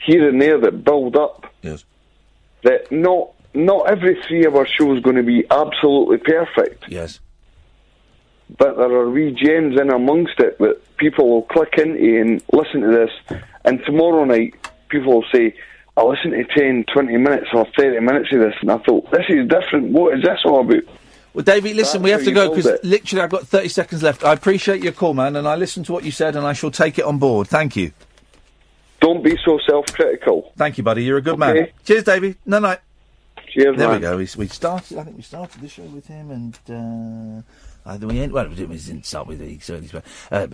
here 0.04 0.28
and 0.28 0.40
there 0.40 0.58
that 0.60 0.84
build 0.84 1.16
up? 1.16 1.52
Yes. 1.62 1.84
That 2.62 2.90
not 2.90 3.32
not 3.54 3.90
every 3.90 4.20
three 4.26 4.46
of 4.46 4.56
our 4.56 4.66
shows 4.66 4.98
is 4.98 5.04
going 5.04 5.16
to 5.16 5.22
be 5.22 5.44
absolutely 5.50 6.18
perfect. 6.18 6.84
Yes. 6.88 7.20
But 8.56 8.76
there 8.76 8.90
are 8.90 9.10
wee 9.10 9.32
gems 9.32 9.78
in 9.80 9.90
amongst 9.90 10.38
it 10.38 10.58
that 10.58 10.96
people 10.96 11.28
will 11.28 11.42
click 11.42 11.74
into 11.78 12.20
and 12.20 12.42
listen 12.52 12.80
to 12.82 12.88
this. 12.88 13.40
And 13.64 13.82
tomorrow 13.84 14.24
night, 14.24 14.54
people 14.88 15.14
will 15.14 15.24
say, 15.32 15.54
I 15.96 16.02
listened 16.02 16.32
to 16.32 16.44
10, 16.44 16.84
20 16.92 17.16
minutes 17.18 17.48
or 17.52 17.66
30 17.76 18.00
minutes 18.00 18.32
of 18.32 18.40
this, 18.40 18.54
and 18.60 18.70
I 18.70 18.78
thought, 18.78 19.10
this 19.10 19.26
is 19.28 19.48
different. 19.48 19.92
What 19.92 20.16
is 20.16 20.24
this 20.24 20.40
all 20.44 20.60
about? 20.60 20.84
Well, 21.34 21.44
David, 21.44 21.76
listen, 21.76 22.02
That's 22.02 22.04
we 22.04 22.10
have 22.10 22.24
to 22.24 22.32
go 22.32 22.54
because 22.54 22.84
literally 22.84 23.22
I've 23.22 23.30
got 23.30 23.46
30 23.46 23.68
seconds 23.68 24.02
left. 24.02 24.22
I 24.22 24.32
appreciate 24.34 24.82
your 24.82 24.92
call, 24.92 25.14
man, 25.14 25.36
and 25.36 25.48
I 25.48 25.56
listened 25.56 25.86
to 25.86 25.92
what 25.92 26.04
you 26.04 26.10
said, 26.10 26.36
and 26.36 26.46
I 26.46 26.52
shall 26.52 26.70
take 26.70 26.98
it 26.98 27.04
on 27.04 27.18
board. 27.18 27.48
Thank 27.48 27.74
you. 27.74 27.92
Don't 29.00 29.24
be 29.24 29.36
so 29.44 29.58
self-critical. 29.66 30.52
Thank 30.56 30.78
you, 30.78 30.84
buddy. 30.84 31.04
You're 31.04 31.18
a 31.18 31.22
good 31.22 31.38
man. 31.38 31.68
Cheers, 31.84 32.04
Davey. 32.04 32.36
No, 32.46 32.58
no. 32.58 32.76
Cheers, 33.48 33.76
there 33.76 33.88
man. 33.88 33.96
we 33.96 34.00
go. 34.00 34.16
We, 34.16 34.28
we 34.36 34.46
started. 34.48 34.98
I 34.98 35.04
think 35.04 35.16
we 35.16 35.22
started 35.22 35.60
the 35.60 35.68
show 35.68 35.82
with 35.82 36.06
him, 36.06 36.30
and 36.30 36.58
uh, 36.68 37.42
either 37.86 38.06
we 38.06 38.20
end. 38.20 38.32
Well, 38.32 38.48
we 38.48 38.54
didn't, 38.54 39.06
start 39.06 39.26
with 39.26 39.38
the 39.38 39.58
so 39.60 39.80
uh, 40.30 40.46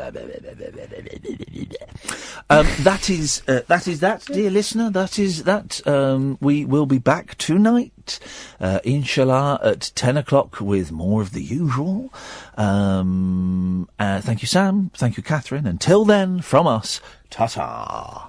um, 2.51 2.67
that 2.81 3.11
is 3.11 3.43
uh, 3.47 3.61
that 3.67 3.87
is 3.87 4.01
that, 4.01 4.25
dear 4.27 4.51
listener. 4.51 4.91
That 4.91 5.19
is 5.19 5.45
that. 5.45 5.87
Um, 5.87 6.39
we 6.41 6.65
will 6.65 6.87
be 6.87 6.99
back 6.99 7.37
tonight, 7.37 8.19
uh, 8.61 8.81
inshallah, 8.85 9.61
at 9.63 9.93
ten 9.95 10.17
o'clock 10.17 10.61
with 10.61 10.93
more 10.93 11.23
of 11.23 11.33
the 11.33 11.43
usual. 11.43 12.13
Um, 12.57 13.89
uh, 13.99 14.21
thank 14.21 14.43
you, 14.43 14.49
Sam. 14.49 14.91
Thank 14.95 15.17
you, 15.17 15.23
Catherine. 15.23 15.67
Until 15.67 16.05
then, 16.05 16.41
from 16.41 16.67
us, 16.67 17.01
ta 17.31 17.47
ta. 17.47 18.28